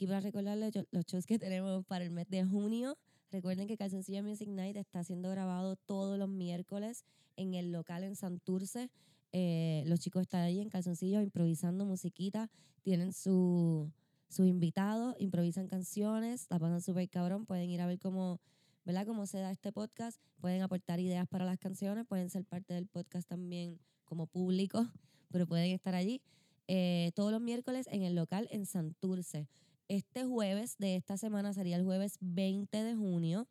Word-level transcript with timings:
aquí 0.00 0.06
para 0.06 0.20
recordarles 0.20 0.72
los 0.92 1.04
shows 1.04 1.26
que 1.26 1.38
tenemos 1.38 1.84
para 1.84 2.02
el 2.06 2.10
mes 2.10 2.26
de 2.30 2.42
junio. 2.42 2.96
Recuerden 3.30 3.68
que 3.68 3.76
Calzoncillo 3.76 4.22
Music 4.22 4.48
Night 4.48 4.78
está 4.78 5.04
siendo 5.04 5.28
grabado 5.28 5.76
todos 5.76 6.18
los 6.18 6.26
miércoles 6.30 7.04
en 7.36 7.52
el 7.52 7.70
local 7.70 8.02
en 8.04 8.16
Santurce. 8.16 8.90
Eh, 9.32 9.84
los 9.86 10.00
chicos 10.00 10.22
están 10.22 10.40
ahí 10.40 10.58
en 10.58 10.70
calzoncillos 10.70 11.22
improvisando 11.22 11.84
musiquita. 11.84 12.48
Tienen 12.80 13.12
su, 13.12 13.92
sus 14.30 14.46
invitados, 14.46 15.16
improvisan 15.18 15.68
canciones, 15.68 16.46
la 16.48 16.58
pasan 16.58 16.80
súper 16.80 17.06
cabrón. 17.10 17.44
Pueden 17.44 17.68
ir 17.68 17.82
a 17.82 17.86
ver 17.86 17.98
cómo, 17.98 18.40
¿verdad? 18.86 19.06
cómo 19.06 19.26
se 19.26 19.36
da 19.40 19.50
este 19.50 19.70
podcast. 19.70 20.18
Pueden 20.40 20.62
aportar 20.62 20.98
ideas 20.98 21.28
para 21.28 21.44
las 21.44 21.58
canciones. 21.58 22.06
Pueden 22.06 22.30
ser 22.30 22.46
parte 22.46 22.72
del 22.72 22.86
podcast 22.86 23.28
también 23.28 23.78
como 24.06 24.26
público, 24.26 24.82
pero 25.30 25.46
pueden 25.46 25.72
estar 25.72 25.94
allí 25.94 26.22
eh, 26.68 27.12
todos 27.14 27.32
los 27.32 27.42
miércoles 27.42 27.86
en 27.90 28.02
el 28.02 28.14
local 28.14 28.48
en 28.50 28.64
Santurce. 28.64 29.46
Este 29.90 30.24
jueves 30.24 30.78
de 30.78 30.94
esta 30.94 31.16
semana 31.16 31.52
sería 31.52 31.74
el 31.74 31.82
jueves 31.82 32.16
20 32.20 32.84
de 32.84 32.94
junio. 32.94 33.48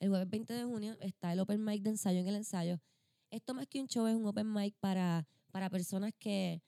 El 0.00 0.08
jueves 0.08 0.28
20 0.28 0.52
de 0.52 0.64
junio 0.64 0.96
está 0.98 1.32
el 1.32 1.38
open 1.38 1.64
mic 1.64 1.80
de 1.84 1.90
ensayo 1.90 2.18
en 2.18 2.26
el 2.26 2.34
ensayo. 2.34 2.80
Esto 3.30 3.54
más 3.54 3.68
que 3.68 3.80
un 3.80 3.86
show 3.86 4.08
es 4.08 4.16
un 4.16 4.26
open 4.26 4.52
mic 4.52 4.74
para, 4.80 5.28
para 5.52 5.70
personas 5.70 6.12
que, 6.18 6.60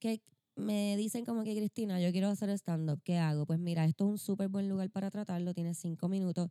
que 0.00 0.20
me 0.56 0.96
dicen 0.96 1.24
como 1.24 1.44
que 1.44 1.54
Cristina, 1.54 2.00
yo 2.00 2.10
quiero 2.10 2.26
hacer 2.26 2.50
stand-up, 2.50 3.00
¿qué 3.04 3.18
hago? 3.18 3.46
Pues 3.46 3.60
mira, 3.60 3.84
esto 3.84 4.06
es 4.06 4.10
un 4.10 4.18
súper 4.18 4.48
buen 4.48 4.68
lugar 4.68 4.90
para 4.90 5.12
tratarlo, 5.12 5.54
tiene 5.54 5.74
cinco 5.74 6.08
minutos, 6.08 6.50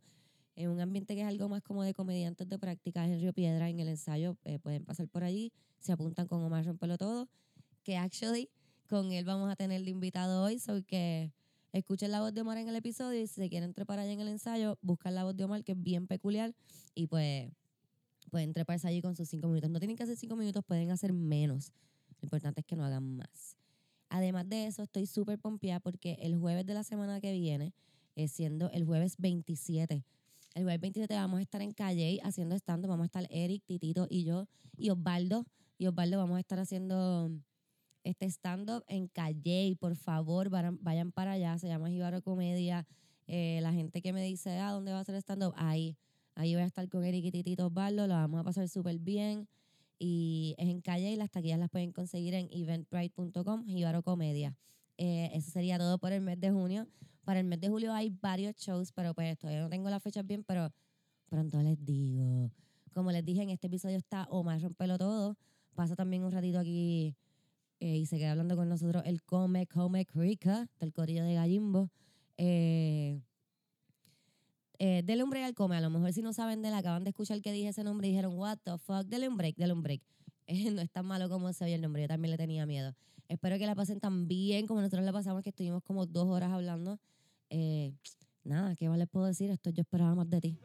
en 0.56 0.70
un 0.70 0.80
ambiente 0.80 1.14
que 1.16 1.20
es 1.20 1.28
algo 1.28 1.50
más 1.50 1.60
como 1.60 1.82
de 1.82 1.92
comediantes 1.92 2.48
de 2.48 2.58
práctica 2.58 3.04
en 3.04 3.20
Río 3.20 3.34
Piedra, 3.34 3.68
en 3.68 3.78
el 3.78 3.88
ensayo, 3.88 4.38
eh, 4.44 4.58
pueden 4.58 4.86
pasar 4.86 5.06
por 5.08 5.22
allí, 5.22 5.52
se 5.80 5.92
apuntan 5.92 6.28
con 6.28 6.42
Omar 6.42 6.64
Rompelo 6.64 6.96
Todo, 6.96 7.28
que 7.82 7.98
actually 7.98 8.48
con 8.88 9.12
él 9.12 9.26
vamos 9.26 9.52
a 9.52 9.56
tener 9.56 9.86
invitado 9.86 10.44
hoy, 10.44 10.58
so 10.58 10.82
que 10.86 11.30
escuchen 11.72 12.10
la 12.10 12.20
voz 12.20 12.32
de 12.34 12.40
Omar 12.40 12.58
en 12.58 12.68
el 12.68 12.76
episodio 12.76 13.20
y 13.20 13.26
si 13.26 13.34
se 13.34 13.48
quieren 13.48 13.74
trepar 13.74 13.98
allá 13.98 14.12
en 14.12 14.20
el 14.20 14.28
ensayo, 14.28 14.78
buscan 14.82 15.14
la 15.14 15.24
voz 15.24 15.36
de 15.36 15.44
Omar 15.44 15.64
que 15.64 15.72
es 15.72 15.82
bien 15.82 16.06
peculiar 16.06 16.54
y 16.94 17.06
pues 17.06 17.50
pueden 18.30 18.52
treparse 18.52 18.88
allí 18.88 19.00
con 19.02 19.16
sus 19.16 19.28
cinco 19.28 19.48
minutos. 19.48 19.70
No 19.70 19.78
tienen 19.78 19.96
que 19.96 20.02
hacer 20.02 20.16
cinco 20.16 20.36
minutos, 20.36 20.64
pueden 20.64 20.90
hacer 20.90 21.12
menos. 21.12 21.72
Lo 22.20 22.26
importante 22.26 22.60
es 22.60 22.66
que 22.66 22.76
no 22.76 22.84
hagan 22.84 23.16
más. 23.16 23.56
Además 24.08 24.48
de 24.48 24.66
eso, 24.66 24.82
estoy 24.82 25.06
súper 25.06 25.38
pompeada 25.38 25.80
porque 25.80 26.18
el 26.20 26.36
jueves 26.36 26.66
de 26.66 26.74
la 26.74 26.82
semana 26.82 27.20
que 27.20 27.32
viene, 27.32 27.74
eh, 28.16 28.28
siendo 28.28 28.70
el 28.70 28.84
jueves 28.84 29.16
27, 29.18 30.04
el 30.54 30.62
jueves 30.62 30.80
27 30.80 31.14
vamos 31.14 31.38
a 31.38 31.42
estar 31.42 31.62
en 31.62 31.72
Calle 31.72 32.18
haciendo 32.22 32.54
stand 32.56 32.86
Vamos 32.86 33.04
a 33.04 33.06
estar 33.06 33.26
Eric, 33.30 33.62
Titito 33.66 34.06
y 34.08 34.24
yo 34.24 34.48
y 34.76 34.90
Osvaldo. 34.90 35.46
Y 35.76 35.86
Osvaldo 35.86 36.18
vamos 36.18 36.36
a 36.38 36.40
estar 36.40 36.58
haciendo 36.58 37.30
este 38.08 38.26
stand-up 38.26 38.84
en 38.88 39.08
Calle. 39.08 39.76
Por 39.78 39.94
favor, 39.96 40.48
vayan, 40.48 40.78
vayan 40.82 41.12
para 41.12 41.32
allá. 41.32 41.58
Se 41.58 41.68
llama 41.68 41.88
Jibaro 41.88 42.22
Comedia. 42.22 42.86
Eh, 43.26 43.60
la 43.62 43.72
gente 43.72 44.00
que 44.00 44.12
me 44.12 44.22
dice, 44.22 44.58
ah, 44.58 44.70
¿dónde 44.70 44.92
va 44.92 45.00
a 45.00 45.04
ser 45.04 45.14
stand-up? 45.16 45.52
Ahí. 45.56 45.96
Ahí 46.34 46.54
voy 46.54 46.62
a 46.62 46.66
estar 46.66 46.88
con 46.88 47.04
Eric 47.04 47.26
y 47.26 47.30
Titito 47.30 47.66
Osvaldo. 47.66 48.06
Lo 48.06 48.14
vamos 48.14 48.40
a 48.40 48.44
pasar 48.44 48.68
súper 48.68 48.98
bien. 48.98 49.48
Y 49.98 50.54
es 50.58 50.68
en 50.68 50.80
Calle 50.80 51.10
y 51.10 51.16
las 51.16 51.30
taquillas 51.30 51.58
las 51.58 51.70
pueden 51.70 51.92
conseguir 51.92 52.34
en 52.34 52.48
eventbrite.com, 52.50 53.66
Jibaro 53.66 54.02
Comedia. 54.02 54.56
Eh, 54.96 55.30
eso 55.34 55.50
sería 55.50 55.78
todo 55.78 55.98
por 55.98 56.12
el 56.12 56.22
mes 56.22 56.40
de 56.40 56.50
junio. 56.50 56.86
Para 57.24 57.40
el 57.40 57.46
mes 57.46 57.60
de 57.60 57.68
julio 57.68 57.92
hay 57.92 58.10
varios 58.10 58.56
shows, 58.56 58.92
pero 58.92 59.12
pues 59.12 59.36
todavía 59.38 59.60
no 59.60 59.68
tengo 59.68 59.90
las 59.90 60.02
fechas 60.02 60.26
bien, 60.26 60.44
pero 60.44 60.72
pronto 61.28 61.60
les 61.62 61.84
digo. 61.84 62.50
Como 62.94 63.12
les 63.12 63.24
dije, 63.24 63.42
en 63.42 63.50
este 63.50 63.66
episodio 63.66 63.98
está 63.98 64.26
Omar 64.30 64.62
Rompelo 64.62 64.96
Todo. 64.96 65.36
Pasa 65.74 65.94
también 65.94 66.24
un 66.24 66.32
ratito 66.32 66.58
aquí 66.58 67.14
eh, 67.80 67.96
y 67.96 68.06
se 68.06 68.18
queda 68.18 68.32
hablando 68.32 68.56
con 68.56 68.68
nosotros 68.68 69.02
el 69.06 69.22
Come 69.22 69.66
Come 69.66 70.06
Rica 70.14 70.68
del 70.80 70.92
Corillo 70.92 71.24
de 71.24 71.34
Gallimbo. 71.34 71.90
Eh, 72.36 73.20
eh, 74.78 75.02
dele 75.04 75.24
un 75.24 75.30
break 75.30 75.44
al 75.44 75.54
Come. 75.54 75.76
A 75.76 75.80
lo 75.80 75.90
mejor 75.90 76.12
si 76.12 76.22
no 76.22 76.32
saben 76.32 76.62
de 76.62 76.68
él, 76.68 76.74
acaban 76.74 77.04
de 77.04 77.10
escuchar 77.10 77.40
que 77.40 77.52
dije 77.52 77.68
ese 77.68 77.82
nombre 77.82 78.06
y 78.06 78.10
dijeron, 78.10 78.34
what 78.34 78.58
the 78.62 78.78
fuck, 78.78 79.04
dele 79.06 79.28
un 79.28 79.36
break, 79.36 79.56
dele 79.56 79.72
un 79.72 79.82
break. 79.82 80.02
Eh, 80.50 80.70
no 80.70 80.80
es 80.80 80.90
tan 80.90 81.04
malo 81.04 81.28
como 81.28 81.52
se 81.52 81.62
oye 81.62 81.74
el 81.74 81.82
nombre, 81.82 82.00
yo 82.00 82.08
también 82.08 82.30
le 82.30 82.38
tenía 82.38 82.64
miedo. 82.64 82.94
Espero 83.28 83.58
que 83.58 83.66
la 83.66 83.74
pasen 83.74 84.00
tan 84.00 84.26
bien 84.26 84.66
como 84.66 84.80
nosotros 84.80 85.04
la 85.04 85.12
pasamos, 85.12 85.42
que 85.42 85.50
estuvimos 85.50 85.82
como 85.82 86.06
dos 86.06 86.26
horas 86.26 86.50
hablando. 86.50 86.98
Eh, 87.50 87.92
nada, 88.44 88.74
¿qué 88.74 88.88
más 88.88 88.96
les 88.96 89.08
puedo 89.08 89.26
decir? 89.26 89.50
Esto 89.50 89.68
yo 89.68 89.82
esperaba 89.82 90.14
más 90.14 90.30
de 90.30 90.40
ti. 90.40 90.58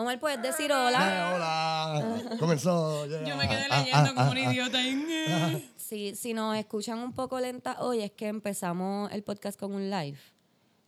Omar, 0.00 0.18
¿puedes 0.20 0.40
decir 0.42 0.70
hola? 0.72 1.00
Eh, 1.00 1.34
hola. 1.34 2.36
Comenzó. 2.38 3.06
Yo 3.06 3.36
me 3.36 3.48
quedé 3.48 3.64
Ah, 3.70 3.78
leyendo 3.80 4.10
ah, 4.10 4.14
como 4.14 4.20
ah, 4.20 4.30
un 4.30 4.38
ah. 4.38 4.52
idiota. 4.52 4.78
ahí. 4.78 5.70
Si, 5.76 6.14
si 6.16 6.34
nos 6.34 6.54
escuchan 6.56 6.98
un 6.98 7.14
poco 7.14 7.40
lenta 7.40 7.76
hoy, 7.80 8.00
es 8.02 8.10
que 8.12 8.26
empezamos 8.28 9.10
el 9.10 9.22
podcast 9.22 9.58
con 9.58 9.72
un 9.74 9.88
live. 9.88 10.18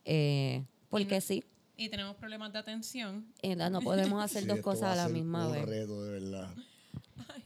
Eh, 0.04 0.62
porque 0.90 1.20
sí, 1.22 1.42
Y 1.78 1.88
tenemos 1.88 2.16
problemas 2.16 2.52
de 2.52 2.58
atención. 2.58 3.26
eh, 3.40 3.56
no 3.56 3.80
podemos 3.80 4.22
hacer 4.24 4.42
Sí, 4.42 4.48
dos 4.48 4.60
cosas 4.60 4.92
a 4.92 4.96
la 4.96 5.04
ser 5.04 5.12
misma 5.14 5.46
un 5.46 5.52
vez. 5.54 5.64
reto, 5.66 6.04
de 6.04 6.20
verdad. 6.20 6.50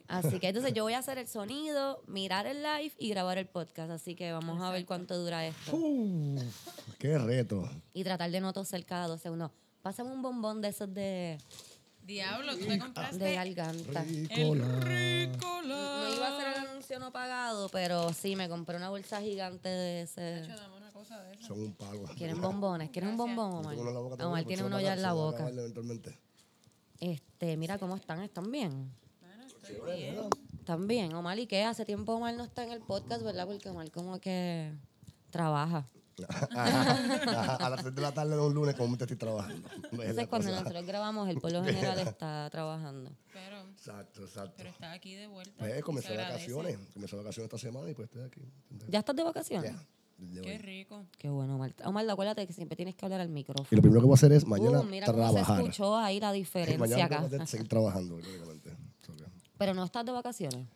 Así 0.09 0.39
que 0.41 0.49
entonces 0.49 0.73
yo 0.75 0.83
voy 0.83 0.95
a 0.95 0.99
hacer 0.99 1.19
el 1.19 1.29
sonido, 1.29 2.03
mirar 2.09 2.47
el 2.47 2.63
live 2.63 2.93
y 2.99 3.09
grabar 3.11 3.39
el 3.39 3.47
podcast. 3.47 3.91
Así 3.93 4.15
que 4.17 4.33
vamos 4.33 4.61
a 4.61 4.71
ver 4.71 4.85
cuánto 4.85 5.17
dura 5.17 5.47
esto. 5.47 5.77
Uf, 5.77 6.43
qué 6.99 7.17
reto. 7.19 7.71
Y 7.93 8.03
tratar 8.05 8.31
de 8.33 8.41
no 8.41 8.53
toser 8.53 8.85
cada 8.85 9.07
dos 9.07 9.21
segundos. 9.23 9.51
Pásame 9.85 10.13
un 10.13 10.23
bombón 10.23 10.63
de 10.63 10.69
esos 10.69 10.95
de, 10.95 11.37
Diablo, 12.07 12.57
tú 12.57 12.65
te 12.65 12.79
compraste 12.79 13.19
de 13.19 13.35
garganta. 13.35 14.03
Ricola. 14.03 14.65
el 14.65 15.31
Ricola. 15.31 16.01
No 16.01 16.15
iba 16.15 16.27
a 16.27 16.39
hacer 16.39 16.57
el 16.57 16.69
anuncio 16.71 16.99
no 16.99 17.13
pagado, 17.13 17.69
pero 17.69 18.11
sí, 18.15 18.35
me 18.35 18.49
compré 18.49 18.79
una 18.79 18.89
bolsa 18.89 19.21
gigante 19.21 19.69
de 19.69 20.01
ese. 20.01 20.41
Nacho, 20.41 20.57
dame 20.57 20.77
una 20.79 20.91
cosa 20.91 21.23
de 21.23 21.35
esa. 21.35 21.49
Son 21.49 21.61
un 21.61 21.75
palo. 21.75 22.03
¿Quieren 22.17 22.41
bombones? 22.41 22.89
¿Quieren 22.89 23.11
un 23.11 23.19
bombón, 23.19 23.57
Omar? 23.57 23.77
Omar 24.25 24.45
tiene 24.47 24.63
uno 24.63 24.81
ya 24.81 24.95
en 24.95 25.03
la 25.03 25.13
boca. 25.13 25.51
Este, 26.99 27.59
mira 27.59 27.79
cómo 27.79 27.97
están, 27.97 28.23
están 28.23 28.51
bien. 28.51 28.91
Bueno, 29.21 29.45
estoy 29.45 29.77
bien. 29.95 30.17
Están 30.61 30.87
bien. 30.87 31.13
Omar, 31.13 31.39
¿y 31.39 31.47
qué? 31.47 31.63
Hace 31.63 31.85
tiempo 31.85 32.15
Omar 32.15 32.35
no 32.35 32.45
está 32.45 32.65
en 32.65 32.73
el 32.73 32.81
podcast, 32.81 33.23
¿verdad? 33.23 33.47
Porque 33.47 33.69
Omar 33.69 33.91
como 33.91 34.19
que 34.19 34.73
trabaja. 35.29 35.87
Ajá, 36.55 37.57
a 37.67 37.71
las 37.71 37.81
3 37.83 37.95
de 37.95 38.01
la 38.03 38.13
tarde 38.13 38.35
de 38.37 38.41
un 38.41 38.55
lunes, 38.55 38.75
como 38.77 38.97
te 38.97 39.05
estoy 39.05 39.17
trabajando. 39.17 39.69
Es 39.85 39.93
Entonces 39.93 40.29
cuando 40.29 40.49
cosa. 40.49 40.61
nosotros 40.61 40.87
grabamos, 40.87 41.29
él 41.29 41.41
por 41.41 41.53
lo 41.53 41.65
general 41.65 41.99
está 42.07 42.49
trabajando. 42.51 43.11
Pero, 43.33 43.61
Exacto, 43.71 44.23
exacto. 44.25 44.55
pero 44.57 44.71
está 44.71 44.93
aquí 44.93 45.15
de 45.15 45.27
vuelta. 45.27 45.53
Pues 45.59 45.83
comencé 45.83 46.17
vacaciones. 46.17 46.79
Comencé 46.93 47.17
vacaciones 47.17 47.53
esta 47.53 47.59
semana 47.59 47.91
y 47.91 47.95
pues 47.95 48.07
estoy 48.09 48.23
aquí. 48.23 48.41
¿Ya 48.89 49.01
estás 49.01 49.17
de 49.17 49.23
vacaciones? 49.25 49.73
Ya, 49.73 49.87
desde 50.17 50.43
Qué 50.43 50.59
rico. 50.59 51.05
Qué 51.19 51.29
bueno, 51.29 51.57
Omar. 51.57 51.75
Omar, 51.85 52.09
acuérdate 52.09 52.47
que 52.47 52.53
siempre 52.53 52.77
tienes 52.77 52.95
que 52.95 53.05
hablar 53.05 53.21
al 53.21 53.29
Y 53.29 53.33
micrófono. 53.33 53.67
lo 53.71 53.83
primero 53.83 54.01
que 54.01 54.07
voy 54.07 54.15
a 54.15 54.15
hacer 54.15 54.33
es 54.33 54.47
mañana 54.47 54.81
Uh, 54.81 54.85
mira 54.85 55.07
cómo 55.07 55.19
se 55.27 55.33
trabajar. 55.33 55.61
escuchó 55.61 55.97
ahí 55.97 56.21
la 56.21 56.35
Y 56.35 56.39
diferencia 56.41 56.79
mañana 56.79 57.05
acá. 57.27 57.29
que 57.41 57.47
seguir 57.47 57.69
trabajando, 57.69 58.19
Pero 59.59 59.75
no 59.75 59.85
estás 59.85 60.05
de 60.07 60.13
vacaciones. 60.13 60.67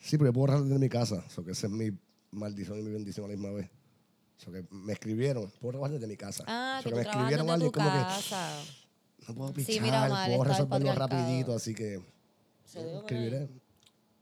Sí, 0.00 0.16
pero 0.18 0.30
yo 0.30 0.32
puedo 0.32 0.46
trabajar 0.46 0.66
desde 0.68 0.78
mi 0.80 0.88
casa. 0.88 1.28
So 1.28 1.44
que 1.44 1.52
esa 1.52 1.66
es 1.66 1.72
mi 1.72 1.90
maldición 2.32 2.78
y 2.78 2.82
mi 2.82 2.90
bendición 2.90 3.26
a 3.26 3.28
la 3.28 3.34
misma 3.36 3.50
vez. 3.52 3.70
So 4.42 4.50
que 4.50 4.64
me 4.70 4.94
escribieron, 4.94 5.52
puedo 5.60 5.72
trabajar 5.72 5.92
desde 5.94 6.06
mi 6.06 6.16
casa. 6.16 6.44
Ah, 6.46 6.80
So 6.82 6.88
que 6.88 6.94
me 6.96 7.02
escribieron 7.02 7.46
tu 7.60 7.70
como 7.72 7.90
que 7.92 7.98
casa. 7.98 8.62
no 9.28 9.34
puedo 9.34 9.48
Sí, 9.50 9.54
pichar, 9.66 9.82
mira, 9.82 10.06
Omar, 10.06 10.28
puedo 10.28 10.44
resolverlo 10.44 10.92
rapidito, 10.94 11.54
así 11.54 11.74
que 11.74 12.00
escribiré. 12.64 13.48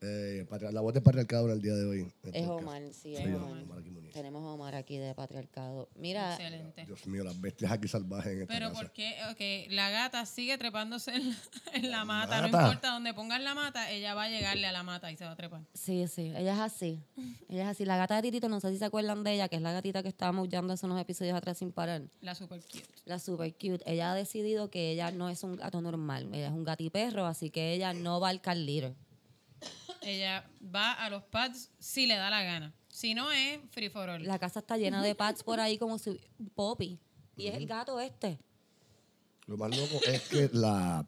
Eh, 0.00 0.46
la 0.72 0.80
voz 0.80 0.94
del 0.94 1.02
patriarcado 1.02 1.46
en 1.46 1.52
el 1.52 1.62
día 1.62 1.74
de 1.74 1.84
hoy. 1.84 2.12
Es. 2.32 2.46
Omar, 2.46 2.82
sí, 2.92 3.16
es 3.16 3.26
Omar. 3.26 3.82
Tenemos 4.12 4.42
a 4.42 4.52
Omar 4.52 4.74
aquí 4.74 4.96
de 4.96 5.14
patriarcado. 5.14 5.88
Mira, 5.96 6.34
Excelente. 6.34 6.84
Dios 6.86 7.06
mío, 7.06 7.24
las 7.24 7.40
bestias 7.40 7.72
aquí 7.72 7.88
salvajes 7.88 8.32
en 8.32 8.42
esta 8.42 8.54
Pero 8.54 8.68
casa. 8.68 8.80
¿por 8.80 8.92
qué? 8.92 9.14
Ok, 9.30 9.72
la 9.72 9.90
gata 9.90 10.24
sigue 10.26 10.56
trepándose 10.58 11.12
en 11.14 11.30
la, 11.30 11.36
en 11.74 11.90
la 11.90 12.04
mata. 12.04 12.40
mata. 12.40 12.40
No 12.42 12.46
importa 12.46 12.92
dónde 12.92 13.14
pongas 13.14 13.40
la 13.42 13.54
mata, 13.54 13.90
ella 13.90 14.14
va 14.14 14.24
a 14.24 14.28
llegarle 14.28 14.66
a 14.66 14.72
la 14.72 14.82
mata 14.82 15.10
y 15.10 15.16
se 15.16 15.24
va 15.24 15.32
a 15.32 15.36
trepar. 15.36 15.62
sí, 15.74 16.06
sí, 16.08 16.32
ella 16.36 16.54
es 16.54 16.60
así. 16.60 17.00
Ella 17.48 17.62
es 17.64 17.68
así. 17.68 17.84
La 17.84 17.96
gata 17.96 18.16
de 18.16 18.22
Titito, 18.22 18.48
no 18.48 18.60
sé 18.60 18.70
si 18.72 18.78
se 18.78 18.84
acuerdan 18.84 19.24
de 19.24 19.34
ella, 19.34 19.48
que 19.48 19.56
es 19.56 19.62
la 19.62 19.72
gatita 19.72 20.02
que 20.02 20.08
estaba 20.08 20.32
maullando 20.32 20.72
hace 20.72 20.86
unos 20.86 21.00
episodios 21.00 21.36
atrás 21.36 21.58
sin 21.58 21.72
parar. 21.72 22.02
La 22.20 22.34
super 22.34 22.60
cute. 22.60 22.84
La 23.04 23.18
super 23.18 23.52
cute. 23.52 23.82
Ella 23.84 24.12
ha 24.12 24.14
decidido 24.14 24.70
que 24.70 24.90
ella 24.92 25.10
no 25.10 25.28
es 25.28 25.42
un 25.42 25.56
gato 25.56 25.80
normal. 25.80 26.28
Ella 26.32 26.46
es 26.48 26.52
un 26.52 26.64
gatiperro, 26.64 27.26
así 27.26 27.50
que 27.50 27.72
ella 27.72 27.92
no 27.92 28.20
va 28.20 28.28
al 28.28 28.40
car 28.40 28.56
litter. 28.56 28.94
Ella 30.02 30.48
va 30.74 30.92
a 30.92 31.10
los 31.10 31.22
pads 31.24 31.70
si 31.78 32.06
le 32.06 32.16
da 32.16 32.30
la 32.30 32.42
gana. 32.42 32.74
Si 32.88 33.14
no 33.14 33.30
es 33.30 33.60
free 33.70 33.90
for 33.90 34.08
all. 34.08 34.24
La 34.24 34.38
casa 34.38 34.60
está 34.60 34.76
llena 34.76 35.02
de 35.02 35.14
pads 35.14 35.42
por 35.42 35.60
ahí 35.60 35.78
como 35.78 35.98
si... 35.98 36.20
Poppy. 36.54 36.98
Y 37.36 37.46
es 37.46 37.54
el 37.54 37.66
gato 37.66 38.00
este. 38.00 38.38
Lo 39.46 39.56
más 39.56 39.76
loco 39.76 40.00
es 40.06 40.22
que 40.28 40.50
la 40.52 41.06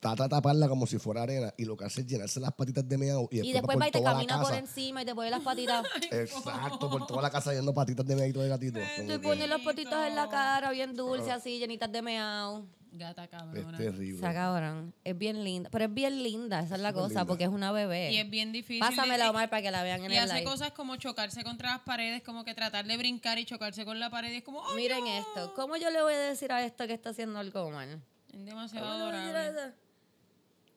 trata 0.00 0.24
de 0.24 0.28
taparla 0.28 0.68
como 0.68 0.86
si 0.86 0.98
fuera 0.98 1.22
arena 1.22 1.52
y 1.56 1.64
lo 1.64 1.76
que 1.76 1.84
hace 1.84 2.02
es 2.02 2.06
llenarse 2.06 2.38
las 2.40 2.52
patitas 2.52 2.88
de 2.88 2.96
meado 2.96 3.28
y 3.30 3.40
Y 3.40 3.52
después, 3.52 3.76
va 3.76 3.80
va 3.80 3.88
y 3.88 3.90
te 3.90 4.02
camina 4.02 4.40
por 4.40 4.54
encima 4.54 5.02
y 5.02 5.04
te 5.04 5.14
pone 5.14 5.30
las 5.30 5.42
patitas. 5.42 5.84
Exacto, 6.10 6.88
por 6.90 7.06
toda 7.06 7.22
la 7.22 7.30
casa 7.30 7.52
yendo 7.52 7.74
patitas 7.74 8.06
de 8.06 8.14
meadito 8.14 8.40
de 8.40 8.48
gatito. 8.48 8.80
Te 9.06 9.18
pone 9.18 9.46
las 9.46 9.60
patitas 9.60 10.08
en 10.08 10.16
la 10.16 10.28
cara, 10.28 10.70
bien 10.70 10.94
dulce, 10.94 11.30
así, 11.30 11.58
llenitas 11.58 11.90
de 11.90 12.02
meao. 12.02 12.66
Gata 12.98 13.24
es 13.24 13.30
cabrona. 13.30 13.76
terrible. 13.78 14.14
Está 14.16 14.32
cabrón. 14.32 14.94
Es 15.04 15.16
bien 15.18 15.42
linda. 15.44 15.68
Pero 15.70 15.84
es 15.86 15.94
bien 15.94 16.22
linda, 16.22 16.60
esa 16.60 16.74
es 16.76 16.80
la 16.80 16.92
cosa, 16.92 17.08
linda. 17.08 17.24
porque 17.26 17.44
es 17.44 17.50
una 17.50 17.72
bebé. 17.72 18.12
Y 18.12 18.16
es 18.18 18.28
bien 18.30 18.52
difícil. 18.52 18.80
Pásamela, 18.80 19.30
Omar, 19.30 19.48
para 19.50 19.62
que 19.62 19.70
la 19.70 19.82
vean 19.82 20.04
en 20.04 20.10
Y 20.12 20.16
el 20.16 20.24
hace 20.24 20.34
live. 20.34 20.44
cosas 20.44 20.72
como 20.72 20.96
chocarse 20.96 21.44
contra 21.44 21.70
las 21.72 21.80
paredes, 21.80 22.22
como 22.22 22.44
que 22.44 22.54
tratar 22.54 22.86
de 22.86 22.96
brincar 22.96 23.38
y 23.38 23.44
chocarse 23.44 23.84
con 23.84 24.00
la 24.00 24.10
pared. 24.10 24.32
Y 24.32 24.36
es 24.36 24.42
como, 24.44 24.66
¡ay, 24.68 24.76
Miren 24.76 25.04
no! 25.04 25.18
esto. 25.18 25.52
¿Cómo 25.54 25.76
yo 25.76 25.90
le 25.90 26.02
voy 26.02 26.14
a 26.14 26.18
decir 26.18 26.50
a 26.52 26.64
esto 26.64 26.86
que 26.86 26.94
está 26.94 27.10
haciendo 27.10 27.38
algo 27.38 27.70
mal? 27.70 28.00
Es 28.32 28.44
demasiado 28.44 28.86
¿Cómo 28.86 28.98
le 28.98 29.04
voy 29.04 29.14
a 29.14 29.18
decir 29.22 29.36
a 29.36 29.40
adorable. 29.46 29.74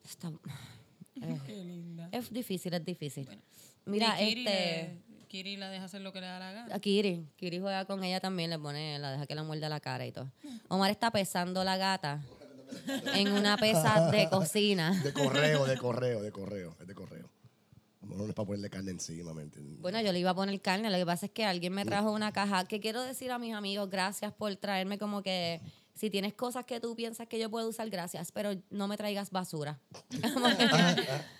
Está- 0.04 0.32
Qué 1.46 1.64
linda. 1.64 2.08
Es 2.12 2.32
difícil, 2.32 2.72
es 2.74 2.84
difícil. 2.84 3.28
Mira, 3.84 4.20
Y 4.22 4.28
este... 4.28 4.42
le- 4.42 5.09
Kiri 5.30 5.56
la 5.56 5.70
deja 5.70 5.84
hacer 5.84 6.00
lo 6.00 6.12
que 6.12 6.20
le 6.20 6.26
da 6.26 6.40
la 6.40 6.52
gana. 6.52 6.74
A 6.74 6.80
Kiri. 6.80 7.24
Kiri 7.36 7.60
juega 7.60 7.84
con 7.84 8.02
ella 8.02 8.18
también, 8.18 8.50
le 8.50 8.58
pone, 8.58 8.98
la 8.98 9.12
deja 9.12 9.28
que 9.28 9.36
la 9.36 9.44
muerda 9.44 9.68
la 9.68 9.78
cara 9.78 10.04
y 10.04 10.10
todo. 10.10 10.28
Omar 10.66 10.90
está 10.90 11.12
pesando 11.12 11.62
la 11.62 11.76
gata 11.76 12.20
en 13.14 13.30
una 13.30 13.56
pesa 13.56 14.10
de 14.10 14.28
cocina. 14.30 14.90
De 15.04 15.12
correo, 15.12 15.66
de 15.66 15.78
correo, 15.78 16.20
de 16.20 16.32
correo, 16.32 16.76
es 16.80 16.86
de 16.88 16.94
correo. 16.96 17.30
Como 18.00 18.16
no 18.16 18.26
es 18.26 18.34
para 18.34 18.44
ponerle 18.44 18.70
carne 18.70 18.90
encima, 18.90 19.32
¿me 19.32 19.42
entiendes? 19.42 19.80
Bueno, 19.80 20.00
yo 20.00 20.10
le 20.10 20.18
iba 20.18 20.30
a 20.30 20.34
poner 20.34 20.60
carne, 20.60 20.90
lo 20.90 20.96
que 20.96 21.06
pasa 21.06 21.26
es 21.26 21.32
que 21.32 21.44
alguien 21.44 21.74
me 21.74 21.84
trajo 21.84 22.10
una 22.10 22.32
caja, 22.32 22.64
que 22.64 22.80
quiero 22.80 23.00
decir 23.00 23.30
a 23.30 23.38
mis 23.38 23.54
amigos, 23.54 23.88
gracias 23.88 24.32
por 24.32 24.56
traerme 24.56 24.98
como 24.98 25.22
que, 25.22 25.60
si 25.94 26.10
tienes 26.10 26.34
cosas 26.34 26.64
que 26.64 26.80
tú 26.80 26.96
piensas 26.96 27.28
que 27.28 27.38
yo 27.38 27.50
puedo 27.50 27.68
usar, 27.68 27.88
gracias, 27.88 28.32
pero 28.32 28.60
no 28.70 28.88
me 28.88 28.96
traigas 28.96 29.30
basura. 29.30 29.78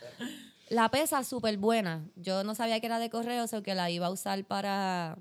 Como 0.71 0.81
la 0.83 0.89
pesa 0.91 1.25
súper 1.25 1.59
buena, 1.59 2.05
yo 2.17 2.45
no 2.45 2.55
sabía 2.55 2.81
que 2.81 2.87
era 2.87 2.99
de 2.99 3.11
correo, 3.11 3.45
o 3.45 3.47
sea 3.47 3.63
que 3.63 3.75
la 3.75 3.91
iba 3.91 4.07
a 4.07 4.11
usar 4.11 4.45
para, 4.45 5.17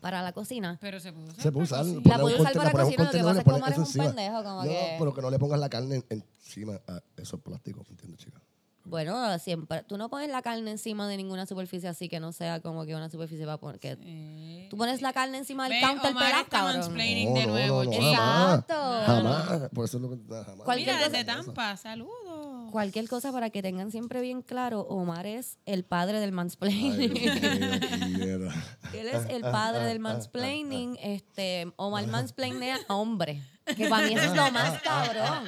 para 0.00 0.22
la 0.22 0.32
cocina. 0.32 0.78
Pero 0.80 0.98
se 1.00 1.12
puso. 1.12 1.40
Se 1.40 1.52
puede 1.52 1.64
usar. 1.64 1.84
La 1.84 1.92
poner 2.02 2.20
puede 2.20 2.34
usar 2.40 2.54
para 2.54 2.84
un 2.84 2.94
cocina, 2.94 3.04
lo 3.04 3.10
que 3.10 3.18
pasa 3.18 3.30
es 3.32 3.38
que 3.38 3.44
pones 3.44 3.60
Omar 3.60 3.70
es 3.70 3.72
eso 3.74 3.80
un 3.80 3.86
encima. 3.86 4.04
pendejo, 4.06 4.42
como 4.44 4.64
no, 4.64 4.68
que- 4.70 4.96
pero 4.98 5.14
que 5.14 5.22
no 5.22 5.30
le 5.30 5.38
pongas 5.38 5.60
la 5.60 5.68
carne 5.68 5.96
en- 5.96 6.04
encima 6.40 6.80
a 6.88 7.00
esos 7.16 7.40
plásticos, 7.40 7.86
¿me 7.88 7.92
entiendes, 7.92 8.20
chica? 8.20 8.40
Bueno, 8.88 9.38
siempre, 9.40 9.82
tú 9.82 9.98
no 9.98 10.08
pones 10.08 10.28
la 10.30 10.42
carne 10.42 10.70
encima 10.70 11.08
de 11.08 11.16
ninguna 11.16 11.44
superficie 11.44 11.88
así 11.88 12.08
que 12.08 12.20
no 12.20 12.30
sea 12.32 12.60
como 12.60 12.86
que 12.86 12.94
una 12.94 13.10
superficie 13.10 13.44
va 13.44 13.54
a 13.54 13.58
poner, 13.58 13.80
que 13.80 14.68
tú 14.70 14.76
pones 14.76 15.02
la 15.02 15.12
carne 15.12 15.38
encima 15.38 15.64
del 15.68 15.72
Ve, 15.72 15.80
counter 15.80 16.10
Omar 16.12 16.24
pelado, 16.24 16.42
está 16.44 16.56
cabrón. 16.58 16.76
mansplaining 16.80 17.34
de 17.34 17.46
nuevo, 17.48 17.84
chica. 17.84 17.96
Exacto. 18.10 18.74
Jamás, 19.06 19.44
jamás. 19.46 19.68
Por 19.70 19.84
eso 19.86 19.96
es 19.96 20.02
lo 20.04 20.10
que... 20.10 20.16
jamás. 20.44 20.64
Cualquier 20.64 20.88
Mira, 20.94 20.98
cosa- 20.98 21.10
desde 21.10 21.24
Tampa, 21.24 21.76
saludos. 21.76 22.70
Cualquier 22.70 23.08
cosa 23.08 23.32
para 23.32 23.50
que 23.50 23.62
tengan 23.62 23.90
siempre 23.90 24.20
bien 24.20 24.42
claro, 24.42 24.82
Omar 24.82 25.26
es 25.26 25.58
el 25.66 25.84
padre 25.84 26.20
del 26.20 26.30
Ay, 26.30 26.34
mansplaining. 26.36 27.14
Dios 27.14 27.34
mío, 27.40 28.18
mierda. 28.18 28.54
Él 28.92 29.08
es 29.08 29.24
el 29.30 29.42
padre 29.42 29.84
del 29.84 29.98
mansplaining. 29.98 30.96
Este, 31.02 31.72
Omar 31.76 32.06
mansplainea 32.06 32.78
a 32.88 32.94
hombre. 32.94 33.42
Que 33.76 33.88
para 33.88 34.06
mí 34.06 34.14
eso 34.14 34.24
es 34.26 34.36
lo 34.36 34.50
más 34.52 34.80
cabrón. 34.82 35.44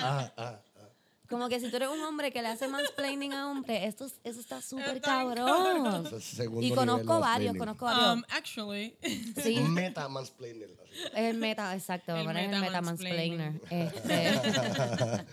Como 1.28 1.48
que 1.50 1.60
si 1.60 1.68
tú 1.70 1.76
eres 1.76 1.88
un 1.88 2.00
hombre 2.00 2.32
que 2.32 2.40
le 2.40 2.48
hace 2.48 2.68
mansplaining 2.68 3.34
a 3.34 3.50
hombre, 3.50 3.84
esto, 3.86 4.06
es- 4.06 4.18
eso 4.24 4.40
está 4.40 4.62
súper 4.62 5.00
cabrón. 5.02 6.06
Es 6.16 6.40
Y 6.60 6.70
conozco 6.72 7.20
varios, 7.20 7.54
conozco 7.56 7.84
varios. 7.84 8.14
Um, 8.14 8.22
actually, 8.30 8.96
Sí, 9.42 9.56
Meta 9.60 10.08
mansplainer. 10.08 10.70
el 11.14 11.36
meta, 11.36 11.74
exacto. 11.74 12.16
El 12.16 12.22
es 12.30 12.36
el 12.36 12.48
meta 12.48 12.60
meta 12.60 12.80
mansplainer. 12.80 13.60
Este, 13.70 15.24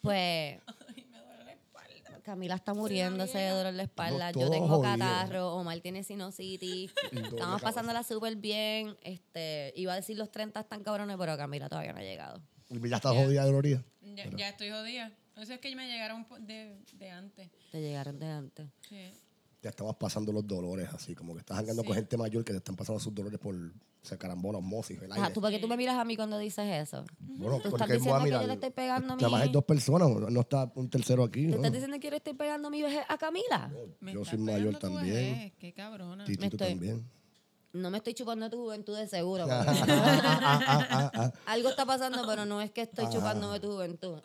pues 0.00 0.60
Camila 2.24 2.54
está 2.54 2.72
muriéndose 2.72 3.36
de 3.36 3.50
dolor 3.50 3.66
en 3.66 3.76
la 3.76 3.82
espalda. 3.82 4.30
Yo 4.32 4.50
tengo 4.50 4.80
catarro. 4.80 5.54
Omar 5.56 5.78
tiene 5.80 6.02
sinusitis. 6.02 6.90
Estamos 7.12 7.60
pasándola 7.62 8.02
súper 8.02 8.34
bien. 8.36 8.96
Este, 9.02 9.72
iba 9.76 9.92
a 9.92 9.96
decir 9.96 10.16
los 10.16 10.30
30 10.30 10.58
están 10.60 10.82
cabrones, 10.82 11.16
pero 11.18 11.36
Camila 11.36 11.68
todavía 11.68 11.92
no 11.92 11.98
ha 11.98 12.02
llegado. 12.02 12.40
Ya 12.68 12.96
está 12.96 13.10
jodida 13.10 13.46
gloria. 13.46 13.84
ya, 14.02 14.30
ya 14.36 14.48
estoy 14.48 14.70
jodida. 14.70 15.12
Eso 15.36 15.52
es 15.54 15.60
que 15.60 15.74
me 15.74 15.86
llegaron 15.88 16.26
de, 16.40 16.76
de 16.92 17.10
antes. 17.10 17.50
Te 17.72 17.80
llegaron 17.80 18.18
de 18.18 18.26
antes. 18.26 18.66
Sí. 18.88 19.12
Ya 19.62 19.70
estamos 19.70 19.96
pasando 19.96 20.30
los 20.32 20.46
dolores 20.46 20.88
así, 20.92 21.14
como 21.14 21.32
que 21.34 21.40
estás 21.40 21.58
andando 21.58 21.82
Sí. 21.82 21.86
con 21.88 21.96
gente 21.96 22.16
mayor 22.16 22.44
que 22.44 22.52
te 22.52 22.58
están 22.58 22.76
pasando 22.76 23.00
sus 23.00 23.14
dolores 23.14 23.38
por 23.40 23.54
se 24.02 24.18
carambola, 24.18 24.58
osmosis, 24.58 25.00
el 25.00 25.10
Ajá, 25.12 25.22
aire. 25.22 25.34
¿tú, 25.34 25.40
¿Por 25.40 25.50
qué 25.50 25.58
tú 25.58 25.66
me 25.66 25.78
miras 25.78 25.96
a 25.96 26.04
mí 26.04 26.14
cuando 26.14 26.36
dices 26.38 26.66
eso? 26.66 27.06
Bueno, 27.18 27.56
Tú 27.62 27.70
porque 27.70 27.84
estás 27.84 27.90
a 27.90 27.94
diciendo 27.94 28.22
que 28.24 28.30
yo 28.30 28.46
le 28.46 28.52
estoy 28.52 28.70
pegando 28.70 29.14
a 29.14 29.16
Nada 29.16 29.28
más 29.30 29.40
mi- 29.40 29.46
hay 29.46 29.52
dos 29.52 29.64
personas, 29.64 30.08
no 30.10 30.40
está 30.40 30.70
un 30.74 30.90
tercero 30.90 31.24
aquí. 31.24 31.44
¿Tú 31.46 31.52
¿no? 31.52 31.56
estás 31.56 31.72
diciendo 31.72 31.98
que 31.98 32.04
yo 32.08 32.10
le 32.10 32.16
estoy 32.18 32.34
pegando 32.34 32.68
mi 32.70 32.82
vejez 32.82 33.02
a 33.08 33.16
Camila? 33.16 33.70
Yo 34.02 34.20
estás 34.20 34.28
soy 34.28 34.38
mayor 34.40 34.78
también. 34.78 35.14
vejez, 35.14 35.52
Qué 35.58 35.72
cabrona. 35.72 36.24
Titito 36.26 36.56
estoy- 36.56 36.68
también. 36.72 37.10
No 37.74 37.90
me 37.90 37.98
estoy 37.98 38.14
chupando 38.14 38.48
tu 38.48 38.56
juventud 38.62 38.96
de 38.96 39.06
seguro. 39.08 39.46
Ah, 39.50 40.88
ah, 40.90 41.10
ah. 41.14 41.32
Algo 41.46 41.68
está 41.68 41.84
pasando, 41.84 42.24
pero 42.26 42.46
no 42.46 42.60
es 42.62 42.70
que 42.70 42.82
estoy 42.82 43.06
chupándome 43.10 43.60
tu 43.60 43.72
juventud. 43.72 44.20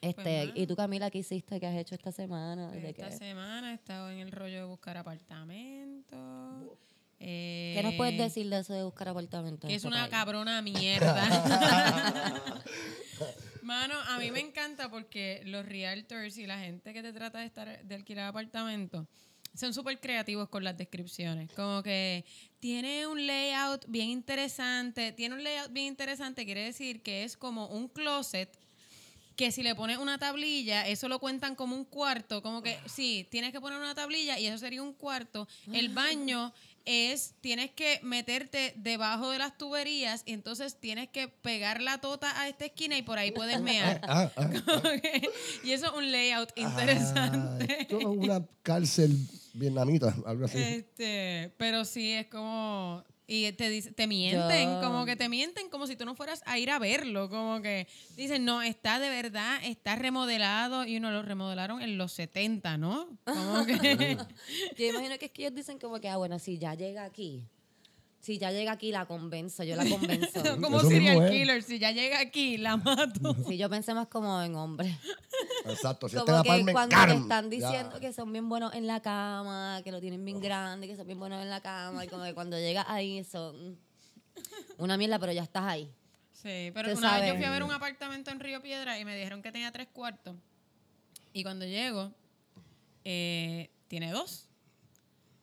Este, 0.00 0.22
Pues, 0.22 0.50
¿y 0.54 0.66
tú, 0.66 0.74
Camila, 0.76 1.10
qué 1.10 1.18
hiciste? 1.18 1.60
¿Qué 1.60 1.66
has 1.66 1.76
hecho 1.76 1.94
esta 1.94 2.10
semana? 2.10 2.70
Desde 2.70 2.88
Esta 2.90 3.10
que- 3.10 3.16
semana 3.18 3.70
he 3.72 3.74
estado 3.74 4.10
en 4.10 4.18
el 4.18 4.32
rollo 4.32 4.56
de 4.56 4.64
buscar 4.64 4.96
apartamento. 4.96 6.16
Eh, 7.18 7.74
¿Qué 7.76 7.82
nos 7.82 7.94
puedes 7.94 8.16
decir 8.16 8.48
de 8.48 8.60
eso 8.60 8.72
de 8.72 8.82
buscar 8.82 9.08
apartamento? 9.08 9.66
en 9.66 9.68
Que 9.68 9.74
es 9.74 9.84
este 9.84 9.88
una 9.88 10.04
país? 10.04 10.10
cabrona 10.10 10.62
mierda. 10.62 11.22
Mano, 13.62 13.94
a 14.08 14.18
mí 14.18 14.30
me 14.30 14.40
encanta 14.40 14.88
porque 14.90 15.42
los 15.44 15.66
realtors 15.66 16.38
y 16.38 16.46
la 16.46 16.58
gente 16.58 16.94
que 16.94 17.02
te 17.02 17.12
trata 17.12 17.40
de, 17.40 17.44
estar, 17.46 17.84
de 17.84 17.94
alquilar 17.94 18.26
apartamento 18.28 19.06
son 19.54 19.74
súper 19.74 20.00
creativos 20.00 20.48
con 20.48 20.64
las 20.64 20.76
descripciones. 20.76 21.52
Como 21.52 21.82
que 21.82 22.24
tiene 22.60 23.06
un 23.06 23.26
layout 23.26 23.84
bien 23.88 24.08
interesante. 24.08 25.12
Tiene 25.12 25.34
un 25.34 25.44
layout 25.44 25.72
bien 25.72 25.86
interesante, 25.86 26.44
quiere 26.44 26.64
decir 26.64 27.02
que 27.02 27.24
es 27.24 27.36
como 27.36 27.66
un 27.66 27.88
closet 27.88 28.58
que 29.40 29.50
si 29.50 29.62
le 29.62 29.74
pones 29.74 29.96
una 29.96 30.18
tablilla, 30.18 30.86
eso 30.86 31.08
lo 31.08 31.18
cuentan 31.18 31.54
como 31.54 31.74
un 31.74 31.86
cuarto, 31.86 32.42
como 32.42 32.60
que 32.60 32.78
sí, 32.84 33.26
tienes 33.30 33.52
que 33.52 33.60
poner 33.60 33.78
una 33.78 33.94
tablilla 33.94 34.38
y 34.38 34.46
eso 34.46 34.58
sería 34.58 34.82
un 34.82 34.92
cuarto. 34.92 35.48
El 35.72 35.88
baño 35.94 36.52
es, 36.90 37.34
tienes 37.40 37.70
que 37.70 38.00
meterte 38.02 38.72
debajo 38.76 39.30
de 39.30 39.38
las 39.38 39.56
tuberías 39.56 40.22
y 40.26 40.32
entonces 40.32 40.78
tienes 40.78 41.08
que 41.08 41.28
pegar 41.28 41.80
la 41.80 41.98
tota 42.00 42.40
a 42.40 42.48
esta 42.48 42.64
esquina 42.64 42.98
y 42.98 43.02
por 43.02 43.18
ahí 43.18 43.30
puedes 43.30 43.60
mear. 43.60 44.00
Ah, 44.04 44.30
ah. 44.36 44.50
Que- 45.02 45.28
y 45.64 45.72
eso 45.72 45.86
es 45.86 45.92
un 45.92 46.10
layout 46.10 46.52
interesante. 46.56 47.66
Ah, 47.70 47.76
esto 47.82 47.98
es 47.98 48.04
una 48.04 48.46
cárcel 48.62 49.16
vietnamita, 49.54 50.14
algo 50.26 50.44
así. 50.46 50.58
Este, 50.58 51.52
pero 51.56 51.84
sí 51.84 52.12
es 52.12 52.26
como 52.26 53.04
y 53.32 53.52
te 53.52 53.80
te 53.92 54.06
mienten, 54.08 54.68
Yo- 54.68 54.80
como 54.80 55.04
que 55.06 55.14
te 55.14 55.28
mienten 55.28 55.70
como 55.70 55.86
si 55.86 55.94
tú 55.94 56.04
no 56.04 56.16
fueras 56.16 56.42
a 56.46 56.58
ir 56.58 56.68
a 56.68 56.80
verlo, 56.80 57.28
como 57.30 57.62
que 57.62 57.86
dicen, 58.16 58.44
"No, 58.44 58.60
está 58.60 58.98
de 58.98 59.08
verdad, 59.08 59.60
está 59.62 59.94
remodelado" 59.94 60.84
y 60.84 60.96
uno 60.96 61.12
lo 61.12 61.22
remodelaron 61.22 61.80
en 61.80 61.96
los 61.96 62.10
70, 62.12 62.76
¿no? 62.76 63.06
Como 63.24 63.64
que 63.66 63.70
Yo 64.76 64.86
imagino 64.86 65.16
que 65.18 65.26
es 65.26 65.30
que 65.30 65.42
ellos 65.42 65.54
dicen 65.54 65.78
como 65.78 66.00
que, 66.00 66.08
ah, 66.08 66.16
bueno, 66.16 66.40
si 66.40 66.58
ya 66.58 66.74
llega 66.74 67.04
aquí, 67.04 67.44
si 68.20 68.38
ya 68.38 68.52
llega 68.52 68.72
aquí 68.72 68.92
la 68.92 69.06
convenzo, 69.06 69.64
yo 69.64 69.76
la 69.76 69.88
convenzo. 69.88 70.42
como 70.62 70.80
serial 70.80 71.30
killer, 71.30 71.62
si 71.62 71.78
ya 71.78 71.90
llega 71.90 72.20
aquí 72.20 72.58
la 72.58 72.76
mato. 72.76 73.34
Sí, 73.48 73.56
yo 73.56 73.68
pensé 73.70 73.94
más 73.94 74.08
como 74.08 74.40
en 74.42 74.54
hombre. 74.56 74.96
Exacto, 75.66 76.08
si 76.08 76.16
Como 76.16 76.36
este 76.42 76.64
que 76.66 76.72
cuando 76.72 76.96
te 77.06 77.12
están 77.14 77.50
Ya. 77.50 77.56
diciendo 77.56 77.98
que 78.00 78.12
son 78.12 78.32
bien 78.32 78.48
buenos 78.48 78.74
en 78.74 78.86
la 78.86 79.00
cama, 79.00 79.80
que 79.84 79.90
lo 79.90 80.00
tienen 80.00 80.24
bien 80.24 80.40
grande, 80.40 80.86
que 80.86 80.96
son 80.96 81.06
bien 81.06 81.18
buenos 81.18 81.40
en 81.42 81.48
la 81.50 81.60
cama, 81.60 82.04
y 82.04 82.08
como 82.08 82.24
que 82.24 82.34
cuando 82.34 82.58
llegas 82.58 82.84
ahí 82.88 83.24
son 83.24 83.78
una 84.78 84.96
mierda, 84.96 85.18
pero 85.18 85.32
ya 85.32 85.42
estás 85.42 85.64
ahí. 85.64 85.90
Sí, 86.32 86.70
pero 86.72 86.92
una 86.96 87.12
vez 87.18 87.20
yo 87.20 87.26
sabes. 87.26 87.36
fui 87.36 87.44
a 87.44 87.50
ver 87.50 87.62
un 87.62 87.70
apartamento 87.72 88.30
en 88.30 88.40
Río 88.40 88.62
Piedra 88.62 88.98
y 88.98 89.04
me 89.04 89.14
dijeron 89.16 89.42
que 89.42 89.52
tenía 89.52 89.70
tres 89.72 89.88
cuartos. 89.92 90.36
Y 91.32 91.42
cuando 91.42 91.66
llego, 91.66 92.12
eh, 93.04 93.70
tiene 93.88 94.10
dos. 94.12 94.46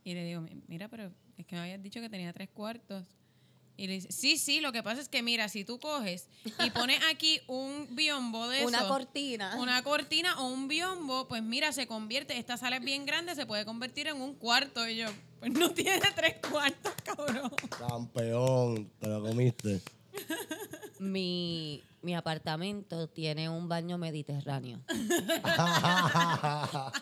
Y 0.04 0.14
le 0.16 0.24
digo, 0.24 0.42
"Mi- 0.42 0.62
mira, 0.68 0.88
pero 0.88 1.12
es 1.38 1.46
que 1.46 1.56
me 1.56 1.62
habías 1.62 1.82
dicho 1.82 2.02
que 2.02 2.10
tenía 2.10 2.34
tres 2.34 2.50
cuartos. 2.50 3.04
Y 3.80 3.86
le 3.86 3.94
dice, 3.94 4.12
sí, 4.12 4.38
sí, 4.38 4.60
lo 4.60 4.72
que 4.72 4.82
pasa 4.82 5.02
es 5.02 5.08
que 5.08 5.22
mira, 5.22 5.50
si 5.50 5.64
tú 5.64 5.80
coges 5.80 6.30
y 6.66 6.72
pones 6.72 7.00
aquí 7.12 7.40
un 7.46 7.88
biombo 7.96 8.50
de 8.50 8.66
Una 8.66 8.88
cortina. 8.88 9.56
una 9.60 9.84
cortina 9.84 10.42
o 10.42 10.48
un 10.48 10.68
biombo, 10.68 11.28
pues 11.28 11.44
mira, 11.44 11.72
se 11.72 11.86
convierte, 11.86 12.40
esta 12.40 12.58
sala 12.58 12.78
es 12.78 12.84
bien 12.84 13.06
grande, 13.06 13.36
se 13.36 13.46
puede 13.46 13.66
convertir 13.66 14.08
en 14.08 14.20
un 14.20 14.34
cuarto. 14.34 14.88
Y 14.90 14.96
yo, 14.96 15.08
pues 15.40 15.52
no 15.52 15.70
tiene 15.72 16.02
tres 16.16 16.38
cuartos, 16.50 16.92
cabrón. 17.04 17.52
Campeón, 17.78 18.90
te 19.00 19.08
lo 19.08 19.22
comiste. 19.22 19.80
Mi, 20.98 21.84
mi 22.08 22.16
apartamento 22.16 23.10
tiene 23.10 23.50
un 23.50 23.68
baño 23.68 23.98
mediterráneo. 23.98 24.80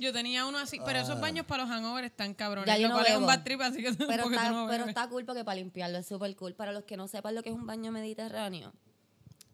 Yo 0.00 0.12
tenía 0.12 0.46
uno 0.46 0.58
así, 0.58 0.80
pero 0.84 0.98
esos 0.98 1.20
baños 1.20 1.46
para 1.46 1.62
los 1.62 1.70
hangovers 1.70 2.06
están 2.06 2.34
cabrones. 2.34 2.66
Ya 2.66 2.76
yo 2.76 2.88
lo 2.88 2.90
no 2.94 2.94
cual 2.96 3.06
es 3.06 3.16
un 3.18 3.26
bad 3.26 3.44
trip, 3.44 3.60
así 3.60 3.84
que 3.84 3.94
Pero 4.08 4.24
está, 4.24 4.50
no 4.50 4.66
pero 4.68 4.86
está 4.86 5.08
cool 5.08 5.24
porque 5.24 5.44
para 5.44 5.54
limpiarlo 5.54 5.98
es 5.98 6.08
súper 6.08 6.34
cool. 6.34 6.56
Para 6.56 6.72
los 6.72 6.82
que 6.82 6.96
no 6.96 7.06
sepan 7.06 7.36
lo 7.36 7.44
que 7.44 7.50
es 7.50 7.54
un 7.54 7.68
baño 7.68 7.92
mediterráneo, 7.92 8.72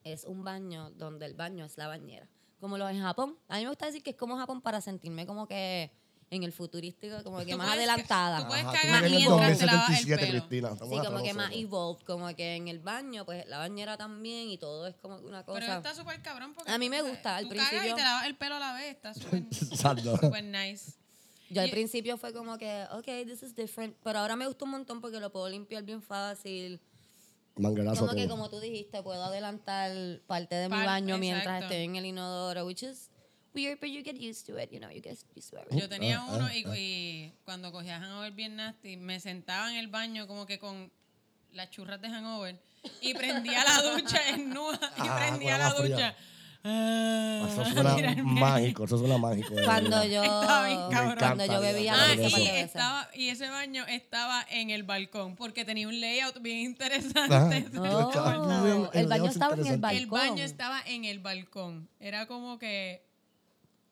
es 0.04 0.24
un 0.24 0.42
baño 0.42 0.88
donde 0.92 1.26
el 1.26 1.34
baño 1.34 1.66
es 1.66 1.76
la 1.76 1.86
bañera. 1.86 2.26
Como 2.58 2.78
lo 2.78 2.88
en 2.88 3.02
Japón. 3.02 3.36
A 3.48 3.58
mí 3.58 3.64
me 3.64 3.68
gusta 3.68 3.84
decir 3.84 4.02
que 4.02 4.12
es 4.12 4.16
como 4.16 4.38
Japón 4.38 4.62
para 4.62 4.80
sentirme 4.80 5.26
como 5.26 5.46
que 5.46 5.92
en 6.30 6.42
el 6.42 6.52
futurístico, 6.52 7.22
como 7.22 7.38
que 7.44 7.52
Tú 7.52 7.58
más 7.58 7.68
puedes 7.68 7.88
adelantada. 7.88 8.40
tú 8.40 8.48
puedes 8.48 8.64
Ajá, 8.64 8.72
cagar 8.80 9.02
tú 9.04 9.10
vienes 9.10 9.28
mientras 9.28 9.58
te 9.58 9.66
lavas 9.66 9.88
el 9.88 9.94
2077, 10.08 10.26
pelo. 10.26 10.38
Cristina. 10.48 10.70
Sí, 10.72 10.78
como 10.78 10.98
atrás 11.00 11.22
que 11.22 11.34
más 11.34 11.46
nosotros. 11.46 11.62
evolved, 11.62 12.04
como 12.04 12.34
que 12.34 12.56
en 12.56 12.68
el 12.68 12.78
baño, 12.80 13.24
pues 13.24 13.46
la 13.46 13.58
bañera 13.58 13.96
también 13.96 14.48
y 14.48 14.58
todo 14.58 14.86
es 14.86 14.96
como 14.96 15.16
una 15.18 15.44
Pero 15.44 15.58
cosa. 15.60 15.76
está 15.76 15.94
súper 15.94 16.20
cabrón 16.22 16.54
porque 16.54 16.70
A 16.72 16.78
mí 16.78 16.88
me 16.90 17.02
gusta, 17.02 17.36
al 17.36 17.44
tú 17.48 17.50
cagas 17.54 17.66
y 17.66 17.70
principio- 17.76 17.96
te 17.96 18.02
lavas 18.02 18.26
el 18.26 18.36
pelo 18.36 18.54
a 18.56 18.58
la 18.58 18.72
vez. 18.74 18.96
Está 18.96 19.14
súper 19.14 20.44
nice. 20.44 20.92
Yo 21.50 21.62
al 21.62 21.70
principio 21.70 22.16
fue 22.16 22.32
como 22.32 22.58
que, 22.58 22.84
ok, 22.92 23.04
this 23.26 23.42
is 23.42 23.54
different, 23.54 23.94
pero 24.02 24.18
ahora 24.18 24.34
me 24.34 24.46
gusta 24.46 24.64
un 24.64 24.72
montón 24.72 25.00
porque 25.00 25.20
lo 25.20 25.30
puedo 25.30 25.48
limpiar 25.48 25.84
bien 25.84 26.02
fácil. 26.02 26.80
Manguerazo 27.56 28.00
Como 28.06 28.14
que, 28.16 28.26
como 28.28 28.50
tú 28.50 28.58
dijiste, 28.58 29.00
puedo 29.02 29.22
adelantar 29.22 29.92
parte 30.26 30.56
de 30.56 30.68
mi 30.68 30.74
Par- 30.74 30.86
baño 30.86 31.18
mientras 31.18 31.44
exacto. 31.58 31.66
estoy 31.74 31.84
en 31.84 31.96
el 31.96 32.06
inodoro, 32.06 32.66
which 32.66 32.82
is 32.82 33.10
weird, 33.54 33.78
but 33.80 33.88
you 33.88 34.02
get 34.02 34.16
used 34.20 34.46
to 34.46 34.56
it, 34.56 34.70
you 34.72 34.80
know, 34.80 34.90
you 34.90 35.00
get 35.00 35.16
used 35.34 35.50
to 35.50 35.58
it. 35.60 35.68
Yo 35.70 35.88
tenía 35.88 36.18
ah, 36.20 36.34
uno 36.34 36.46
ah, 36.46 36.54
y, 36.54 36.64
y 36.76 37.32
cuando 37.44 37.70
cogía 37.72 37.98
hangover 38.00 38.32
bien 38.32 38.56
nasty, 38.56 38.96
me 38.96 39.20
sentaba 39.20 39.70
en 39.70 39.76
el 39.76 39.88
baño 39.88 40.26
como 40.26 40.46
que 40.46 40.58
con 40.58 40.90
las 41.52 41.70
churras 41.70 42.00
de 42.00 42.08
hangover 42.08 42.58
y 43.00 43.14
prendía 43.14 43.62
la 43.64 43.80
ducha 43.92 44.28
en 44.30 44.50
nua 44.54 44.74
y 44.98 45.02
Ah, 45.08 45.16
prendía 45.18 45.56
la 45.58 45.70
ducha. 45.72 46.14
Ah, 46.66 47.46
Eso 47.46 47.64
suena 47.66 47.94
tirarme. 47.96 48.22
mágico, 48.22 48.84
eso 48.84 48.96
suena 48.98 49.18
mágico. 49.18 49.54
Cuando 49.64 50.02
yo, 50.04 50.22
bien 50.22 50.80
cuando 51.18 51.44
yo 51.46 51.60
bebía 51.60 51.94
Ah, 51.94 52.14
y, 52.14 52.46
estaba, 52.48 53.08
y 53.14 53.28
ese 53.28 53.50
baño 53.50 53.84
estaba 53.86 54.44
en 54.50 54.70
el 54.70 54.82
balcón 54.82 55.36
porque 55.36 55.64
tenía 55.66 55.86
un 55.86 56.00
layout 56.00 56.40
bien 56.40 56.60
interesante. 56.60 57.68
Oh, 57.76 58.62
bien, 58.64 58.88
el 58.94 59.06
baño 59.08 59.28
estaba 59.30 59.54
en 59.54 59.66
el 59.66 59.78
balcón. 59.78 60.00
El 60.00 60.06
baño 60.06 60.42
estaba 60.42 60.80
en 60.86 61.04
el 61.04 61.18
balcón. 61.20 61.88
Era 62.00 62.26
como 62.26 62.58
que 62.58 63.04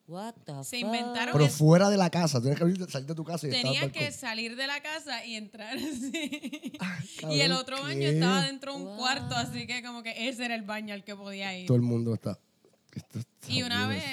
What 0.05 0.33
the 0.45 0.51
Se 0.65 0.81
fuck? 0.81 0.85
inventaron 0.87 1.33
Pero 1.33 1.47
fuera 1.49 1.89
de 1.89 1.95
la 1.97 2.09
casa, 2.09 2.41
tienes 2.41 2.59
que 2.59 2.91
salir 2.91 3.07
de 3.07 3.15
tu 3.15 3.23
casa 3.23 3.47
y 3.47 3.51
tenía 3.51 3.89
que 3.91 4.11
salir 4.11 4.55
de 4.57 4.67
la 4.67 4.81
casa 4.81 5.25
y 5.25 5.35
entrar 5.35 5.77
así. 5.77 6.73
cabrón, 7.19 7.37
y 7.37 7.41
el 7.41 7.51
otro 7.53 7.79
baño 7.81 7.99
¿qué? 7.99 8.09
estaba 8.09 8.41
dentro 8.43 8.73
de 8.73 8.79
un 8.79 8.85
Wow. 8.85 8.97
cuarto, 8.97 9.35
así 9.35 9.65
que 9.65 9.81
como 9.81 10.03
que 10.03 10.27
ese 10.27 10.43
era 10.45 10.55
el 10.55 10.63
baño 10.63 10.93
al 10.93 11.03
que 11.05 11.15
podía 11.15 11.57
ir. 11.57 11.67
Todo 11.67 11.77
el 11.77 11.83
mundo 11.83 12.13
está. 12.13 12.37
Y 13.47 13.63
una 13.63 13.87
vez 13.87 14.03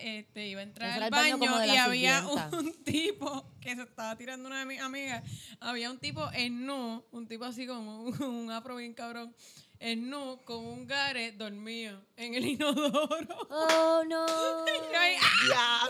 este, 0.00 0.46
iba 0.48 0.60
a 0.60 0.62
entrar 0.62 1.02
al 1.02 1.10
baño 1.10 1.38
baño, 1.38 1.64
y 1.66 1.76
había 1.76 2.20
sirvienta. 2.22 2.56
un 2.56 2.72
tipo 2.84 3.44
que 3.60 3.74
se 3.76 3.82
estaba 3.82 4.16
tirando 4.16 4.46
una 4.48 4.60
de 4.60 4.64
mis 4.66 4.80
amigas. 4.80 5.22
Había 5.60 5.90
un 5.90 5.98
tipo 5.98 6.26
en 6.32 6.64
nu, 6.64 7.04
un 7.10 7.26
tipo 7.26 7.44
así 7.44 7.66
como 7.66 8.04
un, 8.04 8.22
un 8.22 8.50
afro 8.50 8.76
bien 8.76 8.94
cabrón, 8.94 9.34
en 9.80 10.10
nu, 10.10 10.38
con 10.44 10.64
un 10.64 10.86
gare 10.86 11.32
dormido 11.32 12.00
en 12.16 12.34
el 12.34 12.44
inodoro. 12.46 13.48
Oh, 13.50 14.02
no. 14.08 14.26
Y 14.66 14.92
yo 14.92 14.98
ahí, 14.98 15.14
¡ah! 15.54 15.88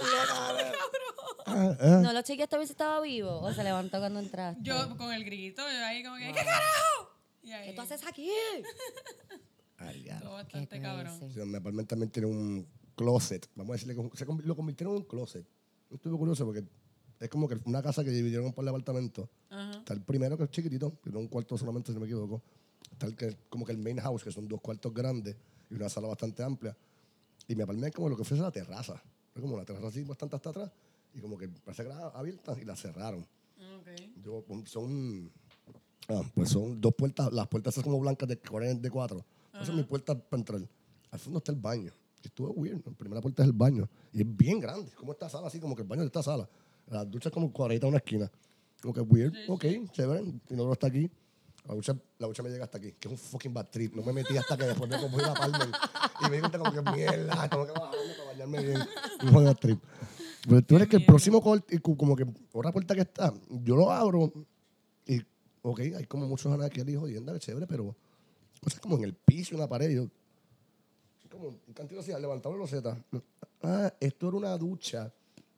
Ah, 1.47 1.77
ah. 1.81 2.01
No, 2.03 2.13
los 2.13 2.25
chequeaste 2.25 2.57
a 2.57 2.59
ver 2.59 2.67
si 2.67 2.73
estaba 2.73 3.01
vivo 3.01 3.41
o 3.41 3.53
se 3.53 3.65
levantó 3.65 3.99
cuando 3.99 4.21
entraste. 4.21 4.63
Yo 4.63 4.97
con 4.97 5.13
el 5.13 5.25
grito, 5.25 5.63
yo 5.63 5.85
ahí 5.85 6.03
como 6.03 6.17
que, 6.17 6.27
¿qué 6.27 6.35
carajo? 6.35 7.11
Y 7.43 7.53
ahí, 7.53 7.71
¿Qué 7.71 7.75
tú 7.75 7.83
haces 7.83 8.07
aquí? 8.07 8.31
Ay, 9.79 10.03
ya. 10.03 10.21
todo 10.21 10.33
bastante 10.33 10.81
cabrón. 10.81 11.19
Sí, 11.33 11.41
también 11.87 12.11
tiene 12.11 12.27
un 12.27 12.69
closet. 12.97 13.49
Vamos 13.55 13.71
a 13.71 13.75
decirle 13.75 14.11
que 14.11 14.17
se 14.17 14.27
lo 14.27 14.57
convirtieron 14.57 14.97
en 14.97 15.03
un 15.03 15.09
closet. 15.09 15.47
Estuve 15.91 16.19
curioso 16.19 16.45
porque 16.45 16.65
es 17.21 17.29
como 17.29 17.49
que 17.49 17.59
una 17.65 17.81
casa 17.81 18.05
que 18.05 18.11
dividieron 18.11 18.53
por 18.53 18.65
el 18.65 18.69
apartamento. 18.69 19.31
Ajá. 19.51 19.79
Está 19.79 19.95
el 19.95 20.03
primero 20.03 20.37
que 20.37 20.45
es 20.45 20.51
chiquitito, 20.51 20.91
que 21.01 21.11
tiene 21.11 21.19
un 21.19 21.29
cuarto 21.29 21.57
solamente, 21.57 21.93
si 21.93 21.95
no 21.95 22.01
me 22.01 22.07
equivoco. 22.07 22.43
El 23.01 23.15
que 23.15 23.37
como 23.49 23.65
que 23.65 23.73
el 23.73 23.79
main 23.79 23.99
house, 23.99 24.25
que 24.25 24.33
son 24.33 24.49
dos 24.49 24.61
cuartos 24.61 24.93
grandes 24.93 25.37
y 25.71 25.75
una 25.75 25.89
sala 25.89 26.09
bastante 26.09 26.43
amplia. 26.43 26.77
Y 27.47 27.55
mi 27.55 27.63
apartamento 27.63 27.89
es 27.89 27.95
como 27.95 28.09
lo 28.09 28.17
que 28.17 28.23
ofrece 28.23 28.43
la 28.43 28.51
terraza. 28.51 29.03
Es 29.35 29.41
como 29.41 29.55
una 29.55 29.65
terraza 29.65 29.89
así 29.89 30.03
bastante 30.03 30.37
hasta 30.37 30.51
atrás. 30.51 30.71
Y 31.15 31.21
como 31.21 31.39
que 31.39 31.49
parece 31.49 31.85
que 31.85 31.91
era 31.91 32.09
abierta 32.09 32.57
y 32.61 32.65
la 32.65 32.77
cerraron. 32.77 33.27
Ok. 33.79 33.89
Yo, 34.23 34.45
son, 34.67 35.31
ah, 36.09 36.23
pues 36.35 36.51
son 36.51 36.81
dos 36.81 36.95
puertas, 36.95 37.33
las 37.33 37.47
puertas 37.49 37.75
esas 37.75 37.85
como 37.85 37.99
blancas 38.01 38.29
de, 38.29 38.37
de 38.37 38.91
cuatro. 38.91 39.25
Esa 39.55 39.73
es 39.73 39.75
mi 39.75 39.83
puerta 39.83 40.19
para 40.19 40.41
entrar. 40.41 40.61
Al 41.11 41.19
fondo 41.19 41.39
está 41.39 41.53
el 41.53 41.59
baño. 41.59 41.93
Y 42.23 42.27
estuvo 42.27 42.51
weird. 42.51 42.85
La 42.85 42.93
primera 42.93 43.21
puerta 43.21 43.43
es 43.43 43.49
el 43.49 43.53
baño. 43.53 43.89
Y 44.13 44.21
es 44.21 44.37
bien 44.37 44.61
grande. 44.61 44.93
Como 44.93 45.13
esta 45.13 45.29
sala, 45.29 45.49
así 45.49 45.59
como 45.59 45.75
que 45.75 45.83
el 45.83 45.89
baño 45.89 46.03
de 46.03 46.07
esta 46.07 46.23
sala. 46.23 46.49
La 46.87 47.05
ducha 47.05 47.29
es 47.29 47.33
como 47.33 47.53
cuadradita 47.53 47.87
en 47.87 47.91
una 47.91 47.99
esquina. 47.99 48.31
Como 48.81 48.95
que 48.95 49.01
weird. 49.01 49.35
ok, 49.49 49.65
chévere. 49.93 50.25
Y 50.49 50.55
no 50.55 50.73
está 50.73 50.87
aquí. 50.89 51.11
La 51.69 51.75
ducha, 51.75 51.95
la 52.19 52.27
ducha 52.27 52.43
me 52.43 52.49
llega 52.49 52.65
hasta 52.65 52.79
aquí, 52.79 52.93
que 52.93 53.09
es 53.09 53.13
un 53.13 53.19
fucking 53.19 53.53
bad 53.53 53.69
trip. 53.69 53.95
No 53.95 54.03
me 54.03 54.15
metí 54.15 54.35
hasta 54.39 54.57
que 54.57 54.65
después 54.65 54.91
me 54.91 54.99
compré 54.99 55.21
la 55.21 55.35
palma 55.35 55.59
y, 55.67 56.31
me 56.31 56.37
di 56.37 56.41
cuenta 56.41 56.59
como 56.59 56.73
que 56.73 56.91
mierda, 56.93 57.49
tengo 57.51 57.67
que 57.67 57.73
bajarme 57.73 58.15
para 58.17 58.31
bañarme 58.31 58.63
bien. 58.63 58.79
Un 59.23 59.45
bad 59.45 59.57
trip. 59.57 59.79
Pero 60.49 60.63
tú 60.63 60.77
eres 60.77 60.89
que 60.89 60.97
el 60.97 61.05
próximo 61.05 61.43
corte, 61.43 61.79
como 61.81 62.17
que 62.17 62.27
otra 62.55 62.73
puerta 62.73 62.95
que 62.95 63.03
está, 63.03 63.35
yo 63.51 63.77
lo 63.77 63.93
abro 63.93 64.33
y, 65.05 65.21
ok, 65.61 65.81
hay 65.81 66.07
como 66.07 66.27
muchos 66.27 66.51
anaqueles 66.51 66.95
y 66.95 66.97
jodienda, 66.97 67.35
que 67.35 67.39
chévere, 67.39 67.67
pero 67.67 67.95
cosas 68.63 68.81
como 68.81 68.97
en 68.97 69.05
el 69.05 69.13
piso, 69.13 69.55
en 69.55 69.61
la 69.61 69.69
pared. 69.69 69.91
Yo, 69.91 70.09
como 71.31 71.49
un 71.49 71.75
cantito 71.75 72.01
así, 72.01 72.13
levantado 72.19 72.55
la 72.55 72.61
loseta. 72.61 72.97
Ah, 73.63 73.93
esto 74.01 74.29
era 74.29 74.37
una 74.39 74.57
ducha. 74.57 75.13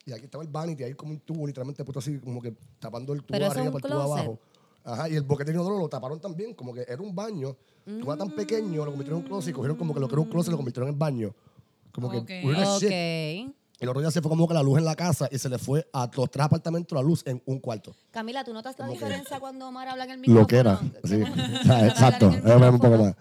Y 0.05 0.13
aquí 0.13 0.25
estaba 0.25 0.43
el 0.43 0.51
vanity, 0.51 0.83
ahí 0.83 0.95
como 0.95 1.13
un 1.13 1.21
tubo 1.21 1.47
literalmente 1.47 1.85
puesto 1.85 2.01
así, 2.01 2.19
como 2.19 2.43
que 2.43 2.53
tapando 2.81 3.13
el 3.13 3.21
tubo 3.21 3.29
Pero 3.39 3.47
arriba 3.47 3.71
para 3.71 3.87
el 3.87 3.93
tubo 3.93 4.13
abajo. 4.13 4.41
Ajá, 4.85 5.09
y 5.09 5.15
el 5.17 5.23
boquete 5.23 5.51
de 5.53 5.57
inodoro 5.57 5.79
lo 5.79 5.89
taparon 5.89 6.21
también, 6.21 6.55
como 6.55 6.73
que 6.73 6.85
era 6.89 7.01
un 7.03 7.15
baño. 7.15 7.57
Tu 7.85 8.03
era 8.05 8.17
tan 8.17 8.31
pequeño, 8.31 8.85
lo 8.85 8.91
convirtieron 8.93 9.19
en 9.21 9.25
un 9.25 9.29
closet 9.29 9.51
y 9.51 9.53
cogieron 9.53 9.77
como 9.77 9.93
que 9.95 10.01
lo 10.01 10.07
que 10.09 10.15
era 10.15 10.23
un 10.23 10.29
closet 10.31 10.51
lo 10.53 10.57
convirtieron 10.57 10.89
en 10.89 10.99
baño. 10.99 11.35
Como 11.93 12.11
que, 12.11 12.19
Ok. 12.19 12.31
weird 12.45 12.61
as 12.61 12.81
shit. 12.81 12.89
Ok. 13.51 13.55
El 13.81 13.89
otro 13.89 14.01
día 14.03 14.11
se 14.11 14.21
fue 14.21 14.29
como 14.29 14.47
que 14.47 14.55
la 14.55 14.63
luz 14.63 14.79
en 14.79 14.85
la 14.85 14.95
casa 14.95 15.29
y 15.33 15.39
se 15.39 15.49
le 15.49 15.59
fue 15.59 15.89
a 15.93 16.09
los 16.15 16.31
tres 16.31 16.45
apartamentos 16.45 16.95
la 16.97 17.03
luz 17.03 17.23
en 17.27 17.43
un 17.47 17.59
cuarto. 17.61 17.95
Camila, 18.11 18.45
¿tú 18.45 18.53
notas 18.53 18.79
la 18.79 18.87
Como 18.87 18.99
que- 18.99 19.05
diferencia 19.07 19.41
cuando 19.41 19.67
Omar 19.69 19.89
habla 19.89 20.05
en 20.05 20.11
el 20.11 20.19
micrófono? 20.19 20.41
Lo 20.43 20.47
que 20.47 20.57
era. 20.59 20.77
¿Cómo- 20.77 20.91
Sí. 21.05 21.15
O 21.23 21.65
sea, 21.65 21.75
hablar 21.77 21.89
exacto. 21.89 22.27
un 22.29 22.79
poco 22.79 22.97
más. 22.99 23.15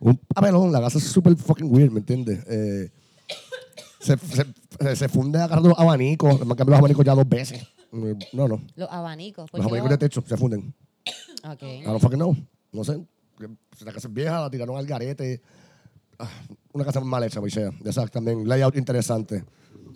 Un 0.00 0.16
papelón, 0.34 0.70
la 0.72 0.80
casa 0.80 0.98
es 0.98 1.04
súper 1.04 1.34
fucking 1.36 1.72
weird, 1.74 1.90
¿me 1.92 2.00
entiendes? 2.00 2.44
Eh, 2.46 2.90
se, 4.00 4.16
se, 4.18 4.96
se 4.96 5.08
funde 5.08 5.38
agarrando 5.40 5.70
los 5.70 5.78
abanicos. 5.78 6.34
Me 6.34 6.42
han 6.42 6.48
cambiado 6.48 6.70
los 6.72 6.78
abanicos 6.80 7.04
ya 7.06 7.14
dos 7.14 7.28
veces. 7.28 7.62
Mm, 7.90 8.12
No, 8.32 8.48
no. 8.48 8.62
Los 8.76 8.90
abanicos. 8.90 9.50
¿por 9.50 9.58
Los 9.60 9.66
abanicos 9.66 9.90
de 9.90 9.98
techo 9.98 10.22
se 10.26 10.36
funden. 10.36 10.74
Ok. 11.44 11.62
I 11.62 11.82
don't 11.82 12.00
fucking 12.00 12.18
know. 12.18 12.36
No 12.72 12.84
sé. 12.84 13.04
La 13.84 13.92
casa 13.92 14.08
es 14.08 14.14
vieja, 14.14 14.40
la 14.40 14.50
tiraron 14.50 14.76
al 14.76 14.86
garete. 14.86 15.42
Ah, 16.18 16.28
una 16.72 16.84
casa 16.84 17.00
mal 17.00 17.22
hecha, 17.24 17.40
pues. 17.40 17.54
Ya 17.54 17.92
sabes, 17.92 18.10
también 18.10 18.46
layout 18.48 18.76
interesante. 18.76 19.44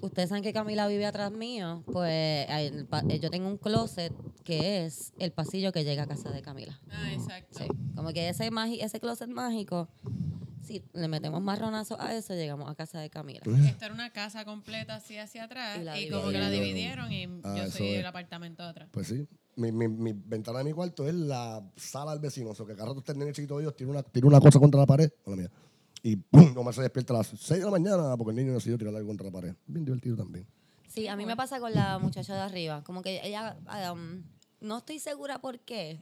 Ustedes 0.00 0.28
saben 0.28 0.42
que 0.42 0.52
Camila 0.52 0.86
vive 0.88 1.06
atrás 1.06 1.30
mío. 1.32 1.82
Pues 1.86 2.10
eh, 2.12 2.84
yo 3.20 3.30
tengo 3.30 3.48
un 3.48 3.56
closet 3.58 4.12
que 4.44 4.84
es 4.84 5.12
el 5.18 5.32
pasillo 5.32 5.72
que 5.72 5.84
llega 5.84 6.02
a 6.02 6.06
casa 6.06 6.30
de 6.30 6.42
Camila. 6.42 6.78
Ah, 6.90 7.12
exacto. 7.12 7.58
Sí. 7.60 7.66
Como 7.94 8.12
que 8.12 8.28
ese, 8.28 8.50
ese 8.80 9.00
closet 9.00 9.28
mágico, 9.28 9.88
si 10.62 10.84
le 10.92 11.08
metemos 11.08 11.40
marronazo 11.40 12.00
a 12.00 12.14
eso, 12.14 12.34
llegamos 12.34 12.68
a 12.70 12.74
casa 12.74 13.00
de 13.00 13.08
Camila. 13.08 13.40
Esto 13.66 13.84
era 13.86 13.94
una 13.94 14.10
casa 14.10 14.44
completa 14.44 14.96
así 14.96 15.16
hacia 15.16 15.44
atrás 15.44 15.78
Y 15.98 16.10
como 16.10 16.28
que 16.30 16.38
la 16.38 16.50
dividieron. 16.50 17.10
y 17.12 17.24
Ah, 17.44 17.54
yo 17.56 17.70
soy 17.70 17.88
es. 17.94 18.00
el 18.00 18.06
apartamento 18.06 18.62
de 18.64 18.68
atrás. 18.70 18.88
Pues 18.92 19.06
sí. 19.08 19.26
Mi, 19.56 19.72
mi, 19.72 19.88
mi 19.88 20.12
ventana 20.12 20.58
de 20.58 20.64
mi 20.64 20.72
cuarto 20.72 21.08
es 21.08 21.14
la 21.14 21.62
sala 21.76 22.12
del 22.12 22.20
vecino. 22.20 22.50
O 22.50 22.54
sea, 22.54 22.66
que 22.66 22.74
cada 22.74 22.94
rato 22.94 23.02
el 23.10 23.18
nene 23.18 23.32
chiquito 23.32 23.56
de 23.56 23.64
ellos 23.64 23.76
tira 23.76 23.90
una, 23.90 24.02
tira 24.02 24.26
una 24.26 24.40
cosa 24.40 24.58
contra 24.60 24.80
la 24.80 24.86
pared. 24.86 25.10
Hola 25.24 25.36
mía. 25.36 25.50
Y 26.02 26.16
¡pum! 26.16 26.54
Nomás 26.54 26.76
se 26.76 26.82
despierta 26.82 27.14
a 27.14 27.18
las 27.18 27.28
6 27.28 27.60
de 27.60 27.64
la 27.64 27.70
mañana 27.70 28.16
porque 28.16 28.30
el 28.30 28.36
niño 28.36 28.52
decidió 28.54 28.78
tirar 28.78 28.94
algo 28.94 29.08
contra 29.08 29.26
la 29.26 29.32
pared. 29.32 29.54
Bien 29.66 29.84
divertido 29.84 30.16
también. 30.16 30.46
Sí, 30.86 31.08
a 31.08 31.16
mí 31.16 31.26
me 31.26 31.36
pasa 31.36 31.58
con 31.58 31.74
la 31.74 31.98
muchacha 31.98 32.34
de 32.34 32.40
arriba. 32.40 32.84
Como 32.84 33.02
que 33.02 33.20
ella, 33.24 33.56
um, 33.92 34.22
no 34.60 34.78
estoy 34.78 34.98
segura 34.98 35.40
por 35.40 35.58
qué, 35.60 35.98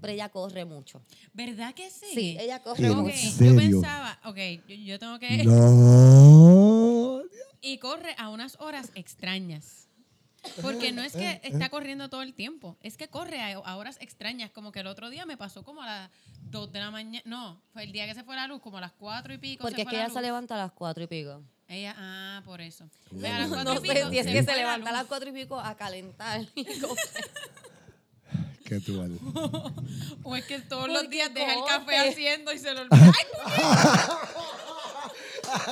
pero 0.00 0.12
ella 0.12 0.28
corre 0.28 0.64
mucho. 0.64 1.00
¿Verdad 1.32 1.74
que 1.74 1.90
sí? 1.90 2.06
Sí, 2.12 2.36
ella 2.38 2.62
corre 2.62 2.86
¿En 2.86 2.92
Ok, 2.92 2.98
mucho. 3.06 3.44
yo 3.44 3.56
pensaba, 3.56 4.20
ok, 4.24 4.36
yo, 4.68 4.74
yo 4.74 4.98
tengo 4.98 5.18
que... 5.18 5.44
No. 5.44 7.22
Y 7.62 7.78
corre 7.78 8.14
a 8.18 8.28
unas 8.28 8.60
horas 8.60 8.92
extrañas. 8.94 9.85
Porque 10.62 10.92
no 10.92 11.02
es 11.02 11.12
que 11.12 11.40
está 11.42 11.68
corriendo 11.68 12.08
todo 12.08 12.22
el 12.22 12.34
tiempo, 12.34 12.76
es 12.80 12.96
que 12.96 13.08
corre 13.08 13.40
a, 13.40 13.56
a 13.58 13.76
horas 13.76 13.96
extrañas. 14.00 14.50
Como 14.50 14.72
que 14.72 14.80
el 14.80 14.86
otro 14.86 15.10
día 15.10 15.26
me 15.26 15.36
pasó 15.36 15.62
como 15.62 15.82
a 15.82 15.86
las 15.86 16.10
2 16.50 16.72
de 16.72 16.80
la 16.80 16.90
mañana. 16.90 17.22
No, 17.24 17.60
fue 17.72 17.84
el 17.84 17.92
día 17.92 18.06
que 18.06 18.14
se 18.14 18.24
fue 18.24 18.36
la 18.36 18.46
luz, 18.46 18.60
como 18.60 18.78
a 18.78 18.80
las 18.80 18.92
4 18.92 19.34
y 19.34 19.38
pico. 19.38 19.62
Porque 19.62 19.76
se 19.76 19.82
es 19.82 19.84
fue 19.86 19.90
que 19.92 19.96
la 19.98 20.04
ella 20.04 20.14
se 20.14 20.22
levanta 20.22 20.54
a 20.54 20.58
las 20.58 20.72
cuatro 20.72 21.04
y 21.04 21.06
pico. 21.06 21.42
Ella, 21.68 21.94
ah, 21.98 22.42
por 22.44 22.60
eso. 22.60 22.84
A 22.84 23.16
las 23.16 23.48
No, 23.48 23.54
cuatro 23.56 23.74
No 23.74 23.80
y 23.84 23.88
sé 23.88 23.94
pico 23.94 24.10
si 24.10 24.18
es 24.18 24.26
se 24.26 24.32
que 24.32 24.40
se 24.42 24.46
la 24.52 24.56
levanta 24.56 24.90
a 24.90 24.92
las 24.92 25.06
cuatro 25.06 25.28
y 25.28 25.32
pico 25.32 25.58
a 25.58 25.76
calentar. 25.76 26.46
Qué 28.64 28.80
tú 28.80 28.98
vale. 28.98 29.16
O 30.24 30.34
es 30.34 30.44
que 30.44 30.58
todos 30.60 30.82
¿Por 30.86 30.92
los 30.92 31.08
días 31.08 31.32
deja 31.32 31.54
el 31.54 31.64
café 31.66 31.96
haciendo 31.98 32.52
y 32.52 32.58
se 32.58 32.72
lo 32.74 32.82
olvida. 32.82 32.96
¡Ay, 33.16 33.24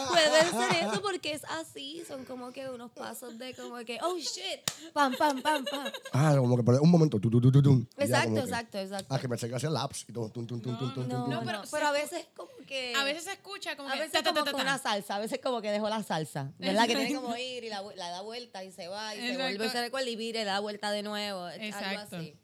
Puede 0.09 0.51
ser 0.51 0.85
eso 0.85 1.03
porque 1.03 1.33
es 1.33 1.45
así. 1.45 2.03
Son 2.07 2.25
como 2.25 2.53
que 2.53 2.69
unos 2.69 2.91
pasos 2.93 3.39
de 3.39 3.55
como 3.55 3.77
que, 3.85 3.99
oh 4.03 4.17
shit, 4.19 4.61
pam, 4.93 5.15
pam, 5.17 5.41
pam, 5.43 5.65
pam. 5.65 5.93
Ah, 6.13 6.35
como 6.37 6.57
que 6.57 6.71
un 6.71 6.91
momento. 6.91 7.21
Tu, 7.21 7.31
tu, 7.31 7.41
tu, 7.41 7.51
tu, 7.53 7.63
tu, 7.63 7.73
y 7.73 8.07
ya 8.07 8.25
Exacto, 8.25 8.41
exacto, 8.41 8.79
exacto. 8.79 9.07
Ah, 9.15 9.19
que 9.19 9.29
pensé 9.29 9.49
que 9.49 9.55
hacía 9.55 9.71
laps 9.71 10.07
y 10.09 10.13
todo. 10.13 10.29
Tum, 10.31 10.47
tum, 10.47 10.61
tum, 10.61 10.79
tum, 10.79 10.95
tum, 10.95 11.09
No, 11.09 11.25
tum, 11.25 11.31
no, 11.31 11.43
pero 11.45 11.63
pero, 11.71 11.87
a 11.89 11.93
veces 11.93 12.27
como 12.37 12.51
que... 12.67 12.95
A 12.95 13.05
veces 13.05 13.25
se 13.25 13.33
escucha 13.33 13.77
como 13.77 13.89
A 13.89 13.93
que. 13.93 13.99
veces 14.01 14.13
ta, 14.13 14.23
ta, 14.23 14.33
como 14.41 14.53
con 14.53 14.61
una 14.61 14.79
salsa, 14.79 15.17
a 15.17 15.19
veces 15.19 15.41
como 15.43 15.61
que 15.61 15.71
dejó 15.71 15.89
la 15.89 16.03
salsa, 16.03 16.53
¿verdad? 16.59 16.87
Que 16.87 16.95
tiene 16.97 17.15
como 17.15 17.37
ir 17.37 17.65
y 17.65 17.69
la, 17.69 17.83
da 17.83 18.23
vuelta 18.23 18.65
y 18.65 18.73
se 18.73 18.89
va 18.89 19.15
y 19.15 19.21
se 19.21 19.37
vuelve 19.37 19.67
y 19.67 19.69
se 19.69 19.81
recuerda 19.81 20.09
y 20.09 20.17
vire, 20.17 20.45
da 20.45 20.61
vuelta 20.61 20.91
de 20.91 21.03
nuevo, 21.03 21.49
Exacto. 21.49 22.17
algo 22.17 22.17
así. 22.17 22.35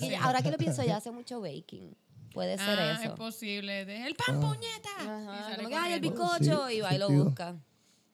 Y 0.00 0.14
ahora 0.14 0.42
que 0.42 0.50
lo 0.50 0.58
pienso, 0.58 0.82
ya 0.84 0.96
hace 0.96 1.10
mucho 1.10 1.40
baking, 1.40 1.96
puede 2.36 2.58
ser 2.58 2.78
Ah, 2.78 2.92
eso. 3.00 3.12
es 3.12 3.18
posible. 3.18 3.86
De, 3.86 4.06
el 4.06 4.14
pan, 4.14 4.38
puñeta. 4.38 4.90
Y 5.02 5.06
Ajá, 5.08 5.42
sale 5.44 5.56
como 5.56 5.68
que, 5.70 5.74
ay, 5.74 5.92
el 5.94 6.00
bizcocho, 6.00 6.68
Sí, 6.68 6.74
y 6.76 6.80
va 6.82 6.94
y 6.94 6.98
lo 6.98 7.08
busca. 7.08 7.56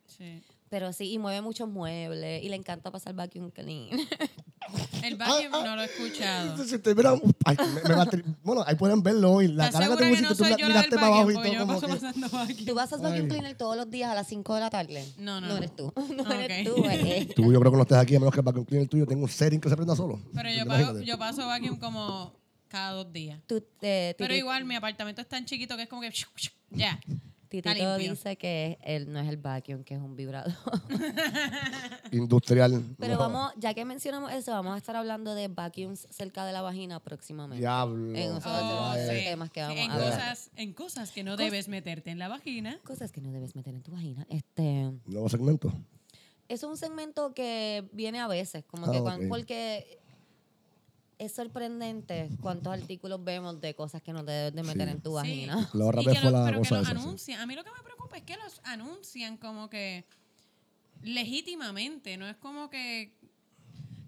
Sí. 0.06 0.40
Pero 0.68 0.92
sí, 0.92 1.12
y 1.12 1.18
mueve 1.18 1.42
muchos 1.42 1.68
muebles, 1.68 2.42
y 2.42 2.48
le 2.48 2.56
encanta 2.56 2.90
pasar 2.90 3.12
vacuum 3.14 3.50
clean. 3.50 3.88
El 5.02 5.16
vacuum 5.16 5.50
no 5.64 5.74
lo 5.76 5.82
he 5.82 5.86
escuchado. 5.86 6.50
Entonces, 6.52 6.80
te 6.80 6.94
mira, 6.94 7.14
ay, 7.44 7.56
me- 7.88 7.94
va 7.94 8.06
bueno, 8.44 8.62
ahí 8.64 8.76
pueden 8.76 9.02
verlo 9.02 9.32
hoy. 9.32 9.48
La 9.48 9.66
¿Estás 9.66 9.80
cara 9.80 9.96
que 9.96 10.04
segura 10.04 10.08
te 10.10 10.16
que 10.16 10.22
no 10.22 10.28
tú 10.28 10.34
soy 10.36 10.50
la- 10.50 10.56
yo 10.56 10.60
la 10.60 10.66
del 10.66 10.76
miraste 10.76 10.94
para 10.96 11.06
abajo 11.08 11.18
vacuum? 11.26 11.30
y 11.30 11.34
Porque 11.34 11.48
todo 11.48 11.58
yo 11.58 11.66
como 11.66 11.80
paso 11.80 11.86
que... 11.86 11.92
pasando 12.00 12.28
vacuum. 12.30 12.64
¿Tú 12.66 12.74
pasas 12.76 13.02
vacuum 13.02 13.28
cleaner 13.28 13.56
todos 13.56 13.76
los 13.76 13.90
días 13.90 14.10
a 14.10 14.14
las 14.14 14.28
5 14.28 14.54
de 14.54 14.60
la 14.60 14.70
tarde? 14.70 15.04
No, 15.18 15.40
no, 15.40 15.48
No 15.48 15.56
eres 15.56 15.74
tú. 15.76 15.92
No 16.16 16.32
eres 16.32 16.64
tú, 16.64 16.84
eh. 16.90 17.28
Tú, 17.36 17.52
yo 17.52 17.58
creo 17.58 17.70
que 17.72 17.76
no 17.76 17.82
estés 17.82 17.98
aquí 17.98 18.14
a 18.14 18.20
menos 18.20 18.32
que 18.32 18.40
el 18.40 18.44
vacuum 18.46 18.64
cleaner 18.64 18.88
tuyo 18.88 19.04
tenga 19.04 19.20
un 19.22 19.28
setting 19.28 19.60
que 19.60 19.68
se 19.68 19.74
prenda 19.76 19.96
solo. 19.96 20.20
Pero 20.32 20.48
yo, 20.50 20.64
pago, 20.64 21.00
yo 21.00 21.18
paso 21.18 21.44
vacuum 21.46 21.76
como 21.78 22.32
cada 22.72 22.92
dos 22.92 23.12
días. 23.12 23.40
Tú, 23.46 23.62
eh, 23.82 24.14
Pero 24.18 24.34
igual 24.34 24.64
mi 24.64 24.74
apartamento 24.74 25.20
es 25.20 25.28
tan 25.28 25.44
chiquito 25.44 25.76
que 25.76 25.82
es 25.84 25.88
como 25.88 26.02
que 26.02 26.10
ya. 26.70 26.98
Titito 27.48 27.98
dice 27.98 28.36
que 28.36 28.78
él 28.82 29.12
no 29.12 29.20
es 29.20 29.28
el 29.28 29.36
vacuum, 29.36 29.84
que 29.84 29.92
es 29.94 30.00
un 30.00 30.16
vibrador. 30.16 30.54
Industrial. 32.12 32.82
Pero 32.98 33.14
no. 33.14 33.18
vamos, 33.20 33.52
ya 33.58 33.74
que 33.74 33.84
mencionamos 33.84 34.32
eso, 34.32 34.52
vamos 34.52 34.74
a 34.74 34.78
estar 34.78 34.96
hablando 34.96 35.34
de 35.34 35.48
vacuums 35.48 36.06
cerca 36.10 36.44
de 36.46 36.52
la 36.52 36.62
vagina 36.62 37.00
próximamente. 37.00 37.60
Diablo. 37.60 38.14
En 38.16 38.32
otros 38.32 38.52
Oh, 38.54 38.92
de 38.94 39.06
los 39.06 39.16
sí. 39.18 39.24
temas 39.24 39.50
que 39.50 39.60
vamos 39.62 39.76
en 39.78 39.90
a 39.90 39.96
ver. 39.98 40.10
cosas, 40.10 40.50
en 40.56 40.72
cosas 40.72 41.10
que 41.10 41.22
no 41.24 41.36
debes 41.36 41.68
meterte 41.68 42.10
en 42.10 42.18
la 42.18 42.28
vagina. 42.28 42.78
Cosas 42.84 43.12
que 43.12 43.20
no 43.20 43.32
debes 43.32 43.54
meter 43.54 43.74
en 43.74 43.82
tu 43.82 43.92
vagina. 43.92 44.26
Este, 44.30 44.90
Nuevo 45.06 45.28
segmento. 45.28 45.72
es 46.48 46.62
un 46.62 46.76
segmento 46.76 47.34
que 47.34 47.88
viene 47.92 48.18
a 48.20 48.28
veces, 48.28 48.64
como 48.64 48.86
Ah, 48.86 48.92
que 48.92 49.00
cuan- 49.00 49.22
ok. 49.24 49.28
porque 49.28 50.00
es 51.24 51.34
sorprendente 51.34 52.28
cuántos 52.40 52.72
artículos 52.72 53.22
vemos 53.22 53.60
de 53.60 53.74
cosas 53.74 54.02
que 54.02 54.12
no 54.12 54.24
te 54.24 54.32
debes 54.32 54.54
de 54.54 54.62
meter 54.62 54.88
Sí. 54.88 54.92
en 54.94 55.00
tu 55.02 55.10
Sí. 55.10 55.14
vagina. 55.14 55.70
Barra 55.72 56.02
Y 56.02 56.04
que 56.06 56.14
fue 56.14 56.30
lo- 56.30 56.38
la 56.38 56.44
pero 56.44 56.62
que 56.62 56.68
cosa 56.68 56.74
los 56.80 56.88
esa. 56.88 56.90
sí. 56.98 57.04
anuncian. 57.04 57.40
A 57.40 57.46
mí 57.46 57.54
lo 57.54 57.64
que 57.64 57.70
me 57.70 57.82
preocupa 57.82 58.16
es 58.16 58.22
que 58.24 58.36
los 58.36 58.60
anuncian 58.64 59.36
como 59.36 59.68
que 59.70 60.04
legítimamente. 61.02 62.16
No 62.16 62.28
es 62.28 62.36
como 62.36 62.70
que. 62.70 63.14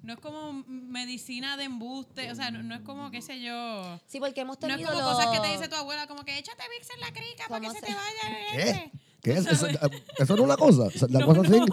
No 0.03 0.13
es 0.13 0.19
como 0.21 0.53
medicina 0.67 1.57
de 1.57 1.65
embuste. 1.65 2.31
O 2.31 2.35
sea, 2.35 2.51
no, 2.51 2.63
no 2.63 2.75
es 2.75 2.83
como, 2.83 3.11
qué 3.11 3.23
sé 3.23 3.41
yo. 3.41 3.99
Sí, 4.07 4.19
porque 4.21 4.43
hemos 4.43 4.61
No 4.61 4.67
es 4.69 4.75
tenido 4.75 4.91
como 4.91 5.01
los- 5.03 5.17
cosas 5.17 5.31
que 5.35 5.41
te 5.41 5.53
dice 5.53 5.69
tu 5.69 5.77
abuela, 5.77 6.07
como 6.07 6.25
que 6.25 6.39
échate 6.39 6.63
Vicks 6.77 6.91
en 6.95 7.01
la 7.01 7.13
crica 7.13 7.49
para 7.49 7.61
que 7.61 7.67
¿Cómo 7.69 7.81
se 7.81 7.87
se- 7.87 7.87
te 7.87 7.95
vaya. 7.95 8.39
¿Qué? 8.53 8.71
este". 8.71 8.93
¿Qué 9.23 9.33
es? 9.33 9.47
Eso, 9.47 9.67
eh, 9.67 9.79
eso 10.19 10.37
no 10.37 10.43
es 10.43 10.45
una 10.45 10.57
cosa. 10.59 10.89
La 11.09 11.21
No, 11.21 11.27
cosa 11.27 11.43
no, 11.49 11.65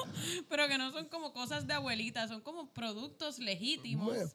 pero 0.48 0.70
que 0.70 0.78
no 0.78 0.94
son 0.94 1.08
como 1.10 1.34
cosas 1.34 1.68
de 1.68 1.74
abuelita, 1.74 2.26
son 2.30 2.40
como 2.40 2.70
productos 2.70 3.40
legítimos 3.40 4.06
Bueno. 4.08 4.30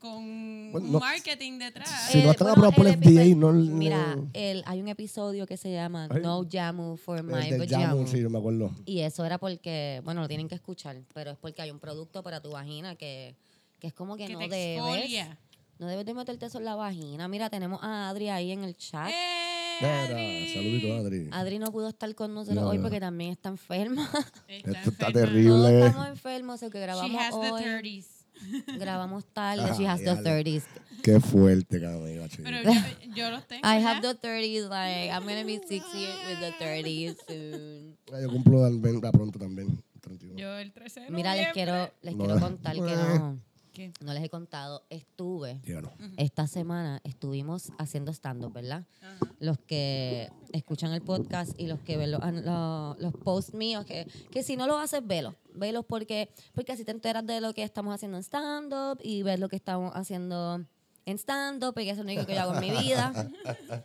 Con 0.00 0.72
Bueno, 0.72 0.86
un 0.86 0.92
no- 0.92 0.98
marketing 0.98 1.58
detrás. 1.58 1.88
Si 2.10 2.22
no 2.22 2.30
están 2.32 2.48
aprobados 2.48 2.74
por 2.74 2.86
FDA, 2.88 3.34
no 3.36 3.50
el- 3.50 3.70
Mira, 3.70 4.16
el, 4.32 4.62
hay 4.66 4.80
un 4.80 4.88
episodio 4.88 5.46
que 5.46 5.56
se 5.56 5.70
llama 5.70 6.08
Ay. 6.10 6.22
No 6.22 6.44
Jamu 6.50 6.96
for 6.96 7.22
My. 7.22 7.66
Jamu, 7.68 8.06
sí, 8.06 8.20
no 8.20 8.30
me 8.30 8.38
acuerdo. 8.38 8.70
Y 8.86 9.00
eso 9.00 9.24
era 9.24 9.38
porque, 9.38 10.00
bueno, 10.04 10.22
lo 10.22 10.28
tienen 10.28 10.48
que 10.48 10.54
escuchar, 10.54 10.96
pero 11.14 11.30
es 11.32 11.36
porque 11.38 11.62
hay 11.62 11.70
un 11.70 11.78
producto 11.78 12.22
para 12.22 12.40
tu 12.40 12.50
vagina 12.50 12.96
que, 12.96 13.36
que 13.78 13.86
es 13.88 13.92
como 13.92 14.16
que, 14.16 14.26
que 14.26 14.32
no 14.32 14.38
te 14.40 14.48
debes. 14.48 14.78
exfolia. 14.78 15.38
No 15.78 15.86
debes 15.86 16.04
de 16.04 16.12
meterte 16.14 16.46
eso 16.46 16.58
en 16.58 16.64
la 16.64 16.74
vagina. 16.74 17.28
Mira, 17.28 17.48
tenemos 17.48 17.78
a 17.82 18.08
Adri 18.10 18.28
ahí 18.28 18.50
en 18.52 18.64
el 18.64 18.76
chat. 18.76 19.08
¡Eh, 19.10 19.86
Adri! 19.86 20.52
saludito, 20.52 20.94
Adri. 20.96 21.28
Adri 21.32 21.58
no 21.58 21.72
pudo 21.72 21.88
estar 21.88 22.14
con 22.14 22.34
nosotros 22.34 22.62
No, 22.62 22.68
hoy 22.68 22.76
no. 22.76 22.82
porque 22.82 23.00
también 23.00 23.32
está 23.32 23.48
enferma. 23.48 24.10
Está 24.46 24.70
Esto 24.72 24.90
está 24.90 25.10
terrible. 25.12 25.48
Todos 25.48 25.70
estamos 25.70 26.08
enfermos, 26.08 26.62
el 26.62 26.70
que 26.70 26.78
She 26.78 26.82
grabamos 26.82 27.20
has 27.22 27.30
the 27.30 27.50
hoy. 27.52 27.62
30s. 27.62 28.06
Grabamos 28.78 29.24
tarde. 29.32 29.72
She 29.76 29.84
has 29.86 30.00
the 30.00 30.06
ya, 30.06 30.14
ya. 30.14 30.22
30s. 30.22 30.62
Qué 31.02 31.18
fuerte, 31.20 31.80
cabrón. 31.80 32.28
Pero 32.42 32.62
yo, 32.62 32.70
yo 33.14 33.30
los 33.30 33.46
tengo. 33.46 33.66
I 33.66 33.80
ya. 33.80 33.88
have 33.88 34.02
the 34.02 34.14
30s, 34.14 34.68
like, 34.68 35.10
I'm 35.10 35.24
gonna 35.24 35.44
be 35.44 35.58
60 35.58 35.78
with 36.28 36.40
the 36.40 36.52
30s 36.64 37.16
soon. 37.26 37.96
Ah, 38.12 38.20
Yo 38.20 38.28
cumplo 38.28 38.60
20 38.80 39.10
pronto 39.12 39.38
también. 39.38 39.82
31. 40.00 40.38
Yo 40.38 40.58
el 40.58 40.72
13 40.72 41.00
de 41.00 41.10
Mira, 41.10 41.34
les 41.34 41.52
quiero, 41.52 41.90
les 42.02 42.16
No, 42.16 42.24
quiero 42.24 42.40
contar 42.40 42.72
que 42.74 42.80
Eh. 42.80 42.96
no, 43.18 43.38
¿Qué? 43.72 43.92
no 44.00 44.12
les 44.12 44.22
he 44.24 44.28
contado. 44.28 44.84
Estuve, 44.90 45.60
Ya 45.64 45.80
no. 45.80 45.92
esta 46.16 46.46
semana 46.46 47.00
estuvimos 47.04 47.72
haciendo 47.78 48.12
stand-up, 48.12 48.52
¿verdad? 48.52 48.84
Ajá. 49.00 49.18
Los 49.38 49.58
que 49.58 50.30
escuchan 50.52 50.92
el 50.92 51.02
podcast 51.02 51.52
y 51.58 51.66
los 51.66 51.80
que 51.80 51.96
ven 51.96 52.10
los, 52.10 52.20
los, 52.44 52.98
los 52.98 53.14
posts 53.22 53.54
míos, 53.54 53.84
que, 53.86 54.06
que 54.30 54.42
si 54.42 54.56
no 54.56 54.66
lo 54.66 54.76
haces, 54.78 55.06
velos. 55.06 55.34
Velos 55.54 55.84
porque, 55.86 56.30
porque 56.54 56.72
así 56.72 56.84
te 56.84 56.90
enteras 56.90 57.24
de 57.26 57.40
lo 57.40 57.54
que 57.54 57.62
estamos 57.62 57.94
haciendo 57.94 58.16
en 58.18 58.24
stand-up 58.24 58.98
y 59.02 59.22
ves 59.22 59.38
lo 59.38 59.48
que 59.48 59.56
estamos 59.56 59.92
haciendo 59.94 60.64
en 61.06 61.18
stand-up, 61.18 61.74
y 61.78 61.84
que 61.84 61.90
es 61.90 61.96
lo 61.96 62.04
único 62.04 62.26
que 62.26 62.34
yo 62.34 62.40
hago 62.42 62.54
en 62.54 62.60
mi 62.60 62.70
vida. 62.82 63.12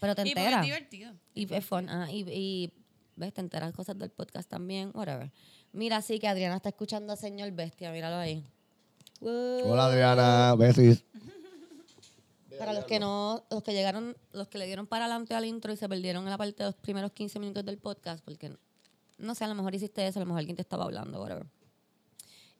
Pero 0.00 0.14
te 0.14 0.22
Y 0.22 0.24
porque 0.26 0.40
es 0.40 0.46
enteras. 0.46 0.64
divertido. 0.64 1.12
Y 1.34 1.52
es 1.54 1.64
fun, 1.64 1.88
ah, 1.88 2.10
y, 2.10 2.24
y, 2.30 2.72
ves, 3.16 3.32
te 3.32 3.40
enteras 3.40 3.72
cosas 3.72 3.98
del 3.98 4.10
podcast 4.10 4.48
también, 4.48 4.90
whatever. 4.94 5.30
Mira, 5.72 6.02
sí 6.02 6.18
que 6.18 6.28
Adriana 6.28 6.56
está 6.56 6.68
escuchando 6.68 7.12
a 7.12 7.16
Señor 7.16 7.50
Bestia, 7.52 7.90
míralo 7.90 8.16
ahí. 8.16 8.44
Hola, 9.20 9.86
Adriana. 9.86 10.54
Besis. 10.56 11.04
Para 12.58 12.72
los 12.72 12.84
que 12.84 13.00
no, 13.00 13.44
los 13.50 13.62
que 13.62 13.72
llegaron, 13.72 14.16
los 14.32 14.48
que 14.48 14.58
le 14.58 14.66
dieron 14.66 14.86
para 14.86 15.06
adelante 15.06 15.34
al 15.34 15.44
intro 15.44 15.72
y 15.72 15.76
se 15.76 15.88
perdieron 15.88 16.24
en 16.24 16.30
la 16.30 16.38
parte 16.38 16.62
de 16.62 16.64
los 16.64 16.74
primeros 16.76 17.12
15 17.12 17.38
minutos 17.38 17.64
del 17.64 17.78
podcast, 17.78 18.24
porque 18.24 18.56
no 19.18 19.34
sé, 19.34 19.44
a 19.44 19.48
lo 19.48 19.54
mejor 19.54 19.74
hiciste 19.74 20.06
eso, 20.06 20.18
a 20.18 20.22
lo 20.22 20.26
mejor 20.26 20.40
alguien 20.40 20.56
te 20.56 20.62
estaba 20.62 20.84
hablando, 20.84 21.20
whatever. 21.20 21.46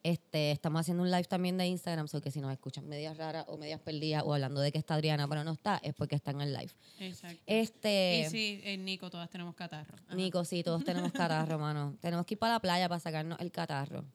Este, 0.03 0.51
estamos 0.51 0.81
haciendo 0.81 1.01
un 1.01 1.09
live 1.09 1.23
también 1.23 1.57
de 1.57 1.65
Instagram, 1.65 2.07
so 2.07 2.21
que 2.21 2.29
si 2.29 2.39
nos 2.39 2.51
escuchan 2.51 2.87
medias 2.87 3.17
raras 3.17 3.45
o 3.47 3.57
medias 3.57 3.79
perdidas 3.79 4.21
o 4.23 4.35
hablando 4.35 4.61
de 4.61 4.71
que 4.71 4.77
está 4.77 4.93
Adriana, 4.93 5.27
pero 5.27 5.43
no 5.43 5.53
está, 5.53 5.79
es 5.81 5.95
porque 5.95 6.15
está 6.15 6.29
en 6.29 6.41
el 6.41 6.53
live. 6.53 6.71
Exacto. 6.99 7.41
Este, 7.47 8.19
y 8.27 8.29
sí, 8.29 8.61
eh, 8.63 8.77
Nico, 8.77 9.09
todas 9.09 9.29
tenemos 9.31 9.55
catarro. 9.55 9.95
Ajá. 10.05 10.13
Nico, 10.13 10.45
sí, 10.45 10.61
todos 10.61 10.83
tenemos 10.83 11.11
catarro, 11.11 11.57
mano. 11.57 11.97
Tenemos 12.01 12.25
que 12.27 12.35
ir 12.35 12.37
para 12.37 12.53
la 12.53 12.59
playa 12.59 12.87
para 12.87 12.99
sacarnos 12.99 13.39
el 13.39 13.51
catarro. 13.51 14.05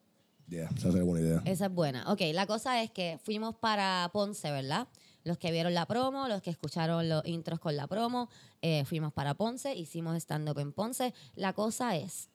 Ya, 0.51 0.65
esa 0.65 0.91
sería 0.91 1.05
buena 1.05 1.27
idea. 1.27 1.43
Esa 1.45 1.67
es 1.67 1.73
buena. 1.73 2.11
Ok, 2.13 2.21
la 2.33 2.47
cosa 2.47 2.83
es 2.83 2.91
que 2.91 3.19
fuimos 3.23 3.55
para 3.55 4.11
Ponce, 4.13 4.51
¿verdad? 4.51 4.89
Los 5.23 5.39
que 5.39 5.53
vieron 5.53 5.75
la 5.75 5.87
promo, 5.87 6.29
los 6.29 6.43
que 6.43 6.51
escucharon 6.51 7.09
los 7.09 7.25
intros 7.27 7.61
con 7.61 7.77
la 7.77 7.87
promo, 7.87 8.29
eh, 8.63 8.85
fuimos 8.85 9.13
para 9.13 9.35
Ponce, 9.35 9.75
hicimos 9.77 10.17
stand-up 10.17 10.59
en 10.59 10.73
Ponce. 10.73 11.15
La 11.37 11.53
cosa 11.53 11.95
es 11.97 12.29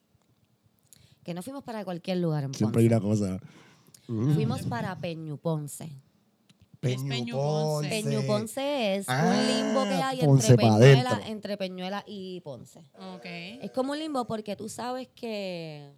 que 1.23 1.33
no 1.33 1.41
fuimos 1.41 1.63
para 1.63 1.83
cualquier 1.83 2.17
lugar 2.17 2.43
en 2.45 2.53
Siempre 2.53 2.83
hay 2.83 2.89
Ponce. 2.89 3.05
una 3.23 3.37
cosa. 3.37 3.45
Fuimos 4.07 4.61
para 4.63 4.95
Peñu 4.99 5.37
Ponce. 5.37 5.89
Es 6.81 7.01
Peñu 7.01 7.35
Ponce. 7.35 7.89
Peñu 7.89 8.25
Ponce 8.27 8.95
es 8.97 9.05
Ah, 9.09 9.33
un 9.35 9.47
limbo 9.47 9.83
que 9.85 9.95
hay 10.03 10.19
Ponce 10.19 10.51
entre 10.53 10.57
Peñuela, 10.69 11.21
entre 11.25 11.57
Peñuela 11.57 12.03
y 12.05 12.39
Ponce. 12.41 12.79
Ok. 13.15 13.25
Es 13.25 13.71
como 13.71 13.93
un 13.93 13.99
limbo 13.99 14.25
porque 14.27 14.55
tú 14.55 14.69
sabes 14.69 15.07
que. 15.15 15.91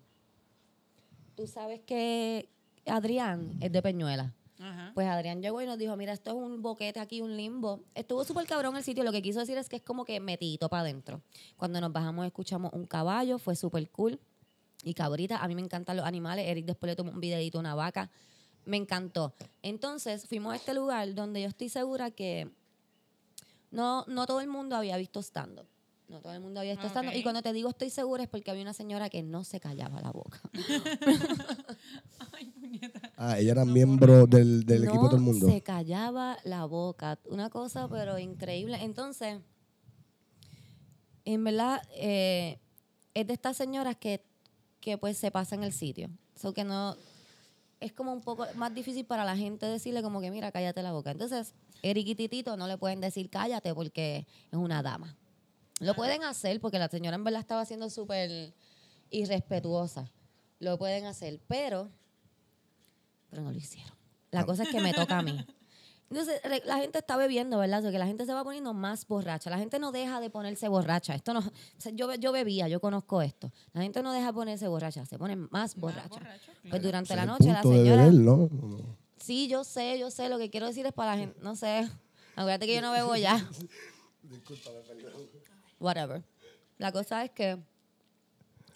Tú 1.37 1.45
sabes 1.45 1.81
que 1.81 2.49
Adrián 2.87 3.59
es 3.61 3.71
de 3.71 3.83
Peñuela. 3.83 4.33
Ajá. 4.59 4.91
Pues 4.95 5.07
Adrián 5.07 5.39
llegó 5.39 5.61
y 5.61 5.67
nos 5.67 5.77
dijo: 5.77 5.95
Mira, 5.95 6.11
esto 6.11 6.31
es 6.31 6.35
un 6.35 6.63
boquete 6.63 6.99
aquí, 6.99 7.21
un 7.21 7.37
limbo. 7.37 7.83
Estuvo 7.93 8.23
súper 8.23 8.47
cabrón 8.47 8.75
el 8.75 8.83
sitio. 8.83 9.03
Lo 9.03 9.11
que 9.11 9.21
quiso 9.21 9.39
decir 9.39 9.55
es 9.55 9.69
que 9.69 9.75
es 9.75 9.83
como 9.83 10.03
que 10.03 10.19
metidito 10.19 10.67
para 10.67 10.81
adentro. 10.81 11.21
Cuando 11.55 11.79
nos 11.79 11.93
bajamos, 11.93 12.25
escuchamos 12.25 12.73
un 12.73 12.87
caballo, 12.87 13.37
fue 13.37 13.55
súper 13.55 13.87
cool. 13.91 14.19
Y 14.83 14.95
cabrita, 14.95 15.37
a 15.37 15.47
mí 15.47 15.53
me 15.53 15.61
encantan 15.61 15.95
los 15.95 16.07
animales. 16.07 16.47
Eric 16.47 16.65
después 16.65 16.89
le 16.89 16.95
tomó 16.95 17.11
un 17.11 17.19
videito 17.19 17.59
una 17.59 17.75
vaca. 17.75 18.09
Me 18.65 18.77
encantó. 18.77 19.35
Entonces 19.61 20.25
fuimos 20.25 20.53
a 20.53 20.55
este 20.55 20.73
lugar 20.73 21.13
donde 21.13 21.43
yo 21.43 21.49
estoy 21.49 21.69
segura 21.69 22.09
que 22.09 22.49
no, 23.69 24.05
no 24.07 24.25
todo 24.25 24.41
el 24.41 24.47
mundo 24.47 24.75
había 24.75 24.97
visto 24.97 25.19
stand-up. 25.19 25.67
No 26.07 26.21
todo 26.21 26.33
el 26.33 26.39
mundo 26.39 26.61
había 26.61 26.71
visto 26.73 26.87
stand-up. 26.87 27.11
Ok. 27.11 27.17
Y 27.17 27.23
cuando 27.23 27.41
te 27.41 27.51
digo 27.51 27.69
estoy 27.69 27.89
segura 27.89 28.23
es 28.23 28.29
porque 28.29 28.49
había 28.49 28.61
una 28.61 28.73
señora 28.73 29.09
que 29.09 29.23
no 29.23 29.43
se 29.43 29.59
callaba 29.59 29.99
la 29.99 30.11
boca. 30.11 30.39
Ay, 32.33 32.45
puñeta. 32.51 33.01
Ah, 33.17 33.37
ella 33.39 33.51
era 33.51 33.65
miembro 33.65 34.25
del, 34.25 34.65
del 34.65 34.85
no 34.85 34.89
equipo 34.89 35.03
de 35.03 35.09
todo 35.09 35.17
el 35.17 35.23
mundo. 35.23 35.47
se 35.49 35.61
callaba 35.61 36.37
la 36.43 36.65
boca. 36.65 37.19
Una 37.25 37.49
cosa, 37.49 37.89
pero 37.89 38.17
increíble. 38.19 38.77
Entonces, 38.81 39.39
en 41.25 41.43
verdad, 41.43 41.81
eh, 41.93 42.57
es 43.13 43.27
de 43.27 43.33
estas 43.33 43.57
señoras 43.57 43.97
que, 43.97 44.23
que 44.79 44.97
pues 44.97 45.17
se 45.17 45.29
pasa 45.29 45.55
en 45.55 45.63
el 45.63 45.73
sitio. 45.73 46.09
So 46.35 46.53
que 46.53 46.63
no. 46.63 46.95
Es 47.81 47.91
como 47.91 48.13
un 48.13 48.21
poco 48.21 48.47
más 48.55 48.73
difícil 48.73 49.05
para 49.05 49.25
la 49.25 49.35
gente 49.35 49.65
decirle 49.65 50.01
como 50.01 50.21
que, 50.21 50.31
mira, 50.31 50.51
cállate 50.51 50.81
la 50.81 50.93
boca. 50.93 51.11
Entonces, 51.11 51.53
Eric 51.81 52.07
y 52.07 52.15
Titito 52.15 52.55
no 52.55 52.65
le 52.65 52.77
pueden 52.77 53.01
decir 53.01 53.29
cállate 53.29 53.75
porque 53.75 54.25
es 54.51 54.57
una 54.57 54.81
dama. 54.81 55.17
Lo 55.79 55.93
pueden 55.95 56.23
hacer 56.23 56.59
porque 56.59 56.79
la 56.79 56.87
señora 56.89 57.15
en 57.15 57.23
verdad 57.23 57.41
estaba 57.41 57.65
siendo 57.65 57.89
súper 57.89 58.53
irrespetuosa. 59.09 60.11
Lo 60.59 60.77
pueden 60.77 61.05
hacer, 61.05 61.39
pero, 61.47 61.91
pero 63.29 63.43
no 63.43 63.51
lo 63.51 63.57
hicieron. 63.57 63.95
La 64.31 64.45
cosa 64.45 64.63
es 64.63 64.69
que 64.69 64.81
me 64.81 64.93
toca 64.93 65.19
a 65.19 65.21
mí. 65.21 65.45
Entonces, 66.09 66.39
la 66.65 66.77
gente 66.77 66.99
está 66.99 67.17
bebiendo, 67.17 67.57
¿verdad? 67.57 67.85
O 67.85 67.91
que 67.91 67.99
la 67.99 68.07
gente 68.07 68.25
se 68.25 68.33
va 68.33 68.41
poniendo 68.41 68.73
más 68.73 69.05
borracha. 69.05 69.49
La 69.49 69.57
gente 69.57 69.77
no 69.77 69.91
deja 69.91 70.21
de 70.21 70.29
ponerse 70.29 70.69
borracha. 70.69 71.13
Esto 71.13 71.33
no, 71.33 71.39
o 71.39 71.43
sea, 71.77 71.91
yo, 71.93 72.13
yo 72.15 72.31
bebía, 72.31 72.69
yo 72.69 72.79
conozco 72.79 73.21
esto. 73.21 73.51
La 73.73 73.81
gente 73.81 74.01
no 74.01 74.13
deja 74.13 74.27
de 74.27 74.33
ponerse 74.33 74.69
borracha, 74.69 75.05
se 75.05 75.19
pone 75.19 75.35
más 75.35 75.75
borracha. 75.75 76.07
borracho, 76.07 76.51
Pues 76.69 76.81
durante 76.81 77.13
la 77.13 77.25
noche 77.25 77.51
la 77.51 77.61
punto 77.61 77.77
de 77.77 77.83
señora... 77.83 78.05
beber, 78.05 78.19
¿no? 78.21 78.49
Sí, 79.17 79.49
yo 79.49 79.65
sé, 79.65 79.99
yo 79.99 80.09
sé. 80.09 80.29
Lo 80.29 80.37
que 80.37 80.49
quiero 80.49 80.67
decir 80.67 80.85
es 80.85 80.93
para 80.93 81.11
la 81.11 81.17
gente, 81.17 81.37
no 81.41 81.57
sé. 81.57 81.89
Acuérdate 82.37 82.67
que 82.67 82.75
yo 82.75 82.81
no 82.81 82.93
bebo 82.93 83.15
ya. 83.17 83.45
Whatever. 85.79 86.23
La 86.77 86.91
cosa 86.91 87.23
es 87.23 87.31
que 87.31 87.57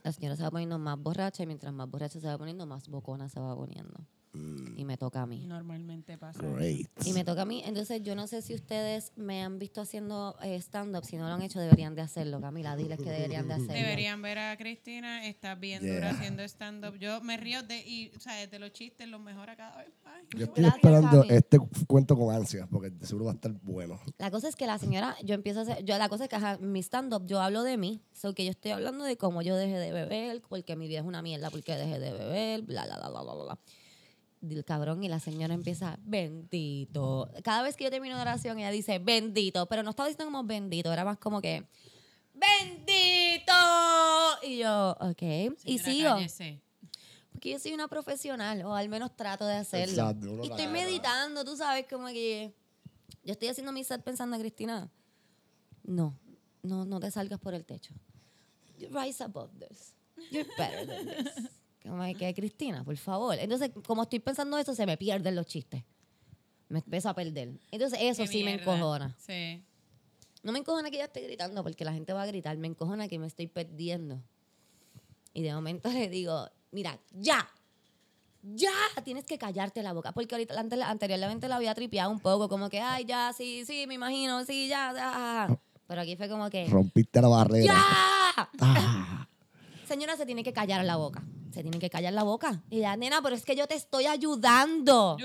la 0.03 0.11
señora 0.11 0.35
se 0.35 0.43
va 0.43 0.51
poniendo 0.51 0.79
más 0.79 0.97
borracha 0.97 1.43
y 1.43 1.45
mientras 1.45 1.73
más 1.73 1.89
borracha 1.89 2.19
se 2.19 2.27
va 2.27 2.37
poniendo, 2.37 2.65
más 2.65 2.87
bocona 2.87 3.29
se 3.29 3.39
va 3.39 3.55
poniendo. 3.55 3.99
Y 4.33 4.85
me 4.85 4.97
toca 4.97 5.21
a 5.21 5.25
mí. 5.25 5.45
Normalmente 5.45 6.17
pasa. 6.17 6.41
Great. 6.41 6.87
Y 7.05 7.13
me 7.13 7.25
toca 7.25 7.41
a 7.41 7.45
mí. 7.45 7.61
Entonces, 7.65 8.01
yo 8.01 8.15
no 8.15 8.27
sé 8.27 8.41
si 8.41 8.53
ustedes 8.53 9.11
me 9.15 9.43
han 9.43 9.59
visto 9.59 9.81
haciendo 9.81 10.37
eh, 10.41 10.55
stand-up. 10.55 11.03
Si 11.05 11.17
no 11.17 11.27
lo 11.27 11.33
han 11.33 11.41
hecho, 11.41 11.59
deberían 11.59 11.95
de 11.95 12.01
hacerlo. 12.01 12.39
Camila, 12.39 12.75
diles 12.75 12.97
que 12.99 13.09
deberían 13.09 13.47
de 13.47 13.55
hacerlo. 13.55 13.73
Deberían 13.73 14.21
ver 14.21 14.39
a 14.39 14.57
Cristina, 14.57 15.25
está 15.27 15.55
bien 15.55 15.81
Yeah. 15.81 15.95
dura 15.95 16.09
haciendo 16.11 16.43
stand-up. 16.43 16.97
Yo 16.97 17.21
me 17.21 17.37
río 17.37 17.63
de, 17.63 17.79
y, 17.79 18.11
o 18.15 18.19
sea, 18.19 18.45
de 18.45 18.59
los 18.59 18.71
chistes, 18.71 19.07
los 19.07 19.19
mejora 19.19 19.55
cada 19.55 19.77
vez 19.77 19.93
más. 20.03 20.21
Yo 20.35 20.45
estoy 20.45 20.63
Gracias, 20.63 20.75
esperando 20.75 21.21
Cami. 21.21 21.33
este 21.33 21.57
cuento 21.87 22.15
con 22.15 22.33
ansias 22.33 22.67
porque 22.71 22.91
seguro 23.01 23.25
va 23.25 23.31
a 23.31 23.35
estar 23.35 23.51
bueno. 23.63 23.99
La 24.17 24.31
cosa 24.31 24.47
es 24.47 24.55
que 24.55 24.65
la 24.67 24.77
señora, 24.77 25.15
yo 25.23 25.33
empiezo 25.35 25.59
a 25.59 25.63
hacer, 25.63 25.83
yo 25.83 25.97
la 25.97 26.07
cosa 26.09 26.25
es 26.25 26.29
que 26.29 26.35
ajá, 26.35 26.57
mi 26.59 26.79
stand-up, 26.81 27.25
yo 27.25 27.41
hablo 27.41 27.63
de 27.63 27.77
mí, 27.77 28.01
so 28.13 28.33
que 28.33 28.45
yo 28.45 28.51
estoy 28.51 28.71
hablando 28.71 29.03
de 29.03 29.17
cómo 29.17 29.41
yo 29.41 29.55
dejé 29.55 29.77
de 29.77 29.91
beber, 29.91 30.41
porque 30.47 30.75
mi 30.75 30.87
vida 30.87 30.99
es 30.99 31.05
una 31.05 31.21
mierda, 31.21 31.49
porque 31.49 31.75
dejé 31.75 31.99
de 31.99 32.11
beber, 32.11 32.61
bla, 32.61 32.85
bla, 32.85 32.97
bla, 32.97 33.09
bla, 33.09 33.21
bla, 33.23 33.43
bla. 33.43 33.59
Y 34.41 34.55
El 34.55 34.65
cabrón 34.65 35.03
y 35.03 35.07
la 35.07 35.19
señora 35.19 35.53
empieza, 35.53 35.97
bendito. 36.01 37.31
Cada 37.43 37.61
vez 37.61 37.75
que 37.75 37.83
yo 37.83 37.91
termino 37.91 38.15
una 38.15 38.23
oración, 38.23 38.57
ella 38.57 38.71
dice, 38.71 38.97
bendito, 38.97 39.67
pero 39.67 39.83
no 39.83 39.91
estaba 39.91 40.09
diciendo 40.09 40.25
como 40.25 40.43
bendito, 40.43 40.91
era 40.91 41.05
más 41.05 41.19
como 41.19 41.41
que, 41.41 41.67
bendito. 42.33 43.53
Y 44.43 44.57
yo, 44.57 44.97
ok. 44.99 45.21
y 45.65 45.77
Señora, 45.77 45.79
sigo. 45.79 46.09
cállese. 46.15 46.61
Porque 47.31 47.51
yo 47.51 47.59
soy 47.59 47.73
una 47.73 47.87
profesional, 47.87 48.63
o 48.63 48.73
al 48.75 48.89
menos 48.89 49.15
trato 49.15 49.45
de 49.45 49.55
hacerlo. 49.55 50.09
Exacto, 50.09 50.43
y 50.43 50.49
estoy 50.49 50.67
meditando, 50.67 51.45
tú 51.45 51.55
sabes, 51.55 51.85
como 51.87 52.07
que 52.07 52.53
yo 53.23 53.33
estoy 53.33 53.49
haciendo 53.49 53.71
mi 53.71 53.83
set 53.83 54.01
pensando, 54.03 54.37
Cristina, 54.39 54.89
no, 55.83 56.17
no, 56.63 56.85
no 56.85 56.99
te 56.99 57.11
salgas 57.11 57.39
por 57.39 57.53
el 57.53 57.63
techo. 57.65 57.93
You 58.77 58.89
rise 58.89 59.23
above 59.23 59.51
this. 59.59 59.93
You're 60.31 60.49
better 60.57 60.87
than 60.87 61.05
this. 61.05 61.60
Como 61.83 62.03
que, 62.15 62.33
Cristina, 62.33 62.83
por 62.83 62.95
favor. 62.97 63.37
Entonces, 63.39 63.71
como 63.85 64.03
estoy 64.03 64.19
pensando 64.19 64.57
eso, 64.57 64.75
se 64.75 64.85
me 64.85 64.97
pierden 64.97 65.35
los 65.35 65.47
chistes. 65.47 65.83
Me 66.69 66.79
empiezo 66.79 67.09
a 67.09 67.15
perder. 67.15 67.53
Entonces, 67.71 67.99
eso 68.01 68.23
Qué 68.23 68.27
sí 68.27 68.43
me 68.43 68.53
encojona. 68.53 69.15
Sí. 69.17 69.63
No 70.43 70.51
me 70.51 70.59
encojona 70.59 70.89
que 70.89 70.97
ella 70.97 71.05
esté 71.05 71.21
gritando 71.21 71.63
porque 71.63 71.83
la 71.83 71.93
gente 71.93 72.13
va 72.13 72.23
a 72.23 72.25
gritar. 72.25 72.57
Me 72.57 72.67
encojona 72.67 73.07
que 73.07 73.19
me 73.19 73.27
estoy 73.27 73.47
perdiendo. 73.47 74.21
Y 75.33 75.41
de 75.41 75.53
momento 75.53 75.89
le 75.91 76.09
digo, 76.09 76.49
mira, 76.71 76.99
ya. 77.11 77.49
Ya, 78.43 78.71
tienes 79.03 79.25
que 79.25 79.37
callarte 79.37 79.83
la 79.83 79.93
boca. 79.93 80.13
Porque 80.13 80.33
ahorita, 80.33 80.59
antes, 80.59 80.79
anteriormente 80.81 81.47
la 81.47 81.57
había 81.57 81.75
tripeado 81.75 82.09
un 82.09 82.19
poco, 82.19 82.49
como 82.49 82.69
que, 82.69 82.79
ay, 82.79 83.05
ya, 83.05 83.33
sí, 83.33 83.63
sí, 83.65 83.85
me 83.87 83.95
imagino, 83.95 84.43
sí, 84.45 84.67
ya, 84.67 84.93
ya. 84.95 85.59
Pero 85.87 86.01
aquí 86.01 86.15
fue 86.15 86.27
como 86.27 86.49
que, 86.49 86.65
Rompiste 86.65 87.21
la 87.21 87.27
barrera. 87.27 87.65
¡ya! 87.65 88.49
Ah, 88.61 89.00
Señora, 89.91 90.15
se 90.15 90.25
tiene 90.25 90.41
que 90.41 90.53
callar 90.53 90.85
la 90.85 90.95
boca. 90.95 91.21
Se 91.53 91.63
tiene 91.63 91.77
que 91.77 91.89
callar 91.89 92.13
la 92.13 92.23
boca. 92.23 92.63
Y 92.69 92.79
ya, 92.79 92.95
nena, 92.95 93.21
pero 93.21 93.35
es 93.35 93.43
que 93.43 93.57
yo 93.57 93.67
te 93.67 93.75
estoy 93.75 94.05
ayudando. 94.07 95.17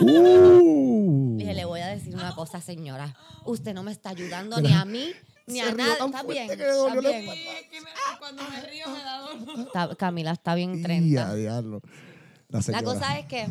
uh. 0.00 1.36
Le 1.38 1.44
dije, 1.44 1.54
le 1.54 1.64
voy 1.64 1.80
a 1.80 1.86
decir 1.86 2.14
una 2.14 2.34
cosa, 2.34 2.60
señora. 2.60 3.16
Usted 3.46 3.72
no 3.72 3.82
me 3.82 3.92
está 3.92 4.10
ayudando 4.10 4.60
ni 4.60 4.70
a 4.74 4.84
mí, 4.84 5.12
ni 5.46 5.60
Se 5.60 5.62
a 5.62 5.72
nada. 5.72 5.94
Está 6.04 6.22
bien. 6.24 6.46
que 6.48 6.52
Está 6.54 7.00
bien. 7.00 7.24
Sí, 7.32 7.46
es 7.48 7.68
que 7.70 7.80
me- 7.80 7.88
cuando 8.18 8.42
me 8.50 8.60
río 8.66 8.86
me 8.88 8.98
da 9.02 9.18
dolor. 9.20 9.60
Está- 9.66 9.94
Camila 9.96 10.32
está 10.32 10.54
bien 10.54 10.74
Y 10.76 10.80
a 10.80 10.82
30. 10.84 11.34
diablo. 11.36 11.80
La, 12.48 12.82
cosa 12.82 13.18
es 13.18 13.24
que 13.26 13.48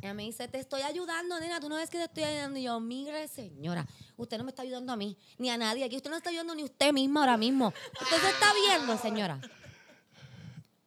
ella 0.00 0.14
me 0.14 0.22
dice, 0.22 0.46
te 0.48 0.58
estoy 0.58 0.82
ayudando, 0.82 1.38
nena, 1.40 1.58
tú 1.60 1.68
no 1.68 1.76
ves 1.76 1.90
que 1.90 1.98
te 1.98 2.04
estoy 2.04 2.22
ayudando. 2.24 2.58
Y 2.58 2.62
yo, 2.64 2.78
mire, 2.80 3.26
señora, 3.28 3.86
usted 4.16 4.38
no 4.38 4.44
me 4.44 4.50
está 4.50 4.62
ayudando 4.62 4.92
a 4.92 4.96
mí, 4.96 5.16
ni 5.38 5.50
a 5.50 5.56
nadie. 5.56 5.84
Aquí 5.84 5.96
usted 5.96 6.10
no 6.10 6.16
está 6.16 6.30
ayudando 6.30 6.54
ni 6.54 6.62
usted 6.64 6.92
misma 6.92 7.20
ahora 7.20 7.36
mismo. 7.36 7.72
Usted 8.00 8.16
se 8.16 8.28
está 8.30 8.46
viendo, 8.54 8.96
señora. 8.98 9.40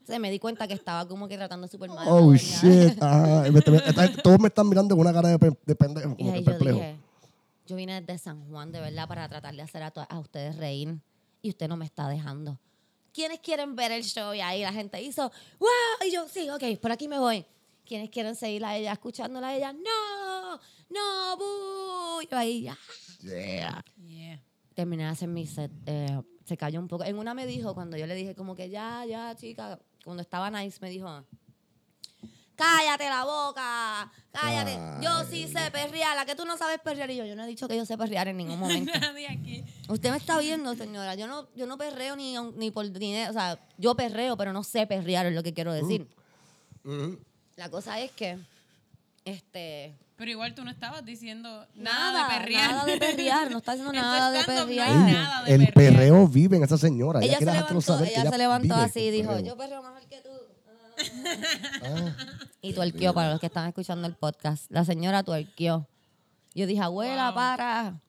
Se 0.06 0.17
me 0.19 0.32
di 0.32 0.39
cuenta 0.39 0.67
que 0.67 0.74
estaba 0.74 1.08
como 1.08 1.28
que 1.28 1.38
tratando 1.38 1.67
súper 1.67 1.89
mal. 1.89 2.08
Oh, 2.10 2.34
shit. 2.36 3.02
Ajá. 3.02 3.43
Todos 4.24 4.39
me 4.39 4.47
están 4.47 4.67
mirando 4.67 4.95
con 4.95 5.02
una 5.06 5.13
cara 5.13 5.30
de, 5.30 5.39
pe- 5.39 5.58
de 5.65 5.76
pendejo, 5.76 6.15
Y 6.17 6.24
como 6.24 6.32
que 6.32 6.38
ahí 6.38 6.43
yo 6.43 6.45
perplejo. 6.52 6.78
dije, 6.80 6.97
yo 7.67 7.76
vine 7.76 8.02
desde 8.02 8.17
San 8.17 8.45
Juan 8.50 8.71
de 8.71 8.82
verdad 8.82 9.08
para 9.08 9.30
tratar 9.30 9.56
de 9.56 9.62
hacer 9.62 9.84
a, 9.84 9.91
to- 9.91 10.06
a 10.10 10.19
ustedes 10.19 10.56
reír 10.58 10.97
y 11.41 11.50
usted 11.50 11.67
no 11.69 11.78
me 11.78 11.86
está 11.86 12.10
dejando. 12.10 12.58
¿Quiénes 13.13 13.39
quieren 13.39 13.76
ver 13.76 13.91
el 13.91 14.04
show? 14.04 14.34
Y 14.34 14.41
ahí 14.41 14.62
la 14.62 14.74
gente 14.74 15.02
hizo, 15.02 15.32
¡wow! 15.60 15.69
Y 16.08 16.12
yo, 16.12 16.28
sí, 16.28 16.50
ok, 16.50 16.63
por 16.82 16.91
aquí 16.91 17.08
me 17.08 17.19
voy. 17.19 17.45
¿Quiénes 17.92 18.10
quieren 18.10 18.38
seguir 18.38 18.64
a 18.64 18.78
ella, 18.78 18.94
escuchándola 18.94 19.50
a 19.50 19.54
ella? 19.54 19.74
¡No! 19.74 20.56
¡No! 20.90 21.36
¡Bu! 21.36 22.22
Y 22.22 22.28
yo 22.28 22.38
ahí, 22.38 22.62
ya. 22.62 22.78
Yeah. 23.20 23.84
Yeah. 24.02 24.42
Terminé 24.74 25.04
de 25.04 25.10
hacer 25.10 25.28
mi 25.28 25.46
set. 25.46 25.70
eh, 25.86 26.22
se 26.46 26.56
cayó 26.56 26.80
un 26.80 26.88
poco. 26.88 27.04
En 27.04 27.18
una 27.18 27.34
me 27.34 27.46
dijo, 27.46 27.74
cuando 27.74 27.98
yo 27.98 28.08
le 28.08 28.16
dije 28.16 28.34
como 28.34 28.56
que 28.56 28.70
ya, 28.70 29.04
ya, 29.06 29.36
chica, 29.36 29.78
cuando 30.06 30.22
estaba 30.22 30.50
nice, 30.50 30.78
me 30.80 30.90
dijo, 30.90 31.26
cállate 32.56 33.10
la 33.10 33.26
boca, 33.26 34.10
cállate. 34.32 34.80
Yo 35.04 35.26
sí 35.30 35.50
sé 35.50 35.70
perrear, 35.70 36.16
la 36.16 36.26
que 36.26 36.34
tú 36.34 36.46
no 36.46 36.58
sabes 36.58 36.80
perrear. 36.80 37.12
Y 37.12 37.18
yo, 37.18 37.26
yo 37.26 37.36
no 37.36 37.44
he 37.44 37.48
dicho 37.48 37.68
que 37.68 37.76
yo 37.76 37.86
sé 37.86 37.98
perrear 37.98 38.30
en 38.30 38.38
ningún 38.38 38.58
momento. 38.58 38.94
Nadie 39.02 39.28
aquí. 39.28 39.66
Usted 39.90 40.12
me 40.12 40.16
está 40.16 40.40
viendo, 40.40 40.74
señora. 40.76 41.16
Yo 41.16 41.28
no, 41.28 41.50
yo 41.58 41.66
no 41.68 41.78
perreo 41.78 42.16
ni, 42.16 42.38
ni 42.56 42.72
por 42.72 42.90
dinero. 42.90 43.32
O 43.32 43.34
sea, 43.34 43.60
yo 43.78 43.96
perreo, 43.96 44.38
pero 44.38 44.54
no 44.54 44.64
sé 44.64 44.88
perrear, 44.88 45.26
es 45.26 45.34
lo 45.36 45.44
que 45.44 45.54
quiero 45.54 45.74
decir. 45.74 46.08
Ujú. 46.86 47.20
La 47.56 47.70
cosa 47.70 48.00
es 48.00 48.12
que, 48.12 48.38
este... 49.26 49.96
Pero 50.18 50.30
igual 50.32 50.54
tú 50.54 50.64
no 50.64 50.70
estabas 50.70 51.04
diciendo 51.04 51.66
Nada, 51.74 52.12
nada, 52.12 52.24
de 52.34 52.40
perrear. 52.40 52.72
nada 52.72 52.86
de 52.86 52.98
perrear, 52.98 53.50
no 53.52 53.58
está 53.58 53.72
haciendo 53.72 53.92
En 53.94 54.00
tu 54.00 54.06
nada 54.06 54.32
de 54.32 54.40
stand-up 54.42 54.66
no 54.66 54.70
hay 54.70 54.78
perrear. 54.78 55.14
nada 55.14 55.44
de 55.44 55.54
el 55.56 55.60
perrear. 55.74 55.94
perreo 55.94 56.28
vive 56.28 56.58
en 56.58 56.64
esa 56.64 56.78
señora. 56.78 57.20
Ella 57.22 57.32
se 57.34 57.38
quiere 57.40 57.52
dejártelo 57.54 57.80
levantó, 57.80 57.94
saber 57.98 58.14
que 58.14 58.20
ella 58.22 58.30
se 58.32 58.38
levantó 58.38 58.76
así 58.76 59.00
y 59.00 59.12
dijo, 59.12 59.30
perreo. 59.30 59.46
yo 59.46 59.58
perreo 59.58 59.82
mejor 59.82 60.02
que 60.08 60.22
tú. 60.22 60.30
Ah, 61.84 62.16
Y 62.62 62.74
tuerqueó 62.74 63.14
para 63.16 63.32
los 63.32 63.40
que 63.40 63.48
están 63.48 63.68
escuchando 63.68 64.08
el 64.08 64.14
podcast. 64.16 64.70
La 64.70 64.86
señora 64.86 65.24
tuerqueó. 65.24 65.88
Yo 66.54 66.68
dije, 66.68 66.82
abuela, 66.82 67.30
Wow. 67.30 67.36
para. 67.36 68.02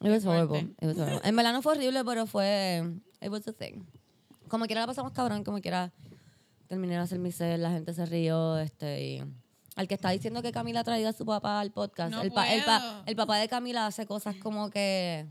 It 0.00 0.08
was 0.10 0.24
horrible. 0.24 0.60
It 0.80 0.84
was 0.84 0.96
horrible. 0.98 1.20
En 1.24 1.36
verdad 1.36 1.52
no 1.52 1.60
fue 1.60 1.72
horrible, 1.74 2.02
pero 2.04 2.26
fue. 2.26 2.82
It 3.20 3.28
was 3.28 3.46
a 3.48 3.52
thing. 3.52 3.84
Como 4.48 4.64
quiera 4.64 4.80
la 4.80 4.86
pasamos 4.86 5.12
cabrón, 5.12 5.44
como 5.44 5.60
quiera 5.60 5.92
terminé 6.68 6.94
de 6.94 7.00
hacer 7.00 7.18
mi 7.18 7.32
set, 7.32 7.58
la 7.58 7.70
gente 7.70 7.92
se 7.94 8.06
rió. 8.06 8.58
Este, 8.58 9.02
y 9.04 9.24
al 9.76 9.88
que 9.88 9.94
está 9.94 10.10
diciendo 10.10 10.42
que 10.42 10.52
Camila 10.52 10.84
traiga 10.84 11.08
a 11.10 11.12
su 11.12 11.24
papá 11.26 11.60
al 11.60 11.70
podcast. 11.72 12.10
No 12.12 12.22
el, 12.22 12.30
pa- 12.32 12.52
el, 12.52 12.62
pa- 12.64 13.02
el 13.06 13.16
papá 13.16 13.38
de 13.38 13.48
Camila 13.48 13.86
hace 13.86 14.06
cosas 14.06 14.36
como 14.36 14.70
que. 14.70 15.26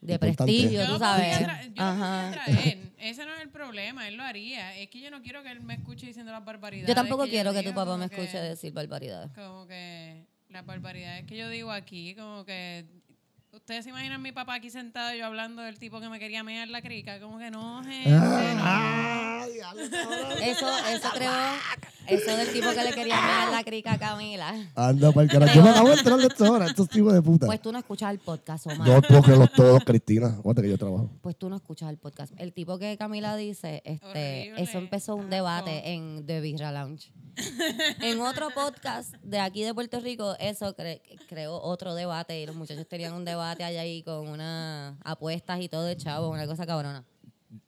De 0.00 0.12
Importante. 0.12 0.44
prestigio, 0.44 0.84
Yo 0.84 0.92
tú 0.92 0.98
sabes. 1.00 1.40
yo 1.40 1.46
lo 1.46 1.52
podría 1.74 2.30
traer. 2.44 2.78
Ese 2.98 3.24
no 3.26 3.34
es 3.34 3.40
el 3.40 3.48
problema, 3.50 4.06
él 4.06 4.14
lo 4.16 4.22
haría. 4.22 4.76
Es 4.76 4.88
que 4.90 5.00
yo 5.00 5.10
no 5.10 5.20
quiero 5.22 5.42
que 5.42 5.50
él 5.50 5.60
me 5.60 5.74
escuche 5.74 6.06
diciendo 6.06 6.30
las 6.30 6.44
barbaridades. 6.44 6.88
Yo 6.88 6.94
tampoco 6.94 7.26
quiero 7.26 7.52
que 7.52 7.64
tu 7.64 7.74
papá 7.74 7.96
me 7.96 8.08
que- 8.08 8.14
escuche 8.14 8.38
decir 8.40 8.72
barbaridades. 8.72 9.30
Como 9.34 9.66
que 9.66 10.24
las 10.50 10.64
barbaridades 10.64 11.24
que 11.26 11.36
yo 11.36 11.48
digo 11.48 11.72
aquí, 11.72 12.14
como 12.14 12.44
que. 12.44 12.84
Ustedes 13.50 13.82
se 13.84 13.90
imaginan 13.90 14.22
mi 14.22 14.30
papá 14.30 14.54
aquí 14.54 14.70
sentado 14.70 15.12
yo 15.16 15.24
hablando 15.26 15.62
del 15.62 15.78
tipo 15.78 16.00
que 16.00 16.08
me 16.08 16.18
quería 16.20 16.44
mear 16.44 16.68
la 16.68 16.80
crica. 16.82 17.18
Como 17.18 17.38
que 17.38 17.50
no, 17.50 17.82
gente. 17.82 18.08
no. 18.10 18.20
Ah. 18.62 19.37
Eso, 20.42 20.66
eso 20.88 21.08
creo, 21.14 21.30
eso 22.06 22.36
del 22.36 22.52
tipo 22.52 22.68
que 22.70 22.82
le 22.84 22.92
quería 22.92 23.20
mear 23.20 23.50
la 23.50 23.64
crica 23.64 23.92
a 23.94 23.98
Camila. 23.98 24.54
Anda 24.74 25.12
para 25.12 25.24
el 25.24 25.30
carajo. 25.30 25.54
Yo 25.54 25.62
me 25.62 25.70
acabo 25.70 25.88
de 25.88 25.94
enterar 25.94 26.18
de 26.18 26.26
esto 26.26 26.44
ahora, 26.46 26.66
estos 26.66 26.88
tipos 26.88 27.12
de 27.12 27.22
puta. 27.22 27.46
Pues 27.46 27.60
tú 27.60 27.72
no 27.72 27.78
escuchas 27.78 28.10
el 28.12 28.18
podcast, 28.18 28.66
Omar. 28.66 28.86
No 28.88 29.02
puedo 29.02 29.22
creerlos 29.22 29.52
todos, 29.52 29.84
Cristina. 29.84 30.28
Aguanta 30.28 30.62
que 30.62 30.68
yo 30.68 30.78
trabajo. 30.78 31.10
Pues 31.22 31.36
tú 31.36 31.48
no 31.48 31.56
escuchas 31.56 31.90
el 31.90 31.98
podcast. 31.98 32.32
El 32.38 32.52
tipo 32.52 32.78
que 32.78 32.96
Camila 32.96 33.36
dice, 33.36 33.82
este, 33.84 34.06
Horrible. 34.50 34.62
eso 34.62 34.78
empezó 34.78 35.14
un 35.14 35.22
Asco. 35.24 35.34
debate 35.34 35.92
en 35.92 36.24
The 36.26 36.40
Birra 36.40 36.72
Lounge. 36.72 37.12
en 38.00 38.20
otro 38.20 38.48
podcast 38.50 39.14
de 39.22 39.38
aquí 39.38 39.62
de 39.62 39.72
Puerto 39.72 40.00
Rico, 40.00 40.34
eso 40.40 40.74
cre- 40.76 41.00
creó 41.28 41.60
otro 41.62 41.94
debate 41.94 42.40
y 42.40 42.46
los 42.46 42.56
muchachos 42.56 42.88
tenían 42.88 43.12
un 43.12 43.24
debate 43.24 43.62
allá 43.62 43.82
ahí 43.82 44.02
con 44.02 44.26
unas 44.26 44.96
apuestas 45.04 45.60
y 45.60 45.68
todo 45.68 45.84
de 45.84 45.96
chavo, 45.96 46.30
una 46.30 46.46
cosa 46.48 46.66
cabrona. 46.66 47.04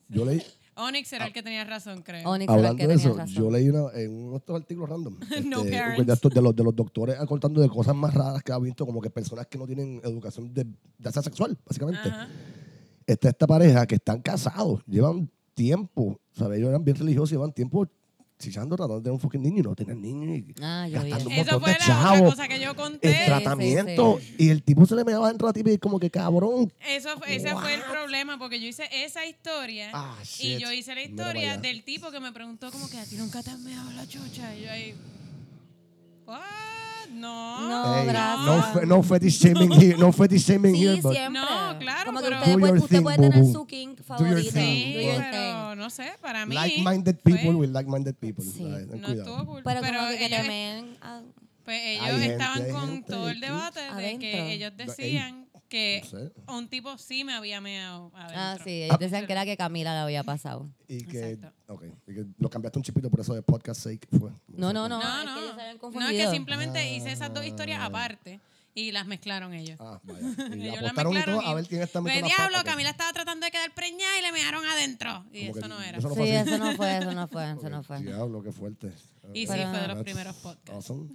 Yo 0.09 0.25
leí. 0.25 0.43
Onyx 0.77 1.13
era 1.13 1.27
el 1.27 1.33
que 1.33 1.43
tenía 1.43 1.65
razón, 1.65 2.03
creo. 2.03 2.29
Onyx 2.29 2.45
era 2.51 2.53
el 2.53 2.59
Hablando 2.67 2.77
que 2.79 2.87
de 2.87 2.95
tenía 2.97 3.09
eso, 3.11 3.19
razón. 3.19 3.35
yo 3.35 3.51
leí 3.51 3.69
una, 3.69 3.91
en 3.95 4.13
uno 4.15 4.31
de 4.33 4.37
estos 4.39 4.57
artículos 4.61 4.89
random 4.91 5.17
No 5.47 5.59
este, 5.65 5.71
parents. 5.79 6.07
de, 6.07 6.13
estos- 6.13 6.33
de 6.35 6.43
los, 6.43 6.57
de 6.57 6.65
los 6.65 6.75
doctores 6.77 7.17
contando 7.27 7.61
de 7.61 7.69
cosas 7.69 7.95
más 7.95 8.15
raras 8.15 8.43
que 8.43 8.53
ha 8.53 8.59
visto, 8.59 8.87
como 8.87 9.01
que 9.01 9.11
personas 9.11 9.47
que 9.47 9.59
no 9.59 9.67
tienen 9.67 10.01
educación 10.05 10.53
de, 10.55 10.65
de 10.65 11.09
esa 11.09 11.23
sexual, 11.23 11.59
básicamente. 11.67 12.09
Ajá. 12.09 12.29
Está 13.07 13.29
esta 13.31 13.47
pareja 13.47 13.87
que 13.87 13.97
están 13.97 14.23
casados, 14.23 14.83
llevan 14.87 15.31
tiempo, 15.55 16.21
¿sabes? 16.33 16.59
Ellos 16.59 16.69
eran 16.71 16.85
bien 16.85 16.97
religiosos, 16.97 17.31
llevan 17.31 17.53
tiempo 17.53 17.87
chichando, 18.41 18.75
tratando 18.75 18.97
de 18.97 19.03
tener 19.03 19.13
un 19.13 19.21
fucking 19.21 19.41
niño 19.43 19.59
y 19.59 19.63
no 19.63 19.75
tener 19.77 19.97
niño 19.97 20.35
y 20.35 20.55
Ah, 20.61 20.89
yo 20.89 21.01
vi 21.03 21.11
gastando 21.11 21.29
un 21.29 21.33
eso. 21.37 21.53
Montón 21.53 21.61
fue 21.61 21.73
de 21.73 21.79
la 21.79 21.85
chavos 21.87 22.19
otra 22.19 22.31
cosa 22.31 22.49
que 22.49 22.61
yo 22.61 22.75
conté. 22.75 23.13
sí, 23.13 23.19
tratamiento. 23.27 24.19
sí. 24.21 24.35
Y 24.39 24.49
el 24.51 24.63
tipo 24.63 24.87
se 24.87 24.95
le 24.97 25.05
meaba 25.05 25.29
dentro 25.29 25.47
a 25.49 25.53
ti 25.53 25.63
y 25.65 25.79
como 25.79 26.01
que 26.01 26.11
cabrón. 26.11 26.73
Eso, 26.89 27.17
fue- 27.19 27.37
ese 27.37 27.53
fue 27.55 27.75
el 27.75 27.83
problema, 27.83 28.39
porque 28.39 28.59
yo 28.61 28.67
hice 28.67 28.89
esa 28.91 29.25
historia 29.27 29.91
Ah, 29.93 30.17
y 30.23 30.27
shit. 30.27 30.59
yo 30.59 30.73
hice 30.73 30.95
la 30.95 31.03
Mira 31.03 31.15
para 31.17 31.29
historia 31.29 31.53
allá. 31.53 31.61
del 31.63 31.85
tipo 31.85 32.11
que 32.11 32.19
me 32.21 32.33
preguntó 32.33 32.73
como 32.73 32.89
que 32.91 32.99
a 32.99 33.05
ti 33.05 33.17
nunca 33.17 33.43
te 33.43 33.51
has 33.51 33.59
meado 33.61 33.91
la 33.93 34.07
chucha. 34.09 34.57
Y 34.57 34.63
yo 34.63 34.71
ahí, 34.71 34.95
¿what? 36.27 36.41
No. 37.13 37.69
No, 37.69 37.97
Ey, 37.99 38.07
gracias. 38.07 38.47
no, 38.47 38.63
fe- 38.81 38.87
no 38.87 39.03
fetish 39.03 39.39
shaming 39.41 39.73
here, 39.73 39.97
no 39.99 40.13
fetish 40.13 40.45
shaming 40.45 40.75
Sí, 40.75 40.83
here, 40.87 41.01
but 41.03 41.13
siempre. 41.13 41.41
No, 41.41 41.79
claro, 41.79 42.07
Como 42.07 42.19
que 42.21 42.25
pero- 42.27 42.39
usted, 42.39 42.53
Do 42.53 42.59
puede, 42.59 42.73
your 42.73 42.83
usted 42.85 42.97
thing, 42.97 43.03
puede 43.03 43.17
tener 43.19 43.33
boo-boo. 43.43 43.53
su 43.53 43.67
your 43.99 44.05
favorito. 44.05 44.51
Sí, 44.53 44.93
Do 44.95 45.01
your 45.01 45.17
pero 45.17 45.71
thing. 45.71 45.79
no 45.79 45.91
sé, 45.91 46.13
para 46.21 46.47
mí. 46.47 46.55
like-minded 46.55 47.17
fue- 47.23 47.33
people 47.33 47.55
with 47.57 47.71
like-minded 47.71 48.15
people. 48.15 48.45
Sí. 48.45 48.59
¿sabes? 48.63 48.89
Ten 48.89 49.01
no 49.01 49.07
cuidado. 49.09 49.31
estuvo 49.31 49.47
cool. 49.53 49.63
Pero, 49.65 49.81
Pero, 49.81 49.99
como 49.99 50.11
que, 50.11 50.19
que 50.19 50.25
ellos, 50.27 50.97
ah, 51.03 51.21
pues 51.65 51.81
ellos 51.85 52.05
Hay 52.05 52.13
gente, 52.13 52.33
estaban 52.33 52.63
hay 52.65 52.71
con 52.73 52.89
gente 52.91 53.13
todo 53.13 53.29
el 53.29 53.41
debate 53.41 53.81
de 53.81 53.87
Adentro. 53.87 54.21
que 54.21 54.53
ellos 54.53 54.73
decían 54.77 55.47
que 55.71 56.01
no 56.05 56.11
sé. 56.19 56.33
un 56.49 56.69
tipo 56.69 56.99
sí 56.99 57.25
me 57.25 57.33
había 57.33 57.61
meado 57.63 58.11
adentro. 58.15 58.37
ah, 58.39 58.59
sí, 58.63 58.83
ellos 58.83 58.99
decían 58.99 59.27
que 59.27 59.33
era 59.33 59.45
que 59.47 59.57
Camila 59.57 59.95
le 59.95 60.01
había 60.01 60.23
pasado. 60.25 60.69
Y 60.89 61.05
que, 61.05 61.39
okay, 61.69 61.95
y 62.07 62.15
que 62.15 62.27
lo 62.39 62.51
cambiaste 62.51 62.79
un 62.79 62.83
chipito 62.83 63.09
por 63.09 63.21
eso 63.21 63.33
de 63.35 63.41
podcast 63.43 63.81
sake 63.83 64.07
fue. 64.19 64.31
No, 64.49 64.73
no, 64.75 64.89
no. 64.89 64.99
No, 65.01 65.19
es 65.21 65.25
no. 65.25 65.35
que 65.35 65.41
ellos 65.41 65.55
se 65.55 65.61
habían 65.63 65.79
No, 65.95 66.09
es 66.11 66.25
que 66.27 66.31
simplemente 66.31 66.93
hice 66.95 67.13
esas 67.13 67.33
dos 67.33 67.47
historias 67.47 67.81
aparte 67.81 68.41
y 68.75 68.93
las 68.93 69.07
mezclaron 69.07 69.53
ellos. 69.55 69.77
Ah, 69.81 70.01
vaya. 70.05 70.21
Y 70.57 70.69
Ellos 70.69 70.83
las 70.83 70.93
apostaron 70.93 71.13
y 71.13 71.15
mezclaron 71.17 71.41
todo 71.43 71.51
a 71.51 71.55
ver 71.55 71.67
quién 71.67 71.83
está 71.83 72.01
metiendo 72.01 72.27
diablo, 72.29 72.49
pata, 72.59 72.65
que- 72.65 72.71
Camila 72.71 72.91
estaba 72.91 73.13
tratando 73.13 73.47
de 73.47 73.53
quedar 73.53 73.73
preñada 73.75 74.19
y 74.19 74.23
le 74.23 74.33
mearon 74.33 74.65
adentro. 74.67 75.25
Y 75.33 75.47
como 75.47 75.51
eso 75.59 75.61
que 75.63 75.69
no 75.69 75.83
era. 75.83 75.99
eso 75.99 76.09
no 76.09 76.15
Sí, 76.17 76.21
así. 76.33 76.49
eso 76.51 76.59
no 76.59 76.73
fue, 76.77 76.99
eso 76.99 77.13
no 77.13 77.29
fue, 77.29 77.45
eso 77.51 77.61
Ok, 77.67 77.71
no 77.71 77.83
fue. 77.83 78.01
Diablo, 78.03 78.43
qué 78.43 78.53
fuerte. 78.53 78.93
Y 79.35 79.47
sí, 79.47 79.53
Pero- 79.53 79.71
fue 79.71 79.81
de 79.81 79.89
los 79.89 80.03
primeros 80.03 80.37
podcasts. 80.37 80.71
awesome. 80.91 81.09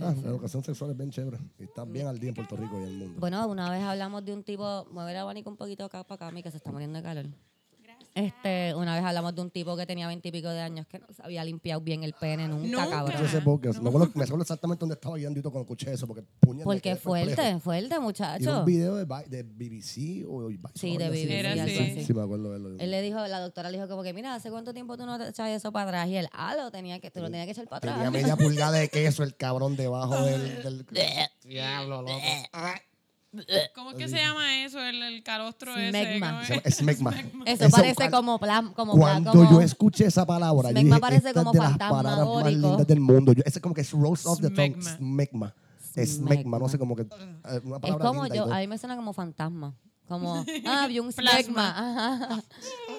Ah, 0.00 0.14
la 0.22 0.28
educación 0.30 0.62
sexual 0.62 0.90
es 0.90 0.96
bien 0.96 1.10
chévere. 1.10 1.38
Y 1.58 1.64
está 1.64 1.84
bien 1.84 2.06
al 2.06 2.18
día 2.18 2.30
en 2.30 2.34
Puerto 2.34 2.56
Rico 2.56 2.78
y 2.78 2.82
en 2.82 2.88
el 2.88 2.98
mundo. 2.98 3.20
Bueno, 3.20 3.46
una 3.46 3.70
vez 3.70 3.82
hablamos 3.82 4.24
de 4.24 4.32
un 4.32 4.42
tipo, 4.42 4.86
mueve 4.90 5.12
el 5.12 5.18
abanico 5.18 5.50
un 5.50 5.56
poquito 5.56 5.84
acá 5.84 6.04
para 6.04 6.26
acá, 6.26 6.34
mi 6.34 6.42
que 6.42 6.50
se 6.50 6.58
está 6.58 6.70
muriendo 6.72 6.98
de 6.98 7.02
calor. 7.02 7.26
Este, 8.16 8.74
una 8.74 8.94
vez 8.94 9.04
hablamos 9.04 9.34
de 9.34 9.42
un 9.42 9.50
tipo 9.50 9.76
que 9.76 9.84
tenía 9.84 10.06
veintipico 10.08 10.48
de 10.48 10.62
años 10.62 10.86
que 10.86 10.98
no 10.98 11.06
se 11.14 11.22
había 11.22 11.44
limpiado 11.44 11.82
bien 11.82 12.02
el 12.02 12.14
pene 12.14 12.48
nunca, 12.48 12.66
Nunca. 12.84 12.88
cabrón. 12.90 13.22
Ese 13.26 13.42
podcast, 13.42 13.78
me, 13.82 13.90
acuerdo, 13.90 14.10
me 14.14 14.24
acuerdo 14.24 14.40
exactamente 14.42 14.80
dónde 14.80 14.94
estaba 14.94 15.16
guiandito 15.18 15.50
cuando 15.50 15.64
escuché 15.66 15.92
eso, 15.92 16.06
porque 16.06 16.22
puñal. 16.40 16.60
me 16.60 16.64
Porque 16.64 16.80
quedé 16.80 16.96
perplejo. 16.96 17.34
fuerte, 17.36 17.60
fuerte, 17.60 17.94
Y 17.94 17.98
un 17.98 18.04
muchacho. 18.04 18.64
video 18.64 18.96
de, 18.96 19.04
Bi- 19.04 19.28
de 19.28 19.42
BBC 19.42 20.24
o 20.26 20.46
Vice, 20.46 20.62
Sí, 20.74 20.96
de 20.96 21.04
así. 21.04 21.12
BBC, 21.26 21.30
Era 21.38 21.52
algo 21.52 21.64
así. 21.64 21.78
así. 21.78 22.04
Sí, 22.06 22.14
me 22.14 22.22
acuerdo 22.22 22.44
de 22.44 22.50
verlo. 22.58 22.76
Él 22.78 22.90
le 22.90 23.02
dijo, 23.02 23.18
la 23.26 23.38
doctora 23.38 23.68
le 23.70 23.76
dijo 23.76 23.88
como 23.90 24.02
que, 24.02 24.14
mira, 24.14 24.34
¿hace 24.34 24.50
cuánto 24.50 24.72
tiempo 24.72 24.96
tú 24.96 25.04
no 25.04 25.18
te 25.18 25.28
echas 25.28 25.50
eso 25.50 25.70
para 25.70 25.84
atrás? 25.90 26.08
Y 26.08 26.16
él, 26.16 26.28
ah, 26.32 26.54
lo 26.56 26.70
tenía 26.70 26.98
que, 27.00 27.10
tú 27.10 27.20
lo 27.20 27.26
tenías 27.26 27.44
que 27.44 27.52
echar 27.52 27.68
para 27.68 27.80
Tenía 27.80 27.96
atrás. 27.96 28.12
media 28.12 28.36
pulgada 28.36 28.78
de 28.78 28.88
queso 28.88 29.24
el 29.24 29.36
cabrón 29.36 29.76
debajo 29.76 30.24
del... 30.24 30.62
del... 30.62 30.86
Diablo, 31.44 32.00
loco. 32.00 32.14
¿Cómo 33.74 33.90
es 33.90 33.96
que 33.96 34.08
se 34.08 34.16
llama 34.16 34.64
eso? 34.64 34.80
El, 34.80 35.02
el 35.02 35.22
calostro 35.22 35.72
Smegma. 35.72 36.42
ese. 36.42 36.54
Se 36.54 36.54
¿cómo 36.54 36.60
llama 36.60 36.62
es? 36.64 36.76
Smegma. 36.76 37.10
Eso, 37.44 37.64
Eso, 37.64 37.76
parece 37.76 38.10
como 38.10 38.38
plan, 38.38 38.72
como 38.72 38.94
plan, 38.94 39.22
Cuando 39.24 39.32
como... 39.32 39.50
yo 39.50 39.60
escuché 39.60 40.06
esa 40.06 40.24
palabra, 40.24 40.70
yo 40.70 40.80
Smegma 40.80 40.96
dije, 40.96 41.00
parece 41.00 41.34
como 41.34 41.50
es 41.52 41.58
de 41.58 41.64
las 41.66 41.78
palabras 41.78 42.26
más 42.26 42.52
lindas 42.52 42.86
del 42.86 43.00
mundo. 43.00 43.32
Yo, 43.32 43.42
ese 43.44 43.58
es 43.58 43.62
como 43.62 43.74
que 43.74 43.82
es 43.82 43.90
rolls 43.92 44.24
off 44.26 44.40
the 44.40 44.50
tongue. 44.50 44.80
Smegma. 44.80 44.96
Smegma. 44.96 45.54
Smegma, 46.04 46.58
no 46.58 46.68
sé, 46.68 46.78
como 46.78 46.94
que 46.94 47.02
eh, 47.02 47.06
una 47.64 47.76
Es 47.76 47.80
palabra 47.80 48.06
como 48.06 48.22
linda 48.24 48.34
y 48.34 48.38
yo, 48.38 48.52
a 48.52 48.58
mí 48.58 48.66
me 48.66 48.78
suena 48.78 48.96
como 48.96 49.12
fantasma. 49.12 49.74
Como, 50.06 50.44
ah, 50.66 50.86
vi 50.86 51.00
un 51.00 51.12
smegma. 51.12 51.68
Ajá. 51.68 52.42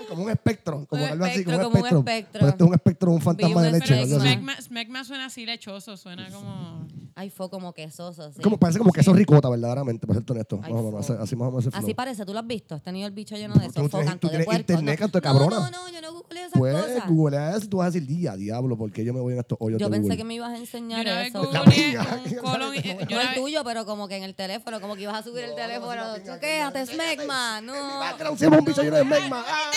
Como 0.10 0.24
un 0.24 0.30
espectro, 0.30 0.86
como 0.88 1.04
Un 1.04 1.10
algo 1.10 1.26
así, 1.26 1.44
como 1.44 1.58
un 1.58 1.64
espectro, 1.64 1.72
como 1.72 1.80
un 1.80 1.86
espectro. 1.86 2.00
espectro. 2.00 2.40
Pero 2.40 2.50
este 2.50 2.64
es 2.64 2.68
un 2.68 2.74
espectro, 2.74 3.12
un 3.12 3.22
fantasma 3.22 3.58
un 3.58 3.64
de 3.64 3.72
leche. 3.72 4.08
Smegma, 4.08 4.62
smegma 4.62 5.04
suena 5.04 5.26
así 5.26 5.46
lechoso, 5.46 5.96
suena 5.96 6.30
como... 6.30 6.86
Ay, 7.20 7.32
fue 7.32 7.50
como 7.50 7.74
quesoso. 7.74 8.32
sí. 8.32 8.42
Como, 8.44 8.58
parece 8.60 8.78
como 8.78 8.92
queso 8.94 9.12
ricota, 9.12 9.50
verdaderamente, 9.50 10.06
para 10.06 10.20
ser 10.20 10.32
honesto. 10.32 10.60
Ay, 10.62 10.72
Más 10.72 10.82
o 10.82 10.86
menos, 10.92 11.10
así, 11.10 11.14
así 11.20 11.36
más 11.36 11.48
o 11.48 11.52
menos 11.52 11.66
ese 11.66 11.76
Así 11.78 11.94
parece, 11.96 12.26
tú 12.28 12.32
lo 12.34 12.38
has 12.40 12.46
visto. 12.46 12.76
Has 12.76 12.84
tenido 12.84 13.08
el 13.08 13.14
bicho 13.14 13.36
lleno 13.36 13.56
de 13.56 13.62
Tú 13.62 13.72
eso. 13.72 13.82
no 13.82 13.90
Fo, 13.90 13.98
tienes- 13.98 14.20
tú 14.20 14.28
de 14.28 14.30
tienes 14.30 14.46
puerco. 14.46 14.60
internet, 14.62 15.00
no. 15.00 15.00
canto 15.00 15.20
de 15.20 15.28
No, 15.28 15.34
cabrona. 15.34 15.60
No, 15.60 15.72
no, 15.72 15.90
yo 15.92 16.02
no 16.02 16.14
googleo 16.14 16.46
esas 16.46 16.60
Pues, 16.60 16.76
cosas. 16.76 17.08
googleas 17.10 17.64
y 17.64 17.68
tú 17.70 17.78
vas 17.78 17.88
a 17.88 17.90
decir, 17.92 18.08
día, 18.08 18.36
diablo, 18.36 18.78
porque 18.78 19.04
yo 19.04 19.16
me 19.16 19.20
voy 19.20 19.34
en 19.34 19.40
estos 19.40 19.58
hoyos 19.60 19.80
Yo 19.82 19.90
pensé 19.90 20.02
Google? 20.04 20.18
que 20.18 20.24
me 20.26 20.34
ibas 20.36 20.52
a 20.54 20.58
enseñar 20.58 21.08
eso. 21.08 21.40
googleé 21.44 21.94
La 21.94 22.02
un 22.24 22.36
colon... 22.40 22.76
No 22.76 22.82
Yo 22.82 22.92
una 23.18 23.22
el 23.24 23.28
vez- 23.30 23.36
tuyo, 23.36 23.64
pero 23.64 23.86
como 23.88 24.08
que 24.08 24.18
en 24.18 24.24
el 24.24 24.36
teléfono, 24.36 24.80
como 24.80 24.96
que 24.96 25.02
ibas 25.02 25.16
a 25.16 25.24
subir 25.24 25.44
el 25.46 25.50
No, 25.50 25.56
teléfono. 25.56 25.96
no, 25.96 26.06
no, 26.06 26.18
no, 26.20 26.24
¿Tú 26.24 26.40
quédate, 26.40 26.80
no, 26.82 26.86
smegma? 26.86 27.58
En 27.58 27.66
mi 27.66 27.72
No. 27.72 27.98
background 28.00 28.38
llama 28.40 28.58
un 28.60 28.66
bicho 28.66 28.84
lleno 28.84 28.98
de 28.98 29.04
megma. 29.04 29.44
Ah, 29.44 29.72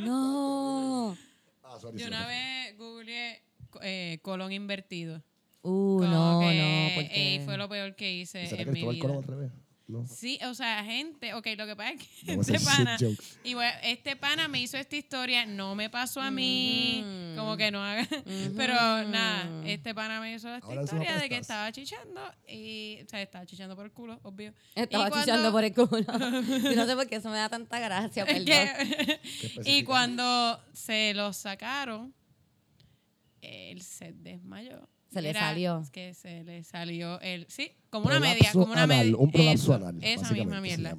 No. 0.00 1.16
Ah, 1.62 1.78
sorry, 1.80 1.98
Yo 1.98 2.06
sorry. 2.06 2.16
una 2.16 2.26
vez 2.26 2.76
googleé 2.76 3.42
eh, 3.82 4.18
colon 4.22 4.50
invertido. 4.52 5.22
Uh, 5.68 5.98
Como 6.00 6.06
no, 6.06 6.40
que, 6.40 6.56
no, 6.56 6.94
porque... 7.02 7.34
eh, 7.36 7.40
fue 7.44 7.56
lo 7.56 7.68
peor 7.68 7.94
que 7.94 8.12
hice 8.12 8.46
¿Será 8.46 8.62
en 8.62 8.68
que 8.68 8.72
mi 8.72 8.80
Cristóbal 8.86 8.98
Colón 8.98 9.16
vida. 9.20 9.26
al 9.34 9.38
revés? 9.40 9.52
No. 9.88 10.06
Sí, 10.06 10.38
o 10.44 10.52
sea, 10.52 10.84
gente, 10.84 11.32
ok, 11.32 11.46
lo 11.56 11.64
que 11.66 11.74
pasa 11.74 11.92
es 11.92 12.02
que 12.02 12.36
No, 12.36 12.40
este 12.42 12.56
ese 12.56 12.64
pana, 12.66 12.96
shit 12.98 13.08
joke. 13.08 13.24
y 13.42 13.54
bueno, 13.54 13.72
este 13.82 14.16
pana 14.16 14.46
me 14.46 14.60
hizo 14.60 14.76
esta 14.76 14.96
historia, 14.96 15.46
no 15.46 15.74
me 15.74 15.88
pasó 15.88 16.20
a 16.20 16.30
mí, 16.30 17.02
Ujú. 17.02 17.36
como 17.40 17.56
que 17.56 17.70
no 17.70 17.82
haga, 17.82 18.06
pero 18.56 18.74
nada, 19.08 19.48
este 19.66 19.94
pana 19.94 20.20
me 20.20 20.34
hizo 20.34 20.54
esta 20.54 20.66
Ahora 20.66 20.82
historia 20.82 21.16
de 21.16 21.28
que 21.30 21.38
estaba 21.38 21.72
chichando 21.72 22.20
y, 22.46 22.98
o 23.02 23.08
sea, 23.08 23.22
estaba 23.22 23.46
chichando 23.46 23.74
por 23.76 23.86
el 23.86 23.92
culo, 23.92 24.20
obvio. 24.24 24.52
Estaba 24.74 25.06
Y 25.06 25.10
cuando- 25.10 25.24
chichando 25.24 25.52
por 25.52 25.64
el 25.64 25.72
culo. 25.72 25.88
Yo 26.70 26.76
no 26.76 26.86
sé 26.86 26.94
por 26.94 27.06
qué 27.08 27.16
eso 27.16 27.30
me 27.30 27.38
da 27.38 27.48
tanta 27.48 27.78
gracia, 27.80 28.26
perdón. 28.26 28.44
que- 28.44 29.20
y 29.64 29.84
cuando 29.84 30.60
se 30.74 31.14
lo 31.14 31.32
sacaron, 31.32 32.12
él 33.40 33.80
se 33.80 34.12
desmayó. 34.12 34.86
Se 35.12 35.22
le 35.22 35.30
Era 35.30 35.40
salió. 35.40 35.82
Que 35.92 36.14
se 36.14 36.44
le 36.44 36.62
salió 36.64 37.20
el, 37.20 37.46
sí, 37.48 37.72
como 37.90 38.06
una 38.06 38.20
media, 38.20 38.50
como 38.52 38.66
una 38.72 38.82
anal, 38.82 39.06
media. 39.06 39.16
Un 39.16 39.30
prolapso 39.30 39.62
eso, 39.62 39.74
anal, 39.74 39.98
Esa 40.04 40.32
misma 40.32 40.60
mierda. 40.60 40.96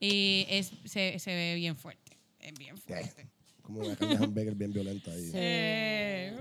Y 0.00 0.46
es, 0.48 0.72
se, 0.84 1.18
se 1.18 1.34
ve 1.34 1.54
bien 1.56 1.76
fuerte. 1.76 2.18
Es 2.40 2.52
bien 2.58 2.76
Eh, 2.76 2.80
fuerte. 2.86 3.28
Como 3.62 3.80
una 3.80 3.94
hamburger 3.94 4.54
bien 4.54 4.72
violenta 4.72 5.10
ahí. 5.10 5.24
Sí. 5.24 5.32
Eh, 5.34 6.36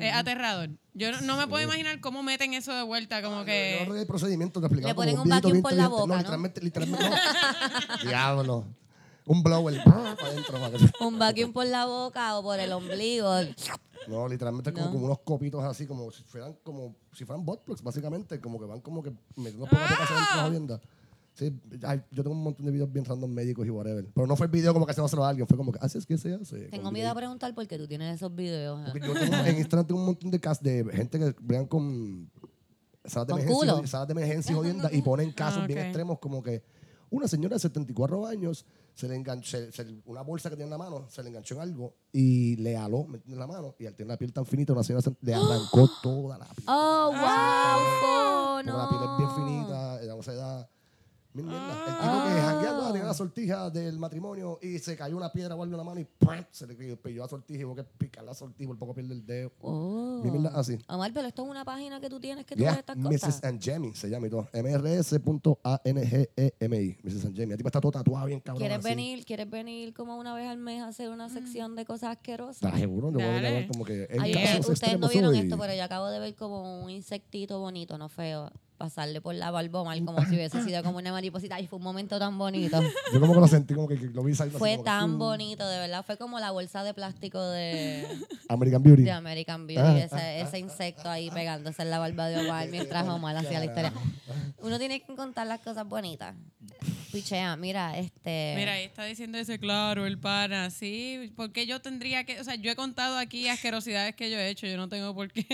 es 0.00 0.12
aterrador. 0.12 0.70
Yo 0.94 1.10
no, 1.12 1.20
no 1.22 1.36
me 1.36 1.46
puedo 1.48 1.64
imaginar 1.64 2.00
cómo 2.00 2.22
meten 2.22 2.54
eso 2.54 2.72
de 2.72 2.82
vuelta, 2.82 3.22
como 3.22 3.40
Yo 3.40 3.44
que... 3.46 3.82
el 3.82 4.06
procedimiento 4.06 4.60
te 4.60 4.66
explicaba 4.66 4.90
Le 4.90 4.94
ponen 4.94 5.18
un 5.18 5.28
vacuum 5.28 5.52
bien 5.52 5.62
por 5.62 5.72
la 5.72 5.88
boca, 5.88 6.06
¿no? 6.06 6.16
literalmente, 6.18 6.60
literalmente. 6.60 7.04
no. 7.08 7.16
Diablo. 8.08 8.66
Un 9.26 9.42
blower 9.42 9.82
para 9.84 10.12
adentro. 10.12 10.58
para 10.60 10.70
que- 10.78 11.04
Un 11.04 11.18
vacuum 11.18 11.52
por 11.52 11.66
la 11.66 11.84
boca 11.86 12.38
o 12.38 12.42
por 12.42 12.58
el 12.60 12.72
ombligo. 12.72 13.30
No, 14.08 14.28
literalmente 14.28 14.72
como, 14.72 14.86
No. 14.86 14.92
como 14.92 15.06
unos 15.06 15.18
copitos 15.20 15.64
así, 15.64 15.86
como 15.86 16.10
si 16.12 16.22
fueran 16.22 16.56
como 16.62 16.94
si 17.12 17.24
fueran 17.24 17.44
butt 17.44 17.62
plugs, 17.64 17.82
básicamente, 17.82 18.40
como 18.40 18.58
que 18.60 18.66
van 18.66 18.80
como 18.80 19.02
que 19.02 19.10
metiendo 19.36 19.66
poco 19.66 19.82
a 19.82 19.88
poco 19.88 20.14
la 20.36 20.42
jodienda. 20.44 20.80
Sí, 21.34 21.52
ay, 21.82 22.00
yo 22.12 22.22
tengo 22.22 22.34
un 22.34 22.42
montón 22.44 22.64
de 22.64 22.72
videos 22.72 22.90
bien 22.90 23.04
random 23.04 23.30
médicos 23.30 23.66
y 23.66 23.70
whatever. 23.70 24.06
Pero 24.14 24.26
no 24.26 24.36
fue 24.36 24.46
el 24.46 24.52
video 24.52 24.72
como 24.72 24.86
que 24.86 24.94
se 24.94 25.02
a 25.02 25.28
alguien, 25.28 25.46
fue 25.46 25.56
como 25.58 25.70
que, 25.70 25.78
así 25.82 25.98
es 25.98 26.06
que 26.06 26.16
se 26.16 26.32
hace. 26.32 26.68
Tengo 26.68 26.90
miedo 26.90 27.10
a 27.10 27.14
preguntar 27.14 27.54
por 27.54 27.66
qué 27.66 27.76
tú 27.76 27.86
tienes 27.86 28.14
esos 28.16 28.34
videos. 28.34 28.80
¿eh? 28.88 28.92
Yo 29.04 29.12
tengo, 29.12 29.44
en 29.44 29.58
Instagram 29.58 29.86
tengo 29.86 30.00
un 30.00 30.06
montón 30.06 30.30
de 30.30 30.40
casos 30.40 30.62
de 30.62 30.84
gente 30.94 31.18
que 31.18 31.34
vean 31.42 31.66
con 31.66 32.30
salas 33.04 33.26
de 33.26 33.32
¿Con 33.32 33.42
emergencia, 33.42 33.86
salas 33.86 34.08
de 34.08 34.12
emergencia 34.12 34.52
y 34.52 34.54
jodienda 34.54 34.88
y 34.92 35.02
ponen 35.02 35.30
casos 35.32 35.60
Ah, 35.64 35.66
bien 35.66 35.78
ok. 35.80 35.84
extremos 35.86 36.18
como 36.20 36.42
que 36.42 36.62
una 37.10 37.28
señora 37.28 37.56
de 37.56 37.60
74 37.60 38.26
años 38.26 38.64
se 38.96 39.06
le 39.08 39.14
enganchó, 39.14 39.50
se- 39.58 39.70
se- 39.72 40.00
una 40.06 40.22
bolsa 40.22 40.48
que 40.50 40.56
tenía 40.56 40.64
en 40.64 40.70
la 40.70 40.78
mano, 40.78 41.06
se 41.08 41.22
le 41.22 41.28
enganchó 41.28 41.54
en 41.56 41.60
algo 41.60 41.94
y 42.12 42.56
le 42.56 42.76
aló 42.76 43.04
¿me 43.04 43.18
entiendes? 43.18 43.32
en 43.34 43.38
la 43.38 43.46
mano 43.46 43.74
y 43.78 43.86
al 43.86 43.94
tener 43.94 44.08
la 44.08 44.16
piel 44.16 44.32
tan 44.32 44.44
finita, 44.46 44.72
una 44.72 44.82
señora 44.82 45.02
se- 45.02 45.14
le 45.20 45.34
arrancó 45.34 45.88
toda 46.02 46.38
la 46.38 46.46
piel. 46.46 46.66
Oh, 46.66 47.12
wow, 47.12 48.56
Porque 48.56 48.72
la 48.78 48.88
piel 48.88 49.00
es 49.02 49.16
bien 49.18 49.30
finita, 49.36 50.00
da. 50.34 50.68
Mil 51.36 51.44
mierda. 51.44 51.84
El 51.86 51.94
tipo 51.96 52.24
que 52.24 52.40
jangueando 52.40 52.92
tenía 52.92 53.06
la 53.06 53.14
sortija 53.14 53.70
del 53.70 53.98
matrimonio 53.98 54.58
y 54.62 54.78
se 54.78 54.96
cayó 54.96 55.16
una 55.16 55.30
piedra 55.30 55.54
o 55.54 55.62
algo 55.62 55.74
en 55.74 55.78
la 55.78 55.84
mano 55.84 56.00
y 56.00 56.04
¡pum! 56.04 56.30
se 56.50 56.66
le 56.66 56.74
pilló 56.74 57.22
la 57.22 57.28
sortija 57.28 57.60
y 57.60 57.64
hubo 57.64 57.74
que 57.74 57.84
picar 57.84 58.24
la 58.24 58.34
sortija 58.34 58.68
por 58.68 58.78
poco 58.78 58.94
pierde 58.94 59.12
el 59.12 59.26
dedo. 59.26 59.52
Oh. 59.60 60.20
Mil 60.22 60.32
mierda 60.32 60.58
así. 60.58 60.78
Omar, 60.88 61.10
pero 61.12 61.28
esto 61.28 61.44
es 61.44 61.50
una 61.50 61.64
página 61.64 62.00
que 62.00 62.08
tú 62.08 62.18
tienes 62.18 62.46
que 62.46 62.54
tú 62.54 62.60
Yeah, 62.62 62.70
ves 62.70 62.78
estas 62.80 62.96
cosas. 62.96 63.28
Mrs. 63.28 63.44
Angemi 63.44 63.94
se 63.94 64.08
llama 64.08 64.26
y 64.26 64.30
todo. 64.30 64.48
mrs.angemi. 64.54 66.96
Mrs. 67.02 67.24
Angemi. 67.26 67.50
La 67.50 67.56
tipa 67.56 67.68
está 67.68 67.80
toda 67.80 68.00
tatuada 68.02 68.26
bien 68.26 68.40
cabrón. 68.40 68.60
¿Quieres 68.60 68.78
así. 68.78 68.88
venir, 68.88 69.24
¿Quieres 69.24 69.50
venir 69.50 69.94
como 69.94 70.18
una 70.18 70.34
vez 70.34 70.48
al 70.48 70.58
mes 70.58 70.82
a 70.82 70.88
hacer 70.88 71.10
una 71.10 71.28
sección 71.28 71.76
de 71.76 71.84
cosas 71.84 72.16
asquerosas? 72.16 72.62
¿Estás 72.62 72.80
seguro? 72.80 73.10
Yo 73.10 73.18
voy 73.18 73.26
a 73.26 73.68
como 73.68 73.84
que 73.84 74.06
en 74.10 74.20
Ay, 74.20 74.32
casos 74.32 74.70
ustedes, 74.70 74.98
no 74.98 75.08
vieron 75.08 75.34
esto, 75.34 75.58
pero 75.58 75.74
yo 75.74 75.84
acabo 75.84 76.08
de 76.08 76.18
ver 76.18 76.34
como 76.34 76.82
un 76.82 76.90
insectito 76.90 77.58
bonito, 77.58 77.98
no 77.98 78.08
feo. 78.08 78.50
Pasarle 78.76 79.20
por 79.20 79.34
la 79.34 79.50
Omar 79.50 80.04
como 80.04 80.24
si 80.24 80.34
hubiese 80.34 80.62
sido 80.62 80.82
como 80.82 80.98
una 80.98 81.12
mariposita. 81.12 81.60
Y 81.60 81.66
fue 81.66 81.78
un 81.78 81.84
momento 81.84 82.18
tan 82.18 82.38
bonito. 82.38 82.80
Yo 83.12 83.20
como 83.20 83.34
que 83.34 83.40
lo 83.40 83.48
sentí 83.48 83.74
como 83.74 83.88
que, 83.88 83.98
que 83.98 84.06
lo 84.06 84.22
vi 84.22 84.32
así 84.32 84.50
Fue 84.50 84.78
tan 84.78 85.12
mm, 85.12 85.18
bonito, 85.18 85.68
de 85.68 85.78
verdad. 85.78 86.04
Fue 86.04 86.16
como 86.16 86.38
la 86.38 86.50
bolsa 86.50 86.84
de 86.84 86.94
plástico 86.94 87.40
de, 87.40 88.06
American 88.48 88.82
Beauty. 88.82 89.02
de 89.02 89.12
American 89.12 89.66
Beauty. 89.66 89.82
Ah, 89.82 89.98
ese, 89.98 90.40
ese 90.40 90.58
insecto 90.58 91.08
ahí 91.08 91.30
pegándose 91.30 91.82
en 91.82 91.90
la 91.90 91.98
barba 91.98 92.28
de 92.28 92.46
Omar 92.46 92.68
mientras 92.70 93.08
Omar 93.08 93.36
hacía 93.36 93.58
la 93.58 93.64
historia. 93.66 93.92
Uno 94.58 94.78
tiene 94.78 95.00
que 95.00 95.14
contar 95.14 95.46
las 95.46 95.60
cosas 95.60 95.86
bonitas. 95.88 96.34
Pichea, 97.12 97.56
mira, 97.56 97.96
este... 97.96 98.54
Mira, 98.56 98.72
ahí 98.72 98.84
está 98.84 99.04
diciendo 99.04 99.38
ese 99.38 99.58
claro, 99.58 100.06
el 100.06 100.18
pana, 100.18 100.70
sí, 100.70 101.32
porque 101.36 101.64
yo 101.66 101.80
tendría 101.80 102.24
que, 102.24 102.40
o 102.40 102.44
sea, 102.44 102.56
yo 102.56 102.70
he 102.70 102.76
contado 102.76 103.16
aquí 103.16 103.48
asquerosidades 103.48 104.14
que 104.14 104.30
yo 104.30 104.36
he 104.38 104.50
hecho, 104.50 104.66
yo 104.66 104.76
no 104.76 104.88
tengo 104.88 105.14
por 105.14 105.32
qué, 105.32 105.44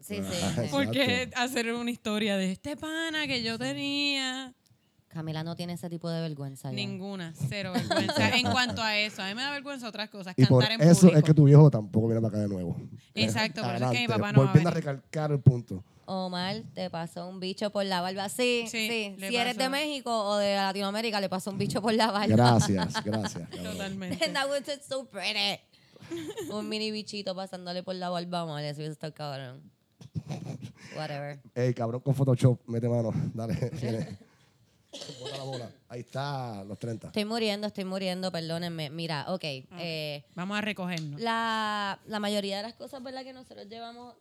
Sí, 0.00 0.16
sí, 0.16 0.22
sí. 0.22 0.68
por 0.70 0.90
qué 0.90 1.30
hacer 1.36 1.72
una 1.72 1.90
historia 1.90 2.36
de 2.36 2.50
este 2.64 2.76
pana 2.78 3.26
que 3.26 3.42
yo 3.42 3.58
tenía. 3.58 4.54
Camila 5.08 5.44
no 5.44 5.54
tiene 5.54 5.74
ese 5.74 5.88
tipo 5.90 6.08
de 6.08 6.20
vergüenza. 6.22 6.70
ya. 6.70 6.74
Ninguna, 6.76 7.34
cero 7.48 7.72
vergüenza. 7.74 8.30
en 8.36 8.50
cuanto 8.50 8.82
a 8.82 8.98
eso, 8.98 9.22
a 9.22 9.28
mí 9.28 9.34
me 9.34 9.42
da 9.42 9.50
vergüenza 9.50 9.86
otras 9.86 10.08
cosas, 10.08 10.34
Y 10.36 10.46
por 10.46 10.60
cantar 10.62 10.80
en 10.80 10.88
eso 10.90 11.02
público. 11.02 11.18
es 11.18 11.24
que 11.24 11.34
tu 11.34 11.44
viejo 11.44 11.70
tampoco 11.70 12.06
viene 12.08 12.20
para 12.22 12.30
acá 12.30 12.38
de 12.42 12.48
nuevo. 12.48 12.76
Exacto, 13.14 13.62
por 13.62 13.74
eso 13.74 13.84
es 13.84 13.90
que 13.90 13.98
mi 13.98 14.04
Adelante, 14.04 14.08
papá 14.08 14.32
no 14.32 14.38
va 14.38 14.44
a 14.44 14.46
Volviendo 14.46 14.70
a 14.70 14.72
venir. 14.72 14.86
recalcar 14.86 15.30
el 15.32 15.40
punto. 15.40 15.84
Omar, 16.06 16.62
te 16.74 16.88
pasó 16.90 17.28
un 17.28 17.38
bicho 17.38 17.70
por 17.70 17.84
la 17.84 18.00
barba. 18.00 18.28
Sí, 18.30 18.64
Sí, 18.66 18.88
sí. 18.88 19.14
le 19.18 19.28
Si 19.28 19.36
eres 19.36 19.56
de. 19.56 19.68
México 19.68 20.10
o 20.24 20.36
de 20.38 20.56
Latinoamérica, 20.56 21.20
le 21.20 21.28
pasó 21.28 21.50
un 21.50 21.58
bicho 21.58 21.80
por 21.82 21.92
la 21.94 22.10
barba. 22.10 22.26
Gracias, 22.34 22.94
gracias. 23.04 23.48
cabrón. 23.50 23.72
Totalmente. 23.72 24.28
That 24.30 24.48
was 24.48 24.62
just 24.66 24.88
so 24.88 25.04
pretty. 25.04 25.60
un 26.50 26.68
mini 26.68 26.90
bichito 26.90 27.34
pasándole 27.36 27.82
por 27.82 27.94
la 27.94 28.08
barba 28.08 28.40
a 28.40 28.44
Omar. 28.44 28.64
Eso 28.64 28.78
hubiese 28.78 28.92
estado 28.92 29.14
cabrón. 29.14 29.73
Whatever. 30.96 31.40
Ey, 31.54 31.74
cabrón 31.74 32.00
con 32.00 32.14
Photoshop, 32.14 32.60
mete 32.66 32.88
mano. 32.88 33.12
Dale. 33.32 33.70
Bota 35.20 35.36
la 35.36 35.42
bola. 35.44 35.70
Ahí 35.88 36.00
está, 36.00 36.64
los 36.64 36.78
30. 36.78 37.08
Estoy 37.08 37.24
muriendo, 37.24 37.66
estoy 37.66 37.84
muriendo, 37.84 38.30
perdónenme. 38.32 38.90
Mira, 38.90 39.26
ok. 39.32 39.42
eh, 39.44 40.24
Vamos 40.34 40.56
a 40.58 40.60
recogernos. 40.60 41.20
la, 41.20 41.98
la 42.06 42.20
mayoría 42.20 42.56
de 42.58 42.62
las 42.64 42.74
cosas 42.74 43.02
¿verdad? 43.02 43.22
que 43.24 43.32
nosotros 43.32 43.66
llevamos 43.68 44.14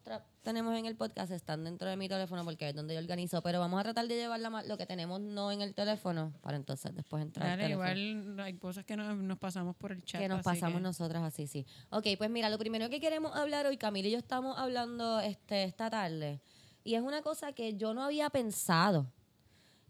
tenemos 0.44 0.78
en 0.78 0.86
el 0.86 0.96
podcast 0.98 1.32
están 1.32 1.64
dentro 1.64 1.88
de 1.90 1.96
mi 1.96 2.10
teléfono 2.10 2.44
porque 2.44 2.70
es 2.70 2.76
donde 2.76 2.94
yo 2.96 3.00
organizo, 3.00 3.42
pero 3.42 3.60
vamos 3.60 3.80
a 3.80 3.84
tratar 3.84 4.08
de 4.08 4.16
llevar 4.16 4.40
la 4.42 4.50
lo 4.64 4.78
que 4.78 4.86
tenemos 4.86 5.22
no 5.22 5.52
en 5.52 5.62
el 5.62 5.74
teléfono 5.74 6.34
para 6.42 6.58
entonces 6.58 6.94
después 6.94 7.24
entrar 7.24 7.50
al 7.50 7.58
Dale, 7.60 7.72
igual 7.72 8.40
hay 8.42 8.54
cosas 8.56 8.84
que 8.84 8.98
nos, 8.98 9.16
nos 9.18 9.38
pasamos 9.38 9.76
por 9.76 9.92
el 9.94 10.04
chat. 10.04 10.20
que 10.22 10.28
nos 10.28 10.40
así 10.40 10.44
pasamos 10.46 10.78
que- 10.80 10.84
nosotras 10.84 11.24
así, 11.24 11.48
sí. 11.48 11.66
Ok, 11.92 12.08
pues 12.18 12.30
mira, 12.30 12.50
lo 12.50 12.58
primero 12.58 12.90
que 12.90 13.00
queremos 13.00 13.34
hablar 13.36 13.66
hoy, 13.68 13.78
Camila 13.78 14.08
y 14.10 14.12
yo 14.12 14.18
estamos 14.18 14.58
hablando 14.58 15.20
este, 15.22 15.64
esta 15.64 15.90
tarde, 15.90 16.42
y 16.84 16.96
es 16.96 17.02
una 17.02 17.22
cosa 17.22 17.54
que 17.54 17.76
yo 17.78 17.94
no 17.94 18.04
había 18.04 18.30
pensado. 18.30 19.08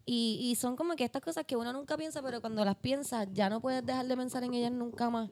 Y, 0.06 0.38
y 0.42 0.54
son 0.56 0.76
como 0.76 0.96
que 0.96 1.04
estas 1.04 1.22
cosas 1.22 1.44
que 1.46 1.56
uno 1.56 1.72
nunca 1.72 1.96
piensa, 1.96 2.22
pero 2.22 2.40
cuando 2.40 2.64
las 2.64 2.76
piensas 2.76 3.26
ya 3.32 3.48
no 3.48 3.60
puedes 3.60 3.84
dejar 3.84 4.06
de 4.06 4.16
pensar 4.16 4.44
en 4.44 4.52
ellas 4.54 4.72
nunca 4.72 5.08
más. 5.10 5.30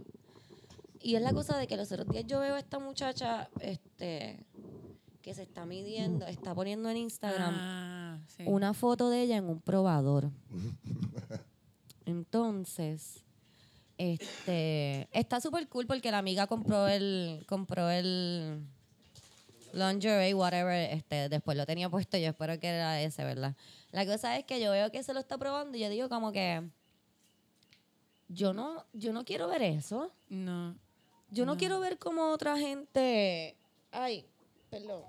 Y 1.00 1.16
es 1.16 1.22
la 1.22 1.32
cosa 1.32 1.58
de 1.58 1.66
que 1.66 1.76
los 1.76 1.90
otros 1.92 2.08
días 2.08 2.24
yo 2.26 2.40
veo 2.40 2.54
a 2.54 2.58
esta 2.58 2.78
muchacha 2.78 3.50
este, 3.61 4.46
que 5.20 5.35
se 5.35 5.42
está 5.42 5.66
midiendo, 5.66 6.26
está 6.26 6.54
poniendo 6.54 6.88
en 6.88 6.96
Instagram 6.96 7.54
Ah, 7.58 8.18
sí. 8.37 8.44
una 8.46 8.72
foto 8.72 9.11
de 9.11 9.22
ella 9.22 9.37
en 9.37 9.44
un 9.44 9.61
probador. 9.61 10.30
Entonces, 12.06 13.22
este, 13.98 15.08
está 15.12 15.40
súper 15.40 15.68
cool 15.68 15.87
porque 15.87 16.11
la 16.11 16.18
amiga 16.18 16.46
compró 16.46 16.88
el, 16.88 17.44
compró 17.48 17.90
el 17.90 18.61
lingerie, 19.72 20.35
whatever, 20.35 20.90
este, 20.92 21.28
después 21.28 21.56
lo 21.56 21.66
tenía 21.66 21.88
puesto, 21.88 22.16
yo 22.18 22.28
espero 22.28 22.58
que 22.58 22.68
era 22.68 23.00
ese, 23.00 23.24
¿verdad? 23.24 23.54
La 23.92 24.05
cosa 24.07 24.37
es 24.38 24.44
que 24.44 24.61
yo 24.61 24.70
veo 24.72 24.90
que 24.90 25.02
se 25.02 25.14
lo 25.14 25.20
está 25.20 25.38
probando 25.38 25.76
y 25.76 25.81
yo 25.81 25.88
digo 25.90 26.09
como 26.09 26.33
que 26.33 26.62
yo 28.28 28.52
no, 28.55 28.87
yo 28.92 29.12
no 29.12 29.24
quiero 29.24 29.48
ver 29.48 29.62
eso. 29.62 30.12
No. 30.28 30.76
Yo 31.28 31.46
no 31.46 31.57
quiero 31.57 31.78
ver 31.81 31.98
como 31.98 32.31
otra 32.31 32.57
gente. 32.59 33.57
Ay, 33.90 34.26
perdón. 34.70 35.05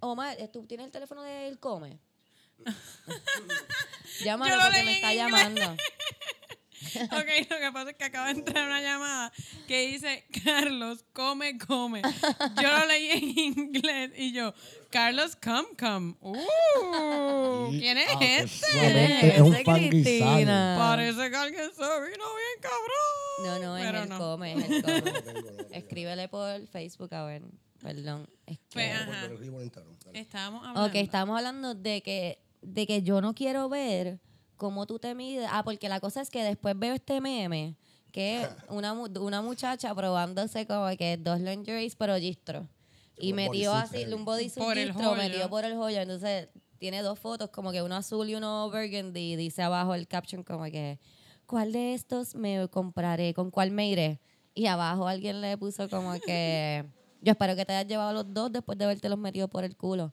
Omar, 0.00 0.36
¿tú 0.52 0.66
tienes 0.66 0.86
el 0.86 0.92
teléfono 0.92 1.22
de 1.22 1.48
él 1.48 1.58
come? 1.58 1.98
Llámalo 4.24 4.54
Yo 4.54 4.60
porque 4.60 4.82
me 4.82 4.92
está 4.94 5.12
inglés. 5.14 5.30
llamando. 5.30 5.76
Ok, 7.12 7.50
lo 7.50 7.56
que 7.58 7.70
pasa 7.72 7.90
es 7.90 7.96
que 7.96 8.04
acaba 8.04 8.26
de 8.26 8.32
entrar 8.40 8.66
una 8.66 8.80
llamada 8.80 9.32
que 9.66 9.86
dice, 9.88 10.24
Carlos, 10.44 11.04
come, 11.12 11.58
come. 11.58 12.02
Yo 12.62 12.72
lo 12.78 12.86
leí 12.86 13.10
en 13.10 13.38
inglés 13.38 14.10
y 14.16 14.32
yo, 14.32 14.52
Carlos, 14.90 15.36
come, 15.36 15.68
come. 15.78 16.14
Uh, 16.20 17.68
¿Quién 17.70 17.98
es 17.98 18.06
Ah, 18.14 18.18
que 18.18 18.36
este? 18.38 19.28
es 19.36 19.40
un 19.40 19.52
guisado. 19.90 20.78
Parece 20.78 21.30
que 21.30 21.36
alguien 21.36 21.70
se 21.74 21.82
vino 21.82 22.24
bien 22.34 22.60
cabrón. 22.60 23.44
No, 23.44 23.58
no, 23.58 23.76
es 23.76 23.84
Pero 23.84 24.02
el 24.02 24.08
no. 24.08 24.18
come, 24.18 24.52
es 24.54 24.70
el 24.70 24.82
come. 24.82 25.12
Escríbele 25.72 26.28
por 26.28 26.66
Facebook, 26.68 27.12
a 27.14 27.24
ver. 27.24 27.42
Perdón. 27.82 28.28
Es 28.46 28.58
que- 28.58 28.64
Pues, 28.72 28.92
ajá. 28.92 29.28
Estábamos 30.14 30.66
hablando. 30.66 30.88
Ok, 30.88 30.94
estamos 30.96 31.36
hablando 31.36 31.74
de 31.74 32.02
que, 32.02 32.38
de 32.62 32.86
que 32.86 33.02
yo 33.02 33.20
no 33.20 33.34
quiero 33.34 33.68
ver 33.68 34.18
cómo 34.56 34.86
tú 34.86 34.98
te 34.98 35.14
mides. 35.14 35.48
Ah, 35.50 35.62
porque 35.64 35.88
la 35.88 36.00
cosa 36.00 36.20
es 36.20 36.30
que 36.30 36.42
después 36.42 36.78
veo 36.78 36.94
este 36.94 37.20
meme, 37.20 37.76
que 38.12 38.42
es 38.42 38.48
una, 38.68 38.92
una 38.92 39.42
muchacha 39.42 39.94
probándose 39.94 40.66
como 40.66 40.88
que 40.96 41.16
dos 41.16 41.40
lingeries, 41.40 41.96
pero 41.96 42.16
gistro. 42.16 42.68
Y 43.18 43.30
Un 43.30 43.36
metió 43.36 43.72
así, 43.72 43.98
heavy. 43.98 44.12
un 44.12 44.24
bodysuit 44.24 44.64
gistro, 44.74 45.14
metido 45.14 45.48
por 45.48 45.64
el 45.64 45.74
joyo. 45.74 46.00
Entonces, 46.00 46.48
tiene 46.78 47.00
dos 47.02 47.18
fotos, 47.18 47.48
como 47.50 47.72
que 47.72 47.80
uno 47.82 47.96
azul 47.96 48.28
y 48.28 48.34
uno 48.34 48.70
burgundy. 48.70 49.32
Y 49.32 49.36
dice 49.36 49.62
abajo 49.62 49.94
el 49.94 50.06
caption 50.06 50.42
como 50.42 50.64
que, 50.64 50.98
¿cuál 51.46 51.72
de 51.72 51.94
estos 51.94 52.34
me 52.34 52.68
compraré? 52.68 53.32
¿Con 53.32 53.50
cuál 53.50 53.70
me 53.70 53.88
iré? 53.88 54.20
Y 54.54 54.66
abajo 54.66 55.08
alguien 55.08 55.40
le 55.40 55.56
puso 55.56 55.88
como 55.88 56.12
que, 56.20 56.84
yo 57.22 57.32
espero 57.32 57.56
que 57.56 57.64
te 57.64 57.72
hayas 57.72 57.88
llevado 57.88 58.12
los 58.12 58.34
dos 58.34 58.52
después 58.52 58.76
de 58.76 58.84
haberte 58.84 59.08
los 59.08 59.18
metido 59.18 59.48
por 59.48 59.64
el 59.64 59.76
culo. 59.76 60.12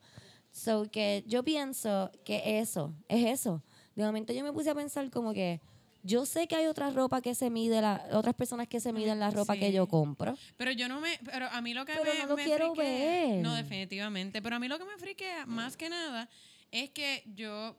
So 0.51 0.85
que 0.89 1.23
yo 1.27 1.43
pienso 1.43 2.11
que 2.23 2.59
eso, 2.59 2.93
es 3.09 3.25
eso. 3.25 3.63
De 3.95 4.03
momento 4.03 4.33
yo 4.33 4.43
me 4.43 4.51
puse 4.53 4.69
a 4.69 4.75
pensar 4.75 5.09
como 5.11 5.33
que 5.33 5.59
yo 6.05 6.25
sé 6.25 6.47
que 6.47 6.55
hay 6.55 6.65
otra 6.65 6.89
ropa 6.89 7.21
que 7.21 7.33
se 7.33 7.49
mide, 7.49 7.81
la, 7.81 8.05
otras 8.11 8.35
personas 8.35 8.67
que 8.67 8.79
se 8.81 8.91
miden 8.91 9.19
la 9.19 9.29
ropa 9.31 9.55
que 9.55 9.71
yo 9.71 9.87
compro. 9.87 10.35
Pero 10.57 10.71
yo 10.71 10.89
no 10.89 10.99
me, 10.99 11.17
pero 11.23 11.47
a 11.49 11.61
mí 11.61 11.73
lo 11.73 11.85
que 11.85 11.93
Pero 11.93 12.11
me, 12.13 12.19
no 12.19 12.27
lo 12.27 12.35
me 12.35 12.43
quiero 12.43 12.73
friquea- 12.73 12.83
ver. 12.83 13.41
No, 13.41 13.55
definitivamente. 13.55 14.41
Pero 14.41 14.55
a 14.57 14.59
mí 14.59 14.67
lo 14.67 14.77
que 14.77 14.85
me 14.85 14.97
friquea 14.97 15.45
más 15.45 15.77
que 15.77 15.89
nada 15.89 16.29
es 16.71 16.89
que 16.89 17.23
yo 17.35 17.77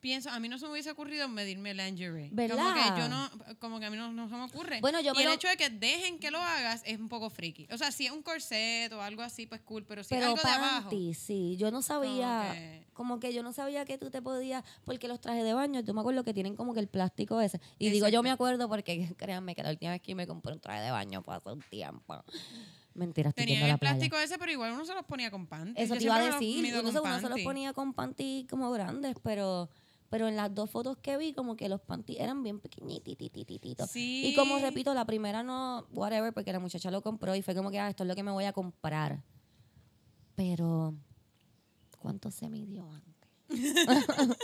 pienso, 0.00 0.30
a 0.30 0.38
mí 0.40 0.48
no 0.48 0.58
se 0.58 0.66
me 0.66 0.72
hubiese 0.72 0.90
ocurrido 0.90 1.28
medirme 1.28 1.74
lingerie. 1.74 2.28
Como 2.30 2.36
¿Verdad? 2.36 2.94
que 2.94 3.00
yo 3.00 3.08
no, 3.08 3.30
como 3.58 3.80
que 3.80 3.86
a 3.86 3.90
mí 3.90 3.96
no, 3.96 4.12
no 4.12 4.28
se 4.28 4.34
me 4.36 4.44
ocurre. 4.44 4.80
Bueno, 4.80 5.00
yo 5.00 5.12
y 5.12 5.16
me 5.16 5.22
el 5.22 5.28
lo- 5.28 5.34
hecho 5.34 5.48
de 5.48 5.56
que 5.56 5.70
dejen 5.70 6.18
que 6.18 6.30
lo 6.30 6.38
hagas 6.38 6.82
es 6.86 6.98
un 6.98 7.08
poco 7.08 7.30
friki. 7.30 7.66
O 7.72 7.78
sea, 7.78 7.90
si 7.92 8.06
es 8.06 8.12
un 8.12 8.22
corset 8.22 8.92
o 8.92 9.02
algo 9.02 9.22
así, 9.22 9.46
pues 9.46 9.60
cool, 9.62 9.84
pero 9.84 10.02
si 10.04 10.14
es 10.14 10.20
Pero 10.20 10.32
algo 10.32 10.42
de 10.42 10.48
abajo. 10.50 10.82
panty, 10.90 11.14
sí. 11.14 11.56
Yo 11.58 11.70
no 11.70 11.82
sabía, 11.82 12.50
que- 12.54 12.86
como 12.92 13.20
que 13.20 13.32
yo 13.32 13.42
no 13.42 13.52
sabía 13.52 13.84
que 13.84 13.98
tú 13.98 14.10
te 14.10 14.22
podías, 14.22 14.64
porque 14.84 15.08
los 15.08 15.20
trajes 15.20 15.44
de 15.44 15.52
baño, 15.54 15.80
yo 15.80 15.94
me 15.94 16.00
acuerdo 16.00 16.24
que 16.24 16.34
tienen 16.34 16.56
como 16.56 16.74
que 16.74 16.80
el 16.80 16.88
plástico 16.88 17.40
ese. 17.40 17.60
Y 17.78 17.90
digo, 17.90 18.08
yo 18.08 18.22
me 18.22 18.30
acuerdo 18.30 18.68
porque 18.68 18.88
créanme 19.16 19.54
que 19.54 19.62
la 19.62 19.70
última 19.70 19.92
vez 19.92 20.00
que 20.02 20.14
me 20.14 20.26
compré 20.26 20.52
un 20.52 20.60
traje 20.60 20.82
de 20.82 20.90
baño 20.90 21.22
fue 21.22 21.34
hace 21.36 21.48
un 21.50 21.60
tiempo. 21.62 22.24
Mentira, 22.94 23.30
Tenían 23.30 23.60
la 23.60 23.74
el 23.74 23.78
playa. 23.78 23.94
plástico 23.94 24.18
ese, 24.18 24.38
pero 24.38 24.50
igual 24.50 24.72
uno 24.72 24.84
se 24.84 24.92
los 24.92 25.04
ponía 25.04 25.30
con 25.30 25.46
panty. 25.46 25.80
Eso 25.80 25.94
Yo 25.94 25.98
te 26.00 26.04
iba 26.06 26.16
a 26.16 26.24
decir. 26.24 26.64
Uno, 26.80 26.90
se, 26.90 26.98
uno 27.00 27.14
se 27.16 27.20
los 27.22 27.28
panty. 27.30 27.44
ponía 27.44 27.72
con 27.72 27.94
panty 27.94 28.44
como 28.50 28.72
grandes, 28.72 29.14
pero, 29.22 29.68
pero 30.08 30.28
en 30.28 30.36
las 30.36 30.54
dos 30.54 30.70
fotos 30.70 30.96
que 30.98 31.16
vi, 31.16 31.32
como 31.32 31.56
que 31.56 31.68
los 31.68 31.80
panty 31.80 32.16
eran 32.18 32.42
bien 32.42 32.60
pequeñitititititos. 32.60 33.90
Sí. 33.90 34.22
Y 34.26 34.34
como 34.34 34.58
repito, 34.58 34.94
la 34.94 35.04
primera 35.04 35.42
no, 35.42 35.86
whatever, 35.92 36.32
porque 36.32 36.52
la 36.52 36.60
muchacha 36.60 36.90
lo 36.90 37.02
compró 37.02 37.34
y 37.34 37.42
fue 37.42 37.54
como 37.54 37.70
que, 37.70 37.78
ah, 37.78 37.88
esto 37.88 38.04
es 38.04 38.08
lo 38.08 38.14
que 38.14 38.22
me 38.22 38.30
voy 38.30 38.44
a 38.44 38.52
comprar. 38.52 39.22
Pero, 40.34 40.94
¿cuánto 41.98 42.30
se 42.30 42.48
midió 42.48 42.88
antes? 42.90 43.18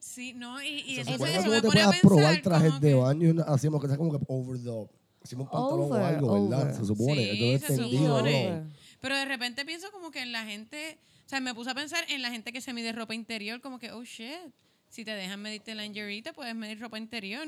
Sí, 0.00 0.32
no, 0.32 0.60
y, 0.60 0.80
y 0.80 0.94
Se 0.96 1.02
eso, 1.02 1.24
eso 1.24 1.42
que 1.44 1.50
me 1.50 1.62
pone 1.62 1.82
a 1.82 1.90
probar 2.02 2.42
trajes 2.42 2.80
de 2.80 2.94
baño 2.94 3.28
y 3.28 3.36
hacíamos 3.46 3.80
que 3.80 3.86
sea 3.86 3.96
como 3.96 4.10
que 4.10 4.18
over 4.26 4.58
the... 4.60 4.88
Hicimos 5.22 5.44
un 5.46 5.50
pantalón 5.50 5.82
Over, 5.82 6.02
o 6.02 6.06
algo, 6.06 6.48
¿verdad? 6.48 6.62
over. 6.62 6.74
Se 6.74 6.84
supone. 6.86 7.30
Sí, 7.30 7.44
he 7.44 7.58
se 7.58 7.76
supone. 7.76 8.62
Pero 9.00 9.16
de 9.16 9.24
repente 9.26 9.64
pienso 9.64 9.92
como 9.92 10.10
que 10.10 10.22
en 10.22 10.32
la 10.32 10.44
gente, 10.44 10.98
sea, 11.30 11.40
me 11.40 11.54
puse 11.54 11.70
a 11.70 11.74
pensar 11.74 12.04
en 12.08 12.22
la 12.22 12.30
gente 12.30 12.52
que 12.52 12.60
se 12.60 12.72
mide 12.72 12.92
ropa 12.92 13.14
interior, 13.14 13.60
como 13.60 13.78
que, 13.78 13.92
oh 13.92 14.02
shit, 14.04 14.52
si 14.88 15.04
te 15.04 15.12
dejan 15.12 15.40
medirte 15.40 15.74
lingerie, 15.74 16.22
te 16.22 16.32
puedes 16.32 16.54
medir 16.54 16.80
ropa 16.80 16.98
interior. 16.98 17.46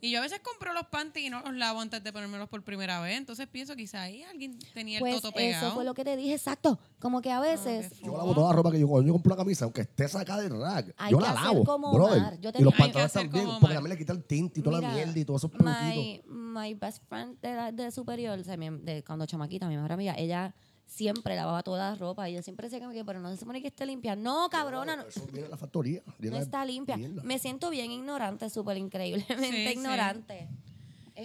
Y 0.00 0.10
yo 0.10 0.18
a 0.18 0.22
veces 0.22 0.40
compro 0.40 0.74
los 0.74 0.86
panties 0.88 1.26
y 1.26 1.30
no 1.30 1.40
los 1.40 1.54
lavo 1.54 1.80
antes 1.80 2.04
de 2.04 2.12
ponérmelos 2.12 2.48
por 2.50 2.62
primera 2.62 3.00
vez, 3.00 3.16
entonces 3.16 3.46
pienso 3.48 3.74
quizá 3.74 4.02
ahí 4.02 4.22
alguien 4.24 4.58
tenía 4.74 4.98
el 4.98 5.00
Pues 5.00 5.14
toto 5.22 5.32
pegado. 5.32 5.66
eso 5.68 5.74
fue 5.74 5.82
lo 5.84 5.94
que 5.94 6.04
te 6.04 6.14
dije, 6.14 6.34
exacto. 6.34 6.78
Como 6.98 7.22
que 7.22 7.30
a 7.32 7.40
veces 7.40 7.90
qué 7.90 8.04
Yo 8.04 8.14
lavo 8.16 8.34
toda 8.34 8.50
la 8.50 8.56
ropa 8.56 8.70
que 8.70 8.78
yo 8.80 8.86
cuando 8.86 9.06
yo 9.06 9.14
compro 9.14 9.30
la 9.30 9.36
camisa, 9.36 9.64
aunque 9.64 9.80
esté 9.80 10.06
sacada 10.08 10.42
del 10.42 10.60
rack, 10.60 10.94
Hay 10.98 11.10
yo 11.10 11.18
que 11.18 11.24
la 11.24 11.30
hacer 11.30 11.44
lavo, 11.44 11.64
como 11.64 11.94
brother. 11.94 12.18
Omar. 12.18 12.38
Yo 12.40 12.52
te 12.52 12.60
y 12.60 12.64
los 12.64 12.74
pantalones 12.74 13.12
también, 13.14 13.46
como 13.46 13.60
porque 13.60 13.74
también 13.76 13.90
le 13.92 13.98
quita 13.98 14.12
el 14.12 14.24
tinte 14.24 14.60
y 14.60 14.62
toda 14.62 14.78
la 14.80 14.88
Mira, 14.88 15.04
mierda 15.04 15.18
y 15.20 15.24
todos 15.24 15.40
esos 15.42 15.52
my, 15.58 16.22
my 16.26 16.74
best 16.74 17.02
friend 17.08 17.40
de, 17.40 17.54
la- 17.54 17.72
de 17.72 17.90
superior, 17.90 18.38
o 18.38 18.44
sea, 18.44 18.58
mi- 18.58 18.68
de, 18.82 19.02
cuando 19.04 19.24
chamaquita, 19.24 19.66
mi 19.68 19.76
mejor 19.76 19.92
amiga, 19.92 20.14
ella 20.18 20.54
siempre 20.94 21.34
lavaba 21.36 21.62
toda 21.62 21.90
la 21.90 21.96
ropa. 21.96 22.28
Y 22.30 22.34
yo 22.34 22.42
siempre 22.42 22.68
decía 22.68 22.86
que, 22.90 23.04
pero 23.04 23.20
no 23.20 23.30
se 23.30 23.36
supone 23.36 23.60
que 23.60 23.68
esté 23.68 23.84
limpia. 23.86 24.14
No, 24.16 24.48
cabrona, 24.48 24.96
no, 24.96 25.02
Eso 25.06 25.26
viene 25.32 25.48
la 25.48 25.56
factoría. 25.56 26.02
no 26.20 26.36
está 26.36 26.64
limpia. 26.64 26.96
mierda. 26.96 27.22
Me 27.24 27.38
siento 27.38 27.70
bien 27.70 27.90
ignorante, 27.90 28.48
súper 28.50 28.76
increíblemente 28.76 29.46
Sí, 29.50 29.66
sí. 29.66 29.72
ignorante. 29.72 30.48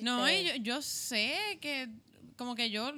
No, 0.02 0.28
Este, 0.28 0.42
y 0.42 0.60
yo, 0.60 0.76
yo 0.76 0.82
sé 0.82 1.36
que 1.62 1.90
como 2.36 2.56
que 2.56 2.70
yo, 2.70 2.92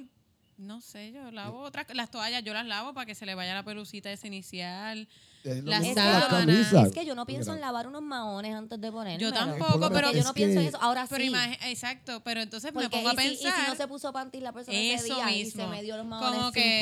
no 0.56 0.80
sé, 0.80 1.12
yo 1.12 1.30
lavo 1.30 1.60
otras, 1.60 1.86
las 1.94 2.10
toallas 2.10 2.44
yo 2.44 2.52
las 2.54 2.66
lavo 2.66 2.94
para 2.94 3.06
que 3.06 3.14
se 3.14 3.26
le 3.26 3.34
vaya 3.34 3.54
la 3.54 3.62
pelucita 3.64 4.10
esa 4.12 4.26
inicial. 4.26 5.08
Es 5.44 5.64
las 5.64 5.86
sábanas. 5.94 6.72
Es 6.72 6.92
que 6.92 7.04
yo 7.04 7.14
no 7.14 7.26
pienso 7.26 7.52
en 7.54 7.60
lavar 7.60 7.86
unos 7.88 8.02
maones 8.02 8.54
antes 8.54 8.80
de 8.80 8.92
ponerme. 8.92 9.18
Yo 9.22 9.32
tampoco, 9.32 9.90
pero 9.90 10.12
yo 10.12 10.22
no 10.24 10.32
pienso 10.34 10.60
en 10.60 10.66
eso. 10.68 10.78
Ahora 10.80 11.06
Pero 11.08 11.24
sí. 11.24 11.32
exacto, 11.66 12.20
pero 12.22 12.40
entonces 12.40 12.72
me 12.74 12.88
pongo 12.88 13.08
a 13.08 13.14
y 13.14 13.16
si, 13.16 13.32
y 13.32 13.36
si 13.36 13.42
pensar 13.44 13.68
no 13.68 13.74
se 13.74 13.88
puso 13.88 14.12
panty 14.12 14.40
la 14.40 14.52
persona 14.52 14.76
ese 14.78 14.94
Eso 15.06 15.14
día 15.16 15.30
y 15.32 15.44
mismo. 15.44 15.62
se 15.64 15.68
me 15.68 15.82
dio 15.82 15.96
los 15.96 16.06
maones 16.06 16.30
Como 16.38 16.52
sin 16.52 16.62
que- 16.62 16.80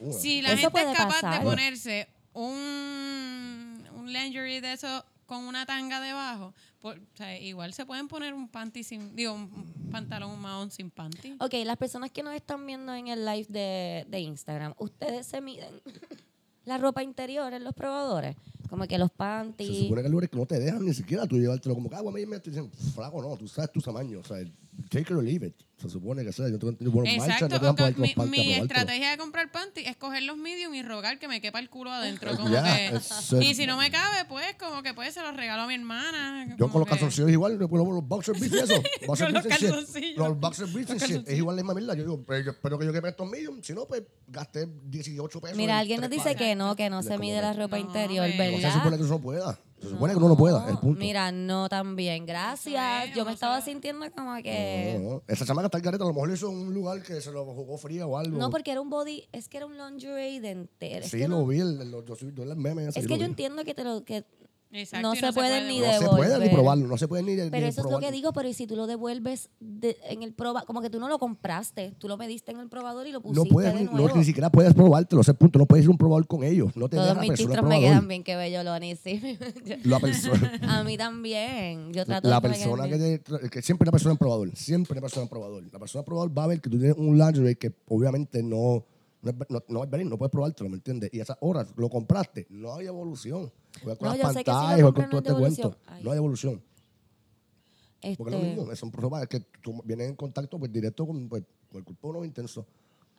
una. 0.00 0.12
si 0.12 0.42
la 0.42 0.52
Eso 0.52 0.70
gente 0.70 0.90
es 0.90 0.96
capaz 0.96 1.14
pasar. 1.20 1.38
de 1.40 1.44
ponerse 1.44 2.08
un, 2.32 3.86
un 3.96 4.12
lingerie 4.12 4.60
de 4.60 4.72
eso 4.72 5.04
con 5.26 5.44
una 5.44 5.64
tanga 5.66 6.00
debajo, 6.00 6.52
por- 6.80 6.98
o 6.98 7.16
sea, 7.16 7.38
igual 7.38 7.72
se 7.72 7.86
pueden 7.86 8.08
poner 8.08 8.34
un 8.34 8.48
panty 8.48 8.82
sin, 8.84 9.16
digo, 9.16 9.32
un 9.32 9.48
pantalón, 9.90 10.30
un 10.32 10.40
mahón 10.40 10.70
sin 10.70 10.90
panty. 10.90 11.36
Ok, 11.40 11.54
las 11.64 11.76
personas 11.78 12.10
que 12.10 12.22
nos 12.22 12.34
están 12.34 12.66
viendo 12.66 12.92
en 12.94 13.08
el 13.08 13.24
live 13.24 13.46
de, 13.48 14.04
de 14.08 14.20
Instagram, 14.20 14.74
¿ustedes 14.78 15.26
se 15.26 15.40
miden 15.40 15.80
la 16.64 16.78
ropa 16.78 17.02
interior 17.02 17.52
en 17.52 17.64
los 17.64 17.74
probadores? 17.74 18.36
Como 18.68 18.86
que 18.86 18.98
los 18.98 19.10
Se 19.10 19.16
panties. 19.16 19.78
supone 19.84 20.00
que 20.02 20.06
hay 20.06 20.10
lugares 20.10 20.30
que 20.30 20.36
no 20.38 20.46
te 20.46 20.58
dejan 20.58 20.84
ni 20.84 20.94
siquiera 20.94 21.26
tú 21.26 21.38
llevártelo 21.38 21.74
como 21.74 21.88
que, 21.88 21.96
ah, 21.96 22.02
me 22.02 22.38
dicen, 22.38 22.70
flaco, 22.94 23.22
no, 23.22 23.36
tú 23.36 23.46
sabes 23.46 23.70
tu 23.72 23.80
tamaño, 23.80 24.20
o 24.20 24.24
sea, 24.24 24.38
take 24.90 25.00
it 25.02 25.10
or 25.12 25.22
leave 25.22 25.46
it. 25.46 25.54
Se 25.84 25.90
supone 25.90 26.24
que 26.24 26.32
sea, 26.32 26.48
yo 26.48 26.58
tengo 26.58 26.72
marcha, 27.02 27.12
Exacto, 27.14 27.58
no 27.60 27.74
te 27.74 27.82
ok, 27.84 28.14
poner 28.14 28.30
mi, 28.30 28.52
estrategia 28.54 29.10
de 29.10 29.18
comprar 29.18 29.50
panty 29.52 29.82
es 29.82 29.96
coger 29.96 30.22
los 30.22 30.36
medium 30.36 30.74
y 30.74 30.82
rogar 30.82 31.18
que 31.18 31.28
me 31.28 31.40
quepa 31.40 31.58
el 31.58 31.68
culo 31.68 31.92
adentro. 31.92 32.34
Como 32.36 32.50
Ya, 32.50 32.62
que, 32.64 32.96
eso 32.96 33.38
es- 33.38 33.46
y 33.46 33.54
si 33.54 33.66
no 33.66 33.76
me 33.76 33.90
cabe, 33.90 34.24
pues 34.28 34.46
como 34.58 34.82
que 34.82 34.94
pues 34.94 35.12
se 35.12 35.20
los 35.20 35.36
regalo 35.36 35.62
a 35.62 35.66
mi 35.66 35.74
hermana. 35.74 36.56
Yo 36.58 36.70
con 36.70 36.80
los 36.80 36.88
calzoncillos 36.88 37.30
igual, 37.30 37.58
pongo 37.58 37.92
los 37.92 38.06
boxer 38.08 38.34
briefs 38.38 38.54
y 38.54 38.58
eso. 38.60 38.82
Boxer 39.06 39.26
Con 39.26 39.34
los 39.34 39.46
calzoncillos. 39.46 40.16
Los 40.16 40.40
boxer 40.40 40.68
shit. 40.68 41.28
Es 41.28 41.36
igual 41.38 41.56
la 41.56 41.62
misma 41.62 41.74
mierda. 41.74 41.94
Yo 41.94 42.02
digo, 42.04 42.22
pero 42.26 42.44
yo 42.44 42.50
espero 42.52 42.78
que 42.78 42.86
yo 42.86 42.92
queme 42.92 43.08
estos 43.10 43.28
medium. 43.28 43.62
Si 43.62 43.72
no, 43.74 43.86
pues 43.86 44.02
gasté 44.26 44.66
18 44.84 45.40
pesos. 45.40 45.56
Mira, 45.56 45.74
en 45.74 45.78
alguien 45.80 46.00
nos 46.00 46.10
dice 46.10 46.22
pares. 46.22 46.38
que 46.38 46.54
no, 46.54 46.74
que 46.76 46.88
no 46.90 47.02
se 47.02 47.18
mide 47.18 47.40
la 47.42 47.52
ropa 47.52 47.76
No, 47.78 47.86
interior, 47.86 48.26
ve. 48.26 48.36
No 48.52 48.56
se 48.56 48.62
¿verdad? 48.62 48.74
supone 48.74 48.96
que 48.96 49.02
eso 49.02 49.12
no 49.12 49.20
pueda. 49.20 49.58
Se 49.84 49.90
supone 49.90 50.12
que 50.12 50.18
uno 50.18 50.28
no 50.28 50.36
pueda, 50.36 50.66
punto. 50.80 50.98
Mira, 51.00 51.30
no 51.32 51.68
también. 51.68 52.26
Gracias. 52.26 53.14
Yo 53.14 53.24
me 53.24 53.32
estaba 53.32 53.60
sintiendo 53.60 54.10
como 54.12 54.34
que. 54.42 54.98
no, 55.02 55.10
no. 55.14 55.22
Esa 55.28 55.44
chamaca 55.46 55.66
está 55.66 55.78
al 55.78 55.82
gareta, 55.82 56.04
a 56.04 56.06
lo 56.06 56.12
mejor 56.14 56.28
lo 56.28 56.34
hizo 56.34 56.50
en 56.50 56.56
un 56.56 56.74
lugar 56.74 57.02
que 57.02 57.20
se 57.20 57.30
lo 57.30 57.44
jugó 57.44 57.78
fría 57.78 58.06
o 58.06 58.16
algo. 58.18 58.36
No, 58.38 58.50
porque 58.50 58.70
era 58.72 58.80
un 58.80 58.90
body, 58.90 59.28
es 59.32 59.48
que 59.48 59.58
era 59.58 59.66
un 59.66 59.76
lingerie 59.76 60.40
de 60.40 60.50
entero. 60.50 61.06
Sí, 61.06 61.18
que, 61.18 61.28
lo 61.28 61.38
no- 61.40 61.46
vi, 61.46 61.60
el, 61.60 61.80
el- 61.80 62.04
yo, 62.04 62.16
soy- 62.16 62.32
yo 62.34 62.42
el 62.42 62.56
meme 62.56 62.86
ese, 62.88 62.98
es 63.00 63.04
yo 63.04 63.08
que 63.08 63.14
lo 63.14 63.20
yo 63.20 63.26
vi. 63.26 63.30
entiendo 63.30 63.64
que 63.64 63.74
te 63.74 63.84
lo 63.84 64.04
que 64.04 64.24
Exacto, 64.76 65.08
no 65.08 65.14
se 65.14 65.32
pueden 65.32 65.68
ni 65.68 65.78
No 65.78 65.86
se 65.86 65.92
devolver. 66.00 66.16
puede 66.28 66.48
ni 66.48 66.52
probarlo, 66.52 66.88
no 66.88 66.98
se 66.98 67.06
puede 67.06 67.22
ni 67.22 67.36
Pero 67.36 67.48
ni 67.50 67.56
eso 67.58 67.68
es 67.68 67.76
lo 67.76 67.82
probarlo. 67.84 68.00
que 68.08 68.12
digo, 68.12 68.32
pero 68.32 68.48
¿y 68.48 68.54
si 68.54 68.66
tú 68.66 68.74
lo 68.74 68.88
devuelves 68.88 69.48
de- 69.60 69.96
en 70.08 70.24
el 70.24 70.32
proba, 70.34 70.64
como 70.66 70.82
que 70.82 70.90
tú 70.90 70.98
no 70.98 71.08
lo 71.08 71.20
compraste, 71.20 71.94
tú 71.98 72.08
lo 72.08 72.16
mediste 72.16 72.50
en 72.50 72.58
el 72.58 72.68
probador 72.68 73.06
y 73.06 73.12
lo 73.12 73.20
pusiste 73.22 73.48
No 73.48 73.52
puedes, 73.52 73.72
de 73.72 73.84
no, 73.84 73.92
nuevo. 73.92 74.16
ni 74.16 74.24
siquiera 74.24 74.50
puedes 74.50 74.74
probártelo, 74.74 75.20
ese 75.22 75.32
punto. 75.32 75.60
No 75.60 75.66
puedes 75.66 75.84
ir 75.84 75.88
a 75.88 75.92
un 75.92 75.98
probador 75.98 76.26
con 76.26 76.42
ellos. 76.42 76.76
No 76.76 76.88
te 76.88 76.96
Todos 76.96 77.16
mis 77.18 77.34
títulos 77.34 77.62
me 77.64 77.80
quedan 77.80 78.08
bien 78.08 78.24
que 78.24 78.34
bello, 78.34 78.64
Loni, 78.64 78.96
sí. 78.96 79.20
La 79.84 80.00
persona, 80.00 80.58
A 80.80 80.82
mí 80.82 80.98
también. 80.98 81.92
Yo 81.92 82.04
trato 82.04 82.28
la 82.28 82.40
de 82.40 82.48
persona 82.48 82.88
que, 82.88 82.98
te 83.20 83.50
que 83.50 83.62
siempre 83.62 83.84
una 83.84 83.92
persona 83.92 84.10
en 84.12 84.18
probador, 84.18 84.50
siempre 84.56 84.92
una 84.94 85.02
persona 85.02 85.22
en 85.22 85.28
probador. 85.28 85.62
La 85.72 85.78
persona 85.78 86.00
en 86.00 86.04
probador 86.06 86.36
va 86.36 86.44
a 86.44 86.46
ver 86.48 86.60
que 86.60 86.68
tú 86.68 86.78
tienes 86.78 86.96
un 86.98 87.16
lingerie 87.16 87.54
que 87.56 87.72
obviamente 87.86 88.42
no, 88.42 88.84
no, 89.22 89.30
es, 89.30 89.36
no, 89.48 89.62
no 89.68 89.86
no 89.86 90.18
puedes 90.18 90.32
probártelo, 90.32 90.68
¿me 90.68 90.76
entiendes? 90.76 91.10
Y 91.12 91.20
a 91.20 91.22
esas 91.22 91.36
horas 91.40 91.68
lo 91.76 91.88
compraste, 91.88 92.46
no 92.50 92.74
hay 92.74 92.86
evolución. 92.86 93.52
Juega 93.82 93.98
con 93.98 94.08
No, 94.08 94.14
las 94.16 94.28
si 94.32 94.44
pantallas, 94.44 94.74
juega 94.74 94.92
con 94.92 95.10
todo 95.10 95.18
este 95.20 95.32
cuento. 95.34 95.78
No 96.02 96.10
hay 96.12 96.16
evolución. 96.18 96.62
Porque 98.18 98.34
es 98.34 98.40
lo 98.42 98.46
Este, 98.46 98.60
mismo, 98.60 98.76
son 98.76 98.92
ropas 98.92 99.26
que 99.28 99.40
tú 99.40 99.80
vienes 99.84 100.08
en 100.10 100.16
contacto 100.16 100.58
pues, 100.58 100.70
directo 100.70 101.06
con, 101.06 101.26
pues, 101.28 101.42
con 101.70 101.78
el 101.78 101.84
cuerpo 101.84 102.08
de 102.12 102.18
uno 102.18 102.24
intenso. 102.26 102.66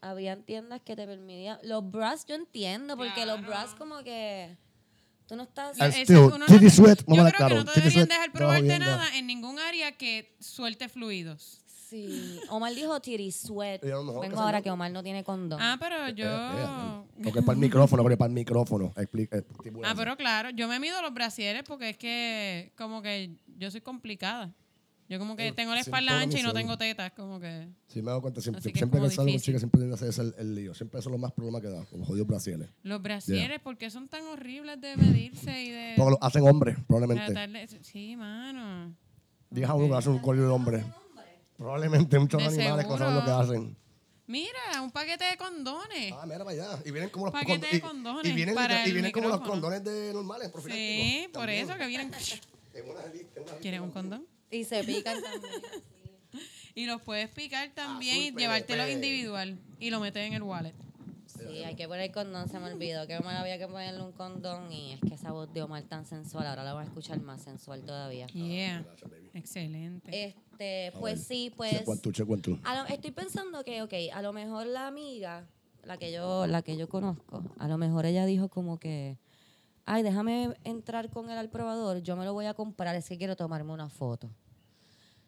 habían 0.01 0.43
tiendas 0.43 0.81
que 0.81 0.95
te 0.95 1.07
permitían. 1.07 1.57
Los 1.63 1.89
bras 1.89 2.25
yo 2.27 2.35
entiendo, 2.35 2.95
porque 2.95 3.25
los 3.25 3.37
Claro. 3.37 3.47
bras 3.47 3.73
como 3.73 4.03
que 4.03 4.55
tú 5.25 5.35
no 5.35 5.41
estás. 5.43 5.79
Ese- 5.79 6.03
Still, 6.03 6.17
uno 6.17 6.37
no 6.37 6.45
sweat, 6.69 6.99
yo 6.99 7.05
creo 7.25 7.47
que 7.49 7.55
no 7.55 7.65
te 7.65 7.79
deberían 7.81 8.07
dejar 8.07 8.31
probarte 8.31 8.61
viendo. 8.67 8.85
nada 8.85 9.17
en 9.17 9.25
ningún 9.25 9.57
área 9.57 9.91
que 9.97 10.35
suelte 10.39 10.87
fluidos. 10.89 11.63
Sí. 11.89 12.39
Omar 12.49 12.73
dijo 12.73 12.99
titty 12.99 13.31
sweat. 13.31 13.83
Y 13.83 13.87
a 13.91 13.95
lo 13.95 14.03
mejor 14.03 14.21
que 14.21 14.27
Vengo 14.29 14.41
ahora 14.41 14.61
que 14.61 14.71
Omar 14.71 14.91
no 14.91 15.03
tiene 15.03 15.23
condón. 15.23 15.59
Ah, 15.61 15.77
pero 15.79 16.09
yo... 16.09 17.05
Porque 17.23 17.39
es 17.39 17.45
para 17.45 17.53
el 17.55 17.59
micrófono, 17.61 18.01
porque 18.03 18.13
es 18.13 18.17
para 18.19 18.27
el 18.29 18.33
micrófono. 18.35 18.93
Explica, 18.97 19.41
Ah, 19.83 19.93
pero 19.95 20.17
claro, 20.17 20.49
yo 20.49 20.67
me 20.67 20.79
mido 20.79 21.01
los 21.01 21.13
brasieres 21.13 21.63
porque 21.63 21.91
es 21.91 21.97
que 21.97 22.73
como 22.77 23.01
que 23.01 23.35
yo 23.57 23.71
soy 23.71 23.81
complicada. 23.81 24.53
Yo 25.07 25.19
como 25.19 25.35
que 25.35 25.47
Eh, 25.49 25.51
tengo 25.51 25.73
la 25.75 25.81
espalda 25.81 26.19
ancha 26.19 26.39
y 26.39 26.41
no 26.41 26.51
tengo 26.51 26.77
tetas, 26.79 27.11
como 27.11 27.39
que... 27.39 27.67
Sí, 27.87 27.99
me 28.01 28.05
he 28.05 28.09
dado 28.09 28.21
cuenta. 28.21 28.41
Siempre, 28.41 28.61
siempre 28.63 28.99
que 28.99 29.09
salgo 29.11 29.31
con 29.31 29.39
chicas, 29.39 29.61
siempre 29.61 29.93
hacer 29.93 30.09
ese 30.09 30.21
el, 30.23 30.33
el 30.39 30.55
lío. 30.55 30.73
Siempre 30.73 30.99
eso 30.99 31.09
es 31.09 31.11
lo 31.11 31.19
más 31.19 31.31
problema 31.31 31.61
que 31.61 31.67
da, 31.69 31.85
los 31.95 32.07
jodidos 32.07 32.25
brasiles. 32.27 32.67
Los 32.81 33.01
brasieres, 33.03 33.59
¿por 33.59 33.77
qué 33.77 33.91
son 33.91 34.07
tan 34.07 34.23
horribles 34.25 34.81
de 34.81 34.97
medirse 34.97 35.61
y 35.61 35.69
de... 35.69 35.93
Porque 35.95 36.11
lo 36.11 36.17
hacen 36.23 36.47
hombres, 36.47 36.77
probablemente. 36.87 37.31
tratarle- 37.33 37.67
Sí, 37.83 38.15
mano. 38.15 38.95
Diez 39.51 39.69
a 39.69 39.75
uno 39.75 39.87
que 39.89 39.93
hace 39.95 40.09
un 40.09 40.19
colio 40.19 40.41
de 40.43 40.49
hombre. 40.49 40.83
Probablemente 41.57 42.19
muchos 42.19 42.39
De 42.41 42.47
animales 42.47 42.85
saben 42.87 43.13
lo 43.15 43.21
que 43.21 43.27
seguro. 43.27 43.43
hacen. 43.43 43.77
Mira, 44.27 44.81
un 44.81 44.91
paquete 44.91 45.23
de 45.25 45.37
condones. 45.37 46.11
Ah, 46.13 46.25
mira 46.25 46.39
para 46.39 46.49
allá. 46.51 46.79
Y 46.83 46.91
vienen 46.91 47.09
como 47.09 47.25
los 47.25 47.33
Paquete 47.33 47.59
con- 47.59 47.69
de 47.71 47.77
y- 47.77 47.79
condones 47.81 48.31
Y 48.31 48.35
vienen, 48.35 48.55
para 48.55 48.81
y 48.81 48.87
el 48.87 48.93
vienen 48.93 49.11
como 49.11 49.29
los 49.29 49.41
condones 49.41 49.83
de 49.83 50.13
normales, 50.13 50.49
profilácticos. 50.49 50.95
sí, 51.05 51.27
por 51.31 51.41
También. 51.43 51.69
eso 51.69 51.77
que 51.77 51.87
vienen... 51.87 52.11
¿Quieres 53.61 53.79
un 53.79 53.91
condón? 53.91 54.25
Y 54.51 54.63
se 54.63 54.83
pican 54.83 55.21
también. 55.21 55.61
Y 56.77 56.87
los 56.87 57.01
puedes 57.01 57.29
picar 57.29 57.69
también 57.73 58.17
Azul 58.17 58.33
y 58.33 58.41
llevártelo 58.43 58.89
individual 58.89 59.57
y 59.79 59.91
lo 59.91 60.01
metes 60.01 60.27
en 60.27 60.33
el 60.33 60.41
wallet. 60.43 60.73
Sí, 61.47 61.63
hay 61.63 61.75
que 61.75 61.87
poner 61.87 62.11
condón, 62.11 62.47
se 62.49 62.59
me 62.59 62.71
olvidó 62.71 63.05
que 63.07 63.17
Omar 63.17 63.37
había 63.37 63.57
que 63.57 63.67
ponerle 63.67 64.01
un 64.03 64.11
condón 64.11 64.71
y 64.71 64.93
es 64.93 65.01
que 65.01 65.13
esa 65.15 65.31
voz 65.31 65.51
de 65.53 65.61
Omar 65.63 65.83
tan 65.83 66.05
sensual, 66.05 66.47
ahora 66.47 66.63
la 66.63 66.73
voy 66.73 66.83
a 66.83 66.85
escuchar 66.85 67.19
más 67.21 67.41
sensual 67.41 67.81
todavía. 67.83 68.27
Yeah. 68.27 68.81
Gracias, 68.83 69.11
baby. 69.11 69.29
Excelente. 69.33 70.25
Este, 70.25 70.87
Ah, 70.93 70.97
pues 70.99 71.23
sí, 71.23 71.51
pues 71.55 71.83
one, 71.87 72.41
two. 72.41 72.59
a 72.63 72.75
lo- 72.81 72.87
estoy 72.87 73.11
pensando 73.11 73.63
que, 73.63 73.81
ok, 73.81 73.93
a 74.13 74.21
lo 74.21 74.31
mejor 74.33 74.65
la 74.67 74.87
amiga, 74.87 75.47
la 75.83 75.97
que 75.97 76.11
yo, 76.11 76.47
la 76.47 76.61
que 76.61 76.77
yo 76.77 76.87
conozco, 76.89 77.43
a 77.59 77.67
lo 77.67 77.77
mejor 77.77 78.05
ella 78.05 78.25
dijo 78.25 78.47
como 78.49 78.79
que, 78.79 79.17
ay, 79.85 80.01
déjame 80.03 80.55
entrar 80.63 81.09
con 81.09 81.29
él 81.29 81.37
al 81.37 81.49
probador, 81.49 82.01
yo 82.01 82.15
me 82.15 82.25
lo 82.25 82.33
voy 82.33 82.45
a 82.45 82.53
comprar, 82.53 82.95
es 82.95 83.07
que 83.09 83.17
quiero 83.17 83.35
tomarme 83.35 83.71
una 83.73 83.89
foto. 83.89 84.29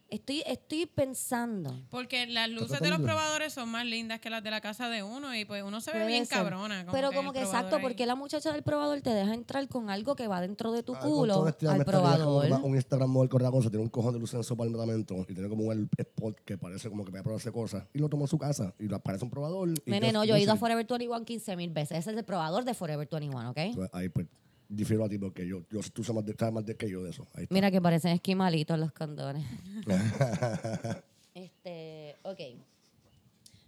Estoy, 0.10 0.42
estoy 0.46 0.86
pensando. 0.86 1.76
Porque 1.90 2.28
las 2.28 2.50
luces 2.50 2.80
de 2.80 2.90
los 2.90 3.00
probadores 3.02 3.52
son 3.52 3.70
más 3.70 3.86
lindas 3.86 4.20
que 4.22 4.30
las 4.30 4.42
de 4.44 4.52
la 4.52 4.62
casa 4.62 4.88
de 4.90 5.04
uno 5.04 5.36
y 5.36 5.44
pues 5.44 5.64
uno 5.64 5.82
se 5.82 5.92
ve 5.92 5.98
Puede 5.98 6.08
bien 6.08 6.26
ser. 6.26 6.38
cabrona. 6.38 6.86
Pero 6.92 7.12
como 7.12 7.32
el 7.32 7.34
que 7.34 7.42
probador 7.42 7.56
exacto, 7.60 7.76
ahí. 7.76 7.82
porque 7.82 8.06
la 8.06 8.16
muchacha 8.16 8.54
del 8.54 8.64
probador 8.64 9.02
te 9.02 9.10
deja 9.10 9.34
entrar 9.34 9.68
con 9.68 9.90
algo 9.90 10.16
que 10.16 10.28
va 10.28 10.40
dentro 10.40 10.72
de 10.72 10.82
tu 10.84 10.96
Ah, 10.96 11.00
culo 11.00 11.44
me 11.62 11.68
al 11.70 11.84
probador. 11.86 12.46
una- 12.46 12.58
Un 12.58 12.76
Instagram 12.76 13.10
model 13.10 13.30
con 13.30 13.52
cosa, 13.52 13.70
tiene 13.70 13.84
un 13.84 13.90
cojón 13.90 14.14
de 14.14 14.20
luz 14.20 14.34
en 14.34 14.44
su 14.44 14.54
apartamento 14.54 15.16
y 15.28 15.34
tiene 15.34 15.50
como 15.50 15.66
un 15.66 15.90
spot 15.98 16.40
que 16.46 16.58
parece 16.58 16.90
como 16.90 17.04
que 17.04 17.12
va 17.12 17.20
a 17.20 17.24
probarse 17.24 17.52
cosas. 17.52 17.84
Y 17.94 18.00
lo 18.00 18.08
toma 18.08 18.24
en 18.24 18.28
su 18.30 18.38
casa 18.38 18.74
y 18.80 18.88
le 18.88 18.96
aparece 18.96 19.26
un 19.26 19.30
probador. 19.32 19.70
y 19.86 19.92
Nene, 19.92 20.08
just 20.08 20.14
no, 20.14 20.24
yo 20.24 20.36
he 20.36 20.42
ido 20.42 20.52
a 20.52 20.54
use 20.54 20.58
it. 20.58 20.60
Forever 20.62 20.86
21 20.86 21.26
15 21.26 21.56
mil 21.58 21.70
veces. 21.72 21.98
Ese 22.00 22.12
es 22.12 22.18
el 22.18 22.24
probador 22.24 22.64
de 22.64 22.74
Forever 22.74 23.08
21, 23.10 23.50
¿ok? 23.52 23.58
Entonces, 23.58 23.90
Ahí 23.94 24.10
pues 24.10 24.28
difiero 24.70 25.06
a 25.06 25.10
ti 25.10 25.18
porque 25.18 25.48
yo, 25.48 25.64
yo 25.72 25.80
tú 25.94 26.04
sabes 26.04 26.16
más 26.18 26.26
de, 26.26 26.36
sabes 26.38 26.54
más 26.54 26.66
de 26.66 26.76
que 26.76 26.90
yo 26.90 27.04
de 27.04 27.12
eso. 27.12 27.28
Ahí 27.34 27.44
está. 27.44 27.54
Mira 27.54 27.72
que 27.72 27.82
parecen 27.82 28.12
esquimalitos 28.12 28.78
los 28.80 28.92
condones. 28.92 29.46
este, 31.34 32.16
ok. 32.24 32.40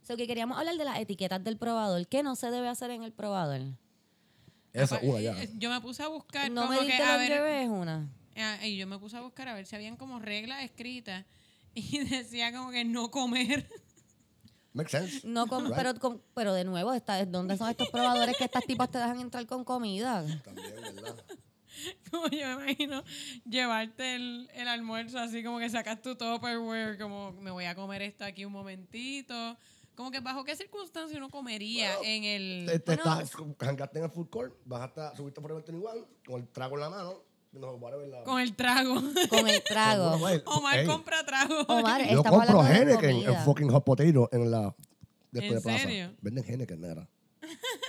So 0.04 0.18
que 0.18 0.26
queríamos 0.28 0.58
hablar 0.58 0.76
de 0.76 0.86
las 0.86 1.00
etiquetas 1.00 1.44
del 1.44 1.58
probador. 1.58 2.08
¿Qué 2.08 2.24
no 2.24 2.36
se 2.36 2.50
debe 2.52 2.68
hacer 2.68 2.92
en 2.92 3.04
el 3.04 3.12
probador? 3.12 3.62
Esa, 4.74 5.00
una 5.02 5.20
ya. 5.22 5.42
eh, 5.44 5.50
Yo 5.58 5.70
me 5.70 5.82
puse 5.82 6.04
a 6.04 6.08
buscar 6.08 6.50
No 6.52 6.62
me 6.68 6.76
como 6.76 6.80
que 6.82 6.86
diste 6.88 7.04
a 7.04 7.18
ver, 7.18 7.32
es 7.64 7.70
una. 7.70 8.10
ah, 8.38 8.66
y 8.66 8.78
yo 8.78 8.88
me 8.88 8.98
puse 9.00 9.18
a 9.18 9.22
buscar 9.22 9.48
a 9.48 9.54
ver 9.54 9.66
si 9.66 9.76
habían 9.76 9.98
como 9.98 10.20
reglas 10.20 10.64
escritas 10.64 11.26
y 11.74 12.00
decía 12.10 12.52
como 12.52 12.72
que 12.72 12.86
no 12.86 13.12
comer. 13.12 13.68
Makes 14.74 14.92
sense. 14.92 15.28
No 15.28 15.46
Right. 15.46 15.74
pero, 15.76 15.96
com- 15.96 16.20
pero 16.36 16.54
de 16.54 16.64
nuevo, 16.64 16.94
está, 16.94 17.26
¿dónde 17.26 17.58
son 17.58 17.70
estos 17.70 17.90
probadores 17.90 18.38
que 18.38 18.44
estas 18.46 18.66
tipas 18.66 18.90
te 18.92 18.98
dejan 19.00 19.20
entrar 19.20 19.46
con 19.48 19.64
comida? 19.64 20.24
También, 20.44 20.74
¿verdad? 20.96 21.24
Como 22.12 22.28
yo 22.28 22.46
me 22.60 22.72
imagino 22.72 23.04
llevarte 23.50 24.16
el, 24.16 24.50
el 24.54 24.68
almuerzo 24.68 25.18
así 25.20 25.44
como 25.44 25.60
que 25.60 25.70
sacas 25.70 26.02
tu 26.02 26.16
Tupperware, 26.16 26.98
como 26.98 27.32
me 27.34 27.52
voy 27.52 27.66
a 27.66 27.76
comer 27.76 28.02
esto 28.02 28.26
aquí 28.26 28.44
un 28.44 28.52
momentito. 28.52 29.58
Como 29.96 30.12
que 30.12 30.20
bajo 30.20 30.44
qué 30.44 30.56
circunstancia 30.56 31.18
uno 31.18 31.30
comería 31.30 31.96
Bueno, 31.98 32.10
en 32.12 32.24
el... 32.24 32.66
Te, 32.66 32.80
te 32.80 32.96
Bueno, 32.96 33.20
estás, 33.22 33.96
en 33.96 34.04
el 34.04 34.10
food 34.10 34.30
court, 34.30 34.56
bajaste, 34.66 35.02
subiste 35.16 35.42
por 35.42 35.52
el 35.52 35.58
21 35.58 36.08
con 36.26 36.42
el 36.42 36.48
trago 36.50 36.76
en 36.76 36.82
la 36.82 36.90
mano. 36.90 37.24
No, 37.52 37.80
Con 38.26 38.40
el 38.40 38.56
trago. 38.56 38.96
Con 39.30 39.48
el 39.48 39.64
trago. 39.64 40.12
Omar 40.46 40.80
ey, 40.80 40.86
compra 40.86 41.26
trago. 41.26 41.62
Omar, 41.68 42.02
Yo 42.02 42.18
estamos 42.18 42.46
compro 42.46 42.62
hablando 42.62 42.64
de 42.64 42.92
Henneken 42.92 43.10
en 43.10 43.24
comida. 43.24 43.44
fucking 43.44 43.70
hot 43.70 43.84
potato 43.84 44.30
en 44.32 44.52
la 44.52 44.76
después 45.32 45.52
¿En 45.52 45.56
de 45.56 45.62
plaza. 45.62 45.80
serio? 45.80 46.12
Venden 46.22 46.44
Henneken, 46.48 46.82
negra. 46.82 47.10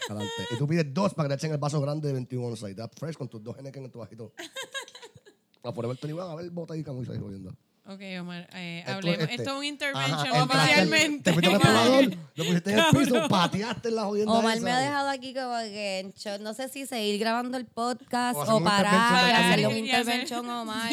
Adelante. 0.09 0.33
Y 0.51 0.59
tú 0.59 0.67
pides 0.67 0.93
dos 0.93 1.15
para 1.15 1.29
que 1.29 1.35
te 1.35 1.39
echen 1.41 1.53
el 1.53 1.59
vaso 1.59 1.81
grande 1.81 2.09
de 2.09 2.15
21 2.15 2.47
onzas. 2.47 2.71
Y 2.71 2.75
te 2.75 2.81
das 2.81 2.91
fresh 2.97 3.17
con 3.17 3.29
tus 3.29 3.43
dos 3.43 3.57
Henneken 3.59 3.85
en 3.85 3.91
tu 3.91 3.99
bajito. 3.99 4.33
A 5.63 5.73
por 5.75 5.85
el 5.85 6.15
Van 6.15 6.31
a 6.31 6.35
ver 6.37 6.51
botadica 6.51 6.91
muy 6.93 7.07
ahí 7.11 7.19
jodiendo. 7.19 7.55
Ok, 7.93 8.01
Omar, 8.21 8.49
eh, 8.55 8.79
Esto- 8.81 8.93
hablemos. 8.93 9.21
este. 9.23 9.35
Esto 9.35 9.43
es 9.43 9.49
un 9.49 9.55
Ajá, 9.57 9.67
intervention 9.67 10.27
entraste, 10.27 10.55
oficialmente. 10.59 11.23
Te 11.25 11.33
fuiste 11.33 11.55
al 11.55 11.61
probador, 11.61 12.05
lo 12.37 12.45
pusiste 12.45 12.71
en 12.73 12.79
el 12.79 12.85
piso, 12.93 13.29
pateaste 13.29 13.89
en 13.89 13.95
la 13.97 14.05
jodienda 14.05 14.33
Omar 14.33 14.57
esa. 14.57 14.65
me 14.65 14.71
ha 14.71 14.79
dejado 14.79 15.09
aquí 15.09 15.35
como 15.35 15.57
que 15.59 15.99
en 15.99 16.13
shock. 16.13 16.41
No 16.41 16.55
sé 16.55 16.69
si 16.69 16.87
seguir 16.87 17.19
grabando 17.19 17.57
el 17.59 17.67
podcast 17.67 18.37
O 18.37 18.39
o, 18.39 18.43
hacer 18.43 18.55
un 18.55 18.63
parar 18.65 19.35
hacerle 19.35 19.67
un 19.67 19.77
intervention 19.77 20.49
a 20.49 20.63
Omar. 20.63 20.93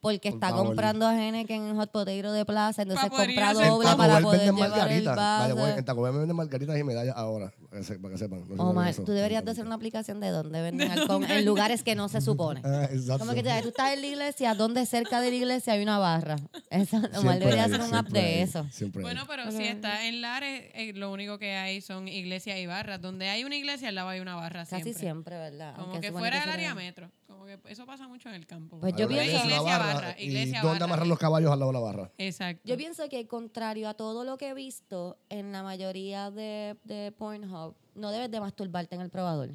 Porque 0.00 0.28
está 0.28 0.50
favor. 0.50 0.66
comprando 0.66 1.10
Henneken 1.10 1.62
en 1.70 1.76
Hot 1.76 1.90
Potato 1.90 2.32
de 2.32 2.44
Plaza. 2.44 2.82
Entonces 2.82 3.06
a 3.06 3.10
compra 3.10 3.52
doble 3.52 3.88
para 3.96 4.20
poder 4.20 4.40
llevar 4.42 4.64
el 4.66 4.70
margaritas. 4.70 5.16
Vaya, 5.16 5.52
güey, 5.54 5.64
vaso. 5.66 5.78
en 5.78 5.84
Taco 5.84 6.02
Bell 6.02 6.12
venden 6.12 6.36
margaritas 6.36 6.78
y 6.78 6.84
medallas 6.84 7.16
ahora. 7.16 7.52
Para 7.74 7.80
que, 7.80 7.92
se- 7.92 7.98
para 7.98 8.12
que 8.14 8.18
sepan. 8.18 8.40
No 8.48 8.54
sé 8.56 8.62
Omar, 8.62 8.94
tú 8.94 9.12
deberías 9.12 9.44
de 9.44 9.50
hacer 9.50 9.66
una 9.66 9.74
aplicación 9.74 10.20
de 10.20 10.28
dónde 10.30 10.62
venden 10.62 10.90
alcohol 10.92 11.24
en 11.28 11.44
lugares 11.44 11.82
que 11.82 11.96
no 11.96 12.08
se 12.08 12.20
supone. 12.20 12.60
Ah, 12.64 12.84
exacto. 12.92 13.18
Como 13.18 13.34
que 13.34 13.42
te- 13.42 13.62
tú 13.62 13.68
estás 13.68 13.92
en 13.94 14.00
la 14.00 14.06
iglesia, 14.06 14.54
donde 14.54 14.86
cerca 14.86 15.20
de 15.20 15.30
la 15.30 15.36
iglesia 15.36 15.72
hay 15.72 15.82
una 15.82 15.98
barra. 15.98 16.36
Eso, 16.70 16.98
Omar 16.98 17.10
Siempre 17.12 17.38
debería 17.40 17.64
hay, 17.64 17.72
hacer 17.72 17.80
un 17.80 17.94
app 17.94 18.06
siempre 18.06 18.20
de 18.20 18.26
hay, 18.28 18.40
eso. 18.42 18.66
Siempre 18.70 19.00
hay. 19.00 19.02
Bueno, 19.04 19.24
pero 19.26 19.50
si 19.50 19.64
está 19.64 20.06
en 20.06 20.20
Lares, 20.20 20.70
eh, 20.74 20.92
lo 20.94 21.10
único 21.12 21.38
que 21.38 21.54
hay 21.56 21.80
son 21.80 22.06
iglesias 22.06 22.58
y 22.58 22.66
barras. 22.66 23.00
Donde 23.00 23.28
hay 23.28 23.42
una 23.42 23.56
iglesia, 23.56 23.88
al 23.88 23.96
lado 23.96 24.08
hay 24.10 24.20
una 24.20 24.36
barra 24.36 24.60
Casi 24.66 24.82
siempre. 24.82 25.00
siempre, 25.00 25.36
¿verdad? 25.38 25.74
Como 25.74 25.92
Aunque 25.94 26.06
que 26.08 26.12
fuera 26.12 26.38
del 26.40 26.50
área 26.50 26.74
metro. 26.76 27.10
Como 27.26 27.46
que 27.46 27.58
eso 27.68 27.84
pasa 27.84 28.06
mucho 28.06 28.28
en 28.28 28.36
el 28.36 28.46
campo. 28.46 28.78
Pues 28.78 28.94
Hay 28.94 29.00
yo 29.00 29.08
pienso- 29.08 29.24
iglesia, 29.44 29.60
barra, 29.78 29.94
barra, 29.94 30.20
iglesia 30.20 30.60
¿Dónde 30.62 30.74
barra. 30.78 30.84
amarran 30.84 31.08
los 31.08 31.18
caballos 31.18 31.50
al 31.50 31.58
lado 31.58 31.72
de 31.72 31.78
la 31.78 31.84
barra? 31.84 32.10
Exacto. 32.18 32.62
Yo 32.64 32.76
pienso 32.76 33.08
que 33.08 33.26
contrario 33.26 33.88
a 33.88 33.94
todo 33.94 34.22
lo 34.24 34.36
que 34.38 34.50
he 34.50 34.54
visto 34.54 35.18
en 35.30 35.50
la 35.50 35.62
mayoría 35.62 36.30
de, 36.30 36.76
de 36.84 37.12
Pornhub, 37.12 37.63
no 37.94 38.10
debes 38.10 38.30
de 38.30 38.40
masturbarte 38.40 38.94
en 38.96 39.00
el 39.00 39.10
probador. 39.10 39.50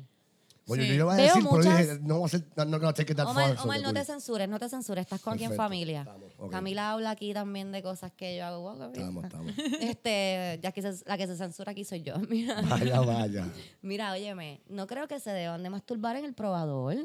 Oye, 0.72 0.84
Sí. 0.84 0.88
yo 0.90 0.94
iba 0.94 1.14
a 1.14 1.18
Veo 1.18 1.26
decir, 1.26 1.42
pero 1.44 1.56
muchas- 1.58 1.78
dije, 1.80 2.00
no 2.04 2.14
voy 2.20 2.24
a 2.24 2.26
hacer, 2.28 2.46
no, 2.56 2.66
no, 2.66 2.78
no, 2.78 2.94
take 2.94 3.12
it 3.14 3.18
that 3.18 3.26
Omar, 3.28 3.56
far, 3.58 3.82
no 3.82 3.92
te 3.92 4.06
censures, 4.06 4.48
no 4.48 4.60
te 4.60 4.70
censures, 4.70 5.02
estás 5.02 5.20
con 5.20 5.34
aquí 5.34 5.46
en 5.46 5.56
familia. 5.56 6.02
estamos. 6.02 6.52
Camila 6.52 6.92
habla 6.92 7.10
aquí 7.10 7.34
también 7.34 7.72
de 7.72 7.82
cosas 7.82 8.12
que 8.16 8.38
yo 8.38 8.46
hago. 8.46 8.60
Wow. 8.62 8.92
Estamos, 8.92 9.24
estamos. 9.26 9.54
Este, 9.82 10.60
ya 10.62 10.72
que 10.72 10.82
se- 10.84 11.04
la 11.08 11.18
que 11.18 11.26
se 11.26 11.36
censura 11.38 11.72
aquí 11.72 11.84
soy 11.86 12.04
yo. 12.04 12.14
Mira, 12.30 12.62
Vaya, 12.62 13.00
vaya. 13.02 13.48
mira, 13.82 14.12
óyeme, 14.12 14.62
no 14.70 14.86
creo 14.86 15.08
que 15.08 15.20
se 15.20 15.32
deban 15.32 15.64
de 15.64 15.72
masturbar 15.72 16.16
en 16.18 16.26
el 16.26 16.34
probador. 16.36 16.98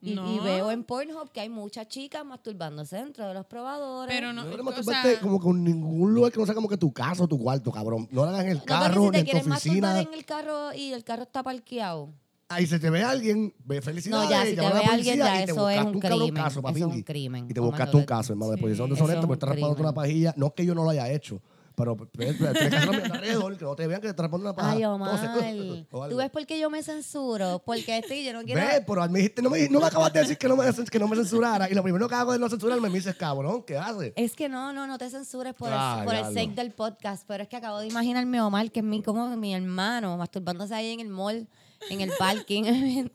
Y, 0.00 0.14
No. 0.14 0.32
y 0.32 0.38
veo 0.38 0.70
en 0.70 0.84
Pornhub 0.84 1.32
que 1.32 1.40
hay 1.40 1.48
muchas 1.48 1.88
chicas 1.88 2.24
masturbándose 2.24 2.96
dentro 2.96 3.26
de 3.26 3.34
los 3.34 3.44
probadores. 3.46 4.14
Pero 4.14 4.32
no, 4.32 4.44
No 4.44 4.70
o 4.70 4.70
le 4.76 4.82
sea, 4.84 5.18
como 5.20 5.40
con 5.40 5.64
ningún 5.64 6.14
lugar 6.14 6.30
que 6.30 6.38
no 6.38 6.46
sea 6.46 6.54
como 6.54 6.68
que 6.68 6.76
tu 6.76 6.92
casa 6.92 7.24
o 7.24 7.28
tu 7.28 7.36
cuarto, 7.38 7.72
cabrón. 7.72 8.06
No 8.12 8.22
lo 8.24 8.28
hagas 8.30 8.44
en 8.44 8.50
el 8.50 8.58
No, 8.58 8.64
carro, 8.64 8.94
si 8.94 9.00
ni 9.00 9.10
te 9.10 9.18
en 9.36 9.42
tu 9.44 9.50
oficina. 9.50 10.00
en 10.00 10.14
el 10.14 10.24
carro 10.24 10.72
y 10.72 10.92
el 10.92 11.02
carro 11.02 11.24
está 11.24 11.42
parqueado. 11.42 12.10
Ahí 12.50 12.66
se 12.66 12.78
te 12.78 12.88
ve 12.90 13.02
alguien, 13.02 13.52
ve 13.64 13.82
felicidades. 13.82 14.24
No, 14.24 14.30
ya, 14.30 14.44
si 14.46 14.54
te 14.54 14.60
ve 14.60 14.66
alguien, 14.68 15.18
ya 15.18 15.42
y 15.42 15.44
te 15.46 15.50
eso 15.50 15.68
es 15.68 15.84
un 15.84 16.00
crimen. 16.00 16.34
caso, 16.34 16.62
papi, 16.62 16.78
Eso 16.78 16.86
es 16.88 16.92
un 16.94 16.98
y- 17.00 17.02
crimen. 17.04 17.46
Y 17.50 17.52
te 17.54 17.60
buscaste 17.60 17.92
no 17.92 17.98
un 17.98 18.02
te- 18.04 18.06
caso, 18.06 18.32
hermano. 18.32 18.52
Sí. 18.52 18.56
Después 18.56 18.76
son 18.78 18.86
Eso 18.86 18.94
es 18.94 18.98
deshonestos 19.00 19.24
un 19.24 19.28
porque 19.28 19.44
estás 19.44 19.54
crimen. 19.56 19.80
una 19.80 19.92
pajilla. 19.92 20.34
No 20.36 20.46
es 20.46 20.52
que 20.54 20.64
yo 20.64 20.74
no 20.74 20.84
lo 20.84 20.90
haya 20.90 21.10
hecho, 21.12 21.42
pero 21.78 21.96
tienes 22.10 22.36
que 22.36 22.48
hacerlo 22.48 22.92
a 22.92 22.96
mi 22.96 23.02
alrededor, 23.02 23.56
que 23.56 23.64
no 23.64 23.76
te 23.76 23.86
vean 23.86 24.00
que 24.00 24.12
te 24.12 24.20
raspando 24.20 24.46
una 24.48 24.54
paja. 24.54 24.72
Ay, 24.72 24.84
Omar. 24.84 25.86
¿Tú 26.10 26.16
ves 26.16 26.30
por 26.30 26.44
qué 26.44 26.58
yo 26.58 26.68
me 26.70 26.82
censuro? 26.82 27.62
Porque 27.64 27.98
estoy, 27.98 28.24
yo 28.24 28.32
no 28.32 28.42
quiero... 28.42 28.60
Ve, 28.60 28.84
pero 28.84 29.06
dijiste, 29.06 29.40
no, 29.40 29.48
me, 29.48 29.68
no 29.68 29.78
me 29.78 29.86
acabas 29.86 30.12
de 30.12 30.20
decir 30.20 30.36
que 30.36 30.48
no 30.48 30.56
me, 30.56 30.64
que 30.72 30.98
no 30.98 31.06
me 31.06 31.14
censurara. 31.16 31.70
Y 31.70 31.74
lo 31.74 31.84
primero 31.84 32.08
que 32.08 32.16
hago 32.16 32.34
es 32.34 32.40
no 32.40 32.48
censurarme. 32.48 32.88
Me 32.88 32.96
dices, 32.96 33.14
cabrón, 33.14 33.62
¿qué 33.62 33.78
haces? 33.78 34.12
Es 34.16 34.34
que 34.34 34.48
no, 34.48 34.72
no, 34.72 34.88
no 34.88 34.98
te 34.98 35.08
censures 35.08 35.54
por, 35.54 35.68
Ah, 35.70 35.98
el, 36.00 36.04
por 36.04 36.14
el 36.16 36.24
sake 36.34 36.54
del 36.56 36.72
podcast, 36.72 37.24
pero 37.28 37.44
es 37.44 37.48
que 37.48 37.56
acabo 37.56 37.78
de 37.78 37.86
imaginarme 37.86 38.38
a 38.38 38.46
Omar, 38.46 38.72
que 38.72 38.80
es 38.80 38.84
mi, 38.84 39.00
como 39.00 39.28
mi 39.36 39.54
hermano, 39.54 40.16
masturbándose 40.16 40.74
ahí 40.74 40.92
en 40.92 41.00
el 41.00 41.08
mall, 41.08 41.46
en 41.90 42.00
el 42.00 42.10
parking, 42.18 43.08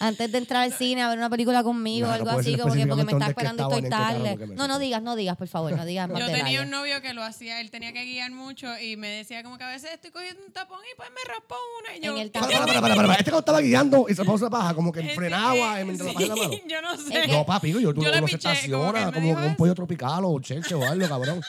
antes 0.00 0.30
de 0.32 0.38
entrar 0.38 0.62
al 0.62 0.72
cine 0.72 1.02
a 1.02 1.08
ver 1.08 1.18
una 1.18 1.28
película 1.30 1.62
conmigo 1.62 2.06
o 2.06 2.10
Mm. 2.10 2.10
No, 2.10 2.14
algo 2.14 2.24
puedo 2.26 2.38
así, 2.38 2.50
decir 2.52 2.62
como 2.62 2.74
que 2.74 2.86
porque 2.86 3.04
me 3.04 3.12
está 3.12 3.26
esperando 3.26 3.62
y 3.70 3.74
estoy 3.74 3.90
tarde. 3.90 4.30
porque 4.30 4.46
me 4.46 4.54
No, 4.54 4.68
no 4.68 4.78
digas, 4.78 5.02
no 5.02 5.16
digas, 5.16 5.36
por 5.36 5.48
favor, 5.48 5.72
no 5.76 5.84
digas 5.84 6.08
más 6.10 6.18
Yo 6.20 6.26
tenía 6.26 6.38
detalles. 6.44 6.60
un 6.62 6.70
novio 6.70 7.00
que 7.02 7.12
lo 7.14 7.22
hacía, 7.22 7.60
él 7.60 7.70
tenía 7.70 7.92
que 7.92 8.04
guiar 8.04 8.30
mucho 8.30 8.68
y 8.78 8.96
me 8.96 9.08
decía 9.08 9.42
como 9.42 9.58
que 9.58 9.64
a 9.64 9.68
veces 9.68 9.90
estoy 9.92 10.10
cogiendo 10.10 10.40
un 10.46 10.52
tapón 10.52 10.78
y 10.92 10.96
pues 10.96 11.08
me 11.10 11.32
raspó 11.32 11.56
una 11.80 11.96
y 11.96 12.00
yo... 12.00 12.12
En 12.14 12.18
el 12.22 12.30
Para, 12.30 12.46
tapón. 12.48 12.66
para, 12.66 12.80
para, 12.80 12.94
para, 12.94 13.06
para. 13.08 13.18
Este 13.18 13.30
cuando 13.30 13.40
estaba 13.40 13.60
guiando 13.60 14.06
y 14.08 14.14
se 14.14 14.24
puso 14.24 14.44
la 14.44 14.50
paja, 14.50 14.74
como 14.74 14.92
que 14.92 15.00
Este, 15.00 15.14
frenaba 15.14 15.80
eh, 15.80 15.84
mientras 15.84 16.06
la 16.08 16.12
paja 16.14 16.24
en 16.24 16.28
la 16.30 16.36
mano. 16.36 16.54
Yo 16.68 16.82
no 16.82 16.96
sé. 16.96 17.26
No, 17.28 17.44
papi, 17.44 17.72
yo, 17.72 17.92
tú 17.94 18.02
Yo 18.02 18.10
le 18.10 18.16
se 18.18 18.22
piché, 18.22 18.22
como 18.22 18.28
que 18.28 18.34
estaciona 18.36 19.06
me 19.06 19.12
como 19.12 19.26
dijo 19.26 19.38
un 19.40 19.46
eso. 19.46 19.56
pollo 19.56 19.74
tropical 19.74 20.22
o 20.24 20.40
chelche 20.40 20.74
o 20.74 20.82
algo, 20.86 21.08
cabrón. 21.08 21.40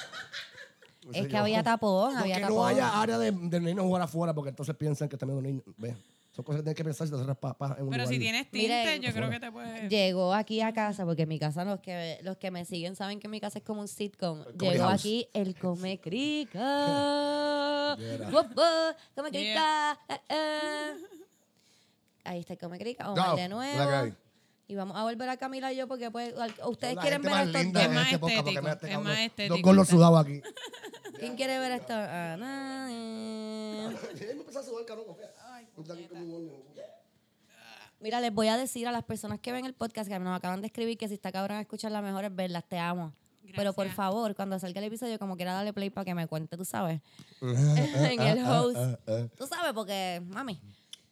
Es 1.14 1.28
que 1.28 1.38
había 1.38 1.62
tapón, 1.62 2.18
había 2.18 2.36
que 2.38 2.42
tapón. 2.42 2.56
no 2.58 2.66
haya 2.66 3.00
área 3.00 3.20
de, 3.20 3.32
de 3.32 3.60
niños 3.60 3.84
jugar 3.86 4.02
afuera 4.02 4.34
porque 4.34 4.50
entonces 4.50 4.76
piensan 4.76 5.08
que 5.08 5.16
están 5.16 5.30
viendo 5.30 5.42
niños. 5.42 5.64
Ve, 5.78 5.96
son 6.36 6.44
cosas 6.44 6.60
que 6.60 6.64
tienes 6.64 6.76
que 6.78 6.84
pensar 6.84 7.08
si 7.08 7.14
te 7.14 7.20
haces 7.22 7.38
paja 7.38 7.76
en 7.78 7.84
un 7.84 7.90
Pero 7.92 8.04
lugar. 8.04 8.08
si 8.14 8.20
tienes 8.20 8.52
tinte, 8.52 8.68
Miren, 8.68 9.02
yo 9.02 9.14
creo 9.14 9.30
que 9.30 9.40
te 9.40 9.52
puedes... 9.52 9.90
Llegó 9.90 10.34
aquí 10.34 10.60
a 10.62 10.74
casa, 10.74 11.06
porque 11.06 11.22
en 11.24 11.30
mi 11.30 11.40
casa, 11.40 11.64
los 11.64 11.80
que, 11.80 12.20
los 12.24 12.36
que 12.38 12.52
me 12.52 12.66
siguen 12.66 12.96
saben 12.98 13.20
que 13.22 13.28
mi 13.30 13.40
casa 13.40 13.60
es 13.60 13.64
como 13.66 13.80
un 13.82 13.88
sitcom. 13.88 14.44
comedy 14.44 14.58
Llegó 14.74 14.84
house. 14.90 15.00
aquí 15.00 15.28
el 15.34 15.56
Come 15.56 16.00
Crica. 16.02 16.60
Mira. 17.98 18.30
Come. 19.16 19.30
Crica. 19.32 19.98
eh, 20.10 20.20
eh. 20.30 20.94
Ahí 22.26 22.40
está 22.42 22.54
el 22.54 22.60
Come 22.60 22.78
Crica. 22.80 23.12
Omar 23.12 23.28
No, 23.30 23.36
de 23.36 23.42
la 23.42 23.48
que 23.48 23.50
nuevo. 23.54 23.92
hay. 23.96 24.14
Y 24.68 24.74
vamos 24.76 24.98
a 24.98 25.04
volver 25.04 25.30
a 25.30 25.38
Camila 25.38 25.72
y 25.72 25.76
yo, 25.78 25.88
porque 25.88 26.10
pues, 26.12 26.34
al- 26.38 26.54
ustedes 26.68 26.96
La 26.96 27.02
quieren 27.02 27.22
gente 27.22 27.36
ver 27.38 27.46
más 27.54 27.64
linda 27.64 27.80
dos. 27.82 27.90
Es 27.90 27.96
más 27.96 28.06
este 28.08 28.20
podcast, 28.20 28.44
porque 28.44 28.50
estético, 28.58 28.62
mira 28.62 28.74
es 28.74 28.80
cabrón, 28.82 29.04
más 29.04 29.20
estético, 29.20 29.74
Dos 29.74 29.84
está. 29.84 29.96
sudados 29.96 30.20
aquí. 30.26 30.42
¿Quién 31.20 31.36
quiere 31.36 31.60
ver 31.60 31.72
esto? 31.74 31.94
Ah, 31.96 32.36
na, 32.38 32.88
na. 32.90 33.96
Mira, 38.00 38.22
les 38.22 38.34
voy 38.34 38.48
a 38.48 38.58
decir 38.58 38.88
a 38.88 38.92
las 38.92 39.04
personas 39.04 39.40
que 39.40 39.52
ven 39.52 39.66
el 39.66 39.74
podcast 39.74 40.10
que 40.10 40.20
nos 40.20 40.36
acaban 40.38 40.62
de 40.62 40.68
escribir 40.68 40.98
que 40.98 41.08
si 41.08 41.16
está 41.16 41.32
cabrón 41.32 41.58
escuchar 41.60 41.92
las 41.92 42.04
mejores 42.04 42.34
verlas, 42.36 42.64
te 42.68 42.78
amo. 42.78 43.14
Pero 43.56 43.74
por 43.74 43.88
favor, 43.90 44.36
cuando 44.36 44.60
salga 44.60 44.80
el 44.80 44.86
episodio, 44.88 45.18
como 45.18 45.36
quiera 45.38 45.54
darle 45.54 45.72
play 45.72 45.90
para 45.90 46.04
que 46.04 46.14
me 46.14 46.28
cuente, 46.28 46.58
tú 46.58 46.66
sabes. 46.66 47.00
en 47.42 48.22
el 48.22 48.46
host. 48.46 48.78
Tú 49.38 49.48
sabes, 49.48 49.74
porque, 49.74 50.22
mami. 50.28 50.60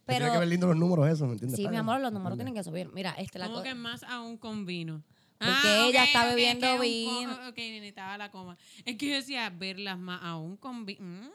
Pero, 0.06 0.26
Tiene 0.26 0.34
que 0.34 0.40
ver 0.40 0.48
lindo 0.50 0.68
los 0.68 0.76
números 0.76 1.08
eso, 1.08 1.26
¿me 1.26 1.34
entiendes? 1.34 1.58
sí, 1.58 1.68
mi 1.70 1.78
amor, 1.78 2.02
los 2.02 2.12
números 2.12 2.38
tienen 2.38 2.54
que 2.54 2.64
subir. 2.64 2.92
Mira, 2.94 3.12
este 3.18 3.40
la 3.40 3.46
Como 3.46 3.60
co- 3.60 3.64
que 3.64 3.74
más 3.74 4.04
aún 4.04 4.38
con 4.38 4.66
vino. 4.66 5.02
Porque 5.38 5.88
ella 5.90 6.04
está 6.06 6.26
bebiendo 6.26 6.80
vino. 6.80 7.34
Ok, 7.50 7.58
necesitaba 7.58 8.18
la 8.18 8.30
coma. 8.32 8.58
Es 8.86 8.98
que 8.98 9.10
yo 9.10 9.16
decía 9.16 9.50
verlas 9.50 9.98
más 9.98 10.22
aún 10.24 10.58
con 10.58 10.86
vino. 10.86 11.30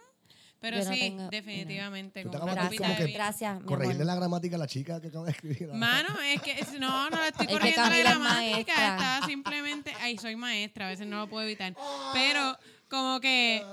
Pero 0.61 0.78
Yo 0.78 0.84
no 0.86 0.92
sí, 0.92 0.98
tengo- 0.98 1.28
definitivamente. 1.30 2.22
Tú 2.24 2.30
te 2.30 2.36
acabas 2.36 2.70
de- 2.70 2.76
como 2.78 2.96
que. 2.96 3.06
Gracias, 3.12 3.61
mi 3.61 3.66
Corregirle 3.66 4.02
amor. 4.02 4.06
la 4.06 4.14
gramática 4.16 4.56
a 4.56 4.59
la 4.59 4.66
chica 4.66 5.00
que 5.00 5.06
acaba 5.09 5.26
de 5.26 5.30
escribir. 5.30 5.68
Mano, 5.68 6.09
es 6.34 6.42
que 6.42 6.52
es- 6.59 6.72
no, 6.80 7.09
no 7.11 7.20
le 7.20 7.28
estoy 7.28 7.46
Es 7.46 7.52
corrigiendo 7.52 7.88
la 7.90 7.96
es 7.96 8.02
gramática. 8.04 8.74
maestra. 8.74 8.96
Estaba 8.96 9.26
simplemente. 9.26 9.92
Ay, 10.00 10.18
soy 10.18 10.34
maestra, 10.34 10.86
a 10.86 10.90
veces 10.90 11.06
no 11.06 11.18
lo 11.18 11.28
puedo 11.28 11.46
evitar. 11.46 11.74
Pero 12.12 12.59
como 12.88 13.20
que 13.20 13.64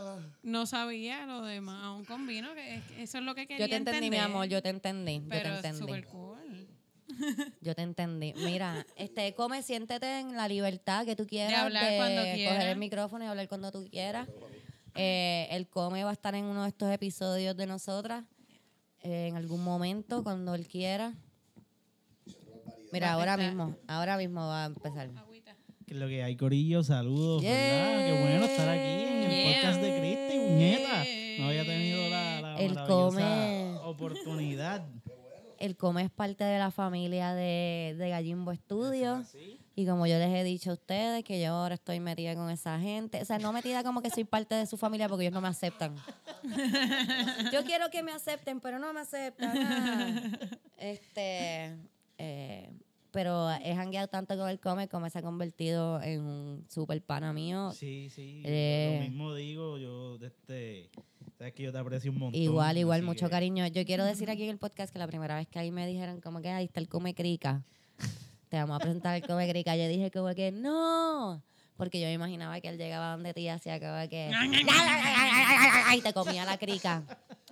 no 0.43 0.65
sabía 0.67 1.25
lo 1.25 1.41
demás 1.43 1.83
aún 1.85 2.05
con 2.05 2.27
vino, 2.27 2.53
que 2.53 2.75
es- 2.75 2.83
eso 2.99 3.17
es 3.17 3.23
lo 3.23 3.33
que 3.33 3.47
quería 3.47 3.65
Yo 3.65 3.69
te 3.69 3.77
entendí, 3.77 4.09
mi 4.11 4.17
amor, 4.17 4.45
yo 4.47 4.61
te 4.61 4.69
entendí. 4.69 5.21
Yo 5.21 5.25
Pero 5.29 5.41
te 5.41 5.49
es 5.49 5.55
entendí. 5.55 5.79
súper 5.79 6.05
cool. 6.05 6.35
Yo 7.61 7.75
te 7.75 7.81
entendí. 7.83 8.33
Mira, 8.35 8.85
este, 8.95 9.33
come, 9.35 9.61
siéntete 9.61 10.19
en 10.19 10.35
la 10.35 10.47
libertad 10.47 11.05
que 11.05 11.15
tú 11.15 11.25
quieras. 11.25 11.51
De 11.51 11.55
hablar 11.55 11.95
cuando 11.97 12.21
coger 12.21 12.35
quieras. 12.35 12.63
el 12.65 12.77
micrófono 12.77 13.23
y 13.23 13.27
hablar 13.27 13.47
cuando 13.47 13.71
tú 13.71 13.87
quieras. 13.89 14.27
Eh, 14.95 15.47
el 15.51 15.67
come 15.67 16.03
va 16.03 16.09
a 16.09 16.13
estar 16.13 16.35
en 16.35 16.45
uno 16.45 16.63
de 16.63 16.69
estos 16.69 16.91
episodios 16.91 17.55
de 17.57 17.65
nosotras. 17.67 18.23
eh, 19.03 19.27
en 19.27 19.35
algún 19.35 19.63
momento, 19.63 20.23
cuando 20.23 20.55
él 20.55 20.67
quiera. 20.67 21.13
Mira, 22.91 23.13
ahora 23.13 23.37
mismo, 23.37 23.75
ahora 23.87 24.17
mismo 24.17 24.41
va 24.47 24.63
a 24.63 24.65
empezar. 24.67 25.09
Agüita. 25.15 25.55
Que 25.85 25.93
es 25.93 25.99
lo 25.99 26.07
que 26.07 26.23
hay, 26.23 26.35
Corillo, 26.35 26.83
saludos, 26.83 27.43
¿verdad? 27.43 28.05
Qué 28.07 28.21
bueno 28.21 28.45
estar 28.45 28.69
aquí 28.69 29.03
en 29.03 29.31
el 29.31 29.53
podcast 29.53 29.81
de 29.81 29.99
Cristi, 29.99 30.37
muñeta. 30.39 31.03
No 31.39 31.47
había 31.49 31.65
tenido 31.65 32.09
la, 32.09 32.41
la 32.41 32.55
El 32.59 32.73
maravillosa 32.73 32.87
come. 32.87 33.77
oportunidad. 33.83 34.87
El 35.59 35.75
come 35.77 36.03
es 36.03 36.09
parte 36.09 36.43
de 36.43 36.57
la 36.57 36.71
familia 36.71 37.33
de, 37.33 37.95
de 37.97 38.09
Gallimbo 38.09 38.53
Studio. 38.55 39.23
Y 39.77 39.85
como 39.85 40.07
yo 40.07 40.17
les 40.17 40.33
he 40.33 40.43
dicho 40.45 40.71
a 40.71 40.73
ustedes, 40.73 41.23
que 41.25 41.41
yo 41.41 41.51
ahora 41.51 41.75
estoy 41.75 41.99
metida 41.99 42.33
con 42.33 42.49
esa 42.49 42.79
gente. 42.79 43.21
O 43.21 43.25
sea, 43.25 43.39
no 43.39 43.51
metida 43.51 43.83
como 43.83 44.01
que 44.01 44.09
soy 44.09 44.23
parte 44.23 44.55
de 44.55 44.65
su 44.67 44.77
familia 44.77 45.09
porque 45.09 45.25
ellos 45.25 45.33
no 45.33 45.41
me 45.41 45.49
aceptan. 45.49 45.95
Yo 47.51 47.63
quiero 47.65 47.89
que 47.89 48.01
me 48.01 48.11
acepten, 48.13 48.61
pero 48.61 48.79
no 48.79 48.93
me 48.93 49.01
aceptan. 49.01 49.57
ah. 49.57 50.21
Este, 50.77 51.73
eh, 52.17 52.69
pero 53.11 53.49
he 53.49 53.73
jangueado 53.75 54.07
tanto 54.09 54.37
con 54.37 54.49
el 54.49 54.59
come, 54.59 54.87
como 54.89 55.09
se 55.09 55.19
ha 55.19 55.21
convertido 55.21 56.01
en 56.01 56.21
un 56.21 56.65
super 56.69 57.01
pana 57.01 57.31
mío. 57.33 57.71
Sí, 57.71 58.09
sí. 58.09 58.41
Eh. 58.45 58.97
Lo 58.99 59.09
mismo 59.09 59.33
digo, 59.33 59.77
yo, 59.77 60.17
de 60.17 60.27
este, 60.27 60.89
sabes 61.37 61.53
que 61.53 61.63
yo 61.63 61.71
te 61.71 61.77
aprecio 61.79 62.11
un 62.11 62.19
montón. 62.19 62.41
Igual, 62.41 62.77
igual, 62.77 63.03
mucho 63.03 63.27
que- 63.27 63.31
cariño. 63.31 63.65
Yo 63.67 63.85
quiero 63.85 64.03
decir 64.05 64.29
aquí 64.29 64.43
en 64.43 64.49
el 64.49 64.57
podcast 64.57 64.91
que 64.91 64.99
la 64.99 65.07
primera 65.07 65.35
vez 65.37 65.47
que 65.47 65.59
ahí 65.59 65.71
me 65.71 65.87
dijeron 65.87 66.19
como 66.21 66.41
que 66.41 66.49
ahí 66.49 66.65
está 66.65 66.79
el 66.81 66.89
come 66.89 67.13
crica. 67.15 67.63
Te 68.55 68.59
vamos 68.59 68.77
a 68.77 68.79
presentar 68.79 69.15
el 69.17 69.27
come 69.27 69.49
crica. 69.49 69.75
Yo 69.75 69.85
dije 69.89 70.09
como 70.11 70.33
que 70.33 70.49
no, 70.53 71.43
Porque 71.75 71.99
yo 71.99 72.07
me 72.07 72.13
imaginaba 72.13 72.61
que 72.61 72.69
él 72.69 72.77
llegaba 72.77 73.11
donde 73.11 73.33
ti 73.33 73.41
y 73.41 73.49
hacía 73.49 73.81
como 73.81 74.09
que... 74.09 74.31
y 75.93 76.01
te 76.01 76.13
comía 76.13 76.45
la 76.45 76.57
crica. 76.57 77.03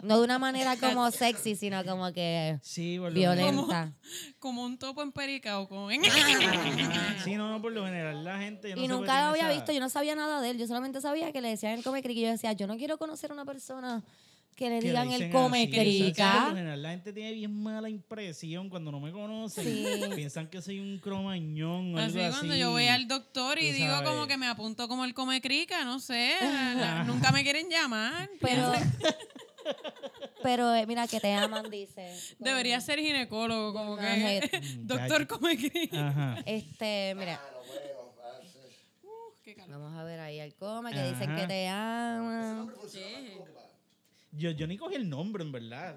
No 0.02 0.18
de 0.20 0.24
una 0.24 0.40
manera 0.40 0.78
como 0.78 1.12
sexy, 1.12 1.58
sino 1.58 1.84
como 1.84 2.14
que 2.14 2.58
Sí, 2.62 2.98
por 3.00 3.12
lo 3.12 3.20
general. 3.20 3.38
violenta. 3.52 3.92
Como 4.40 4.64
un 4.64 4.78
topo 4.78 5.02
en 5.02 5.12
perica 5.12 5.60
o 5.60 5.68
con... 5.68 5.92
Ajá. 5.94 7.16
Sí, 7.22 7.36
no, 7.36 7.52
no, 7.52 7.62
por 7.62 7.74
lo 7.74 7.84
general 7.84 8.24
la 8.24 8.38
gente. 8.40 8.70
yo 8.70 8.76
no 8.78 8.82
Y 8.82 8.88
nunca 8.88 9.24
lo 9.24 9.28
había 9.32 9.42
tiene 9.44 9.56
visto, 9.56 9.74
yo 9.74 9.82
no 9.82 9.90
sabía 9.90 10.16
nada 10.16 10.40
de 10.40 10.52
él. 10.52 10.58
Yo 10.58 10.68
solamente 10.68 11.02
sabía 11.02 11.34
que 11.34 11.42
le 11.42 11.50
decían 11.50 11.74
el 11.74 11.84
come 11.84 12.02
crica. 12.02 12.18
Y 12.22 12.24
yo 12.24 12.30
decía, 12.30 12.54
yo 12.54 12.66
no 12.66 12.78
quiero 12.78 12.98
conocer 12.98 13.32
a 13.32 13.34
una 13.34 13.44
persona 13.44 14.02
que 14.56 14.70
le 14.70 14.80
digan 14.80 15.12
el 15.12 15.30
come 15.32 15.62
"Sí, 15.66 15.68
Por 15.68 15.80
crica. 15.82 16.46
general 16.50 16.82
la 16.82 16.90
gente 16.92 17.12
tiene 17.14 17.34
bien 17.34 17.64
mala 17.64 17.90
impresión 17.90 18.70
cuando 18.70 18.92
no 18.92 19.00
me 19.00 19.12
conocen. 19.12 19.64
Sí. 19.66 19.86
Piensan 20.16 20.48
que 20.48 20.62
soy 20.62 20.80
un 20.80 21.00
cromañón 21.00 21.96
o 21.96 21.98
algo 21.98 22.10
Así 22.10 22.20
así. 22.20 22.38
cuando 22.38 22.56
yo 22.56 22.72
voy 22.72 22.88
al 22.88 23.08
doctor 23.08 23.60
y 23.60 23.72
digo 23.72 23.94
sabes. 23.94 24.10
como 24.10 24.28
que 24.28 24.38
me 24.38 24.48
apunto 24.48 24.88
como 24.88 25.06
el 25.06 25.14
come 25.14 25.42
crica, 25.42 25.84
no 25.86 26.00
sé. 26.00 26.36
la- 26.42 27.04
nunca 27.08 27.32
me 27.32 27.44
quieren 27.44 27.70
llamar. 27.70 28.30
Pero, 28.40 28.72
pero 30.44 30.74
eh, 30.76 30.86
mira 30.86 31.08
que 31.08 31.20
te 31.20 31.34
aman, 31.34 31.70
dice. 31.70 32.14
Debería 32.40 32.80
ser 32.82 33.00
ginecólogo, 33.00 33.74
como 33.74 33.98
que 33.98 34.06
Ajá. 34.06 34.60
doctor 34.80 35.28
come 35.28 35.58
crica. 35.58 36.08
Ajá. 36.10 36.38
Este, 36.46 37.16
mira, 37.18 37.40
Qué 39.44 39.56
calor. 39.56 39.72
vamos 39.82 40.00
a 40.00 40.04
ver 40.06 40.22
ahí 40.22 40.40
al 40.40 40.54
come 40.56 40.92
que 40.94 41.02
dicen 41.04 41.36
que 41.36 41.42
Ajá. 41.42 41.48
te 41.48 41.68
aman. 41.68 42.72
Yo, 44.36 44.52
yo 44.52 44.68
ni 44.68 44.78
cogí 44.78 44.96
el 44.96 45.10
nombre, 45.10 45.44
en 45.44 45.52
verdad. 45.52 45.96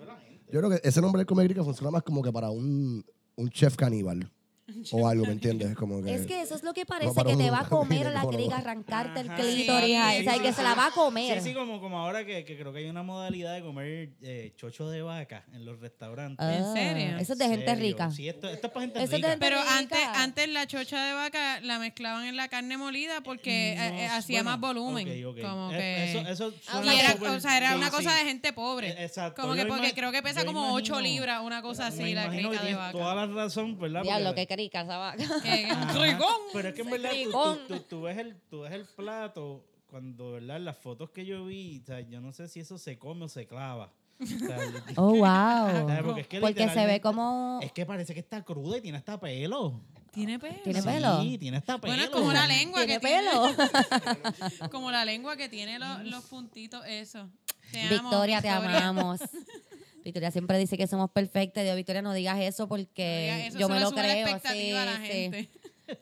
Yo 0.53 0.61
creo 0.61 0.71
que 0.71 0.81
ese 0.87 1.01
nombre 1.01 1.21
del 1.21 1.27
Come 1.27 1.45
Crica 1.45 1.65
funciona 1.65 1.91
más 1.91 2.03
como 2.03 2.23
que 2.23 2.31
para 2.33 2.51
un, 2.51 3.05
un 3.37 3.51
chef 3.51 3.77
caníbal. 3.77 4.31
o 4.93 5.09
algo, 5.09 5.25
¿me 5.27 5.33
entiendes? 5.33 5.75
Como 5.77 6.03
que, 6.03 6.15
Es 6.15 6.27
que 6.27 6.41
eso 6.43 6.55
es 6.55 6.63
lo 6.63 6.73
que 6.75 6.85
parece, 6.87 7.23
que 7.25 7.37
te 7.37 7.51
va 7.51 7.61
a 7.61 7.69
comer 7.69 8.11
la 8.13 8.27
crica, 8.27 8.57
arrancarte 8.57 9.21
el 9.21 9.31
Ajá. 9.31 9.37
clítoris, 9.41 9.87
Sí, 9.87 10.21
o 10.21 10.23
sea, 10.25 10.35
sí, 10.35 10.41
que 10.41 10.49
sí, 10.49 10.55
se 10.55 10.63
la 10.63 10.75
va 10.75 10.87
a 10.87 10.91
comer. 10.91 11.41
Sí, 11.41 11.49
sí, 11.51 11.55
como, 11.55 11.81
como 11.81 11.99
ahora 11.99 12.25
que, 12.25 12.45
que 12.45 12.57
creo 12.59 12.73
que 12.73 12.81
hay 12.81 12.89
una 12.89 13.03
modalidad 13.03 13.55
de 13.55 13.63
comer 13.63 14.11
eh, 14.23 14.53
chocho 14.57 14.89
de 14.91 15.03
vaca 15.03 15.45
en 15.53 15.65
los 15.65 15.79
restaurantes. 15.81 16.45
Ah, 16.45 16.55
¿En 16.57 16.73
serio? 16.75 17.19
Eso 17.19 17.33
es 17.35 17.39
de 17.39 17.45
¿En 17.45 17.51
gente 17.53 17.75
rica. 17.77 18.11
Sí, 18.11 18.29
esto, 18.29 18.49
esto 18.49 18.67
es 18.67 18.73
para 18.73 18.87
gente 18.87 19.03
Eso 19.03 19.17
rica. 19.17 19.29
gente- 19.31 19.47
Pero 19.47 19.61
rica. 19.61 19.79
antes, 19.79 19.99
antes 20.15 20.49
la 20.49 20.67
chocha 20.67 21.05
de 21.07 21.13
vaca 21.15 21.61
la 21.61 21.79
mezclaban 21.79 22.25
en 22.27 22.37
la 22.37 22.49
carne 22.49 22.77
molida 22.77 23.21
porque 23.23 23.75
No, 23.77 23.83
eh, 23.85 24.03
eh, 24.05 24.07
hacía 24.07 24.43
bueno, 24.43 24.51
más 24.51 24.61
volumen. 24.61 25.09
ok, 25.27 25.37
ok. 25.37 25.41
Como 25.43 25.71
Eh, 25.73 25.77
que... 25.79 26.11
Eso, 26.11 26.29
eso 26.51 26.55
Ah, 26.69 26.83
y 26.85 26.99
era, 26.99 27.13
súper- 27.13 27.29
o 27.31 27.41
sea, 27.41 27.57
era 27.57 27.71
sí, 27.71 27.77
una 27.77 27.91
cosa 27.91 28.11
sí. 28.11 28.19
de 28.19 28.25
gente 28.31 28.53
pobre. 28.53 28.89
Eh, 28.91 29.05
exacto. 29.05 29.43
Como 29.43 29.55
que 29.55 29.67
porque 29.67 29.93
creo 29.95 30.11
que 30.13 30.23
pesa 30.23 30.45
como 30.45 30.73
8 30.75 30.95
imagino- 30.95 31.01
libras, 31.01 31.41
una 31.45 31.63
cosa 31.63 31.87
así, 31.89 32.15
la 32.15 32.31
que 32.31 32.37
de 32.37 32.75
vaca. 32.75 32.93
toda 32.93 33.15
la 33.15 33.27
razón, 33.27 33.79
¿verdad? 33.79 34.03
Porque- 34.05 34.47
qué 34.47 34.47
crica 34.57 34.81
esa 34.83 34.97
vaca. 34.97 35.25
¡Trigón! 35.93 36.35
Pero 36.53 36.69
es 36.69 36.75
que 36.75 36.83
en 36.83 36.91
verdad 36.91 37.11
tú, 37.25 37.31
tú- 37.31 37.59
tú- 37.75 37.81
tú 37.89 38.03
ves 38.03 38.19
el, 38.19 38.37
tú 38.51 38.61
ves 38.63 38.73
el 38.73 38.85
plato, 38.87 39.65
cuando, 39.87 40.33
¿verdad? 40.33 40.59
Las 40.61 40.77
fotos 40.79 41.11
que 41.11 41.25
yo 41.27 41.45
vi, 41.47 41.81
o 41.83 41.87
sea, 41.87 42.01
yo 42.01 42.21
no 42.21 42.33
sé 42.33 42.49
si 42.49 42.61
eso 42.61 42.79
se 42.79 42.99
come 42.99 43.25
o 43.27 43.29
se 43.29 43.47
clava. 43.47 43.93
O 44.21 44.27
sea, 44.27 44.57
Oh, 44.97 45.15
wow. 45.15 45.87
Porque 46.05 46.23
es 46.23 46.27
que 46.27 46.41
Porque 46.41 46.69
se 46.71 46.87
ve 46.87 47.01
como... 47.01 47.61
Es 47.63 47.71
que 47.73 47.85
parece 47.87 48.15
que 48.15 48.21
está 48.21 48.43
cruda 48.43 48.79
y 48.79 48.81
tiene 48.81 48.99
hasta 48.99 49.21
pelo. 49.21 49.81
¿Tiene 50.13 50.39
pelo? 50.39 50.57
¿Tiene 50.65 50.81
Sí, 50.81 50.89
pelo? 50.89 51.21
tiene 51.39 51.57
hasta 51.59 51.79
pelo. 51.79 51.93
Bueno, 51.93 52.05
es 52.05 52.09
como 52.11 52.33
la 52.33 52.47
lengua 52.47 52.87
¿Tiene 52.87 52.99
que 53.01 53.07
tiene. 53.07 53.29
pelo? 53.31 54.71
Como 54.71 54.91
la 54.91 55.05
lengua 55.05 55.37
que 55.37 55.49
tiene 55.51 55.79
los, 55.79 56.05
los 56.05 56.25
puntitos, 56.25 56.83
eso. 56.87 57.29
Te 57.71 57.83
amo, 57.83 58.09
Victoria, 58.11 58.41
te 58.41 58.49
amamos. 58.49 59.21
Victoria 60.07 60.31
siempre 60.31 60.57
dice 60.57 60.79
que 60.79 60.87
somos 60.87 61.11
perfectas. 61.11 61.65
Digo, 61.65 61.75
Victoria, 61.75 62.01
no 62.01 62.13
digas 62.15 62.39
eso 62.41 62.63
No 62.63 62.69
porque 62.69 63.23
digas 63.35 63.49
eso, 63.49 63.59
yo 63.59 63.69
me 63.69 63.81
lo 63.81 63.91
creo. 63.91 64.25
expectativa 64.25 64.83
a 64.83 64.85
la 64.85 64.97
sí, 64.99 65.03
sí. 65.03 65.09
gente. 65.13 65.49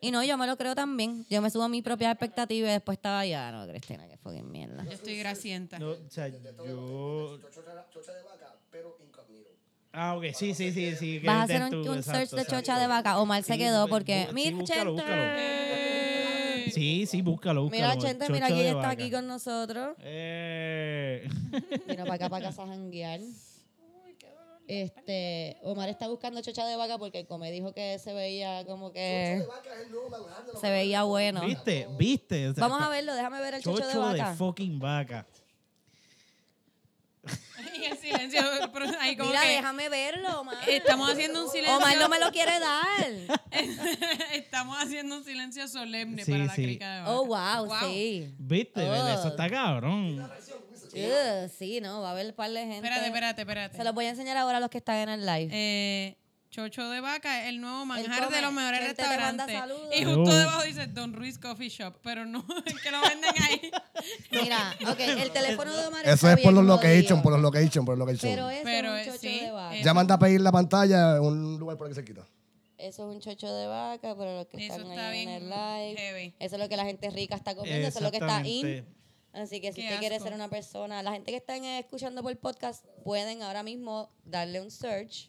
Y 0.02 0.10
no, 0.10 0.22
yo 0.22 0.36
me 0.36 0.46
lo 0.46 0.58
creo 0.58 0.74
también. 0.74 1.24
Yo 1.30 1.40
me 1.40 1.48
subo 1.48 1.62
a 1.62 1.68
mi 1.70 1.80
propia 1.80 2.10
expectativa 2.10 2.68
y 2.68 2.72
después 2.72 2.98
estaba 2.98 3.24
ya, 3.24 3.50
no, 3.50 3.66
Cristina, 3.66 4.06
que 4.06 4.18
fucking 4.18 4.50
mierda. 4.50 4.84
Yo 4.84 4.92
estoy 4.92 5.16
grasienta. 5.16 5.78
No, 5.78 5.92
o 5.92 6.10
sea, 6.10 6.28
yo... 6.28 7.38
Chocha 7.50 8.12
de 8.12 8.22
vaca, 8.24 8.54
pero 8.70 8.94
incógnito. 9.06 9.48
Ah, 9.92 10.16
ok, 10.16 10.24
sí, 10.34 10.52
sí, 10.52 10.70
sí. 10.70 10.94
sí 10.96 11.18
Vas 11.20 11.36
a 11.36 11.42
hacer 11.44 11.62
un, 11.62 11.96
exacto, 11.96 12.02
search 12.02 12.30
de 12.32 12.44
chocha 12.44 12.78
de 12.78 12.86
vaca. 12.86 13.18
Omar 13.20 13.42
se 13.42 13.54
Sí, 13.54 13.58
quedó 13.58 13.88
porque. 13.88 14.26
sí, 14.28 14.34
Mira, 14.34 14.56
búscalo, 14.56 14.96
Chente. 14.96 15.12
Eh, 15.14 16.70
Sí, 16.72 17.06
sí, 17.06 17.22
búscalo, 17.22 17.62
búscalo. 17.64 17.88
Mira, 17.94 17.98
Chente, 17.98 18.28
mira, 18.30 18.46
aquí 18.46 18.60
está 18.60 18.74
vaca. 18.76 18.88
aquí 18.90 19.10
con 19.10 19.26
nosotros. 19.26 19.96
Eh. 20.00 21.26
Vino 21.86 22.04
para 22.04 22.14
acá, 22.14 22.28
para 22.28 22.46
casa 22.46 22.64
a 22.64 22.66
janguear. 22.66 23.20
Este, 24.66 25.58
Omar 25.62 25.90
está 25.90 26.08
buscando 26.08 26.40
chocha 26.40 26.64
de 26.66 26.76
vaca 26.76 26.96
porque 26.96 27.26
como 27.26 27.40
me 27.40 27.50
dijo 27.52 27.74
que 27.74 27.98
se 27.98 28.14
veía 28.14 28.64
como 28.64 28.92
que 28.92 29.44
se 30.60 30.70
veía 30.70 31.02
bueno. 31.02 31.42
¿Viste? 31.42 31.86
¿Viste? 31.98 32.48
O 32.48 32.54
sea, 32.54 32.66
Vamos 32.66 32.80
a 32.82 32.88
verlo, 32.88 33.14
déjame 33.14 33.40
ver 33.40 33.54
el 33.54 33.62
chocho, 33.62 33.82
Chocho 33.82 33.88
de 33.88 34.14
de, 34.14 34.20
vaca. 34.20 34.34
fucking 34.36 34.78
vaca. 34.78 35.26
Y 37.78 37.84
el 37.84 37.96
silencio, 37.98 38.40
pero 38.72 38.86
ahí 39.00 39.16
como 39.16 39.30
Mira, 39.30 39.42
que 39.42 39.48
déjame 39.48 39.88
verlo, 39.88 40.40
Omar. 40.40 40.68
estamos 40.68 41.10
haciendo 41.10 41.44
un 41.44 41.50
silencio. 41.50 41.76
Omar 41.76 41.96
no 41.98 42.08
me 42.08 42.18
lo 42.18 42.30
quiere 42.30 42.58
dar. 42.60 43.40
estamos 44.32 44.76
haciendo 44.78 45.16
un 45.16 45.24
silencio 45.24 45.66
solemne 45.68 46.24
Sí, 46.24 46.30
para 46.32 46.44
la 46.44 46.54
sí. 46.54 46.62
crica 46.62 46.94
de 46.96 47.00
vaca. 47.00 47.12
Oh, 47.12 47.24
wow, 47.26 47.70
sí. 47.90 48.34
¿Viste? 48.38 48.82
Oh. 48.88 49.08
Eso 49.08 49.28
está 49.28 49.48
cabrón. 49.48 50.30
Ugh, 50.94 51.50
sí, 51.58 51.80
no, 51.80 52.00
va 52.02 52.08
a 52.08 52.12
haber 52.12 52.26
un 52.26 52.32
par 52.32 52.50
de 52.50 52.60
gente. 52.60 52.76
Espérate, 52.76 53.06
espérate, 53.06 53.42
espérate. 53.42 53.76
Se 53.76 53.84
los 53.84 53.94
voy 53.94 54.06
a 54.06 54.10
enseñar 54.10 54.36
ahora 54.36 54.58
a 54.58 54.60
los 54.60 54.70
que 54.70 54.78
están 54.78 54.96
en 54.96 55.08
el 55.08 55.26
live. 55.26 55.48
Eh, 55.52 56.16
Chocho 56.50 56.88
de 56.88 57.00
vaca 57.00 57.42
es 57.42 57.48
el 57.48 57.60
nuevo 57.60 57.84
manjar 57.84 58.24
come. 58.26 58.36
de 58.36 58.42
los 58.42 58.52
mejores 58.52 58.78
Gente 58.78 58.94
te 58.94 59.02
manda 59.18 59.44
restaurantes. 59.44 59.58
saludos. 59.58 59.88
Y 59.96 60.04
justo 60.04 60.20
Oh. 60.30 60.34
debajo 60.38 60.62
dice 60.62 60.86
Don 60.86 61.12
Ruiz 61.12 61.36
Coffee 61.36 61.68
Shop, 61.68 61.96
pero 62.00 62.24
no, 62.26 62.46
es 62.64 62.74
que 62.80 62.90
lo 62.92 63.00
venden 63.02 63.30
ahí. 63.42 63.70
Mira, 64.30 64.76
ok, 64.88 65.00
el 65.00 65.30
teléfono 65.32 65.76
de 65.76 65.86
Omar 65.88 66.02
Eso 66.04 66.12
está 66.14 66.32
es 66.34 66.40
por 66.44 66.52
bien 66.52 66.66
los 66.66 66.76
jodido, 66.78 66.94
location, 66.94 67.22
por 67.22 67.32
los 67.32 67.40
location, 67.42 67.84
por 67.84 67.98
los 67.98 68.06
location. 68.08 68.30
Pero 68.32 68.50
eso 68.50 68.60
Pero, 68.64 68.94
es 68.94 69.06
eh, 69.06 69.10
un 69.10 69.16
chocho 69.16 69.20
sí, 69.20 69.40
de 69.40 69.50
vaca. 69.50 69.76
eh, 69.76 69.82
ya 69.82 69.94
manda 69.94 70.14
a 70.14 70.18
pedir 70.20 70.40
la 70.42 70.52
pantalla 70.52 71.16
en 71.16 71.22
un 71.22 71.58
lugar 71.58 71.76
por 71.76 71.88
aquí 71.88 71.94
cerquita. 71.96 72.24
Eso 72.78 73.10
es 73.10 73.16
un 73.16 73.20
chocho 73.20 73.52
de 73.52 73.66
vaca, 73.66 74.14
pero 74.16 74.36
los 74.36 74.46
que 74.46 74.64
Eso 74.64 74.76
están 74.76 74.90
está 74.92 75.08
ahí 75.08 75.20
en 75.22 75.26
bien 75.28 75.42
el 75.42 75.50
live. 75.50 75.96
heavy. 75.96 76.34
Eso 76.38 76.54
es 76.54 76.62
lo 76.62 76.68
que 76.68 76.76
la 76.76 76.84
gente 76.84 77.10
rica 77.10 77.34
está 77.34 77.56
comiendo, 77.56 77.88
eso 77.88 77.98
es 77.98 78.04
lo 78.04 78.10
que 78.12 78.18
está 78.18 78.46
in. 78.46 78.64
Exactamente. 78.66 79.03
Así 79.34 79.60
que 79.60 79.72
si 79.72 79.80
Qué 79.80 79.88
usted 79.88 79.98
quiere 79.98 80.14
asco. 80.16 80.28
ser 80.28 80.34
una 80.34 80.48
persona, 80.48 81.02
la 81.02 81.12
gente 81.12 81.30
que 81.32 81.36
están 81.38 81.64
eh, 81.64 81.80
escuchando 81.80 82.22
por 82.22 82.36
podcast 82.38 82.84
pueden 83.02 83.42
ahora 83.42 83.62
mismo 83.62 84.10
darle 84.24 84.60
un 84.60 84.70
search 84.70 85.28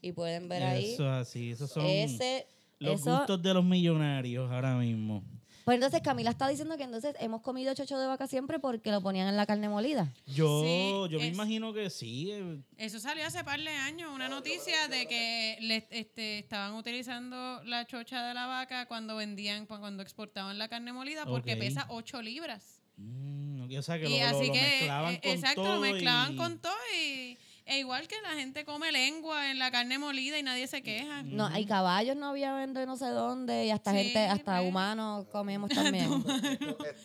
y 0.00 0.12
pueden 0.12 0.48
ver 0.48 0.62
ahí 0.62 0.94
Eso 0.94 1.04
es 1.04 1.28
así. 1.28 1.50
Esos 1.50 1.70
son 1.70 1.84
ese 1.86 2.46
los 2.78 3.00
eso. 3.00 3.16
gustos 3.16 3.42
de 3.42 3.54
los 3.54 3.64
millonarios 3.64 4.50
ahora 4.50 4.76
mismo. 4.76 5.22
Pues 5.64 5.76
entonces 5.76 6.00
Camila 6.02 6.30
está 6.30 6.48
diciendo 6.48 6.76
que 6.76 6.82
entonces 6.82 7.14
hemos 7.20 7.40
comido 7.40 7.72
chocho 7.74 7.96
de 7.96 8.06
vaca 8.08 8.26
siempre 8.26 8.58
porque 8.58 8.90
lo 8.90 9.00
ponían 9.00 9.28
en 9.28 9.36
la 9.36 9.46
carne 9.46 9.68
molida. 9.68 10.12
Yo, 10.26 10.62
Sí, 10.64 10.90
yo 11.08 11.18
me 11.20 11.28
es- 11.28 11.34
imagino 11.34 11.72
que 11.72 11.88
sí. 11.88 12.30
eh, 12.32 12.60
Eso 12.78 12.98
salió 12.98 13.24
hace 13.24 13.44
par 13.44 13.60
de 13.60 13.68
años, 13.70 14.10
una 14.12 14.28
noticia 14.28 14.88
de 14.88 15.06
que 15.06 15.58
le, 15.60 15.86
este, 15.90 16.40
estaban 16.40 16.74
utilizando 16.74 17.62
la 17.62 17.86
chocha 17.86 18.26
de 18.26 18.34
la 18.34 18.46
vaca 18.46 18.86
cuando 18.86 19.14
vendían, 19.14 19.66
cu- 19.66 19.78
cuando 19.78 20.02
exportaban 20.02 20.58
la 20.58 20.66
carne 20.68 20.92
molida, 20.92 21.26
porque 21.26 21.56
pesa 21.56 21.86
8 21.90 22.20
libras. 22.22 22.80
Mm, 23.02 23.76
o 23.78 23.82
sea, 23.82 23.98
que 23.98 24.08
y 24.08 24.20
lo, 24.20 24.26
así 24.26 24.46
lo 24.48 24.52
que, 24.52 24.60
mezclaban 24.60 25.14
eh, 25.14 25.20
con 25.22 25.30
exacto, 25.32 25.62
todo 25.62 25.74
lo 25.76 25.80
mezclaban 25.80 26.32
y- 26.34 26.36
con 26.36 26.58
todo 26.58 26.72
y 26.96 27.38
e 27.64 27.78
igual 27.78 28.08
que 28.08 28.16
la 28.22 28.30
gente 28.30 28.64
come 28.64 28.90
lengua 28.90 29.50
en 29.52 29.58
la 29.60 29.70
carne 29.70 29.96
molida 29.96 30.36
y 30.36 30.42
nadie 30.42 30.66
se 30.66 30.82
queja. 30.82 31.22
No, 31.22 31.46
hay 31.46 31.64
caballos 31.64 32.16
no 32.16 32.26
había 32.30 32.52
vende 32.54 32.84
no 32.86 32.96
sé 32.96 33.06
dónde 33.06 33.66
y 33.66 33.70
hasta 33.70 33.92
Sí, 33.92 33.98
gente, 33.98 34.18
hasta 34.26 34.58
pues. 34.58 34.68
humanos 34.68 35.26
comemos 35.30 35.70
también. 35.74 36.10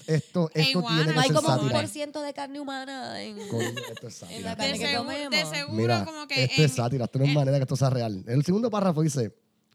Esto, 0.07 0.49
E 0.55 0.61
esto 0.61 0.81
tiene 0.83 1.13
no 1.13 1.19
hay 1.21 1.29
como 1.29 1.53
un 1.61 1.69
por 1.69 1.87
ciento 1.87 2.21
de 2.23 2.33
carne 2.33 2.59
humana 2.59 3.21
en, 3.21 3.37
Coño, 3.49 3.69
Esto 3.91 4.07
es 4.07 4.21
en 4.23 4.29
sátira. 4.29 4.41
la 4.41 4.55
De, 4.55 4.57
carne 4.57 4.79
que 4.79 4.85
seguro, 4.87 5.03
comemos. 5.03 5.31
de 5.31 5.45
seguro 5.57 5.77
Mira, 5.77 6.05
como 6.05 6.27
que 6.27 6.43
esto 6.43 6.61
es 6.63 6.71
en- 6.71 6.75
sátira, 6.75 7.05
esto 7.05 7.19
no 7.19 7.25
es 7.25 7.33
manera 7.33 7.57
que 7.57 7.63
esto 7.63 7.75
sea 7.75 7.89
real. 7.91 8.23
El 8.27 8.43
segundo 8.43 8.69
párrafo 8.71 9.03
dice, 9.03 9.25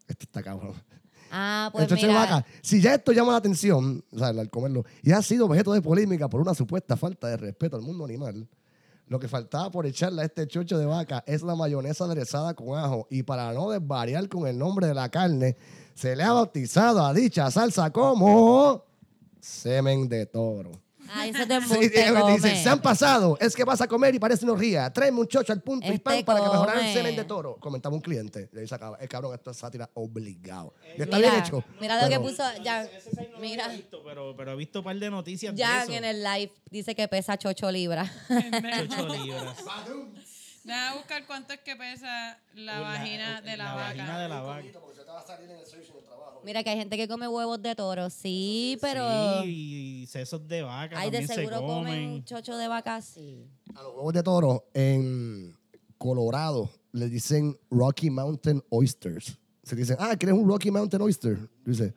esto 0.08 0.24
está 0.24 0.42
cabrón. 0.42 0.74
Ah, 1.34 1.70
pues 1.72 1.84
el 1.84 1.88
chocho 1.88 2.06
de 2.06 2.12
mira, 2.12 2.20
vaca, 2.20 2.46
si 2.60 2.82
ya 2.82 2.94
esto 2.94 3.10
llama 3.10 3.32
la 3.32 3.38
atención, 3.38 4.04
o 4.12 4.18
sea, 4.18 4.28
al 4.28 4.50
comerlo, 4.50 4.84
y 5.02 5.12
ha 5.12 5.22
sido 5.22 5.46
objeto 5.46 5.72
de 5.72 5.80
polémica 5.80 6.28
por 6.28 6.42
una 6.42 6.52
supuesta 6.52 6.94
falta 6.94 7.28
de 7.28 7.38
respeto 7.38 7.74
al 7.74 7.82
mundo 7.82 8.04
animal, 8.04 8.46
lo 9.08 9.18
que 9.18 9.28
faltaba 9.28 9.70
por 9.70 9.86
echarle 9.86 10.20
a 10.20 10.24
este 10.26 10.46
chocho 10.46 10.76
de 10.76 10.84
vaca 10.84 11.24
es 11.26 11.42
la 11.42 11.54
mayonesa 11.54 12.04
aderezada 12.04 12.52
con 12.52 12.78
ajo, 12.78 13.06
y 13.10 13.22
para 13.22 13.50
no 13.54 13.70
desvariar 13.70 14.28
con 14.28 14.46
el 14.46 14.58
nombre 14.58 14.86
de 14.86 14.92
la 14.92 15.08
carne, 15.08 15.56
se 15.94 16.14
le 16.14 16.22
ha 16.22 16.32
bautizado 16.32 17.04
a 17.04 17.14
dicha 17.14 17.50
salsa 17.50 17.90
como 17.90 18.84
semen 19.40 20.10
de 20.10 20.26
toro. 20.26 20.72
Ah, 21.14 21.26
eso 21.26 21.46
te 21.46 21.60
Sí, 21.90 21.90
embuste, 21.98 22.48
dice, 22.48 22.62
se 22.62 22.68
han 22.68 22.80
pasado, 22.82 23.36
es 23.40 23.54
que 23.54 23.64
vas 23.64 23.80
a 23.80 23.86
comer 23.88 24.14
y 24.14 24.18
parece 24.18 24.44
una 24.44 24.54
ría. 24.58 24.92
Tráeme 24.92 25.20
un 25.20 25.26
chocho 25.28 25.52
al 25.52 25.60
punto 25.62 25.86
y 25.86 25.90
Este 25.90 26.00
pan 26.00 26.24
para 26.24 26.40
que 26.40 26.46
mejorar 26.50 26.76
el 26.76 26.80
come. 26.82 26.94
semen 26.94 27.16
de 27.16 27.24
toro. 27.24 27.56
Comentaba 27.60 27.94
un 27.94 28.00
cliente. 28.00 28.48
Ahí 28.56 28.66
sacaba, 28.66 28.96
el 28.98 29.08
cabrón, 29.08 29.34
esto 29.34 29.50
es 29.50 29.56
sátira 29.56 29.88
obligado. 29.94 30.74
Y 30.96 31.02
está 31.02 31.16
Mira, 31.16 31.30
bien 31.30 31.42
hecho. 31.44 31.64
Mira 31.80 31.96
lo 31.96 32.02
que 32.08 32.18
pero- 32.18 32.22
puso 32.22 32.42
Jan. 32.64 32.86
Ese 32.96 33.10
site 33.10 33.28
no 33.28 33.32
lo 33.32 33.38
Mira, 33.40 33.64
había 33.66 33.76
visto, 33.76 34.02
pero, 34.04 34.34
pero 34.36 34.52
he 34.52 34.56
visto 34.56 34.78
un 34.80 34.84
par 34.84 34.96
de 34.96 35.10
noticias 35.10 35.54
Jan 35.56 35.88
de 35.88 35.96
en 35.96 36.04
el 36.04 36.22
live 36.22 36.52
dice 36.70 36.94
que 36.94 37.06
pesa 37.08 37.38
8 37.44 37.70
libras. 37.70 38.10
Chocho 38.88 39.08
libras. 39.08 39.56
Déjame 40.64 40.96
buscar 40.96 41.26
cuánto 41.26 41.52
es 41.54 41.60
que 41.60 41.74
pesa 41.74 42.38
la, 42.54 42.74
La- 42.74 42.80
vagina 42.80 43.40
de 43.40 43.56
la, 43.56 43.64
la 43.64 43.74
vaca. 43.74 43.86
vagina 43.88 44.18
de 44.20 44.28
la 44.28 44.40
vaca. 44.42 44.62
Mira 46.44 46.62
que 46.64 46.70
hay 46.70 46.76
gente 46.76 46.96
que 46.96 47.06
come 47.06 47.28
huevos 47.28 47.62
de 47.62 47.74
toro, 47.74 48.10
sí, 48.10 48.76
pero 48.80 49.42
Sí, 49.42 50.02
y 50.02 50.06
sesos 50.06 50.46
de 50.48 50.62
vaca 50.62 50.98
hay 50.98 51.10
de 51.10 51.18
también 51.18 51.28
se 51.28 51.34
seguro 51.34 51.60
comen 51.60 51.74
comen. 51.94 52.08
un 52.10 52.24
chocho 52.24 52.56
de 52.56 52.68
vaca, 52.68 53.00
sí. 53.00 53.46
A 53.74 53.82
los 53.82 53.94
huevos 53.94 54.12
de 54.12 54.22
toro 54.22 54.64
en 54.74 55.56
Colorado 55.98 56.68
le 56.92 57.08
dicen 57.08 57.56
Rocky 57.70 58.10
Mountain 58.10 58.62
Oysters. 58.70 59.38
Se 59.62 59.76
dicen, 59.76 59.96
ah, 60.00 60.16
¿quieres 60.16 60.36
un 60.36 60.48
Rocky 60.48 60.70
Mountain 60.70 61.00
Oyster? 61.02 61.38
Dice, 61.64 61.94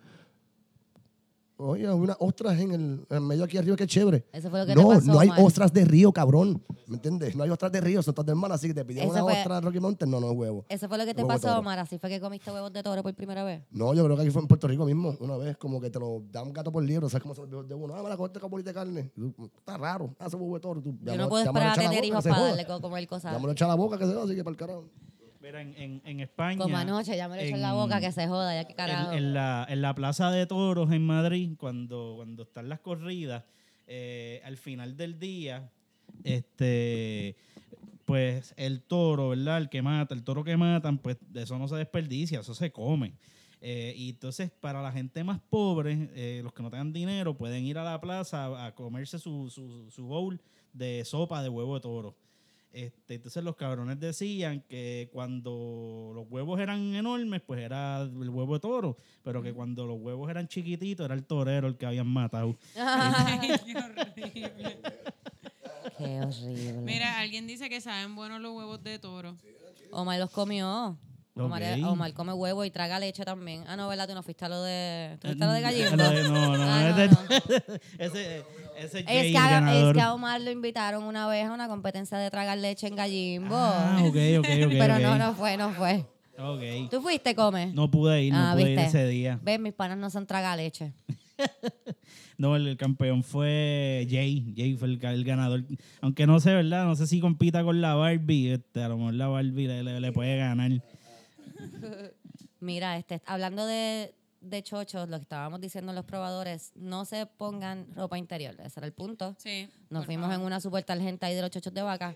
oye, 1.57 1.87
hay 1.87 1.93
unas 1.93 2.17
ostras 2.19 2.59
en 2.59 2.71
el 2.71 3.05
en 3.09 3.27
medio 3.27 3.43
aquí 3.43 3.57
arriba, 3.57 3.75
qué 3.75 3.87
chévere. 3.87 4.25
Eso 4.33 4.49
fue 4.49 4.59
lo 4.59 4.65
que 4.65 4.73
te 4.73 4.81
no, 4.81 4.89
pasó, 4.89 5.11
no 5.11 5.19
hay 5.19 5.29
ostras 5.37 5.71
de 5.73 5.85
río, 5.85 6.11
cabrón. 6.11 6.61
¿Me 6.87 6.95
entiendes? 6.95 7.35
No 7.35 7.43
hay 7.43 7.49
ostras 7.49 7.71
de 7.71 7.81
río, 7.81 8.01
son 8.03 8.13
todas 8.13 8.25
de 8.27 8.31
hermanas, 8.33 8.55
así 8.59 8.67
que 8.67 8.73
te 8.73 8.85
pidieron 8.85 9.09
una 9.11 9.21
fue- 9.21 9.33
ostra 9.33 9.55
de 9.55 9.61
Rocky 9.61 9.79
Mountain, 9.79 10.11
no, 10.11 10.19
no 10.19 10.31
es 10.31 10.37
huevo. 10.37 10.65
Eso 10.69 10.87
fue 10.87 10.97
lo 10.97 11.05
que 11.05 11.13
te 11.13 11.25
pasó. 11.25 11.57
Omar. 11.59 11.79
Así 11.79 11.97
fue 11.97 12.09
que 12.09 12.19
comiste 12.19 12.51
huevos 12.51 12.71
de 12.71 12.83
toro 12.83 13.01
por 13.01 13.13
primera 13.13 13.43
vez. 13.43 13.63
No, 13.71 13.93
yo 13.93 14.03
creo 14.05 14.15
que 14.15 14.21
aquí 14.23 14.31
fue 14.31 14.41
en 14.41 14.47
Puerto 14.47 14.67
Rico 14.67 14.85
mismo, 14.85 15.15
una 15.19 15.37
vez, 15.37 15.57
como 15.57 15.79
que 15.81 15.89
te 15.89 15.99
lo 15.99 16.21
dan 16.31 16.53
gato 16.53 16.71
por 16.71 16.83
libro, 16.83 17.09
¿sabes 17.09 17.23
cómo 17.23 17.33
son 17.33 17.43
los 17.45 17.49
viejos 17.49 17.67
de 17.69 17.75
uno? 17.75 17.95
Ah, 17.95 18.03
me 18.03 18.09
la 18.09 18.17
cogiste 18.17 18.39
con 18.39 18.51
bolita 18.51 18.69
de 18.69 18.73
carne. 18.73 19.11
Y 19.15 19.31
tú, 19.31 19.49
Está 19.57 19.77
raro, 19.77 20.13
hace 20.19 20.35
huevo 20.35 20.53
de 20.55 20.59
toro. 20.61 20.81
Tú, 20.81 20.95
Yo 21.01 21.17
no 21.17 21.29
puedo 21.29 21.43
esperar 21.45 21.79
a 21.79 21.81
tener 21.81 22.03
hijos 22.03 22.23
para 22.23 22.39
darle 22.39 22.65
co- 22.65 22.81
comer 22.81 23.07
cosas. 23.07 23.33
Ya 23.33 23.39
me 23.39 23.45
lo 23.45 23.51
echa 23.53 23.67
la 23.67 23.75
boca, 23.75 23.97
que 23.97 24.05
se 24.05 24.13
va, 24.13 24.23
así 24.23 24.35
que 24.35 24.43
para 24.43 24.51
el 24.51 24.57
carajo. 24.57 24.85
Mira, 25.45 25.61
en, 25.61 25.75
en, 25.77 26.01
en 26.05 26.19
España. 26.21 26.57
Como 26.61 26.75
anoche, 26.75 27.15
ya 27.15 27.27
me 27.29 27.35
lo 27.35 27.41
echo 27.43 27.53
en 27.55 27.61
la 27.61 27.69
en- 27.69 27.75
boca, 27.75 27.99
que 28.01 28.11
se 28.11 28.27
joda, 28.27 28.55
ya 28.55 28.65
que 28.65 28.71
en, 28.71 28.77
carajo. 28.77 29.11
en 29.11 29.33
la, 29.33 29.65
en 29.69 29.81
la 29.81 29.93
plaza 29.93 30.31
de 30.31 30.47
toros 30.47 30.91
en 30.91 31.05
Madrid, 31.05 31.51
cuando, 31.57 32.13
cuando 32.15 32.43
están 32.43 32.67
las 32.67 32.79
corridas, 32.79 33.43
eh, 33.85 34.41
al 34.43 34.57
final 34.57 34.97
del 34.97 35.19
día, 35.19 35.69
este 36.23 37.35
pues 38.05 38.53
el 38.57 38.83
toro, 38.83 39.29
¿verdad? 39.29 39.57
El 39.57 39.69
que 39.69 39.81
mata, 39.81 40.13
el 40.13 40.23
toro 40.23 40.43
que 40.43 40.57
matan, 40.57 40.99
pues 40.99 41.17
de 41.29 41.41
eso 41.43 41.57
no 41.57 41.67
se 41.67 41.75
desperdicia, 41.75 42.39
eso 42.41 42.53
se 42.53 42.71
come. 42.71 43.13
Eh, 43.61 43.93
y 43.97 44.09
entonces, 44.11 44.51
para 44.51 44.81
la 44.83 44.91
gente 44.91 45.23
más 45.23 45.39
pobre, 45.49 46.09
eh, 46.13 46.41
los 46.43 46.53
que 46.53 46.61
no 46.61 46.69
tengan 46.69 46.93
dinero, 46.93 47.35
pueden 47.35 47.65
ir 47.65 47.79
a 47.79 47.83
la 47.83 47.99
plaza 47.99 48.45
a, 48.45 48.67
a 48.67 48.75
comerse 48.75 49.17
su, 49.17 49.49
su, 49.49 49.89
su 49.89 50.05
bowl 50.05 50.39
de 50.71 51.03
sopa 51.03 51.41
de 51.41 51.49
huevo 51.49 51.73
de 51.73 51.81
toro. 51.81 52.15
Este, 52.77 53.13
entonces 53.15 53.41
los 53.41 53.55
cabrones 53.55 53.97
decían 54.01 54.59
que 54.67 55.09
cuando 55.13 56.11
los 56.13 56.25
huevos 56.29 56.59
eran 56.59 56.93
enormes, 56.93 57.41
pues 57.41 57.61
era 57.61 58.01
el 58.01 58.29
huevo 58.29 58.55
de 58.55 58.59
toro, 58.59 58.97
pero 59.23 59.41
que 59.41 59.53
cuando 59.53 59.85
los 59.85 59.97
huevos 59.97 60.29
eran 60.29 60.49
chiquititos, 60.49 61.05
era 61.05 61.13
el 61.15 61.23
torero 61.23 61.67
el 61.69 61.77
que 61.77 61.85
habían 61.85 62.07
matado. 62.07 62.57
Ay, 62.77 63.51
qué 63.65 63.77
horrible. 63.77 64.77
Qué 65.97 66.19
horrible. 66.21 66.81
Mira, 66.81 67.17
alguien 67.19 67.47
dice 67.47 67.69
que 67.69 67.79
saben 67.79 68.13
buenos 68.13 68.41
los 68.41 68.51
huevos 68.53 68.83
de 68.83 68.99
toro. 68.99 69.37
Omar 69.91 70.19
los 70.19 70.29
comió. 70.31 70.97
Omar, 71.37 71.61
Ok. 71.63 71.85
Omar 71.85 72.13
come 72.13 72.31
huevo 72.33 72.63
y 72.65 72.71
traga 72.71 72.97
leche 72.99 73.23
también. 73.25 73.63
Ah, 73.67 73.75
no, 73.75 73.87
¿verdad? 73.89 74.07
Tú 74.07 74.13
no 74.15 74.23
fuiste 74.23 74.45
a 74.45 74.49
lo 74.49 74.61
de... 74.63 75.17
¿Tú 75.19 75.27
fuiste 75.27 75.43
a 75.43 75.47
lo 75.47 75.53
de 75.53 75.59
Eh, 75.59 75.61
gallina? 75.61 76.09
de- 76.09 76.23
no, 76.29 76.57
no, 76.57 76.63
Ah, 76.63 76.89
ese, 76.89 77.07
no, 77.09 77.75
ese, 77.99 78.45
ese 78.77 78.99
Es 78.99 79.05
Jay, 79.05 79.31
que, 79.31 79.37
a, 79.37 79.45
es 79.45 79.49
ganador. 79.51 79.95
que 79.95 80.01
a 80.01 80.13
Omar 80.13 80.41
lo 80.41 80.51
invitaron 80.51 81.03
una 81.03 81.27
vez 81.27 81.45
a 81.45 81.53
una 81.53 81.67
competencia 81.67 82.17
de 82.17 82.29
tragar 82.31 82.57
leche 82.57 82.87
en 82.87 82.95
Gallimbo. 82.95 83.55
Ah, 83.55 83.99
ok, 84.01 84.15
ok, 84.39 84.47
ok. 84.65 84.71
Pero 84.79 84.99
no, 84.99 85.17
no 85.17 85.33
fue, 85.33 85.57
no 85.57 85.71
fue. 85.71 86.05
¿Tú 86.91 87.01
fuiste, 87.01 87.33
come? 87.33 87.67
No 87.67 87.89
pude 87.89 88.23
ir, 88.23 88.33
no 88.33 88.39
ah, 88.49 88.53
pude 88.53 88.65
¿viste? 88.65 88.81
ir 88.81 88.87
ese 88.87 89.07
día. 89.07 89.39
Ves, 89.41 89.59
mis 89.59 89.73
panas 89.73 89.97
no 89.97 90.09
son 90.09 90.25
traga 90.27 90.55
leche. 90.55 90.93
No, 92.37 92.57
el, 92.57 92.67
el 92.67 92.75
campeón 92.75 93.23
fue 93.23 94.05
Jay. 94.09 94.53
Jay 94.57 94.75
fue 94.75 94.89
el, 94.89 94.99
ga- 94.99 95.13
el 95.13 95.23
ganador. 95.23 95.63
Aunque 96.01 96.27
no 96.27 96.41
sé, 96.41 96.53
¿verdad? 96.53 96.83
No 96.83 96.93
sé 96.97 97.07
si 97.07 97.21
compita 97.21 97.63
con 97.63 97.79
la 97.79 97.95
Barbie. 97.95 98.51
Este, 98.51 98.83
a 98.83 98.89
lo 98.89 98.97
mejor 98.97 99.13
la 99.13 99.27
Barbie 99.29 99.67
le, 99.67 99.83
le- 99.83 100.01
le 100.01 100.11
puede 100.11 100.35
ganar. 100.35 100.69
Mira, 102.59 102.97
este, 102.97 103.21
hablando 103.25 103.65
de, 103.65 104.13
de 104.49 104.63
chochos, 104.63 105.09
lo 105.09 105.17
que 105.17 105.23
estábamos 105.23 105.59
diciendo 105.61 105.91
los 105.93 106.05
probadores, 106.05 106.71
no 106.75 107.05
se 107.05 107.25
pongan 107.25 107.87
ropa 107.95 108.17
interior. 108.17 108.55
Ese 108.61 108.79
era 108.79 108.87
el 108.87 108.93
punto. 108.93 109.35
Sí. 109.39 109.69
Nos 109.89 110.05
fuimos 110.05 110.25
favor. 110.27 110.39
en 110.41 110.45
una 110.45 110.59
super 110.59 110.83
tarjeta 110.83 111.27
ahí 111.27 111.35
de 111.35 111.41
los 111.41 111.51
chochos 111.51 111.73
de 111.73 111.81
vaca. 111.81 112.15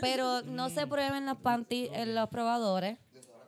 Pero 0.00 0.42
no 0.42 0.70
se 0.70 0.86
prueben 0.86 1.26
las 1.26 1.36
panties 1.36 1.90
en 1.92 2.14
los 2.14 2.28
probadores. 2.28 2.98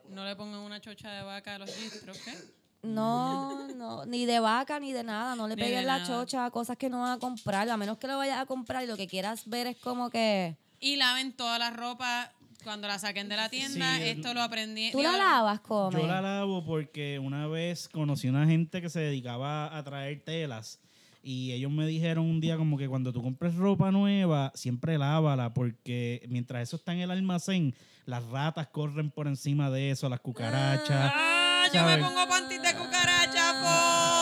No 0.08 0.24
le 0.24 0.34
pongan 0.36 0.60
una 0.60 0.80
chocha 0.80 1.10
de 1.12 1.22
vaca 1.22 1.54
a 1.54 1.58
los 1.58 1.74
gistros, 1.74 2.18
¿qué? 2.18 2.34
No, 2.82 3.68
no, 3.76 4.06
ni 4.06 4.24
de 4.26 4.40
vaca 4.40 4.80
ni 4.80 4.92
de 4.92 5.04
nada. 5.04 5.36
No 5.36 5.46
le 5.46 5.54
Ni 5.56 5.62
peguen 5.62 5.86
la 5.86 5.98
nada. 5.98 6.06
chocha 6.06 6.46
a 6.46 6.50
cosas 6.50 6.76
que 6.76 6.88
no 6.88 7.00
van 7.02 7.12
a 7.12 7.18
comprar. 7.18 7.68
A 7.68 7.76
menos 7.76 7.98
que 7.98 8.06
lo 8.06 8.16
vayas 8.16 8.38
a 8.38 8.46
comprar 8.46 8.82
y 8.84 8.86
lo 8.86 8.96
que 8.96 9.06
quieras 9.06 9.46
ver 9.48 9.66
es 9.66 9.76
como 9.76 10.08
que. 10.10 10.56
Y 10.80 10.96
laven 10.96 11.32
toda 11.36 11.58
la 11.58 11.70
ropa 11.70 12.32
cuando 12.62 12.88
la 12.88 12.98
saquen 12.98 13.28
de 13.28 13.36
la 13.36 13.48
tienda. 13.48 13.96
Sí, 13.96 14.02
Esto 14.04 14.34
lo 14.34 14.42
aprendí. 14.42 14.90
Tú 14.90 15.02
la 15.02 15.16
lavas, 15.16 15.60
come. 15.60 16.00
Yo 16.00 16.06
la 16.06 16.20
lavo 16.20 16.64
porque 16.64 17.18
una 17.18 17.46
vez 17.46 17.88
conocí 17.88 18.28
una 18.28 18.46
gente 18.46 18.80
que 18.80 18.88
se 18.88 19.00
dedicaba 19.00 19.76
a 19.76 19.82
traer 19.82 20.22
telas 20.24 20.80
y 21.22 21.52
ellos 21.52 21.70
me 21.70 21.86
dijeron 21.86 22.24
un 22.24 22.40
día 22.40 22.56
como 22.56 22.78
que 22.78 22.88
cuando 22.88 23.12
tú 23.12 23.22
compres 23.22 23.54
ropa 23.54 23.90
nueva, 23.90 24.52
siempre 24.54 24.96
lávala 24.96 25.52
porque 25.52 26.26
mientras 26.28 26.62
eso 26.62 26.76
está 26.76 26.92
en 26.92 27.00
el 27.00 27.10
almacén, 27.10 27.74
las 28.06 28.24
ratas 28.24 28.68
corren 28.68 29.10
por 29.10 29.26
encima 29.26 29.70
de 29.70 29.90
eso, 29.90 30.08
las 30.08 30.20
cucarachas. 30.20 31.12
¡Ah! 31.14 31.66
Yo 31.72 31.84
me 31.84 31.98
pongo 31.98 32.26
panties 32.26 32.62
de 32.62 32.74
cucaracha, 32.74 33.52
po. 33.62 34.19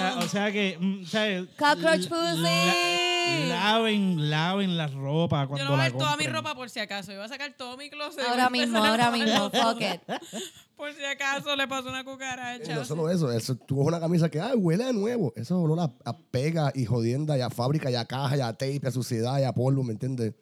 O 0.00 0.12
sea, 0.12 0.18
o 0.24 0.28
sea 0.28 0.52
que, 0.52 0.78
mm, 0.80 1.04
¿sabes? 1.04 1.48
Cockroach 1.58 2.08
pussy. 2.08 2.42
la- 2.42 3.46
laven, 3.48 4.30
laven 4.30 4.76
la 4.76 4.86
ropa 4.88 5.46
cuando 5.46 5.58
Yo 5.58 5.64
no 5.64 5.70
voy 5.70 5.74
a 5.80 5.84
la 5.84 5.88
ver 5.90 5.92
toda 5.98 6.10
mi 6.16 6.24
compren. 6.24 6.32
ropa 6.34 6.54
por 6.54 6.70
si 6.70 6.80
acaso. 6.80 7.12
Yo 7.12 7.18
voy 7.18 7.26
a 7.26 7.28
sacar 7.28 7.52
todo 7.56 7.76
mi 7.76 7.88
closet. 7.90 8.18
y 8.20 8.22
voy 8.22 8.26
a 8.26 8.30
Ahora 8.30 8.46
empezar 8.46 8.66
mismo, 8.68 8.84
a 8.84 8.88
ahora 8.88 9.04
lavar 9.04 9.18
mismo. 9.20 9.50
todo. 9.50 9.72
Fuck 9.72 9.80
it. 9.82 10.00
Por 10.76 10.94
si 10.94 11.04
acaso 11.04 11.54
le 11.56 11.68
pasó 11.68 11.90
una 11.90 12.00
Y 12.00 12.04
cucaracha. 12.04 12.74
no 12.74 12.84
solo 12.86 13.10
eso, 13.10 13.30
eso, 13.30 13.54
tú 13.54 13.76
coges 13.76 13.88
una 13.88 14.00
camisa 14.00 14.30
que 14.30 14.40
ah, 14.40 14.52
huele 14.56 14.84
a 14.84 14.92
nuevo. 14.94 15.30
Eso 15.36 15.42
es 15.58 15.64
olor 15.64 15.78
a, 15.80 15.92
a 16.08 16.16
pega 16.16 16.72
y 16.74 16.86
jodienda, 16.86 17.36
y 17.36 17.42
a 17.42 17.50
fábrica, 17.50 17.90
y 17.90 17.96
a 17.96 18.06
caja, 18.06 18.36
y 18.38 18.40
a 18.40 18.52
tape, 18.54 18.80
y 18.82 18.86
a 18.86 18.90
suciedad, 18.90 19.38
y 19.38 19.44
a 19.44 19.52
polvo, 19.52 19.82
¿me 19.82 19.92
entiendes? 19.92 20.32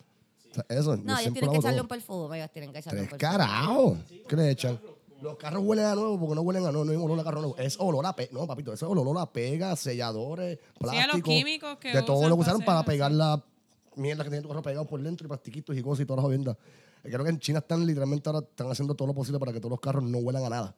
O 0.53 0.55
sea, 0.55 0.65
eso. 0.69 0.95
yo 0.95 1.03
No, 1.03 1.13
ellos 1.15 1.21
siempre 1.23 1.41
tienen 1.41 1.51
que 1.51 1.59
echarle 1.59 1.77
todo. 1.79 1.83
un 1.83 1.89
perfume. 1.89 2.39
Ellos 2.39 2.51
tienen 2.53 2.73
que 2.73 2.79
echarle 2.79 3.01
un 3.01 3.09
Tres 3.09 3.19
perfume. 3.19 3.39
carajos. 3.39 3.99
¿Qué 4.29 4.37
le 4.37 4.51
echan? 4.53 4.81
Los 5.21 5.37
carros 5.37 5.63
huelen 5.65 5.85
a 5.85 5.95
nuevo 5.95 6.19
porque 6.19 6.35
no 6.35 6.43
huelen 6.43 6.65
a 6.67 6.73
nuevo, 6.73 6.85
no 6.85 6.93
hay 6.93 6.97
olor 6.97 7.19
a 7.19 7.25
carro 7.25 7.41
nuevo. 7.41 7.57
Es 7.57 7.79
olor 7.81 8.07
a 8.07 8.15
pega. 8.15 8.31
No, 8.33 8.47
papito, 8.47 8.73
es 8.73 8.83
olor 8.83 9.19
a 9.19 9.33
pega, 9.33 9.75
selladores, 9.75 10.59
a 10.81 11.07
los 11.09 11.23
químicos 11.23 11.79
que 11.79 11.93
De 11.93 12.03
todo 12.03 12.29
lo 12.29 12.37
que 12.37 12.43
usaron 12.43 12.63
para 12.63 12.85
pegar 12.85 13.11
la 13.11 13.43
mierda 13.97 14.23
que 14.23 14.31
tiene 14.31 14.43
tu 14.43 14.49
carro 14.49 14.63
pegado 14.63 14.87
por 14.87 15.03
dentro 15.03 15.27
y 15.27 15.29
plastiquitos 15.29 15.77
y 15.77 15.83
cosas 15.83 16.05
y 16.05 16.07
todas 16.07 16.19
las 16.19 16.25
jodiendas. 16.25 16.57
Eh, 17.03 17.11
Creo 17.11 17.25
que 17.25 17.31
en 17.31 17.39
China 17.41 17.59
están 17.59 17.85
literalmente 17.85 18.29
ahora 18.29 18.47
están 18.47 18.71
haciendo 18.71 18.95
todo 18.95 19.09
lo 19.09 19.15
posible 19.15 19.41
para 19.41 19.53
que 19.53 19.59
todos 19.59 19.71
los 19.71 19.81
carros 19.81 20.05
no 20.05 20.19
huelan 20.19 20.45
a 20.45 20.51
nada. 20.51 20.77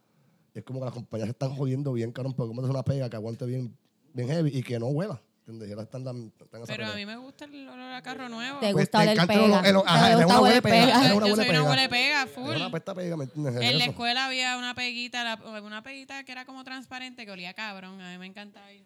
Y 0.55 0.59
es 0.59 0.64
como 0.64 0.80
que 0.80 0.86
las 0.86 0.95
compañías 0.95 1.26
se 1.26 1.32
están 1.32 1.55
jodiendo 1.55 1.93
bien, 1.93 2.11
cabrón, 2.12 2.32
porque 2.34 2.49
cómo 2.55 2.66
una 2.66 2.82
pega 2.82 3.11
que 3.11 3.16
aguante 3.16 3.45
bien, 3.45 3.76
bien 4.14 4.28
heavy 4.28 4.57
y 4.57 4.62
que 4.62 4.78
no 4.78 4.86
huela. 4.86 5.22
¿Entiendes? 5.51 5.68
Y 5.68 5.72
ahora 5.72 5.82
están, 5.84 6.05
dan- 6.05 6.32
están 6.40 6.62
esa 6.62 6.72
Pero 6.72 6.86
a 6.86 6.94
mí 6.94 7.05
me 7.07 7.16
gusta 7.16 7.44
el 7.46 7.68
olor 7.68 7.92
a 7.92 8.03
carro 8.03 8.28
nuevo. 8.28 8.61
Te 8.61 8.72
Pues 8.72 8.84
gusta 8.86 8.98
te 8.98 9.03
oler 9.05 9.14
encanta 9.14 9.34
pega. 9.34 9.44
el 9.44 9.51
olor- 9.53 9.66
el- 9.66 9.76
ajá, 9.88 10.09
Te 10.09 10.14
gusta 10.14 10.26
una 10.26 10.40
huele 10.40 10.62
pega. 10.62 10.74
pega. 10.74 10.98
Eres 11.01 11.11
Yo 11.11 11.16
una 11.16 11.26
soy 11.26 11.32
huele 11.32 11.51
una 11.51 11.59
pega. 11.59 11.70
huele 11.70 11.88
pega, 11.88 12.22
Es 12.22 12.30
full. 12.30 12.57
una 12.57 12.70
pesta 12.70 12.94
pega, 12.94 13.16
¿me 13.16 13.24
entiendes? 13.24 13.55
Es 13.57 13.61
En 13.62 13.78
la 13.78 13.84
eso. 13.84 13.90
escuela 13.90 14.26
había 14.26 14.57
una 14.59 14.74
peguita, 14.74 15.24
la- 15.24 15.61
una 15.62 15.82
peguita 15.82 16.24
que 16.24 16.32
era 16.32 16.44
como 16.44 16.64
transparente, 16.64 17.24
que 17.26 17.32
olía 17.32 17.53
cabrón. 17.55 18.01
A 18.01 18.12
mí 18.12 18.18
me 18.18 18.26
encantaba. 18.26 18.72
ir- 18.72 18.84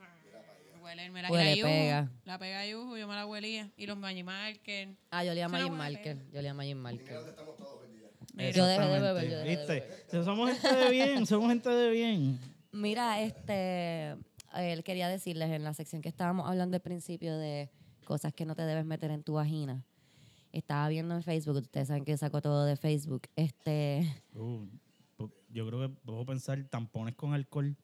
Huele 0.83 1.09
la 1.11 1.55
yuju, 1.55 1.67
pega. 1.67 2.09
La 2.27 2.39
pega 2.39 2.67
yuju, 2.67 2.97
yo 2.99 3.09
me 3.09 3.15
la 3.15 3.25
huelía. 3.27 3.71
Y 3.77 3.87
los 3.87 3.97
Marker. 3.97 4.89
Ah, 5.11 5.25
yo 5.25 5.31
olía 5.33 5.47
a 5.47 5.49
Magic 5.49 5.69
huele 5.71 5.79
Marker. 5.79 6.17
Yo 6.31 6.39
olía 6.41 6.51
a 6.51 6.55
Magic 6.55 6.77
Marker. 6.77 7.21
Yo 8.55 8.67
dejé 8.67 8.83
de 8.83 9.01
beber, 9.01 9.31
yo 9.31 9.39
dejé 9.39 9.57
de 9.57 9.67
beber. 9.67 10.25
Somos 10.25 10.51
gente 10.51 10.75
de 10.77 10.91
bien, 10.91 11.27
somos 11.27 11.49
gente 11.49 11.69
de 11.71 11.91
bien. 11.91 12.39
Mira, 12.73 13.21
este, 13.23 14.17
él 14.63 14.85
quería 14.85 15.09
decirles 15.09 15.51
en 15.51 15.65
la 15.65 15.75
sección 15.75 16.03
que 16.03 16.09
estábamos 16.09 16.49
hablando 16.49 16.77
al 16.77 16.83
principio 16.83 17.37
de 17.37 17.71
cosas 18.05 18.33
que 18.33 18.45
no 18.45 18.55
te 18.55 18.63
debes 18.63 18.85
meter 18.85 19.11
en 19.11 19.23
tu 19.23 19.35
vagina. 19.35 19.85
Estaba 20.53 20.89
viendo 20.89 21.15
en 21.15 21.23
Facebook, 21.23 21.57
ustedes 21.57 21.89
saben 21.89 22.05
que 22.05 22.17
saco 22.17 22.41
todo 22.41 22.65
de 22.65 22.77
Facebook. 22.77 23.23
Este, 23.37 24.09
Uh, 24.35 24.67
yo 25.51 25.67
creo 25.67 25.81
que 25.81 25.89
puedo 26.05 26.25
pensar 26.27 26.63
tampones 26.71 27.15
con 27.15 27.35
alcohol. 27.35 27.77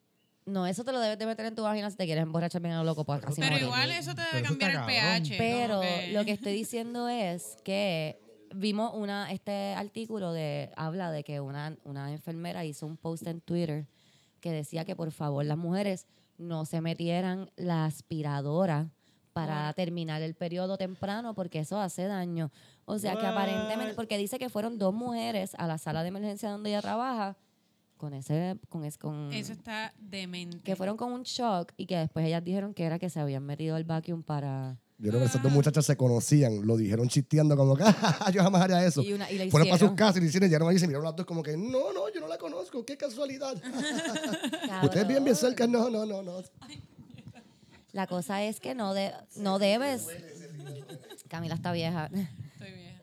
no, 0.46 0.66
eso 0.66 0.84
te 0.84 0.92
lo 0.92 0.98
debes 1.00 1.18
de 1.18 1.26
meter 1.26 1.46
en 1.46 1.54
tu 1.54 1.62
vagina 1.62 1.90
si 1.90 1.96
te 1.96 2.04
quieres 2.06 2.22
emborrachar 2.22 2.60
bien 2.60 2.74
a 2.74 2.78
lo 2.78 2.84
loco, 2.84 3.04
pues 3.04 3.20
Pero 3.36 3.50
morir. 3.50 3.62
igual 3.62 3.90
eso 3.92 4.14
te 4.14 4.22
Pero 4.22 4.36
debe 4.36 4.48
cambiar 4.48 4.70
el 4.76 5.22
pH. 5.22 5.34
Pero 5.38 5.80
lo 6.12 6.24
que 6.24 6.32
estoy 6.32 6.52
diciendo 6.52 7.08
es 7.08 7.56
que 7.64 8.20
vimos 8.54 8.92
una 8.94 9.30
este 9.32 9.74
artículo 9.74 10.32
de 10.32 10.70
habla 10.76 11.10
de 11.12 11.22
que 11.22 11.40
una, 11.40 11.76
una 11.84 12.12
enfermera 12.12 12.64
hizo 12.64 12.84
un 12.86 12.96
post 12.96 13.26
en 13.28 13.40
Twitter 13.40 13.86
que 14.40 14.50
decía 14.50 14.84
que 14.84 14.96
por 14.96 15.12
favor 15.12 15.44
las 15.44 15.56
mujeres 15.58 16.06
no 16.41 16.64
se 16.64 16.80
metieran 16.80 17.51
la 17.57 17.84
aspiradora 17.84 18.91
para 19.32 19.72
terminar 19.74 20.22
el 20.22 20.34
periodo 20.34 20.76
temprano 20.76 21.34
porque 21.34 21.61
eso 21.61 21.78
hace 21.80 22.05
daño. 22.05 22.51
O 22.84 22.99
sea 22.99 23.16
que 23.16 23.26
aparentemente, 23.26 23.95
porque 23.95 24.18
dice 24.18 24.38
que 24.38 24.49
fueron 24.49 24.78
dos 24.78 24.93
mujeres 24.93 25.55
a 25.57 25.66
la 25.66 25.78
sala 25.78 26.03
de 26.03 26.09
emergencia 26.09 26.51
donde 26.51 26.70
ella 26.70 26.82
trabaja 26.82 27.36
con 27.97 28.14
ese, 28.14 28.59
con 28.68 28.84
ese, 28.84 28.99
con 28.99 29.32
Eso 29.32 29.53
está 29.53 29.93
demente. 29.99 30.59
que 30.61 30.74
fueron 30.74 30.97
con 30.97 31.12
un 31.12 31.22
shock 31.22 31.72
y 31.76 31.86
que 31.86 31.99
después 31.99 32.26
ellas 32.26 32.43
dijeron 32.43 32.74
que 32.74 32.84
era 32.84 32.99
que 32.99 33.11
se 33.11 33.20
habían 33.20 33.45
metido 33.45 33.76
al 33.76 33.84
vacuum 33.84 34.22
para 34.22 34.78
Yo 35.03 35.09
creo 35.09 35.20
que 35.20 35.26
esas 35.28 35.42
dos 35.42 35.51
muchachas 35.51 35.86
se 35.86 35.96
conocían, 35.96 36.66
lo 36.66 36.76
dijeron 36.76 37.09
chisteando 37.09 37.57
como 37.57 37.74
que 37.74 37.84
"Ah, 37.86 38.30
yo 38.30 38.42
jamás 38.42 38.61
haría 38.62 38.84
eso. 38.84 39.01
Y 39.03 39.14
una- 39.14 39.30
y 39.30 39.38
la 39.38 39.51
Fueron 39.51 39.68
para 39.68 39.78
sus 39.78 39.92
casas 39.92 40.16
y 40.18 40.20
le 40.20 40.26
hicieron, 40.26 40.48
llegaron 40.48 40.68
ahí 40.68 40.76
y 40.76 40.78
se 40.78 40.86
miraron 40.86 41.07
las 41.07 41.16
dos 41.16 41.24
como 41.24 41.42
que, 41.42 41.57
no, 41.57 41.92
no, 41.94 42.12
yo 42.12 42.20
no 42.20 42.28
la 42.28 42.36
conozco, 42.36 42.84
qué 42.84 42.96
casualidad. 42.98 43.55
Ustedes 44.84 45.09
bien 45.09 45.24
bien 45.24 45.34
cerca, 45.36 45.66
no, 45.66 45.88
no, 45.88 46.05
no, 46.05 46.22
no. 46.22 46.42
La 47.92 48.07
cosa 48.07 48.42
es 48.44 48.61
que 48.61 48.74
no, 48.74 48.92
de, 48.94 49.12
no 49.36 49.59
debes. 49.59 50.07
Camila 51.28 51.55
está 51.55 51.72
vieja. 51.72 52.11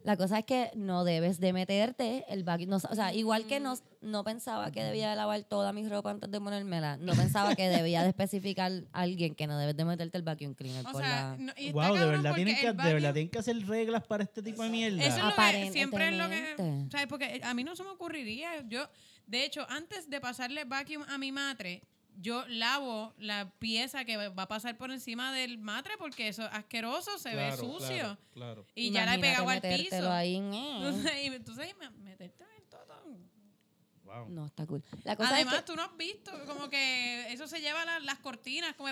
La 0.08 0.16
cosa 0.16 0.40
es 0.40 0.46
que 0.46 0.72
no 0.74 1.04
debes 1.04 1.42
de 1.42 1.52
meterte 1.52 2.24
el 2.30 2.46
vacuum. 2.46 2.70
No, 2.70 2.78
o 2.78 2.96
sea, 2.96 3.14
igual 3.14 3.46
que 3.46 3.60
no, 3.60 3.74
no 4.00 4.24
pensaba 4.24 4.72
que 4.72 4.82
debía 4.82 5.10
de 5.10 5.18
lavar 5.18 5.44
toda 5.44 5.74
mi 5.74 5.86
ropa 5.86 6.12
antes 6.12 6.32
de 6.32 6.40
ponérmela, 6.40 6.96
no 6.96 7.14
pensaba 7.14 7.56
que 7.56 7.68
debía 7.68 8.04
de 8.04 8.08
especificar 8.08 8.72
a 8.94 9.02
alguien 9.02 9.36
que 9.36 9.48
no 9.48 9.58
debes 9.58 9.76
de 9.76 9.84
meterte 9.84 10.18
el 10.18 10.24
vacuum 10.24 10.54
cleaner 10.54 10.86
O 10.88 10.92
por 10.94 11.02
sea, 11.02 11.32
la... 11.32 11.38
no- 11.38 11.54
y 11.58 11.74
Wow, 11.74 11.94
de 11.96 12.06
verdad, 12.06 12.36
tienen 12.36 12.56
que, 12.56 12.68
el 12.68 12.78
de 12.78 12.94
verdad 12.94 13.10
vacuum- 13.10 13.14
tienen 13.16 13.30
que 13.32 13.40
hacer 13.40 13.68
reglas 13.68 14.04
para 14.08 14.24
este 14.24 14.42
tipo 14.42 14.64
de 14.64 14.70
mierda. 14.70 15.04
Eso 15.04 15.18
es 15.18 15.24
lo 15.26 15.36
que 15.36 15.72
siempre 15.74 16.08
es 16.08 16.16
lo 16.18 16.30
que. 16.30 16.86
¿Sabes? 16.90 17.08
Porque 17.08 17.42
a 17.44 17.54
mí 17.54 17.66
no 17.66 17.76
se 17.76 17.84
me 17.84 17.90
ocurriría. 17.90 18.62
Yo, 18.70 18.90
de 19.26 19.44
hecho, 19.44 19.66
antes 19.70 20.10
de 20.10 20.22
pasarle 20.22 20.64
vacuum 20.64 21.04
a 21.10 21.18
mi 21.18 21.34
matre, 21.34 21.82
yo 22.20 22.46
lavo 22.48 23.14
la 23.18 23.52
pieza 23.60 24.04
que 24.06 24.18
va 24.18 24.44
a 24.44 24.48
pasar 24.48 24.78
por 24.78 24.92
encima 24.92 25.32
del 25.34 25.58
matre 25.60 25.94
porque 25.98 26.28
eso 26.28 26.44
es 26.46 26.50
asqueroso, 26.52 27.18
se 27.18 27.36
ve 27.36 27.56
sucio. 27.56 27.78
claro, 27.88 28.18
claro. 28.34 28.66
Y 28.76 28.92
ya 28.92 29.06
la 29.06 29.16
he 29.16 29.20
pegado 29.20 29.48
al 29.50 29.62
piso. 29.62 30.12
ahí, 30.12 30.36
eh. 30.38 30.40
Entonces, 30.78 31.12
y- 31.24 31.28
entonces 31.28 31.76
meterte 32.04 32.44
en 32.58 32.70
todo. 32.70 32.88
Wow. 34.04 34.30
No, 34.30 34.46
está 34.46 34.66
cool. 34.66 34.82
La 35.04 35.18
cosa 35.18 35.36
Además, 35.36 35.56
es 35.56 35.60
que, 35.62 35.66
tú 35.68 35.76
no 35.76 35.84
has 35.84 35.98
visto 35.98 36.32
como 36.46 36.70
que 36.70 37.32
eso 37.34 37.46
se 37.46 37.60
lleva 37.60 37.84
la- 37.84 38.00
las 38.00 38.20
cortinas. 38.20 38.74
Como 38.76 38.90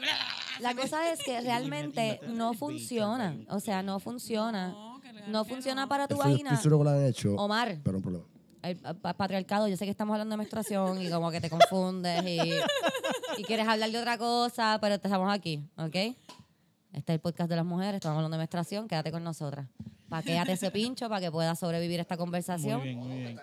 la 0.59 0.75
cosa 0.75 1.09
es 1.11 1.23
que 1.23 1.39
realmente 1.41 2.19
no 2.27 2.53
funciona. 2.53 3.35
O 3.49 3.59
sea, 3.61 3.81
no 3.81 3.99
funciona. 4.01 4.67
No, 4.69 4.99
que 5.01 5.13
legal 5.13 5.31
No 5.31 5.45
funciona 5.45 5.83
no. 5.83 5.87
para 5.87 6.07
tu 6.09 6.15
Estoy, 6.15 6.31
vagina. 6.31 6.49
estoy 6.51 6.63
seguro 6.63 6.79
que 6.79 6.83
lo 6.83 6.89
han 6.97 7.05
hecho, 7.05 7.33
Omar, 7.35 7.77
pero 7.83 7.97
un 7.97 8.03
problema. 8.03 8.25
El 8.69 8.77
pa- 8.77 9.13
patriarcado, 9.13 9.67
yo 9.67 9.77
sé 9.77 9.85
que 9.85 9.91
estamos 9.91 10.13
hablando 10.13 10.33
de 10.33 10.37
menstruación 10.37 11.01
y 11.01 11.09
como 11.09 11.31
que 11.31 11.41
te 11.41 11.49
confundes 11.49 12.23
y, 12.25 12.39
y 13.37 13.43
quieres 13.43 13.67
hablar 13.67 13.91
de 13.91 13.97
otra 13.99 14.17
cosa, 14.17 14.77
pero 14.81 14.95
estamos 14.95 15.33
aquí, 15.33 15.63
¿ok? 15.77 15.95
Este 15.95 16.15
es 16.93 17.09
el 17.09 17.19
podcast 17.19 17.49
de 17.49 17.55
las 17.57 17.65
mujeres, 17.65 17.95
estamos 17.95 18.15
hablando 18.17 18.35
de 18.35 18.39
menstruación, 18.39 18.87
quédate 18.87 19.11
con 19.11 19.23
nosotras. 19.23 19.67
Paquéate 20.09 20.53
ese 20.53 20.71
pincho 20.71 21.09
para 21.09 21.19
que 21.21 21.31
puedas 21.31 21.59
sobrevivir 21.59 21.99
esta 21.99 22.15
conversación. 22.15 22.79
Muy 22.79 22.87
bien, 22.89 22.99
muy 22.99 23.17
bien. 23.17 23.39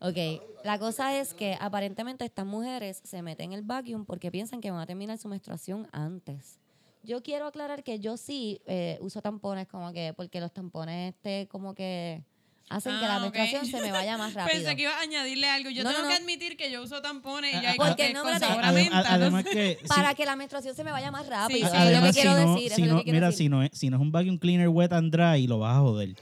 Ok, 0.00 0.42
la 0.64 0.78
cosa 0.78 1.18
es 1.18 1.34
que 1.34 1.56
aparentemente 1.60 2.24
estas 2.24 2.44
mujeres 2.46 3.00
se 3.04 3.22
meten 3.22 3.52
el 3.52 3.62
vacuum 3.62 4.04
porque 4.04 4.30
piensan 4.30 4.60
que 4.60 4.70
van 4.70 4.80
a 4.80 4.86
terminar 4.86 5.18
su 5.18 5.28
menstruación 5.28 5.88
antes. 5.92 6.58
Yo 7.02 7.22
quiero 7.22 7.46
aclarar 7.46 7.82
que 7.84 8.00
yo 8.00 8.16
sí 8.16 8.60
eh, 8.66 8.98
uso 9.00 9.20
tampones 9.20 9.66
como 9.66 9.92
que, 9.92 10.14
porque 10.14 10.40
los 10.40 10.52
tampones 10.52 11.14
este 11.14 11.48
como 11.48 11.74
que 11.74 12.22
hacen 12.70 12.98
que 12.98 13.06
la 13.06 13.18
menstruación 13.20 13.66
se 13.66 13.80
me 13.80 13.92
vaya 13.92 14.16
más 14.18 14.34
rápido. 14.34 14.56
Pensé 14.62 14.76
que 14.76 14.82
iba 14.82 14.92
a 14.96 15.00
añadirle 15.00 15.48
algo. 15.48 15.70
Yo 15.70 15.84
No, 15.84 15.90
tengo 15.90 16.02
no, 16.02 16.08
que 16.08 16.14
no. 16.14 16.20
admitir 16.22 16.56
que 16.56 16.70
yo 16.70 16.82
uso 16.82 17.00
tampones 17.02 17.54
y 17.54 17.60
ya 17.62 17.70
hay 17.72 17.76
porque 17.76 18.08
que 18.08 18.12
no, 18.14 18.22
con 18.22 18.38
sabor 18.40 18.64
a 18.64 18.72
menta, 18.72 19.02
no 19.02 19.08
además 19.08 19.44
sé. 19.44 19.50
que 19.50 19.78
si- 19.82 19.86
Para 19.88 20.14
que 20.14 20.24
la 20.26 20.36
menstruación 20.36 20.74
se 20.74 20.82
me 20.84 20.90
vaya 20.90 21.10
más 21.10 21.26
rápido. 21.26 21.58
Sí, 21.60 21.64
sí. 21.64 21.66
es 21.66 21.72
lo 21.72 21.88
que 21.90 21.96
Además, 21.96 22.14
si 22.14 22.20
quiero 22.20 22.36
no, 22.46 22.54
decir. 22.54 22.66
eso 22.66 22.76
si 22.76 22.82
es 22.82 22.88
lo 22.88 22.94
no- 22.94 22.98
que 23.00 23.04
quiero 23.04 23.16
mira, 23.16 23.26
decir. 23.28 23.38
si 23.44 23.48
no, 23.48 23.62
es, 23.62 23.70
si 23.74 23.90
no 23.90 23.96
es 23.96 24.02
un 24.02 24.12
vacuum 24.12 24.38
cleaner 24.38 24.68
wet 24.68 24.92
and 24.92 25.12
dry, 25.14 25.46
lo 25.46 25.58
vas 25.58 25.76
a 25.76 25.80
joder. 25.80 26.16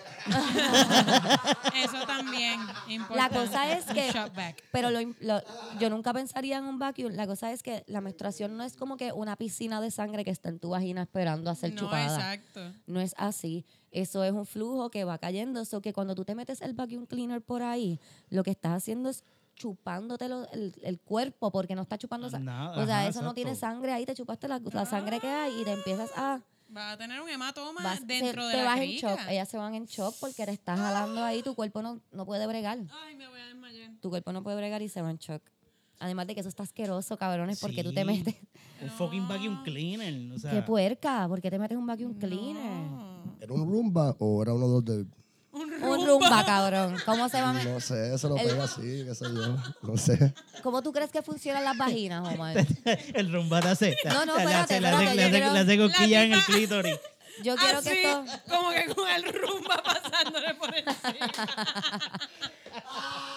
Eso 1.74 2.06
también 2.06 2.60
La 2.88 2.92
importante. 2.94 3.34
cosa 3.38 3.72
es 3.76 3.84
que, 3.86 4.12
pero 4.70 4.90
lo, 4.90 5.00
lo- 5.20 5.42
yo 5.78 5.90
nunca 5.90 6.12
pensaría 6.12 6.58
en 6.58 6.64
un 6.64 6.78
vacuum. 6.78 7.12
La 7.12 7.26
cosa 7.26 7.52
es 7.52 7.62
que 7.62 7.84
la 7.86 8.00
menstruación 8.00 8.56
no 8.56 8.64
es 8.64 8.76
como 8.76 8.96
que 8.96 9.12
una 9.12 9.36
piscina 9.36 9.80
de 9.80 9.90
sangre 9.90 10.24
que 10.24 10.30
está 10.30 10.48
en 10.48 10.58
tu 10.58 10.70
vagina 10.70 11.02
esperando 11.02 11.50
a 11.50 11.54
ser 11.54 11.72
No, 11.72 11.80
chupada. 11.80 12.34
exacto. 12.34 12.72
No 12.86 13.00
es 13.00 13.14
así. 13.16 13.64
Eso 13.92 14.24
es 14.24 14.32
un 14.32 14.46
flujo 14.46 14.90
que 14.90 15.04
va 15.04 15.18
cayendo. 15.18 15.60
Eso 15.60 15.80
que 15.80 15.92
cuando 15.92 16.14
tú 16.14 16.24
te 16.24 16.34
metes 16.34 16.60
el 16.62 16.72
vacuum 16.74 17.06
cleaner 17.06 17.40
por 17.42 17.62
ahí, 17.62 18.00
lo 18.30 18.42
que 18.42 18.50
estás 18.50 18.72
haciendo 18.72 19.08
es 19.10 19.22
chupándote 19.54 20.28
lo- 20.28 20.50
el, 20.50 20.74
el 20.82 20.98
cuerpo 20.98 21.50
porque 21.52 21.74
no 21.74 21.82
está 21.82 21.98
chupando 21.98 22.26
O 22.26 22.30
sea, 22.30 22.40
ajá, 22.40 23.06
eso 23.06 23.20
no 23.22 23.34
tiene 23.34 23.54
sangre 23.54 23.92
ahí, 23.92 24.06
te 24.06 24.14
chupaste 24.14 24.48
la, 24.48 24.58
la 24.72 24.86
sangre 24.86 25.20
que 25.20 25.28
hay 25.28 25.60
y 25.60 25.64
te 25.64 25.72
empiezas 25.72 26.10
a... 26.16 26.40
Vas 26.70 26.94
a 26.94 26.96
tener 26.96 27.20
un 27.20 27.28
hematoma 27.28 27.82
vas- 27.84 28.06
dentro 28.06 28.40
se- 28.42 28.48
de 28.48 28.52
te 28.54 28.58
la 28.62 28.64
vas 28.64 28.80
en 28.80 28.90
shock. 28.92 29.18
Ellas 29.28 29.46
se 29.48 29.58
van 29.58 29.74
en 29.74 29.84
shock 29.84 30.14
porque 30.20 30.46
te 30.46 30.52
estás 30.52 30.80
jalando 30.80 31.22
ahí, 31.22 31.42
tu 31.42 31.54
cuerpo 31.54 31.82
no, 31.82 32.00
no 32.12 32.24
puede 32.24 32.46
bregar. 32.46 32.78
Ay, 33.04 33.14
me 33.14 33.28
voy 33.28 33.38
a 33.40 33.44
desmayar. 33.46 33.90
Tu 34.00 34.08
cuerpo 34.08 34.32
no 34.32 34.42
puede 34.42 34.56
bregar 34.56 34.80
y 34.80 34.88
se 34.88 35.02
va 35.02 35.10
en 35.10 35.18
shock. 35.18 35.42
Además 35.98 36.26
de 36.26 36.34
que 36.34 36.40
eso 36.40 36.48
está 36.48 36.62
asqueroso, 36.62 37.18
cabrones, 37.18 37.60
porque 37.60 37.84
tú 37.84 37.92
te 37.92 38.00
Sí. 38.00 38.06
metes... 38.06 38.34
Un 38.80 38.88
fucking 38.88 39.28
vacuum 39.28 39.62
cleaner. 39.62 40.32
O 40.32 40.38
sea, 40.38 40.50
¡Qué 40.50 40.62
puerca! 40.62 41.28
¿Por 41.28 41.40
qué 41.42 41.50
te 41.50 41.58
metes 41.58 41.76
un 41.76 41.86
vacuum 41.86 42.14
cleaner? 42.18 42.64
No. 42.90 43.11
¿Era 43.42 43.54
un 43.54 43.68
rumba 43.68 44.14
o 44.20 44.40
era 44.40 44.52
uno 44.54 44.68
de 44.68 44.72
los 44.74 44.84
de.? 44.84 45.04
Un 45.50 45.82
Un 45.82 46.06
rumba, 46.06 46.44
cabrón. 46.46 46.96
¿Cómo 47.04 47.28
se 47.28 47.42
va 47.42 47.50
a 47.50 47.52
meter? 47.52 47.72
No 47.72 47.80
sé, 47.80 48.16
se 48.16 48.28
lo 48.28 48.36
El- 48.36 48.48
pega 48.48 48.64
así, 48.64 49.04
qué 49.04 49.14
sé 49.16 49.24
yo. 49.24 49.56
No 49.82 49.96
sé. 49.96 50.32
¿Cómo 50.62 50.80
tú 50.80 50.92
crees 50.92 51.10
que 51.10 51.22
funcionan 51.22 51.64
las 51.64 51.76
vaginas, 51.76 52.26
Omar? 52.26 52.56
el 53.14 53.32
rumba 53.32 53.60
te 53.60 53.68
hace. 53.68 53.96
No, 54.04 54.24
no, 54.24 54.38
espérate, 54.38 54.80
le 54.80 54.88
hace- 54.88 55.76
cosquillas 55.78 56.24
en 56.24 56.32
el 56.34 56.44
clítoris. 56.44 56.96
Yo 57.42 57.56
quiero 57.56 57.78
Así, 57.78 57.88
que 57.88 58.02
esto... 58.04 58.24
como 58.48 58.70
que 58.70 58.94
con 58.94 59.08
el 59.08 59.24
rumba 59.24 59.82
pasándole 59.82 60.54
por 60.54 60.72
encima. 60.76 61.32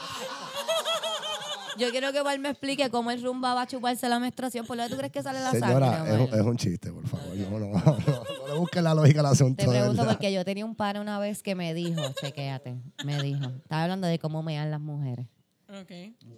Yo 1.78 1.90
quiero 1.92 2.12
que 2.14 2.22
Omar 2.22 2.40
me 2.40 2.50
explique 2.50 2.90
cómo 2.90 3.12
el 3.12 3.22
rumba 3.22 3.54
va 3.54 3.64
a 3.64 3.68
chuparse 3.68 4.08
la 4.08 4.20
menstruación. 4.20 4.66
¿Por 4.66 4.78
qué 4.78 4.88
tú 4.90 4.96
crees 4.98 5.12
que 5.12 5.22
sale 5.22 5.40
la 5.42 5.52
Señora, 5.52 5.98
sangre, 5.98 6.14
es, 6.24 6.30
un- 6.32 6.40
es 6.40 6.46
un 6.46 6.58
chiste, 6.58 6.92
por 6.92 7.08
favor. 7.08 7.36
No, 7.36 7.60
no, 7.60 7.68
no, 7.68 7.98
no, 7.98 8.48
le 8.48 8.54
busques 8.60 8.82
la 8.84 8.94
lógica 8.94 9.20
al 9.20 9.26
asunto. 9.28 9.64
Te 9.64 9.70
pregunto 9.70 9.98
verdad. 9.98 10.14
porque 10.14 10.32
yo 10.32 10.46
tenía 10.46 10.66
un 10.66 10.76
pana 10.76 11.02
una 11.02 11.20
vez 11.20 11.44
que 11.44 11.56
me 11.56 11.74
dijo, 11.74 12.02
chequéate, 12.22 12.76
me 13.04 13.22
dijo, 13.22 13.46
estaba 13.64 13.84
hablando 13.84 14.08
de 14.08 14.20
cómo 14.20 14.42
mean 14.44 14.72
las 14.72 14.80
mujeres. 14.82 15.28
Ok. 15.70 15.92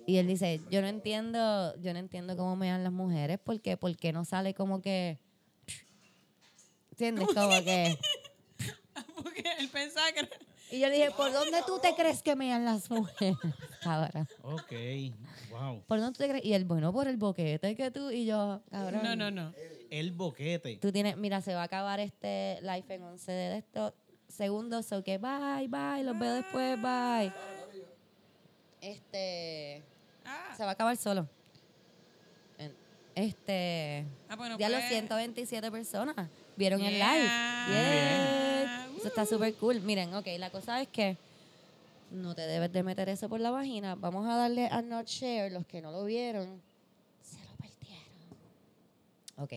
Y 0.07 0.17
él 0.17 0.27
dice, 0.27 0.61
yo 0.71 0.81
no 0.81 0.87
entiendo, 0.87 1.75
yo 1.81 1.93
no 1.93 1.99
entiendo 1.99 2.35
cómo 2.35 2.55
mean 2.55 2.83
las 2.83 2.93
mujeres 2.93 3.39
porque 3.43 3.77
¿por 3.77 3.95
qué 3.95 4.11
no 4.13 4.25
sale 4.25 4.53
como 4.53 4.81
que 4.81 5.19
¿Entiendes? 6.91 7.27
Como 7.27 7.49
que 7.63 7.97
Porque 9.23 9.43
él 9.59 9.69
pensaba 9.69 10.11
que 10.13 10.27
y 10.69 10.79
yo 10.81 10.89
le 10.89 10.95
dije, 10.95 11.11
¿por 11.11 11.31
dónde 11.31 11.59
tú 11.65 11.79
te 11.79 11.93
crees 11.95 12.21
que 12.21 12.35
mean 12.35 12.65
las 12.65 12.89
mujeres? 12.89 13.37
Cabrón. 13.81 14.27
Ok, 14.41 14.71
wow. 15.59 15.83
¿Por 15.87 15.99
dónde 15.99 16.17
tú 16.17 16.23
te 16.23 16.29
crees? 16.29 16.45
Y 16.45 16.53
él, 16.53 16.65
bueno, 16.65 16.91
por 16.93 17.07
el 17.07 17.17
boquete 17.17 17.75
que 17.75 17.91
tú 17.91 18.11
y 18.11 18.25
yo, 18.25 18.61
cabrón. 18.69 19.01
No, 19.03 19.15
no, 19.15 19.31
no. 19.31 19.53
El 19.89 20.11
boquete. 20.11 20.77
Tú 20.77 20.91
tienes, 20.91 21.17
mira, 21.17 21.41
se 21.41 21.53
va 21.53 21.61
a 21.61 21.65
acabar 21.65 21.99
este 21.99 22.59
live 22.61 22.85
en 22.89 23.03
11 23.03 23.31
de 23.31 23.57
estos 23.57 23.93
segundos, 24.27 24.85
so 24.85 25.03
que 25.03 25.17
bye, 25.17 25.67
bye, 25.67 26.03
los 26.03 26.17
veo 26.19 26.33
después, 26.35 26.81
bye. 26.81 27.31
Este, 28.81 29.83
Ah, 30.27 30.53
se 30.55 30.63
va 30.63 30.69
a 30.69 30.73
acabar 30.73 30.97
solo. 30.97 31.27
Este, 33.15 34.05
ah, 34.29 34.35
bueno, 34.35 34.59
ya 34.59 34.69
los 34.69 34.79
pues, 34.79 34.89
127 34.89 35.71
personas 35.71 36.15
vieron 36.55 36.81
el 36.81 36.93
live. 36.99 37.23
Yeah. 37.23 37.67
bien. 37.67 38.97
Eso 38.99 39.07
está 39.07 39.25
súper 39.25 39.55
cool. 39.55 39.81
Miren, 39.81 40.13
ok, 40.13 40.27
la 40.37 40.51
cosa 40.51 40.81
es 40.81 40.87
que 40.89 41.17
no 42.11 42.35
te 42.35 42.41
debes 42.41 42.71
de 42.71 42.83
meter 42.83 43.09
eso 43.09 43.29
por 43.29 43.39
la 43.39 43.51
vagina. 43.51 43.95
Vamos 43.95 44.27
a 44.27 44.35
darle 44.35 44.67
a 44.67 44.81
not 44.81 45.07
share, 45.07 45.51
los 45.51 45.65
que 45.65 45.81
no 45.81 45.91
lo 45.91 46.05
vieron, 46.05 46.61
se 47.21 47.39
lo 47.45 47.51
perdieron. 47.57 48.03
Ok, 49.37 49.53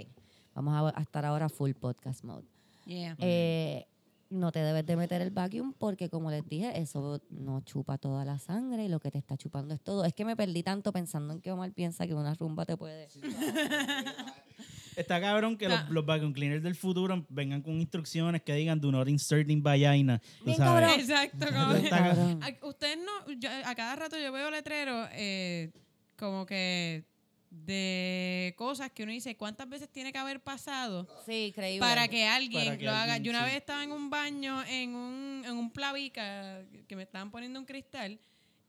vamos 0.55 0.93
a, 0.95 0.99
a 0.99 1.03
estar 1.03 1.25
ahora 1.25 1.49
full 1.49 1.73
podcast 1.73 2.25
mode. 2.25 2.47
Yeah. 2.87 3.17
Eh, 3.19 3.87
no 4.31 4.53
te 4.53 4.61
debes 4.61 4.87
de 4.87 4.97
meter 4.97 5.21
el 5.21 5.31
vacuum 5.31 5.75
porque, 5.77 6.09
como 6.09 6.31
les 6.31 6.49
dije, 6.49 6.81
eso 6.81 7.21
no 7.31 7.61
chupa 7.63 7.99
toda 7.99 8.25
la 8.25 8.39
sangre 8.39 8.85
y 8.85 8.89
lo 8.89 9.01
que 9.01 9.11
te 9.11 9.19
está 9.19 9.37
chupando 9.37 9.75
es 9.75 9.81
todo. 9.81 10.05
Es 10.05 10.15
que 10.15 10.25
me 10.25 10.37
perdí 10.37 10.63
tanto 10.63 10.93
pensando 10.93 11.35
en 11.35 11.41
que 11.41 11.51
Omar 11.51 11.73
piensa 11.73 12.07
que 12.07 12.15
una 12.15 12.35
rumba 12.35 12.65
te 12.65 12.77
puede... 12.77 13.09
Está 15.01 15.21
cabrón 15.21 15.57
que 15.57 15.69
los, 15.69 15.89
los 15.91 16.05
vacuum 16.07 16.33
cleaners 16.33 16.63
del 16.63 16.75
futuro 16.75 17.27
vengan 17.29 17.63
con 17.63 17.81
instrucciones 17.81 18.43
que 18.43 18.55
digan 18.55 18.81
do 18.81 18.91
not 18.93 19.09
insert 19.09 19.49
in 19.51 19.63
vagina. 19.63 20.21
Bien 20.45 20.57
sabes. 20.57 20.81
cabrón. 20.83 21.01
Exacto. 21.01 21.47
Cabrón. 21.91 22.41
a- 22.43 22.67
Usted 22.67 22.99
no, 22.99 23.33
yo- 23.39 23.51
a 23.65 23.75
cada 23.75 23.97
rato 23.97 24.19
yo 24.19 24.31
veo 24.33 24.51
letreros 24.51 25.09
eh, 25.13 25.71
como 26.17 26.45
que 26.47 27.05
de 27.51 28.55
cosas 28.57 28.91
que 28.93 29.03
uno 29.03 29.11
dice, 29.13 29.37
¿cuántas 29.37 29.69
veces 29.69 29.89
tiene 29.91 30.13
que 30.13 30.19
haber 30.19 30.41
pasado 30.41 31.09
Sí, 31.27 31.47
increíble. 31.49 31.81
para 31.81 32.07
que 32.07 32.25
alguien 32.25 32.65
Para 32.65 32.79
que 32.79 32.85
lo 32.85 32.91
haga? 32.93 33.15
alguien, 33.15 33.25
Yo 33.25 33.31
una 33.31 33.41
sí. 33.41 33.47
vez 33.47 33.55
estaba 33.57 33.83
en 33.83 33.91
un 33.93 34.09
baño 34.09 34.63
en 34.65 34.95
un, 34.95 35.43
en 35.45 35.53
un 35.57 35.71
plavica 35.73 36.63
que 36.87 36.95
me 36.95 37.03
estaban 37.03 37.31
poniendo 37.33 37.59
un 37.59 37.67
cristal 37.67 38.21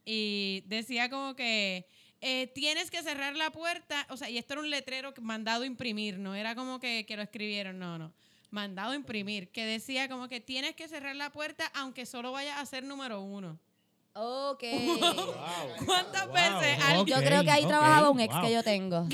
y 0.04 0.64
decía 0.66 1.08
como 1.08 1.36
que 1.36 1.86
eh, 2.24 2.46
tienes 2.54 2.88
que 2.90 3.02
cerrar 3.02 3.34
la 3.34 3.50
puerta, 3.50 4.06
o 4.08 4.16
sea, 4.16 4.30
y 4.30 4.38
esto 4.38 4.54
era 4.54 4.62
un 4.62 4.70
letrero 4.70 5.12
mandado 5.20 5.64
a 5.64 5.66
imprimir, 5.66 6.18
no 6.18 6.36
era 6.36 6.54
como 6.54 6.78
que, 6.78 7.04
que 7.04 7.16
lo 7.16 7.22
escribieron, 7.22 7.80
no, 7.80 7.98
no. 7.98 8.12
Mandado 8.50 8.92
a 8.92 8.94
imprimir, 8.94 9.48
que 9.48 9.66
decía 9.66 10.08
como 10.08 10.28
que 10.28 10.40
tienes 10.40 10.76
que 10.76 10.86
cerrar 10.86 11.16
la 11.16 11.32
puerta 11.32 11.70
aunque 11.74 12.06
solo 12.06 12.30
vayas 12.30 12.58
a 12.58 12.64
ser 12.66 12.84
número 12.84 13.20
uno. 13.20 13.58
Ok. 14.14 14.62
¿Cuántas 15.84 16.26
Wow, 16.26 16.34
veces 16.34 16.78
Yo 17.06 17.16
creo 17.16 17.42
que 17.42 17.50
ahí 17.50 17.66
trabajaba 17.66 18.10
un 18.10 18.20
ex 18.20 18.32
wow. 18.34 18.44
que 18.44 18.52
yo 18.52 18.62
tengo. 18.62 19.08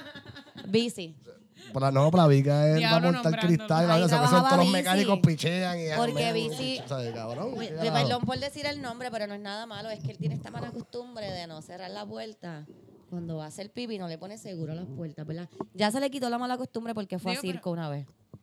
Bici. 0.66 1.14
Para, 1.72 1.90
no, 1.90 2.10
para 2.10 2.26
Vika 2.26 2.66
él 2.66 2.72
va 2.72 2.74
a 2.74 2.78
Diablo 2.78 3.12
montar 3.12 3.32
nombrándolo. 3.32 3.56
cristal. 3.66 3.98
Son 4.00 4.08
trabajaba 4.08 4.42
todos 4.48 4.56
los 4.58 4.66
Bici. 4.66 4.72
mecánicos 4.72 5.18
pichean 5.20 5.78
y 5.80 5.84
Porque 5.96 6.32
Bici- 6.34 6.86
¿sabes, 6.86 7.12
cabrón? 7.14 7.54
Perdón 7.56 8.22
por 8.24 8.38
decir 8.38 8.66
el 8.66 8.82
nombre, 8.82 9.10
pero 9.10 9.26
no 9.26 9.34
es 9.34 9.40
nada 9.40 9.66
malo. 9.66 9.88
Es 9.90 10.00
que 10.00 10.10
él 10.10 10.18
tiene 10.18 10.34
esta 10.34 10.50
mala 10.50 10.70
costumbre 10.70 11.30
de 11.30 11.46
no 11.46 11.62
cerrar 11.62 11.90
la 11.90 12.04
puerta. 12.06 12.66
Cuando 13.10 13.36
va 13.36 13.44
a 13.44 13.48
hacer 13.48 13.70
pipi 13.70 13.98
no 13.98 14.08
le 14.08 14.16
pone 14.18 14.38
seguro 14.38 14.72
a 14.72 14.74
las 14.74 14.86
puertas, 14.86 15.26
¿verdad? 15.26 15.48
Ya 15.74 15.90
se 15.90 16.00
le 16.00 16.10
quitó 16.10 16.30
la 16.30 16.38
mala 16.38 16.56
costumbre 16.56 16.94
porque 16.94 17.18
fue 17.18 17.32
Digo, 17.32 17.40
a 17.40 17.42
circo 17.42 17.70
una 17.70 17.88
vez. 17.90 18.06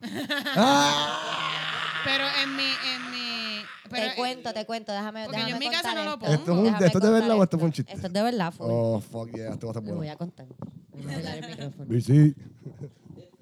Pero 2.04 2.24
en 2.42 2.56
mi, 2.56 2.62
en 2.62 3.10
mi. 3.10 3.62
Pero, 3.90 4.10
te 4.10 4.16
cuento, 4.16 4.52
te 4.54 4.64
cuento, 4.66 4.92
déjame, 4.92 5.24
porque 5.24 5.36
déjame 5.38 5.50
yo 5.50 5.56
en 5.56 5.60
mi 5.68 5.70
casa 5.76 5.92
no 5.94 6.04
lo 6.04 6.10
esto. 6.12 6.20
pongo. 6.20 6.32
¿Esto 6.34 6.52
es, 6.52 6.58
un, 6.58 6.64
Déjame 6.64 6.86
¿esto 6.86 6.98
es 6.98 7.04
de 7.04 7.10
verdad 7.10 7.36
o 7.36 7.42
esto 7.42 7.58
fue 7.58 7.66
un 7.66 7.72
chiste? 7.72 7.92
Esto 7.92 8.06
es 8.06 8.12
de 8.12 8.22
verdad, 8.22 8.52
fue. 8.52 8.66
Oh, 8.70 9.00
fuck 9.00 9.30
yeah, 9.34 9.50
esto 9.52 9.66
va 9.66 9.70
a 9.72 9.74
ser 9.74 9.82
Lo 9.82 9.88
voy 9.88 9.96
bueno. 9.96 10.12
a 10.12 10.16
contar. 10.16 10.46
Voy 10.92 11.12
a 11.12 11.34
el 11.34 11.46
micrófono. 11.48 11.86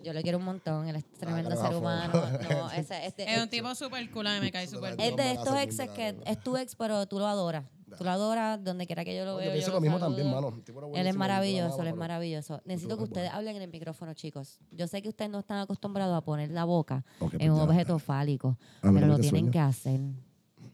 Yo 0.03 0.13
lo 0.13 0.23
quiero 0.23 0.39
un 0.39 0.45
montón, 0.45 0.89
él 0.89 0.97
es 0.97 1.05
tremendo 1.13 1.51
Ah, 1.51 1.57
ser 1.57 1.63
carajo. 1.65 1.79
humano. 1.81 2.13
No, 2.51 2.71
ese, 2.71 3.07
este, 3.07 3.33
es 3.35 3.43
un 3.43 3.49
tipo 3.49 3.75
súper 3.75 4.09
cool, 4.11 4.27
a 4.29 4.35
mí 4.35 4.41
me 4.41 4.53
cae 4.53 4.67
súper 4.69 4.93
es 4.93 4.97
bien. 4.97 5.17
de 5.17 5.25
me 5.25 5.33
estos 5.33 5.57
exes 5.59 5.91
que 5.91 6.17
es 6.25 6.41
tu 6.41 6.57
ex, 6.57 6.77
pero 6.77 7.07
tú 7.07 7.19
lo 7.19 7.27
adoras. 7.27 7.65
Tú 7.97 8.05
lo 8.05 8.11
adoras 8.11 8.63
donde 8.63 8.87
quiera 8.87 9.03
que 9.05 9.17
yo 9.17 9.25
lo 9.25 9.33
No, 9.33 9.37
veo. 9.39 9.47
yo 9.47 9.53
pienso 9.53 9.71
lo 9.71 9.77
lo 9.77 9.81
mismo 9.81 9.99
saludo. 9.99 10.17
también, 10.17 10.35
mano. 10.35 10.49
El 10.57 10.63
tipo 10.63 10.79
era 10.79 10.87
Él 10.87 10.91
buenísimo, 10.93 11.11
es 11.11 11.17
maravilloso, 11.17 11.65
amaba, 11.67 11.83
él 11.83 11.89
es 11.89 11.93
pero- 11.93 11.99
maravilloso. 12.01 12.61
Necesito 12.67 12.97
que 12.99 13.03
es 13.03 13.09
ustedes 13.09 13.31
hablen 13.33 13.57
en 13.57 13.63
el 13.63 13.71
micrófono, 13.71 14.13
chicos. 14.15 14.61
Yo 14.71 14.87
sé 14.87 15.01
que 15.03 15.09
ustedes 15.09 15.31
no 15.31 15.39
están 15.41 15.59
acostumbrados 15.59 16.17
a 16.17 16.21
poner 16.21 16.51
la 16.51 16.65
boca 16.65 17.05
Ok, 17.19 17.33
en 17.35 17.39
pues 17.39 17.51
un 17.51 17.57
ya. 17.57 17.63
objeto 17.65 17.99
fálico, 17.99 18.57
pero 18.83 19.07
lo 19.07 19.17
tienen 19.17 19.31
sueño. 19.31 19.51
que 19.51 19.59
hacer. 19.59 20.01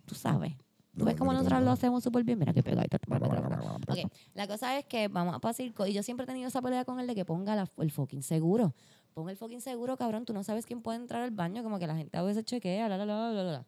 Tú 0.06 0.14
sabes. 0.16 0.54
Tú 0.92 1.00
No, 1.00 1.04
ves 1.06 1.14
cómo 1.16 1.32
nosotros 1.32 1.62
lo 1.62 1.70
hacemos 1.70 2.02
súper 2.04 2.24
bien. 2.24 2.38
Mira 2.38 2.52
que 2.52 2.62
pegadito. 2.62 2.98
Ok, 3.88 3.98
la 4.34 4.46
cosa 4.46 4.78
es 4.78 4.84
que 4.84 5.08
vamos 5.08 5.38
a 5.42 5.52
circo. 5.52 5.86
Y 5.86 5.92
yo 5.92 6.02
siempre 6.02 6.24
he 6.24 6.26
tenido 6.26 6.48
esa 6.48 6.62
pelea 6.62 6.84
con 6.84 7.00
él 7.00 7.06
de 7.06 7.14
que 7.14 7.24
ponga 7.24 7.54
la- 7.56 7.68
el 7.78 7.90
fucking 7.90 8.22
seguro. 8.22 8.74
Pon 9.14 9.28
el 9.30 9.36
fucking 9.36 9.60
seguro, 9.60 9.96
cabrón. 9.96 10.24
Tú 10.24 10.32
no 10.32 10.42
sabes 10.42 10.66
quién 10.66 10.82
puede 10.82 10.98
entrar 10.98 11.22
al 11.22 11.30
baño. 11.30 11.62
Como 11.62 11.78
que 11.78 11.86
la 11.86 11.96
gente 11.96 12.16
a 12.18 12.22
veces 12.22 12.44
chequea, 12.44 12.88
la, 12.88 12.98
la, 12.98 13.06
la, 13.06 13.30
la, 13.30 13.42
la. 13.44 13.66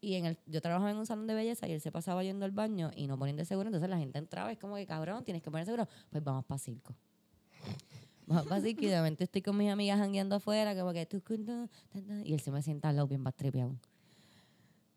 Y 0.00 0.14
en 0.14 0.26
el, 0.26 0.36
yo 0.46 0.60
trabajaba 0.60 0.90
en 0.90 0.96
un 0.96 1.06
salón 1.06 1.28
de 1.28 1.34
belleza 1.34 1.68
y 1.68 1.72
él 1.72 1.80
se 1.80 1.92
pasaba 1.92 2.24
yendo 2.24 2.44
al 2.44 2.50
baño 2.50 2.90
y 2.96 3.06
no 3.06 3.16
poniendo 3.16 3.44
seguro. 3.44 3.68
Entonces 3.68 3.88
la 3.88 3.98
gente 3.98 4.18
entraba 4.18 4.50
y 4.50 4.54
es 4.54 4.58
como 4.58 4.74
que, 4.74 4.84
cabrón, 4.84 5.22
tienes 5.22 5.42
que 5.42 5.50
poner 5.50 5.64
seguro. 5.64 5.86
Pues 6.10 6.24
vamos 6.24 6.44
para 6.44 6.58
circo. 6.58 6.94
Vamos 8.26 8.46
para 8.46 8.60
circo 8.60 8.82
y 8.82 8.86
de 8.88 9.00
repente 9.00 9.24
estoy 9.24 9.42
con 9.42 9.56
mis 9.56 9.70
amigas 9.70 9.98
jangueando 10.00 10.34
afuera, 10.36 10.74
como 10.74 10.92
que 10.92 11.06
tú, 11.06 11.22
y 12.24 12.34
él 12.34 12.40
se 12.40 12.50
me 12.50 12.62
sienta 12.62 12.88
al 12.88 12.96
lado 12.96 13.06
bien 13.06 13.22
bastripeado. 13.22 13.76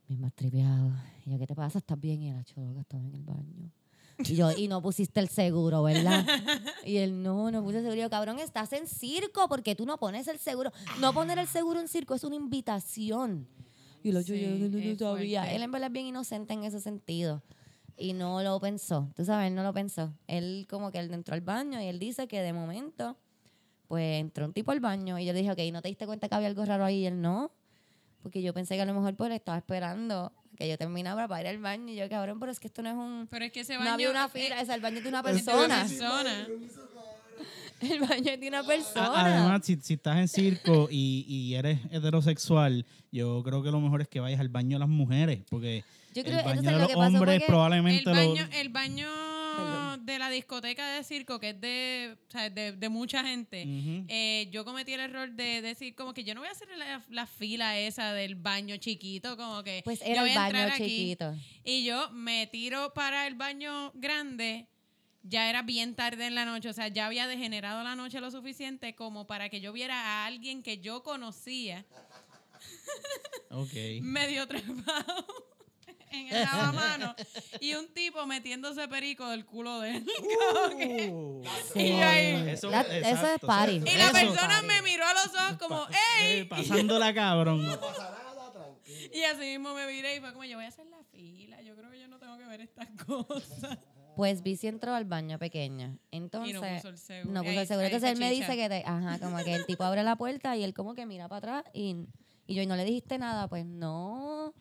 Bien 0.08 0.22
bastripeado. 0.22 0.92
Y 1.26 1.32
yo, 1.32 1.38
¿qué 1.38 1.46
te 1.46 1.56
pasa? 1.56 1.78
¿Estás 1.80 2.00
bien? 2.00 2.22
Y 2.24 2.30
él, 2.30 2.38
"Acho, 2.38 2.60
loca, 2.62 2.82
estaba 2.82 3.04
en 3.04 3.14
el 3.14 3.24
baño. 3.24 3.72
Y 4.20 4.36
yo, 4.36 4.52
y 4.52 4.68
no 4.68 4.82
pusiste 4.82 5.20
el 5.20 5.28
seguro, 5.28 5.84
¿verdad? 5.84 6.26
Y 6.86 6.98
él, 6.98 7.22
no, 7.22 7.52
no 7.52 7.64
puse 7.64 7.78
el 7.78 7.84
seguro. 7.84 8.00
Y 8.00 8.04
yo, 8.04 8.10
cabrón, 8.10 8.40
estás 8.40 8.72
en 8.74 8.88
circo, 8.88 9.48
porque 9.50 9.76
tú 9.76 9.86
no 9.86 9.98
pones 9.98 10.28
el 10.28 10.40
seguro? 10.40 10.72
No 11.00 11.14
poner 11.14 11.38
el 11.38 11.48
seguro 11.48 11.80
en 11.80 11.88
circo 11.88 12.16
es 12.16 12.24
una 12.24 12.36
invitación. 12.36 13.48
Y 14.04 14.12
lo 14.12 14.22
yo, 14.22 14.36
Sí, 14.36 14.42
yo, 14.42 14.68
yo, 14.68 14.68
yo, 14.68 14.92
es 14.92 14.98
todavía. 14.98 15.52
Él 15.52 15.64
en 15.64 15.72
verdad 15.72 15.88
es 15.88 15.94
bien 15.94 16.06
inocente 16.06 16.54
en 16.54 16.64
ese 16.64 16.80
sentido. 16.80 17.42
Y 17.98 18.14
no 18.14 18.44
lo 18.44 18.60
pensó. 18.60 19.10
Tú 19.16 19.26
sabes, 19.26 19.48
él 19.48 19.56
no 19.56 19.64
lo 19.64 19.74
pensó. 19.74 20.14
Él 20.28 20.68
como 20.70 20.92
que 20.92 21.00
él 21.00 21.12
entró 21.14 21.34
al 21.34 21.42
baño 21.42 21.82
y 21.82 21.86
él 21.86 21.98
dice 21.98 22.28
que 22.28 22.42
de 22.42 22.54
momento, 22.54 23.18
pues 23.88 24.20
entró 24.22 24.46
un 24.46 24.54
tipo 24.54 24.72
al 24.72 24.80
baño 24.80 25.18
y 25.18 25.26
yo 25.26 25.34
le 25.34 25.40
dije, 25.40 25.52
ok, 25.52 25.74
¿no 25.74 25.82
te 25.82 25.88
diste 25.88 26.06
cuenta 26.06 26.30
que 26.30 26.36
había 26.36 26.48
algo 26.48 26.64
raro 26.66 26.86
ahí? 26.86 27.00
Y 27.00 27.06
él 27.06 27.22
no. 27.22 27.52
Porque 28.26 28.42
yo 28.42 28.56
pensé 28.56 28.76
que 28.76 28.82
a 28.82 28.86
lo 28.86 28.96
mejor 28.96 29.14
pues 29.16 29.30
él 29.30 29.36
estaba 29.36 29.56
esperando 29.56 30.34
que 30.58 30.68
yo 30.68 30.80
terminara 30.80 31.28
para 31.28 31.42
ir 31.42 31.48
al 31.48 31.60
baño. 31.60 31.94
Y 31.94 31.96
yo, 31.96 32.10
cabrón, 32.10 32.40
pero 32.40 32.52
es 32.52 32.60
que 32.60 32.66
esto 32.66 32.82
no 32.82 32.90
es 32.90 32.96
un... 32.96 33.28
Pero 33.30 33.46
es 33.46 33.52
que 33.52 33.60
ese 33.60 33.74
baño. 33.78 33.86
No 33.86 33.94
había 33.94 34.10
una 34.10 34.30
fila, 34.30 34.60
es 34.60 34.68
el 34.68 34.82
baño 34.82 35.00
de 35.00 35.10
una 35.10 35.20
es 35.20 35.46
de 35.46 35.54
una 35.54 35.54
persona. 35.54 35.82
persona. 35.84 36.48
El 37.82 38.00
baño 38.00 38.32
es 38.32 38.40
de 38.40 38.48
una 38.48 38.64
persona. 38.64 39.26
Además, 39.26 39.62
si, 39.64 39.76
si 39.76 39.94
estás 39.94 40.18
en 40.18 40.28
circo 40.28 40.88
y, 40.90 41.24
y 41.28 41.54
eres 41.54 41.78
heterosexual, 41.92 42.84
yo 43.12 43.44
creo 43.44 43.62
que 43.62 43.70
lo 43.70 43.80
mejor 43.80 44.02
es 44.02 44.08
que 44.08 44.20
vayas 44.20 44.40
al 44.40 44.50
baño 44.50 44.78
de 44.78 44.80
las 44.80 44.90
mujeres, 44.90 45.44
porque 45.52 45.84
Yo 46.16 46.24
el 46.24 46.44
baño 46.44 46.62
de 46.64 46.72
lo 46.72 46.80
los 46.80 46.96
hombres 46.96 47.42
El 47.42 47.46
probablemente 47.46 48.10
lo... 48.10 48.16
el 48.16 48.70
baño 48.70 49.08
Perdón. 49.58 50.06
de 50.06 50.20
la 50.20 50.30
discoteca 50.30 50.88
de 50.92 51.04
circo, 51.04 51.40
que 51.40 51.50
es 51.50 51.62
de, 51.62 52.18
o 52.28 52.32
sea, 52.32 52.50
de, 52.50 52.72
de 52.74 52.90
mucha 52.90 53.24
gente, 53.24 53.64
eh, 54.08 54.48
yo 54.52 54.64
cometí 54.66 54.94
el 54.94 55.00
error 55.02 55.32
de 55.32 55.62
decir 55.62 55.96
como 55.96 56.14
que 56.14 56.24
yo 56.24 56.34
no 56.36 56.42
voy 56.42 56.50
a 56.50 56.52
hacer 56.52 56.68
la, 56.78 57.04
la 57.10 57.26
fila 57.28 57.78
esa 57.80 58.14
del 58.14 58.36
baño 58.36 58.78
chiquito, 58.78 59.36
como 59.38 59.64
que 59.64 59.82
Pues 59.84 60.00
yo 60.00 60.06
era 60.06 60.22
voy 60.22 60.32
el 60.32 60.38
a 60.38 60.42
baño 60.52 60.68
aquí 60.74 60.84
chiquito. 60.86 61.36
y 61.64 61.84
yo 61.86 62.10
me 62.12 62.48
tiro 62.48 62.94
para 62.94 63.28
el 63.28 63.36
baño 63.36 63.92
grande. 63.96 64.68
Ya 65.28 65.50
era 65.50 65.64
bien 65.64 65.96
tarde 65.96 66.28
en 66.28 66.36
la 66.36 66.46
noche, 66.46 66.70
o 66.70 66.74
sea, 66.74 66.88
ya 66.88 67.08
había 67.08 67.26
degenerado 67.26 67.84
la 67.84 67.96
noche 67.96 68.22
lo 68.22 68.30
suficiente 68.30 68.94
como 68.94 69.26
para 69.26 69.50
que 69.50 69.60
yo 69.60 69.74
viera 69.74 70.00
a 70.00 70.26
alguien 70.28 70.62
que 70.62 70.78
yo 70.78 71.02
conocía 71.02 71.84
Ok. 73.50 73.74
medio 74.02 74.48
trepado 74.48 75.26
en 76.22 76.28
el 76.36 76.42
lavamanos 76.44 77.16
y 77.60 77.74
un 77.76 77.88
tipo 77.94 78.26
metiéndose 78.26 78.88
perico 78.88 79.28
del 79.30 79.46
culo 79.46 79.80
de 79.82 79.98
él. 79.98 80.06
Y 81.76 81.90
yo 81.90 82.04
ahí- 82.06 82.50
Eso, 82.50 82.70
La- 82.70 82.82
eso 82.82 83.28
es 83.28 83.40
party. 83.40 83.76
y 83.78 83.80
la 83.80 84.06
eso. 84.06 84.14
persona 84.14 84.62
me 84.64 84.82
miró 84.82 85.06
a 85.06 85.14
los 85.14 85.28
ojos 85.36 85.58
como, 85.60 85.88
Eh, 85.90 86.38
¡ey! 86.40 86.44
pasándola 86.46 87.14
cabrón. 87.14 87.66
Y 89.14 89.24
así 89.24 89.40
mismo 89.42 89.74
me 89.74 89.88
miré 89.88 90.18
y 90.18 90.20
fue 90.20 90.32
como, 90.34 90.44
yo 90.46 90.58
voy 90.58 90.66
a 90.66 90.70
hacer 90.70 90.86
la 90.88 91.02
fila, 91.12 91.62
yo 91.62 91.76
creo 91.76 91.90
que 91.90 92.00
yo 92.00 92.08
no 92.08 92.18
tengo 92.20 92.38
que 92.38 92.46
ver 92.46 92.62
estas 92.62 92.88
cosas. 93.06 93.78
Pues 94.16 94.42
Bici 94.44 94.68
entró 94.68 94.94
al 94.94 95.06
baño 95.06 95.38
pequeño. 95.40 95.98
Entonces, 96.12 96.52
Y 96.52 96.54
no 96.54 96.62
puso 96.62 96.90
el 96.90 96.98
seguro. 96.98 97.32
no 97.34 97.44
puso 97.44 97.60
el 97.62 97.68
seguro. 97.68 97.86
ahí 97.88 97.94
Entonces 97.94 98.12
él 98.12 98.20
me 98.20 98.32
chicha. 98.34 98.52
dice 98.52 98.58
que, 98.62 98.70
te- 98.70 98.84
ajá, 98.86 99.20
como 99.20 99.38
que 99.44 99.54
el 99.56 99.66
tipo 99.66 99.84
abre 99.84 100.04
la 100.04 100.16
puerta 100.16 100.56
y 100.56 100.64
él 100.64 100.74
como 100.74 100.96
que 100.96 101.06
mira 101.06 101.28
para 101.28 101.60
atrás 101.60 101.74
y, 101.74 101.96
y 102.48 102.56
yo, 102.56 102.62
¿y 102.62 102.66
no 102.68 102.76
le 102.76 102.84
dijiste 102.86 103.18
nada? 103.18 103.48
Pues 103.48 103.66
no. 103.66 104.54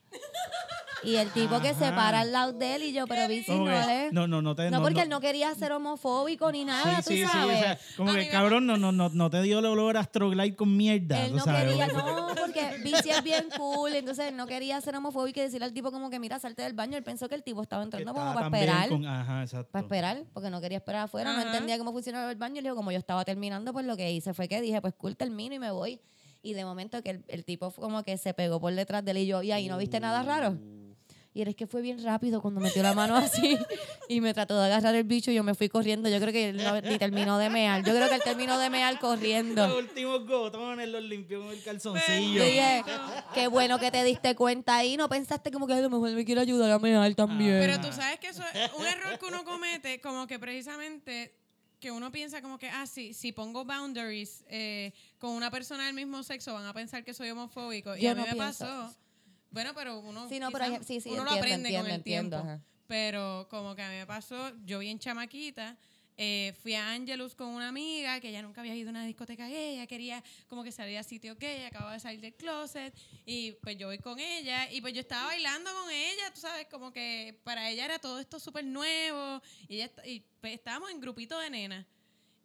Y 1.04 1.16
el 1.16 1.30
tipo 1.32 1.60
que 1.60 1.74
se 1.74 1.90
para 1.92 2.20
al 2.20 2.32
lado 2.32 2.52
de 2.52 2.74
él 2.76 2.82
y 2.84 2.92
yo, 2.92 3.06
pero 3.06 3.28
Bici 3.28 3.52
no 3.52 3.64
le... 3.66 4.10
no, 4.12 4.26
no, 4.26 4.40
no 4.42 4.54
te 4.54 4.70
No, 4.70 4.82
porque 4.82 5.02
él 5.02 5.08
no 5.08 5.20
quería 5.20 5.54
ser 5.54 5.72
homofóbico 5.72 6.50
ni 6.52 6.64
nada, 6.64 7.02
Sí, 7.02 7.02
sí, 7.02 7.22
tú 7.22 7.28
sí, 7.28 7.32
sabes. 7.32 7.56
o 7.56 7.60
sea, 7.60 7.78
como 7.96 8.10
A 8.10 8.14
que 8.14 8.28
cabrón, 8.28 8.66
no, 8.66 8.76
no, 8.76 8.90
no, 8.92 9.08
no 9.10 9.30
te 9.30 9.42
dio 9.42 9.58
el 9.58 9.66
olor 9.66 9.96
a 9.96 10.00
Astroglide 10.00 10.56
con 10.56 10.76
mierda. 10.76 11.24
Él 11.26 11.34
no 11.36 11.44
sabes, 11.44 11.64
quería, 11.68 11.86
no, 11.88 12.26
porque 12.40 12.78
Bici 12.82 13.10
es 13.10 13.22
bien 13.22 13.46
cool, 13.56 13.94
entonces 13.94 14.28
él 14.28 14.36
no 14.36 14.46
quería 14.46 14.80
ser 14.80 14.96
homofóbico 14.96 15.40
y 15.40 15.42
decirle 15.44 15.66
al 15.66 15.72
tipo 15.72 15.90
como 15.92 16.10
que 16.10 16.18
mira, 16.18 16.38
salte 16.38 16.62
del 16.62 16.72
baño. 16.74 16.96
Él 16.96 17.04
pensó 17.04 17.28
que 17.28 17.34
el 17.34 17.42
tipo 17.42 17.62
estaba 17.62 17.82
que 17.82 17.86
entrando 17.86 18.10
estaba 18.12 18.32
como 18.34 18.50
para 18.50 18.56
esperar. 18.56 18.88
con- 18.88 19.06
ajá, 19.06 19.42
exacto. 19.42 19.68
Para 19.72 19.82
esperar, 19.84 20.24
porque 20.32 20.50
no 20.50 20.60
quería 20.60 20.78
esperar 20.78 21.02
afuera, 21.04 21.32
no 21.32 21.42
entendía 21.42 21.78
cómo 21.78 21.92
funcionaba 21.92 22.30
el 22.30 22.36
baño. 22.36 22.54
Y 22.60 22.62
le 22.62 22.68
digo, 22.68 22.76
como 22.76 22.92
yo 22.92 22.98
estaba 22.98 23.24
terminando, 23.24 23.72
pues 23.72 23.84
lo 23.86 23.96
que 23.96 24.10
hice 24.12 24.32
fue 24.34 24.48
que 24.48 24.60
dije, 24.60 24.80
pues 24.80 24.94
cool, 24.94 25.16
termino 25.16 25.54
y 25.54 25.58
me 25.58 25.70
voy. 25.70 26.00
Y 26.42 26.52
de 26.52 26.64
momento 26.66 27.02
que 27.02 27.10
el, 27.10 27.24
el 27.28 27.44
tipo 27.44 27.70
como 27.72 28.02
que 28.02 28.18
se 28.18 28.34
pegó 28.34 28.60
por 28.60 28.72
detrás 28.74 29.02
de 29.04 29.12
él 29.12 29.16
y 29.18 29.26
yo, 29.26 29.42
y 29.42 29.50
ahí 29.52 29.66
no 29.68 29.78
viste 29.78 29.98
nada 29.98 30.22
raro. 30.22 30.58
Y 31.36 31.42
eres 31.42 31.56
que 31.56 31.66
fue 31.66 31.82
bien 31.82 32.00
rápido 32.02 32.40
cuando 32.40 32.60
metió 32.60 32.80
la 32.80 32.94
mano 32.94 33.16
así 33.16 33.58
y 34.08 34.20
me 34.20 34.32
trató 34.32 34.56
de 34.56 34.66
agarrar 34.66 34.94
el 34.94 35.02
bicho 35.02 35.32
y 35.32 35.34
yo 35.34 35.42
me 35.42 35.56
fui 35.56 35.68
corriendo. 35.68 36.08
Yo 36.08 36.20
creo 36.20 36.32
que 36.32 36.50
él 36.50 36.56
no, 36.58 36.80
ni 36.80 36.96
terminó 36.96 37.38
de 37.38 37.50
mear. 37.50 37.84
Yo 37.84 37.92
creo 37.92 38.08
que 38.08 38.14
él 38.14 38.22
terminó 38.22 38.56
de 38.56 38.70
mear 38.70 38.92
Los 38.92 39.00
corriendo. 39.00 39.76
últimos 39.76 40.24
gotones 40.28 40.88
los 40.88 41.02
limpió 41.02 41.42
con 41.42 41.50
el 41.50 41.60
calzoncillo. 41.60 42.44
dije, 42.44 42.84
qué 43.34 43.48
bueno 43.48 43.80
que 43.80 43.90
te 43.90 44.04
diste 44.04 44.36
cuenta 44.36 44.76
ahí. 44.76 44.96
No 44.96 45.08
pensaste 45.08 45.50
como 45.50 45.66
que 45.66 45.72
a 45.74 45.80
lo 45.80 45.90
mejor 45.90 46.12
me 46.12 46.24
quiere 46.24 46.40
ayudar 46.40 46.70
a 46.70 46.78
mear 46.78 47.12
también. 47.16 47.58
Pero 47.58 47.80
tú 47.80 47.92
sabes 47.92 48.20
que 48.20 48.28
eso 48.28 48.44
es 48.54 48.72
un 48.78 48.86
error 48.86 49.18
que 49.18 49.26
uno 49.26 49.44
comete, 49.44 50.00
como 50.00 50.28
que 50.28 50.38
precisamente 50.38 51.34
que 51.80 51.90
uno 51.90 52.12
piensa 52.12 52.40
como 52.40 52.58
que, 52.58 52.70
ah, 52.70 52.86
sí, 52.86 53.12
si 53.12 53.32
pongo 53.32 53.64
boundaries 53.64 54.44
eh, 54.48 54.92
con 55.18 55.32
una 55.32 55.50
persona 55.50 55.84
del 55.86 55.94
mismo 55.94 56.22
sexo, 56.22 56.54
van 56.54 56.64
a 56.64 56.72
pensar 56.72 57.04
que 57.04 57.12
soy 57.12 57.28
homofóbico. 57.28 57.94
y 57.96 58.06
a 58.06 58.14
mí 58.14 58.20
no 58.22 58.26
me 58.28 58.32
pienso 58.34 58.64
pasó. 58.64 58.94
Bueno, 59.54 59.72
pero 59.74 60.00
uno, 60.00 60.28
Sí, 60.28 60.38
no, 60.38 60.50
pero 60.50 60.64
quizás 60.66 60.80
hay- 60.80 60.84
sí, 60.86 61.00
sí, 61.00 61.10
uno 61.10 61.24
lo 61.24 61.30
aprende 61.30 61.54
entiendo, 61.68 61.78
con 61.80 61.86
el 61.90 61.94
entiendo, 61.96 62.36
tiempo. 62.38 62.52
ajá. 62.52 62.64
Pero 62.86 63.46
como 63.48 63.74
que 63.74 63.82
a 63.82 63.88
mí 63.88 63.94
me 63.96 64.06
pasó, 64.06 64.52
yo 64.66 64.78
bien 64.80 64.98
chamaquita, 64.98 65.76
eh, 66.16 66.54
fui 66.62 66.74
a 66.74 66.92
Angelus 66.92 67.34
con 67.34 67.48
una 67.48 67.68
amiga 67.68 68.20
que 68.20 68.28
ella 68.28 68.42
nunca 68.42 68.60
había 68.60 68.74
ido 68.76 68.88
a 68.88 68.90
una 68.90 69.04
discoteca 69.06 69.48
gay, 69.48 69.74
ella 69.74 69.86
quería 69.86 70.22
como 70.48 70.62
que 70.62 70.70
salir 70.70 70.96
a 70.98 71.02
sitio 71.02 71.34
gay, 71.36 71.64
acababa 71.64 71.94
de 71.94 71.98
salir 72.00 72.20
del 72.20 72.34
closet 72.34 72.94
y 73.26 73.52
pues 73.62 73.76
yo 73.78 73.88
voy 73.88 73.98
con 73.98 74.20
ella 74.20 74.70
y 74.70 74.80
pues 74.80 74.92
yo 74.92 75.00
estaba 75.00 75.26
bailando 75.26 75.72
con 75.72 75.90
ella, 75.90 76.30
tú 76.32 76.40
sabes, 76.40 76.66
como 76.70 76.92
que 76.92 77.40
para 77.42 77.68
ella 77.70 77.84
era 77.86 77.98
todo 77.98 78.20
esto 78.20 78.38
súper 78.38 78.64
nuevo 78.64 79.40
y, 79.66 79.76
ella, 79.80 79.90
y 80.04 80.20
pues, 80.40 80.52
estábamos 80.54 80.90
en 80.90 81.00
grupito 81.00 81.38
de 81.38 81.50
nenas. 81.50 81.86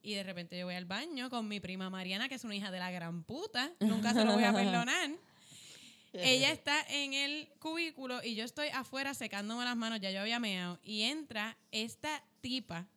Y 0.01 0.13
de 0.15 0.23
repente 0.23 0.57
yo 0.57 0.65
voy 0.65 0.75
al 0.75 0.85
baño 0.85 1.29
con 1.29 1.47
mi 1.49 1.59
prima 1.59 1.89
Mariana, 1.89 2.29
que 2.29 2.35
es 2.35 2.43
una 2.45 2.55
hija 2.55 2.71
de 2.71 2.79
la 2.79 2.89
gran 2.89 3.23
puta, 3.25 3.69
nunca 3.81 4.13
se 4.13 4.23
lo 4.23 4.31
voy 4.33 4.45
a 4.45 4.53
perdonar. 4.85 5.11
Ella 6.13 6.51
está 6.51 6.81
en 6.89 7.13
el 7.13 7.49
cubículo 7.59 8.23
y 8.23 8.35
yo 8.35 8.43
estoy 8.43 8.67
afuera 8.69 9.13
secándome 9.13 9.65
las 9.65 9.75
manos, 9.77 9.99
ya 9.99 10.11
yo 10.11 10.21
había 10.21 10.39
meado. 10.39 10.79
Y 10.83 11.03
entra 11.03 11.57
esta 11.71 12.23
tipa, 12.41 12.87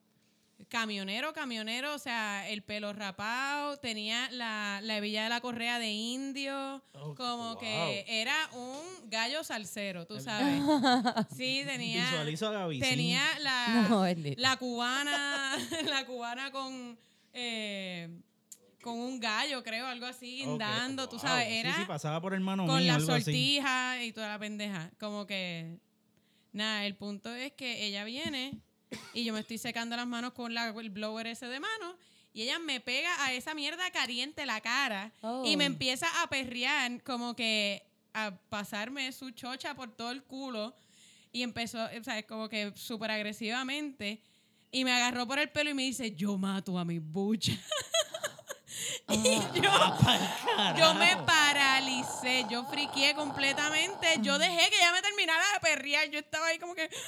camionero, 0.69 1.33
camionero, 1.33 1.95
o 1.95 1.99
sea, 1.99 2.49
el 2.49 2.63
pelo 2.63 2.93
rapado, 2.93 3.77
tenía 3.79 4.31
la, 4.31 4.81
la 4.83 4.97
hebilla 4.99 5.25
de 5.25 5.29
la 5.29 5.41
correa 5.41 5.79
de 5.79 5.91
indio, 5.91 6.83
Oh, 6.95 7.15
como 7.17 7.49
wow. 7.55 7.59
que 7.59 8.05
era 8.07 8.35
un 8.55 9.11
gallo 9.11 9.43
salsero, 9.45 10.07
tú 10.07 10.21
sabes. 10.21 10.63
Sí, 11.37 11.63
tenía... 11.67 12.05
Visualizo 12.05 12.49
a 12.49 12.53
Gaby. 12.53 12.77
sí. 12.77 12.81
Tenía 12.81 13.23
la, 13.41 13.87
No, 13.91 14.05
la 14.37 14.57
cubana, 14.57 15.59
la 15.87 16.07
cubana 16.07 16.51
con, 16.53 16.97
eh, 17.33 18.09
con 18.83 18.99
un 18.99 19.19
gallo, 19.21 19.63
creo, 19.63 19.87
algo 19.87 20.07
así, 20.07 20.37
guindando, 20.37 21.09
tú 21.09 21.17
Wow. 21.17 21.21
sabes, 21.27 21.49
Sí, 21.49 21.55
era 21.57 21.77
sí, 21.77 21.85
pasaba 21.87 22.21
por 22.21 22.35
hermano 22.35 22.67
con 22.67 22.79
mío, 22.79 22.89
la 22.89 22.95
algo 22.97 23.13
así. 23.13 23.25
sortija 23.25 24.03
y 24.05 24.13
toda 24.13 24.29
la 24.29 24.39
pendeja. 24.39 24.91
Como 24.99 25.27
que, 25.27 25.79
nada, 26.53 26.85
el 26.85 26.97
punto 26.97 27.35
es 27.35 27.53
que 27.53 27.85
ella 27.87 28.05
viene 28.05 28.61
y 29.15 29.25
yo 29.25 29.33
me 29.33 29.41
estoy 29.41 29.57
secando 29.59 29.97
las 29.97 30.07
manos 30.07 30.33
con 30.33 30.53
la, 30.53 30.69
el 30.69 30.91
blower 30.91 31.27
ese 31.27 31.47
de 31.47 31.61
mano 31.61 31.97
y 32.35 32.43
ella 32.43 32.59
me 32.59 32.81
pega 32.81 33.25
a 33.25 33.33
esa 33.33 33.55
mierda 33.55 33.91
caliente 33.91 34.45
la 34.47 34.61
cara 34.61 35.13
y 35.45 35.57
me 35.57 35.65
Oh. 35.65 35.67
empieza 35.69 36.07
a 36.23 36.27
perrear 36.29 37.03
como 37.03 37.35
que 37.37 37.83
a 38.15 38.37
pasarme 38.51 39.11
su 39.13 39.31
chocha 39.31 39.75
por 39.75 39.95
todo 39.97 40.11
el 40.11 40.23
culo 40.25 40.75
y 41.31 41.43
empezó, 41.43 41.79
o 41.99 42.05
sea, 42.05 42.23
como 42.27 42.49
que 42.49 42.73
súper 42.77 43.11
agresivamente 43.11 44.21
y 44.71 44.85
me 44.85 44.93
agarró 44.93 45.27
por 45.27 45.39
el 45.39 45.51
pelo 45.51 45.71
y 45.71 45.75
me 45.75 45.83
dice, 45.85 46.15
yo 46.15 46.37
mato 46.39 46.79
a 46.79 46.85
mi 46.85 46.99
bucha. 46.99 47.53
y 49.09 49.39
yo, 49.61 49.71
yo 50.77 50.95
me 50.95 51.17
paralicé, 51.19 52.47
yo 52.49 52.65
friqué 52.65 53.15
completamente, 53.15 54.17
yo 54.21 54.39
dejé 54.39 54.71
que 54.71 54.77
ella 54.77 54.93
me 54.93 55.03
terminara 55.03 55.45
de 55.55 55.61
perrear, 55.61 56.09
yo 56.11 56.19
estaba 56.19 56.47
ahí 56.47 56.59
como 56.59 56.75
que... 56.75 56.89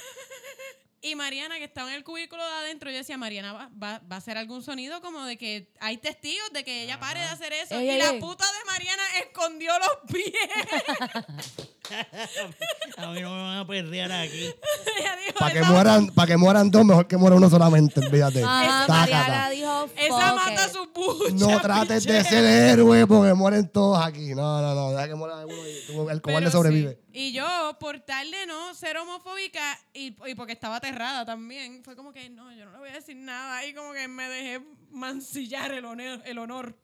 Y 1.06 1.16
Mariana, 1.16 1.58
que 1.58 1.64
estaba 1.64 1.90
en 1.90 1.96
el 1.96 2.02
cubículo 2.02 2.42
de 2.42 2.50
adentro, 2.54 2.90
yo 2.90 2.96
decía, 2.96 3.18
Mariana 3.18 3.52
va, 3.52 3.68
va- 3.74 3.98
va 4.10 4.16
a 4.16 4.18
hacer 4.18 4.38
algún 4.38 4.62
sonido 4.62 5.02
como 5.02 5.22
de 5.26 5.36
que 5.36 5.70
hay 5.78 5.98
testigos 5.98 6.50
de 6.54 6.64
que 6.64 6.84
ella 6.84 6.98
pare 6.98 7.20
de 7.20 7.26
hacer 7.26 7.52
eso. 7.52 7.78
Ey, 7.78 7.88
y 7.88 7.90
ey, 7.90 7.98
la 7.98 8.08
ey. 8.12 8.20
puta 8.20 8.46
de 8.50 8.64
Mariana 8.64 9.02
escondió 9.18 9.78
los 9.80 9.98
pies. 10.10 10.32
A 12.96 13.06
mí 13.10 13.20
no 13.20 13.30
me 13.34 13.42
van 13.42 13.58
a 13.58 13.66
perrear 13.66 14.10
aquí. 14.12 14.50
Para 15.38 15.52
que, 15.52 15.62
mueran, 15.64 16.06
pa' 16.08 16.26
que 16.26 16.36
mueran 16.36 16.70
dos, 16.70 16.84
mejor 16.84 17.06
que 17.06 17.16
muera 17.16 17.36
uno 17.36 17.50
solamente, 17.50 18.00
olvídate. 18.00 18.42
Ah, 18.46 18.84
Tácata. 18.86 19.00
Mariana 19.18 19.50
dijo, 19.50 19.90
esa 19.96 20.28
"Fuck 20.32 20.36
mata 20.36 20.64
it". 20.66 20.72
su 20.72 20.86
bucha. 20.92 21.34
No 21.34 21.60
trates 21.60 22.04
de 22.04 22.24
ser 22.24 22.44
héroe 22.44 23.06
porque 23.06 23.34
mueren 23.34 23.68
todos 23.68 24.04
aquí. 24.04 24.34
No, 24.34 24.60
no, 24.62 24.74
no. 24.74 24.90
Deja 24.92 25.08
que 25.08 25.14
muera 25.14 25.44
uno 25.44 25.54
y 25.68 25.86
tú- 25.86 26.08
el 26.08 26.20
cobarde 26.22 26.40
Pero 26.46 26.50
sobrevive. 26.52 26.92
sí. 27.12 27.18
Y 27.18 27.32
yo, 27.32 27.46
por 27.80 28.00
tal 28.00 28.30
de 28.30 28.46
no 28.46 28.74
ser 28.74 28.96
homofóbica 28.96 29.78
y, 29.92 30.16
y 30.26 30.34
porque 30.34 30.52
estaba 30.52 30.76
aterrada 30.76 31.24
también, 31.24 31.82
fue 31.84 31.96
como 31.96 32.12
que 32.12 32.28
no, 32.30 32.52
yo 32.54 32.64
no 32.66 32.72
le 32.72 32.78
voy 32.78 32.88
a 32.90 32.92
decir 32.94 33.16
nada. 33.16 33.64
Y 33.66 33.74
como 33.74 33.92
que 33.92 34.06
me 34.08 34.28
dejé 34.28 34.60
mancillar 34.94 35.72
el 35.72 35.84
honor. 35.84 36.22
El 36.24 36.38
honor. 36.38 36.76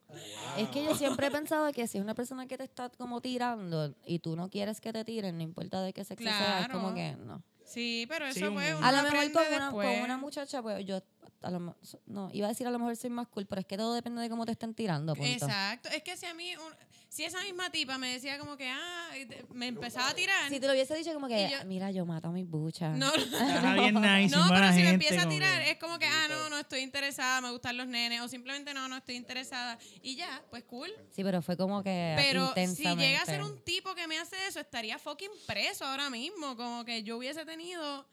Es 0.57 0.69
que 0.69 0.83
yo 0.83 0.95
siempre 0.95 1.27
he 1.27 1.31
pensado 1.31 1.71
que 1.73 1.87
si 1.87 1.97
es 1.97 2.03
una 2.03 2.13
persona 2.13 2.45
que 2.47 2.57
te 2.57 2.63
está 2.63 2.89
como 2.89 3.21
tirando 3.21 3.95
y 4.05 4.19
tú 4.19 4.35
no 4.35 4.49
quieres 4.49 4.79
que 4.81 4.93
te 4.93 5.03
tiren, 5.05 5.37
no 5.37 5.43
importa 5.43 5.81
de 5.81 5.93
qué 5.93 6.03
sexo 6.03 6.23
sea, 6.23 6.61
es 6.61 6.69
como 6.69 6.93
que 6.93 7.15
no. 7.15 7.41
Sí, 7.65 8.05
pero 8.09 8.25
eso 8.25 8.39
Sí, 8.39 8.43
un- 8.45 8.53
fue. 8.55 8.69
A 8.71 8.77
uno 8.77 8.85
A 8.87 8.91
lo 8.91 9.03
mejor 9.03 9.31
con 9.31 9.43
una, 9.53 9.71
con 9.71 9.85
una 10.01 10.17
muchacha, 10.17 10.61
pues 10.61 10.85
yo, 10.85 11.01
a 11.41 11.49
lo 11.51 11.75
no, 12.05 12.29
iba 12.33 12.47
a 12.47 12.49
decir 12.49 12.67
a 12.67 12.71
lo 12.71 12.77
mejor 12.79 12.95
soy 12.97 13.09
más 13.09 13.27
cool, 13.29 13.45
pero 13.45 13.61
es 13.61 13.65
que 13.67 13.77
todo 13.77 13.93
depende 13.93 14.21
de 14.21 14.29
cómo 14.29 14.45
te 14.45 14.51
estén 14.51 14.73
tirando, 14.73 15.15
punto. 15.15 15.31
Exacto. 15.31 15.89
Es 15.89 16.03
que 16.03 16.17
si 16.17 16.25
a 16.25 16.33
mí, 16.33 16.53
un- 16.57 16.73
si 17.11 17.25
esa 17.25 17.41
misma 17.43 17.69
tipa 17.69 17.97
me 17.97 18.13
decía 18.13 18.39
como 18.39 18.55
que, 18.55 18.69
ah, 18.69 19.09
me 19.53 19.67
empezaba 19.67 20.07
a 20.11 20.15
tirar. 20.15 20.47
Si 20.49 20.61
te 20.61 20.65
lo 20.65 20.71
hubiese 20.71 20.95
dicho 20.95 21.13
como 21.13 21.27
que, 21.27 21.49
yo- 21.51 21.65
mira, 21.65 21.91
yo 21.91 22.05
mato 22.05 22.29
a 22.29 22.31
mis 22.31 22.47
buchas. 22.47 22.95
no, 22.97 23.13
Estaba 23.13 23.73
bien 23.73 23.95
nice, 24.01 24.33
No, 24.33 24.45
pero 24.47 24.71
si 24.71 24.79
me 24.81 24.91
empieza 24.91 25.23
a 25.23 25.27
tirar, 25.29 25.61
que- 25.61 25.71
es 25.71 25.77
como 25.77 25.99
que, 25.99 26.05
ah, 26.05 26.27
no, 26.29 26.49
no 26.49 26.57
estoy 26.57 26.79
interesada, 26.79 27.41
me 27.41 27.51
gustan 27.51 27.75
los 27.75 27.85
nenes, 27.87 28.21
o 28.21 28.29
simplemente 28.29 28.73
no, 28.73 28.87
no 28.87 28.95
estoy 28.95 29.15
interesada. 29.17 29.77
Y 30.01 30.15
ya, 30.15 30.41
pues 30.49 30.63
cool. 30.63 30.89
Sí, 31.13 31.21
pero 31.21 31.41
fue 31.41 31.57
como 31.57 31.83
que 31.83 32.13
Pero 32.15 32.53
si 32.55 32.95
llega 32.95 33.21
a 33.21 33.25
ser 33.25 33.43
un 33.43 33.61
tipo 33.65 33.93
que 33.93 34.07
me 34.07 34.17
hace 34.17 34.37
eso, 34.47 34.61
estaría 34.61 34.97
fucking 34.97 35.31
preso 35.45 35.83
ahora 35.85 36.09
mismo. 36.09 36.55
Como 36.55 36.85
que 36.85 37.03
yo 37.03 37.17
hubiese 37.17 37.43
tenido. 37.45 38.07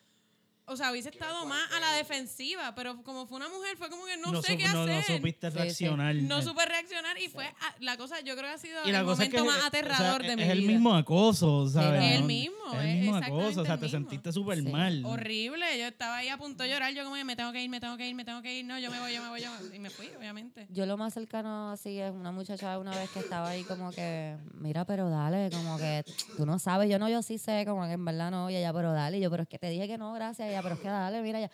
O 0.69 0.77
sea, 0.77 0.91
hubiese 0.93 1.09
estado 1.09 1.47
más 1.47 1.71
a 1.73 1.81
la 1.81 1.93
defensiva. 1.95 2.75
Pero 2.75 3.03
como 3.03 3.27
fue 3.27 3.37
una 3.39 3.49
mujer, 3.49 3.77
fue 3.77 3.89
como 3.91 4.05
que 4.07 4.17
no, 4.17 4.41
sé 4.43 4.57
qué 4.57 4.67
no, 4.69 4.87
no 4.87 4.93
hacer. 4.99 5.17
supiste 5.17 5.51
Sí, 5.51 5.53
sí. 5.57 5.59
reaccionar. 5.63 6.15
No 6.17 6.43
supe 6.43 6.65
reaccionar 6.67 7.19
y 7.21 7.29
fue 7.29 7.47
a- 7.47 7.75
la 7.81 7.97
cosa, 7.97 8.21
yo 8.21 8.35
creo 8.37 8.49
que 8.49 8.55
ha 8.55 8.59
sido 8.59 8.81
Y 8.87 8.93
la 8.93 9.01
el 9.01 9.05
cosa 9.07 9.25
es 9.25 9.29
momento 9.31 9.45
que 9.45 9.49
más 9.51 9.59
es- 9.61 9.65
aterrador 9.67 10.21
o 10.21 10.25
sea, 10.25 10.31
de 10.31 10.37
mi 10.37 10.43
es 10.43 10.49
vida. 10.49 10.53
el 10.61 10.67
mismo 10.67 10.95
acoso, 10.95 11.69
¿sabes? 11.69 12.01
no. 12.01 12.07
El 12.07 12.21
No, 12.21 12.27
mismo, 12.27 12.57
Es 12.75 12.81
el 12.81 12.89
es 12.89 13.01
mismo 13.01 13.17
acoso, 13.17 13.61
o 13.63 13.65
sea, 13.65 13.77
te 13.79 13.85
mismo. 13.87 13.99
sentiste 13.99 14.33
súper 14.33 14.59
Sí. 14.59 14.69
mal. 14.69 15.05
Horrible, 15.05 15.79
yo 15.79 15.87
estaba 15.87 16.17
ahí 16.19 16.29
a 16.29 16.37
punto 16.37 16.63
de 16.63 16.71
llorar, 16.71 16.93
yo 16.93 17.05
como 17.05 17.17
que 17.17 17.25
me 17.25 17.37
tengo 17.37 17.53
que 17.53 17.63
ir, 17.63 17.71
me 17.71 17.81
tengo 17.81 17.97
que 17.97 18.07
ir, 18.09 18.15
me 18.15 18.25
tengo 18.25 18.43
que 18.43 18.59
ir, 18.59 18.65
no, 18.65 18.79
yo 18.79 18.91
me 18.91 19.01
voy, 19.01 19.15
yo 19.15 19.23
me 19.23 19.29
voy, 19.29 19.41
yo 19.41 19.51
me 19.53 19.59
voy. 19.69 19.77
Y 19.77 19.79
me 19.79 19.91
fui, 19.91 20.09
obviamente. 20.19 20.67
Yo 20.71 20.85
lo 20.87 20.97
más 20.97 21.15
cercano 21.15 21.71
así 21.71 21.99
es 21.99 22.11
una 22.13 22.31
muchacha 22.33 22.79
una 22.79 22.91
vez 22.97 23.09
que 23.11 23.21
estaba 23.21 23.49
ahí 23.51 23.63
como 23.65 23.91
que, 23.91 24.37
mira, 24.55 24.85
pero 24.85 25.09
dale, 25.09 25.51
como 25.51 25.79
que 25.79 26.05
tú 26.37 26.45
no 26.47 26.59
sabes, 26.59 26.91
yo 26.91 26.99
no, 26.99 27.09
yo 27.09 27.23
sí 27.23 27.39
sé, 27.39 27.65
como 27.67 27.87
que 27.87 27.93
en 27.93 28.05
verdad 28.05 28.31
no, 28.31 28.51
y 28.51 28.57
ella, 28.57 28.73
pero 28.73 28.93
dale, 28.93 29.19
y 29.19 29.21
yo, 29.21 29.31
pero 29.31 29.45
es 29.45 29.49
que 29.49 29.59
te 29.59 29.71
dije 29.71 29.87
que 29.87 29.99
no, 29.99 30.13
gracias, 30.13 30.51
y 30.51 30.55
ella, 30.59 30.63
pero 30.63 30.75
es 30.75 30.81
que 30.81 30.89
dale, 30.89 31.23
mira, 31.23 31.41
ya. 31.41 31.51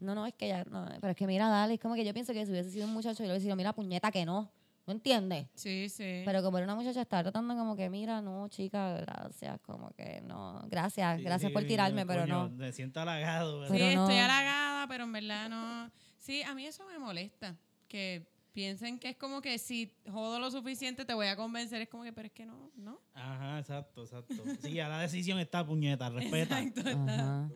No, 0.00 0.14
no, 0.14 0.26
es 0.26 0.34
que 0.34 0.48
ya, 0.48 0.64
no, 0.64 0.86
pero 1.00 1.12
es 1.12 1.16
que 1.16 1.26
mira, 1.26 1.48
dale, 1.48 1.74
es 1.74 1.80
como 1.80 1.94
que 1.94 2.04
yo 2.04 2.12
pienso 2.12 2.32
que 2.32 2.44
si 2.44 2.52
hubiese 2.52 2.70
sido 2.70 2.86
un 2.86 2.92
muchacho, 2.92 3.18
yo 3.22 3.24
le 3.28 3.30
hubiese 3.32 3.46
dicho, 3.46 3.56
mira, 3.56 3.72
puñeta, 3.72 4.10
que 4.10 4.26
no, 4.26 4.50
¿no 4.86 4.92
entiendes? 4.92 5.48
Sí, 5.54 5.88
sí. 5.88 6.22
Pero 6.24 6.42
como 6.42 6.58
era 6.58 6.66
una 6.66 6.74
muchacha, 6.74 7.00
estaba 7.00 7.22
tratando 7.22 7.54
como 7.56 7.74
que, 7.76 7.88
mira, 7.88 8.20
no, 8.20 8.46
chica, 8.48 9.00
gracias, 9.00 9.58
como 9.62 9.90
que 9.92 10.20
no, 10.20 10.62
gracias, 10.68 11.22
gracias 11.22 11.50
por 11.50 11.62
Sí, 11.62 11.68
tirarme, 11.68 12.04
coño, 12.04 12.20
pero 12.20 12.26
no. 12.26 12.50
Me 12.50 12.72
siento 12.72 13.00
halagado. 13.00 13.64
Sí, 13.66 13.72
Pero 13.72 13.84
¿verdad? 13.86 13.96
no. 13.96 14.02
estoy 14.04 14.18
halagada, 14.18 14.86
pero 14.88 15.04
en 15.04 15.12
verdad 15.12 15.48
no. 15.48 15.90
Sí, 16.18 16.42
a 16.42 16.54
mí 16.54 16.66
eso 16.66 16.84
me 16.86 16.98
molesta. 16.98 17.56
Que 17.88 18.26
piensen 18.52 18.98
que 18.98 19.10
es 19.10 19.16
como 19.16 19.40
que 19.40 19.58
si 19.58 19.92
jodo 20.10 20.40
lo 20.40 20.50
suficiente 20.50 21.04
te 21.04 21.14
voy 21.14 21.26
a 21.28 21.36
convencer. 21.36 21.80
Es 21.82 21.88
como 21.88 22.02
que, 22.02 22.12
pero 22.12 22.26
es 22.26 22.32
que 22.32 22.44
no, 22.46 22.70
¿no? 22.74 23.00
Ajá, 23.14 23.58
exacto, 23.60 24.02
exacto. 24.02 24.34
Sí, 24.62 24.72
ya 24.72 24.88
la 24.88 25.00
decisión 25.00 25.38
está 25.38 25.64
puñeta, 25.64 26.10
respeta. 26.10 26.60
Exacto. 26.62 26.80
está. 26.88 27.14
Ajá. 27.14 27.50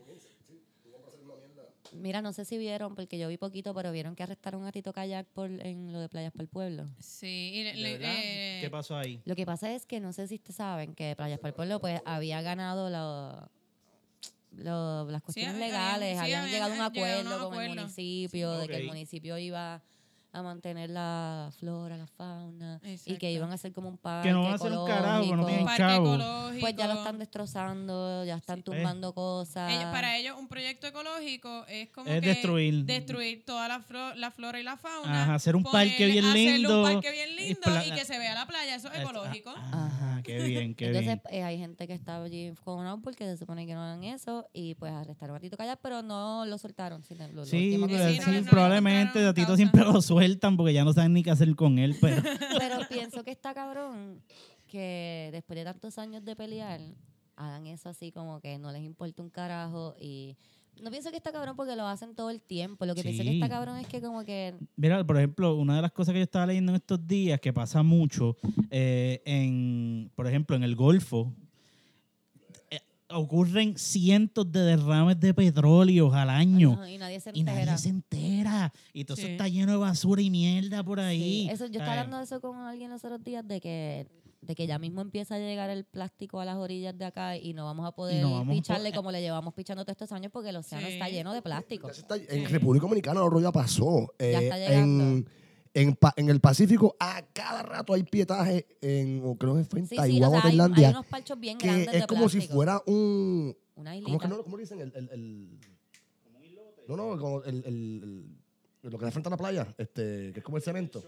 Mira, 1.92 2.22
no 2.22 2.32
sé 2.32 2.44
si 2.44 2.56
vieron, 2.58 2.94
porque 2.94 3.18
yo 3.18 3.28
vi 3.28 3.36
poquito, 3.36 3.74
pero 3.74 3.90
vieron 3.92 4.14
que 4.14 4.22
arrestaron 4.22 4.64
a 4.64 4.72
Tito 4.72 4.92
Kayak 4.92 5.26
por, 5.28 5.50
en 5.50 5.92
lo 5.92 6.00
de 6.00 6.08
Playas 6.08 6.32
para 6.32 6.42
el 6.42 6.48
Pueblo. 6.48 6.86
Sí, 7.00 7.50
y 7.54 7.64
le- 7.64 7.72
¿De 7.72 7.76
le- 7.78 7.92
verdad? 7.98 8.14
eh, 8.18 8.58
¿Qué 8.62 8.70
pasó 8.70 8.96
ahí? 8.96 9.20
Lo 9.24 9.34
que 9.34 9.44
pasa 9.46 9.72
es 9.74 9.86
que 9.86 9.98
no 10.00 10.12
sé 10.12 10.26
si 10.28 10.36
ustedes 10.36 10.56
saben 10.56 10.94
que 10.94 11.14
Playas 11.16 11.38
para 11.40 11.48
el 11.50 11.54
Pueblo 11.54 11.80
pues 11.80 12.00
había 12.04 12.40
ganado 12.42 12.90
lo- 12.90 13.50
lo- 14.62 15.10
las 15.10 15.22
cuestiones 15.22 15.54
habían- 15.54 15.68
legales, 15.70 16.12
sí, 16.12 16.18
habían 16.18 16.40
habían 16.44 16.52
llegado 16.52 16.72
a 16.82 16.88
un 16.88 16.92
llegado 16.94 17.18
a 17.20 17.26
acuerdo 17.26 17.50
con 17.50 17.62
el 17.64 17.68
municipio, 17.76 18.52
de 18.58 18.68
que 18.68 18.76
el 18.76 18.82
Ok. 18.82 18.88
municipio 18.88 19.38
iba 19.38 19.82
a 20.32 20.42
mantener 20.42 20.90
la 20.90 21.50
flora, 21.58 21.96
la 21.96 22.06
fauna, 22.06 22.80
y 23.04 23.16
que 23.16 23.32
iban 23.32 23.50
a 23.50 23.54
hacer 23.54 23.72
como 23.72 23.88
un 23.88 23.98
parque 23.98 24.28
Que 24.28 24.32
no 24.32 24.42
van 24.42 24.52
a 24.52 24.54
hacer 24.54 24.72
un 24.72 24.86
carajo, 24.86 25.22
que 25.22 25.26
no 25.28 25.42
ecológico. 25.42 25.46
tienen 25.46 25.76
chavo. 25.76 26.50
Pues 26.60 26.76
ya 26.76 26.86
lo 26.86 26.94
están 26.94 27.18
destrozando, 27.18 28.24
ya 28.24 28.36
están 28.36 28.58
Sí, 28.58 28.62
tumbando 28.62 29.12
cosas. 29.14 29.70
Ellos- 29.72 29.84
para 29.92 30.16
ellos, 30.16 30.36
un 30.38 30.46
proyecto 30.48 30.86
ecológico 30.86 31.64
es 31.68 31.88
como 31.90 32.08
Es 32.10 32.20
que 32.20 32.28
destruir. 32.28 32.84
destruir 32.84 33.44
toda 33.44 33.66
la, 33.68 33.80
flo- 33.80 34.14
la 34.14 34.30
flora 34.30 34.60
y 34.60 34.62
la 34.62 34.76
fauna. 34.76 35.22
Ajá, 35.24 35.34
hacer 35.34 35.56
un 35.56 35.64
parque 35.64 36.06
bien 36.06 36.32
lindo. 36.32 36.82
un 36.84 36.92
parque 36.92 37.10
bien 37.10 37.28
y 37.30 37.44
lindo 37.44 37.60
pla- 37.62 37.84
y, 37.86 37.90
que 37.92 38.04
se 38.04 38.18
vea 38.18 38.34
la 38.34 38.46
playa. 38.46 38.74
Eso 38.76 38.88
es 38.92 39.00
ecológico. 39.00 39.50
Ajá, 39.50 40.20
qué 40.22 40.42
bien, 40.42 40.74
qué 40.74 40.86
Entonces 40.86 41.06
bien. 41.06 41.40
eh, 41.40 41.42
hay 41.44 41.58
gente 41.58 41.86
que 41.86 41.94
está 41.94 42.22
allí 42.22 42.46
encojonado 42.46 43.00
porque 43.00 43.24
se 43.24 43.36
supone 43.36 43.66
que 43.66 43.74
no 43.74 43.82
hagan 43.82 44.04
eso 44.04 44.46
y 44.52 44.74
pues 44.76 44.92
arrestaron 44.92 45.34
a 45.36 45.40
Tito 45.40 45.56
Callar, 45.56 45.78
pero 45.82 46.02
no 46.02 46.44
lo 46.46 46.58
soltaron. 46.58 47.02
sí, 47.04 47.14
lo- 47.14 47.26
lo 47.28 47.44
Sí, 47.46 47.66
último 47.74 47.86
que 47.88 47.94
sí, 47.94 47.98
pues, 47.98 48.16
no 48.18 48.24
sí, 48.24 48.30
le- 48.30 48.36
no 48.38 48.44
le 48.44 48.50
probablemente 48.50 49.32
Tito 49.34 49.56
siempre 49.56 49.84
lo 49.84 50.00
sueltan 50.20 50.56
porque 50.56 50.72
ya 50.72 50.84
no 50.84 50.92
saben 50.92 51.12
ni 51.12 51.22
qué 51.22 51.30
hacer 51.30 51.54
con 51.56 51.78
él, 51.78 51.96
pero 52.00 52.22
Pero 52.58 52.76
pienso 52.88 53.24
que 53.24 53.30
está 53.30 53.54
cabrón 53.54 54.22
que 54.66 55.30
después 55.32 55.58
de 55.58 55.64
tantos 55.64 55.98
años 55.98 56.24
de 56.24 56.36
pelear 56.36 56.80
hagan 57.36 57.66
eso 57.66 57.88
así 57.88 58.12
como 58.12 58.40
que 58.40 58.58
no 58.58 58.70
les 58.70 58.82
importa 58.82 59.22
un 59.22 59.30
carajo 59.30 59.94
y 59.98 60.36
no 60.82 60.90
pienso 60.90 61.10
que 61.10 61.16
está 61.16 61.32
cabrón 61.32 61.56
porque 61.56 61.76
lo 61.76 61.86
hacen 61.86 62.14
todo 62.14 62.30
el 62.30 62.40
tiempo. 62.40 62.86
Lo 62.86 62.94
que 62.94 63.02
pienso 63.02 63.22
que 63.22 63.34
está 63.34 63.48
cabrón 63.48 63.78
es 63.78 63.86
que 63.86 64.00
como 64.00 64.24
que 64.24 64.54
Mira, 64.76 65.04
por 65.04 65.16
ejemplo, 65.16 65.56
una 65.56 65.76
de 65.76 65.82
las 65.82 65.92
cosas 65.92 66.12
que 66.12 66.20
yo 66.20 66.24
estaba 66.24 66.46
leyendo 66.46 66.72
en 66.72 66.76
estos 66.76 67.06
días 67.06 67.40
que 67.40 67.52
pasa 67.52 67.82
mucho, 67.82 68.36
eh, 68.70 69.22
en, 69.24 70.10
por 70.14 70.26
ejemplo, 70.26 70.56
en 70.56 70.62
el 70.62 70.76
Golfo, 70.76 71.34
ocurren 73.12 73.76
cientos 73.76 74.50
de 74.50 74.60
derrames 74.60 75.18
de 75.20 75.34
petróleo 75.34 76.12
al 76.14 76.30
año 76.30 76.72
ajá, 76.74 76.90
y 76.90 76.98
nadie 76.98 77.20
se 77.20 77.30
y 77.34 77.40
entera. 77.40 77.64
nadie 77.66 77.78
se 77.78 77.88
entera. 77.88 78.72
Y 78.92 79.04
todo 79.04 79.16
eso 79.18 79.26
está 79.26 79.48
lleno 79.48 79.72
de 79.72 79.78
basura 79.78 80.22
y 80.22 80.30
mierda 80.30 80.82
por 80.84 80.98
Sí, 80.98 81.04
ahí. 81.04 81.48
eso, 81.50 81.66
yo 81.66 81.80
estaba 81.80 81.92
hablando 81.92 82.18
de 82.18 82.24
eso 82.24 82.40
con 82.40 82.56
alguien 82.58 82.90
los 82.90 83.04
otros 83.04 83.22
días 83.24 83.46
de 83.46 83.60
que 83.60 84.06
de 84.42 84.54
que 84.54 84.66
ya 84.66 84.78
mismo 84.78 85.02
empieza 85.02 85.34
a 85.34 85.38
llegar 85.38 85.68
el 85.68 85.84
plástico 85.84 86.40
a 86.40 86.46
las 86.46 86.56
orillas 86.56 86.96
de 86.96 87.04
acá 87.04 87.36
y 87.36 87.52
no 87.52 87.66
vamos 87.66 87.86
a 87.86 87.92
poder 87.92 88.22
no 88.22 88.30
vamos 88.32 88.48
a 88.48 88.50
picharle 88.58 88.90
como 88.90 89.12
le 89.12 89.20
llevamos 89.20 89.52
pichando 89.52 89.84
todos 89.84 89.92
estos 89.92 90.12
años 90.12 90.32
porque 90.32 90.48
el 90.48 90.56
océano 90.56 90.86
Sí. 90.86 90.94
está 90.94 91.10
lleno 91.10 91.34
de 91.34 91.42
plástico. 91.42 91.90
Está- 91.90 92.16
en 92.16 92.48
República 92.48 92.84
Dominicana 92.86 93.20
lo 93.20 93.38
ya 93.40 93.52
pasó. 93.52 94.14
Ya 94.18 94.26
Eh, 94.26 94.42
está 94.44 94.56
llegando. 94.58 95.04
en, 95.04 95.28
en, 95.74 95.94
Pa- 95.94 96.14
en 96.16 96.28
el 96.30 96.40
Pacífico, 96.40 96.96
a 96.98 97.22
cada 97.32 97.62
rato 97.62 97.94
hay 97.94 98.02
pietaje 98.02 98.66
en, 98.80 99.22
o 99.24 99.36
creo 99.36 99.56
que 99.56 99.64
fue 99.64 99.80
en 99.80 99.86
Sí, 99.86 99.96
Taiwán 99.96 100.32
o 100.32 100.38
o 100.38 100.40
sea, 100.40 100.40
hay, 100.40 100.52
hay 100.52 100.58
Tailandia, 100.58 100.90
unos 100.90 101.06
parchos 101.06 101.38
bien 101.38 101.58
que 101.58 101.66
grandes 101.66 101.88
es 101.94 102.00
de 102.02 102.06
como 102.06 102.28
si 102.28 102.40
fuera 102.40 102.82
un... 102.86 103.56
una 103.76 103.92
¿Cómo 104.02 104.18
que 104.18 104.28
no? 104.28 104.42
¿Cómo 104.42 104.56
dicen? 104.56 104.80
El, 104.80 104.92
el, 104.94 105.08
el- 105.10 105.58
no, 106.88 106.96
no, 106.96 107.18
como 107.18 107.42
el, 107.44 107.62
el- 107.64 108.36
lo 108.82 108.98
que 108.98 109.04
da 109.04 109.10
frente 109.12 109.28
a 109.28 109.30
la 109.30 109.36
playa, 109.36 109.72
este, 109.78 110.32
que 110.32 110.40
es 110.40 110.44
como 110.44 110.56
el 110.56 110.62
cemento. 110.62 111.04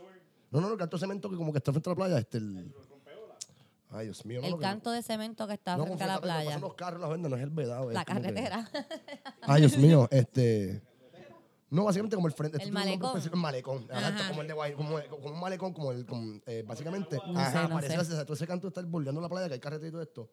No, 0.51 0.61
no, 0.61 0.67
no, 0.69 0.73
el 0.75 0.79
canto 0.79 0.97
de 0.97 1.01
cemento 1.01 1.29
que 1.31 1.37
como 1.37 1.51
que 1.53 1.59
está 1.59 1.73
frente 1.73 1.89
a 1.89 1.93
la 1.93 1.97
playa, 1.97 2.19
este, 2.19 2.39
el... 2.39 2.73
Ay, 3.95 4.07
Dios 4.07 4.25
mío. 4.25 4.41
no, 4.41 4.47
el 4.47 4.55
que- 4.55 4.61
canto 4.61 4.91
de 4.91 5.03
cemento 5.03 5.47
que 5.47 5.55
está 5.55 5.77
no, 5.77 5.85
frente 5.85 6.05
a 6.05 6.07
la 6.07 6.21
playa. 6.21 6.59
los 6.59 6.75
carros, 6.75 7.01
las 7.01 7.11
venden, 7.11 7.31
no 7.31 7.37
es 7.37 7.43
el 7.43 7.51
vedado. 7.51 7.91
La 7.91 8.05
que- 8.05 8.13
carretera. 8.13 8.71
Ay, 9.43 9.61
Dios 9.63 9.77
mío, 9.77 10.09
este... 10.11 10.83
No, 11.73 11.85
básicamente 11.85 12.17
como 12.17 12.29
el 12.29 12.35
frente. 12.35 12.59
El 12.59 12.65
tiene 12.65 12.79
un 12.79 12.85
malecón. 13.01 13.41
malecón. 13.41 13.83
Exacto, 13.85 14.23
como 14.29 14.43
el 14.43 14.49
de 14.49 14.53
Guay, 14.55 14.75
como, 14.75 14.99
como 15.09 15.29
un 15.31 15.41
malecón, 15.41 15.73
como 15.73 15.91
el, 15.93 16.05
como, 16.05 16.39
eh, 16.47 16.63
básicamente. 16.67 17.19
No 17.27 17.41
ajá, 17.41 17.63
sé, 17.63 17.69
no 17.69 17.81
sé. 17.81 17.95
ese- 18.15 18.25
todo 18.25 18.35
ese 18.35 18.47
canto 18.47 18.69
está 18.69 18.83
bordeando 18.83 19.21
la 19.23 19.29
playa, 19.31 19.49
que 19.49 19.55
hay 19.55 19.61
carretera 19.61 19.89
y 19.89 19.91
todo 19.93 20.03
esto. 20.03 20.31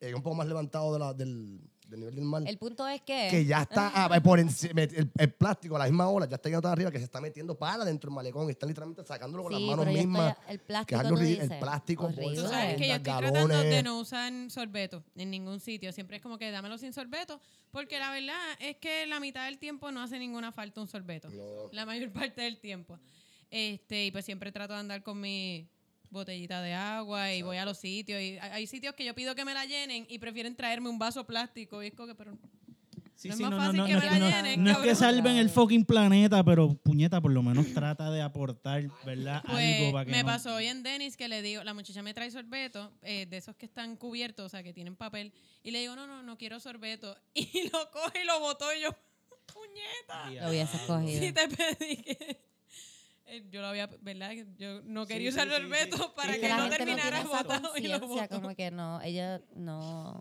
eh, 0.00 0.14
un 0.14 0.22
poco 0.22 0.36
más 0.36 0.46
levantado 0.48 0.92
de 0.92 0.98
la, 0.98 1.14
del, 1.14 1.60
del 1.92 2.00
nivel 2.00 2.14
del 2.16 2.24
mar. 2.24 2.42
El 2.46 2.58
punto 2.58 2.86
es 2.88 3.00
que. 3.02 3.28
que 3.30 3.44
ya 3.44 3.62
está 3.62 3.92
ah, 3.94 4.20
por 4.20 4.40
encima, 4.40 4.82
el, 4.82 5.10
el 5.16 5.32
plástico 5.32 5.76
a 5.76 5.78
la 5.78 5.84
misma 5.84 6.08
hora, 6.08 6.26
ya 6.28 6.36
está 6.36 6.48
llegando 6.48 6.68
arriba 6.68 6.90
que 6.90 6.98
se 6.98 7.04
está 7.04 7.20
metiendo 7.20 7.56
para 7.56 7.84
dentro 7.84 8.08
del 8.10 8.16
malecón 8.16 8.48
y 8.48 8.50
están 8.50 8.68
literalmente 8.68 9.04
sacándolo 9.04 9.44
con 9.44 9.52
Sí, 9.54 9.60
las 9.60 9.70
manos 9.70 9.84
pero 9.84 9.96
yo 9.96 10.02
mismas. 10.02 10.30
estoy- 10.32 10.52
el 10.52 10.58
que 10.58 10.64
plástico, 10.66 11.00
es 11.00 11.06
algo 11.06 11.16
tú 11.18 11.22
ri- 11.22 11.26
el 11.28 11.40
dices. 11.42 11.58
plástico, 11.60 12.04
Horrible. 12.04 12.22
Tú 12.24 12.30
bolsas, 12.42 12.50
sabes 12.50 12.76
que 12.76 12.88
yo 12.88 12.94
estoy 12.94 13.12
galones. 13.12 13.32
tratando 13.32 13.58
de 13.62 13.82
no 13.82 13.98
usar 14.00 14.32
sorbeto 14.50 15.04
en 15.16 15.30
ningún 15.30 15.60
sitio. 15.60 15.92
Siempre 15.92 16.16
es 16.16 16.22
como 16.22 16.38
que 16.38 16.50
dámelo 16.50 16.76
sin 16.78 16.92
sorbeto, 16.92 17.40
porque 17.70 17.98
la 17.98 18.10
verdad 18.10 18.36
es 18.58 18.76
que 18.78 19.06
la 19.06 19.20
mitad 19.20 19.44
del 19.44 19.58
tiempo 19.58 19.90
no 19.92 20.02
hace 20.02 20.18
ninguna 20.18 20.50
falta 20.52 20.80
un 20.80 20.88
sorbeto. 20.88 21.30
No. 21.30 21.68
La 21.72 21.86
mayor 21.86 22.10
parte 22.12 22.40
del 22.42 22.58
tiempo. 22.58 22.98
Este, 23.50 24.06
y 24.06 24.10
pues 24.10 24.24
siempre 24.24 24.50
trato 24.50 24.72
de 24.72 24.80
andar 24.80 25.02
con 25.02 25.20
mi 25.20 25.68
botellita 26.12 26.62
de 26.62 26.74
agua 26.74 27.32
y 27.32 27.42
voy 27.42 27.56
a 27.56 27.64
los 27.64 27.78
sitios. 27.78 28.20
Y 28.20 28.38
hay 28.38 28.66
sitios 28.66 28.94
que 28.94 29.04
yo 29.04 29.14
pido 29.14 29.34
que 29.34 29.44
me 29.44 29.54
la 29.54 29.64
llenen 29.64 30.06
y 30.08 30.18
prefieren 30.18 30.54
traerme 30.54 30.88
un 30.88 30.98
vaso 30.98 31.26
plástico. 31.26 31.82
Y 31.82 31.88
es 31.88 31.94
como 31.94 32.06
que, 32.08 32.14
pero 32.14 32.38
Sí, 33.14 33.28
No 33.28 33.34
es 33.34 33.38
sí, 33.38 33.42
más 33.44 33.50
no, 33.52 33.56
no, 33.58 33.62
fácil 33.62 33.78
no, 33.78 33.86
que 33.86 33.92
no, 33.92 33.98
me 34.00 34.06
es 34.06 34.12
la 34.20 34.42
llenen, 34.42 34.64
no 34.64 34.70
es 34.72 34.78
que 34.78 34.94
salven 34.96 35.36
el 35.36 35.48
fucking 35.48 35.84
planeta, 35.84 36.42
pero 36.42 36.74
puñeta, 36.74 37.20
por 37.20 37.30
lo 37.30 37.40
menos 37.42 37.72
trata 37.72 38.10
de 38.10 38.20
aportar, 38.20 38.82
¿verdad? 39.06 39.44
Pues 39.48 39.78
Algo 39.80 39.92
para 39.92 40.04
que 40.06 40.10
me 40.10 40.20
no- 40.22 40.26
pasó 40.26 40.54
hoy 40.56 40.66
en 40.66 40.82
Dennis 40.82 41.16
que 41.16 41.28
le 41.28 41.40
digo, 41.40 41.62
la 41.62 41.72
muchacha 41.72 42.02
me 42.02 42.14
trae 42.14 42.32
sorbeto, 42.32 42.92
eh, 43.02 43.26
de 43.26 43.36
esos 43.36 43.54
que 43.54 43.66
están 43.66 43.96
cubiertos, 43.96 44.46
o 44.46 44.48
sea, 44.48 44.64
que 44.64 44.72
tienen 44.72 44.96
papel, 44.96 45.32
y 45.62 45.70
le 45.70 45.78
digo, 45.80 45.94
no, 45.94 46.08
no, 46.08 46.24
no 46.24 46.36
quiero 46.36 46.58
sorbeto. 46.58 47.16
Y 47.34 47.68
lo 47.72 47.90
coge 47.92 48.22
y 48.22 48.26
lo 48.26 48.40
botó 48.40 48.74
y 48.74 48.80
yo, 48.82 48.90
puñeta. 49.54 50.42
Lo 50.44 50.50
hubiese 50.50 50.76
escogido. 50.76 51.20
Sí 51.22 51.32
te 51.32 51.48
pedí 51.48 51.96
que... 52.02 52.51
eh, 53.32 53.44
Yo 53.50 53.60
lo 53.60 53.66
había, 53.68 53.88
¿verdad? 54.00 54.32
Yo 54.58 54.82
no 54.84 55.06
quería 55.06 55.30
sí, 55.30 55.36
usar 55.36 55.48
sí, 55.48 55.54
sorbeto 55.54 55.96
sí. 55.96 56.02
para 56.16 56.34
Sí, 56.34 56.40
que 56.40 56.48
la 56.48 56.56
no 56.58 56.64
no 56.64 56.70
terminara 56.70 57.20
esa 57.20 57.28
botado 57.42 57.72
y 57.76 57.88
lo 57.88 58.00
como 58.28 58.54
que 58.54 58.70
no, 58.70 59.00
ella 59.02 59.40
no. 59.54 60.20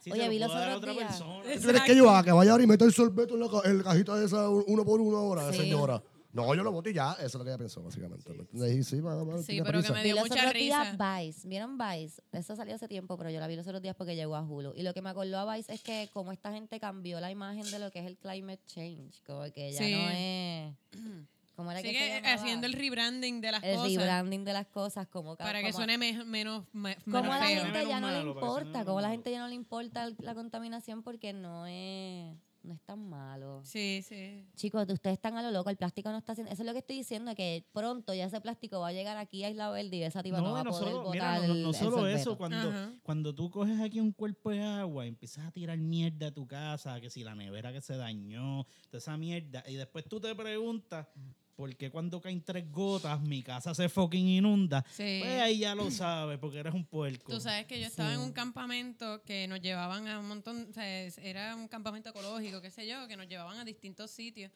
Sí, 0.00 0.10
Oye, 0.10 0.28
vi 0.28 0.38
lo 0.40 0.48
los 0.48 0.56
otros 0.76 0.96
días. 0.96 1.08
persona. 1.12 1.42
¿Tú 1.42 1.68
crees 1.68 1.82
que 1.84 1.96
yo 1.96 2.10
haga 2.10 2.24
que 2.24 2.32
vaya 2.32 2.50
ahora 2.52 2.64
y 2.64 2.66
meta 2.66 2.84
el 2.84 2.92
sorbeto 2.92 3.34
en 3.34 3.40
la, 3.40 3.48
ca- 3.48 3.68
en 3.68 3.78
la 3.78 3.84
cajita 3.84 4.16
de 4.16 4.26
esa 4.26 4.48
uno 4.48 4.84
por 4.84 5.00
uno 5.00 5.16
ahora, 5.18 5.50
Sí. 5.52 5.58
señora? 5.58 6.02
No, 6.32 6.54
yo 6.54 6.62
lo 6.64 6.72
boté 6.72 6.90
y 6.90 6.94
ya. 6.94 7.12
Eso 7.12 7.26
es 7.26 7.34
lo 7.34 7.44
que 7.44 7.50
ella 7.50 7.58
pensó, 7.58 7.82
básicamente. 7.82 8.32
¿me? 8.52 8.68
Y 8.70 8.82
sí, 8.82 9.00
va, 9.00 9.14
va, 9.22 9.42
Sí, 9.42 9.60
pero 9.62 9.80
que 9.80 9.88
prisa. 9.88 9.92
me 9.92 9.98
Vi 10.00 10.04
dio 10.08 10.14
los 10.16 10.28
mucha 10.30 10.40
otros 10.40 10.54
días 10.54 10.92
risa. 10.92 11.18
Vice. 11.20 11.46
¿Vieron 11.46 11.76
Vice? 11.78 12.22
Eso 12.32 12.56
salió 12.56 12.74
hace 12.74 12.88
tiempo, 12.88 13.16
pero 13.18 13.28
yo 13.30 13.38
la 13.38 13.46
vi 13.46 13.54
los 13.54 13.66
otros 13.66 13.82
días 13.82 13.94
porque 13.94 14.16
llegó 14.16 14.34
a 14.34 14.40
Hulu. 14.42 14.72
Y 14.74 14.82
lo 14.82 14.94
que 14.94 15.02
me 15.02 15.10
acordó 15.10 15.38
a 15.38 15.54
Vice 15.54 15.72
es 15.72 15.82
que 15.82 16.08
como 16.12 16.32
esta 16.32 16.50
gente 16.52 16.80
cambió 16.80 17.20
la 17.20 17.30
imagen 17.30 17.70
de 17.70 17.78
lo 17.78 17.90
que 17.90 17.98
es 18.00 18.06
el 18.06 18.16
climate 18.16 18.62
change. 18.66 19.22
Como 19.26 19.42
que 19.52 19.72
ya 19.72 19.78
Sí. 19.84 19.92
no 19.94 20.08
es... 20.10 20.74
¿Cómo 21.62 21.70
era 21.70 21.80
que 21.82 21.88
se 21.88 21.94
Sigue 21.94 22.08
llamaba? 22.16 22.34
haciendo 22.34 22.66
el 22.66 22.72
rebranding 22.72 23.40
de 23.40 23.52
las 23.52 23.62
el 23.62 23.76
cosas 23.76 23.96
rebranding 23.96 24.44
de 24.44 24.52
las 24.52 24.66
cosas. 24.66 25.06
Como, 25.08 25.36
para 25.36 25.60
que 25.60 25.70
como- 25.70 25.76
suene 25.84 25.96
me- 25.98 26.24
menos, 26.24 26.64
me- 26.72 26.96
Como 27.04 27.22
menos 27.22 27.36
a 27.36 27.38
la 27.40 27.46
feo. 27.46 27.64
gente 27.64 27.86
ya 27.88 28.00
no 28.00 28.08
le 28.08 28.12
malo, 28.18 28.34
que 28.34 28.40
suene 28.40 28.50
importa, 28.62 28.84
como 28.84 28.98
a 28.98 29.02
la 29.02 29.10
gente 29.10 29.30
ya 29.30 29.38
no 29.40 29.48
le 29.48 29.54
importa 29.54 30.10
la 30.18 30.34
contaminación 30.34 31.02
porque 31.02 31.32
no 31.32 31.66
es, 31.66 32.34
no 32.62 32.74
es 32.74 32.80
tan 32.82 33.08
malo. 33.08 33.60
Sí, 33.64 34.04
sí. 34.08 34.46
Chicos, 34.54 34.86
ustedes 34.88 35.14
están 35.14 35.36
a 35.36 35.42
lo 35.42 35.50
loco, 35.50 35.68
el 35.70 35.76
plástico 35.76 36.10
no 36.12 36.18
está 36.18 36.30
haciendo. 36.32 36.52
Eso 36.52 36.62
es 36.62 36.66
lo 36.66 36.72
que 36.72 36.78
estoy 36.78 36.94
diciendo, 36.96 37.34
que 37.34 37.64
pronto 37.72 38.14
ya 38.14 38.26
ese 38.26 38.40
plástico 38.40 38.78
va 38.78 38.88
a 38.88 38.92
llegar 38.92 39.16
aquí 39.16 39.42
a 39.42 39.50
Isla 39.50 39.68
Verde 39.70 39.96
y 39.96 40.02
esa 40.04 40.22
tipa 40.22 40.38
no, 40.40 40.44
No, 40.48 40.52
va 40.52 40.60
a 40.60 40.64
no 40.64 40.70
poder 40.70 40.84
solo, 40.92 40.98
botar 41.02 41.12
mira, 41.12 41.38
no, 41.38 41.42
el, 41.42 41.48
no- 41.48 41.54
no 41.56 41.68
el 41.70 41.74
solo 41.74 41.96
sorbeto. 41.98 42.16
eso, 42.18 42.36
cuando, 42.38 42.68
Ajá. 42.70 42.92
cuando 43.02 43.34
tú 43.34 43.50
coges 43.50 43.80
aquí 43.80 43.98
un 43.98 44.12
cuerpo 44.12 44.50
de 44.50 44.62
agua 44.62 45.04
y 45.06 45.08
empiezas 45.08 45.44
a 45.44 45.50
tirar 45.50 45.76
mierda 45.78 46.28
a 46.28 46.30
tu 46.30 46.46
casa, 46.46 47.00
que 47.00 47.10
si 47.10 47.24
la 47.24 47.34
nevera 47.34 47.72
que 47.72 47.80
se 47.80 47.96
dañó, 47.96 48.64
toda 48.90 48.98
esa 48.98 49.16
mierda, 49.16 49.64
y 49.66 49.74
después 49.74 50.04
tú 50.08 50.20
te 50.20 50.32
preguntas, 50.36 51.08
¿por 51.54 51.74
qué 51.76 51.90
cuando 51.90 52.20
caen 52.20 52.42
tres 52.42 52.70
gotas 52.70 53.20
mi 53.20 53.42
casa 53.42 53.74
se 53.74 53.88
fucking 53.88 54.28
inunda? 54.28 54.84
Sí. 54.90 55.20
Pues 55.20 55.40
ahí 55.40 55.58
ya 55.58 55.74
lo 55.74 55.90
sabes, 55.90 56.38
porque 56.38 56.58
eres 56.58 56.74
un 56.74 56.84
puerco. 56.84 57.32
Tú 57.32 57.40
sabes 57.40 57.66
que 57.66 57.80
yo 57.80 57.86
estaba 57.86 58.14
en 58.14 58.20
un 58.20 58.32
campamento 58.32 59.22
que 59.24 59.46
nos 59.48 59.60
llevaban 59.60 60.08
a 60.08 60.18
un 60.18 60.28
montón, 60.28 60.66
o 60.70 60.72
sea, 60.72 60.86
era 61.04 61.54
un 61.56 61.68
campamento 61.68 62.10
ecológico, 62.10 62.60
qué 62.60 62.70
sé 62.70 62.86
yo, 62.86 63.06
que 63.08 63.16
nos 63.16 63.28
llevaban 63.28 63.58
a 63.58 63.64
distintos 63.64 64.10
sitios. 64.10 64.50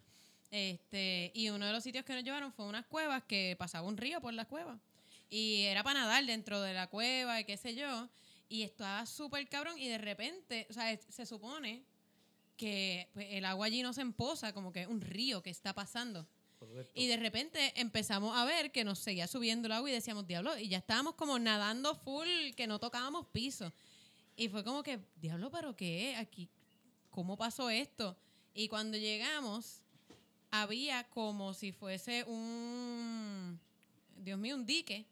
Este, 0.51 1.32
y 1.35 1.51
uno 1.51 1.66
de 1.66 1.73
los 1.73 1.82
sitios 1.82 2.05
que 2.05 2.14
nos 2.14 2.24
llevaron 2.24 2.52
fue 2.52 2.66
unas 2.66 2.86
cuevas 2.86 3.24
que 3.24 3.56
pasaba 3.59 3.86
un 3.86 3.97
río 3.97 4.20
por 4.20 4.32
las 4.32 4.47
cuevas. 4.47 4.78
Y 5.28 5.62
era 5.62 5.82
para 5.82 6.01
nadar 6.01 6.24
dentro 6.24 6.60
de 6.62 6.73
la 6.73 6.86
cueva 6.86 7.40
y 7.40 7.44
qué 7.44 7.56
sé 7.56 7.74
yo. 7.74 8.09
Y 8.48 8.62
estaba 8.62 9.05
súper 9.06 9.48
cabrón 9.48 9.77
y 9.78 9.89
de 9.89 9.98
repente, 9.98 10.66
o 10.70 10.73
sea, 10.73 10.97
se 11.09 11.27
supone 11.27 11.85
que 12.56 13.09
pues, 13.12 13.27
el 13.31 13.44
agua 13.44 13.66
allí 13.66 13.82
no 13.82 13.93
se 13.93 14.02
empoza, 14.02 14.52
como 14.52 14.73
que 14.73 14.82
es 14.82 14.89
un 14.89 15.01
río 15.01 15.43
que 15.43 15.51
está 15.51 15.74
pasando. 15.74 16.27
Y 16.95 17.07
de 17.07 17.16
repente 17.19 17.73
empezamos 17.81 18.37
a 18.37 18.45
ver 18.45 18.73
que 18.73 18.85
nos 18.85 18.99
seguía 18.99 19.27
subiendo 19.27 19.66
el 19.66 19.73
agua 19.73 19.91
y 19.91 19.93
decíamos, 19.93 20.27
diablo, 20.27 20.57
y 20.59 20.69
ya 20.69 20.78
estábamos 20.78 21.15
como 21.15 21.39
nadando 21.39 21.95
full, 21.95 22.27
que 22.57 22.66
no 22.66 22.78
tocábamos 22.78 23.27
piso. 23.27 23.73
Y 24.37 24.49
fue 24.49 24.65
como 24.65 24.83
que, 24.83 24.99
diablo, 25.20 25.51
pero 25.51 25.77
¿qué? 25.77 26.15
Aquí, 26.16 26.49
¿cómo 27.11 27.37
pasó 27.37 27.70
esto? 27.70 28.16
Y 28.55 28.69
cuando 28.69 28.97
llegamos, 28.97 29.81
había 30.51 31.05
como 31.11 31.53
si 31.55 31.73
fuese 31.73 32.24
un, 32.24 33.59
Dios 34.16 34.39
mío, 34.39 34.55
un 34.57 34.65
dique, 34.66 35.05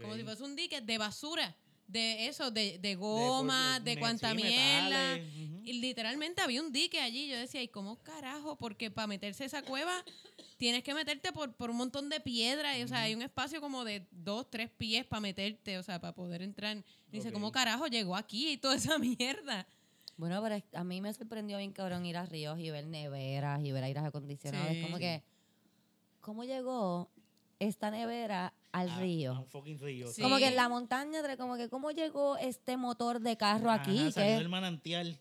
como 0.00 0.14
si 0.16 0.22
fuese 0.22 0.42
un 0.42 0.56
dique 0.56 0.80
de 0.80 0.98
basura, 0.98 1.56
de 1.86 2.26
eso, 2.28 2.50
de, 2.50 2.78
de 2.78 2.94
goma, 2.94 3.80
de, 3.80 3.94
me- 3.94 4.00
cuanta 4.00 4.34
mierda. 4.34 5.16
ujú. 5.16 5.60
Y 5.64 5.72
literalmente 5.74 6.40
había 6.42 6.60
un 6.62 6.72
dique 6.72 7.00
allí. 7.00 7.28
Yo 7.28 7.36
decía, 7.38 7.62
¿y 7.62 7.68
cómo 7.68 7.96
carajo? 8.02 8.56
Porque 8.56 8.90
para 8.90 9.06
meterse 9.06 9.44
esa 9.44 9.62
cueva 9.62 10.04
tienes 10.56 10.82
que 10.82 10.94
meterte 10.94 11.32
por, 11.32 11.52
por 11.54 11.70
un 11.70 11.76
montón 11.76 12.08
de 12.08 12.20
piedras. 12.20 12.76
y, 12.78 12.82
O 12.82 12.88
sea, 12.88 13.02
hay 13.02 13.14
un 13.14 13.22
espacio 13.22 13.60
como 13.60 13.84
de 13.84 14.06
dos, 14.10 14.48
tres 14.50 14.70
pies 14.70 15.04
para 15.04 15.20
meterte, 15.20 15.78
o 15.78 15.82
sea, 15.82 16.00
para 16.00 16.14
poder 16.14 16.42
entrar. 16.42 16.76
Y 16.76 16.82
dice. 17.16 17.32
¿cómo 17.32 17.52
carajo 17.52 17.86
llegó 17.86 18.16
aquí 18.16 18.50
y 18.52 18.56
toda 18.56 18.76
esa 18.76 18.98
mierda? 18.98 19.66
Bueno, 20.16 20.40
pero 20.42 20.62
a 20.74 20.84
mí 20.84 21.00
me 21.00 21.12
sorprendió 21.12 21.58
bien 21.58 21.72
cabrón 21.72 22.06
ir 22.06 22.16
a 22.16 22.24
ríos 22.24 22.58
y 22.60 22.70
ver 22.70 22.86
neveras 22.86 23.62
y 23.64 23.72
ver 23.72 23.82
aires 23.84 24.04
acondicionados. 24.04 24.68
Sí. 24.70 24.76
Es 24.78 24.84
como 24.86 24.98
que, 24.98 25.22
¿cómo 26.20 26.44
llegó 26.44 27.10
esta 27.58 27.90
nevera 27.90 28.52
al 28.70 28.90
A- 28.90 28.98
río? 29.00 29.32
a 29.32 29.40
un 29.40 29.46
fucking 29.48 29.78
río. 29.80 30.12
Sí. 30.12 30.22
Como 30.22 30.36
que 30.38 30.46
en 30.46 30.54
la 30.56 30.68
montaña, 30.68 31.20
como 31.36 31.56
que, 31.56 31.68
¿cómo 31.68 31.90
llegó 31.90 32.36
este 32.36 32.76
motor 32.76 33.20
de 33.20 33.36
carro 33.36 33.70
aquí? 33.72 34.12
Salió 34.12 34.30
Que- 34.34 34.38
del 34.38 34.48
manantial. 34.48 35.18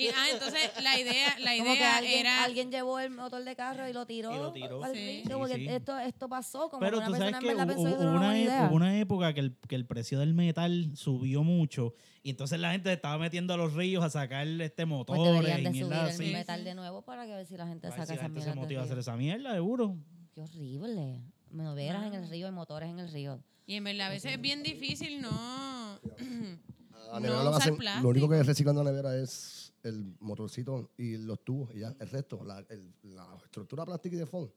Y 0.00 0.08
ah, 0.08 0.26
entonces 0.32 0.70
la 0.82 0.98
idea, 0.98 1.38
la 1.40 1.50
como 1.58 1.72
que 1.72 1.78
idea 1.78 1.96
alguien, 1.96 2.20
era. 2.20 2.44
alguien 2.44 2.70
llevó 2.70 2.98
el 3.00 3.10
motor 3.10 3.44
de 3.44 3.54
carro 3.56 3.88
y 3.88 3.92
lo 3.92 4.06
tiró, 4.06 4.34
Y 4.34 4.38
lo 4.38 4.52
tiró. 4.52 4.82
al 4.84 4.92
Sí. 4.92 5.22
río. 5.24 5.32
Como 5.34 5.46
Sí, 5.46 5.52
que 5.52 5.58
sí. 5.58 5.68
Esto, 5.68 5.98
esto 5.98 6.28
pasó, 6.28 6.68
como 6.70 6.80
Pero 6.80 6.92
que 6.92 6.96
una 6.98 7.06
tú 7.06 7.12
sabes 7.22 7.38
que 7.38 7.46
verdad 7.46 7.66
hubo, 7.68 7.74
pensó 7.84 7.98
que 7.98 8.04
hubo 8.04 8.12
una 8.16 8.38
e- 8.38 8.42
idea. 8.42 8.66
hubo 8.68 8.74
una 8.76 8.98
época 8.98 9.34
que 9.34 9.40
el, 9.40 9.56
que 9.68 9.74
el 9.74 9.86
precio 9.86 10.18
del 10.18 10.34
metal 10.34 10.90
subió 10.96 11.42
mucho 11.42 11.94
y 12.22 12.30
entonces 12.30 12.58
la 12.60 12.72
gente 12.72 12.92
estaba 12.92 13.18
metiendo 13.18 13.54
a 13.54 13.56
los 13.56 13.74
ríos 13.74 14.04
a 14.04 14.10
sacar 14.10 14.46
este 14.46 14.86
Pues 14.86 14.88
motores 14.88 15.24
deberían 15.44 15.60
y 15.60 15.64
de 15.64 15.70
subir 15.70 15.86
mierda 15.86 16.10
el 16.24 16.32
metal 16.32 16.64
de 16.64 16.74
nuevo 16.74 17.02
para 17.02 17.26
que 17.26 17.32
a 17.32 17.36
ver 17.36 17.46
si 17.46 17.56
la 17.56 17.66
gente 17.66 17.88
Para 17.88 18.02
saca 18.02 18.06
si 18.06 18.12
esa 18.14 18.22
gente 18.22 18.40
se 18.40 18.46
mierda. 18.46 18.60
motiva 18.62 18.80
a 18.82 18.84
hacer 18.84 18.98
esa 18.98 19.16
mierda, 19.16 19.52
seguro. 19.54 19.96
Qué 20.34 20.40
horrible. 20.42 21.20
Neveras 21.50 22.06
en 22.06 22.14
el 22.14 22.24
Ah. 22.24 22.28
río 22.28 22.48
y 22.48 22.50
motores 22.52 22.88
en 22.90 22.98
el 23.00 23.10
río. 23.10 23.42
Y 23.66 23.74
en 23.76 23.84
verdad, 23.84 24.06
a 24.08 24.10
veces 24.10 24.32
es 24.32 24.40
bien 24.40 24.62
difícil 24.62 25.20
no. 25.20 25.98
No 27.12 27.20
que 27.20 27.28
usar 27.28 27.72
hacen- 27.72 28.02
lo 28.02 28.08
único 28.08 28.28
que 28.28 28.36
plástico. 28.36 28.42
reciclan 28.44 28.76
de 28.76 28.84
la 28.84 28.90
nevera 28.92 29.16
es 29.16 29.59
el 29.82 30.14
motorcito 30.20 30.90
y 30.98 31.16
los 31.16 31.42
tubos 31.44 31.74
y 31.74 31.80
ya. 31.80 31.94
El 31.98 32.08
resto, 32.10 32.42
la, 32.44 32.58
el- 32.68 32.92
la 33.02 33.26
estructura 33.44 33.84
plástica 33.84 34.16
y 34.16 34.18
de 34.18 34.26
foam. 34.26 34.48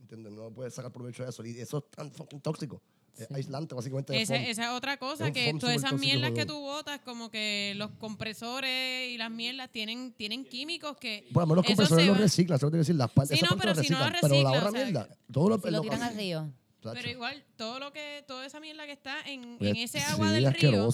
¿Entiendes? 0.00 0.32
No 0.32 0.50
puedes 0.52 0.74
sacar 0.74 0.90
provecho 0.92 1.22
de 1.22 1.30
eso. 1.30 1.44
Y 1.44 1.58
eso 1.60 1.78
es 1.78 1.84
tan 1.96 2.10
fucking 2.10 2.40
tóxico. 2.40 2.80
Es 3.16 3.30
aislante, 3.30 3.74
básicamente. 3.74 4.18
Esa, 4.20 4.36
esa 4.36 4.64
es 4.64 4.70
otra 4.70 4.96
cosa, 4.96 5.30
que 5.32 5.52
todas 5.54 5.76
esas 5.76 5.92
mierdas 5.98 6.30
que 6.32 6.46
tú 6.46 6.58
botas, 6.58 7.00
como 7.00 7.30
que 7.30 7.74
los 7.76 7.90
compresores 7.92 9.10
y 9.10 9.18
las 9.18 9.30
mierdas 9.30 9.70
tienen, 9.70 10.12
tienen 10.12 10.44
químicos 10.44 10.96
que. 10.96 11.28
Bueno, 11.32 11.48
menos 11.48 11.64
eso 11.64 11.74
compresores 11.74 12.04
se 12.04 12.10
los 12.10 12.18
reciclan, 12.18 12.56
eso 12.56 12.66
te 12.68 12.70
quiero 12.70 12.78
decir. 12.80 12.94
Las 12.94 13.10
partes, 13.10 13.38
Sí, 13.38 13.44
no, 13.48 13.56
pero 13.58 13.74
si 13.74 13.90
no 13.90 13.98
reciclan, 13.98 14.14
Pero 14.22 14.42
la 14.42 14.50
otra 14.52 14.70
mierda, 14.70 15.08
todo 15.30 15.48
lo, 15.50 15.58
Si 15.60 15.70
lo 15.70 15.80
tiran 15.82 16.02
al 16.02 16.16
río. 16.16 16.52
Pero 16.82 17.08
igual, 17.08 17.44
todo 17.56 17.78
lo 17.78 17.92
que, 17.92 18.24
toda 18.26 18.46
esa 18.46 18.60
mierda 18.60 18.86
que 18.86 18.92
está 18.92 19.20
en, 19.26 19.56
en 19.60 19.76
ese 19.76 20.00
agua 20.00 20.28
sí, 20.28 20.34
del 20.34 20.52
río 20.54 20.88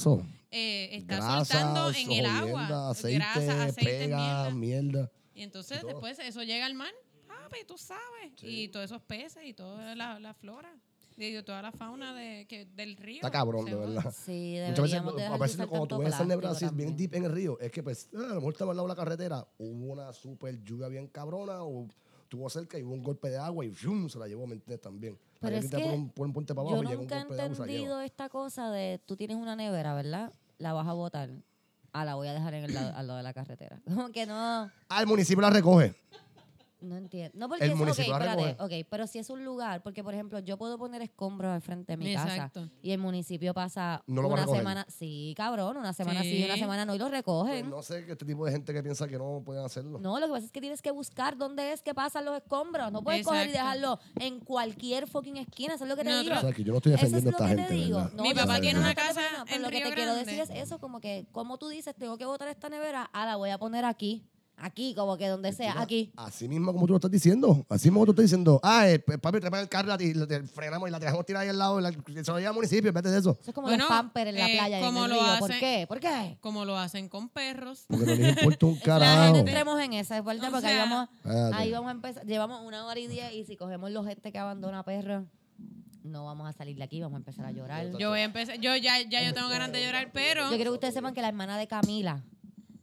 eh, 0.50 0.88
está 0.92 1.16
Grasas, 1.16 1.48
soltando 1.48 1.90
en 1.90 2.12
el 2.12 2.26
agua. 2.26 2.90
aceite, 2.90 3.18
grasa, 3.18 3.64
aceite, 3.64 3.84
pega, 3.84 4.50
mierda. 4.50 4.50
mierda. 4.50 5.12
Y 5.34 5.42
entonces 5.42 5.82
y 5.82 5.86
después 5.86 6.18
eso 6.18 6.42
llega 6.42 6.66
al 6.66 6.74
mar, 6.74 6.92
papi, 7.26 7.58
tú 7.66 7.76
sabes. 7.76 8.32
Y 8.42 8.68
todos 8.68 8.86
esos 8.86 9.02
peces 9.02 9.44
y 9.44 9.52
toda 9.52 9.94
la, 9.94 10.18
la 10.18 10.34
flora. 10.34 10.74
Y 11.18 11.42
toda 11.42 11.62
la 11.62 11.72
fauna 11.72 12.14
de, 12.14 12.46
que, 12.46 12.66
del 12.66 12.94
río. 12.96 13.16
Está 13.16 13.30
cabrón, 13.30 13.64
de 13.64 13.74
verdad. 13.74 14.14
Sí, 14.14 14.58
Muchas 14.68 14.82
veces, 14.82 15.00
a 15.00 15.32
de 15.32 15.38
veces 15.38 15.66
cuando 15.66 15.86
tú 15.86 15.98
ves 15.98 16.14
plástico 16.14 16.48
así 16.48 16.68
bien 16.74 16.94
deep 16.94 17.14
en 17.14 17.24
el 17.24 17.32
río, 17.32 17.58
es 17.58 17.72
que 17.72 17.82
pues, 17.82 18.10
ah, 18.14 18.18
a 18.18 18.28
lo 18.28 18.34
mejor 18.36 18.52
estaba 18.52 18.72
al 18.72 18.76
lado 18.76 18.86
de 18.86 18.92
la 18.92 18.96
carretera, 18.96 19.46
hubo 19.56 19.92
una 19.92 20.12
super 20.12 20.62
lluvia 20.62 20.88
bien 20.88 21.06
cabrona, 21.06 21.62
o 21.62 21.88
estuvo 22.22 22.50
cerca 22.50 22.78
y 22.78 22.82
hubo 22.82 22.92
un 22.92 23.02
golpe 23.02 23.30
de 23.30 23.38
agua 23.38 23.64
y 23.64 23.70
¡fium! 23.70 24.10
se 24.10 24.18
la 24.18 24.28
llevó, 24.28 24.46
¿me 24.46 24.56
entiendes? 24.56 24.82
También. 24.82 25.18
Pero 25.40 25.56
es 25.56 25.70
que 25.70 25.76
un, 25.76 26.10
pone 26.10 26.28
un 26.28 26.32
puente 26.32 26.54
para 26.54 26.68
abajo 26.68 26.82
Yo 26.82 26.98
nunca 26.98 27.18
he 27.18 27.20
entendido 27.20 28.00
esta 28.00 28.28
cosa 28.28 28.70
de 28.70 29.00
tú 29.04 29.16
tienes 29.16 29.36
una 29.36 29.56
nevera, 29.56 29.94
¿verdad? 29.94 30.32
La 30.58 30.72
vas 30.72 30.86
a 30.86 30.92
botar. 30.92 31.30
Ah, 31.92 32.04
la 32.04 32.14
voy 32.14 32.28
a 32.28 32.34
dejar 32.34 32.54
en 32.54 32.64
el 32.64 32.74
lado, 32.74 32.94
al 32.96 33.06
lado 33.06 33.16
de 33.18 33.22
la 33.22 33.32
carretera. 33.32 33.80
Como 33.86 34.10
que 34.10 34.26
no. 34.26 34.70
Ah, 34.88 35.00
el 35.00 35.06
municipio 35.06 35.40
la 35.40 35.50
recoge. 35.50 35.94
No 36.78 36.96
entiendo. 36.96 37.32
No 37.38 37.48
porque 37.48 37.64
El 37.64 37.70
es, 37.72 37.76
municipio 37.76 38.12
espérate, 38.12 38.44
recoger. 38.54 38.82
ok, 38.82 38.86
pero 38.90 39.06
si 39.06 39.18
es 39.18 39.30
un 39.30 39.44
lugar, 39.44 39.82
porque 39.82 40.04
por 40.04 40.12
ejemplo, 40.12 40.38
yo 40.40 40.58
puedo 40.58 40.76
poner 40.76 41.00
escombros 41.00 41.50
al 41.50 41.62
frente 41.62 41.92
de 41.92 41.96
mi 41.96 42.10
Exacto. 42.12 42.60
casa 42.60 42.72
y 42.82 42.90
el 42.90 42.98
municipio 42.98 43.54
pasa 43.54 44.02
No 44.06 44.20
lo 44.20 44.28
va 44.28 44.40
a 44.42 44.44
una 44.46 44.56
semana, 44.58 44.86
sí, 44.88 45.32
cabrón, 45.38 45.78
una 45.78 45.94
semana 45.94 46.20
sí, 46.22 46.36
Sí. 46.36 46.44
una 46.44 46.56
semana 46.56 46.84
no 46.84 46.94
y 46.94 46.98
lo 46.98 47.06
Pues 47.06 47.16
recogen. 47.18 47.70
no 47.70 47.82
sé 47.82 48.04
que 48.04 48.12
este 48.12 48.26
tipo 48.26 48.44
de 48.44 48.52
gente 48.52 48.74
que 48.74 48.82
piensa 48.82 49.08
que 49.08 49.16
no 49.16 49.42
pueden 49.44 49.64
hacerlo. 49.64 49.98
No, 50.00 50.20
lo 50.20 50.26
que 50.26 50.32
pasa 50.32 50.44
es 50.46 50.52
que 50.52 50.60
tienes 50.60 50.82
que 50.82 50.90
buscar 50.90 51.38
dónde 51.38 51.72
es 51.72 51.82
que 51.82 51.94
pasan 51.94 52.26
los 52.26 52.36
escombros. 52.36 52.92
No 52.92 53.02
puedes 53.02 53.24
coger 53.24 53.46
y 53.46 53.50
Exacto. 53.50 53.62
dejarlo 53.64 54.00
en 54.20 54.40
cualquier 54.40 55.06
fucking 55.06 55.38
esquina. 55.38 55.74
Eso 55.76 55.84
es 55.84 55.88
lo 55.90 55.96
que 55.96 56.04
te 56.04 56.10
Nosotros- 56.10 56.24
digo. 56.36 56.38
O 56.38 56.50
sea, 56.50 56.56
que 56.56 56.64
yo 56.64 56.72
no 56.72 56.76
estoy 56.78 56.92
Eso 56.92 57.06
es 57.06 57.12
defendiendo 57.12 57.38
lo 57.38 57.44
a 57.44 57.50
esta 57.50 57.56
que 57.62 57.68
gente. 57.68 57.80
te 57.80 57.84
digo. 57.86 58.10
No, 58.14 58.22
Mi 58.22 58.34
papá 58.34 58.60
tiene 58.60 58.78
una 58.78 58.94
casa 58.94 59.20
defendiendo, 59.20 59.44
pero 59.46 59.56
en 59.56 59.62
lo 59.62 59.68
que 59.70 59.76
Río 59.78 59.88
te 59.88 59.94
quiero 59.94 60.14
decir 60.14 60.40
es 60.40 60.50
eso, 60.50 60.78
como 60.78 61.00
que, 61.00 61.26
como 61.32 61.56
tú 61.56 61.68
dices, 61.68 61.94
tengo 61.96 62.18
que 62.18 62.26
botar 62.26 62.48
esta 62.48 62.68
nevera, 62.68 63.08
ah, 63.14 63.24
la 63.24 63.36
voy 63.36 63.48
a 63.50 63.56
poner 63.58 63.84
aquí. 63.86 64.22
Aquí, 64.58 64.94
como 64.94 65.18
que 65.18 65.28
donde 65.28 65.52
sea, 65.52 65.72
Mira, 65.72 65.82
aquí. 65.82 66.10
Así 66.16 66.48
mismo 66.48 66.72
como 66.72 66.86
tú 66.86 66.92
lo 66.94 66.96
estás 66.96 67.10
diciendo. 67.10 67.66
Así 67.68 67.90
mismo 67.90 68.06
tú 68.06 68.12
estás 68.12 68.22
diciendo. 68.24 68.58
Ah, 68.62 68.88
eh, 68.88 68.98
papi, 68.98 69.38
traemos 69.38 69.60
el 69.60 69.68
carro 69.68 69.94
y 70.00 70.14
la, 70.14 70.24
la- 70.24 70.46
frenamos 70.46 70.88
y 70.88 70.92
la 70.92 70.98
dejamos 70.98 71.26
tirada 71.26 71.42
ahí 71.42 71.50
al 71.50 71.58
lado. 71.58 71.78
La, 71.78 71.92
se 71.92 71.98
lo 72.32 72.38
lleva 72.38 72.48
al 72.48 72.54
municipio, 72.54 72.90
vete 72.90 73.10
de 73.10 73.18
eso. 73.18 73.36
Eso 73.38 73.50
es 73.50 73.54
como 73.54 73.66
Bueno, 73.68 73.84
los 73.84 73.88
pampers 73.88 74.30
en 74.30 74.34
la 74.36 74.48
eh, 74.48 74.52
playa 74.56 74.80
y 74.80 74.82
en 74.82 74.86
como 74.86 75.04
el 75.04 75.10
lo 75.10 75.16
río. 75.20 75.38
¿Por 75.40 75.50
hacen- 75.50 75.60
qué? 75.60 75.84
¿Por 75.86 76.00
qué? 76.00 76.38
Como 76.40 76.64
lo 76.64 76.78
hacen 76.78 77.08
con 77.10 77.28
perros. 77.28 77.84
Porque 77.86 78.06
no 78.06 78.14
les 78.14 78.28
importa 78.38 78.66
un 78.66 78.74
No 78.76 78.80
carajo. 78.82 79.36
entremos 79.36 79.80
en 79.82 79.92
esa 79.92 80.22
parte 80.24 80.46
O 80.46 80.50
porque 80.50 80.66
ahí 80.68 80.74
sea- 80.74 80.84
vamos, 80.84 81.08
Espérate. 81.16 81.54
ahí 81.56 81.70
vamos 81.72 81.88
a 81.88 81.92
empezar. 81.92 82.24
Llevamos 82.26 82.66
una 82.66 82.86
hora 82.86 82.98
y 82.98 83.06
diez 83.08 83.32
y 83.34 83.44
si 83.44 83.56
cogemos 83.56 83.90
los 83.90 84.06
gente 84.06 84.32
que 84.32 84.38
abandona 84.38 84.82
perros, 84.84 85.24
no 86.02 86.24
vamos 86.24 86.48
a 86.48 86.52
salir 86.54 86.76
de 86.76 86.82
aquí, 86.84 87.00
vamos 87.02 87.16
a 87.16 87.18
empezar 87.18 87.44
a 87.44 87.50
llorar. 87.50 87.90
Yo 87.98 88.08
voy 88.08 88.20
a 88.20 88.24
empezar, 88.24 88.56
yo 88.58 88.74
ya, 88.76 89.02
ya 89.02 89.22
yo 89.22 89.34
tengo 89.34 89.48
ganas 89.50 89.70
de 89.70 89.84
llorar, 89.84 90.10
pero 90.14 90.44
Yo 90.50 90.56
quiero 90.56 90.70
que 90.70 90.76
ustedes 90.76 90.94
sepan 90.94 91.12
que 91.12 91.20
la 91.20 91.28
hermana 91.28 91.58
de 91.58 91.66
Camila 91.66 92.22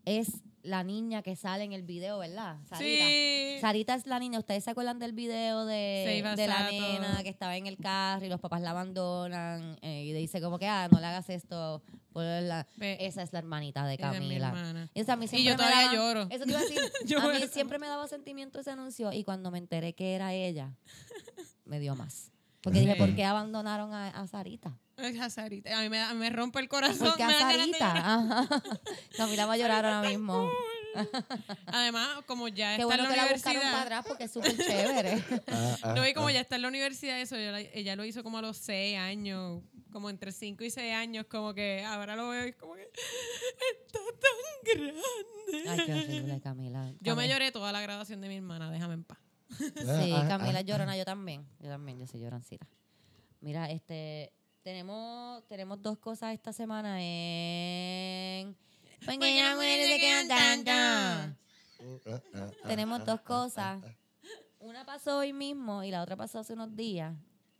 es 0.05 0.27
la 0.63 0.83
niña 0.83 1.21
que 1.21 1.35
sale 1.35 1.63
en 1.63 1.73
el 1.73 1.83
video, 1.83 2.19
¿verdad? 2.19 2.57
Sarita. 2.67 3.05
sí. 3.05 3.57
Sarita 3.61 3.95
es 3.95 4.07
la 4.07 4.17
niña. 4.19 4.39
¿Ustedes 4.39 4.63
se 4.63 4.71
acuerdan 4.71 4.97
del 4.99 5.13
video 5.13 5.65
de, 5.65 6.23
de 6.35 6.47
la 6.47 6.71
nena 6.71 7.21
que 7.23 7.29
estaba 7.29 7.55
en 7.55 7.67
el 7.67 7.77
carro 7.77 8.25
y 8.25 8.29
los 8.29 8.39
papás 8.39 8.61
la 8.61 8.71
abandonan 8.71 9.77
eh, 9.81 10.03
y 10.05 10.13
dice 10.13 10.41
como 10.41 10.57
que, 10.59 10.67
ah, 10.67 10.87
no 10.91 10.99
le 10.99 11.05
hagas 11.05 11.29
esto? 11.29 11.81
por 12.13 12.23
la-. 12.23 12.67
Esa 12.79 13.23
es 13.23 13.33
la 13.33 13.39
hermanita 13.39 13.85
de 13.85 13.95
Esa 13.95 14.07
es 14.11 14.13
Camila. 14.13 14.47
hermana. 14.49 14.89
Y, 14.93 15.09
a 15.09 15.15
mí 15.15 15.25
Y 15.31 15.43
yo 15.43 15.55
todavía 15.55 15.77
daba- 15.81 15.93
lloro. 15.93 16.27
Eso 16.29 16.43
te 16.45 16.51
iba 16.51 16.59
a 16.59 16.61
decir. 16.61 16.79
A 17.19 17.27
mí 17.27 17.39
siempre 17.51 17.79
me 17.79 17.87
daba 17.87 18.07
sentimiento 18.07 18.59
ese 18.59 18.71
anuncio 18.71 19.11
y 19.11 19.23
cuando 19.23 19.49
me 19.51 19.57
enteré 19.57 19.93
que 19.93 20.13
era 20.13 20.33
ella, 20.33 20.75
me 21.65 21.79
dio 21.79 21.95
más. 21.95 22.31
Porque 22.61 22.79
dije. 22.79 22.95
¿por 22.95 23.13
qué 23.15 23.25
abandonaron 23.25 23.93
a, 23.93 24.09
a 24.09 24.27
Sarita? 24.27 24.77
A 24.97 25.29
Sarita. 25.29 25.77
A 25.77 25.81
mí 25.81 25.89
me, 25.89 26.13
me 26.13 26.29
rompe 26.29 26.59
el 26.59 26.69
corazón. 26.69 27.07
Porque 27.09 27.23
a 27.23 27.31
Sarita. 27.39 28.47
Camila 29.17 29.45
va 29.45 29.53
a 29.53 29.57
llorar 29.57 29.85
ahora 29.85 30.07
mismo. 30.09 30.49
Además, 31.67 32.19
como 32.27 32.47
ya 32.47 32.75
Qué 32.75 32.81
está 32.81 32.85
bueno 32.85 33.03
en 33.05 33.09
que 33.09 33.15
la 33.17 33.25
la 33.25 33.33
buscaron 33.33 33.61
para 33.61 33.69
universidad. 33.71 33.81
atrás 33.81 34.05
porque 34.07 34.23
es 34.25 34.31
súper 34.31 34.55
chévere. 34.55 35.23
Ah, 35.47 35.77
ah, 35.81 35.93
No, 35.95 36.07
y 36.07 36.13
como 36.13 36.27
ah. 36.27 36.31
ya 36.33 36.41
está 36.41 36.55
en 36.57 36.61
la 36.61 36.67
universidad, 36.67 37.19
eso 37.19 37.35
ella, 37.35 37.59
ella 37.73 37.95
lo 37.95 38.05
hizo 38.05 38.23
como 38.23 38.37
a 38.37 38.41
los 38.43 38.57
seis 38.57 38.97
años, 38.97 39.63
como 39.91 40.09
entre 40.11 40.31
cinco 40.31 40.63
y 40.63 40.69
seis 40.69 40.93
años, 40.93 41.25
como 41.27 41.53
que 41.55 41.83
ahora 41.83 42.15
lo 42.15 42.29
veo 42.29 42.45
y 42.47 42.53
como 42.53 42.75
que 42.75 42.83
está 42.83 43.99
tan 44.21 44.77
grande. 44.77 45.69
Ay, 45.69 45.79
qué 45.85 45.93
horrible, 45.93 46.41
Camila. 46.41 46.93
Yo 46.99 47.15
me 47.15 47.27
lloré 47.27 47.51
toda 47.51 47.71
la 47.71 47.81
graduación 47.81 48.21
de 48.21 48.27
mi 48.27 48.35
hermana, 48.37 48.69
déjame 48.71 48.93
en 48.93 49.03
paz. 49.03 49.17
Sí, 49.57 49.65
Ah, 50.13 50.21
ah, 50.23 50.27
Camila 50.27 50.59
ah. 50.59 50.61
es 50.61 50.65
llorona, 50.67 50.95
yo 50.97 51.05
también. 51.05 51.45
Yo 51.59 51.69
también, 51.69 51.97
yo 51.99 52.05
soy 52.07 52.21
llorancita. 52.21 52.67
Mira, 53.41 53.69
este, 53.71 54.31
tenemos, 54.63 55.45
tenemos 55.47 55.81
dos 55.81 55.97
cosas 55.99 56.33
esta 56.33 56.53
semana 56.53 56.97
en... 56.99 58.55
Porque 59.05 59.41
las 59.41 59.55
mujeres 59.55 59.87
se 59.87 59.99
quedan 59.99 61.37
Tenemos 62.65 63.05
dos 63.05 63.21
cosas. 63.21 63.83
Una 64.59 64.85
pasó 64.85 65.17
hoy 65.17 65.33
mismo 65.33 65.83
y 65.83 65.91
la 65.91 66.01
otra 66.01 66.15
pasó 66.15 66.39
hace 66.39 66.53
unos 66.53 66.73
días. 66.73 67.13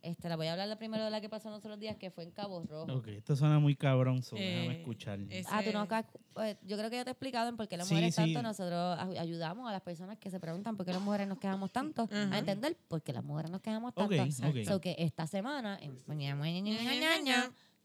Este, 0.04 0.28
la 0.28 0.36
voy 0.36 0.48
a 0.48 0.52
hablar 0.52 0.68
la 0.68 0.76
primero 0.78 1.06
de 1.06 1.10
la 1.10 1.22
que 1.22 1.30
pasó 1.30 1.48
en 1.48 1.56
otros 1.56 1.80
días, 1.80 1.96
que 1.96 2.12
fue 2.12 2.26
en 2.26 2.32
Cabo 2.32 2.62
Rojo. 2.64 2.92
Ok, 2.94 3.08
esto 3.08 3.38
suena 3.38 3.58
muy 3.60 3.74
cabrón, 3.76 4.22
so 4.22 4.36
Eh, 4.36 4.42
déjame 4.58 4.80
escuchar. 4.80 5.18
es- 5.30 5.48
Ah, 5.50 5.62
tú 5.64 5.72
no 5.72 5.88
eh, 6.44 6.58
yo 6.64 6.78
creo 6.78 6.90
que 6.90 6.98
ya 6.98 7.06
te 7.06 7.10
he 7.12 7.14
explicado 7.14 7.48
en 7.48 7.56
por 7.56 7.70
qué 7.70 7.78
las 7.78 7.88
Sí, 7.88 7.94
mujeres 7.94 8.14
sí. 8.14 8.22
tanto 8.22 8.42
nosotros 8.42 8.98
ay- 9.00 9.18
ayudamos 9.18 9.70
a 9.70 9.72
las 9.72 9.82
personas 9.82 10.18
que 10.18 10.30
se 10.30 10.42
preguntan 10.42 10.76
por 10.76 10.86
qué 10.86 10.92
las 10.92 11.02
mujeres 11.02 11.28
nos 11.28 11.38
quejamos 11.40 11.72
tanto 11.72 12.10
a 12.12 12.38
entender 12.38 12.76
por 12.90 13.02
qué 13.02 13.14
las 13.14 13.24
mujeres 13.24 13.50
nos 13.50 13.62
quejamos 13.62 13.94
Ok, 13.96 14.10
tanto. 14.14 14.48
ok. 14.50 14.66
So 14.66 14.82
que 14.82 14.96
esta 15.00 15.26
semana 15.26 15.80
en 15.82 15.96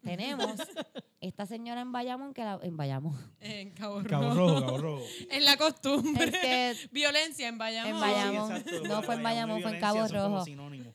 tenemos 0.02 0.52
esta 1.20 1.46
señora 1.46 1.80
en 1.80 1.92
Bayamón 1.92 2.32
que 2.34 2.42
la 2.44 2.58
en 2.62 2.76
Bayamón 2.76 3.16
En 3.40 3.70
Cabo, 3.70 4.02
Cabo 4.08 4.24
Rojo. 4.30 4.34
Rojo, 4.34 4.60
Cabo 4.66 4.78
Rojo. 4.78 5.04
Es 5.30 5.44
la 5.44 5.56
costumbre. 5.56 6.24
Es 6.26 6.78
que- 6.82 6.88
Violencia 6.92 7.48
en 7.48 7.58
Bayamón. 7.58 7.94
En 7.94 8.00
Bayamón. 8.00 8.48
Sí, 8.48 8.62
exacto. 8.70 8.88
No 8.88 9.02
fue 9.02 9.14
en 9.16 9.22
Bayamón, 9.22 9.62
fue 9.62 9.72
en 9.74 9.80
Cabo 9.80 10.06
Rojo. 10.08 10.44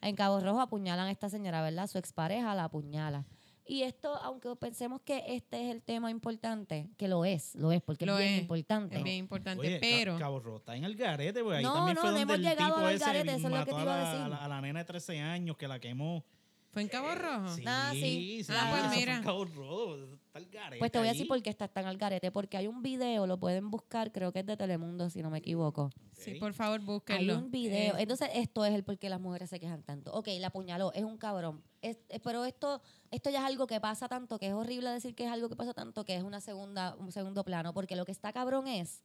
en 0.02 0.16
Cabo 0.16 0.40
Rojo 0.40 0.62
apuñalan 0.62 1.08
a 1.08 1.12
esta 1.12 1.30
señora, 1.30 1.62
¿verdad? 1.62 1.88
Su 1.88 1.98
expareja 1.98 2.54
la 2.56 2.66
apuñala. 2.66 3.26
Y 3.66 3.84
esto, 3.84 4.14
aunque 4.18 4.54
pensemos 4.58 5.00
que 5.06 5.24
este 5.26 5.64
es 5.66 5.72
el 5.74 5.82
tema 5.82 6.12
importante, 6.12 6.90
que 6.98 7.08
lo 7.08 7.24
es, 7.24 7.56
lo 7.56 7.72
es, 7.72 7.82
porque 7.82 8.06
Lo 8.06 8.18
es 8.18 8.20
bien 8.26 8.34
es. 8.34 8.42
importante. 8.42 8.98
Es 8.98 9.04
bien 9.04 9.16
importante, 9.16 9.62
Oye, 9.66 9.78
pero 9.80 10.18
Cabo 10.20 10.42
Rojo 10.42 10.58
está 10.58 10.76
en 10.76 10.84
el 10.84 10.98
garete, 10.98 11.42
pues 11.42 11.60
ahí 11.60 11.64
No, 11.64 11.74
también 11.74 11.96
no, 11.96 12.02
fue 12.02 12.10
no 12.12 12.18
donde 12.18 12.22
hemos 12.34 12.36
el 12.36 12.42
llegado 12.42 12.76
tipo 12.76 12.88
al 12.88 12.98
garete, 13.00 13.32
eso 13.36 13.48
es 13.48 13.54
lo 13.54 13.66
que 13.66 13.72
te 13.74 13.82
iba 13.82 13.96
a 13.96 14.00
decir. 14.12 14.22
a 14.26 14.28
la- 14.28 14.36
a 14.44 14.48
la 14.50 14.60
nena 14.62 14.80
de 14.80 14.86
13 14.86 15.22
años 15.22 15.56
que 15.56 15.70
la 15.70 15.80
quemó. 15.80 16.26
Fue 16.74 16.82
en 16.82 16.88
Cabo 16.90 17.14
Rojo. 17.16 17.56
Sí, 17.56 17.64
Ah, 17.66 17.90
sí. 17.94 18.44
sí, 18.44 18.46
Ah, 18.50 18.68
pues 18.70 18.80
eso 18.82 18.90
fue 18.90 18.94
en 18.96 19.00
mira. 19.00 19.22
Cabo 19.22 19.46
Rojo, 19.46 19.96
está 20.26 20.40
el 20.40 20.50
garete 20.50 20.80
Pues 20.80 20.92
te 20.92 20.98
voy 20.98 21.08
a 21.08 21.12
ahí. 21.12 21.16
decir 21.18 21.28
por 21.28 21.42
qué 21.42 21.50
está 21.52 21.68
tan 21.68 21.86
al 21.86 21.98
garete, 21.98 22.32
porque 22.32 22.58
hay 22.58 22.68
un 22.68 22.82
video, 22.82 23.28
lo 23.28 23.40
pueden 23.40 23.70
buscar, 23.72 24.12
creo 24.12 24.32
que 24.34 24.40
es 24.40 24.46
de 24.46 24.58
Telemundo, 24.58 25.10
si 25.10 25.22
no 25.22 25.30
me 25.30 25.38
equivoco. 25.38 25.92
Sí, 26.12 26.34
por 26.36 26.54
favor, 26.54 26.80
Hay 26.80 26.86
búsquenlo. 26.86 27.38
un 27.38 27.52
video. 27.52 27.96
Eh, 27.98 28.02
Entonces, 28.02 28.30
esto 28.34 28.66
es 28.66 28.74
el 28.74 28.84
por 28.84 28.98
qué 28.98 29.10
las 29.10 29.22
mujeres 29.22 29.50
se 29.50 29.60
quejan 29.60 29.84
tanto. 29.84 30.12
Ok, 30.14 30.28
la 30.40 30.48
apuñaló, 30.48 30.92
es 30.94 31.04
un 31.04 31.18
cabrón. 31.18 31.64
Es- 31.82 31.98
es- 32.10 32.20
pero 32.22 32.44
esto, 32.46 32.82
esto 33.12 33.30
ya 33.30 33.40
es 33.40 33.46
algo 33.46 33.68
que 33.68 33.80
pasa 33.80 34.08
tanto, 34.08 34.40
que 34.40 34.48
es 34.48 34.54
horrible 34.54 34.90
decir 34.90 35.16
que 35.16 35.26
es 35.26 35.32
algo 35.32 35.50
que 35.50 35.56
pasa 35.56 35.74
tanto, 35.74 36.04
que 36.06 36.16
es 36.16 36.24
una 36.24 36.42
segunda, 36.42 36.96
un 36.98 37.12
segundo 37.12 37.44
plano, 37.44 37.74
porque 37.74 37.96
lo 37.96 38.06
que 38.06 38.12
está 38.12 38.32
cabrón 38.34 38.68
es 38.68 39.02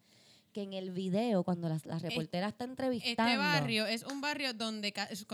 que 0.53 0.63
en 0.63 0.73
el 0.73 0.91
video, 0.91 1.45
cuando 1.45 1.69
la, 1.69 1.79
la 1.85 1.99
reportera 1.99 2.49
está 2.49 2.65
entrevistando. 2.65 3.31
Este 3.31 3.37
barrio 3.39 3.87
es 3.87 4.03
un 4.05 4.21
barrio 4.21 4.53
donde, 4.55 4.93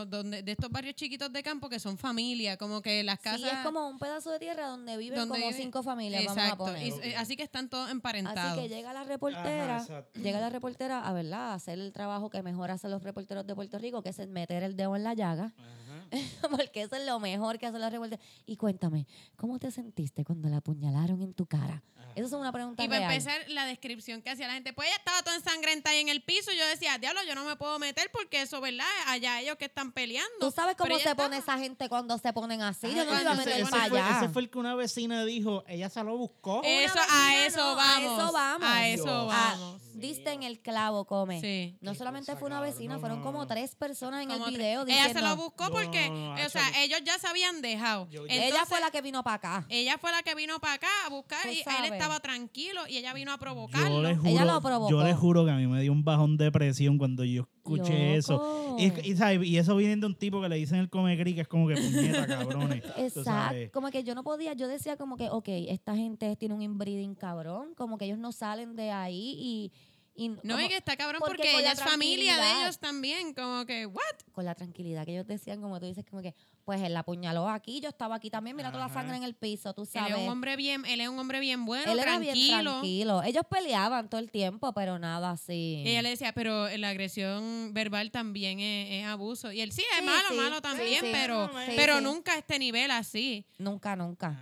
donde 0.08 0.42
de 0.42 0.52
estos 0.52 0.70
barrios 0.70 0.94
chiquitos 0.94 1.32
de 1.32 1.42
campo 1.42 1.68
que 1.68 1.78
son 1.78 1.96
familia, 1.98 2.56
como 2.56 2.82
que 2.82 3.02
las 3.04 3.18
casas 3.20 3.40
Sí, 3.40 3.46
es 3.46 3.58
como 3.64 3.88
un 3.88 3.98
pedazo 3.98 4.30
de 4.30 4.38
tierra 4.38 4.66
donde 4.66 4.96
viven 4.96 5.18
donde 5.18 5.40
como 5.40 5.52
cinco 5.52 5.82
familias, 5.82 6.22
Exacto. 6.22 6.64
vamos 6.64 6.80
a 6.80 6.84
y- 6.84 6.90
poner. 6.90 7.06
eh, 7.08 7.16
así 7.16 7.36
que 7.36 7.42
están 7.42 7.68
todos 7.68 7.84
Así 7.86 7.92
emparentados. 7.92 8.58
que 8.60 8.68
llega 8.68 8.92
la 8.92 9.04
reportera, 9.04 9.76
Ajá, 9.76 10.04
llega 10.14 10.40
la 10.40 10.50
reportera 10.50 11.06
a 11.06 11.12
verdad, 11.12 11.50
a 11.50 11.54
hacer 11.54 11.78
el 11.78 11.92
trabajo 11.92 12.30
que 12.30 12.42
mejor 12.42 12.70
hacen 12.70 12.90
los 12.90 13.02
reporteros 13.02 13.46
de 13.46 13.54
Puerto 13.54 13.78
Rico, 13.78 14.02
que 14.02 14.10
es 14.10 14.18
el 14.18 14.28
meter 14.28 14.62
el 14.62 14.76
dedo 14.76 14.96
en 14.96 15.04
la 15.04 15.14
llaga, 15.14 15.52
Ajá. 15.56 15.83
porque 16.50 16.82
eso 16.82 16.96
es 16.96 17.06
lo 17.06 17.18
mejor 17.20 17.58
que 17.58 17.66
hacen 17.66 17.80
los 17.80 17.90
reporteros. 17.90 18.24
Y 18.46 18.56
cuéntame, 18.56 19.06
¿cómo 19.36 19.58
te 19.58 19.70
sentiste 19.70 20.24
cuando 20.24 20.48
la 20.48 20.58
apuñalaron 20.58 21.20
en 21.22 21.34
tu 21.34 21.46
cara? 21.46 21.82
Esa 22.14 22.26
es 22.26 22.32
una 22.32 22.52
pregunta 22.52 22.84
Y 22.84 22.86
para 22.86 23.00
real. 23.00 23.12
empezar, 23.12 23.40
la 23.48 23.66
descripción 23.66 24.22
que 24.22 24.30
hacía 24.30 24.46
la 24.46 24.54
gente, 24.54 24.72
pues 24.72 24.86
ella 24.86 24.96
estaba 24.98 25.20
toda 25.22 25.34
ensangrentada 25.34 25.94
ahí 25.96 26.00
en 26.00 26.08
el 26.08 26.22
piso. 26.22 26.52
Yo 26.52 26.64
decía, 26.68 26.96
diablo, 26.98 27.20
yo 27.26 27.34
no 27.34 27.44
me 27.44 27.56
puedo 27.56 27.76
meter 27.80 28.08
porque 28.12 28.42
eso, 28.42 28.60
¿verdad? 28.60 28.86
Allá 29.08 29.40
ellos 29.40 29.56
que 29.56 29.64
están 29.64 29.90
peleando. 29.90 30.30
¿Tú 30.38 30.52
sabes 30.52 30.76
cómo 30.76 30.86
Pero 30.86 30.98
se 30.98 31.02
ella 31.08 31.16
pone 31.16 31.38
estaba- 31.38 31.56
esa 31.58 31.64
gente 31.64 31.88
cuando 31.88 32.16
se 32.18 32.32
ponen 32.32 32.62
así? 32.62 32.86
Ah, 32.86 32.90
Yo 32.90 33.04
no 33.04 33.10
me 33.14 33.20
iba 33.20 33.32
a 33.32 33.34
cuando 33.34 33.44
meter 33.44 33.64
se- 33.64 33.70
para 33.70 33.86
fue, 33.88 34.00
allá. 34.00 34.16
ese 34.18 34.28
fue 34.28 34.42
el 34.42 34.50
que 34.50 34.58
una 34.58 34.74
vecina 34.76 35.24
dijo, 35.24 35.64
ella 35.66 35.88
se 35.90 36.04
lo 36.04 36.16
buscó. 36.16 36.60
Eso, 36.62 36.94
vecina 36.94 37.26
a 37.26 37.46
eso 37.46 37.56
no, 37.56 37.70
a 37.70 37.74
vamos. 37.74 38.12
eso 38.22 38.32
vamos. 38.32 38.68
A 38.68 38.88
eso 38.88 39.02
Dios. 39.04 39.28
Ah, 39.32 39.56
vamos. 39.58 39.82
Diste 39.94 40.32
en 40.32 40.42
el 40.42 40.60
clavo, 40.60 41.04
come. 41.06 41.40
Sí. 41.40 41.76
No 41.80 41.94
solamente 41.94 42.26
cosa, 42.32 42.38
fue 42.38 42.48
una 42.48 42.60
vecina, 42.60 42.94
No, 42.94 43.00
fueron 43.00 43.18
no, 43.18 43.24
como 43.24 43.46
tres 43.46 43.74
personas 43.74 44.22
en 44.22 44.28
Como 44.30 44.46
el 44.48 44.56
video 44.56 44.84
Ella 44.86 45.12
se 45.12 45.20
lo 45.20 45.36
buscó 45.36 45.64
No, 45.64 45.70
porque, 45.70 46.08
no, 46.10 46.34
no, 46.36 46.44
o 46.46 46.48
sea, 46.48 46.70
yo- 46.72 46.78
ellos 46.80 47.00
ya 47.04 47.18
se 47.18 47.26
habían 47.26 47.62
dejado. 47.62 48.08
Yo- 48.10 48.26
yo- 48.26 48.32
ella 48.32 48.64
fue 48.66 48.80
la 48.80 48.90
que 48.90 49.02
vino 49.02 49.22
para 49.22 49.36
acá. 49.36 49.66
Ella 49.68 49.98
fue 49.98 50.10
la 50.12 50.22
que 50.22 50.34
vino 50.34 50.58
para 50.60 50.74
acá 50.74 50.88
a 51.06 51.10
buscar 51.10 51.46
y 51.52 51.60
él 51.60 51.92
estaba 51.92 52.20
tranquilo 52.20 52.82
y 52.88 52.96
ella 52.98 53.12
vino 53.14 53.30
a 53.32 53.34
Yo 53.34 53.38
provocarlo. 53.40 54.02
le, 54.02 54.16
juro, 54.16 54.28
Ella 54.30 54.44
lo 54.44 54.60
provocó. 54.60 54.90
yo 54.90 55.02
le 55.04 55.14
juro 55.14 55.44
que 55.44 55.50
a 55.50 55.56
mí 55.56 55.66
me 55.66 55.80
dio 55.82 55.92
un 55.92 56.04
bajón 56.04 56.36
de 56.36 56.50
presión 56.52 56.98
cuando 56.98 57.24
yo 57.24 57.48
escuché 57.64 58.16
eso. 58.16 58.76
Y, 58.78 59.10
y, 59.10 59.16
¿sabes? 59.16 59.46
y 59.46 59.56
eso 59.56 59.74
viene 59.76 59.96
de 59.96 60.06
un 60.06 60.14
tipo 60.14 60.40
que 60.40 60.48
le 60.48 60.56
dicen 60.56 60.78
el 60.78 60.90
come 60.90 61.16
que 61.16 61.40
es 61.40 61.48
como 61.48 61.68
que 61.68 61.74
puñeta, 61.74 62.26
cabrones. 62.26 62.84
Exacto. 62.96 63.72
Como 63.72 63.90
que 63.90 64.04
yo 64.04 64.14
no 64.14 64.22
podía, 64.22 64.52
yo 64.52 64.68
decía 64.68 64.96
como 64.96 65.16
que, 65.16 65.28
ok, 65.30 65.48
esta 65.68 65.96
gente 65.96 66.36
tiene 66.36 66.54
un 66.54 66.62
inbreeding 66.62 67.14
cabrón, 67.14 67.74
como 67.74 67.96
que 67.98 68.04
ellos 68.04 68.18
no 68.18 68.32
salen 68.32 68.76
de 68.76 68.90
ahí 68.90 69.34
y... 69.38 69.72
y 70.14 70.28
No, 70.28 70.40
como- 70.42 70.60
y 70.60 70.68
que 70.68 70.76
está 70.76 70.96
cabrón 70.96 71.20
porque 71.20 71.36
porque, 71.38 71.52
con 71.52 71.60
ella 71.60 71.74
la 71.74 71.84
es 71.84 71.90
familia 71.90 72.36
de 72.36 72.62
ellos 72.62 72.78
también. 72.78 73.32
Como 73.32 73.64
que, 73.64 73.86
¿what? 73.86 74.02
con 74.32 74.44
la 74.44 74.54
tranquilidad 74.54 75.04
que 75.04 75.12
ellos 75.12 75.26
decían, 75.26 75.60
como 75.60 75.80
tú 75.80 75.86
dices, 75.86 76.04
como 76.08 76.22
que, 76.22 76.34
pues 76.64 76.80
él 76.82 76.94
la 76.94 77.00
apuñaló 77.00 77.48
aquí, 77.48 77.80
yo 77.80 77.88
estaba 77.88 78.14
aquí 78.16 78.30
también, 78.30 78.56
mira 78.56 78.70
toda 78.72 78.88
la 78.88 78.92
sangre 78.92 79.16
en 79.16 79.22
el 79.22 79.34
piso, 79.34 79.74
tú 79.74 79.82
Él 79.82 79.88
sabes. 79.88 80.12
es 80.16 80.18
un 80.22 80.28
hombre 80.28 80.56
bien, 80.56 80.84
él 80.86 81.00
es 81.00 81.08
un 81.08 81.18
hombre 81.18 81.40
bien 81.40 81.64
bueno, 81.66 81.92
Él 81.92 81.98
era 81.98 82.12
tranquilo. 82.16 82.32
bien 82.32 82.62
tranquilo. 82.64 83.22
Ellos 83.22 83.42
peleaban 83.48 84.08
todo 84.08 84.20
el 84.20 84.30
tiempo, 84.30 84.72
pero 84.72 84.98
nada 84.98 85.30
así. 85.32 85.82
Y 85.84 85.88
ella 85.88 86.02
le 86.02 86.08
decía, 86.10 86.32
pero 86.32 86.68
la 86.76 86.88
agresión 86.88 87.72
verbal 87.74 88.10
también 88.10 88.60
es, 88.60 89.00
es 89.02 89.06
abuso. 89.06 89.52
Y 89.52 89.60
él 89.60 89.72
sí, 89.72 89.82
es 89.92 89.98
Sí, 89.98 90.04
malo, 90.04 90.28
sí, 90.30 90.34
malo 90.36 90.60
también, 90.62 91.00
sí. 91.00 91.08
pero, 91.12 91.50
pero 91.76 92.00
nunca 92.00 92.32
a 92.32 92.38
este 92.38 92.58
nivel 92.58 92.90
así. 92.90 93.46
Nunca, 93.58 93.94
nunca. 93.96 94.36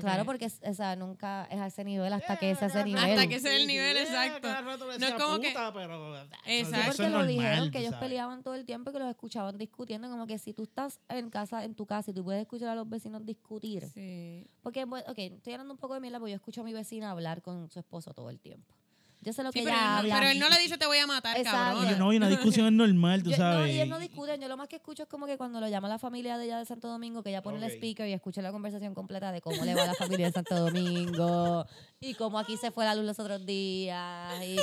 Claro, 0.00 0.22
que- 0.22 0.26
porque 0.26 0.46
o 0.46 0.74
sea, 0.74 0.96
nunca 0.96 1.44
es 1.50 1.58
a 1.60 1.66
ese 1.66 1.84
nivel 1.84 2.12
hasta 2.12 2.36
que 2.38 2.50
es 2.50 2.62
a 2.62 2.66
ese 2.66 2.78
Hasta 2.78 2.84
nivel. 2.84 3.04
Hasta 3.04 3.26
que 3.26 3.34
ese 3.36 3.54
es 3.54 3.60
el 3.60 3.66
nivel 3.66 3.96
exacto. 3.96 4.48
No 4.48 4.76
No 4.98 5.06
es 5.06 5.12
como 5.14 5.40
que- 5.40 5.54
Pero, 5.74 6.16
Exacto. 6.46 6.46
Sí, 6.46 6.72
porque 6.86 6.90
es 6.90 6.98
lo 6.98 7.08
normal, 7.10 7.26
dijeron, 7.28 7.70
que 7.70 7.78
ellos 7.78 7.90
sabes. 7.90 8.04
peleaban 8.08 8.42
todo 8.42 8.54
el 8.54 8.64
tiempo 8.64 8.90
y 8.90 8.92
que 8.92 8.98
los 8.98 9.10
escuchaban 9.10 9.58
discutiendo, 9.58 10.08
como 10.08 10.26
que 10.26 10.38
si 10.38 10.54
tú 10.54 10.62
estás 10.64 11.00
en 11.08 11.30
casa, 11.30 11.64
en 11.64 11.74
tu 11.74 11.86
casa 11.86 12.10
y 12.10 12.14
tú 12.14 12.24
puedes 12.24 12.40
escuchar 12.42 12.68
a 12.70 12.74
los 12.74 12.88
vecinos 12.88 13.24
discutir. 13.26 13.84
Sí. 13.86 14.46
Porque, 14.62 14.84
ok, 14.84 15.18
estoy 15.18 15.52
hablando 15.52 15.74
un 15.74 15.78
poco 15.78 15.94
de 15.94 16.00
mierda 16.00 16.18
porque 16.18 16.32
yo 16.32 16.36
escucho 16.36 16.60
a 16.62 16.64
mi 16.64 16.72
vecina 16.72 17.10
hablar 17.10 17.42
con 17.42 17.68
su 17.70 17.78
esposo 17.78 18.12
todo 18.14 18.30
el 18.30 18.40
tiempo. 18.40 18.74
Yo 19.20 19.32
sé 19.32 19.42
lo 19.42 19.50
Sí, 19.50 19.58
que 19.60 19.64
pero, 19.64 19.76
él 19.76 19.82
habla. 19.84 20.14
pero 20.18 20.30
él 20.30 20.38
no 20.38 20.48
le 20.48 20.58
dice 20.60 20.78
te 20.78 20.86
voy 20.86 20.98
a 20.98 21.06
matar, 21.06 21.36
Exacto. 21.36 21.78
cabrón. 21.80 21.94
Y 21.94 21.98
no, 21.98 22.12
y 22.12 22.16
una 22.18 22.28
discusión 22.28 22.66
es 22.66 22.72
normal, 22.72 23.22
tú 23.24 23.30
Yo- 23.30 23.36
no, 23.38 23.42
sabes. 23.42 23.68
y 23.70 23.72
ellos 23.74 23.88
no 23.88 23.98
discuten. 23.98 24.40
Yo 24.40 24.46
lo 24.48 24.56
más 24.56 24.68
que 24.68 24.76
escucho 24.76 25.02
es 25.02 25.08
como 25.08 25.26
que 25.26 25.36
cuando 25.36 25.60
lo 25.60 25.68
llama 25.68 25.88
la 25.88 25.98
familia 25.98 26.38
de 26.38 26.44
ella 26.44 26.58
de 26.58 26.64
Santo 26.64 26.86
Domingo, 26.88 27.22
que 27.22 27.30
ella 27.30 27.42
pone 27.42 27.58
Ok. 27.58 27.64
el 27.64 27.70
speaker 27.72 28.08
y 28.08 28.12
escucha 28.12 28.42
la 28.42 28.52
conversación 28.52 28.94
completa 28.94 29.32
de 29.32 29.40
cómo 29.40 29.64
le 29.64 29.74
va 29.74 29.82
a 29.82 29.86
la 29.86 29.94
familia 29.94 30.26
de 30.26 30.32
Santo 30.32 30.54
Domingo 30.54 31.66
y 32.00 32.14
cómo 32.14 32.38
aquí 32.38 32.56
se 32.56 32.70
fue 32.70 32.84
la 32.84 32.94
luz 32.94 33.04
los 33.04 33.18
otros 33.18 33.44
días. 33.44 34.44
Y 34.44 34.56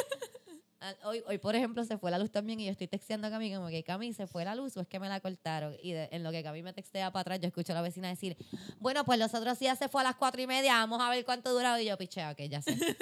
hoy, 1.03 1.23
hoy, 1.27 1.37
por 1.37 1.55
ejemplo, 1.55 1.83
se 1.85 1.97
fue 1.97 2.11
la 2.11 2.19
luz 2.19 2.31
también 2.31 2.59
y 2.59 2.65
yo 2.65 2.71
estoy 2.71 2.87
texteando 2.87 3.27
a 3.27 3.29
Cami 3.29 3.53
como 3.53 3.67
que 3.67 3.83
Cami 3.83 4.13
se 4.13 4.27
fue 4.27 4.43
la 4.45 4.55
luz 4.55 4.75
o 4.77 4.81
es 4.81 4.87
que 4.87 4.99
me 4.99 5.09
la 5.09 5.19
cortaron. 5.19 5.75
Y 5.81 5.93
de- 5.93 6.09
en 6.11 6.23
lo 6.23 6.31
que 6.31 6.43
Cami 6.43 6.61
me 6.63 6.73
textea 6.73 7.11
para 7.11 7.21
atrás, 7.21 7.39
yo 7.39 7.47
escucho 7.47 7.71
a 7.73 7.75
la 7.75 7.81
vecina 7.81 8.07
decir, 8.09 8.37
bueno, 8.79 9.03
pues 9.05 9.19
los 9.19 9.33
otros 9.33 9.57
días 9.59 9.77
se 9.79 9.87
fue 9.89 10.01
a 10.01 10.03
las 10.05 10.15
cuatro 10.15 10.41
y 10.41 10.47
media, 10.47 10.73
vamos 10.73 11.01
a 11.01 11.09
ver 11.09 11.23
cuánto 11.25 11.51
dura. 11.53 11.81
Y 11.81 11.85
yo, 11.85 11.97
pichea, 11.97 12.35
que 12.35 12.49
ya 12.49 12.61
sé. 12.61 12.75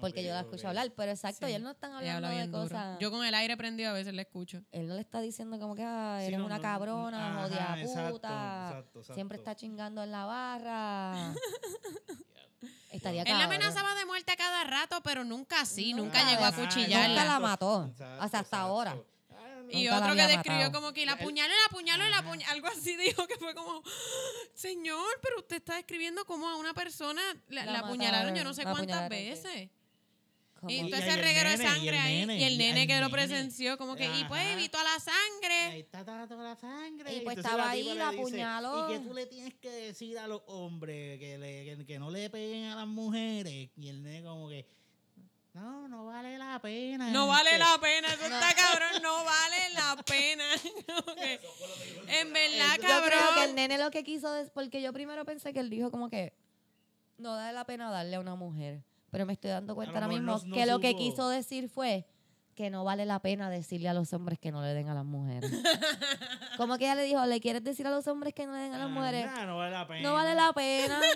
Porque 0.00 0.22
yo 0.24 0.30
la 0.34 0.40
Ok, 0.40 0.46
escucho 0.46 0.62
ok. 0.64 0.68
hablar, 0.68 0.92
pero 0.94 1.12
exacto, 1.12 1.46
Sí. 1.46 1.52
y 1.52 1.54
él 1.54 1.62
no 1.62 1.70
están 1.70 1.92
hablando 1.92 2.26
habla 2.26 2.38
de 2.40 2.46
duro. 2.48 2.62
cosas 2.64 2.98
Yo 2.98 3.10
con 3.10 3.24
el 3.24 3.32
aire 3.34 3.56
prendido 3.56 3.88
a 3.90 3.92
veces 3.94 4.12
le 4.12 4.22
escucho. 4.22 4.60
él 4.72 4.86
no 4.88 4.94
le 4.94 5.00
está 5.00 5.20
diciendo 5.22 5.58
como 5.58 5.74
que 5.74 5.82
ah, 5.84 6.18
Sí, 6.20 6.26
eres 6.26 6.40
no, 6.40 6.46
una 6.46 6.56
no, 6.56 6.62
cabrona, 6.62 7.44
ajá, 7.44 7.80
exacto, 7.80 8.12
puta. 8.12 8.28
exacto, 8.68 8.98
exacto. 8.98 9.14
Siempre 9.14 9.38
está 9.38 9.54
chingando 9.54 10.02
en 10.02 10.10
la 10.10 10.26
barra. 10.26 11.34
Estaría 12.96 13.22
Él 13.22 13.28
la 13.28 13.38
cabrón. 13.40 13.54
amenazaba 13.62 13.94
de 13.94 14.04
muerte 14.06 14.32
a 14.32 14.36
cada 14.36 14.64
rato, 14.64 15.00
pero 15.02 15.24
nunca 15.24 15.60
así, 15.60 15.92
Nunca, 15.94 16.20
nunca 16.20 16.30
llegó 16.30 16.44
a 16.44 16.48
ajá, 16.48 16.60
cuchillarla. 16.62 17.08
nunca 17.08 17.24
la 17.24 17.40
mató. 17.40 17.84
Exacto, 17.90 18.04
o 18.04 18.06
sea, 18.06 18.14
hasta 18.24 18.38
exacto. 18.38 18.56
ahora. 18.56 18.90
Ah, 18.92 19.34
no. 19.62 19.70
Y 19.70 19.84
Nunca 19.84 19.90
la 19.90 19.96
otro 19.96 20.14
que 20.14 20.20
había 20.22 20.28
describió 20.28 20.58
matado. 20.66 20.72
como 20.80 20.92
que 20.92 21.06
la 21.06 21.12
apuñaló, 21.12 21.52
la 21.54 21.64
apuñaló, 21.66 22.08
la 22.08 22.18
apuñaló. 22.18 22.52
Algo 22.52 22.68
así 22.68 22.96
dijo 22.96 23.26
que 23.26 23.36
fue 23.36 23.54
como, 23.54 23.82
señor, 24.54 25.18
pero 25.22 25.38
usted 25.38 25.56
está 25.56 25.74
describiendo 25.76 26.24
como 26.24 26.48
a 26.48 26.56
una 26.56 26.74
persona 26.74 27.22
la, 27.48 27.64
La 27.64 27.72
la 27.72 27.78
apuñalaron 27.80 28.34
yo 28.34 28.44
no 28.44 28.54
sé 28.54 28.64
la 28.64 28.70
cuántas 28.72 28.96
apuñalaron, 29.02 29.36
sí. 29.36 29.44
veces. 29.48 29.70
Como- 30.66 30.88
Y 30.88 30.92
ese 30.92 31.10
el 31.10 31.20
reguero 31.20 31.50
de 31.50 31.56
nene, 31.58 31.64
y 31.64 31.66
el 31.66 31.74
sangre 31.74 31.98
ahí. 31.98 32.18
nene, 32.20 32.38
Y 32.38 32.44
el 32.44 32.58
nene 32.58 32.86
que 32.86 32.94
lo 32.94 33.00
nene. 33.08 33.12
presenció, 33.12 33.78
como 33.78 33.94
que, 33.96 34.04
y 34.06 34.24
pues 34.24 34.42
evitó 34.52 34.78
a 34.78 34.84
la 34.84 34.94
Ahí 34.94 35.00
sangre. 35.00 35.78
está 35.80 36.04
toda 36.04 36.26
la 36.26 36.56
sangre. 36.56 37.14
Y 37.14 37.20
pues 37.20 37.36
Entonces 37.36 37.44
estaba 37.44 37.70
ahí, 37.70 37.94
la 37.94 38.08
apuñaló. 38.08 38.90
Y 38.90 38.92
que 38.94 38.98
tú 39.00 39.14
le 39.14 39.26
tienes 39.26 39.54
que 39.54 39.70
decir 39.70 40.18
a 40.18 40.26
los 40.26 40.42
hombres 40.46 41.18
que, 41.18 41.38
le- 41.38 41.64
que, 41.76 41.86
que 41.86 41.98
no 41.98 42.10
le 42.10 42.28
peguen 42.30 42.64
a 42.66 42.76
las 42.76 42.86
mujeres. 42.86 43.70
Y 43.76 43.88
el 43.88 44.02
nene 44.02 44.22
como 44.22 44.48
que, 44.48 44.66
no, 45.52 45.86
no 45.86 46.06
vale 46.06 46.36
la 46.36 46.58
pena. 46.60 47.10
No 47.10 47.28
vale 47.28 47.50
este". 47.50 47.58
la 47.60 47.78
pena, 47.80 48.08
eso 48.08 48.24
está 48.24 48.54
cabrón, 48.54 49.02
no 49.02 49.24
vale 49.24 49.70
la 49.74 50.02
pena. 50.02 50.44
En 52.08 52.32
verdad, 52.32 52.76
Yo 52.76 52.82
creo 52.82 53.00
que 53.10 53.14
el 53.14 53.20
cabrón. 53.34 53.54
nene 53.54 53.78
lo 53.78 53.90
que 53.90 54.02
quiso 54.04 54.34
es 54.36 54.50
porque 54.50 54.82
yo 54.82 54.92
primero 54.92 55.24
pensé 55.24 55.52
que 55.52 55.60
él 55.60 55.70
dijo 55.70 55.90
como 55.90 56.08
que 56.10 56.32
no 57.18 57.30
vale 57.36 57.52
la 57.52 57.64
pena 57.64 57.90
darle 57.90 58.16
a 58.16 58.20
una 58.20 58.34
mujer. 58.34 58.82
Pero 59.14 59.26
me 59.26 59.32
estoy 59.34 59.50
dando 59.52 59.76
cuenta 59.76 59.94
ahora 59.94 60.08
mismo 60.08 60.32
no- 60.32 60.42
no 60.44 60.56
que 60.56 60.66
lo 60.66 60.80
que 60.80 60.96
quiso 60.96 61.28
decir 61.28 61.68
fue 61.68 62.04
que 62.56 62.68
no 62.68 62.82
vale 62.82 63.06
la 63.06 63.20
pena 63.20 63.48
decirle 63.48 63.88
a 63.88 63.94
los 63.94 64.12
hombres 64.12 64.40
que 64.40 64.50
no 64.50 64.60
le 64.60 64.74
den 64.74 64.88
a 64.88 64.94
las 64.94 65.04
mujeres. 65.04 65.50
como 66.56 66.78
que 66.78 66.84
ella 66.84 66.94
le 66.96 67.04
dijo, 67.04 67.24
¿le 67.26 67.40
quieres 67.40 67.62
decir 67.64 67.86
a 67.86 67.90
los 67.90 68.06
hombres 68.08 68.34
que 68.34 68.44
no 68.46 68.52
le 68.54 68.60
den 68.60 68.74
a 68.74 68.78
las 68.78 68.86
Ah, 68.86 68.90
mujeres? 68.90 69.26
nah, 69.26 69.46
no 69.46 69.56
vale 69.56 69.70
la 69.72 69.86
pena. 69.86 70.02
No 70.08 70.14
vale 70.14 70.34
la 70.34 70.52
pena. 70.52 71.00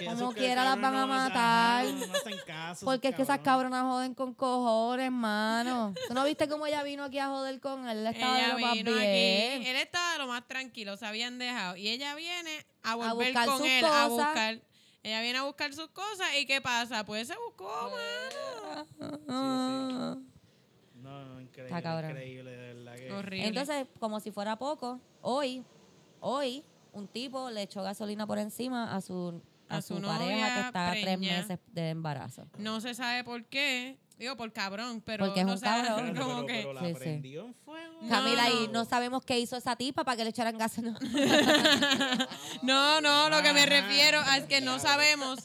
Como 0.00 0.32
quiera 0.32 0.64
las 0.64 0.80
van 0.80 0.94
a 0.94 1.00
no- 1.02 1.06
matar. 1.08 1.84
no 1.84 2.14
hacen 2.14 2.38
caso, 2.46 2.86
Porque 2.86 3.08
es 3.08 3.14
que 3.14 3.20
esas 3.22 3.40
cabrones. 3.40 3.70
cabronas 3.72 3.92
joden 3.94 4.14
con 4.14 4.32
cojones, 4.32 5.04
hermano. 5.06 5.92
¿Tú 6.08 6.14
no 6.14 6.24
viste 6.24 6.48
cómo 6.48 6.66
ella 6.66 6.82
vino 6.82 7.04
aquí 7.04 7.18
a 7.18 7.26
joder 7.28 7.60
con 7.60 7.86
él? 7.86 7.98
Él 7.98 8.06
estaba 8.06 8.34
de 8.38 8.48
lo 8.48 8.58
más 8.60 8.72
vino 8.72 8.92
bien. 8.92 9.60
aquí, 9.60 9.68
él 9.68 9.76
estaba 9.76 10.16
lo 10.16 10.26
más 10.26 10.48
tranquilo, 10.48 10.96
se 10.96 11.04
habían 11.04 11.38
dejado. 11.38 11.76
Y 11.76 11.88
ella 11.88 12.14
viene 12.14 12.64
a 12.82 12.94
volver 12.94 13.26
buscar 13.34 13.46
con 13.46 13.58
sus 13.58 13.66
él, 13.66 13.84
a 13.84 13.88
cosas. 13.88 14.08
buscar. 14.08 14.60
Ella 15.02 15.22
viene 15.22 15.38
a 15.38 15.44
buscar 15.44 15.72
sus 15.72 15.88
cosas 15.88 16.28
y 16.38 16.46
¿qué 16.46 16.60
pasa? 16.60 17.04
Pues 17.04 17.26
se 17.28 17.34
buscó, 17.36 17.90
mano. 18.98 20.22
No, 20.94 21.24
no, 21.24 21.40
increíble. 21.40 21.64
Está 21.76 21.82
cabrón. 21.82 22.10
Increíble, 22.10 22.50
de 22.50 22.74
verdad. 22.74 22.96
Que... 22.96 23.12
Horrible. 23.12 23.46
Entonces, 23.48 23.86
como 23.98 24.20
si 24.20 24.30
fuera 24.30 24.56
poco, 24.56 25.00
hoy, 25.22 25.64
hoy, 26.20 26.64
un 26.92 27.08
tipo 27.08 27.50
le 27.50 27.62
echó 27.62 27.82
gasolina 27.82 28.26
por 28.26 28.38
encima 28.38 28.94
a 28.94 29.00
su, 29.00 29.40
a 29.68 29.76
A 29.76 29.82
su, 29.82 29.96
su 29.96 30.02
pareja 30.02 30.54
que 30.54 30.60
está 30.66 30.88
a 30.88 30.92
tres 30.92 31.04
preña. 31.04 31.38
meses 31.38 31.58
de 31.72 31.90
embarazo. 31.90 32.46
no 32.58 32.80
se 32.80 32.94
sabe 32.94 33.24
por 33.24 33.44
qué. 33.46 33.98
Digo, 34.20 34.36
por 34.36 34.52
cabrón, 34.52 35.02
pero 35.04 35.24
Porque 35.24 35.40
es 35.40 35.46
no 35.46 35.54
un 35.54 35.58
sabe 35.58 35.82
cabrón. 35.88 36.10
Pero, 36.12 36.24
como 36.26 36.34
pero, 36.44 36.46
que... 36.46 36.54
pero 36.54 36.72
la 36.74 36.80
Sí, 36.82 36.86
sí. 36.88 36.94
prendió 36.94 37.46
en 37.46 37.54
fuego. 37.54 37.98
No, 38.02 38.08
Camila, 38.08 38.50
y 38.50 38.66
no. 38.66 38.72
no 38.72 38.84
sabemos 38.84 39.24
qué 39.24 39.38
hizo 39.40 39.56
esa 39.56 39.74
tipa 39.76 40.04
para 40.04 40.16
que 40.18 40.24
le 40.24 40.30
echaran 40.30 40.56
gasolina. 40.58 40.98
No, 42.62 43.00
no, 43.00 43.28
lo 43.30 43.42
que 43.42 43.52
me 43.52 43.66
refiero 43.66 44.20
es 44.36 44.44
que 44.44 44.60
no 44.60 44.78
sabemos... 44.78 45.40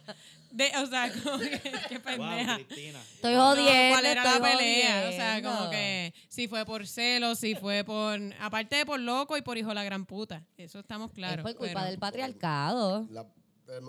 De, 0.52 0.72
o 0.78 0.86
sea, 0.88 1.12
como 1.12 1.38
que, 1.40 1.60
qué 1.90 2.00
pendeja. 2.00 2.56
Estoy 2.58 3.34
No, 3.34 3.50
jodiendo. 3.50 3.94
¿Cuál 3.96 4.06
era 4.06 4.24
la 4.24 4.40
pelea? 4.42 5.10
O 5.10 5.12
sea, 5.12 5.42
como 5.42 5.70
que 5.70 6.14
si 6.30 6.48
fue 6.48 6.64
por 6.66 6.88
celos, 6.88 7.40
si 7.40 7.56
fue 7.56 7.84
por. 7.84 8.18
Aparte 8.40 8.78
de 8.78 8.86
por 8.86 8.98
loco 9.02 9.36
y 9.36 9.42
por 9.42 9.58
hijo 9.58 9.68
de 9.70 9.76
la 9.76 9.84
gran 9.84 10.06
puta. 10.06 10.44
Eso 10.58 10.80
estamos 10.80 11.12
claros. 11.12 11.40
es 11.40 11.44
por 11.44 11.56
culpa 11.58 11.74
pero- 11.82 11.86
del 11.88 12.00
patriarcado. 12.00 13.06
La- 13.12 13.26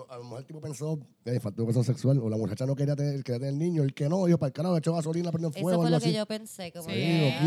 a 0.09 0.17
lo 0.17 0.23
mejor 0.23 0.39
el 0.39 0.45
tipo 0.45 0.59
pensó, 0.59 0.99
eh, 1.25 1.39
faltó 1.39 1.83
sexual, 1.83 2.17
o 2.19 2.29
la 2.29 2.37
muchacha 2.37 2.65
no 2.65 2.75
quería 2.75 2.95
tener, 2.95 3.23
quería 3.23 3.39
tener 3.39 3.53
niño, 3.53 3.83
el 3.83 3.93
que 3.93 4.09
no, 4.09 4.25
dijo 4.25 4.37
para 4.37 4.47
el 4.47 4.53
carajo, 4.53 4.73
le 4.75 4.79
echó 4.79 4.93
gasolina, 4.93 5.31
prendió 5.31 5.49
Eso 5.49 5.59
fuego, 5.59 5.77
fue 5.79 5.87
algo 5.87 5.97
lo 5.97 6.01
que 6.01 6.07
así. 6.09 6.15
yo 6.17 6.25
pensé. 6.25 6.71
Como 6.71 6.85
Sí, 6.85 6.95
que, 6.95 7.35
ah. 7.39 7.43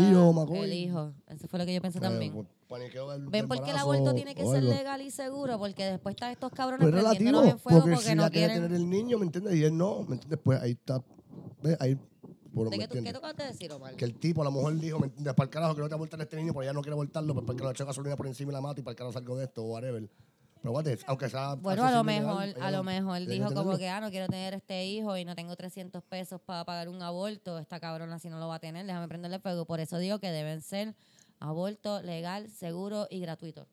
El 0.63 0.73
hijo. 0.73 1.13
Eso 1.27 1.47
fue 1.47 1.59
lo 1.59 1.65
que 1.65 1.73
yo 1.73 1.81
pensé 1.81 1.97
Eh, 1.97 2.01
también. 2.01 2.33
pues, 2.33 2.47
del- 2.91 3.27
¿Ven 3.27 3.47
por 3.47 3.61
qué 3.63 3.71
el 3.71 3.77
aborto 3.77 4.13
tiene 4.13 4.33
que 4.35 4.45
ser 4.45 4.63
legal 4.63 5.01
y 5.01 5.11
seguro? 5.11 5.57
Porque 5.59 5.83
después 5.85 6.13
están 6.15 6.31
estos 6.31 6.51
cabrones 6.51 6.85
Pero 6.85 6.97
es 6.97 7.03
prendiéndonos 7.03 7.41
relativo, 7.41 7.57
en 7.57 7.59
fuego 7.59 7.79
porque, 7.79 7.95
porque, 7.95 8.09
si 8.09 8.15
no 8.15 8.21
ella 8.23 8.29
quería 8.31 8.47
quieren... 8.47 8.63
tener 8.63 8.77
el 8.81 8.89
niño, 8.89 9.17
¿me 9.19 9.25
entiendes? 9.25 9.55
Y 9.55 9.63
él 9.63 9.77
no, 9.77 10.03
¿me 10.07 10.13
entiendes? 10.15 10.39
Pues 10.43 10.61
ahí 10.61 10.71
está, 10.71 11.03
¿ves? 11.61 11.77
Ahí, 11.79 11.95
por, 12.53 12.69
¿De 12.69 12.77
¿me 12.77 12.79
qué, 12.79 12.87
tú, 12.87 13.03
qué 13.03 13.13
de 13.43 13.43
decir, 13.45 13.71
Omar? 13.71 13.95
Que 13.95 14.05
el 14.05 14.13
tipo, 14.15 14.41
a 14.41 14.45
lo 14.45 14.51
mejor 14.51 14.77
dijo, 14.77 14.99
¿me 14.99 15.07
entiendes? 15.07 15.33
Para 15.33 15.45
el 15.45 15.49
carajo, 15.51 15.75
que 15.75 15.81
no 15.81 15.87
te 15.89 15.95
abortar 15.95 16.21
este 16.21 16.35
niño, 16.37 16.53
pero 16.53 16.63
ella 16.63 16.73
no 16.73 16.81
quiere 16.81 16.93
abortarlo, 16.93 17.33
pues 17.33 17.45
porque 17.45 17.63
le 17.63 17.71
echó 17.71 17.85
gasolina 17.85 18.15
por 18.15 18.27
encima 18.27 18.51
y 18.51 18.53
la 18.53 18.61
mata 18.61 18.79
y 18.79 18.83
para 18.83 18.91
el 18.91 18.97
carajo 18.97 19.13
salgo 19.13 19.35
de 19.37 19.45
esto, 19.45 19.63
o 19.63 19.67
whatever. 19.73 20.09
Aunque 21.07 21.29
sea... 21.29 21.55
Bueno, 21.55 21.83
a 21.85 21.91
lo 21.91 22.03
mejor, 22.03 22.45
legal, 22.47 22.63
a 22.63 22.71
lo 22.71 22.83
mejor 22.83 23.19
dijo 23.25 23.53
como 23.53 23.77
que, 23.77 23.89
ah, 23.89 23.99
no 23.99 24.09
quiero 24.11 24.27
tener 24.27 24.53
este 24.53 24.85
hijo 24.85 25.17
y 25.17 25.25
no 25.25 25.35
tengo 25.35 25.55
300 25.55 26.03
pesos 26.03 26.39
para 26.41 26.63
pagar 26.65 26.87
un 26.89 27.01
aborto. 27.01 27.57
Esta 27.59 27.79
cabrona 27.79 28.19
si 28.19 28.29
no 28.29 28.39
lo 28.39 28.47
va 28.47 28.55
a 28.55 28.59
tener, 28.59 28.85
déjame 28.85 29.07
prenderle 29.07 29.39
fuego. 29.39 29.65
Por 29.65 29.79
eso 29.79 29.97
digo 29.97 30.19
que 30.19 30.29
deben 30.31 30.61
ser 30.61 30.95
aborto 31.39 32.01
legal, 32.03 32.49
seguro 32.49 33.07
y 33.09 33.19
gratuito. 33.19 33.67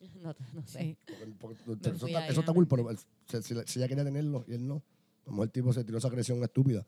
No, 0.22 0.32
no 0.52 0.64
sé. 0.64 0.96
Porque- 1.40 1.56
porque 1.66 1.88
eso, 1.90 2.06
está, 2.06 2.26
eso 2.28 2.40
está 2.40 2.52
ajá. 2.52 2.54
cool, 2.54 2.68
pero 2.68 2.88
si, 3.26 3.42
si- 3.42 3.54
si 3.66 3.78
ella 3.80 3.88
quería 3.88 4.04
tenerlo 4.04 4.44
y 4.46 4.54
él 4.54 4.66
no, 4.68 4.80
mejor 5.26 5.46
el 5.46 5.50
tipo 5.50 5.72
se 5.72 5.82
tiró 5.82 5.98
esa 5.98 6.06
agresión 6.06 6.40
estúpida. 6.44 6.86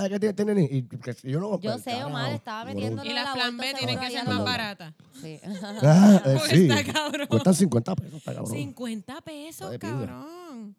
Ah, 0.00 0.08
que 0.08 0.20
tiene, 0.20 0.32
tiene 0.32 0.54
ni- 0.54 0.64
y 0.78 0.82
que 0.84 1.12
si 1.12 1.28
yo 1.30 1.40
no. 1.40 1.60
Yo 1.60 1.72
pues, 1.72 1.82
sé, 1.82 1.90
carajo, 1.90 2.06
Omar, 2.08 2.32
estaba 2.32 2.58
cabrón. 2.60 2.74
metiéndolo 2.76 3.10
Y 3.10 3.14
las 3.14 3.34
plan 3.34 3.56
B 3.56 3.74
tienen 3.74 3.98
que 3.98 4.10
ser 4.10 4.18
a 4.20 4.24
más 4.24 4.44
baratas. 4.44 4.94
Sí. 5.20 5.40
Ah, 5.82 6.22
eh, 6.24 6.34
Porque 6.38 6.56
sí. 6.56 6.68
está 6.70 6.92
cabrón. 6.92 7.26
Cuestan 7.26 7.54
50 7.54 7.96
pesos, 7.96 8.14
está 8.14 8.32
cabrón. 8.34 8.52
50 8.52 9.20
pesos, 9.22 9.54
Está 9.60 9.70
de 9.70 9.78
pinga. 9.80 10.06
cabrón. 10.06 10.76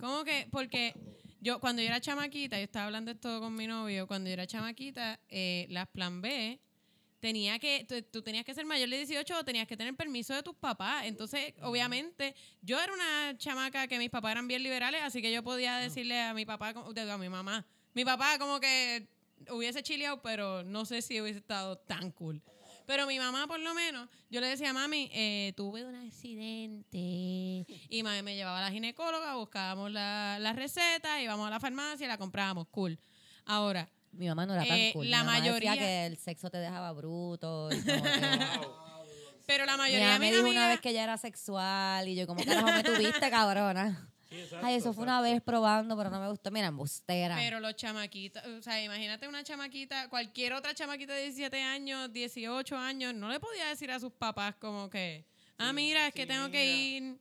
¿Cómo 0.00 0.24
que? 0.24 0.48
Porque 0.50 0.94
yo, 1.40 1.60
cuando 1.60 1.82
yo 1.82 1.88
era 1.88 2.00
chamaquita, 2.00 2.56
yo 2.56 2.64
estaba 2.64 2.86
hablando 2.86 3.10
esto 3.10 3.38
con 3.40 3.54
mi 3.54 3.66
novio, 3.66 4.06
cuando 4.06 4.28
yo 4.28 4.32
era 4.34 4.46
chamaquita, 4.46 5.20
eh, 5.28 5.66
las 5.68 5.86
plan 5.88 6.20
B 6.22 6.58
tenía 7.20 7.58
que, 7.58 7.84
tú, 7.88 8.00
tú 8.10 8.22
tenías 8.22 8.44
que 8.44 8.54
ser 8.54 8.64
mayor 8.64 8.88
de 8.88 8.96
18 8.96 9.36
o 9.38 9.44
tenías 9.44 9.66
que 9.66 9.76
tener 9.76 9.94
permiso 9.94 10.32
de 10.34 10.42
tus 10.42 10.54
papás. 10.54 11.04
Entonces, 11.04 11.52
obviamente, 11.62 12.34
yo 12.62 12.80
era 12.80 12.94
una 12.94 13.36
chamaca 13.36 13.88
que 13.88 13.98
mis 13.98 14.08
papás 14.08 14.32
eran 14.32 14.46
bien 14.48 14.62
liberales, 14.62 15.02
así 15.02 15.20
que 15.20 15.32
yo 15.32 15.42
podía 15.42 15.76
decirle 15.78 16.18
a 16.22 16.32
mi 16.32 16.46
papá, 16.46 16.72
como- 16.72 16.92
digo, 16.94 17.10
a 17.12 17.18
mi 17.18 17.28
mamá, 17.28 17.66
mi 17.98 18.04
papá 18.04 18.38
como 18.38 18.60
que 18.60 19.08
hubiese 19.50 19.82
chileado, 19.82 20.22
pero 20.22 20.62
no 20.62 20.84
sé 20.84 21.02
si 21.02 21.20
hubiese 21.20 21.40
estado 21.40 21.76
tan 21.78 22.12
cool. 22.12 22.40
Pero 22.86 23.08
mi 23.08 23.18
mamá, 23.18 23.48
por 23.48 23.58
lo 23.58 23.74
menos, 23.74 24.08
yo 24.30 24.40
le 24.40 24.46
decía, 24.46 24.72
mami, 24.72 25.10
eh, 25.12 25.52
tuve 25.56 25.84
un 25.84 25.96
accidente. 25.96 27.66
Y 27.90 28.02
mami 28.04 28.22
me 28.22 28.36
llevaba 28.36 28.58
a 28.58 28.62
la 28.62 28.70
ginecóloga, 28.70 29.34
buscábamos 29.34 29.90
la, 29.90 30.38
la 30.38 30.52
receta, 30.52 31.20
íbamos 31.20 31.48
a 31.48 31.50
la 31.50 31.58
farmacia, 31.58 32.06
la 32.06 32.18
comprábamos, 32.18 32.68
cool. 32.70 32.98
Ahora, 33.46 33.88
Mi 34.12 34.26
mamá 34.28 34.46
no 34.46 34.54
era 34.54 34.64
tan 34.64 34.78
Eh, 34.78 34.90
cool. 34.92 35.04
Mi 35.06 35.10
la 35.10 35.18
mamá 35.24 35.32
decía 35.40 35.50
mayoría- 35.52 35.74
que 35.76 36.06
el 36.06 36.16
sexo 36.18 36.50
te 36.50 36.58
dejaba 36.58 36.92
bruto. 36.92 37.68
y 37.72 37.82
como 37.82 38.02
que- 38.04 38.08
pero 39.46 39.66
la 39.66 39.72
Mi 39.72 39.78
mayoría 39.78 40.06
mamá 40.12 40.18
de 40.24 40.30
me 40.30 40.36
dijo 40.36 40.48
una 40.48 40.68
vez 40.68 40.80
que 40.80 40.90
ella 40.90 41.02
era 41.02 41.18
sexual 41.18 42.06
y 42.08 42.14
yo, 42.14 42.26
¿cómo 42.28 42.44
carajo 42.44 42.68
me 42.72 42.82
tuviste, 42.84 43.28
cabrona? 43.30 44.08
Ay, 44.62 44.74
eso 44.76 44.92
fue 44.92 45.04
una 45.04 45.20
vez 45.20 45.40
probando, 45.40 45.96
pero 45.96 46.10
no 46.10 46.20
me 46.20 46.28
gustó. 46.28 46.50
Mira, 46.50 46.66
embustera. 46.66 47.36
Pero 47.36 47.60
los 47.60 47.74
chamaquitos, 47.76 48.42
o 48.46 48.62
sea, 48.62 48.82
imagínate 48.82 49.26
una 49.26 49.42
chamaquita, 49.42 50.08
cualquier 50.08 50.52
otra 50.52 50.74
chamaquita 50.74 51.14
de 51.14 51.22
17 51.24 51.62
años, 51.62 52.12
18 52.12 52.76
años, 52.76 53.14
no 53.14 53.30
le 53.30 53.40
podía 53.40 53.66
decir 53.68 53.90
a 53.90 53.98
sus 54.00 54.12
papás 54.12 54.54
como 54.56 54.90
que, 54.90 55.24
Ah, 55.60 55.72
mira, 55.72 56.06
es 56.06 56.14
que 56.14 56.24
tengo 56.24 56.48
que 56.52 56.64
ir. 56.72 57.16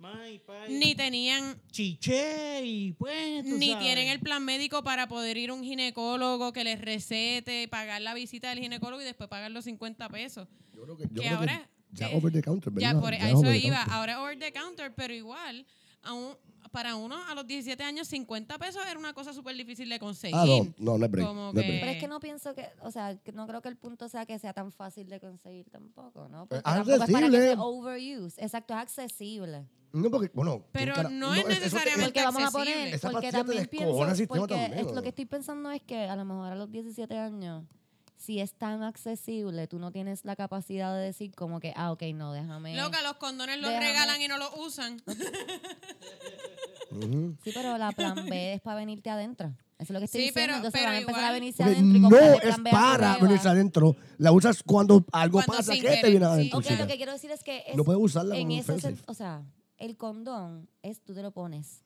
Ni 0.70 0.94
tenían 0.94 1.60
chiché 1.72 2.64
y 2.64 2.94
pues. 2.94 3.44
tú 3.44 3.58
Ni 3.58 3.70
sabes. 3.72 3.84
tienen 3.84 4.10
el 4.10 4.20
plan 4.20 4.44
médico 4.46 4.84
para 4.84 5.08
poder 5.08 5.38
ir 5.38 5.50
a 5.50 5.54
un 5.56 5.64
ginecólogo 5.64 6.54
que 6.54 6.64
les 6.64 6.80
recete, 6.80 7.68
pagar 7.68 8.00
la 8.02 8.14
visita 8.14 8.50
del 8.50 8.60
ginecólogo 8.60 9.02
y 9.02 9.06
después 9.06 9.28
pagar 9.28 9.50
los 9.50 9.66
50 9.66 10.08
pesos. 10.10 10.48
Yo 10.72 10.84
creo 10.84 10.98
que, 10.98 11.04
yo 11.06 11.10
Que 11.22 11.28
creo 11.28 11.38
ahora, 11.40 11.58
que 11.90 11.96
ya 11.98 12.10
eh, 12.12 12.16
over 12.16 12.32
the 12.32 12.44
counter, 12.44 12.72
¿verdad? 12.72 12.94
Ya 12.94 13.02
por 13.02 13.12
Ya 13.18 13.28
eso 13.30 13.54
iba. 13.56 13.78
counter. 13.78 13.94
Ahora 13.96 14.12
es 14.14 14.18
over 14.20 14.38
the 14.40 14.52
counter, 14.52 14.94
pero 14.94 15.14
igual, 15.16 15.66
aún, 16.04 16.38
para 16.78 16.96
uno 16.96 17.16
a 17.28 17.34
los 17.34 17.48
17 17.48 17.82
años, 17.84 18.08
50 18.08 18.56
pesos 18.60 18.84
era 18.88 19.00
una 19.00 19.12
cosa 19.12 19.34
súper 19.34 19.56
difícil 19.56 19.90
de 19.90 19.98
conseguir. 19.98 20.36
Ah, 20.38 20.46
no, 20.46 20.72
no, 20.78 20.98
no 21.00 21.06
es 21.06 21.10
break. 21.12 21.26
Como 21.28 21.52
no 21.52 21.60
es 21.60 21.66
que- 21.66 21.72
break. 21.72 21.80
Pero 21.82 21.92
es 21.94 21.98
que 22.00 22.08
no 22.08 22.20
pienso 22.20 22.54
que, 22.54 22.70
o 22.82 22.92
sea, 22.92 23.16
que 23.18 23.32
no 23.32 23.48
creo 23.48 23.64
que 23.64 23.70
el 23.70 23.78
punto 23.78 24.08
sea 24.08 24.28
que 24.28 24.38
sea 24.38 24.54
tan 24.54 24.72
fácil 24.72 25.10
de 25.10 25.20
conseguir 25.20 25.68
tampoco, 25.72 26.28
¿no? 26.30 26.46
Porque 26.46 26.62
tampoco 26.62 26.92
es 26.92 26.98
para 27.00 27.08
que 27.08 27.14
accesible. 27.24 27.48
sea 27.56 27.62
overuse. 27.64 28.40
Exacto, 28.44 28.74
es 28.76 28.80
accesible. 28.80 29.66
No, 29.92 30.12
porque, 30.12 30.30
bueno. 30.36 30.58
¿quién 30.60 30.66
Pero 30.72 30.94
cara- 30.94 31.10
no 31.10 31.34
es 31.34 31.48
necesariamente 31.48 32.04
Porque 32.06 32.22
vamos 32.24 32.44
a 32.44 32.52
poner, 32.52 32.94
Esa 32.94 33.10
porque 33.10 33.32
también 33.32 33.66
pienso, 33.66 33.98
porque 34.28 34.54
también, 34.54 34.74
es- 34.80 34.86
¿no? 34.86 34.94
lo 34.94 35.02
que 35.02 35.10
estoy 35.10 35.26
pensando 35.26 35.72
es 35.72 35.82
que 35.82 35.98
a 36.04 36.16
lo 36.16 36.26
mejor 36.26 36.52
a 36.52 36.56
los 36.56 36.70
17 36.72 37.18
años, 37.18 37.64
si 38.20 38.40
es 38.40 38.54
tan 38.56 38.82
accesible, 38.82 39.68
tú 39.68 39.78
no 39.78 39.92
tienes 39.92 40.26
la 40.26 40.36
capacidad 40.36 40.92
de 40.96 41.02
decir 41.06 41.34
como 41.36 41.60
que, 41.60 41.72
ah, 41.76 41.92
ok, 41.92 42.02
no, 42.16 42.34
déjame. 42.34 42.76
Loca, 42.76 43.00
los 43.04 43.14
condones 43.18 43.60
los 43.62 43.70
Déjame. 43.70 43.88
regalan 43.88 44.20
y 44.22 44.28
no 44.28 44.38
los 44.40 44.50
usan. 44.58 45.00
Sí, 47.44 47.52
pero 47.54 47.78
la 47.78 47.92
plan 47.92 48.26
B 48.30 48.54
es 48.54 48.62
para 48.62 48.78
venirte 48.78 49.10
adentro. 49.10 49.48
Eso 49.80 49.84
es 49.84 49.90
lo 49.92 50.00
que 50.00 50.06
estoy 50.06 50.22
Sí, 50.22 50.28
diciendo. 50.28 50.54
pero- 50.54 50.56
Entonces 50.58 50.80
pero 50.82 50.86
van 50.86 50.96
a 50.96 51.00
empezar 51.00 51.20
igual- 51.20 51.30
a 51.30 51.34
venirse 51.34 51.64
Porque 51.64 51.76
adentro 51.78 51.98
y 51.98 52.02
no 52.02 52.10
es 52.50 52.60
para 52.72 53.18
venirse 53.18 53.48
adentro. 53.48 53.96
La 54.18 54.32
usas 54.32 54.64
cuando 54.64 55.06
algo 55.12 55.38
Cuando 55.38 55.54
pasa 55.54 55.74
que 55.74 55.82
te 55.82 56.10
viene 56.10 56.26
sí. 56.26 56.32
adentro. 56.32 56.58
Ok, 56.60 56.64
chica. 56.66 56.80
lo 56.80 56.88
que 56.88 56.98
quiero 56.98 57.12
decir 57.12 57.30
es 57.32 57.44
que 57.44 57.64
es, 57.68 57.76
No 57.76 57.84
puedes 57.84 58.02
usarla 58.02 58.36
en 58.38 58.48
como 58.48 58.60
ese 58.60 58.96
o 59.06 59.14
sea, 59.14 59.44
el 59.78 59.96
condón 59.98 60.68
es 60.82 61.02
tú 61.02 61.14
te 61.14 61.22
lo 61.22 61.32
pones. 61.32 61.84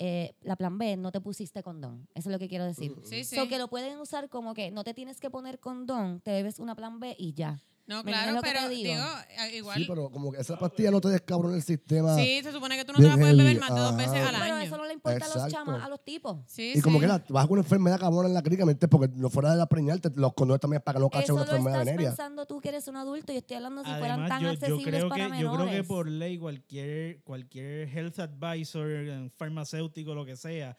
Eh, 0.00 0.36
la 0.42 0.54
plan 0.54 0.78
B 0.78 0.96
no 0.96 1.10
te 1.10 1.20
pusiste 1.20 1.60
condón. 1.64 2.06
Eso 2.14 2.28
es 2.28 2.32
lo 2.32 2.38
que 2.38 2.48
quiero 2.48 2.64
decir. 2.64 2.94
Sí, 3.02 3.24
sí. 3.24 3.34
So 3.34 3.48
que 3.48 3.58
lo 3.58 3.66
pueden 3.66 3.98
usar 3.98 4.28
como 4.28 4.54
que 4.54 4.70
no 4.70 4.84
te 4.84 4.94
tienes 4.94 5.18
que 5.18 5.28
poner 5.28 5.58
condón, 5.58 6.20
te 6.20 6.30
bebes 6.30 6.60
una 6.60 6.76
plan 6.76 7.00
B 7.00 7.16
y 7.18 7.32
ya. 7.34 7.60
No, 7.88 8.04
¿Me 8.04 8.12
claro, 8.12 8.38
pero 8.42 8.60
te 8.60 8.68
digo? 8.68 8.92
digo, 8.92 9.04
eh, 9.50 9.56
igual. 9.56 9.78
Sí, 9.78 9.86
pero 9.88 10.10
como 10.10 10.30
que 10.30 10.40
esa 10.42 10.58
pastilla 10.58 10.90
no 10.90 11.00
te 11.00 11.08
descabrona 11.08 11.56
el 11.56 11.62
sistema. 11.62 12.14
Sí, 12.16 12.40
se 12.42 12.52
supone 12.52 12.76
que 12.76 12.84
tú 12.84 12.92
no 12.92 12.98
te 12.98 13.06
la 13.06 13.16
puedes 13.16 13.34
beber 13.36 13.58
más 13.58 13.74
de 13.74 13.80
dos 13.80 13.96
veces 13.96 14.12
al 14.20 14.34
Pero 14.34 14.54
año. 14.54 14.58
eso 14.58 14.76
no 14.76 14.84
le 14.84 14.92
importa 14.92 15.24
a 15.24 15.28
los 15.28 15.36
Exacto. 15.36 15.54
chamas, 15.56 15.82
a 15.82 15.88
los 15.88 16.04
tipos. 16.04 16.36
Sí, 16.46 16.72
Y 16.76 16.82
como 16.82 16.98
sí. 16.98 17.00
que 17.00 17.06
la, 17.08 17.24
vas 17.30 17.46
con 17.46 17.52
una 17.54 17.62
enfermedad 17.62 17.98
cabrón 17.98 18.26
en 18.26 18.34
la 18.34 18.42
clínica, 18.42 18.66
mente, 18.66 18.88
porque 18.88 19.10
no 19.16 19.30
fuera 19.30 19.50
de 19.52 19.56
la 19.56 19.66
preñarte, 19.66 20.10
los 20.16 20.34
condones 20.34 20.60
también 20.60 20.80
es 20.80 20.84
para 20.84 20.98
que 20.98 21.00
no 21.02 21.08
cachen 21.08 21.24
Eso 21.24 21.34
una 21.34 21.42
enfermedad 21.44 21.72
estás 21.80 21.86
venérea. 21.86 22.10
pensando 22.10 22.44
tú 22.46 22.60
que 22.60 22.68
eres 22.68 22.86
un 22.88 22.96
adulto 22.96 23.32
y 23.32 23.36
estoy 23.38 23.56
hablando 23.56 23.82
si 23.82 23.90
fueran 23.90 24.20
Además, 24.20 24.28
tan 24.28 24.40
yo, 24.42 24.46
yo 24.48 24.52
accesibles 24.52 24.94
creo 24.94 25.08
para 25.08 25.24
que, 25.24 25.30
menores. 25.30 25.58
yo 25.60 25.66
creo 25.66 25.82
que 25.82 25.84
por 25.88 26.08
ley 26.08 26.36
cualquier, 26.38 27.22
cualquier 27.22 27.88
health 27.88 28.18
advisor, 28.18 29.30
farmacéutico, 29.36 30.14
lo 30.14 30.26
que 30.26 30.36
sea, 30.36 30.76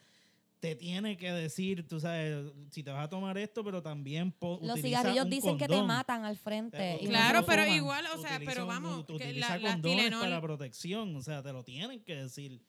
te 0.60 0.74
tiene 0.76 1.16
que 1.16 1.32
decir, 1.32 1.88
tú 1.88 1.98
sabes, 2.00 2.52
si 2.70 2.82
te 2.82 2.90
vas 2.90 3.04
a 3.04 3.08
tomar 3.08 3.36
esto, 3.38 3.64
pero 3.64 3.82
también 3.82 4.34
Los 4.60 4.80
cigarrillos 4.80 5.24
un 5.24 5.30
dicen 5.30 5.56
que 5.58 5.66
te 5.66 5.82
matan 5.82 6.24
al 6.26 6.36
frente. 6.36 6.98
Y 7.00 7.06
Claro, 7.06 7.44
pero 7.46 7.62
fuman. 7.62 7.76
igual, 7.76 8.04
o 8.14 8.18
sea, 8.20 8.32
Utiliza 8.36 8.50
pero 8.52 8.62
un- 8.64 8.68
vamos, 8.68 8.98
ut- 9.00 9.06
que 9.06 9.12
utiliza 9.14 9.58
la, 9.58 9.72
condones 9.72 10.10
para 10.14 10.40
protección, 10.40 11.16
o 11.16 11.22
sea, 11.22 11.42
te 11.42 11.52
lo 11.52 11.64
tienen 11.64 12.04
que 12.04 12.14
decir. 12.14 12.60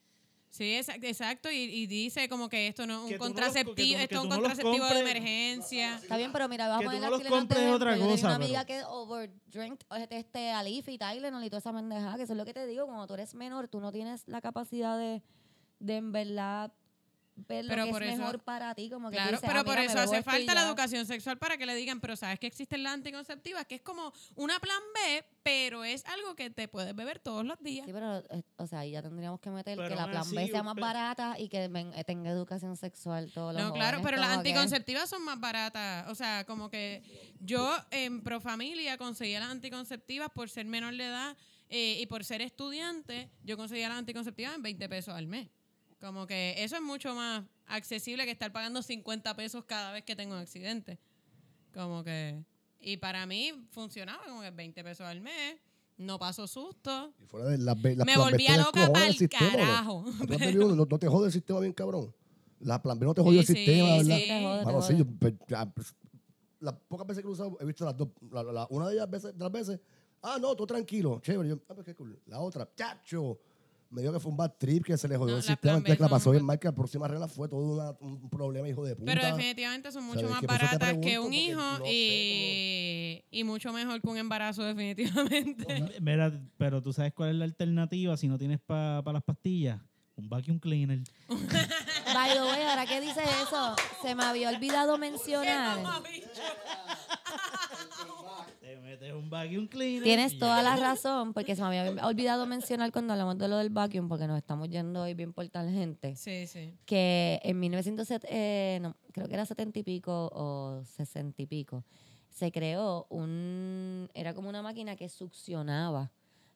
Sí, 0.49 0.76
exacto, 0.76 1.07
exacto 1.07 1.49
y, 1.51 1.55
y 1.59 1.88
dice 1.88 2.27
como 2.27 2.49
que 2.49 2.68
esto 2.68 2.85
no 2.85 3.05
es 3.07 3.11
un 3.13 3.18
contraceptivo, 3.18 3.99
esto 3.99 4.15
es 4.15 4.22
un 4.22 4.30
contraceptivo 4.30 4.85
de 4.85 4.99
emergencia. 4.99 5.95
Está 5.95 6.18
bien, 6.18 6.31
pero 6.34 6.49
mira, 6.49 6.68
vamos 6.68 6.84
a 6.84 6.85
poner 6.88 7.01
no 7.01 7.18
las 7.18 7.27
compres 7.30 7.61
es 7.61 7.72
otra 7.72 7.91
ejemplo. 7.95 7.95
Yo 7.95 7.99
tengo 7.99 8.11
cosa, 8.11 8.27
una 8.27 8.35
amiga 8.45 8.65
pero- 8.65 8.80
que 8.80 8.85
overdrink 8.89 9.81
este, 9.97 10.18
este 10.18 10.51
Alif 10.51 10.88
y 10.89 10.97
Tylenol 10.97 11.43
y 11.43 11.49
toda 11.49 11.59
esa 11.59 11.72
pendeja, 11.73 12.15
que 12.18 12.23
eso 12.23 12.34
es 12.34 12.38
lo 12.38 12.43
que 12.45 12.53
te 12.53 12.65
digo, 12.68 12.85
cuando 12.85 13.07
tú 13.07 13.13
eres 13.13 13.34
menor, 13.35 13.68
tú 13.69 13.80
no 13.80 13.91
tienes 13.93 14.27
la 14.27 14.41
capacidad 14.41 14.97
de, 14.97 15.22
de 15.80 15.95
en 15.97 16.11
verdad 16.11 16.73
ver 17.36 17.66
Pero 17.68 17.82
lo 17.82 17.86
que 17.86 17.91
por 17.91 18.03
es 18.03 18.10
eso- 18.14 18.18
mejor 18.20 18.40
para 18.44 18.76
ti, 18.76 18.90
como 18.90 19.10
que 19.10 19.16
Claro, 19.16 19.32
dices, 19.32 19.48
pero 19.48 19.62
ah, 19.62 19.64
por 19.64 19.80
mira, 19.80 19.91
eso 19.91 19.99
hace 19.99 20.22
falta 20.22 20.53
la 20.53 20.64
educación 20.68 21.06
sexual 21.06 21.38
para 21.38 21.58
que 21.58 21.66
le 21.66 21.74
digan, 21.76 21.99
pero 21.99 22.16
sabes 22.16 22.40
que 22.40 22.48
existen 22.48 22.84
las 22.84 22.94
anticonceptivas, 22.94 23.66
que 23.66 23.76
es 23.76 23.82
como 23.82 24.14
una 24.36 24.60
plan 24.60 24.80
B, 24.94 25.24
pero 25.44 25.84
es 25.84 26.06
algo 26.06 26.36
que 26.36 26.49
te 26.49 26.68
puedes 26.68 26.94
beber 26.95 27.20
todos 27.20 27.44
los 27.45 27.58
días. 27.60 27.86
Sí, 27.86 27.94
pero, 27.94 28.18
eh, 28.30 28.44
o 28.58 28.68
sea, 28.68 28.80
ahí 28.80 28.91
ya 28.91 29.02
tendríamos 29.02 29.40
que 29.40 29.49
meter 29.49 29.76
Pero 29.78 29.90
que 29.90 29.95
la 29.95 30.10
plan 30.10 30.30
B 30.30 30.48
sea 30.49 30.62
más 30.64 30.76
pero- 30.76 30.86
barata 30.86 31.40
y 31.40 31.48
que 31.49 31.68
ven- 31.68 31.94
eh, 31.95 32.03
tenga 32.03 32.30
educación 32.30 32.76
sexual 32.78 33.32
todos 33.32 33.53
los 33.53 33.64
No, 33.64 33.74
claro, 33.74 34.02
pero 34.03 34.18
las 34.18 34.28
que- 34.30 34.34
anticonceptivas 34.36 35.10
son 35.10 35.24
más 35.24 35.40
baratas. 35.40 36.08
O 36.10 36.16
sea, 36.16 36.45
como 36.45 36.70
que 36.70 37.02
yo 37.40 37.76
en 37.91 38.22
Profamilia 38.22 38.98
conseguía 38.98 39.40
las 39.40 39.49
anticonceptivas 39.49 40.30
por 40.32 40.49
ser 40.49 40.66
menor 40.66 40.95
de 40.95 41.06
edad 41.06 41.38
eh, 41.70 41.98
y 42.02 42.06
por 42.06 42.24
ser 42.26 42.41
estudiante, 42.41 43.30
yo 43.44 43.56
conseguía 43.56 43.88
las 43.88 43.98
anticonceptivas 43.98 44.53
en 44.56 44.62
20 44.62 44.90
pesos 44.90 45.14
al 45.16 45.26
mes. 45.28 45.48
Como 46.02 46.26
que 46.28 46.56
eso 46.57 46.76
es 46.76 46.82
mucho 46.82 47.14
más 47.15 47.44
accesible 47.68 48.26
que 48.26 48.32
estar 48.32 48.52
pagando 48.52 48.82
50 48.82 49.36
pesos 49.36 49.64
cada 49.65 49.91
vez 49.94 50.03
que 50.03 50.15
tengo 50.15 50.34
un 50.34 50.41
accidente. 50.41 50.99
Como 51.73 52.03
que... 52.03 52.44
Y 52.80 52.98
para 52.98 53.26
mí 53.28 53.53
funcionaba 53.69 54.23
como 54.26 54.41
que 54.41 54.49
20 54.49 54.84
pesos 54.84 55.06
al 55.06 55.22
mes, 55.22 55.57
no 55.98 56.18
paso 56.18 56.48
susto. 56.48 57.14
Y 57.22 57.28
fuera 57.28 57.45
de 57.45 57.60
las 57.60 57.78
Me 57.78 58.18
volvía 58.18 58.53
te 58.56 58.57
loca 58.57 58.91
pa'l 58.91 59.03
el 59.10 59.14
sistema, 59.15 59.52
¿no? 59.52 59.57
carajo, 59.57 60.06
La 60.19 60.26
plan 60.28 60.40
B 60.40 60.53
no, 60.56 60.76
no- 60.76 60.86
no 60.90 60.99
te 60.99 61.07
jode 61.07 61.28
el 61.28 61.32
sistema 61.32 61.60
bien 61.60 61.73
cabrón. 61.73 62.14
La 62.60 62.82
plan 62.82 62.98
B 62.98 63.06
no 63.06 63.14
te 63.14 63.22
jodió 63.22 63.44
Sí, 63.44 63.52
el 63.52 63.57
sistema, 63.57 63.99
sí, 63.99 64.07
¿verdad? 64.10 64.18
sí. 64.18 64.28
Te 64.28 64.44
jode, 64.44 64.60
te 64.60 64.65
Mano, 64.65 64.82
sí, 64.82 64.94
jode. 64.94 64.98
yo, 64.98 65.06
pues, 65.19 65.34
ya, 65.48 65.65
pues, 65.72 65.95
las 66.60 66.73
pocas 66.88 67.06
veces 67.07 67.22
que 67.22 67.26
lo 67.28 67.30
he 67.30 67.34
usado, 67.34 67.57
he 67.61 67.65
visto 67.65 67.86
las 67.86 67.95
dos. 67.95 68.10
La, 68.32 68.41
la- 68.44 68.68
una 68.72 68.88
de 68.88 68.95
ellas 68.95 69.10
veces, 69.10 69.38
de 69.38 69.44
las 69.44 69.52
veces, 69.52 69.80
ah, 70.23 70.38
no, 70.41 70.56
tú 70.56 70.65
tranquilo, 70.65 71.19
chévere. 71.22 71.49
Yo, 71.49 71.60
ah, 71.69 71.76
pues 71.76 71.86
qué 71.86 71.94
cool. 71.95 72.19
La 72.26 72.40
otra, 72.40 72.68
chacho. 72.76 73.40
Me 73.91 74.01
dio 74.01 74.13
que 74.13 74.22
fue 74.22 74.31
un 74.31 74.38
bad 74.38 74.53
trip 74.57 74.85
que 74.85 74.97
se 74.97 75.05
le 75.09 75.18
jodió 75.18 75.34
No, 75.34 75.38
el 75.39 75.43
sistema, 75.43 75.77
entonces 75.77 75.97
que 75.97 76.03
la 76.03 76.09
pasó 76.09 76.31
bien 76.31 76.45
mal, 76.45 76.57
que 76.57 76.69
la 76.69 76.73
próxima 76.73 77.09
regla 77.09 77.27
fue 77.27 77.49
todo 77.49 77.73
una- 77.73 77.91
un 77.99 78.30
problema, 78.30 78.68
hijo 78.69 78.85
de 78.85 78.95
puta. 78.95 79.13
Pero 79.13 79.35
definitivamente 79.35 79.91
son 79.91 80.05
mucho 80.05 80.22
¿Sabes? 80.22 80.35
más 80.35 80.41
baratas 80.43 80.97
que 81.01 81.19
un 81.19 81.34
hijo 81.34 81.59
no 81.59 81.85
y, 81.85 83.22
y 83.30 83.43
mucho 83.43 83.73
mejor 83.73 84.01
que 84.01 84.07
un 84.07 84.18
embarazo 84.18 84.63
definitivamente. 84.63 85.99
Mira, 85.99 86.31
pero 86.57 86.81
tú 86.81 86.93
sabes 86.93 87.11
cuál 87.13 87.31
es 87.31 87.35
la 87.35 87.43
alternativa 87.43 88.15
si 88.15 88.30
no 88.30 88.38
tienes 88.38 88.61
para 88.65 89.03
las 89.11 89.23
pastillas. 89.23 89.81
Un 90.15 90.30
vacuum 90.30 90.59
cleaner. 90.59 90.99
By 91.27 92.34
the 92.34 92.41
way, 92.43 92.63
ahora 92.63 92.85
que 92.85 93.01
dices 93.01 93.23
eso, 93.43 93.76
se 94.01 94.15
me 94.15 94.23
había 94.23 94.49
olvidado 94.49 94.97
mencionar. 94.97 95.80
Te 98.72 98.80
metes 98.80 99.11
un 99.14 99.30
vacuum 99.30 99.68
cleaner. 99.68 100.03
Tienes 100.03 100.39
toda 100.39 100.64
la 100.64 100.77
razón, 100.77 101.34
porque 101.34 101.57
se 101.57 101.61
me 101.61 101.77
había 101.77 102.07
olvidado 102.07 102.45
mencionar 102.48 102.89
cuando 102.93 103.11
hablamos 103.11 103.38
de 103.38 103.49
lo 103.49 103.57
del 103.57 103.69
vacuum, 103.69 104.07
porque 104.07 104.27
nos 104.27 104.38
estamos 104.38 104.69
yendo 104.69 105.02
hoy 105.02 105.14
bien 105.14 105.34
por 105.34 105.45
tangente, 105.49 106.15
Sí, 106.15 106.48
sí. 106.48 106.73
que 106.85 107.41
en 107.43 107.60
1970, 107.60 108.27
eh, 108.31 108.80
no, 108.81 108.95
creo 109.11 109.27
que 109.27 109.34
era 109.34 109.45
70 109.45 109.80
y 109.80 109.84
pico 109.84 110.30
o 110.34 110.81
60 110.85 111.41
y 111.41 111.48
pico, 111.48 111.84
se 112.30 112.49
creó 112.53 113.07
un, 113.10 114.10
era 114.14 114.34
como 114.34 114.48
una 114.48 114.61
máquina 114.61 114.95
que 114.95 115.10
succionaba. 115.10 116.10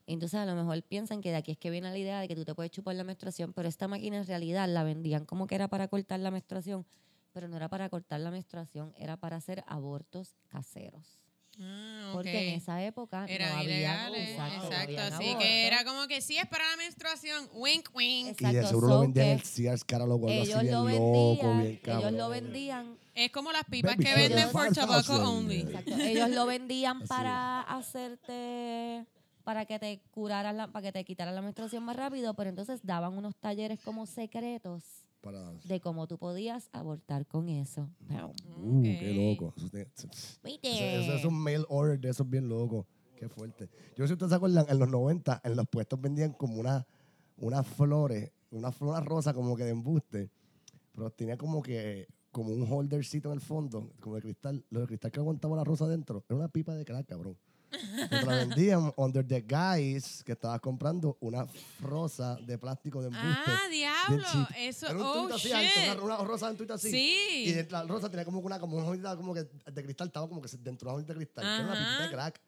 Entonces 0.08 0.40
a 0.40 0.46
lo 0.46 0.56
mejor 0.56 0.82
piensan 0.84 1.20
que 1.20 1.32
de 1.32 1.36
aquí 1.36 1.52
es 1.52 1.58
que 1.58 1.70
viene 1.70 1.90
la 1.90 1.98
idea 1.98 2.22
de 2.22 2.30
que 2.30 2.36
tú 2.36 2.46
te 2.46 2.56
puedes 2.56 2.72
chupar 2.72 2.96
la 2.96 3.04
menstruación, 3.04 3.52
pero 3.52 3.68
esta 3.68 3.90
máquina 3.90 4.20
en 4.20 4.26
realidad 4.26 4.70
la 4.70 4.86
vendían 4.86 5.26
como 5.26 5.48
que 5.48 5.56
era 5.56 5.68
para 5.68 5.90
cortar 5.90 6.22
la 6.22 6.32
menstruación, 6.32 6.86
pero 7.34 7.50
no 7.50 7.58
era 7.58 7.68
para 7.68 7.90
cortar 7.90 8.22
la 8.22 8.32
menstruación, 8.32 8.94
era 8.98 9.18
para 9.18 9.36
hacer 9.36 9.66
abortos 9.68 10.38
caseros. 10.48 11.25
Ah, 11.60 12.10
Porque 12.14 12.50
en 12.50 12.56
esa 12.56 12.84
época 12.84 13.26
Era 13.30 13.50
no 13.50 13.58
había 13.60 13.76
ilegal, 13.78 14.16
exacto, 14.16 14.58
no 14.58 14.64
exacto. 14.66 14.82
habían 15.02 15.14
Así 15.14 15.36
que 15.38 15.68
era 15.68 15.86
como 15.86 16.08
que 16.08 16.22
si 16.22 16.38
es 16.38 16.46
para 16.48 16.70
la 16.70 16.78
menstruación, 16.78 17.50
wink, 17.54 17.90
wink. 17.94 18.42
Y 18.42 18.44
de 18.46 18.50
Exacto, 18.50 18.68
seguro 18.68 18.88
so 18.88 18.94
lo 18.96 19.00
vendían 19.02 19.28
en 19.28 19.34
el 19.34 19.42
Sears 19.44 19.86
algo 19.94 20.28
así 20.30 20.36
bien 20.54 20.72
lo 20.72 20.90
loco, 20.90 21.14
vendían, 21.14 21.62
bien 21.62 21.80
cabrón. 21.84 22.00
ellos 22.10 22.12
lo 22.20 22.30
vendían, 22.30 22.98
Es 23.14 23.32
como 23.32 23.52
las 23.52 23.64
pipas 23.66 23.96
Baby 23.96 24.04
que 24.06 24.16
venden 24.16 24.50
for 24.50 24.74
5000. 24.74 24.86
tobacco 25.06 25.30
only. 25.30 25.62
exacto, 25.62 25.96
ellos 25.98 26.30
lo 26.32 26.46
vendían 26.46 27.02
para 27.08 27.62
hacerte 27.62 29.06
para 29.44 29.66
que 29.66 29.78
te 29.78 30.02
curaran 30.12 30.58
la, 30.58 30.68
para 30.72 30.88
que 30.88 30.92
te 30.92 31.06
quitaran 31.06 31.36
la 31.36 31.42
menstruación 31.42 31.84
más 31.84 31.96
rápido, 31.96 32.34
pero 32.34 32.50
entonces 32.50 32.82
daban 32.84 33.14
unos 33.18 33.36
talleres 33.36 33.80
como 33.80 34.06
secretos 34.08 35.05
Para, 35.26 35.54
de 35.68 35.80
cómo 35.82 36.06
tú 36.06 36.20
podías 36.20 36.70
abortar 36.72 37.26
con 37.26 37.50
eso. 37.50 37.90
uh, 38.12 38.84
qué 38.84 39.10
Ok. 39.10 39.16
loco. 39.16 39.54
Eso, 39.58 40.08
eso- 40.86 41.16
es 41.16 41.26
un 41.26 41.42
mail 41.42 41.66
order 41.68 42.00
de 42.00 42.10
esos 42.10 42.30
bien 42.30 42.48
locos. 42.48 42.86
Qué 43.16 43.28
fuerte. 43.28 43.68
Yo 43.98 44.06
si 44.06 44.14
ustedes 44.14 44.30
se 44.30 44.36
acuerdan, 44.36 44.68
en 44.70 44.78
los 44.78 44.88
90, 44.88 45.42
en 45.44 45.56
los 45.56 45.68
puestos 45.68 46.00
vendían 46.00 46.34
como 46.34 46.60
una, 46.60 46.86
unas 47.38 47.66
flores, 47.66 48.32
una 48.52 48.72
flor 48.72 49.04
rosa 49.04 49.34
como 49.34 49.56
que 49.56 49.64
de 49.64 49.72
embuste, 49.72 50.30
pero 50.94 51.10
tenía 51.10 51.38
como 51.38 51.64
que 51.64 52.08
como 52.32 52.54
un 52.54 52.72
holdercito 52.72 53.30
en 53.30 53.34
el 53.36 53.42
fondo, 53.42 53.90
como 54.02 54.18
de 54.18 54.22
cristal. 54.22 54.64
Lo 54.70 54.82
de 54.82 54.86
cristal 54.86 55.10
que 55.12 55.20
aguantaba 55.22 55.56
la 55.56 55.64
rosa 55.64 55.86
adentro, 55.86 56.24
era 56.30 56.36
una 56.38 56.50
pipa 56.50 56.76
de 56.76 56.86
crack, 56.86 57.08
cabrón. 57.08 57.36
Que 57.70 58.08
te 58.08 58.26
la 58.26 58.36
vendían 58.36 58.94
under 58.96 59.28
the 59.28 59.42
guise 59.42 60.24
que 60.24 60.32
estabas 60.34 60.60
comprando 60.62 61.18
una 61.20 61.46
rosa 61.82 62.36
de 62.46 62.58
plástico 62.58 63.02
de 63.02 63.08
embuste. 63.08 63.28
Ah, 63.52 63.68
diablo. 63.70 64.48
Eso, 64.58 64.88
Era 64.88 64.96
un 64.96 65.02
oh, 65.32 65.34
así 65.36 65.48
shit. 65.50 65.54
alto, 65.88 66.06
una, 66.06 66.16
una 66.20 66.28
rosa 66.28 66.50
en 66.50 66.58
tuito 66.58 66.74
así. 66.74 66.90
Sí. 66.92 67.44
Y 67.48 67.52
de- 67.54 67.68
la 67.70 67.84
rosa 67.84 68.10
tenía 68.10 68.24
como 68.26 68.40
una, 68.40 68.60
como 68.60 68.78
una 68.78 68.88
hojita 68.88 69.16
como 69.18 69.34
que 69.34 69.44
de 69.44 69.84
cristal, 69.84 70.08
estaba 70.08 70.28
como 70.28 70.42
que 70.42 70.50
dentro 70.60 70.88
de 70.88 70.94
una 70.94 70.98
hojita 70.98 71.14
de 71.14 71.18
cristal, 71.20 71.44
que 71.44 71.54
era 71.54 71.64
una 71.64 71.74
Ajá. 71.74 71.86
pipita 71.90 72.04
de 72.04 72.10
crack. 72.16 72.42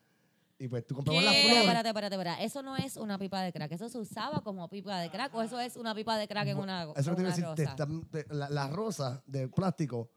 Y 0.60 0.68
pues 0.70 0.88
tú 0.88 0.96
comprabas 0.96 1.24
la 1.24 1.32
flor. 1.32 1.58
espérate, 1.58 1.88
espérate, 1.90 2.16
espérate. 2.16 2.44
Eso 2.46 2.64
no 2.64 2.76
es 2.78 2.98
una 2.98 3.20
pipa 3.20 3.42
de 3.44 3.54
crack. 3.54 3.72
Eso 3.74 3.90
se 3.90 4.00
usaba 4.00 4.42
como 4.42 4.68
pipa 4.68 5.00
de 5.00 5.12
crack 5.12 5.36
o 5.36 5.42
eso 5.44 5.60
es 5.60 5.76
una 5.76 5.94
pipa 5.94 6.18
de 6.18 6.28
crack 6.28 6.48
en 6.48 6.58
una, 6.58 6.84
Eso 6.84 6.94
es 6.98 7.06
lo 7.06 7.12
en 7.14 7.18
que 7.18 7.32
te 7.32 7.40
iba 7.42 7.48
una 7.52 7.52
a 7.52 7.56
decir. 7.56 7.56
te 7.56 7.64
rosa? 7.66 7.72
están- 7.72 8.10
te- 8.10 8.26
la, 8.34 8.50
la 8.50 8.68
rosa 8.70 9.22
de 9.28 9.48
plástico 9.50 10.10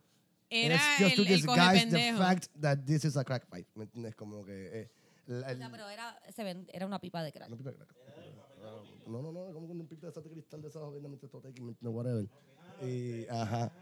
Era 0.50 0.74
es 0.74 0.98
just 1.04 1.16
to 1.16 1.22
el, 1.22 1.28
el 1.28 1.46
coge 1.46 1.60
disguise 1.60 1.86
the 1.86 1.96
pendejo. 1.96 2.18
fact 2.18 2.46
that 2.60 2.78
this 2.84 3.04
is 3.04 3.16
a 3.16 3.24
crack 3.24 3.46
pipe. 3.46 3.68
¿Me 3.74 3.84
entiendes? 3.84 4.14
Como 4.16 4.44
que... 4.44 4.80
eh, 4.82 4.90
la- 5.26 5.46
O 5.46 5.50
el- 5.50 5.58
sea, 5.58 5.70
pero 5.70 5.88
era, 5.88 6.18
se 6.34 6.42
ven- 6.44 6.66
era 6.72 6.86
una 6.86 6.98
pipa 7.00 7.22
de 7.22 7.32
crack. 7.32 7.48
Una 7.48 7.56
pipa 7.56 7.70
de 7.70 7.76
crack. 7.76 7.94
No, 9.06 9.22
no, 9.22 9.32
no, 9.32 9.52
como 9.52 9.66
con 9.68 9.80
un 9.80 9.86
pipa 9.86 10.06
de 10.06 10.10
esas 10.10 10.22
de 10.24 10.30
cristal 10.30 10.60
de 10.62 10.68
esas 10.68 10.82
obviamente 10.82 11.28
no, 11.80 11.90
whatever. 11.90 12.28
Y, 12.82 13.26
ajá. 13.28 13.72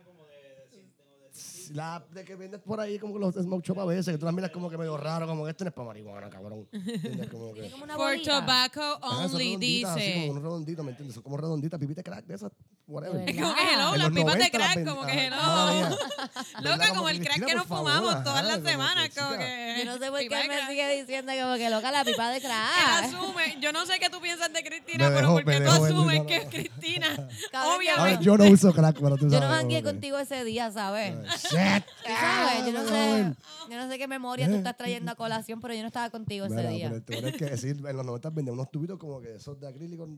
La 1.72 2.04
de 2.12 2.24
que 2.24 2.34
vendes 2.34 2.60
por 2.62 2.80
ahí 2.80 2.98
como 2.98 3.12
que 3.14 3.20
los 3.20 3.34
smoke 3.34 3.62
shop 3.64 3.78
a 3.80 3.84
veces, 3.84 4.12
que 4.14 4.18
tú 4.18 4.24
las 4.24 4.34
miras 4.34 4.50
como 4.50 4.68
que 4.70 4.76
medio 4.78 4.96
raro, 4.96 5.26
como 5.26 5.44
que 5.44 5.50
esto 5.50 5.64
no 5.64 5.68
es 5.68 5.74
para 5.74 5.88
marihuana, 5.88 6.30
cabrón. 6.30 6.66
¿Entiendes? 6.72 7.28
Como 7.28 7.52
que... 7.52 7.68
For 7.68 8.16
tobacco 8.24 8.80
only, 9.02 9.28
redonditas, 9.56 9.96
así 9.96 10.12
como 10.12 10.20
dice. 10.24 10.30
un 10.30 10.42
redondito, 10.42 10.82
¿me 10.84 10.90
entiendes? 10.90 11.14
Son 11.14 11.22
como 11.22 11.36
redonditas, 11.36 11.78
pipitas 11.78 12.02
de 12.04 12.10
crack 12.10 12.26
de 12.26 12.34
esas, 12.34 12.50
whatever. 12.88 13.28
Es 13.28 13.36
como 13.40 13.54
que 13.54 13.60
Ah. 13.60 13.68
hello, 13.74 13.96
las 13.96 14.08
pipas 14.10 14.34
de 14.34 14.38
90 14.50 14.58
las 14.58 14.72
crack, 14.74 14.88
como 14.88 15.06
que 15.06 15.26
hello. 15.26 15.36
Loca, 16.62 16.88
como 16.94 17.08
el 17.08 17.20
crack 17.20 17.44
que 17.44 17.54
nos 17.54 17.66
fumamos 17.66 18.14
ajá, 18.14 18.24
todas 18.24 18.44
las 18.44 18.62
semanas, 18.62 19.10
como 19.16 19.30
que... 19.38 19.74
Yo 19.78 19.84
no 19.84 19.98
sé 19.98 20.10
por 20.10 20.18
qué 20.20 20.48
me 20.48 20.66
sigue 20.68 20.96
diciendo 21.00 21.32
como 21.40 21.54
que 21.56 21.70
loca 21.70 21.92
la 21.92 22.04
pipa 22.04 22.30
de 22.30 22.36
Él 22.38 22.42
crack. 22.42 23.04
asume, 23.04 23.58
yo 23.60 23.72
no 23.72 23.86
sé 23.86 23.98
qué 24.00 24.10
tú 24.10 24.20
piensas 24.20 24.52
de 24.52 24.64
Cristina, 24.64 25.08
Me 25.10 25.16
pero 25.16 25.32
porque 25.32 25.60
tú 25.60 25.70
asumes 25.70 26.22
que 26.26 26.36
es 26.36 26.44
Cristina. 26.46 27.28
Obviamente. 27.76 28.24
yo 28.24 28.36
no 28.36 28.44
uso 28.46 28.72
crack, 28.72 28.96
pero 29.00 29.16
tú 29.16 29.30
sabes. 29.30 29.40
Yo 29.40 29.62
no 29.62 29.68
que- 29.68 29.82
contigo 29.82 30.18
ese 30.18 30.44
día, 30.44 30.70
¿sabes? 30.72 31.14
Shit. 31.42 31.84
Tú 32.04 32.12
sabes, 32.20 32.66
yo 32.66 32.72
no 32.72 32.88
sé, 32.88 33.34
yo 33.70 33.76
no 33.76 33.88
sé 33.88 33.98
qué 33.98 34.08
memoria 34.08 34.48
tú 34.48 34.54
estás 34.54 34.76
trayendo 34.76 35.12
a 35.12 35.14
colación, 35.16 35.60
pero 35.60 35.74
yo 35.74 35.80
no 35.82 35.86
estaba 35.88 36.10
contigo 36.10 36.46
ese 36.46 36.66
día. 36.68 36.88
pero 36.88 37.02
tienes 37.02 37.36
que 37.36 37.44
decir, 37.46 37.76
en 37.86 37.96
los 37.96 38.04
90 38.06 38.30
vendían 38.30 38.54
unos 38.54 38.70
tubitos 38.70 38.98
como 38.98 39.20
que 39.20 39.36
esos 39.36 39.58
de 39.60 39.68
acrílico, 39.68 40.08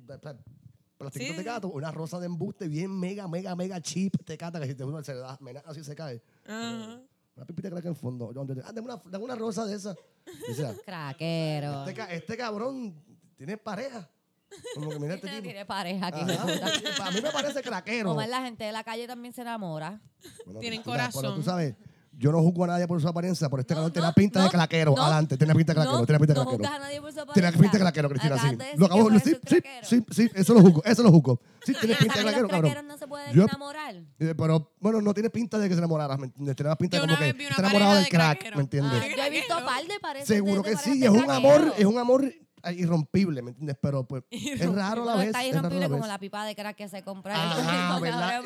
plastiquitos 1.01 1.37
Sí. 1.37 1.39
de 1.39 1.45
gato, 1.45 1.69
una 1.69 1.91
rosa 1.91 2.21
de 2.21 2.27
embuste 2.27 2.69
bien 2.69 2.91
mega, 2.99 3.27
mega, 3.27 3.57
mega 3.57 3.81
cheap, 3.81 4.13
te 4.25 4.37
cata, 4.37 4.61
que 4.61 4.67
si 4.67 4.75
te 4.75 4.85
uno 4.85 5.03
se 5.03 5.15
le 5.15 5.21
da, 5.21 5.39
mena- 5.41 5.63
así 5.67 5.83
se 5.83 5.95
cae. 5.95 6.23
Ajá. 6.47 7.01
Una 7.37 7.47
pipita 7.47 7.69
de 7.69 7.73
crack 7.73 7.85
en 7.87 7.91
el 7.93 7.97
fondo. 7.97 8.33
Yo, 8.35 8.43
Ah, 8.65 8.73
dame 8.73 8.81
una, 8.83 9.03
dame 9.07 9.25
una 9.25 9.35
rosa 9.35 9.65
de 9.65 9.75
esa. 9.77 9.95
Dice, 10.47 10.63
Craquero. 10.87 11.87
este, 11.89 12.15
este 12.17 12.37
cabrón 12.37 12.95
tiene 13.37 13.57
pareja. 13.57 14.09
Como 14.75 14.91
que 14.91 14.99
mira 14.99 15.15
este 15.15 15.29
tipo. 15.29 15.43
Tiene 15.43 15.65
pareja 15.65 16.09
aquí. 16.09 16.21
Ajá. 16.21 17.07
A 17.07 17.11
mí 17.13 17.21
me 17.23 17.31
parece 17.31 17.63
craquero. 17.63 18.11
Omar, 18.13 18.29
la 18.29 18.43
gente 18.43 18.65
de 18.65 18.73
la 18.73 18.83
calle 18.85 19.07
también 19.07 19.33
se 19.33 19.41
enamora. 19.43 20.01
Bueno, 20.45 20.61
Tienen 20.61 20.83
tú 20.83 20.91
sabes, 20.91 21.07
Pero 21.07 21.13
corazón. 21.13 21.37
tú 21.37 21.43
sabes, 21.43 21.77
yo 22.21 22.31
no 22.31 22.39
juzgo 22.43 22.65
a 22.65 22.67
nadie 22.67 22.87
por 22.87 23.01
su 23.01 23.09
apariencia, 23.09 23.49
pero 23.49 23.61
este 23.63 23.73
No, 23.75 23.79
cabrón 23.81 23.89
no, 23.91 23.93
tenía 23.95 24.13
pinta 24.13 24.39
de 24.41 24.45
no, 24.45 24.51
claquero. 24.51 24.95
no, 24.95 25.03
Adelante, 25.03 25.37
tenía 25.39 25.55
pinta 25.55 25.73
de 25.73 25.75
claquero, 25.77 25.99
no, 25.99 26.07
tenía 26.07 26.19
pinta 26.19 26.35
de 26.35 26.39
no 26.39 26.45
claquero. 26.45 26.59
juzgas 26.69 26.73
a 26.73 26.79
nadie 26.85 27.01
por 27.01 27.11
su 27.11 27.15
Tiene 27.15 27.29
apariencia. 27.49 27.61
pinta 27.61 27.79
de 27.79 27.81
claquero, 27.85 28.09
Cristina, 28.11 28.39
sí. 28.39 28.59
Lo 28.77 28.87
acabo 28.87 29.11
Sí, 29.11 29.35
craquero. 29.41 29.87
sí, 29.89 30.05
sí, 30.11 30.31
eso 30.35 30.55
lo 30.55 30.61
juzgo, 30.61 30.83
eso 30.85 31.03
lo 31.03 31.11
juzgo. 31.11 31.41
Sí, 31.65 31.73
tiene 31.81 31.95
pinta 31.97 32.15
de 32.15 32.21
¿Sabes 32.21 32.23
que 32.23 32.23
claquero, 32.23 32.49
cabrón. 32.49 32.71
craqueros 32.73 32.85
no 32.93 32.99
se 32.99 33.07
pueden 33.09 33.33
Yo- 33.35 33.45
enamorar? 33.45 33.95
Pero, 34.19 34.73
bueno, 34.81 35.01
no 35.01 35.15
tiene 35.15 35.31
pinta 35.31 35.59
de 35.59 35.67
que 35.69 35.75
se 35.75 35.79
enamorara, 35.79 36.17
¿me 36.19 36.27
entiendes? 36.27 36.57
Tiene 36.57 36.69
más 36.69 36.79
pinta 36.79 36.97
de 36.99 37.07
como 37.07 37.19
que 37.19 37.29
está 37.31 37.63
enamorado 37.63 37.95
del 37.95 38.05
de 38.05 38.11
crack. 38.11 38.55
¿me 38.55 38.63
entiendes? 38.63 39.03
Yo 39.17 39.23
he 39.25 39.31
visto 39.31 39.55
par 39.65 39.83
de 39.87 39.99
parejas. 40.01 40.29
Seguro 40.29 40.63
que 40.63 40.77
sí, 40.77 41.03
es 41.03 41.11
un 41.11 41.31
amor, 41.31 41.73
es 41.79 41.85
un 41.87 41.99
amor 41.99 42.31
irrompible, 42.77 43.43
¿me 43.43 43.51
entiendes? 43.51 43.77
Pero 43.81 44.05
pues 44.07 44.25
es 44.31 44.75
raro 44.75 45.05
la 45.05 45.13
No, 45.13 45.19
vez. 45.19 45.27
está 45.29 45.45
irrompible 45.47 45.81
la 45.81 45.89
como 45.89 46.07
la 46.07 46.19
pipa 46.19 46.45
de 46.45 46.55
crack 46.55 46.77
que 46.77 46.89
se 46.89 47.03
compra. 47.03 47.35
en 47.35 47.51
el 47.61 47.67
Ah, 47.69 47.99
¿verdad? 48.01 48.43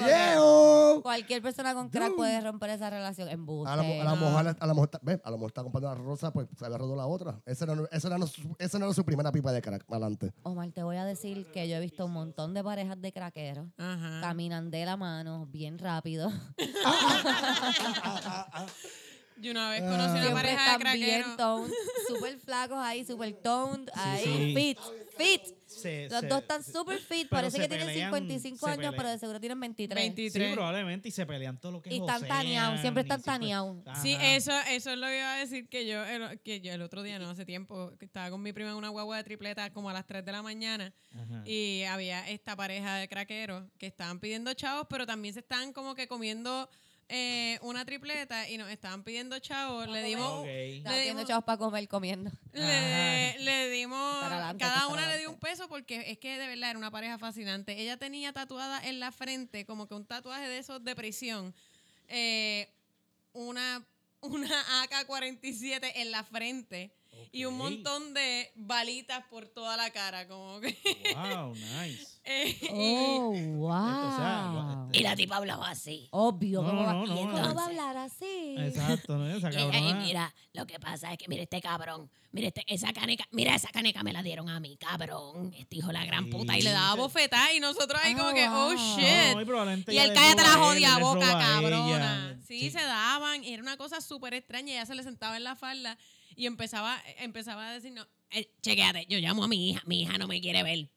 Cualquier 1.03 1.43
persona 1.43 1.75
con 1.75 1.89
crack 1.89 2.15
puede 2.15 2.41
romper 2.41 2.71
esa 2.71 2.91
relación. 2.91 3.29
A 3.29 3.77
la, 3.77 3.83
a 3.83 4.05
la 4.05 4.15
mujer, 4.15 4.57
a 4.61 4.67
la 4.67 4.75
mujer, 4.75 4.91
¿ves? 5.03 5.21
A 5.25 5.31
la 5.31 5.37
mujer 5.37 5.49
está 5.51 5.63
comprando 5.63 5.91
una 5.93 6.01
rosa, 6.01 6.33
pues 6.33 6.49
se 6.59 6.65
había 6.65 6.79
roto 6.79 6.97
la 6.97 7.07
otra. 7.07 7.41
Esa, 7.47 7.65
era, 7.65 7.75
esa, 7.93 8.19
no 8.19 8.27
esa 8.59 8.79
no 8.79 8.87
era 8.87 8.95
su 8.95 9.05
primera 9.05 9.31
pipa 9.33 9.53
de 9.53 9.63
crack, 9.63 9.85
adelante. 9.91 10.33
Omar, 10.43 10.71
te 10.73 10.83
voy 10.83 10.97
a 10.97 11.05
decir 11.05 11.47
que 11.53 11.69
yo 11.69 11.77
he 11.77 11.81
visto 11.81 12.07
un 12.07 12.13
montón 12.13 12.55
de 12.55 12.63
parejas 12.65 13.01
de 13.01 13.13
craqueros. 13.13 13.67
Ajá. 13.79 14.21
Caminan 14.21 14.71
de 14.71 14.85
la 14.87 14.97
mano 14.97 15.47
bien 15.47 15.79
rápido. 15.79 16.31
Yo 19.37 19.51
una 19.51 19.71
vez 19.71 19.83
Ah. 19.83 19.91
conocí 19.91 20.11
una 20.11 20.23
Siempre 20.23 20.33
pareja 20.35 20.65
de 20.65 20.71
están 20.77 20.93
bien 20.93 21.23
craqueros. 21.23 21.37
toned, 21.37 21.73
súper 22.09 22.39
flacos 22.39 22.79
ahí, 22.79 23.05
súper 23.05 23.35
toned, 23.43 23.89
ahí, 23.95 24.25
sí. 24.25 24.55
fit, 24.55 24.79
fit. 25.17 25.55
Se- 25.67 26.09
Los 26.09 26.21
se- 26.21 26.27
dos 26.29 26.43
están 26.43 26.63
súper 26.63 26.99
fit, 27.01 27.27
pero 27.29 27.43
parece 27.43 27.57
se 27.57 27.63
que 27.63 27.69
tienen 27.69 27.89
pelean- 27.89 28.11
55 28.13 28.59
se 28.59 28.67
años, 28.67 28.77
pelean. 28.77 28.95
pero 28.97 29.09
de 29.09 29.19
seguro 29.19 29.41
tienen 29.41 29.59
23. 29.59 29.99
23. 30.05 30.49
Sí, 30.51 30.55
probablemente, 30.55 31.09
y 31.09 31.11
se 31.11 31.27
pelean 31.27 31.59
todo 31.59 31.73
lo 31.73 31.83
que 31.83 31.91
Y 31.91 31.97
es 31.97 32.01
están 32.01 32.29
taneados, 32.29 32.81
siempre 32.81 33.03
están 33.03 33.19
y 33.21 33.23
taneados. 33.25 33.79
Sí, 34.01 34.17
eso, 34.21 34.53
eso 34.71 34.91
es 34.93 34.99
lo 34.99 35.07
que 35.09 35.19
iba 35.19 35.35
a 35.35 35.39
decir 35.39 35.69
que 35.69 35.85
yo, 35.87 36.05
el, 36.05 36.41
que 36.43 36.61
yo 36.61 36.73
el 36.73 36.81
otro 36.83 37.03
día, 37.03 37.19
no 37.19 37.29
hace 37.31 37.45
tiempo, 37.45 37.91
que 37.99 38.05
estaba 38.05 38.31
con 38.31 38.41
mi 38.41 38.53
prima 38.53 38.71
en 38.71 38.77
una 38.77 38.89
guagua 38.91 39.17
de 39.17 39.25
tripleta 39.25 39.73
como 39.73 39.91
a 39.91 39.93
las 39.93 40.07
3 40.07 40.25
de 40.25 40.31
la 40.31 40.43
mañana 40.43 40.93
Ajá. 41.13 41.43
y 41.45 41.83
había 41.85 42.29
esta 42.29 42.55
pareja 42.55 42.95
de 42.97 43.09
craqueros 43.09 43.65
que 43.79 43.87
estaban 43.89 44.21
pidiendo 44.21 44.55
chavos, 44.55 44.87
pero 44.89 45.07
también 45.07 45.35
se 45.35 45.41
estaban 45.41 45.73
como 45.73 45.97
que 45.97 46.07
comiendo 46.07 46.69
eh, 47.09 47.59
una 47.63 47.85
tripleta 47.85 48.49
y 48.49 48.57
nos 48.59 48.71
estaban 48.71 49.03
pidiendo 49.03 49.39
chavos. 49.39 49.89
Le 49.89 50.03
dimos, 50.03 50.41
Ok. 50.41 50.47
Están 50.47 50.93
le 50.93 51.05
dimos, 51.05 51.25
chavos 51.27 51.45
para 51.45 51.59
comer 51.59 51.87
comiendo. 51.89 52.31
le, 52.53 53.39
le 53.39 53.71
dimos, 53.71 54.25
adelante, 54.25 54.65
cada 54.65 54.89
una 54.89 55.07
le 55.09 55.19
dio 55.19 55.31
un 55.31 55.39
peso 55.39 55.69
porque 55.69 56.11
es 56.11 56.19
que 56.19 56.39
de 56.39 56.47
verdad 56.47 56.71
era 56.71 56.79
una 56.79 56.91
pareja 56.91 57.19
fascinante. 57.19 57.81
Ella 57.81 57.97
tenía 57.97 58.33
tatuada 58.33 58.87
en 58.87 59.01
la 59.01 59.13
frente, 59.13 59.65
como 59.67 59.87
que 59.87 59.95
un 59.95 60.07
tatuaje 60.07 60.49
de 60.49 60.59
esos 60.59 60.83
de 60.83 60.95
prisión, 60.97 61.55
eh, 62.09 62.69
una, 63.33 63.85
una 64.21 64.83
AK-47 64.85 65.93
en 65.97 66.11
la 66.11 66.25
frente 66.25 66.91
y 67.33 67.45
un 67.45 67.57
montón 67.57 68.15
de 68.15 68.51
balitas 68.55 69.25
por 69.31 69.47
toda 69.47 69.77
la 69.77 69.91
cara, 69.91 70.27
como 70.29 70.61
que... 70.61 70.77
Wow, 71.15 71.55
nice. 71.83 72.19
eh, 72.25 72.57
y- 72.63 72.69
Oh, 72.71 73.67
o 73.67 74.17
sea, 74.17 74.51
wow. 74.53 74.89
Y 74.93 75.01
la 75.01 75.17
tipa 75.17 75.37
hablaba 75.37 75.69
así. 75.71 76.09
Obvio, 76.11 76.63
No, 76.63 76.69
¿cómo, 76.71 76.83
va, 76.85 76.93
no, 76.93 77.07
no, 77.07 77.15
¿cómo 77.17 77.33
no. 77.33 77.55
va 77.55 77.63
a 77.63 77.67
hablar 77.67 77.97
así? 77.97 78.55
Exacto, 78.59 79.17
¿no? 79.19 79.29
Esa 79.29 79.51
Y 79.53 79.57
ella, 79.57 79.67
y 79.67 79.71
cabrona. 79.73 80.01
mira, 80.05 80.35
lo 80.53 80.67
que 80.67 80.79
pasa 80.79 81.13
es 81.13 81.19
que, 81.19 81.29
mira 81.29 81.43
este 81.43 81.61
cabrón, 81.61 82.11
mira 82.33 82.49
este, 82.49 82.65
esa 82.67 82.93
caneca, 82.93 83.25
mira 83.31 83.55
esa 83.55 83.69
caneca 83.71 84.03
me 84.03 84.13
la 84.13 84.23
dieron 84.23 84.49
a 84.49 84.61
mí, 84.61 84.77
cabrón, 84.77 85.53
este 85.57 85.77
hijo 85.77 85.89
de 85.89 85.93
la 85.95 86.05
gran 86.05 86.25
Sí. 86.27 86.31
puta. 86.31 86.57
y 86.59 86.63
le 86.63 86.71
daba 86.71 86.95
bofetada 86.95 87.53
y 87.53 87.61
nosotros 87.61 88.01
ahí 88.03 88.15
como 88.15 88.29
Ah, 88.29 88.35
que, 88.35 88.49
oh 88.49 88.73
shit. 88.75 89.35
No, 89.35 89.41
y 89.41 89.45
probablemente 89.45 89.93
Y 89.93 89.97
ella 89.97 90.05
el 90.05 90.09
le 90.11 90.15
cállate 90.15 90.43
la 90.43 90.53
él, 90.53 90.59
jodida 90.59 90.97
él 90.97 91.03
boca, 91.03 91.39
cabrona. 91.39 92.39
Sí, 92.47 92.71
se 92.71 92.81
daban. 92.83 93.43
Y 93.45 93.53
era 93.55 93.63
una 93.63 93.77
cosa 93.77 94.01
súper 94.01 94.35
extraña. 94.35 94.73
Ella 94.75 94.87
se 94.87 94.95
le 94.95 95.03
sentaba 95.03 95.37
en 95.37 95.45
la 95.45 95.57
falda 95.57 95.97
y 96.37 96.47
empezaba, 96.47 97.01
empezaba 97.19 97.69
a 97.69 97.73
decir, 97.75 97.93
no, 97.93 98.07
Eh, 98.31 98.49
chequéate, 98.63 99.07
yo 99.09 99.19
llamo 99.19 99.45
a 99.45 99.49
mi 99.49 99.71
hija, 99.71 99.83
mi 99.87 100.03
hija 100.03 100.19
no 100.19 100.27
me 100.27 100.41
quiere 100.41 100.63
ver. 100.63 100.89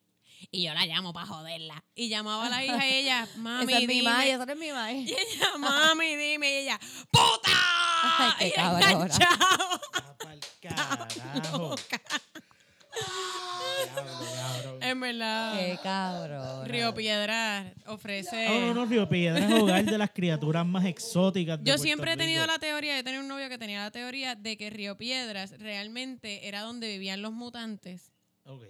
Y 0.52 0.64
yo 0.64 0.74
la 0.74 0.86
llamo 0.86 1.14
para 1.14 1.26
joderla. 1.28 1.84
y 1.96 2.10
llamaba 2.10 2.46
a 2.46 2.50
la 2.50 2.64
hija 2.64 2.88
y 2.88 2.94
ella, 2.94 3.28
mami, 3.38 3.74
Esa 3.74 3.82
es 3.82 3.88
mi 3.88 3.94
dime. 3.96 4.10
madre, 4.10 4.32
esa 4.32 4.46
no 4.46 4.54
es 4.54 4.60
mi 4.60 4.72
madre. 4.72 4.94
Y 5.00 5.14
ella, 5.14 5.58
mami, 5.58 6.16
dime. 6.16 6.50
Y 6.52 6.56
ella, 6.64 6.80
¡puta! 7.12 7.52
Ay, 8.20 8.32
qué 8.40 8.48
Y 8.48 8.52
cabrona. 8.52 9.10
Ah. 9.22 9.78
Diablo, 10.62 11.76
cabrón. 11.90 12.28
En 14.90 15.00
verdad, 15.00 15.58
Qué 15.60 15.78
cabrón. 15.84 16.66
Río 16.68 16.94
Piedras 16.94 17.74
ofrece... 17.86 18.48
No, 18.48 18.60
no, 18.62 18.74
no, 18.74 18.86
Río 18.86 19.08
Piedra 19.10 19.46
es 19.46 19.54
hogar 19.54 19.84
de 19.86 19.98
las 19.98 20.12
criaturas 20.12 20.66
más 20.66 20.86
exóticas 20.86 21.58
de 21.60 21.64
Yo 21.66 21.74
Puerto 21.74 21.84
siempre 21.84 22.14
he 22.14 22.18
tenido 22.18 22.44
Rico. 22.44 22.54
la 22.54 22.60
teoría, 22.60 23.00
he 23.00 23.04
tenido 23.04 23.22
un 23.22 23.28
novio 23.28 23.50
que 23.50 23.58
tenía 23.58 23.82
la 23.84 23.92
teoría 23.92 24.36
de 24.36 24.58
que 24.58 24.70
Río 24.70 24.98
Piedras 24.98 25.52
realmente 25.60 26.48
era 26.48 26.62
donde 26.62 26.88
vivían 26.88 27.22
los 27.22 27.34
mutantes. 27.34 28.12
Ok. 28.46 28.64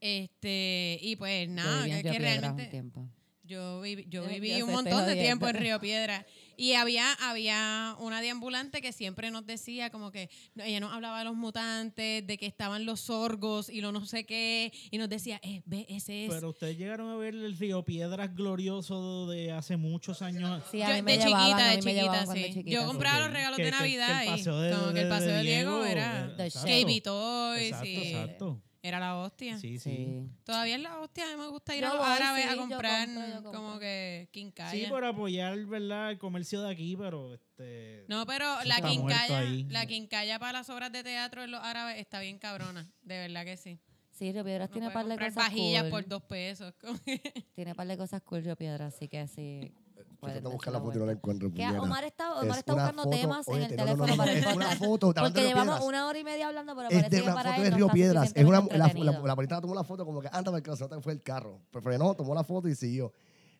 Este, 0.00 0.98
y 1.02 1.16
pues 1.16 1.48
Yo 1.48 1.54
nada, 1.54 1.86
en 1.86 1.90
que, 1.90 2.02
Río 2.02 2.12
que 2.12 2.18
Piedras 2.18 2.34
un 2.36 2.40
realmente 2.40 2.70
tiempo. 2.70 3.08
yo 3.42 3.80
viví, 3.80 4.06
yo 4.08 4.24
viví 4.26 4.62
un 4.62 4.70
montón 4.72 5.06
de 5.06 5.14
tiempo 5.16 5.48
en. 5.48 5.56
Río 5.56 5.80
Piedras 5.80 6.24
y 6.58 6.74
había 6.74 7.12
había 7.14 7.94
una 8.00 8.20
deambulante 8.20 8.82
que 8.82 8.92
siempre 8.92 9.30
nos 9.30 9.46
decía 9.46 9.90
como 9.90 10.10
que 10.10 10.28
no, 10.56 10.64
ella 10.64 10.80
nos 10.80 10.92
hablaba 10.92 11.20
de 11.20 11.24
los 11.24 11.36
mutantes, 11.36 12.26
de 12.26 12.36
que 12.36 12.46
estaban 12.46 12.84
los 12.84 13.00
sorgos 13.00 13.70
y 13.70 13.80
lo 13.80 13.92
no 13.92 14.04
sé 14.04 14.26
qué 14.26 14.72
y 14.90 14.98
nos 14.98 15.08
decía, 15.08 15.40
eh, 15.44 15.62
ve, 15.66 15.86
ese 15.88 16.24
es 16.26 16.30
Pero 16.34 16.50
ustedes 16.50 16.76
llegaron 16.76 17.08
a 17.10 17.16
ver 17.16 17.34
el 17.34 17.56
Río 17.56 17.84
Piedras 17.84 18.34
glorioso 18.34 19.28
de 19.28 19.52
hace 19.52 19.76
muchos 19.76 20.20
años. 20.20 20.62
Sí, 20.70 20.82
a 20.82 20.88
Yo- 20.88 20.94
mí 20.96 21.02
me 21.02 21.12
de 21.16 21.24
llevaban, 21.24 21.46
chiquita, 21.46 21.64
a 21.64 21.70
de 21.70 21.76
mí 21.78 21.82
me 21.84 21.94
chiquita, 21.94 22.26
sí. 22.26 22.44
chiquita, 22.54 22.70
Yo 22.70 22.86
compraba 22.86 23.20
los 23.20 23.30
regalos 23.32 23.56
Que- 23.56 23.62
de 23.64 23.70
que- 23.70 23.76
que 23.78 23.84
el 23.84 23.98
Navidad 24.00 24.22
y 24.24 24.26
paseo 24.26 24.60
de- 24.60 24.70
como 24.76 24.92
que 24.92 24.98
el 25.00 25.04
de- 25.04 25.10
paseo 25.14 25.28
de, 25.30 25.36
de 25.36 25.42
Diego, 25.42 25.70
Diego 25.84 25.84
era 25.86 26.34
The 26.36 26.46
exacto. 26.46 26.68
KB 26.68 27.00
Toys 27.02 27.62
Exacto, 27.68 27.86
y 27.88 27.96
exacto. 28.08 28.62
Era 28.82 29.00
la 29.00 29.16
hostia. 29.16 29.58
Sí, 29.58 29.78
sí. 29.78 29.90
Sí. 29.90 30.28
Todavía 30.44 30.76
es 30.76 30.82
la 30.82 31.00
hostia, 31.00 31.26
a 31.28 31.36
mí 31.36 31.42
me 31.42 31.48
gusta 31.48 31.74
ir 31.74 31.82
Yo 31.82 31.88
a 31.90 31.94
los 31.94 31.98
voy, 31.98 32.08
árabes 32.16 32.44
sí, 32.44 32.48
a 32.48 32.56
comprar 32.56 33.06
compro, 33.06 33.26
yo 33.26 33.42
compro. 33.42 33.52
como 33.52 33.78
que 33.78 34.28
quincalla. 34.32 34.70
Sí, 34.70 34.86
por 34.88 35.04
apoyar, 35.04 35.58
¿verdad? 35.66 36.10
El 36.12 36.18
comercio 36.18 36.62
de 36.62 36.70
aquí, 36.72 36.96
pero 36.96 37.34
este. 37.34 38.04
No, 38.08 38.24
pero 38.26 38.46
la 38.64 38.80
quincalla, 38.80 39.42
la 39.68 39.86
quincalla 39.86 40.38
para 40.38 40.52
las 40.52 40.70
obras 40.70 40.92
de 40.92 41.02
teatro 41.02 41.42
en 41.44 41.50
los 41.50 41.62
árabes 41.62 41.98
está 41.98 42.20
bien 42.20 42.38
cabrona, 42.38 42.90
de 43.02 43.18
verdad 43.18 43.44
que 43.44 43.56
sí. 43.56 43.80
Sí, 44.12 44.32
Río 44.32 44.44
Piedras 44.44 44.68
Uno 44.70 44.74
tiene 44.80 44.90
par 44.90 45.06
de 45.06 45.16
cosas 45.16 45.34
vajillas 45.36 45.82
cool. 45.82 45.90
por 45.90 46.08
dos 46.08 46.22
pesos. 46.24 46.74
Tiene 47.54 47.76
par 47.76 47.86
de 47.86 47.96
cosas 47.96 48.20
cool 48.22 48.42
Río 48.42 48.56
Piedras, 48.56 48.92
así 48.96 49.06
que 49.06 49.28
sí. 49.28 49.72
Buscar 50.20 50.42
darse 50.42 50.70
la 50.72 50.80
foto 50.80 50.96
y 50.96 51.00
no 51.00 51.06
la 51.06 51.12
encuentro. 51.12 51.50
Que. 51.52 51.66
Omar 51.78 52.04
está, 52.04 52.34
Omar 52.34 52.50
Es 52.50 52.56
está 52.58 52.72
buscando 52.74 53.02
foto- 53.04 53.16
temas 53.16 53.48
en 53.48 53.54
el 53.54 53.60
no, 53.62 53.68
no, 53.68 53.76
teléfono 53.76 54.06
no, 54.08 54.16
para 54.16 54.32
el 54.32 54.38
es 54.38 54.56
una 54.56 54.66
foto, 54.76 55.14
Porque 55.14 55.42
llevamos 55.42 55.64
Piedras. 55.76 55.84
una 55.88 56.06
hora 56.08 56.18
y 56.18 56.24
media 56.24 56.48
hablando, 56.48 56.74
pero 56.74 56.88
Es 56.88 56.94
parece 56.96 57.16
de 57.16 57.22
que 57.22 57.30
para 57.30 57.50
foto 57.50 57.62
de 57.62 57.70
no 57.70 57.76
Río 57.76 57.88
Piedras. 57.88 58.32
Es 58.34 58.44
una, 58.44 58.60
la, 58.60 58.92
la, 58.94 59.60
tomó 59.60 59.74
la 59.74 59.84
foto 59.84 60.04
como 60.04 60.20
que 60.20 60.28
anda 60.32 60.50
para 60.50 60.62
que 60.62 61.00
fue 61.00 61.12
el 61.12 61.22
carro. 61.22 61.60
Pero 61.70 61.82
frenó, 61.82 62.14
tomó 62.14 62.34
la 62.34 62.42
foto 62.44 62.68
y 62.68 62.74
siguió. 62.74 63.12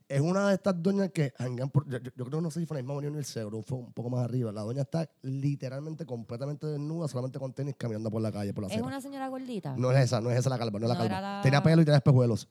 Es 0.08 0.20
una 0.22 0.48
de 0.48 0.54
estas 0.54 0.82
doñas 0.82 1.10
que 1.12 1.34
por. 1.70 1.86
Yo, 1.86 1.98
yo- 1.98 2.10
creo 2.12 2.30
que 2.30 2.40
no 2.40 2.50
sé 2.50 2.60
si 2.60 2.66
fue 2.66 2.78
en 2.78 2.86
la 2.86 2.88
misma 2.88 2.98
Unión 2.98 3.12
del 3.12 3.26
Seguro, 3.26 3.60
fue 3.62 3.76
un 3.78 3.92
poco 3.92 4.08
más 4.08 4.24
arriba. 4.24 4.50
La 4.50 4.62
doña 4.62 4.80
está 4.82 5.08
literalmente 5.20 6.06
completamente 6.06 6.66
desnuda, 6.66 7.08
solamente 7.08 7.38
con 7.38 7.52
tenis, 7.52 7.74
caminando 7.76 8.10
por 8.10 8.22
la 8.22 8.32
calle, 8.32 8.54
por 8.54 8.62
la 8.64 8.68
¿Es 8.68 8.72
acera. 8.72 8.86
una 8.86 9.00
señora 9.02 9.28
gordita? 9.28 9.76
No 9.76 9.92
es 9.92 9.98
esa, 10.04 10.20
no 10.22 10.30
es 10.30 10.38
esa 10.38 10.48
la 10.48 10.58
calva, 10.58 10.78
no 10.78 10.86
es 10.86 10.88
la 10.88 10.94
No, 11.04 11.08
calva. 11.08 11.40
Tenía 11.42 11.62
pelo 11.62 11.82
y 11.82 11.84
tenía 11.84 11.98
espejuelos. 11.98 12.48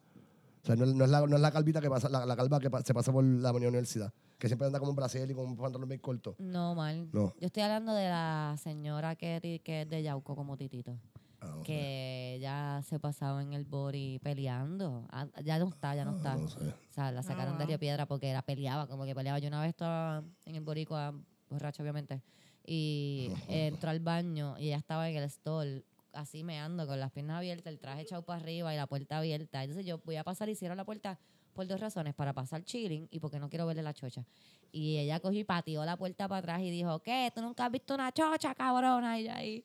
O 0.67 0.75
sea, 0.75 0.75
no, 0.75 0.83
es- 0.83 0.93
no 0.93 1.05
es 1.05 1.09
la, 1.09 1.21
no 1.25 1.35
es 1.37 1.41
la 1.41 1.51
calvita 1.51 1.79
que 1.79 1.89
pasa, 1.89 2.09
la, 2.09 2.25
la 2.25 2.35
calva 2.35 2.59
que 2.59 2.69
pa- 2.69 2.81
se 2.81 2.93
pasa 2.93 3.11
por 3.13 3.23
la 3.23 3.51
Universidad, 3.53 4.11
que 4.37 4.47
siempre 4.47 4.67
anda 4.67 4.79
como 4.79 4.89
un 4.91 4.97
Brasil 4.97 5.29
y 5.29 5.33
con 5.33 5.45
un 5.45 5.55
pantalón 5.55 5.87
bien 5.87 6.01
corto. 6.01 6.35
No, 6.39 6.75
mal. 6.75 7.09
No. 7.13 7.33
Yo 7.39 7.45
estoy 7.47 7.63
hablando 7.63 7.93
de 7.93 8.09
la 8.09 8.55
señora 8.61 9.15
que, 9.15 9.61
es 9.63 9.89
de 9.89 10.03
Yauco 10.03 10.35
como 10.35 10.57
Titito. 10.57 10.97
Ah. 11.39 11.61
Que 11.63 12.37
ya 12.41 12.81
se 12.85 12.99
pasaba 12.99 13.41
en 13.43 13.53
el 13.53 13.63
body 13.63 14.19
peleando. 14.19 15.07
Ah, 15.11 15.27
Ya 15.43 15.57
no 15.59 15.69
está, 15.69 15.95
ya 15.95 16.03
no 16.03 16.17
está. 16.17 16.35
No 16.35 16.49
sé. 16.49 16.59
O 16.59 16.73
sea, 16.93 17.11
la 17.11 17.23
sacaron 17.23 17.57
de. 17.57 17.65
Río 17.65 17.79
Piedra 17.79 18.05
porque 18.07 18.27
era 18.29 18.41
peleaba, 18.41 18.87
como 18.87 19.05
que 19.05 19.13
peleaba. 19.15 19.39
Yo 19.39 19.47
una 19.47 19.61
vez 19.61 19.69
estaba 19.69 20.23
en 20.45 20.55
el 20.55 20.63
boricua, 20.63 21.13
borracho 21.49 21.81
obviamente, 21.83 22.21
y 22.65 23.31
entró 23.47 23.89
al 23.91 23.99
baño 23.99 24.55
y 24.57 24.65
ella 24.67 24.77
estaba 24.77 25.07
en 25.09 25.15
el 25.15 25.29
stall 25.29 25.85
así 26.17 26.43
meando 26.43 26.87
con 26.87 26.99
las 26.99 27.11
piernas 27.11 27.37
abiertas, 27.37 27.71
el 27.71 27.79
traje 27.79 28.01
echado 28.01 28.23
para 28.23 28.41
arriba 28.41 28.73
y 28.73 28.77
la 28.77 28.87
puerta 28.87 29.17
abierta. 29.17 29.63
Entonces 29.63 29.85
yo 29.85 29.99
voy 30.03 30.15
a 30.15 30.23
pasar 30.23 30.49
y 30.49 30.55
cierro 30.55 30.75
la 30.75 30.85
puerta 30.85 31.19
por 31.53 31.65
dos 31.65 31.79
razones, 31.79 32.13
para 32.13 32.33
pasar 32.33 32.63
chilling 32.63 33.07
y 33.09 33.19
porque 33.19 33.39
no 33.39 33.49
quiero 33.49 33.65
verle 33.65 33.81
la 33.81 33.93
chocha. 33.93 34.23
Y 34.71 34.97
ella 34.97 35.19
cogió 35.19 35.39
y 35.39 35.43
pateó 35.43 35.83
la 35.85 35.97
puerta 35.97 36.27
para 36.27 36.39
atrás 36.39 36.61
y 36.61 36.69
dijo, 36.69 36.99
¿qué? 36.99 37.31
¿Tú 37.33 37.41
nunca 37.41 37.65
has 37.65 37.71
visto 37.71 37.95
una 37.95 38.11
chocha, 38.11 38.53
cabrona? 38.53 39.19
Y 39.19 39.25
yo 39.25 39.31
ahí... 39.33 39.63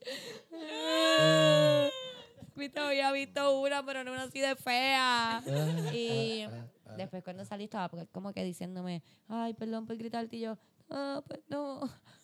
Viste, 2.54 2.80
había 2.80 3.10
visto 3.12 3.60
una, 3.60 3.84
pero 3.84 4.04
no 4.04 4.12
una 4.12 4.24
así 4.24 4.40
de 4.40 4.56
fea. 4.56 5.42
y 5.92 6.46
después 6.96 7.22
cuando 7.24 7.44
salí 7.44 7.64
estaba 7.64 7.90
como 8.10 8.32
que 8.32 8.44
diciéndome, 8.44 9.02
ay, 9.28 9.54
perdón 9.54 9.86
por 9.86 9.96
gritarte. 9.96 10.36
Y 10.36 10.40
yo, 10.40 10.58
ah, 10.90 11.22
pues 11.26 11.40
no, 11.48 11.80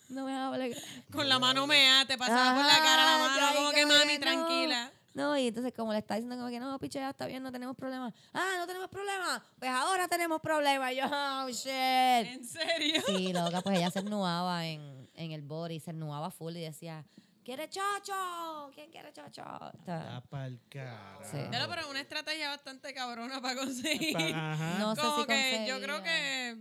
no 0.09 0.25
me 0.25 0.35
hables. 0.37 0.83
Con 1.13 1.29
la 1.29 1.39
mano 1.39 1.67
mea, 1.67 2.05
te 2.07 2.17
pasaba 2.19 2.55
por 2.57 2.65
la 2.65 2.77
cara 2.79 3.05
la 3.05 3.25
Ajá, 3.27 3.41
mano, 3.41 3.57
como 3.57 3.71
que 3.73 3.87
mami, 3.87 4.15
no. 4.15 4.21
tranquila. 4.21 4.93
No, 5.15 5.37
y 5.37 5.49
entonces 5.49 5.73
como 5.75 5.93
le 5.93 5.99
está 5.99 6.15
diciendo 6.15 6.37
como 6.37 6.49
que 6.49 6.61
no, 6.61 6.79
piche, 6.79 7.01
ya 7.01 7.11
está 7.11 7.27
bien, 7.27 7.43
no 7.43 7.51
tenemos 7.51 7.77
problema. 7.77 8.13
Ah, 8.33 8.55
no 8.59 8.67
tenemos 8.69 8.89
problema. 8.89 9.45
Pues 9.59 9.71
ahora 9.71 10.07
tenemos 10.07 10.41
problema. 10.41 10.93
Y 10.93 10.97
yo, 10.97 11.05
oh, 11.07 11.49
shit. 11.49 11.67
¿En 11.69 12.45
serio? 12.45 13.03
Sí, 13.07 13.33
loca, 13.33 13.61
pues 13.63 13.79
ella 13.79 13.91
se 13.91 13.99
ennuaba 13.99 14.65
en, 14.67 15.11
en 15.15 15.33
el 15.33 15.43
body, 15.43 15.81
se 15.81 15.91
ennuaba 15.91 16.31
full 16.31 16.55
y 16.57 16.61
decía, 16.61 17.05
¿quiere 17.45 17.69
chocho? 17.69 18.71
¿Quién 18.75 18.93
quiere 18.93 19.13
chocho? 19.13 19.43
Está- 19.81 20.23
pa'l 20.31 20.61
carajo. 20.69 21.23
Sí. 21.29 21.39
Lo, 21.51 21.69
pero 21.69 21.91
una 21.91 22.01
estrategia 22.01 22.51
bastante 22.51 22.95
cabrona 22.95 23.41
para 23.41 23.57
conseguir. 23.59 24.17
Ajá. 24.35 24.79
No 24.79 24.95
sé 24.95 25.01
como 25.01 25.21
si 25.23 25.27
que 25.27 25.65
yo 25.67 25.81
creo 25.81 26.01
que 26.01 26.59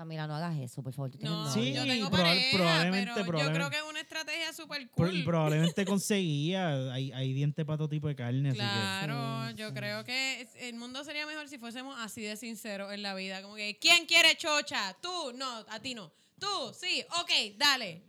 Camila, 0.00 0.26
no 0.26 0.34
hagas 0.34 0.58
eso, 0.58 0.82
por 0.82 0.94
favor. 0.94 1.10
Tú 1.10 1.18
tienes 1.18 1.36
no, 1.36 1.44
novio. 1.44 1.62
Sí, 1.62 1.74
yo 1.74 1.84
tengo 1.84 2.08
proba- 2.08 2.22
pareja, 2.22 2.56
probablemente, 2.56 3.10
pero 3.12 3.16
yo 3.20 3.26
probablemente. 3.26 3.58
creo 3.58 3.70
que 3.70 3.76
es 3.76 3.82
una 3.90 4.00
estrategia 4.00 4.52
súper 4.54 4.90
Pro- 4.92 5.06
cool. 5.10 5.24
probablemente 5.24 5.84
conseguía. 5.84 6.90
Hay, 6.94 7.12
hay 7.12 7.34
dientes 7.34 7.66
para 7.66 7.76
todo 7.76 7.90
tipo 7.90 8.08
de 8.08 8.16
carne. 8.16 8.54
Claro, 8.54 9.48
Sí, 9.50 9.56
yo 9.56 9.68
sí. 9.68 9.74
creo 9.74 10.02
que 10.06 10.40
es- 10.40 10.54
el 10.56 10.76
mundo 10.76 11.04
sería 11.04 11.26
mejor 11.26 11.48
si 11.48 11.58
fuésemos 11.58 11.94
así 12.00 12.22
de 12.22 12.36
sinceros 12.36 12.94
en 12.94 13.02
la 13.02 13.12
vida. 13.14 13.42
Como 13.42 13.56
que, 13.56 13.76
¿quién 13.78 14.06
quiere 14.06 14.34
chocha? 14.38 14.96
Tú, 15.02 15.32
no, 15.34 15.64
a 15.68 15.80
ti 15.80 15.94
no. 15.94 16.10
Tú, 16.38 16.48
sí, 16.72 17.04
ok, 17.20 17.58
dale. 17.58 18.02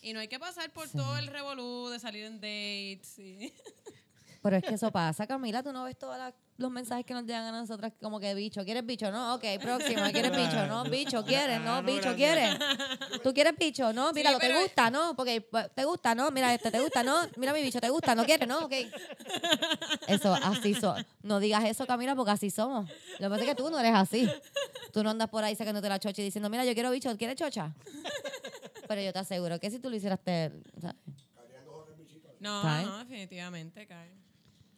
Y 0.00 0.12
no 0.12 0.20
hay 0.20 0.28
que 0.28 0.38
pasar 0.38 0.70
por 0.72 0.88
todo 0.90 1.18
el 1.18 1.26
revolú 1.26 1.88
de 1.88 1.98
salir 1.98 2.24
en 2.24 2.36
dates. 2.36 3.18
y- 3.18 3.52
Pero 4.42 4.56
es 4.58 4.62
que 4.62 4.74
eso 4.74 4.92
pasa, 4.92 5.26
Camila. 5.26 5.60
Tú 5.64 5.72
no 5.72 5.82
ves 5.82 5.98
todos 5.98 6.16
la- 6.16 6.32
los 6.62 6.70
mensajes 6.70 7.04
que 7.04 7.12
nos 7.14 7.24
llegan 7.24 7.44
a 7.44 7.52
nosotras 7.52 7.92
como 8.00 8.18
que 8.20 8.34
bicho. 8.34 8.64
¿Quieres 8.64 8.86
bicho? 8.86 9.10
No, 9.10 9.34
ok, 9.34 9.44
próxima. 9.60 10.10
¿Quieres 10.12 10.30
bicho? 10.30 10.66
No, 10.66 10.84
bicho, 10.84 11.24
¿quieres? 11.26 11.60
No, 11.60 11.74
Ah, 11.74 11.82
bicho. 11.82 12.14
¿quieres? 12.16 12.56
¿Tú 13.22 13.34
quieres 13.34 13.52
bicho? 13.58 13.92
No, 13.92 14.12
míralo, 14.12 14.38
¿te 14.38 14.46
pero- 14.48 14.60
gusta? 14.62 14.90
No, 14.90 15.14
porque 15.16 15.40
pues, 15.42 15.70
te 15.74 15.84
gusta, 15.84 16.14
no, 16.14 16.30
mira 16.30 16.54
este, 16.54 16.70
¿te 16.70 16.80
gusta? 16.80 17.02
No, 17.02 17.16
mira 17.36 17.52
mi 17.52 17.60
bicho, 17.62 17.80
¿te 17.80 17.88
gusta? 17.90 18.14
¿No 18.14 18.24
quieres? 18.24 18.46
No, 18.48 18.60
ok. 18.66 18.72
Eso, 20.06 20.34
así 20.34 20.74
son. 20.74 21.04
No 21.22 21.40
digas 21.40 21.64
eso, 21.64 21.86
Camila, 21.86 22.14
porque 22.14 22.30
así 22.32 22.50
somos. 22.50 22.88
Lo 23.18 23.26
que 23.26 23.30
pasa 23.30 23.42
es 23.42 23.48
que 23.48 23.54
tú 23.54 23.70
no 23.70 23.78
eres 23.78 23.94
así. 23.94 24.28
Tú 24.92 25.02
no 25.02 25.10
andas 25.10 25.28
por 25.28 25.42
ahí 25.44 25.54
sacándote 25.56 25.88
la 25.88 25.98
chocha 25.98 26.20
y 26.22 26.24
diciendo, 26.24 26.48
mira, 26.50 26.64
yo 26.64 26.74
quiero 26.74 26.90
bicho, 26.90 27.16
¿quieres 27.16 27.36
chocha? 27.36 27.72
Pero 28.88 29.00
yo 29.00 29.12
te 29.12 29.18
aseguro 29.18 29.58
que 29.58 29.70
si 29.70 29.78
tú 29.78 29.88
lo 29.90 29.96
hicieras, 29.96 30.20
te, 30.22 30.52
¿sabes? 30.80 30.96
No, 32.40 32.60
¿Cae? 32.62 32.84
no, 32.84 32.98
definitivamente 32.98 33.86
cae. 33.86 34.10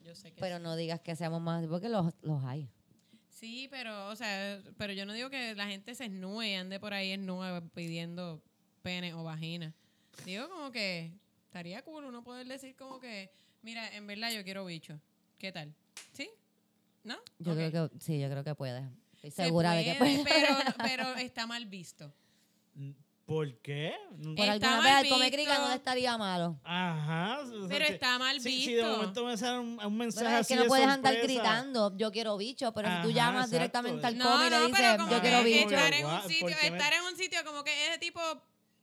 Yo 0.04 0.14
sé 0.14 0.32
que 0.32 0.40
pero 0.40 0.58
sí. 0.58 0.62
no 0.62 0.76
digas 0.76 1.00
que 1.00 1.16
seamos 1.16 1.40
más, 1.40 1.66
porque 1.66 1.88
los, 1.88 2.12
los 2.22 2.44
hay. 2.44 2.68
Sí, 3.30 3.68
pero, 3.70 4.08
o 4.08 4.16
sea, 4.16 4.62
pero 4.76 4.92
yo 4.92 5.06
no 5.06 5.12
digo 5.12 5.30
que 5.30 5.54
la 5.54 5.66
gente 5.66 5.94
se 5.94 6.04
esnúe 6.04 6.42
y 6.42 6.54
ande 6.54 6.78
por 6.78 6.92
ahí 6.92 7.10
esnúe 7.10 7.42
pidiendo 7.72 8.42
pene 8.82 9.14
o 9.14 9.24
vagina. 9.24 9.74
Digo 10.24 10.48
como 10.48 10.70
que 10.70 11.12
estaría 11.46 11.82
cool 11.82 12.04
uno 12.04 12.22
poder 12.22 12.46
decir 12.46 12.76
como 12.76 13.00
que, 13.00 13.30
mira, 13.62 13.94
en 13.96 14.06
verdad 14.06 14.30
yo 14.30 14.44
quiero 14.44 14.64
bicho. 14.64 15.00
¿Qué 15.38 15.50
tal? 15.52 15.74
¿Sí? 16.12 16.30
¿No? 17.02 17.16
Yo 17.38 17.54
creo 17.54 17.90
que 17.90 17.98
sí, 17.98 18.20
yo 18.20 18.28
creo 18.28 18.44
que 18.44 18.54
puede. 18.54 18.88
Estoy 19.14 19.30
Se 19.30 19.44
segura 19.44 19.72
de 19.72 19.84
que 19.84 19.94
puede, 19.94 20.22
puede. 20.22 20.24
Pero, 20.24 20.56
pero 20.78 21.14
está 21.16 21.46
mal 21.46 21.66
visto. 21.66 22.12
¿Por 23.26 23.56
qué? 23.62 23.94
Por 24.22 24.32
Está 24.32 24.52
alguna 24.52 24.70
mal 24.76 24.82
vez 24.82 24.92
al 24.92 25.02
visto. 25.04 25.16
no 25.62 25.68
le 25.70 25.74
estaría 25.76 26.18
malo. 26.18 26.60
Ajá. 26.62 27.38
o 27.42 27.46
sea 27.46 27.68
Pero 27.68 27.86
que- 27.86 27.92
está 27.94 28.18
mal 28.18 28.38
si, 28.40 28.48
visto. 28.50 28.64
si 28.70 28.74
de 28.74 28.84
momento 28.84 29.24
me 29.24 29.36
sale 29.38 29.58
un, 29.60 29.80
un 29.82 29.96
mensaje 29.96 30.26
Pero 30.26 30.36
es 30.36 30.40
así 30.42 30.48
que 30.52 30.56
no 30.56 30.62
de 30.64 30.68
puedes 30.68 30.86
andar 30.86 31.12
sorpresa, 31.14 31.32
gritando, 31.40 31.96
yo 31.96 32.12
quiero 32.12 32.36
bicho, 32.36 32.72
pero 32.74 32.88
si 32.88 32.94
tú 32.96 33.08
Ajá, 33.08 33.08
llamas 33.12 33.34
exacto. 33.46 33.56
directamente 33.56 34.06
al 34.06 34.18
No, 34.18 34.24
come 34.30 34.46
y 34.46 34.50
le 34.50 34.56
no, 34.58 34.66
dices, 34.66 34.80
pero 34.80 34.96
como 34.98 35.10
yo 35.10 35.16
que 35.22 35.28
quiero 35.28 35.44
bicho. 35.44 35.68
estar 35.74 35.94
en 35.94 36.02
Guau, 36.02 36.16
un 36.16 36.22
sitio, 36.28 36.40
¿por 36.40 36.50
qué 36.58 36.70
me- 36.70 36.76
estar 36.76 36.92
en 36.92 37.02
un 37.04 37.16
sitio 37.16 37.44
como 37.46 37.64
que 37.64 37.88
ese 37.88 37.98
tipo 37.98 38.20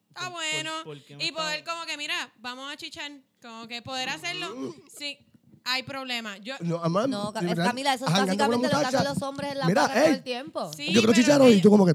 está 0.09 0.21
Por- 0.23 0.31
bueno 0.31 0.71
por- 0.83 0.97
por 0.97 1.05
qué 1.05 1.15
me 1.17 1.25
y 1.25 1.31
poder 1.31 1.59
está- 1.59 1.71
como 1.73 1.85
que 1.85 1.97
mira, 1.97 2.33
vamos 2.39 2.73
a 2.73 2.77
chichar, 2.77 3.11
como 3.43 3.67
que 3.67 3.81
poder 3.83 4.09
hacerlo, 4.09 4.47
sí, 4.97 5.19
hay 5.65 5.83
problema. 5.83 6.37
Yo 6.37 6.55
No, 6.61 6.77
además, 6.79 7.07
No, 7.09 7.31
verdad, 7.31 7.65
Camila, 7.65 7.93
eso 7.93 8.05
es 8.05 8.11
jangueando 8.11 8.43
con 8.45 8.61
básicamente 8.61 8.67
una 8.67 8.75
lo 8.83 8.89
que 8.89 8.95
hacen 8.97 9.07
los 9.13 9.21
hombres 9.21 9.51
en 9.51 9.57
la 9.59 9.65
Mira, 9.67 9.81
barra 9.83 9.93
todo 9.93 10.03
ey, 10.05 10.13
el 10.13 10.23
tiempo. 10.23 10.73
Sí, 10.73 10.85
yo 10.87 10.91
quiero 10.93 11.07
pero 11.13 11.13
chicharos 11.13 11.47
que- 11.47 11.53
y 11.53 11.61
tú 11.61 11.69
como 11.69 11.85
que, 11.85 11.93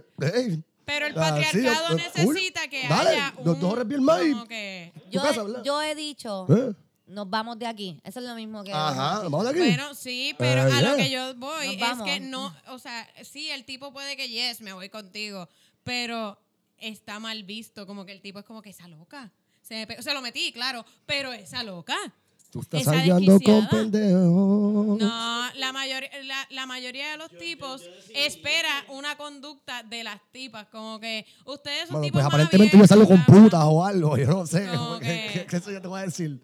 pero 0.87 1.07
el 1.09 1.19
Ah, 1.19 1.37
sí, 1.37 1.43
patriarcado 1.43 1.89
cool. 1.89 1.97
necesita 1.97 2.69
que 2.69 2.89
Dale, 2.89 3.11
haya 3.11 3.35
un, 3.37 3.45
dos 3.61 4.01
más 4.01 4.47
que 4.49 4.93
Yo, 5.11 5.21
he, 5.29 5.63
yo 5.65 5.83
he 5.83 5.95
dicho, 5.97 6.47
eh. 6.49 6.73
nos 7.09 7.29
vamos 7.29 7.59
de 7.59 7.67
aquí. 7.67 8.01
Eso 8.05 8.21
es 8.21 8.27
lo 8.27 8.35
mismo 8.37 8.63
que... 8.65 8.73
Ajá, 8.73 9.21
vamos 9.25 9.45
de 9.45 9.51
aquí. 9.51 9.59
Bueno, 9.59 9.95
sí, 9.95 10.35
pero 10.39 10.63
Eh, 10.69 10.73
a 10.73 10.83
lo 10.83 10.97
que 10.97 11.11
yo 11.11 11.35
voy 11.35 11.67
Nos 11.67 11.75
es 11.75 11.81
vamos. 11.81 12.05
que 12.07 12.21
no, 12.21 12.55
o 12.69 12.79
sea, 12.79 13.07
sí, 13.25 13.51
el 13.51 13.65
tipo 13.65 13.93
puede 13.93 14.17
que 14.17 14.29
yes, 14.29 14.61
me 14.61 14.73
voy 14.73 14.89
contigo, 14.89 15.49
pero 15.83 16.41
está 16.79 17.19
mal 17.19 17.43
visto, 17.43 17.87
como 17.87 18.07
que 18.07 18.13
el 18.13 18.21
tipo 18.23 18.39
es 18.39 18.45
como 18.45 18.63
que 18.63 18.71
esa 18.71 18.87
loca. 18.89 19.33
Se 19.63 20.15
lo 20.15 20.23
metí, 20.23 20.53
claro, 20.53 20.87
pero 21.05 21.33
esa 21.33 21.65
loca. 21.65 21.97
Tú 22.57 22.63
estás 22.63 22.81
esa 22.83 22.91
saliendo 22.93 23.41
con 23.41 23.69
pendejos. 23.69 24.99
No, 24.99 25.51
la, 25.55 25.73
mayoría 25.73 26.11
la, 26.25 26.47
la 26.51 26.67
mayoría 26.67 27.11
de 27.13 27.17
los 27.19 27.31
tipos 27.39 27.83
espera 28.15 28.85
una 28.89 29.17
conducta 29.17 29.83
de 29.83 30.05
las 30.05 30.21
tipas, 30.33 30.67
como 30.69 30.99
que 31.01 31.27
ustedes 31.45 31.83
son 31.89 31.93
Bueno, 31.99 32.03
tipos 32.05 32.17
pues 32.23 32.27
aparentemente 32.27 32.79
yo 32.79 32.87
salgo 32.87 33.07
con 33.07 33.25
putas 33.25 33.63
o 33.65 33.85
algo, 33.85 34.17
yo 34.17 34.27
no 34.27 34.47
sé. 34.47 34.67
¿Qué, 35.01 35.07
que- 35.07 35.31
qué- 35.41 35.47
qué 35.47 35.57
eso 35.57 35.71
yo 35.71 35.81
te 35.81 35.89
voy 35.89 36.01
a 36.01 36.05
decir? 36.05 36.41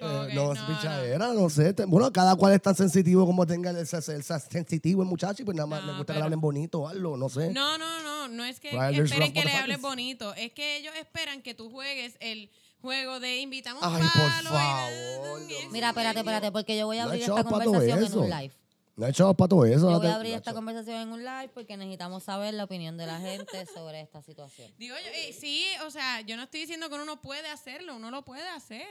Eh, 0.00 0.28
no, 0.34 0.52
es 0.52 0.60
no, 0.60 0.66
pichadera, 0.66 1.32
no 1.32 1.48
sé. 1.48 1.72
Bueno, 1.86 2.12
cada 2.12 2.34
cual 2.36 2.52
es 2.52 2.60
tan 2.60 2.74
sensitivo 2.74 3.24
como 3.24 3.46
tenga 3.46 3.70
el, 3.70 3.76
el- 3.76 3.86
el- 3.90 4.14
el 4.16 4.22
sensitivo 4.22 5.02
el 5.02 5.08
muchacho 5.08 5.42
y 5.42 5.44
pues 5.46 5.56
nada 5.56 5.66
más 5.66 5.80
No, 5.82 5.92
le 5.92 5.96
gusta 5.98 6.12
que 6.12 6.18
le 6.18 6.24
hablen 6.24 6.40
bonito 6.40 6.80
o 6.82 6.88
algo, 6.88 7.16
no 7.16 7.28
sé. 7.28 7.50
No, 7.52 7.78
no, 7.78 8.02
no, 8.02 8.28
no 8.28 8.44
es 8.44 8.60
que 8.60 8.70
there's 8.70 9.10
esperen 9.10 9.32
que 9.32 9.44
le 9.44 9.52
hables 9.52 9.80
bonito, 9.80 10.34
es 10.34 10.52
que 10.52 10.76
ellos 10.78 10.92
esperan 11.00 11.42
que 11.42 11.54
tú 11.54 11.70
juegues 11.70 12.16
el 12.20 12.50
juego 12.84 13.18
de 13.18 13.38
invitamos 13.40 13.82
Ay, 13.82 14.02
por 14.02 14.30
favor, 14.52 15.40
Mira, 15.70 15.88
espérate, 15.88 16.18
espérate, 16.20 16.52
porque 16.52 16.76
yo 16.76 16.86
voy 16.86 16.98
a 16.98 17.04
No 17.04 17.08
abrir 17.10 17.22
esta 17.22 17.42
conversación 17.44 17.98
en 17.98 18.04
eso. 18.04 18.20
un 18.20 18.30
live. 18.30 18.54
No 18.96 19.06
he 19.06 19.10
echado 19.10 19.34
para 19.34 19.48
todo 19.48 19.64
eso. 19.64 19.90
Yo 19.90 19.98
voy 19.98 20.06
a 20.06 20.14
abrir 20.14 20.32
no, 20.32 20.36
esta 20.36 20.52
conversación 20.54 20.96
en 21.00 21.08
un 21.12 21.24
live 21.24 21.48
porque 21.52 21.76
necesitamos 21.76 22.22
saber 22.22 22.54
la 22.54 22.62
opinión 22.64 22.96
de 22.96 23.06
la 23.06 23.18
gente 23.18 23.66
sobre 23.74 24.00
esta 24.02 24.22
situación. 24.22 24.70
Digo 24.78 24.94
yo, 24.96 25.10
eh, 25.14 25.32
sí, 25.32 25.64
o 25.84 25.90
sea, 25.90 26.20
yo 26.20 26.36
no 26.36 26.44
estoy 26.44 26.60
diciendo 26.60 26.88
que 26.88 26.94
uno 26.94 27.04
no 27.04 27.20
puede 27.20 27.48
hacerlo, 27.48 27.96
uno 27.96 28.10
lo 28.12 28.22
puede 28.24 28.46
hacer, 28.50 28.86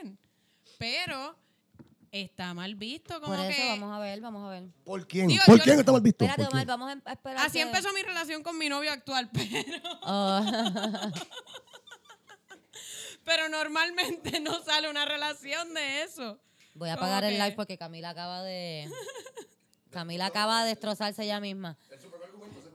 pero 0.78 1.36
está 2.12 2.52
mal 2.52 2.74
visto, 2.74 3.18
como 3.20 3.34
Por 3.34 3.44
eso 3.46 3.56
que 3.62 3.68
vamos 3.70 3.96
a 3.96 3.98
ver, 3.98 4.20
vamos 4.20 4.46
a 4.46 4.50
ver. 4.50 4.64
¿Por 4.84 5.06
quién? 5.08 5.26
Digo, 5.28 5.42
¿Por 5.46 5.56
yo- 5.58 5.64
quién 5.64 5.78
está 5.80 5.90
mal 5.92 6.00
visto? 6.02 6.24
Espérate, 6.24 6.44
¿Por 6.44 6.52
Omar, 6.52 6.64
quién? 6.66 6.68
vamos 6.68 6.88
a 6.88 6.92
em- 6.92 7.02
a 7.06 7.12
esperar. 7.12 7.46
así 7.46 7.52
que- 7.58 7.62
empezó 7.62 7.92
mi 7.94 8.02
relación 8.02 8.42
con 8.42 8.58
mi 8.58 8.68
novio 8.68 8.92
actual, 8.92 9.30
pero, 9.32 9.78
Oh. 10.02 10.40
pero 13.24 13.48
normalmente 13.48 14.40
no 14.40 14.62
sale 14.62 14.88
una 14.90 15.04
relación 15.04 15.74
de 15.74 16.02
eso. 16.02 16.38
Voy 16.74 16.88
a 16.90 16.94
apagar 16.94 17.24
el 17.24 17.34
live 17.34 17.52
porque 17.52 17.78
Camila 17.78 18.10
acaba 18.10 18.42
de. 18.42 18.90
Camila 19.90 20.26
acaba 20.26 20.62
de 20.62 20.70
destrozarse 20.70 21.22
ella 21.22 21.40
misma. 21.40 21.76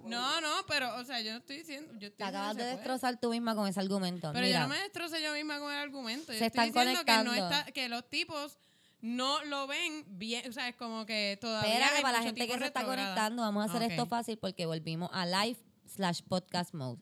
No, 0.05 0.41
no, 0.41 0.65
pero, 0.67 0.95
o 0.95 1.03
sea, 1.03 1.21
yo 1.21 1.31
no 1.33 1.37
estoy 1.39 1.57
diciendo. 1.57 1.91
Yo 1.99 2.07
estoy 2.07 2.17
Te 2.17 2.23
acabas 2.23 2.55
de 2.55 2.63
puede. 2.63 2.75
destrozar 2.75 3.19
tú 3.19 3.29
misma 3.29 3.53
con 3.55 3.67
ese 3.67 3.79
argumento. 3.79 4.31
Pero 4.33 4.45
Mira, 4.45 4.61
yo 4.61 4.67
no 4.67 4.73
me 4.73 4.81
destroce 4.81 5.21
yo 5.21 5.33
misma 5.33 5.59
con 5.59 5.71
el 5.71 5.77
argumento. 5.77 6.31
Yo 6.33 6.39
Se 6.39 6.45
estoy 6.47 6.67
están 6.69 6.85
diciendo 6.85 7.05
que, 7.05 7.11
no 7.11 7.23
conectando. 7.25 7.55
está, 7.59 7.71
que 7.71 7.89
los 7.89 8.09
tipos 8.09 8.57
no 9.01 9.43
lo 9.45 9.67
ven 9.67 10.05
bien. 10.07 10.49
O 10.49 10.53
sea, 10.53 10.69
es 10.69 10.75
como 10.75 11.05
que 11.05 11.37
todavía. 11.39 11.73
Espérate, 11.73 11.97
hay 11.97 12.01
para 12.01 12.17
la 12.19 12.23
gente 12.23 12.47
que 12.47 12.57
se 12.57 12.65
está 12.65 12.85
conectando, 12.85 13.41
vamos 13.43 13.67
a 13.67 13.69
hacer 13.75 13.91
esto 13.91 14.07
fácil 14.07 14.37
porque 14.39 14.65
volvimos 14.65 15.09
a 15.13 15.25
live 15.25 15.59
slash 15.85 16.21
podcast 16.27 16.73
mode. 16.73 17.01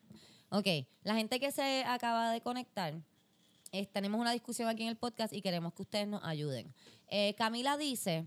Ok, 0.49 0.65
la 1.03 1.15
gente 1.15 1.39
que 1.39 1.51
se 1.51 1.83
acaba 1.85 2.31
de 2.31 2.41
conectar, 2.41 2.93
eh, 3.72 3.85
tenemos 3.85 4.19
una 4.19 4.31
discusión 4.31 4.68
aquí 4.69 4.84
en 4.84 4.89
el 4.89 4.98
podcast 4.98 5.34
y 5.34 5.41
queremos 5.41 5.73
que 5.73 5.81
ustedes 5.84 6.07
nos 6.07 6.23
ayuden. 6.23 6.73
Eh, 7.10 7.35
Camila 7.38 7.77
dice 7.77 8.26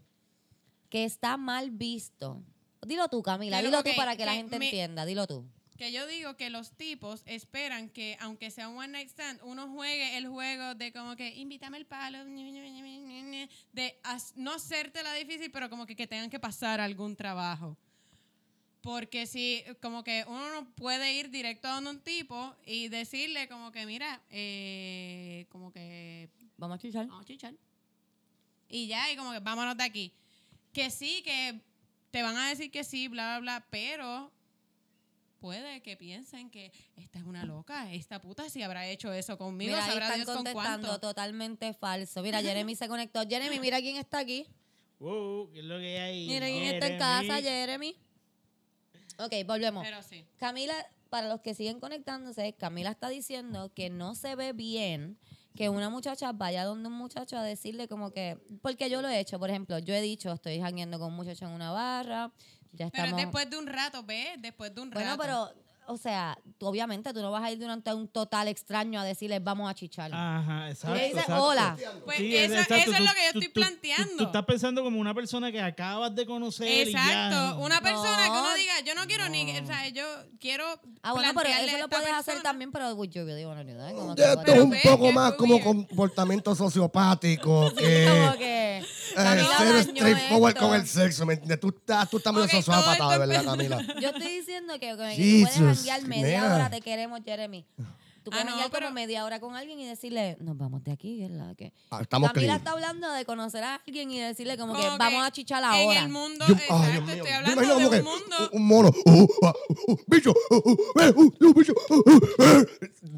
que 0.89 1.05
está 1.05 1.37
mal 1.37 1.71
visto. 1.71 2.43
Dilo 2.87 3.09
tú, 3.09 3.23
Camila, 3.23 3.63
dilo 3.63 3.83
tú 3.83 3.91
para 3.97 4.17
que 4.17 4.25
la 4.27 4.35
gente 4.35 4.59
me- 4.59 4.67
entienda, 4.67 5.05
dilo 5.07 5.27
tú. 5.27 5.45
Que 5.77 5.93
yo 5.93 6.07
digo 6.07 6.37
que 6.37 6.51
los 6.51 6.73
tipos 6.73 7.23
esperan 7.25 7.89
que, 7.89 8.17
aunque 8.21 8.51
sea 8.51 8.69
un 8.69 8.77
one 8.77 8.89
night 8.89 9.09
stand, 9.09 9.41
uno 9.45 9.67
juegue 9.73 10.19
el 10.19 10.29
juego 10.29 10.75
de 10.75 10.93
como 10.93 11.17
que 11.17 11.35
invítame 11.37 11.79
el 11.79 11.87
palo, 11.87 12.23
de 12.25 13.99
no 14.37 14.53
hacértela 14.55 15.15
difícil, 15.15 15.51
pero 15.51 15.71
como 15.71 15.87
que, 15.87 15.97
que 15.97 16.07
tengan 16.07 16.29
que 16.29 16.39
pasar 16.39 16.81
algún 16.81 17.17
trabajo. 17.17 17.79
Porque 18.83 19.27
si, 19.27 19.63
como 19.83 20.03
que 20.03 20.25
uno 20.27 20.49
no 20.55 20.71
puede 20.75 21.13
ir 21.13 21.31
directo 21.31 21.69
a 21.69 21.75
donde 21.75 21.91
un 21.91 22.01
tipo 22.01 22.55
y 22.65 22.89
decirle 22.89 23.47
como 23.49 23.71
que, 23.73 23.85
mira, 23.85 24.23
eh, 24.31 25.47
como 25.51 25.71
que 25.73 26.31
Vamos 26.57 26.77
a 26.77 26.81
chichar. 26.81 27.07
vamos 27.07 27.25
a 27.25 27.27
chichar. 27.27 27.55
Y 28.69 28.87
ya, 28.87 29.11
y 29.13 29.17
como 29.17 29.33
que 29.33 29.41
vámonos 29.41 29.77
de 29.77 29.85
aquí. 29.85 30.13
Que 30.73 30.91
sí, 30.91 31.23
que 31.25 31.61
te 32.11 32.23
van 32.23 32.37
a 32.37 32.49
decir 32.49 32.71
que 32.71 32.85
sí, 32.85 33.09
bla, 33.09 33.39
bla, 33.39 33.41
bla, 33.59 33.67
pero 33.71 34.33
puede 35.41 35.81
que 35.83 35.97
piensen 35.97 36.51
que 36.51 36.71
esta 36.97 37.19
es 37.19 37.25
una 37.25 37.45
loca, 37.45 37.93
esta 37.93 38.21
puta 38.21 38.49
si 38.51 38.63
habrá 38.63 38.87
hecho 38.87 39.13
eso 39.13 39.39
conmigo, 39.39 39.73
Mira, 39.73 39.87
sabrá 39.87 40.05
están 40.07 40.19
Dios 40.19 40.27
con 40.27 40.37
contestando 40.37 40.89
cuánto. 40.89 41.01
totalmente 41.01 41.73
falso. 41.75 42.23
Mira, 42.23 42.41
Jeremy 42.43 42.77
se 42.77 42.89
conectó. 42.89 43.27
Jeremy, 43.29 43.59
mira 43.59 43.81
quién 43.81 43.97
está 43.97 44.19
aquí. 44.21 44.47
Wow, 45.01 45.51
¿qué 45.51 45.61
es 45.61 45.65
lo 45.65 45.79
que 45.79 45.99
hay? 45.99 46.27
Mira 46.27 46.45
quién 46.47 46.63
está 46.75 46.87
en 46.89 46.99
casa, 46.99 47.41
Jeremy. 47.41 47.97
Ok, 49.25 49.47
volvemos. 49.47 49.85
Pero 49.85 50.03
sí. 50.03 50.25
Camila, 50.39 50.75
para 51.09 51.29
los 51.29 51.41
que 51.41 51.55
siguen 51.55 51.81
conectándose, 51.81 52.55
Camila 52.55 52.91
está 52.91 53.09
diciendo 53.09 53.73
que 53.75 53.91
no 53.91 54.15
se 54.15 54.35
ve 54.37 54.53
bien 54.53 55.19
que 55.57 55.69
una 55.69 55.91
muchacha 55.91 56.33
vaya 56.33 56.65
donde 56.65 56.89
un 56.89 56.95
muchacho 56.95 57.37
a 57.37 57.43
decirle 57.43 57.89
como 57.89 58.13
que, 58.13 58.39
porque 58.63 58.89
yo 58.89 59.03
lo 59.03 59.09
he 59.09 59.19
hecho, 59.19 59.39
por 59.39 59.51
ejemplo, 59.51 59.79
yo 59.79 59.95
he 59.95 60.01
dicho, 60.01 60.33
estoy 60.33 60.61
jangueando 60.61 60.99
con 60.99 61.09
un 61.09 61.17
muchacho 61.17 61.47
en 61.47 61.53
una 61.53 61.73
barra, 61.73 62.33
ya 62.73 62.89
Pero 62.91 63.05
estamos... 63.05 63.17
después 63.21 63.51
de 63.51 63.59
un 63.59 63.67
rato, 63.67 64.03
¿ves? 64.05 64.41
Después 64.41 64.75
de 64.75 64.81
un 64.81 64.91
bueno, 64.91 65.17
rato. 65.17 65.23
pero, 65.23 65.53
o 65.91 65.97
sea, 65.97 66.39
tú, 66.59 66.67
obviamente 66.67 67.13
tú 67.13 67.21
no 67.21 67.31
vas 67.31 67.43
a 67.43 67.51
ir 67.51 67.59
durante 67.59 67.93
un 67.93 68.09
total 68.09 68.49
extraño 68.49 69.01
a 69.01 69.05
decirles 69.05 69.43
vamos 69.43 69.71
a 69.71 69.75
chichar. 69.75 70.11
Ajá, 70.15 70.71
exacto. 70.71 70.95
le 70.97 71.05
dices 71.07 71.21
exacto. 71.23 71.45
hola. 71.45 71.77
Pues 72.05 72.19
Sí, 72.19 72.37
eso, 72.37 72.53
exacto, 72.55 72.75
eso 72.75 72.93
es 72.93 73.01
lo 73.01 73.07
que 73.15 73.25
yo 73.27 73.33
tú- 73.33 73.39
estoy 73.39 73.41
tú- 73.41 73.47
tú- 73.49 73.53
planteando. 73.61 74.17
Tú, 74.17 74.25
estás 74.25 74.45
pensando 74.45 74.83
como 74.83 75.01
una 75.01 75.15
persona 75.15 75.51
que 75.53 75.61
acabas 75.61 76.15
de 76.15 76.27
conocer. 76.27 76.89
y 76.89 76.93
ya. 76.93 77.29
Exacto, 77.31 77.59
una 77.61 77.81
persona 77.81 78.23
que 78.25 78.29
No. 78.31 78.41
uno 78.41 78.55
diga, 78.55 78.81
yo 78.87 78.95
no 78.95 79.07
quiero 79.07 79.29
ni, 79.29 79.59
o 79.59 79.67
sea, 79.67 79.89
yo 79.89 80.05
quiero 80.41 80.65
Ah, 81.03 81.13
bueno, 81.13 81.33
pero 81.35 81.49
eso 81.49 81.79
lo 81.79 81.89
puedes 81.89 82.13
hacer 82.13 82.43
también, 82.43 82.71
pero 82.71 82.91
you 83.05 83.25
really 83.25 83.45
wanna 83.45 83.65
do 83.65 83.77
that? 83.79 83.95
Como 83.95 84.15
que, 84.15 84.23
Esto 84.23 84.37
bueno, 84.37 84.53
es 84.53 84.61
un 84.61 84.71
ves 84.71 84.83
poco 84.83 85.05
que 85.07 85.13
más 85.13 85.33
como 85.33 85.61
comportamiento 85.63 86.55
sociopático 86.55 87.73
que 87.75 88.07
como 88.09 88.39
que 88.39 88.79
eh, 88.79 88.85
ser 89.59 89.85
straightforward 89.85 90.55
esto. 90.55 90.67
con 90.67 90.75
el 90.75 90.87
sexo. 90.87 91.27
¿me 91.27 91.35
entiendes? 91.35 91.61
Tú 91.61 91.69
estás, 91.69 92.09
tú 92.11 92.19
estás 92.19 92.33
medio 92.33 92.45
Ok, 92.47 92.51
todo 92.53 92.63
sociopata, 92.63 92.91
de 92.91 93.15
esto 93.15 93.19
verdad, 93.19 93.45
Camila. 93.45 93.79
Yo 94.01 94.09
estoy 94.11 94.33
diciendo 94.39 94.75
que, 94.75 94.81
que 94.81 94.97
puedes 94.97 95.17
janguear 95.85 96.09
media 96.09 96.41
nena. 96.43 96.55
hora, 96.55 96.71
te 96.71 96.81
queremos, 96.81 97.21
Jeremy. 97.25 97.65
Tú 98.23 98.31
Ah, 98.31 98.33
puedes 98.33 98.45
no, 98.45 98.51
janguear 98.51 98.71
pero- 98.71 98.87
como 98.87 98.95
media 98.95 99.25
hora 99.25 99.41
con 99.41 99.57
alguien 99.57 99.81
y 99.81 99.87
decirle, 99.87 100.37
nos 100.41 100.57
vamos 100.59 100.85
de 100.85 100.93
aquí, 100.93 101.21
¿verdad? 101.21 101.57
Que 101.57 101.73
Ah, 101.91 102.01
estamos 102.03 102.29
Camila 102.33 102.47
clean. 102.53 102.59
está 102.59 102.73
hablando 102.73 103.11
de 103.13 103.25
conocer 103.25 103.65
a 103.65 103.77
alguien 103.77 104.11
y 104.11 104.21
decirle 104.21 104.57
como, 104.59 104.75
Como 104.75 104.85
que 104.85 104.97
vamos 104.99 105.27
a 105.27 105.31
chichar 105.31 105.65
ahora. 105.65 105.99
En 105.99 106.05
el 106.05 106.11
mundo, 106.11 106.45
Yo, 106.47 106.55
exacto, 106.55 106.75
ay, 106.77 107.01
mío. 107.01 107.13
estoy 107.15 107.31
Yo 107.31 107.37
hablando 107.37 107.63
imagino 107.63 107.75
de 107.91 108.03
como 108.03 108.13
un 108.15 108.21
que 108.21 108.29
mundo. 108.29 108.51
un, 108.53 108.67
mono. 108.67 108.91
uh, 109.07 109.23
uh, 109.23 109.93
uh, 109.93 109.97
bicho. 110.07 110.35
uh, 110.51 110.55
uh, 110.57 111.01
eh, 111.01 111.13
uh, 111.17 111.47
uh, 111.47 111.55
bicho, 111.55 111.73
uh, 111.89 111.95
uh, 111.95 112.21
eh. 112.43 112.67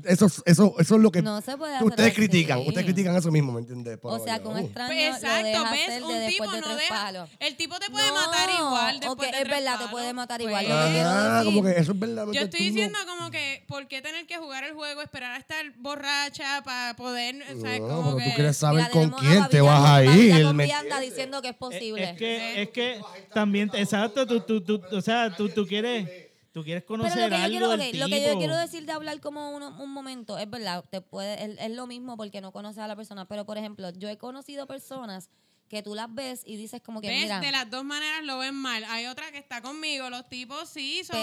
Eso, 0.04 0.26
es- 0.26 0.42
eso, 0.46 0.74
eso 0.78 0.94
es 0.96 1.00
lo 1.00 1.10
que 1.10 1.22
No 1.22 1.40
se 1.40 1.56
puede 1.56 1.74
hacer 1.74 1.86
ustedes 1.88 2.12
así. 2.12 2.16
critican. 2.16 2.58
Ustedes 2.60 2.84
critican 2.84 3.16
eso 3.16 3.30
mismo, 3.30 3.52
¿me 3.52 3.60
entiendes? 3.60 3.98
O 4.02 4.18
sea, 4.18 4.40
con 4.42 4.54
uh. 4.54 4.58
extraño 4.58 4.88
Pues 4.94 5.16
exacto, 5.16 5.64
ves, 5.70 6.02
un 6.02 6.26
tipo 6.28 6.50
de 6.50 6.60
no 6.60 6.76
deja. 6.76 6.94
palos. 6.94 7.30
El 7.40 7.56
tipo 7.56 7.78
te 7.78 7.90
puede 7.90 8.06
No, 8.08 8.14
matar 8.14 8.50
igual 8.58 9.00
después 9.00 9.12
ok, 9.12 9.20
de 9.20 9.26
es 9.26 9.32
tres 9.32 9.48
verdad, 9.48 9.72
te 9.72 9.76
palos. 9.78 9.90
puede 9.90 10.12
matar 10.12 10.40
Pues, 10.40 10.48
igual, 10.48 10.64
quiero 10.92 11.08
Ah, 11.08 11.42
como 11.44 11.62
que 11.62 11.70
eso 11.72 11.92
es 11.92 11.98
verdaderamente 11.98 12.38
Yo 12.38 12.44
estoy 12.44 12.60
no- 12.60 12.66
diciendo 12.66 12.98
como 13.06 13.30
que, 13.30 13.64
¿por 13.66 13.86
qué 13.88 14.00
tener 14.02 14.26
que 14.26 14.38
jugar 14.38 14.64
el 14.64 14.74
juego, 14.74 15.01
esperar 15.02 15.32
a 15.32 15.36
estar 15.38 15.64
borracha 15.76 16.62
para 16.64 16.94
poder, 16.94 17.36
o 17.54 17.60
sea, 17.60 17.78
No, 17.78 17.86
como 17.88 18.02
pero 18.04 18.16
que... 18.18 18.24
tú 18.24 18.30
quieres 18.36 18.56
saber 18.56 18.82
Mira, 18.82 18.90
con 18.90 19.10
quién 19.18 19.48
te 19.48 19.60
vas 19.60 19.84
a 19.90 20.04
ir. 20.04 20.42
con 20.44 20.56
¿me 20.56 20.64
vianda 20.64 21.00
diciendo 21.00 21.42
que 21.42 21.48
es 21.50 21.56
posible. 21.56 22.10
es 22.10 22.16
que, 22.18 22.62
es 22.62 22.68
que 22.70 23.00
también, 23.32 23.70
exacto, 23.74 24.26
tú, 24.26 24.40
tú, 24.40 24.60
tú, 24.62 24.80
o 24.90 25.00
sea, 25.00 25.34
tú, 25.36 25.48
tú 25.48 25.66
quieres, 25.66 26.08
tú 26.52 26.62
quieres 26.62 26.82
Pero 26.82 26.98
conocer 26.98 27.30
lo 27.30 27.36
que, 27.36 27.38
yo 27.38 27.44
algo 27.44 27.50
quiero, 27.58 27.68
del 27.70 27.80
ok, 27.80 27.86
tipo. 27.92 27.98
lo 28.04 28.08
que 28.08 28.26
yo 28.28 28.38
quiero 28.38 28.56
decir 28.56 28.84
de 28.86 28.92
hablar 28.92 29.20
como 29.20 29.50
uno- 29.50 29.76
un 29.82 29.90
momento, 29.92 30.38
es 30.38 30.48
verdad, 30.50 30.84
te 30.90 31.00
puede, 31.00 31.42
es, 31.44 31.58
es 31.58 31.70
lo 31.70 31.86
mismo 31.86 32.16
porque 32.16 32.40
no 32.40 32.52
conoces 32.52 32.78
a 32.78 32.86
la 32.88 32.96
persona, 32.96 33.26
pero 33.26 33.44
por 33.46 33.58
ejemplo, 33.58 33.90
yo 33.90 34.08
he 34.08 34.18
conocido 34.18 34.66
personas 34.66 35.30
que 35.72 35.82
tú 35.82 35.94
las 35.94 36.14
ves 36.14 36.42
y 36.44 36.58
dices 36.58 36.82
como 36.82 37.00
que, 37.00 37.08
¿Ves? 37.08 37.22
mira, 37.22 37.40
De 37.40 37.50
las 37.50 37.70
dos 37.70 37.82
maneras 37.82 38.22
lo 38.24 38.36
ven 38.36 38.54
mal. 38.54 38.84
Hay 38.90 39.06
otra 39.06 39.32
que 39.32 39.38
está 39.38 39.62
conmigo. 39.62 40.10
Los 40.10 40.28
tipos 40.28 40.68
sí, 40.68 41.02
son, 41.02 41.16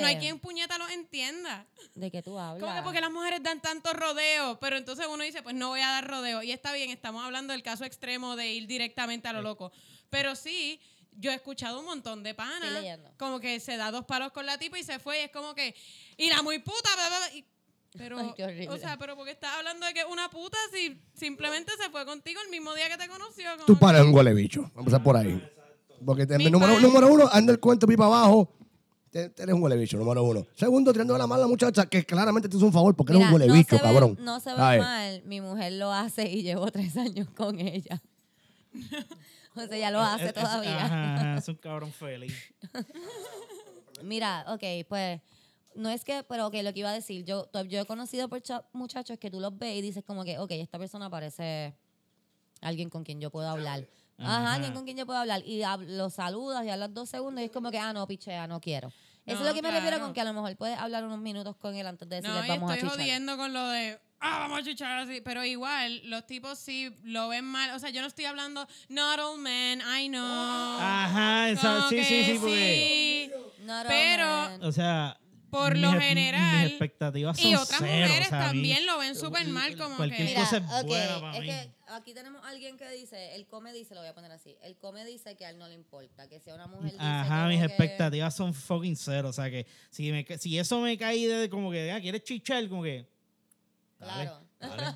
no 0.00 0.06
hay 0.06 0.16
quien 0.16 0.38
puñeta 0.38 0.78
los 0.78 0.90
entienda. 0.90 1.66
¿de 1.94 2.10
qué 2.10 2.22
tú 2.22 2.38
hablas? 2.38 2.62
Como 2.62 2.74
que 2.74 2.82
porque 2.82 3.02
las 3.02 3.10
mujeres 3.10 3.42
dan 3.42 3.60
tanto 3.60 3.92
rodeo, 3.92 4.58
pero 4.58 4.78
entonces 4.78 5.06
uno 5.06 5.22
dice, 5.22 5.42
pues 5.42 5.54
no 5.54 5.68
voy 5.68 5.82
a 5.82 5.88
dar 5.88 6.08
rodeo. 6.08 6.42
Y 6.42 6.50
está 6.50 6.72
bien, 6.72 6.88
estamos 6.88 7.22
hablando 7.22 7.52
del 7.52 7.62
caso 7.62 7.84
extremo 7.84 8.36
de 8.36 8.50
ir 8.50 8.66
directamente 8.66 9.28
a 9.28 9.34
lo 9.34 9.42
loco. 9.42 9.70
Pero 10.08 10.34
sí, 10.34 10.80
yo 11.12 11.30
he 11.30 11.34
escuchado 11.34 11.80
un 11.80 11.84
montón 11.84 12.22
de 12.22 12.32
panas. 12.34 12.82
Como 13.18 13.38
que 13.38 13.60
se 13.60 13.76
da 13.76 13.90
dos 13.90 14.06
palos 14.06 14.32
con 14.32 14.46
la 14.46 14.56
tipa 14.56 14.78
y 14.78 14.82
se 14.82 14.98
fue. 14.98 15.20
Y 15.20 15.24
es 15.24 15.30
como 15.30 15.54
que, 15.54 15.74
y 16.16 16.30
la 16.30 16.40
muy 16.40 16.58
puta, 16.60 16.88
bla, 16.94 17.06
bla, 17.06 17.18
bla, 17.18 17.36
y- 17.36 17.44
pero, 17.96 18.18
Ay, 18.18 18.32
qué 18.36 18.44
horrible. 18.44 18.68
o 18.70 18.78
sea, 18.78 18.96
pero 18.98 19.16
porque 19.16 19.32
estás 19.32 19.52
hablando 19.56 19.86
de 19.86 19.92
que 19.94 20.04
una 20.04 20.28
puta 20.30 20.56
si 20.72 21.00
simplemente 21.14 21.72
se 21.82 21.90
fue 21.90 22.04
contigo 22.06 22.40
el 22.44 22.50
mismo 22.50 22.74
día 22.74 22.88
que 22.88 22.96
te 22.96 23.08
conoció. 23.08 23.50
como 23.54 23.64
Tú 23.66 23.74
que- 23.74 23.80
pares 23.80 24.02
un 24.02 24.14
huele 24.14 24.32
bicho. 24.34 24.60
Vamos 24.62 24.76
a 24.76 24.80
empezar 24.80 25.02
por 25.02 25.16
ahí. 25.16 25.42
Porque 26.04 26.26
te- 26.26 26.38
Mi 26.38 26.50
número, 26.50 26.78
número 26.80 27.08
uno, 27.08 27.28
anda 27.32 27.52
el 27.52 27.60
cuento 27.60 27.86
pipa 27.86 28.06
abajo. 28.06 28.52
Te- 29.10 29.28
te 29.30 29.42
Eres 29.42 29.54
un 29.56 29.62
huele 29.62 29.76
bicho, 29.76 29.98
número 29.98 30.22
uno. 30.22 30.46
Segundo, 30.54 30.92
tirando 30.92 31.18
la 31.18 31.26
mala 31.26 31.46
muchacha 31.48 31.84
que 31.86 32.04
claramente 32.06 32.48
te 32.48 32.56
hizo 32.56 32.64
un 32.64 32.72
favor 32.72 32.94
porque 32.94 33.12
eres 33.12 33.18
Mira, 33.18 33.28
un 33.28 33.34
huele 33.34 33.46
no 33.48 33.54
bicho, 33.54 33.70
se 33.76 33.82
ve- 33.82 33.82
cabrón. 33.82 34.16
no 34.20 34.38
se 34.38 34.50
ve 34.50 34.56
¿Sabes? 34.56 34.80
mal, 34.80 35.22
mi 35.24 35.40
mujer 35.40 35.72
lo 35.72 35.92
hace 35.92 36.28
y 36.30 36.42
llevo 36.42 36.70
tres 36.70 36.96
años 36.96 37.28
con 37.36 37.58
ella. 37.58 38.00
o 39.56 39.66
sea, 39.66 39.76
ya 39.78 39.90
lo 39.90 40.00
hace 40.00 40.26
Es- 40.26 40.28
es- 40.28 40.34
todavía. 40.34 40.84
Ajá, 40.84 41.38
es 41.38 41.48
un 41.48 41.54
cabrón 41.60 41.92
feliz. 41.92 42.32
Mira, 44.02 44.44
ok, 44.48 44.62
pues 44.88 45.20
no 45.80 45.90
es 45.90 46.04
que, 46.04 46.22
pero 46.22 46.46
ok, 46.46 46.54
lo 46.62 46.72
que 46.72 46.80
iba 46.80 46.90
a 46.90 46.92
decir, 46.94 47.24
yo, 47.24 47.48
yo 47.68 47.80
he 47.80 47.84
conocido 47.86 48.28
por 48.28 48.40
cha- 48.42 48.64
muchachos 48.72 49.18
que 49.18 49.30
tú 49.30 49.40
los 49.40 49.56
ves 49.58 49.76
y 49.76 49.82
dices 49.82 50.04
como 50.04 50.24
que, 50.24 50.38
ok, 50.38 50.50
esta 50.52 50.78
persona 50.78 51.10
parece 51.10 51.74
alguien 52.60 52.90
con 52.90 53.02
quien 53.04 53.20
yo 53.20 53.30
puedo 53.30 53.48
hablar. 53.48 53.86
Ajá, 54.18 54.36
Ajá. 54.42 54.52
alguien 54.54 54.74
con 54.74 54.84
quien 54.84 54.96
yo 54.98 55.06
puedo 55.06 55.18
hablar. 55.18 55.42
Y 55.46 55.60
hab- 55.62 55.86
lo 55.86 56.10
saludas 56.10 56.64
y 56.66 56.70
hablas 56.70 56.92
dos 56.92 57.08
segundos 57.08 57.40
y 57.42 57.46
es 57.46 57.50
como 57.50 57.70
que, 57.70 57.78
ah, 57.78 57.92
no, 57.92 58.06
pichea, 58.06 58.46
no 58.46 58.60
quiero. 58.60 58.92
Eso 59.26 59.40
es 59.42 59.46
lo 59.48 59.54
que 59.54 59.62
me 59.62 59.70
refiero 59.70 60.00
con 60.00 60.12
que 60.12 60.20
a 60.20 60.24
lo 60.24 60.32
mejor 60.32 60.56
puedes 60.56 60.76
hablar 60.78 61.04
unos 61.04 61.18
minutos 61.20 61.54
con 61.56 61.74
él 61.74 61.86
antes 61.86 62.08
de 62.08 62.16
decirle 62.16 62.40
No, 62.42 62.48
vamos 62.48 62.70
a 62.70 62.74
estoy 62.74 62.88
chichar. 62.90 63.04
jodiendo 63.04 63.36
con 63.36 63.52
lo 63.52 63.68
de, 63.68 63.98
ah, 64.18 64.38
vamos 64.40 64.58
a 64.58 64.62
chichar 64.64 64.98
así. 64.98 65.20
Pero 65.20 65.44
igual, 65.44 66.02
los 66.10 66.26
tipos 66.26 66.58
sí 66.58 66.94
lo 67.04 67.28
ven 67.28 67.44
mal. 67.44 67.70
O 67.74 67.78
sea, 67.78 67.90
yo 67.90 68.00
no 68.00 68.08
estoy 68.08 68.24
hablando, 68.24 68.66
not 68.88 69.18
all 69.20 69.38
men, 69.38 69.80
I 69.80 70.08
know. 70.08 70.20
Ajá, 70.80 71.50
esa- 71.50 71.88
sí, 71.88 72.02
sí, 72.02 72.24
sí, 72.24 72.38
porque, 72.40 73.30
sí. 73.32 73.64
Not 73.64 73.82
all 73.82 73.86
Pero- 73.88 74.48
men. 74.50 74.64
o 74.64 74.72
sea, 74.72 75.18
Por 75.50 75.72
mis 75.74 75.82
lo 75.82 76.00
general, 76.00 76.62
mis 76.64 76.70
expectativas 76.70 77.38
son 77.38 77.50
Y 77.50 77.54
otras 77.54 77.80
cero, 77.80 78.06
mujeres 78.06 78.26
o 78.26 78.30
sea, 78.30 78.38
a 78.38 78.52
mí- 78.52 78.58
también 78.58 78.86
lo 78.86 78.98
ven 78.98 79.14
súper 79.16 79.46
mal, 79.48 79.76
como 79.76 79.96
cualquier 79.96 80.18
que... 80.28 80.34
Mira, 80.34 80.40
cosa 80.40 80.56
es 80.58 80.62
ok, 80.82 80.86
buena 80.86 81.20
para 81.20 81.34
es 81.36 81.40
mí. 81.40 81.46
que 81.46 81.70
aquí 81.88 82.14
tenemos 82.14 82.44
a 82.44 82.48
alguien 82.48 82.76
que 82.78 82.90
dice, 82.90 83.34
el 83.34 83.46
come 83.46 83.72
dice, 83.72 83.94
lo 83.94 84.00
voy 84.00 84.08
a 84.10 84.14
poner 84.14 84.30
así, 84.32 84.56
el 84.62 84.76
come 84.76 85.04
dice 85.04 85.36
que 85.36 85.44
a 85.46 85.50
él 85.50 85.58
no 85.58 85.66
le 85.68 85.74
importa, 85.74 86.28
que 86.28 86.38
sea 86.40 86.54
una 86.54 86.66
mujer 86.66 86.92
dice 86.92 87.02
Ajá, 87.04 87.46
mis 87.48 87.58
que- 87.58 87.64
expectativas 87.66 88.34
son 88.34 88.54
fucking 88.54 88.96
cero. 88.96 89.28
O 89.28 89.32
sea 89.32 89.50
que 89.50 89.66
si, 89.90 90.10
me, 90.12 90.24
si 90.38 90.58
eso 90.58 90.80
me 90.80 90.96
cae 90.96 91.26
de 91.28 91.50
como 91.50 91.70
que, 91.70 91.90
ah, 91.92 92.00
¿quieres 92.00 92.22
chichar? 92.24 92.68
Como 92.68 92.82
que. 92.82 93.06
Dale, 93.98 94.12
Claro. 94.24 94.49
Dale. 94.60 94.94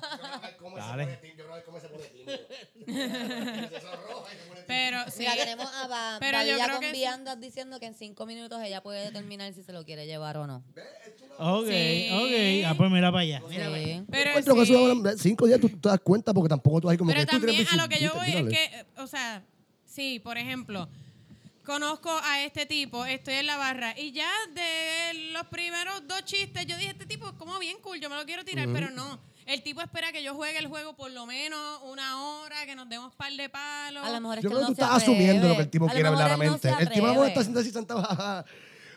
Dale. 0.75 1.19
Pero 4.67 4.97
sí, 5.11 5.19
Mira, 5.19 5.35
tenemos 5.35 5.67
a 5.73 5.87
ba 5.87 6.17
Pero 6.19 6.37
yo 6.39 6.57
Badilla 6.57 6.65
creo 6.65 6.79
que 6.79 6.93
sí. 6.93 7.03
diciendo 7.39 7.79
que 7.79 7.85
en 7.85 7.93
cinco 7.95 8.25
minutos 8.25 8.61
ella 8.63 8.81
puede 8.81 9.05
determinar 9.05 9.53
si 9.53 9.63
se 9.63 9.71
lo 9.73 9.85
quiere 9.85 10.05
llevar 10.05 10.37
o 10.37 10.47
no. 10.47 10.63
Ok, 11.37 11.67
Sí. 11.67 12.09
ok. 12.11 12.65
Ah, 12.67 12.73
pues 12.77 12.89
mira 12.91 13.11
para 13.11 13.21
allá. 13.21 13.41
Mira 13.47 13.65
para 13.65 13.75
allá. 13.77 14.03
Pero 14.09 14.65
sí. 14.65 15.17
cinco 15.19 15.45
días 15.47 15.59
tú 15.59 15.69
te 15.69 15.89
das 15.89 15.99
cuenta 15.99 16.33
porque 16.33 16.49
tampoco 16.49 16.81
tú 16.81 16.89
hay 16.89 16.97
como 16.97 17.11
Pero 17.11 17.21
que 17.21 17.25
tú 17.27 17.39
también 17.39 17.67
a 17.69 17.75
lo 17.75 17.87
que 17.89 17.99
yo 17.99 18.13
voy 18.13 18.29
es 18.31 18.43
que, 18.49 18.63
eh, 18.79 18.85
o 18.97 19.07
sea, 19.07 19.43
sí, 19.85 20.19
por 20.19 20.37
ejemplo, 20.37 20.87
conozco 21.63 22.09
a 22.23 22.43
este 22.43 22.65
tipo, 22.65 23.05
estoy 23.05 23.35
en 23.35 23.45
la 23.47 23.57
barra. 23.57 23.97
Y 23.97 24.11
ya 24.11 24.29
de 24.53 25.31
los 25.31 25.45
primeros 25.47 26.07
dos 26.07 26.23
chistes, 26.25 26.65
yo 26.65 26.77
dije, 26.77 26.91
este 26.91 27.05
tipo 27.05 27.27
es 27.27 27.33
como 27.33 27.57
bien 27.59 27.77
cool, 27.81 27.99
yo 27.99 28.09
me 28.09 28.15
lo 28.15 28.25
quiero 28.25 28.43
tirar, 28.45 28.67
pero 28.73 28.89
no. 28.89 29.19
El 29.45 29.61
tipo 29.61 29.79
espera 29.81 30.11
que 30.11 30.23
yo 30.23 30.33
juegue 30.33 30.57
el 30.57 30.67
juego 30.67 30.95
por 30.95 31.11
lo 31.11 31.25
menos 31.27 31.79
una 31.83 32.23
hora, 32.23 32.65
que 32.65 32.75
nos 32.75 32.89
demos 32.89 33.13
par 33.15 33.31
de 33.31 33.47
palos. 33.47 34.03
A 34.03 34.09
lo 34.09 34.19
mejor 34.19 34.39
es 34.39 34.43
Yo 34.43 34.49
que 34.49 34.55
creo 34.55 34.65
que 34.65 34.71
no 34.71 34.75
tú 34.75 34.81
estás 34.81 35.03
asumiendo 35.03 35.47
lo 35.47 35.55
que 35.55 35.61
el 35.61 35.69
tipo 35.69 35.85
A 35.85 35.91
quiere 35.91 36.09
no 36.09 36.19
el 36.19 36.89
tipo 36.89 37.07
mejor 37.07 37.27
está 37.27 37.39
haciendo 37.41 37.59
así 37.59 37.71
sentado, 37.71 38.03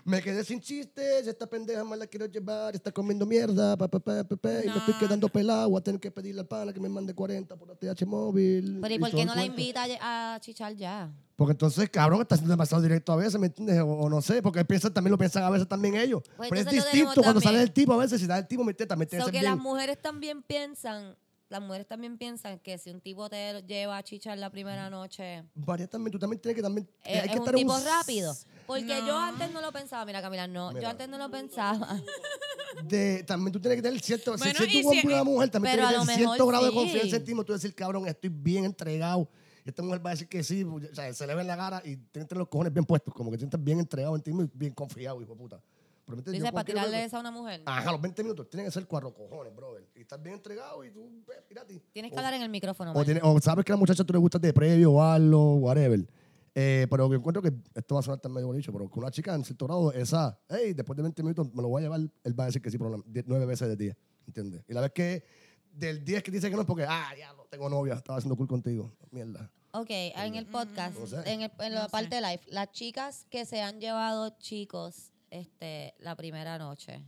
Me 0.04 0.22
quedé 0.22 0.42
sin 0.42 0.58
chistes, 0.58 1.26
esta 1.26 1.46
pendeja 1.46 1.84
más 1.84 1.98
la 1.98 2.06
quiero 2.06 2.24
llevar, 2.24 2.74
está 2.74 2.90
comiendo 2.90 3.26
mierda, 3.26 3.76
pa, 3.76 3.88
pa, 3.88 3.98
pa, 4.00 4.24
pa, 4.24 4.36
pa, 4.36 4.48
y 4.64 4.68
me 4.68 4.78
estoy 4.78 4.94
No, 4.94 5.00
quedando 5.00 5.28
pelado, 5.28 5.68
voy 5.68 5.80
a 5.80 5.84
tener 5.84 6.00
que 6.00 6.10
pedirle 6.10 6.40
al 6.40 6.46
pana 6.46 6.72
que 6.72 6.80
me 6.80 6.88
mande 6.88 7.14
40 7.14 7.54
por 7.56 7.70
ATH 7.70 8.06
móvil. 8.06 8.78
Pero 8.80 8.94
¿y 8.94 8.96
y 8.96 8.98
por 8.98 9.10
qué 9.10 9.26
no 9.26 9.34
la 9.34 9.44
invita 9.44 9.84
a 10.00 10.38
chichar 10.40 10.74
ya? 10.74 11.12
Porque 11.38 11.52
entonces, 11.52 11.88
cabrón, 11.88 12.20
está 12.20 12.34
siendo 12.34 12.50
demasiado 12.52 12.82
directo 12.82 13.12
a 13.12 13.16
veces, 13.16 13.38
¿me 13.38 13.46
entiendes? 13.46 13.78
O, 13.80 13.86
o 13.86 14.10
no 14.10 14.20
sé, 14.20 14.42
porque 14.42 14.64
piensan, 14.64 14.92
también 14.92 15.12
lo 15.12 15.18
piensan 15.18 15.44
a 15.44 15.50
veces 15.50 15.68
también 15.68 15.94
ellos. 15.94 16.20
Pues 16.36 16.50
Pero 16.50 16.62
es 16.62 16.68
distinto 16.68 17.22
cuando 17.22 17.40
sale 17.40 17.62
el 17.62 17.70
tipo, 17.70 17.92
a 17.92 17.96
veces 17.96 18.20
si 18.20 18.26
da 18.26 18.38
el 18.38 18.48
tipo, 18.48 18.64
¿me 18.64 18.72
entiendes? 18.72 18.88
También 18.88 19.08
tiene 19.08 19.24
So 19.24 19.30
que 19.30 19.40
las 19.42 19.56
mujeres 19.56 20.02
también 20.02 20.42
piensan, 20.42 21.16
las 21.48 21.60
mujeres 21.62 21.86
también 21.86 22.18
piensan 22.18 22.58
que 22.58 22.76
si 22.76 22.90
un 22.90 23.00
tipo 23.00 23.30
te 23.30 23.62
lleva 23.68 23.98
a 23.98 24.02
chichar 24.02 24.36
la 24.36 24.50
primera 24.50 24.90
noche, 24.90 25.44
Varias 25.54 25.88
también, 25.88 26.10
tú 26.10 26.18
también 26.18 26.42
tienes 26.42 26.56
que 26.56 26.62
también... 26.62 26.88
eh, 27.04 27.20
hay 27.20 27.26
es 27.28 27.32
que 27.32 27.38
un 27.38 27.44
estar 27.46 27.54
en 27.54 27.60
tipo 27.68 27.78
rápido. 27.84 28.34
Porque 28.66 29.00
yo 29.06 29.16
antes 29.16 29.52
no 29.52 29.60
lo 29.60 29.70
pensaba, 29.70 30.04
mira 30.06 30.20
Camila, 30.20 30.48
no, 30.48 30.70
Mira. 30.70 30.80
yo 30.82 30.88
antes 30.88 31.08
no 31.08 31.18
lo 31.18 31.30
pensaba. 31.30 32.00
de, 32.82 33.22
también 33.22 33.52
tú 33.52 33.60
tienes 33.60 33.76
que 33.76 33.82
tener 33.82 34.00
cierto, 34.00 34.36
si- 34.36 34.42
Bueno, 34.42 34.58
si, 34.68 34.78
y 34.78 34.82
tú 34.82 34.90
si- 34.90 35.06
una 35.06 35.22
mujer 35.22 35.50
también 35.50 35.76
tienes 35.76 35.88
que 35.88 36.00
tener 36.00 36.16
cierto 36.16 36.46
grado 36.48 36.64
de 36.66 36.72
confianza 36.72 37.14
en 37.16 37.24
ti, 37.24 37.32
tú 37.46 37.52
decir, 37.52 37.72
cabrón, 37.76 38.08
estoy 38.08 38.30
bien 38.30 38.64
entregado. 38.64 39.28
Esta 39.68 39.82
mujer 39.82 40.04
va 40.04 40.10
a 40.10 40.14
decir 40.14 40.28
que 40.28 40.42
sí, 40.42 40.64
o 40.64 40.80
sea, 40.94 41.12
se 41.12 41.26
le 41.26 41.34
ve 41.34 41.42
en 41.42 41.46
la 41.46 41.56
cara 41.58 41.82
y 41.84 41.94
tienes 41.96 42.30
los 42.32 42.48
cojones 42.48 42.72
bien 42.72 42.86
puestos, 42.86 43.12
como 43.12 43.30
que 43.30 43.36
te 43.36 43.40
sientes 43.42 43.62
bien 43.62 43.78
entregado 43.78 44.16
en 44.16 44.22
ti 44.22 44.30
mismo 44.32 44.44
y 44.44 44.50
bien 44.58 44.72
confiado, 44.72 45.20
hijo 45.20 45.32
de 45.32 45.38
puta. 45.38 45.60
Pero. 46.06 46.22
Dice, 46.22 46.50
para 46.50 46.64
tirarle 46.64 47.04
eso 47.04 47.18
a 47.18 47.20
una 47.20 47.30
mujer. 47.30 47.60
Ajá, 47.66 47.92
los 47.92 48.00
20 48.00 48.22
minutos 48.22 48.48
tienen 48.48 48.64
que 48.64 48.72
ser 48.72 48.86
cuatro 48.86 49.12
cojones, 49.12 49.54
brother. 49.54 49.86
Y 49.94 50.00
estás 50.00 50.22
bien 50.22 50.36
entregado 50.36 50.82
y 50.84 50.90
tú, 50.90 51.22
mira 51.50 51.60
a 51.60 51.66
ti. 51.66 51.82
Tienes 51.92 52.10
que 52.10 52.16
O- 52.16 52.18
hablar 52.18 52.32
en 52.32 52.40
el 52.42 52.48
micrófono. 52.48 52.92
o, 52.94 53.04
tiene- 53.04 53.20
o 53.22 53.38
sabes 53.42 53.62
que 53.62 53.72
a 53.72 53.74
la 53.74 53.78
muchacha 53.78 54.02
tú 54.04 54.14
le 54.14 54.18
gustas 54.18 54.40
de 54.40 54.54
previo 54.54 54.90
o 54.92 55.02
algo, 55.02 55.56
whatever. 55.56 56.08
Eh, 56.54 56.86
pero 56.88 57.06
yo 57.10 57.14
encuentro 57.16 57.42
que 57.42 57.52
esto 57.74 57.94
va 57.94 58.00
a 58.00 58.02
sonar 58.02 58.20
tan 58.20 58.32
medio 58.32 58.46
bonito, 58.46 58.72
pero 58.72 58.90
que 58.90 58.98
una 58.98 59.10
chica 59.10 59.34
en 59.34 59.44
cierto 59.44 59.66
grado, 59.66 59.92
esa, 59.92 60.40
hey, 60.48 60.72
después 60.72 60.96
de 60.96 61.02
20 61.02 61.22
minutos 61.22 61.46
me 61.54 61.60
lo 61.60 61.68
voy 61.68 61.80
a 61.80 61.84
llevar, 61.84 62.00
él 62.00 62.40
va 62.40 62.44
a 62.44 62.46
decir 62.46 62.62
que 62.62 62.70
sí 62.70 62.78
die- 63.04 63.24
nueve 63.26 63.44
veces 63.44 63.68
de 63.68 63.76
10, 63.76 63.96
¿entiendes? 64.26 64.64
Y 64.66 64.72
la 64.72 64.80
vez 64.80 64.92
que 64.92 65.22
del 65.70 66.02
10 66.02 66.22
que 66.22 66.30
dice 66.30 66.48
que 66.48 66.56
no 66.56 66.62
es 66.62 66.66
porque, 66.66 66.86
ah, 66.88 67.10
ya 67.16 67.34
no 67.34 67.44
tengo 67.44 67.68
novia, 67.68 67.94
estaba 67.94 68.16
haciendo 68.18 68.34
cool 68.34 68.48
contigo, 68.48 68.90
mierda. 69.10 69.50
Ok, 69.72 69.90
en 69.90 70.34
el 70.34 70.46
podcast, 70.46 70.96
en, 71.26 71.42
el- 71.42 71.52
en 71.58 71.74
la 71.74 71.82
No 71.82 71.88
parte 71.88 72.20
live, 72.20 72.40
las 72.48 72.72
chicas 72.72 73.26
que 73.30 73.44
se 73.44 73.60
han 73.62 73.80
llevado 73.80 74.30
chicos 74.38 75.10
este, 75.30 75.94
la 75.98 76.16
primera 76.16 76.56
noche, 76.58 77.02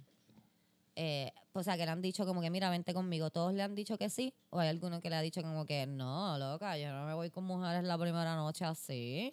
eh, 0.94 1.32
o 1.54 1.62
sea, 1.62 1.76
que 1.78 1.86
le 1.86 1.90
han 1.90 2.02
dicho 2.02 2.26
como 2.26 2.42
que, 2.42 2.50
mira, 2.50 2.68
vente 2.68 2.92
conmigo, 2.92 3.30
¿todos 3.30 3.54
le 3.54 3.62
han 3.62 3.74
dicho 3.74 3.96
que 3.96 4.10
sí? 4.10 4.34
¿O 4.50 4.58
hay 4.60 4.68
alguno 4.68 5.00
que 5.00 5.08
le 5.08 5.16
ha 5.16 5.22
dicho 5.22 5.40
como 5.42 5.64
que, 5.64 5.86
no, 5.86 6.36
loca, 6.38 6.76
yo 6.76 6.92
no 6.92 7.06
me 7.06 7.14
voy 7.14 7.30
con 7.30 7.44
mujeres 7.44 7.82
la 7.84 7.96
primera 7.96 8.36
noche 8.36 8.64
así? 8.66 9.32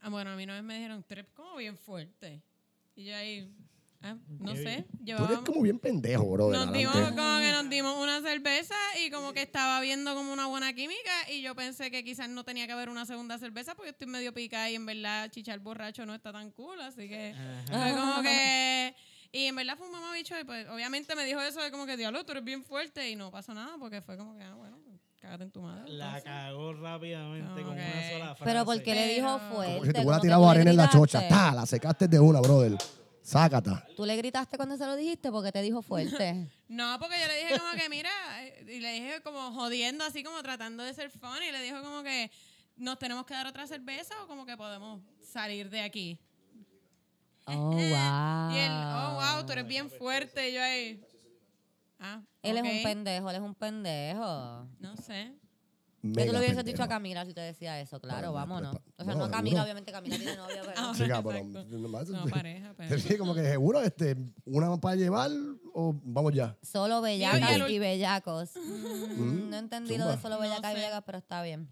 Ah, 0.00 0.08
bueno, 0.08 0.30
a 0.30 0.36
mí 0.36 0.44
una 0.44 0.54
vez 0.54 0.62
me 0.62 0.74
dijeron, 0.76 1.04
eres 1.08 1.26
como 1.34 1.56
bien 1.56 1.76
fuerte. 1.76 2.40
Y 2.96 3.04
yo 3.04 3.16
ahí, 3.16 3.50
ah, 4.04 4.16
no 4.28 4.54
sé, 4.54 4.62
Tú 4.62 4.68
eres 4.68 4.86
llevábamos... 5.04 5.44
como 5.44 5.62
bien 5.62 5.78
pendejo, 5.78 6.30
bro. 6.30 6.50
Nos 6.50 6.72
dimos 6.72 6.94
como 6.94 7.38
que 7.38 7.50
nos 7.52 7.68
dimos 7.70 8.00
una 8.00 8.20
cerveza 8.22 8.74
y 9.04 9.10
como 9.10 9.32
que 9.32 9.42
estaba 9.42 9.80
viendo 9.80 10.14
como 10.14 10.32
una 10.32 10.46
buena 10.46 10.72
química 10.72 11.10
y 11.32 11.42
yo 11.42 11.54
pensé 11.54 11.90
que 11.90 12.04
quizás 12.04 12.28
no 12.28 12.44
tenía 12.44 12.66
que 12.66 12.72
haber 12.72 12.88
una 12.88 13.06
segunda 13.06 13.38
cerveza 13.38 13.74
porque 13.74 13.90
estoy 13.90 14.06
medio 14.06 14.32
picada 14.32 14.70
y 14.70 14.76
en 14.76 14.86
verdad 14.86 15.30
chichar 15.30 15.58
borracho 15.58 16.06
no 16.06 16.14
está 16.14 16.32
tan 16.32 16.50
cool, 16.52 16.80
así 16.80 17.08
que 17.08 17.34
fue 17.66 17.92
como 17.98 18.22
que... 18.22 18.94
Y 19.32 19.46
en 19.46 19.56
verdad 19.56 19.76
fue 19.76 19.86
un 19.88 19.92
mamabicho 19.92 20.38
y 20.38 20.44
pues 20.44 20.68
obviamente 20.68 21.16
me 21.16 21.24
dijo 21.24 21.40
eso 21.40 21.60
de 21.60 21.72
como 21.72 21.86
que, 21.86 21.96
diablo, 21.96 22.24
tú 22.24 22.30
eres 22.30 22.44
bien 22.44 22.62
fuerte 22.62 23.10
y 23.10 23.16
no 23.16 23.32
pasó 23.32 23.52
nada 23.52 23.74
porque 23.80 24.00
fue 24.00 24.16
como 24.16 24.36
que, 24.36 24.44
ah, 24.44 24.54
bueno, 24.54 24.78
cágate 25.20 25.42
en 25.42 25.50
tu 25.50 25.60
madre. 25.60 25.90
La 25.92 26.20
cagó 26.20 26.72
rápidamente 26.74 27.62
con 27.62 27.72
Ok. 27.72 27.78
una 27.78 28.10
sola 28.10 28.34
frase. 28.36 28.44
Pero 28.44 28.64
porque 28.64 28.94
le 28.94 29.08
dijo 29.08 29.40
fuerte. 29.50 29.74
Como 29.74 29.84
si 29.86 29.92
te 29.92 30.00
hubiera 30.02 30.20
tirado 30.20 30.48
arena 30.48 30.70
en 30.70 30.76
la 30.76 30.88
chocha, 30.88 31.26
ta, 31.26 31.52
la 31.52 31.66
secaste 31.66 32.06
de 32.06 32.20
una, 32.20 32.40
brother. 32.40 32.76
Sácata. 33.24 33.86
Tú 33.96 34.04
le 34.04 34.16
gritaste 34.16 34.58
cuando 34.58 34.76
se 34.76 34.84
lo 34.84 34.94
dijiste 34.96 35.32
porque 35.32 35.50
te 35.50 35.62
dijo 35.62 35.80
fuerte. 35.80 36.46
No, 36.68 36.98
porque 36.98 37.14
yo 37.20 37.26
le 37.28 37.36
dije 37.36 37.58
como 37.58 37.72
que, 37.72 37.88
mira, 37.88 38.10
y 38.66 38.80
le 38.80 38.92
dije 38.92 39.22
como 39.22 39.52
jodiendo, 39.52 40.04
así 40.04 40.24
como 40.24 40.42
tratando 40.42 40.82
de 40.82 40.92
ser 40.92 41.08
funny, 41.08 41.46
y 41.48 41.52
le 41.52 41.62
dijo 41.62 41.80
como 41.82 42.02
que 42.02 42.30
nos 42.76 42.98
tenemos 42.98 43.24
que 43.26 43.34
dar 43.34 43.46
otra 43.46 43.66
cerveza 43.66 44.14
o 44.22 44.26
como 44.26 44.44
que 44.44 44.56
podemos 44.56 45.00
salir 45.22 45.70
de 45.70 45.80
aquí. 45.80 46.18
Oh, 47.46 47.70
wow. 47.70 47.76
Y 48.54 48.58
él, 48.58 48.72
oh, 48.72 49.14
wow, 49.14 49.46
tú 49.46 49.52
eres 49.52 49.66
bien 49.66 49.88
fuerte. 49.88 50.50
Y 50.50 50.54
yo 50.54 50.62
ahí, 50.62 51.00
ah, 52.00 52.20
Él 52.42 52.56
es 52.56 52.62
un 52.62 52.82
pendejo, 52.82 53.30
él 53.30 53.36
es 53.36 53.42
un 53.42 53.54
pendejo. 53.54 54.68
No 54.80 54.96
sé. 54.96 55.32
Que 56.04 56.10
Mega 56.10 56.26
tú 56.26 56.32
le 56.32 56.38
hubieses 56.44 56.64
dicho 56.66 56.82
a 56.82 56.88
Camila 56.88 57.24
si 57.24 57.32
te 57.32 57.40
decía 57.40 57.80
eso, 57.80 57.98
claro, 57.98 58.30
vámonos. 58.34 58.76
O 58.98 59.04
sea, 59.04 59.14
no, 59.14 59.26
no 59.26 59.30
Camila, 59.30 59.62
obviamente 59.62 59.90
Camila 59.90 60.18
tiene 60.18 60.36
novio, 60.36 60.56
pero... 60.66 60.92
Chica, 60.94 61.22
pero 61.22 61.38
Exacto. 61.38 61.78
nomás- 61.78 62.08
No, 62.08 62.26
pareja, 62.26 62.74
pero... 62.76 62.98
Sí, 62.98 63.16
como 63.16 63.34
que 63.34 63.42
seguro, 63.42 63.80
este, 63.80 64.14
una 64.44 64.76
para 64.76 64.96
llevar 64.96 65.30
o 65.72 65.94
vamos 66.04 66.34
ya. 66.34 66.58
Solo 66.60 67.00
bellacas 67.00 67.70
y 67.70 67.78
bellacos. 67.78 68.50
Mm, 68.54 69.48
no 69.48 69.56
entendí 69.56 69.96
lo 69.96 70.06
de 70.08 70.18
solo 70.18 70.34
No 70.34 70.42
bellacas 70.42 70.72
y 70.72 70.74
bellacas, 70.74 71.02
pero 71.06 71.16
está 71.16 71.42
bien. 71.42 71.70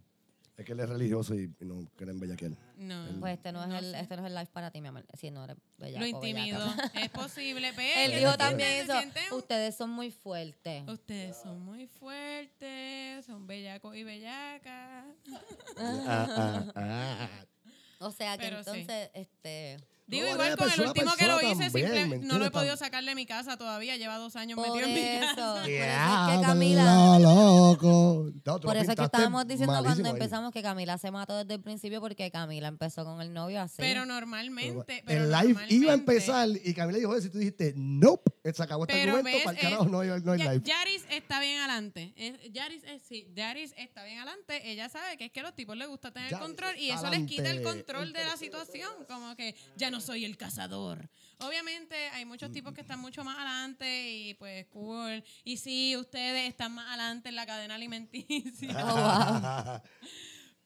Es 0.63 0.67
que 0.67 0.75
él 0.75 0.81
es 0.81 0.89
religioso 0.89 1.35
y, 1.35 1.53
no 1.59 1.89
creen 1.97 2.21
bellaquel. 2.21 2.57
No. 2.77 3.05
Pues 3.19 3.35
este 3.35 3.51
no, 3.51 3.67
No 3.67 3.77
es 3.77 3.83
el, 3.83 3.91
sé. 3.91 4.01
este 4.01 4.17
no 4.17 4.23
es 4.23 4.29
el 4.29 4.35
live 4.37 4.51
para 4.53 4.71
ti, 4.71 4.81
mi 4.81 4.89
amor. 4.89 5.05
Si 5.19 5.29
no 5.33 5.43
eres 5.43 5.57
bellaco 5.77 5.99
Lo 5.99 6.07
intimido. 6.07 6.61
bellaca. 6.61 7.01
es 7.03 7.11
posible, 7.11 7.73
pero... 7.75 8.01
Él 8.01 8.21
dijo 8.21 8.37
también 8.37 8.89
eso. 8.89 9.37
Ustedes 9.37 9.75
son 9.75 9.91
muy 9.91 10.13
fuertes. 10.13 10.89
Ustedes 10.89 11.37
son 11.37 11.65
muy 11.65 11.89
fuertes, 11.89 13.27
son 13.27 13.45
bellacos 13.49 13.97
y 13.97 14.05
bellacas. 14.05 15.07
Ah, 15.79 16.07
ah, 16.07 16.73
ah. 16.77 17.29
O 17.99 18.13
sea 18.13 18.39
que 18.39 18.45
Pero 18.45 18.63
sí. 18.63 18.71
entonces, 18.71 19.11
este... 19.15 19.79
Digo, 20.07 20.27
No, 20.27 20.33
igual 20.33 20.57
con 20.57 20.65
el 20.69 20.75
persona- 20.75 20.89
último 20.89 21.15
que 21.17 21.27
lo 21.27 21.41
hice, 21.41 21.65
también, 21.71 21.87
simple- 21.95 22.07
¿me 22.07 22.27
no 22.27 22.39
lo 22.39 22.47
he 22.47 22.51
podido 22.51 22.77
sacar 22.77 23.03
de 23.05 23.15
mi 23.15 23.25
casa 23.25 23.57
todavía. 23.57 23.97
Lleva 23.97 24.19
dos 24.19 24.35
años 24.37 24.57
Por 24.57 24.69
metido 24.69 24.89
en 24.89 24.95
mi 24.95 25.21
casa. 25.21 25.63
por 25.63 25.71
eso 25.71 26.31
es 26.31 26.37
que 26.41 26.47
Camila... 26.47 27.19
loco. 27.21 28.31
No, 28.45 28.61
Por 28.61 28.77
eso 28.77 28.91
es 28.91 28.97
que 28.97 29.05
estábamos 29.05 29.47
diciendo 29.47 29.73
cuando 29.81 30.05
ahí. 30.05 30.11
empezamos 30.11 30.53
que 30.53 30.61
Camila 30.63 30.99
se 30.99 31.11
mató 31.11 31.37
desde 31.39 31.55
el 31.55 31.61
principio 31.63 32.01
porque 32.01 32.31
Camila 32.31 32.69
empezó 32.69 33.05
con 33.05 33.21
el 33.21 33.33
novio 33.33 33.61
así. 33.61 33.77
Pero 33.79 34.05
normalmente. 34.05 35.03
pero 35.07 35.25
el 35.25 35.31
live 35.31 35.41
iba 35.51 35.61
a 35.61 35.63
normalmente- 35.63 35.93
empezar 35.95 36.49
y 36.63 36.75
Camila 36.75 36.99
dijo 36.99 37.15
eso 37.17 37.29
y 37.29 37.31
tú 37.31 37.39
dijiste, 37.39 37.73
nope, 37.77 38.31
se 38.53 38.63
acabó 38.63 38.87
este 38.87 39.07
ves, 39.07 39.45
para 39.45 39.57
el 39.57 39.63
carajo 39.63 39.85
no 39.87 40.01
hay, 40.01 40.09
no 40.23 40.33
hay 40.33 40.39
Ya- 40.41 40.53
live. 40.53 40.65
Yaris 40.65 41.05
está 41.11 41.41
bien 41.41 41.59
adelante. 41.59 42.13
Es- 42.17 42.53
Yaris, 42.53 42.83
es, 42.85 43.03
sí, 43.03 43.29
Yaris 43.35 43.73
está 43.77 44.05
bien 44.05 44.19
adelante. 44.19 44.71
Ella 44.71 44.89
sabe 44.89 45.17
que 45.17 45.27
es 45.27 45.33
que 45.33 45.41
a 45.41 45.45
los 45.45 45.55
tipos 45.55 45.77
les 45.77 45.89
gusta 45.89 46.11
tener 46.11 46.31
Yaris 46.31 46.45
control 46.47 46.77
y 46.77 46.91
eso 46.91 47.09
les 47.09 47.25
quita 47.27 47.51
el 47.51 47.63
control 47.63 48.13
de 48.13 48.25
la 48.25 48.37
situación. 48.37 48.91
Como 49.09 49.37
que 49.37 49.55
ya 49.77 49.91
no 49.93 50.01
soy 50.01 50.25
el 50.25 50.37
cazador. 50.37 51.09
Obviamente 51.39 51.95
hay 52.11 52.25
muchos 52.25 52.51
tipos 52.51 52.73
que 52.73 52.81
están 52.81 52.99
mucho 53.01 53.23
más 53.25 53.37
adelante 53.39 54.11
y 54.13 54.35
pues 54.35 54.67
cool. 54.67 55.23
Y 55.45 55.57
sí, 55.59 55.97
ustedes 55.97 56.49
están 56.49 56.73
más 56.73 56.89
adelante 56.89 57.29
en 57.29 57.37
la 57.37 57.47
cadena 57.47 57.77
alimenticia. 57.77 58.73
Oh, 59.83 59.83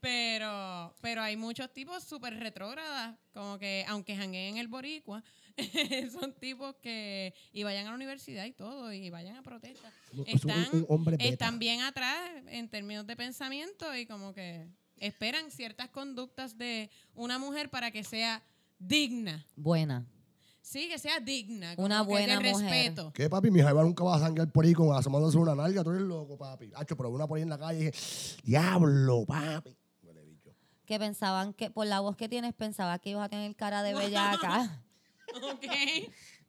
Pero, 0.00 0.94
pero 1.00 1.22
hay 1.22 1.36
muchos 1.36 1.72
tipos 1.72 2.04
súper 2.04 2.38
retrógradas, 2.38 3.16
como 3.32 3.58
que 3.58 3.84
aunque 3.88 4.14
jangueen 4.14 4.54
en 4.54 4.58
el 4.58 4.68
boricua, 4.68 5.24
son 6.12 6.32
tipos 6.34 6.76
que 6.76 7.34
y 7.52 7.64
vayan 7.64 7.86
a 7.86 7.90
la 7.90 7.96
universidad 7.96 8.44
y 8.44 8.52
todo, 8.52 8.92
y 8.92 9.10
vayan 9.10 9.36
a 9.36 9.42
protestas. 9.42 9.92
Un- 10.12 10.24
Están, 10.28 10.84
un 10.88 11.16
están 11.18 11.58
bien 11.58 11.80
atrás 11.80 12.20
en 12.46 12.68
términos 12.68 13.06
de 13.06 13.16
pensamiento 13.16 13.96
y 13.96 14.06
como 14.06 14.32
que 14.32 14.68
esperan 14.98 15.50
ciertas 15.50 15.88
conductas 15.88 16.56
de 16.56 16.88
una 17.14 17.38
mujer 17.38 17.68
para 17.70 17.90
que 17.90 18.04
sea 18.04 18.44
digna. 18.78 19.44
Buena. 19.56 20.06
Sí, 20.60 20.88
que 20.88 20.98
sea 20.98 21.20
digna. 21.20 21.74
Una 21.76 22.00
que 22.00 22.08
buena 22.10 22.40
de 22.40 22.50
mujer. 22.50 22.70
respeto. 22.70 23.12
¿Qué, 23.12 23.30
papi? 23.30 23.50
Mi 23.52 23.60
jaiba 23.60 23.84
nunca 23.84 24.02
va 24.02 24.16
a 24.16 24.18
sanguear 24.18 24.50
por 24.50 24.64
ahí 24.64 24.72
con 24.72 24.96
asomándose 24.96 25.38
una 25.38 25.54
nalga. 25.54 25.84
Tú 25.84 25.90
eres 25.90 26.02
loco, 26.02 26.36
papi. 26.36 26.72
Hacho, 26.74 26.96
pero 26.96 27.10
una 27.10 27.26
por 27.28 27.36
ahí 27.36 27.42
en 27.42 27.50
la 27.50 27.58
calle 27.58 27.80
y 27.80 27.84
dije, 27.86 28.40
diablo, 28.42 29.24
papi. 29.24 29.76
Que 30.84 30.98
pensaban 30.98 31.52
que, 31.52 31.70
por 31.70 31.86
la 31.86 32.00
voz 32.00 32.16
que 32.16 32.28
tienes, 32.28 32.54
pensaba 32.54 32.98
que 33.00 33.10
ibas 33.10 33.26
a 33.26 33.28
tener 33.28 33.54
cara 33.56 33.82
de 33.82 33.94
bellaca. 33.98 34.84
Ok. 35.36 35.66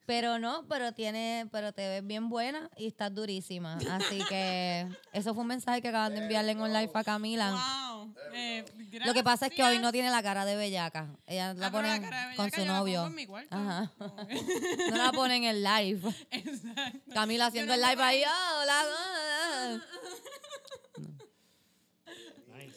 Pero 0.07 0.39
no, 0.39 0.65
pero 0.69 0.93
tiene, 0.93 1.49
pero 1.51 1.73
te 1.73 1.85
ves 1.89 2.07
bien 2.07 2.29
buena 2.29 2.69
y 2.77 2.87
estás 2.87 3.13
durísima. 3.13 3.77
Así 3.91 4.23
que 4.29 4.87
eso 5.13 5.33
fue 5.33 5.41
un 5.41 5.47
mensaje 5.49 5.81
que 5.81 5.89
acaban 5.89 6.13
de 6.15 6.21
enviarle 6.21 6.53
en 6.53 6.61
un 6.61 6.71
live 6.71 6.89
a 6.93 7.03
Camila. 7.03 7.51
Wow. 7.51 8.15
Eh, 8.33 8.63
Lo 9.05 9.13
que 9.13 9.21
pasa 9.21 9.47
es 9.47 9.51
que 9.53 9.61
hoy 9.63 9.79
no 9.79 9.91
tiene 9.91 10.09
la 10.09 10.23
cara 10.23 10.45
de 10.45 10.55
bellaca. 10.55 11.09
Ella 11.27 11.53
la 11.53 11.67
Ah, 11.67 11.71
pero 11.73 11.83
pone 11.89 12.35
con 12.37 12.51
su 12.51 12.57
yo 12.61 12.65
la 12.65 12.73
novio. 12.77 12.99
pongo 13.01 13.07
en 13.09 13.15
mi 13.15 13.25
cuarto. 13.25 13.53
Ajá. 13.55 13.91
No 14.91 14.95
la 14.97 15.11
pone 15.11 15.35
en 15.35 15.43
el 15.55 15.61
live. 15.63 16.01
Exacto. 16.31 16.99
Camila 17.13 17.47
haciendo 17.47 17.73
el 17.73 17.81
live 17.81 18.01
ahí. 18.01 18.23
"Ah, 18.25 18.59
hola, 18.61 18.81
ah". 18.85 19.77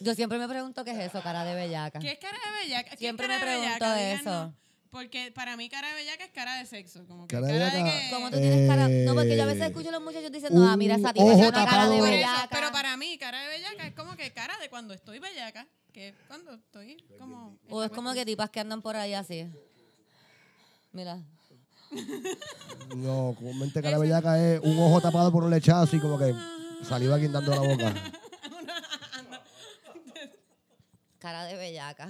Yo 0.01 0.15
siempre 0.15 0.37
me 0.37 0.47
pregunto 0.49 0.83
qué 0.83 0.91
es 0.91 0.99
eso, 0.99 1.21
cara 1.21 1.45
de 1.45 1.55
bellaca. 1.55 1.99
¿Qué 1.99 2.11
es 2.11 2.19
cara 2.19 2.37
de 2.37 2.63
bellaca? 2.67 2.89
¿Qué 2.89 2.93
es 2.95 2.99
Siempre 2.99 3.27
me 3.29 3.39
pregunto 3.39 3.69
bellaca? 3.69 4.01
eso. 4.01 4.19
Díganos. 4.19 4.53
Porque 4.91 5.31
para 5.31 5.55
mí 5.55 5.69
cara 5.69 5.87
de 5.87 5.93
bellaca 5.95 6.25
es 6.25 6.31
cara 6.31 6.57
de 6.57 6.65
sexo. 6.65 7.05
Como 7.07 7.25
que 7.27 7.35
Cara 7.35 7.47
cara, 7.47 7.65
de 7.65 7.71
de, 7.71 7.83
bellaca. 7.83 7.99
que... 8.01 8.09
Como 8.13 8.29
tú 8.29 8.37
tienes 8.37 8.69
cara. 8.69 8.87
No, 8.89 9.13
porque 9.15 9.37
yo 9.37 9.43
a 9.43 9.45
veces 9.45 9.61
Eh, 9.63 9.65
escucho 9.67 9.87
a 9.89 9.91
los 9.93 10.01
muchachos 10.01 10.31
diciendo, 10.31 10.67
ah, 10.67 10.75
mira, 10.75 10.95
esa 10.95 11.13
tía 11.13 11.23
tiene 11.23 11.51
cara 11.51 11.87
de 11.89 11.97
Por 11.99 12.07
eso, 12.09 12.17
bellaca. 12.17 12.47
pero 12.51 12.71
para 12.73 12.97
mí, 12.97 13.17
cara 13.17 13.41
de 13.41 13.47
bellaca 13.47 13.87
es 13.87 13.93
como 13.95 14.15
que 14.17 14.31
cara 14.33 14.57
de 14.59 14.69
cuando 14.69 14.93
estoy 14.93 15.19
bellaca, 15.19 15.65
que 15.93 16.09
es 16.09 16.15
cuando 16.27 16.53
estoy 16.53 16.97
como... 17.17 17.57
O 17.69 17.83
es 17.83 17.91
como 17.91 18.13
que 18.13 18.25
tipas 18.25 18.49
que 18.49 18.59
andan 18.59 18.81
por 18.81 18.97
ahí 18.97 19.13
así. 19.13 19.47
Mira. 20.91 21.19
No, 22.95 23.33
comúnmente 23.37 23.81
cara 23.81 23.97
bellaca 23.97 24.37
es 24.41 24.59
un 24.61 24.77
ojo 24.79 24.99
tapado 25.01 25.31
por 25.31 25.43
un 25.45 25.49
lechazo 25.51 25.95
y 25.95 25.99
como 25.99 26.17
que 26.19 26.33
saliva 26.83 27.17
guindando 27.17 27.51
la 27.55 27.61
boca. 27.61 27.93
Cara 31.19 31.45
de 31.45 31.55
bellaca. 31.55 32.09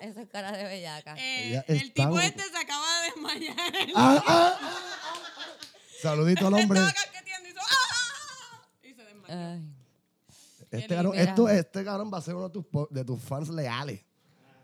Eso 0.00 0.20
es 0.20 0.28
cara 0.28 0.52
de 0.52 0.64
bellaca. 0.64 1.14
Eh, 1.18 1.62
el 1.68 1.92
tipo 1.92 2.18
este 2.20 2.42
se 2.42 2.56
acaba 2.56 2.86
de 3.02 3.10
desmayar. 3.10 3.56
Ah, 3.96 4.22
ah, 4.26 4.58
ah, 4.60 4.60
ah. 4.62 4.68
Saludito 6.00 6.46
al 6.46 6.54
hombre. 6.54 6.80
Este 10.70 10.94
cabrón, 10.94 11.12
Mira. 11.12 11.24
esto, 11.24 11.48
este 11.48 11.84
cabrón 11.84 12.10
va 12.12 12.18
a 12.18 12.22
ser 12.22 12.34
uno 12.34 12.48
de 12.48 12.52
tus, 12.52 12.66
po- 12.66 12.88
de 12.90 13.04
tus 13.04 13.20
fans 13.22 13.48
leales. 13.48 14.00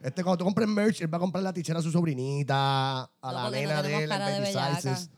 Este, 0.02 0.22
cuando 0.22 0.38
tú 0.38 0.44
compres 0.44 0.68
merch, 0.68 1.00
él 1.00 1.12
va 1.12 1.16
a 1.16 1.20
comprar 1.20 1.42
la 1.42 1.52
tichera 1.52 1.78
a 1.78 1.82
su 1.82 1.90
sobrinita, 1.90 3.04
a 3.04 3.10
No, 3.22 3.32
la 3.32 3.42
porque 3.44 3.62
no 3.62 3.68
nena 3.68 3.82
de 3.82 3.94
él, 4.04 4.10
de 4.10 4.18
baby 4.18 4.40
bellaca. 4.42 4.80
sizes. 4.80 5.10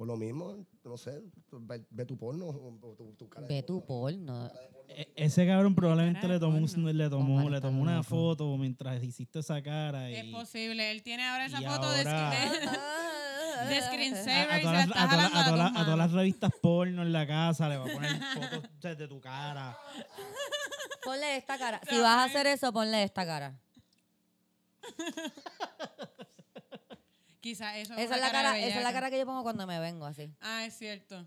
Por 0.00 0.06
lo 0.06 0.16
mismo, 0.16 0.56
no 0.82 0.96
sé, 0.96 1.20
ve, 1.52 1.84
ve 1.90 2.06
tu 2.06 2.16
porno. 2.16 2.46
o 2.48 2.94
tu, 2.96 3.12
tu 3.18 3.28
cara 3.28 3.46
de 3.46 3.54
Ve 3.56 3.62
tu 3.62 3.84
porno. 3.84 4.50
E- 4.88 5.12
Ese 5.14 5.46
cabrón 5.46 5.74
probablemente 5.74 6.22
Cara 6.22 6.32
le 6.34 6.40
tomó, 6.40 6.58
porno. 6.58 6.88
un, 6.88 6.96
le 6.96 7.10
tomó, 7.10 7.34
Omar 7.34 7.50
le 7.50 7.56
está 7.58 7.68
tomó 7.68 7.82
una 7.82 7.96
loco. 7.98 8.08
foto 8.08 8.56
mientras 8.56 9.04
hiciste 9.04 9.40
esa 9.40 9.60
cara. 9.62 10.10
Y, 10.10 10.14
Es 10.14 10.24
posible. 10.32 10.90
Él 10.90 11.02
tiene 11.02 11.28
ahora 11.28 11.44
esa 11.44 11.60
Y 11.60 11.66
foto 11.66 11.92
de, 11.92 12.00
ahora- 12.08 12.30
de, 13.68 13.68
de 13.68 13.76
a, 13.78 13.82
screensaver 13.90 14.50
a 14.50 14.54
y 14.56 14.60
se 14.60 14.62
todas, 14.62 14.72
la 14.72 14.72
las- 14.72 14.86
está 14.88 15.02
a 15.04 15.08
todas 15.10 15.30
jalando 15.30 15.36
a 15.36 15.40
a 15.40 15.44
todas 15.44 15.58
las- 15.58 15.72
dos 15.74 15.80
a 15.82 15.84
todas 15.84 15.98
las 15.98 16.08
manos. 16.08 16.12
revistas 16.14 16.50
porno 16.62 17.02
en 17.02 17.12
la 17.12 17.26
casa 17.26 17.68
le 17.68 17.76
va 17.76 17.84
a 17.84 17.92
poner 17.92 18.20
fotos 18.32 18.62
de- 18.80 18.96
de 18.96 19.06
tu 19.06 19.20
cara. 19.20 19.76
Ponle 21.04 21.36
esta 21.36 21.58
cara. 21.58 21.78
Si 21.86 21.98
vas 21.98 22.06
a 22.16 22.24
hacer 22.24 22.46
eso, 22.46 22.72
ponle 22.72 23.02
esta 23.02 23.26
cara. 23.26 23.60
Quizá 27.40 27.76
eso 27.78 27.94
Esa 27.94 28.14
es 28.16 28.20
la 28.20 28.30
cara, 28.30 28.58
esa 28.58 28.78
es 28.78 28.84
la 28.84 28.92
cara 28.92 29.10
que 29.10 29.18
yo 29.18 29.24
pongo 29.26 29.42
cuando 29.42 29.66
me 29.66 29.78
vengo 29.80 30.04
así. 30.06 30.30
Ah, 30.40 30.64
es 30.66 30.76
cierto. 30.76 31.26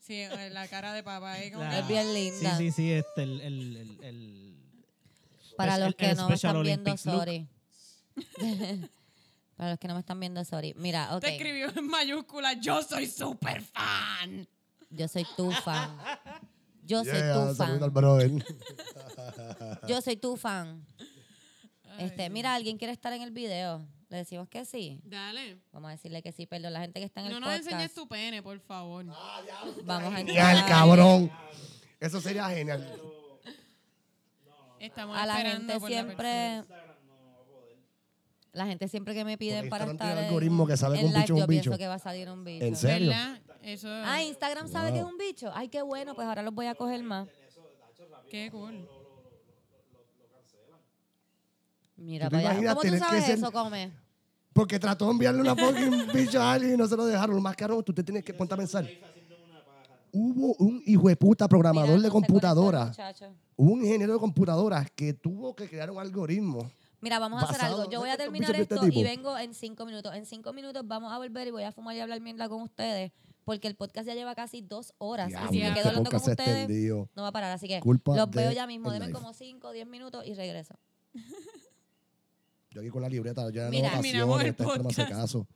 Sí, 0.00 0.14
eh, 0.20 0.50
la 0.50 0.68
cara 0.68 0.92
de 0.92 1.02
papá 1.02 1.32
ahí 1.32 1.50
como 1.50 1.64
La- 1.64 1.70
que- 1.70 1.78
Es 1.80 1.88
bien 1.88 2.06
Sí, 2.06 2.14
linda. 2.14 2.56
sí, 2.58 2.70
sí, 2.70 2.92
este, 2.92 3.22
el, 3.22 3.40
el, 3.40 3.76
el, 3.76 4.04
el- 4.04 4.56
Para 5.56 5.78
los 5.78 5.88
el 5.88 5.96
que 5.96 6.14
no 6.14 6.28
me 6.28 6.34
están 6.34 6.62
viendo, 6.62 6.90
look. 6.90 6.98
sorry. 6.98 7.48
Para 9.56 9.70
los 9.70 9.78
que 9.78 9.88
no 9.88 9.94
me 9.94 10.00
están 10.00 10.18
viendo, 10.20 10.44
sorry. 10.44 10.74
Mira, 10.76 11.14
ok. 11.14 11.20
Te 11.22 11.36
escribió 11.36 11.70
en 11.76 11.86
mayúscula, 11.86 12.54
yo 12.54 12.82
soy 12.82 13.06
super 13.06 13.62
fan. 13.62 14.48
Yo 14.90 15.06
soy 15.08 15.26
tu 15.36 15.50
fan. 15.52 15.96
Yo 16.84 17.02
soy 17.04 17.12
Yeah, 17.14 17.34
tu 17.48 17.54
fan. 17.54 18.44
Yo 19.88 20.00
soy 20.02 20.16
tu 20.16 20.36
fan. 20.36 20.84
Este, 21.98 22.28
mira, 22.30 22.54
alguien 22.54 22.76
quiere 22.78 22.92
estar 22.92 23.12
en 23.12 23.22
el 23.22 23.30
video. 23.30 23.86
Le 24.08 24.18
decimos 24.18 24.48
que 24.48 24.64
sí. 24.64 25.00
Dale. 25.04 25.58
Vamos 25.72 25.88
a 25.88 25.92
decirle 25.92 26.22
que 26.22 26.32
sí, 26.32 26.46
perdón. 26.46 26.72
La 26.72 26.80
gente 26.80 27.00
que 27.00 27.06
está 27.06 27.20
en 27.20 27.30
No 27.30 27.36
el 27.36 27.40
nos 27.40 27.50
podcast. 27.50 27.68
enseñes 27.68 27.94
tu 27.94 28.06
pene, 28.06 28.42
por 28.42 28.58
favor. 28.60 29.04
Vamos 29.84 30.14
a 30.14 30.20
entrar. 30.20 30.66
cabrón. 30.66 31.30
Eso 32.00 32.20
sería 32.20 32.48
genial. 32.48 33.00
Estamos 34.78 35.16
A 35.16 35.24
la 35.24 35.36
gente 35.36 35.80
por 35.80 35.88
siempre. 35.88 36.62
La 38.52 38.66
gente 38.66 38.86
siempre 38.86 39.14
que 39.14 39.24
me 39.24 39.36
piden 39.36 39.68
para 39.68 39.84
estar 39.84 39.98
tiene 39.98 40.20
en, 40.20 40.26
algoritmo 40.26 40.64
que 40.64 40.76
sabe 40.76 40.94
que 40.94 41.00
en 41.00 41.06
un 41.08 41.12
live, 41.12 41.22
bicho 41.22 41.34
es 41.34 41.38
yo 41.38 41.44
un 41.44 41.48
pienso 41.48 41.78
que 41.78 41.88
va 41.88 41.94
a 41.94 41.98
salir 41.98 42.30
un 42.30 42.44
bicho. 42.44 42.64
¿En 42.64 42.76
serio? 42.76 43.08
¿Verdad? 43.08 43.40
Eso. 43.62 43.88
Ah, 43.90 44.22
Instagram 44.22 44.68
sabe 44.68 44.92
que 44.92 44.98
es 44.98 45.04
un 45.04 45.18
bicho. 45.18 45.50
Ay, 45.54 45.68
qué 45.68 45.82
bueno, 45.82 46.14
pues 46.14 46.28
ahora 46.28 46.42
los 46.42 46.54
voy 46.54 46.66
a 46.66 46.76
coger 46.76 47.02
más. 47.02 47.26
Qué 48.30 48.50
cool. 48.52 48.86
Mira, 51.96 52.28
¿Tú 52.28 52.36
te 52.36 52.42
imaginas 52.42 52.74
¿Cómo 52.74 52.80
tú 52.82 52.86
tener 52.86 53.00
que 53.00 53.06
sabes 53.06 53.24
ser- 53.24 53.38
eso, 53.38 53.52
Come? 53.52 53.92
Porque 54.52 54.78
trató 54.78 55.06
de 55.06 55.10
enviarle 55.12 55.40
una 55.40 55.56
fucking 55.56 56.06
bicho 56.14 56.40
a 56.40 56.52
alguien 56.52 56.74
y 56.74 56.76
no 56.76 56.86
se 56.86 56.96
lo 56.96 57.06
dejaron. 57.06 57.34
Lo 57.36 57.42
más 57.42 57.56
caro, 57.56 57.82
tú 57.82 57.92
te 57.92 58.02
tienes 58.04 58.24
que 58.24 58.32
ponte 58.34 58.54
a 58.54 58.56
pensar. 58.56 58.88
Hubo 60.12 60.54
un 60.60 60.80
hijo 60.86 61.08
de 61.08 61.16
puta 61.16 61.48
programador 61.48 61.98
de 62.00 62.06
el 62.06 62.12
computadora. 62.12 62.86
muchacho. 62.86 63.34
Hubo 63.56 63.72
un 63.72 63.80
ingeniero 63.84 64.12
de 64.12 64.18
computadoras 64.20 64.88
que 64.94 65.12
tuvo 65.12 65.54
que 65.56 65.68
crear 65.68 65.90
un 65.90 65.98
algoritmo. 65.98 66.70
Mira, 67.00 67.18
vamos 67.18 67.42
a 67.42 67.46
hacer 67.46 67.58
Basado- 67.60 67.80
algo. 67.82 67.90
Yo 67.90 67.98
voy 68.00 68.08
a 68.10 68.12
¿sabes 68.12 68.28
cuántos 68.30 68.46
terminar 68.46 68.60
esto 68.62 68.74
este 68.76 68.86
y 68.86 68.90
tipo? 68.90 69.02
vengo 69.02 69.38
en 69.38 69.54
cinco 69.54 69.84
minutos. 69.86 70.14
En 70.14 70.24
cinco 70.24 70.52
minutos 70.52 70.82
vamos 70.86 71.12
a 71.12 71.18
volver 71.18 71.48
y 71.48 71.50
voy 71.50 71.64
a 71.64 71.72
fumar 71.72 71.96
y 71.96 72.00
hablar 72.00 72.20
mierda 72.20 72.48
con 72.48 72.62
ustedes. 72.62 73.10
Porque 73.44 73.66
el 73.68 73.74
podcast 73.74 74.06
ya 74.06 74.14
lleva 74.14 74.34
casi 74.36 74.62
dos 74.62 74.94
horas. 74.98 75.32
Si 75.50 75.58
me 75.58 75.66
este 75.68 75.80
quedo 75.80 75.88
hablando 75.90 75.94
con 75.94 76.04
podcast 76.04 76.24
se 76.26 76.30
ustedes, 76.30 76.56
extendió. 76.60 77.10
no 77.16 77.22
va 77.22 77.28
a 77.28 77.32
parar. 77.32 77.50
Así 77.52 77.66
que 77.68 77.80
Culpa 77.80 78.16
los 78.16 78.30
veo 78.30 78.52
ya 78.52 78.66
mismo. 78.68 78.92
el 78.92 79.00
Denme 79.00 79.12
como 79.12 79.34
cinco 79.34 79.68
o 79.68 79.72
diez 79.72 79.86
minutos 79.86 80.24
y 80.26 80.34
regreso. 80.34 80.74
Yo 82.74 82.80
aquí 82.80 82.90
con 82.90 83.02
la 83.02 83.08
libreta 83.08 83.48
ya 83.52 83.68
Mira, 83.70 83.90
no 84.26 84.40
el 84.40 84.50
hace 84.50 84.52
podcast. 84.64 85.08
caso. 85.08 85.46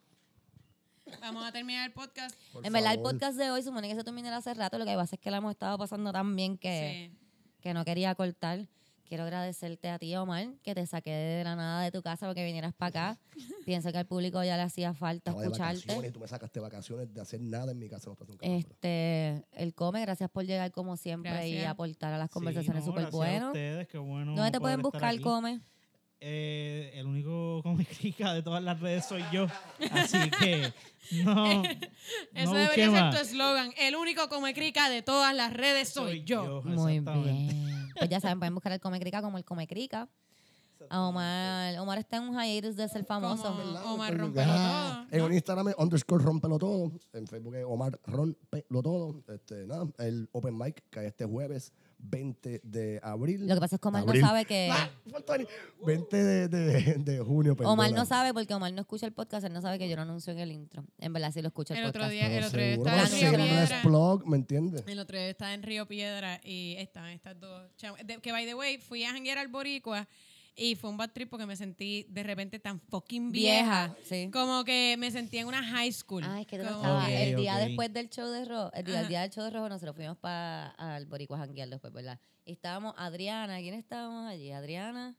Vamos 1.21 1.45
a 1.45 1.51
terminar 1.53 1.87
el 1.89 1.93
podcast. 1.93 2.37
Por 2.53 2.65
en 2.65 2.73
verdad, 2.73 2.93
el 2.93 2.99
favor. 2.99 3.13
podcast 3.13 3.37
de 3.39 3.51
hoy 3.51 3.63
supone 3.63 3.89
que 3.89 3.95
se 3.97 4.05
terminara 4.05 4.37
hace 4.37 4.55
rato. 4.55 4.79
Lo 4.79 4.85
que 4.85 4.95
pasa 4.95 5.17
es 5.17 5.21
que 5.21 5.31
la 5.31 5.39
hemos 5.39 5.51
estado 5.53 5.77
pasando 5.79 6.13
tan 6.13 6.37
bien 6.37 6.57
que, 6.59 7.11
Sí. 7.11 7.19
que 7.61 7.75
no 7.75 7.85
quería 7.85 8.15
cortar. 8.15 8.69
Quiero 9.09 9.25
agradecerte 9.25 9.89
a 9.89 9.99
ti, 9.99 10.15
Omar, 10.17 10.49
que 10.63 10.75
te 10.75 10.85
saqué 10.87 11.11
de 11.11 11.43
la 11.43 11.57
nada 11.57 11.83
de 11.83 11.91
tu 11.91 12.03
casa 12.03 12.27
porque 12.27 12.45
vinieras 12.45 12.75
para 12.75 12.89
acá. 13.13 13.21
Pienso 13.65 13.91
que 13.91 13.97
al 13.97 14.07
público 14.07 14.45
ya 14.45 14.57
le 14.59 14.63
hacía 14.65 14.93
falta 14.93 15.31
Estaba 15.31 15.43
de 15.43 15.49
vacaciones 15.49 15.79
escucharte. 15.79 16.09
y 16.09 16.13
tú 16.13 16.21
me 16.21 16.29
sacaste 16.29 16.61
vacaciones 16.61 17.15
de 17.15 17.21
hacer 17.23 17.41
nada 17.41 17.73
en 17.73 17.79
mi 17.79 17.89
casa. 17.89 18.11
No 18.11 18.13
estás. 18.13 18.37
Este, 18.43 19.47
el 19.55 19.75
come, 19.75 20.03
gracias 20.03 20.29
por 20.31 20.45
llegar 20.45 20.71
como 20.73 20.99
siempre 20.99 21.31
y 21.49 21.53
Gracias. 21.53 21.71
aportar 21.71 22.13
a 22.13 22.19
las 22.19 22.29
Sí, 22.29 22.35
conversaciones 22.35 22.83
no, 22.83 22.87
súper 22.87 23.05
gracias 23.05 23.15
a 23.15 23.17
buenas. 23.17 23.47
ustedes, 23.49 23.89
qué 23.89 23.97
bueno 23.99 24.35
¿Dónde 24.37 24.51
te 24.51 24.61
poder 24.61 24.61
pueden 24.61 24.81
estar 24.81 24.93
buscar, 24.93 25.15
aquí. 25.15 25.23
come? 25.23 25.61
Eh, 26.21 26.91
el 26.95 27.07
único 27.07 27.61
comicrica 27.63 28.35
de 28.35 28.43
todas 28.43 28.63
las 28.63 28.81
redes 28.81 29.05
soy 29.07 29.23
yo. 29.33 29.47
Así 29.91 30.19
que 30.41 30.73
no. 31.25 31.63
Eso 32.35 32.53
no 32.53 32.59
debería 32.59 32.91
ser 32.91 33.11
tu 33.11 33.17
eslogan. 33.19 33.73
El 33.79 33.97
único 33.97 34.29
come 34.29 34.53
crica 34.55 34.89
de 34.89 35.03
todas 35.03 35.35
las 35.35 35.53
redes 35.53 35.91
soy, 35.91 36.25
yo. 36.25 36.63
Muy 36.65 36.97
exactamente. 36.97 37.55
bien. 37.55 37.89
Pues 37.97 38.11
ya 38.11 38.21
saben, 38.21 38.39
pueden 38.39 38.55
buscar 38.55 38.73
el 38.73 38.81
Come 38.81 39.01
Crica 39.01 39.21
como 39.23 39.39
el 39.39 39.45
Come 39.45 39.67
Crica. 39.67 40.09
A 40.91 41.01
Omar, 41.09 41.77
Omar 41.81 41.99
está 41.99 42.19
en 42.19 42.23
un 42.29 42.41
hiatus 42.41 42.77
de 42.77 42.89
ser 42.89 43.05
famoso. 43.05 43.43
Como. 43.43 43.95
Omar 43.95 44.17
Rompelo 44.17 44.53
Ah, 44.55 45.07
Todo. 45.11 45.27
En 45.27 45.35
Instagram 45.35 45.69
es 45.69 45.75
underscore 45.77 46.25
rompelo 46.25 46.59
todo. 46.59 46.93
En 47.13 47.27
Facebook 47.27 47.57
es 47.57 47.65
Omar 47.67 47.99
rompelo 48.07 48.83
todo. 48.83 49.23
Este, 49.29 49.67
nada, 49.67 49.87
el 49.99 50.29
open 50.33 50.57
mic 50.57 50.85
que 50.91 51.01
hay 51.01 51.07
este 51.07 51.25
jueves 51.25 51.73
20 51.99 52.61
de 52.63 53.01
abril. 53.03 53.47
Lo 53.47 53.55
que 53.55 53.61
pasa 53.61 53.77
es 53.77 53.81
que 53.81 53.89
Omar 53.89 54.03
Abril. 54.03 54.21
no 54.23 54.27
sabe 54.29 54.45
que... 54.45 54.69
Ah, 54.73 54.91
faltó 55.11 55.33
ahí. 55.33 55.47
20 55.85 56.17
de, 56.17 56.49
de, 56.49 56.95
de 56.95 57.19
junio, 57.21 57.57
perdona. 57.57 57.73
Omar 57.73 57.93
no 57.93 58.05
sabe 58.07 58.33
porque 58.33 58.55
Omar 58.55 58.73
no 58.73 58.81
escucha 58.81 59.07
el 59.07 59.13
podcast, 59.13 59.45
él 59.45 59.53
no 59.53 59.61
sabe 59.61 59.79
que 59.79 59.89
yo 59.89 59.97
lo 59.97 60.03
anuncio 60.03 60.33
en 60.33 60.39
el 60.39 60.53
intro. 60.53 60.85
En 60.99 61.13
verdad 61.13 61.33
sí 61.33 61.43
lo 61.43 61.49
escucha 61.49 61.75
el, 61.75 61.81
El 61.81 61.87
otro 61.87 62.03
podcast. 62.03 62.13
día, 62.13 62.39
el 62.39 62.45
otro 62.45 62.61
día 62.61 62.75
estaba 62.75 63.03
en 63.03 63.11
Río 63.11 63.33
Piedra. 63.33 63.83
blog, 63.85 64.27
¿me 64.27 64.37
entiendes? 64.37 64.85
El 64.87 64.99
otro 65.01 65.17
día 65.19 65.29
estaba 65.29 65.55
en 65.55 65.63
Río 65.63 65.87
Piedra 65.87 66.41
y 66.45 66.77
estaban 66.79 67.11
estas 67.11 67.39
dos 67.39 67.63
Que 68.23 68.33
by 68.33 68.47
the 68.47 68.55
way, 68.55 68.79
fui 68.79 69.05
a 69.05 69.11
janguear 69.13 69.39
al 69.39 69.49
Boricua 69.49 70.09
y 70.59 70.75
fue 70.75 70.91
un 70.91 70.97
bad 70.97 71.11
trip 71.13 71.31
porque 71.31 71.47
me 71.47 71.57
sentí 71.57 72.05
de 72.11 72.23
repente 72.25 72.59
tan 72.59 72.81
fucking 72.81 73.31
vieja. 73.31 73.87
Vieja, 73.95 73.97
sí. 74.05 74.29
Como 74.33 74.65
que 74.65 74.97
me 74.99 75.11
sentí 75.11 75.39
en 75.39 75.47
una 75.47 75.63
high 75.63 75.93
school. 75.93 76.25
Ay, 76.27 76.43
es 76.43 76.47
que 76.49 76.59
tú 76.59 76.65
no 76.65 76.71
Como 76.71 76.83
estabas. 76.83 77.09
el 77.11 77.37
día 77.37 77.57
después 77.59 77.93
del 77.93 78.11
show 78.11 78.29
de 78.29 78.45
Rojo, 78.45 78.71
el 78.75 78.85
día, 78.85 78.95
el 78.95 79.01
Ajá. 79.01 79.09
día 79.09 79.21
del 79.23 79.31
show 79.31 79.45
de 79.45 79.51
Rojo 79.51 79.69
nosotros 79.69 79.95
fuimos 79.97 80.19
para 80.19 80.71
al 80.73 81.07
Boricua 81.07 81.39
janguear 81.39 81.69
después, 81.69 81.93
¿verdad? 81.93 82.19
Y 82.45 82.53
estábamos 82.53 82.95
Adriana, 82.97 83.59
¿quién 83.59 83.75
estábamos 83.75 84.27
allí? 84.29 84.51
Adriana, 84.51 85.17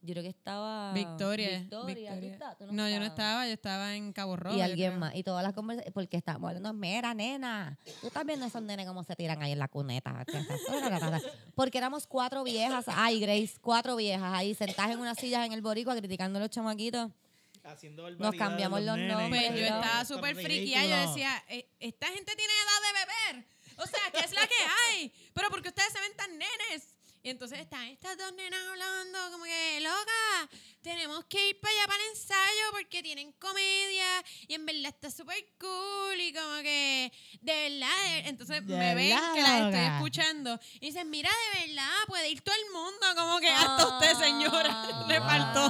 yo 0.00 0.12
creo 0.14 0.22
que 0.22 0.28
estaba 0.28 0.92
Victoria. 0.92 1.58
Victoria, 1.58 1.80
¿tú 1.80 1.86
Victoria. 1.86 2.32
estás? 2.32 2.58
¿Tú 2.58 2.66
no, 2.72 2.88
yo 2.88 2.98
no 3.00 3.04
estaba, 3.06 3.46
yo 3.46 3.52
estaba 3.52 3.94
en 3.96 4.12
Cabo 4.12 4.36
Rojo. 4.36 4.56
y 4.56 4.60
alguien 4.60 4.90
creo. 4.90 5.00
más. 5.00 5.14
Y 5.14 5.22
todas 5.24 5.42
las 5.42 5.52
conversaciones, 5.54 5.92
porque 5.92 6.16
estábamos 6.16 6.48
hablando, 6.48 6.72
mira, 6.72 7.14
nena, 7.14 7.78
tú 8.00 8.06
estás 8.06 8.24
viendo 8.24 8.46
esos 8.46 8.62
nenes 8.62 8.86
cómo 8.86 9.02
se 9.04 9.16
tiran 9.16 9.42
ahí 9.42 9.52
en 9.52 9.58
la 9.58 9.68
cuneta. 9.68 10.24
Porque 11.54 11.78
éramos 11.78 12.06
cuatro 12.06 12.44
viejas, 12.44 12.84
ay, 12.88 13.20
Grace, 13.20 13.54
cuatro 13.60 13.96
viejas 13.96 14.32
ahí 14.34 14.54
sentadas 14.54 14.92
en 14.92 15.00
unas 15.00 15.18
sillas 15.18 15.44
en 15.46 15.52
el 15.52 15.62
boricua 15.62 15.96
criticando 15.96 16.38
a 16.38 16.42
los 16.42 16.50
chamaquitos. 16.50 17.10
Haciendo 17.64 18.08
Nos 18.12 18.34
cambiamos 18.34 18.80
los 18.80 18.96
nombres, 18.96 19.28
Pues 19.50 19.60
yo 19.60 19.66
estaba 19.66 20.04
súper 20.04 20.34
friquía. 20.36 20.86
Yo 20.86 21.08
decía, 21.08 21.30
"Eh, 21.48 21.68
esta 21.80 22.06
gente 22.06 22.34
tiene 22.34 22.52
edad 22.52 22.80
de 22.86 23.36
beber. 23.36 23.48
O 23.76 23.86
sea, 23.86 24.00
¿qué 24.12 24.20
es 24.24 24.32
la 24.32 24.46
que 24.46 24.54
hay? 24.94 25.12
Pero 25.34 25.50
porque 25.50 25.68
ustedes 25.68 25.92
se 25.92 26.00
ven 26.00 26.16
tan 26.16 26.30
nenes. 26.32 26.96
Y 27.22 27.30
entonces 27.30 27.58
están 27.58 27.86
estas 27.88 28.16
dos 28.16 28.32
nenas 28.34 28.60
hablando 28.68 29.18
como 29.32 29.44
que, 29.44 29.80
loca, 29.80 30.48
tenemos 30.82 31.24
que 31.24 31.50
ir 31.50 31.60
para 31.60 31.74
allá 31.74 31.86
para 31.86 32.02
el 32.02 32.10
ensayo 32.10 32.70
porque 32.72 33.02
tienen 33.02 33.32
comedia 33.32 34.24
y 34.46 34.54
en 34.54 34.64
verdad 34.64 34.94
está 34.94 35.10
súper 35.10 35.44
cool 35.58 36.20
y 36.20 36.32
como 36.32 36.62
que, 36.62 37.12
de 37.40 37.70
verdad, 37.70 38.18
entonces 38.28 38.66
De 38.66 38.76
me 38.76 38.94
ven 38.94 39.18
que 39.34 39.42
las 39.42 39.66
estoy 39.66 39.94
escuchando 39.94 40.58
y 40.74 40.86
dicen, 40.86 41.10
mira, 41.10 41.30
de 41.54 41.66
verdad, 41.66 41.96
puede 42.06 42.28
ir 42.30 42.40
todo 42.40 42.54
el 42.54 42.72
mundo, 42.72 43.06
como 43.16 43.40
que 43.40 43.48
hasta 43.50 43.86
usted, 43.86 44.14
señora, 44.14 45.04
le 45.08 45.20
faltó. 45.20 45.68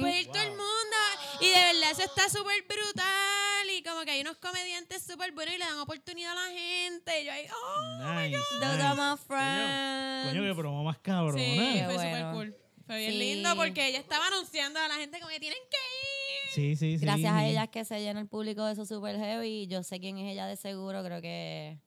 Puede 0.00 0.20
ir 0.20 0.26
todo 0.28 0.42
el 0.42 0.50
mundo 0.50 0.96
y 1.40 1.48
de 1.48 1.72
verdad 1.72 1.90
eso 1.90 2.02
está 2.02 2.28
súper 2.28 2.62
brutal 2.66 3.47
y 3.78 3.82
como 3.82 4.02
que 4.02 4.10
hay 4.10 4.20
unos 4.20 4.36
comediantes 4.38 5.02
súper 5.02 5.32
buenos 5.32 5.54
y 5.54 5.58
le 5.58 5.64
dan 5.64 5.78
oportunidad 5.78 6.32
a 6.32 6.34
la 6.46 6.50
gente 6.58 7.22
y 7.22 7.24
yo 7.26 7.32
ahí, 7.32 7.46
oh, 7.50 7.98
Nice, 8.14 8.36
Those 8.60 8.76
nice. 8.76 8.82
are 8.82 8.94
my 8.94 9.16
Coño, 9.16 9.16
friends. 9.16 10.28
Coño, 10.32 10.42
que 10.48 10.54
promo 10.54 10.84
más 10.84 10.98
cabrona. 10.98 11.38
Sí, 11.38 11.80
fue 11.84 11.94
súper 11.94 12.10
bueno. 12.10 12.32
cool. 12.32 12.56
Fue 12.86 12.98
bien 12.98 13.12
Sí. 13.12 13.18
lindo 13.18 13.56
porque 13.56 13.86
ella 13.88 13.98
estaba 13.98 14.26
anunciando 14.28 14.80
a 14.80 14.88
la 14.88 14.94
gente 14.94 15.18
como 15.18 15.30
que 15.30 15.40
tienen 15.40 15.58
que 15.70 15.76
ir. 15.76 16.54
Sí, 16.54 16.76
sí, 16.76 16.98
sí. 16.98 17.04
Gracias 17.04 17.32
a 17.32 17.40
sí. 17.40 17.46
ellas 17.46 17.68
que 17.68 17.84
se 17.84 18.00
llena 18.00 18.20
el 18.20 18.26
público 18.26 18.64
de 18.64 18.74
su 18.74 18.86
super 18.86 19.16
heavy. 19.16 19.66
Yo 19.66 19.82
sé 19.82 20.00
quién 20.00 20.16
es 20.18 20.32
ella 20.32 20.46
de 20.46 20.56
seguro, 20.56 21.04
creo 21.04 21.20
que. 21.20 21.78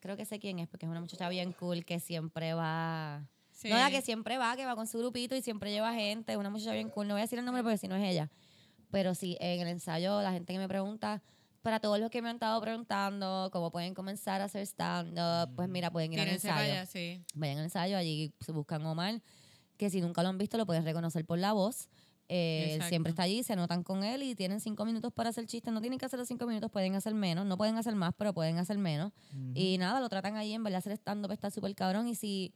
Creo 0.00 0.16
que 0.16 0.24
sé 0.24 0.38
quién 0.38 0.58
es, 0.60 0.68
porque 0.68 0.86
es 0.86 0.90
una 0.90 1.00
muchacha 1.00 1.28
bien 1.28 1.52
cool 1.52 1.84
que 1.84 2.00
siempre 2.00 2.54
va. 2.54 3.22
Sí. 3.52 3.68
No, 3.68 3.76
la 3.76 3.90
que 3.90 4.00
siempre 4.00 4.38
va, 4.38 4.56
que 4.56 4.64
va 4.64 4.76
con 4.76 4.86
su 4.86 4.96
grupito 4.98 5.34
y 5.34 5.42
siempre 5.42 5.70
lleva 5.72 5.92
gente. 5.92 6.36
Una 6.36 6.48
muchacha 6.50 6.72
bien 6.72 6.88
cool. 6.88 7.08
No 7.08 7.14
voy 7.14 7.20
a 7.20 7.24
decir 7.24 7.38
el 7.38 7.44
nombre 7.44 7.62
porque 7.62 7.76
si 7.78 7.88
no 7.88 7.96
es 7.96 8.04
ella. 8.08 8.30
Pero 8.90 9.14
sí, 9.14 9.36
en 9.40 9.60
el 9.60 9.68
ensayo, 9.68 10.22
la 10.22 10.32
gente 10.32 10.52
que 10.52 10.58
me 10.58 10.68
pregunta, 10.68 11.22
para 11.62 11.80
todos 11.80 11.98
los 11.98 12.10
que 12.10 12.22
me 12.22 12.30
han 12.30 12.36
estado 12.36 12.60
preguntando 12.60 13.50
cómo 13.52 13.70
pueden 13.70 13.94
comenzar 13.94 14.40
a 14.40 14.44
hacer 14.44 14.62
stand-up, 14.62 15.54
pues 15.54 15.68
mira, 15.68 15.90
pueden 15.90 16.12
ir 16.12 16.20
al 16.20 16.28
ensayo. 16.28 16.72
allá, 16.72 16.86
sí. 16.86 17.22
Vayan 17.34 17.58
al 17.58 17.64
ensayo, 17.64 17.96
allí 17.96 18.32
se 18.40 18.52
buscan 18.52 18.84
Omar, 18.86 19.20
que 19.76 19.90
si 19.90 20.00
nunca 20.00 20.22
lo 20.22 20.28
han 20.28 20.38
visto 20.38 20.56
lo 20.56 20.66
pueden 20.66 20.84
reconocer 20.84 21.24
por 21.24 21.38
la 21.38 21.52
voz. 21.52 21.88
Eh, 22.30 22.74
él 22.74 22.82
siempre 22.82 23.10
está 23.10 23.22
allí, 23.22 23.42
se 23.42 23.56
notan 23.56 23.82
con 23.82 24.04
él 24.04 24.22
y 24.22 24.34
tienen 24.34 24.60
cinco 24.60 24.84
minutos 24.84 25.12
para 25.12 25.30
hacer 25.30 25.46
chistes. 25.46 25.72
No 25.72 25.80
tienen 25.80 25.98
que 25.98 26.04
hacer 26.04 26.18
los 26.18 26.28
cinco 26.28 26.46
minutos, 26.46 26.70
pueden 26.70 26.94
hacer 26.94 27.14
menos. 27.14 27.46
No 27.46 27.56
pueden 27.56 27.76
hacer 27.76 27.94
más, 27.94 28.12
pero 28.16 28.34
pueden 28.34 28.58
hacer 28.58 28.76
menos. 28.76 29.12
Y 29.54 29.78
nada, 29.78 30.00
lo 30.00 30.08
tratan 30.08 30.36
ahí, 30.36 30.52
en 30.52 30.62
verdad, 30.62 30.78
hacer 30.78 30.92
stand-up 30.92 31.32
está 31.32 31.50
súper 31.50 31.74
cabrón. 31.74 32.06
Y 32.06 32.14
si, 32.14 32.52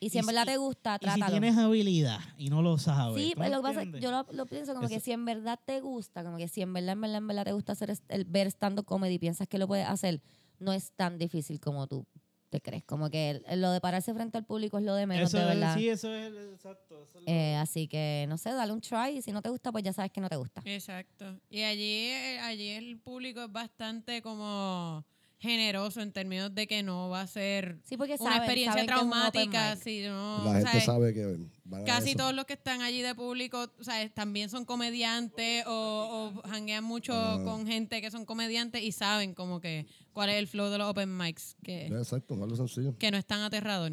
y 0.00 0.10
si 0.10 0.18
en 0.18 0.26
verdad 0.26 0.44
te 0.44 0.56
gusta, 0.56 0.96
Y 1.00 1.04
si 1.08 1.14
trátalo. 1.18 1.32
tienes 1.40 1.56
habilidad 1.56 2.20
y 2.38 2.48
no 2.50 2.62
lo 2.62 2.78
sabes. 2.78 3.22
Sí, 3.22 3.30
¿tú 3.32 3.38
pues 3.38 3.50
lo 3.50 3.56
que 3.58 3.62
pasa 3.62 3.70
es 3.72 3.76
que 3.90 3.96
entiendes? 3.96 4.02
yo 4.02 4.10
lo, 4.10 4.26
lo 4.32 4.46
pienso 4.46 4.74
como 4.74 4.88
que 4.88 5.00
si 5.00 5.12
en 5.12 5.24
verdad 5.24 5.58
te 5.64 5.80
gusta, 5.80 6.22
como 6.24 6.36
que 6.36 6.48
si 6.48 6.62
en 6.62 6.72
verdad, 6.72 6.92
en 6.92 7.00
verdad, 7.00 7.16
en 7.18 7.26
verdad 7.26 7.44
te 7.44 7.52
gusta 7.52 7.72
hacer 7.72 7.94
el, 8.08 8.24
ver 8.24 8.46
stand-up 8.48 8.84
comedy 8.84 9.14
y 9.14 9.18
piensas 9.18 9.48
que 9.48 9.58
lo 9.58 9.66
puedes 9.66 9.86
hacer, 9.88 10.20
no 10.58 10.72
es 10.72 10.92
tan 10.92 11.18
difícil 11.18 11.60
como 11.60 11.86
tú 11.86 12.06
te 12.48 12.60
crees. 12.60 12.84
Como 12.84 13.10
que 13.10 13.42
lo 13.56 13.72
de 13.72 13.80
pararse 13.80 14.14
frente 14.14 14.38
al 14.38 14.44
público 14.46 14.78
es 14.78 14.84
lo 14.84 14.94
de 14.94 15.06
menos, 15.06 15.30
Eso, 15.34 15.38
de 15.38 15.44
verdad. 15.46 15.74
sí, 15.76 15.88
eso 15.88 16.14
es 16.14 16.26
el- 16.28 16.52
exacto. 16.54 17.02
eso 17.02 17.18
es 17.18 17.24
lo- 17.24 17.30
Eh, 17.32 17.56
así 17.56 17.88
que, 17.88 18.24
no 18.28 18.38
sé, 18.38 18.52
dale 18.52 18.72
un 18.72 18.80
try 18.80 19.16
y 19.18 19.22
si 19.22 19.32
no 19.32 19.42
te 19.42 19.48
gusta, 19.48 19.72
pues 19.72 19.82
ya 19.82 19.92
sabes 19.92 20.12
que 20.12 20.20
no 20.20 20.28
te 20.28 20.36
gusta. 20.36 20.62
Exacto. 20.64 21.40
Y 21.50 21.62
allí, 21.62 22.06
eh, 22.10 22.38
allí 22.40 22.68
el 22.68 22.98
público 23.00 23.42
es 23.42 23.50
bastante 23.50 24.22
como 24.22 25.04
generoso 25.38 26.00
en 26.00 26.12
términos 26.12 26.54
de 26.54 26.66
que 26.66 26.82
no 26.82 27.10
va 27.10 27.20
a 27.20 27.26
ser 27.26 27.78
Sí, 27.84 27.96
porque 27.98 28.14
una 28.14 28.24
saben, 28.24 28.38
experiencia 28.42 28.86
traumática, 28.86 29.76
sino, 29.76 30.42
La 30.44 30.60
gente 30.60 30.80
sabe 30.80 31.12
que 31.12 31.36
van 31.64 31.82
a 31.82 31.84
Casi 31.84 32.10
eso. 32.10 32.18
todos 32.18 32.34
los 32.34 32.46
que 32.46 32.54
están 32.54 32.80
allí 32.80 33.02
de 33.02 33.14
público, 33.14 33.70
¿sabes? 33.82 34.14
También 34.14 34.48
son 34.48 34.64
comediantes 34.64 35.64
o, 35.66 36.32
o 36.42 36.48
janguean 36.48 36.82
mucho 36.84 37.12
Ah. 37.14 37.40
con 37.44 37.66
gente 37.66 38.00
que 38.00 38.10
son 38.10 38.24
comediantes 38.24 38.82
y 38.82 38.92
saben 38.92 39.34
como 39.34 39.60
que 39.60 39.86
cuál 40.14 40.30
es 40.30 40.36
el 40.36 40.46
flow 40.48 40.70
de 40.70 40.78
los 40.78 40.88
open 40.88 41.14
mics, 41.16 41.56
que, 41.62 41.86
Exacto, 41.88 42.34
algo 42.34 42.56
sencillo. 42.56 42.96
que 42.98 43.10
no 43.10 43.18
es 43.18 43.26
tan 43.26 43.40
aterrador. 43.42 43.92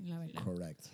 La 0.00 0.18
verdad. 0.18 0.42
Correct. 0.42 0.84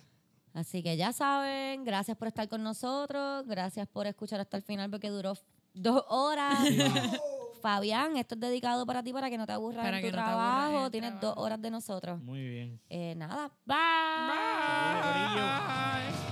Así 0.53 0.83
que 0.83 0.97
ya 0.97 1.13
saben, 1.13 1.83
gracias 1.83 2.15
por 2.17 2.27
estar 2.27 2.47
con 2.47 2.61
nosotros, 2.63 3.45
gracias 3.47 3.87
por 3.87 4.05
escuchar 4.07 4.39
hasta 4.39 4.57
el 4.57 4.63
final 4.63 4.89
porque 4.91 5.09
duró 5.09 5.33
dos 5.73 6.03
horas. 6.09 6.59
Fabián, 7.61 8.17
esto 8.17 8.35
es 8.35 8.41
dedicado 8.41 8.85
para 8.85 9.03
ti 9.03 9.13
para 9.13 9.29
que 9.29 9.37
no 9.37 9.45
te 9.45 9.53
aburras 9.53 9.85
en 9.85 10.01
tu 10.01 10.11
trabajo. 10.11 10.89
Tienes 10.91 11.19
dos 11.19 11.33
horas 11.37 11.61
de 11.61 11.71
nosotros. 11.71 12.21
Muy 12.21 12.47
bien. 12.47 12.79
Eh, 12.89 13.15
nada, 13.15 13.51
bye. 13.65 13.77
bye. 14.27 15.41
bye. 15.41 16.28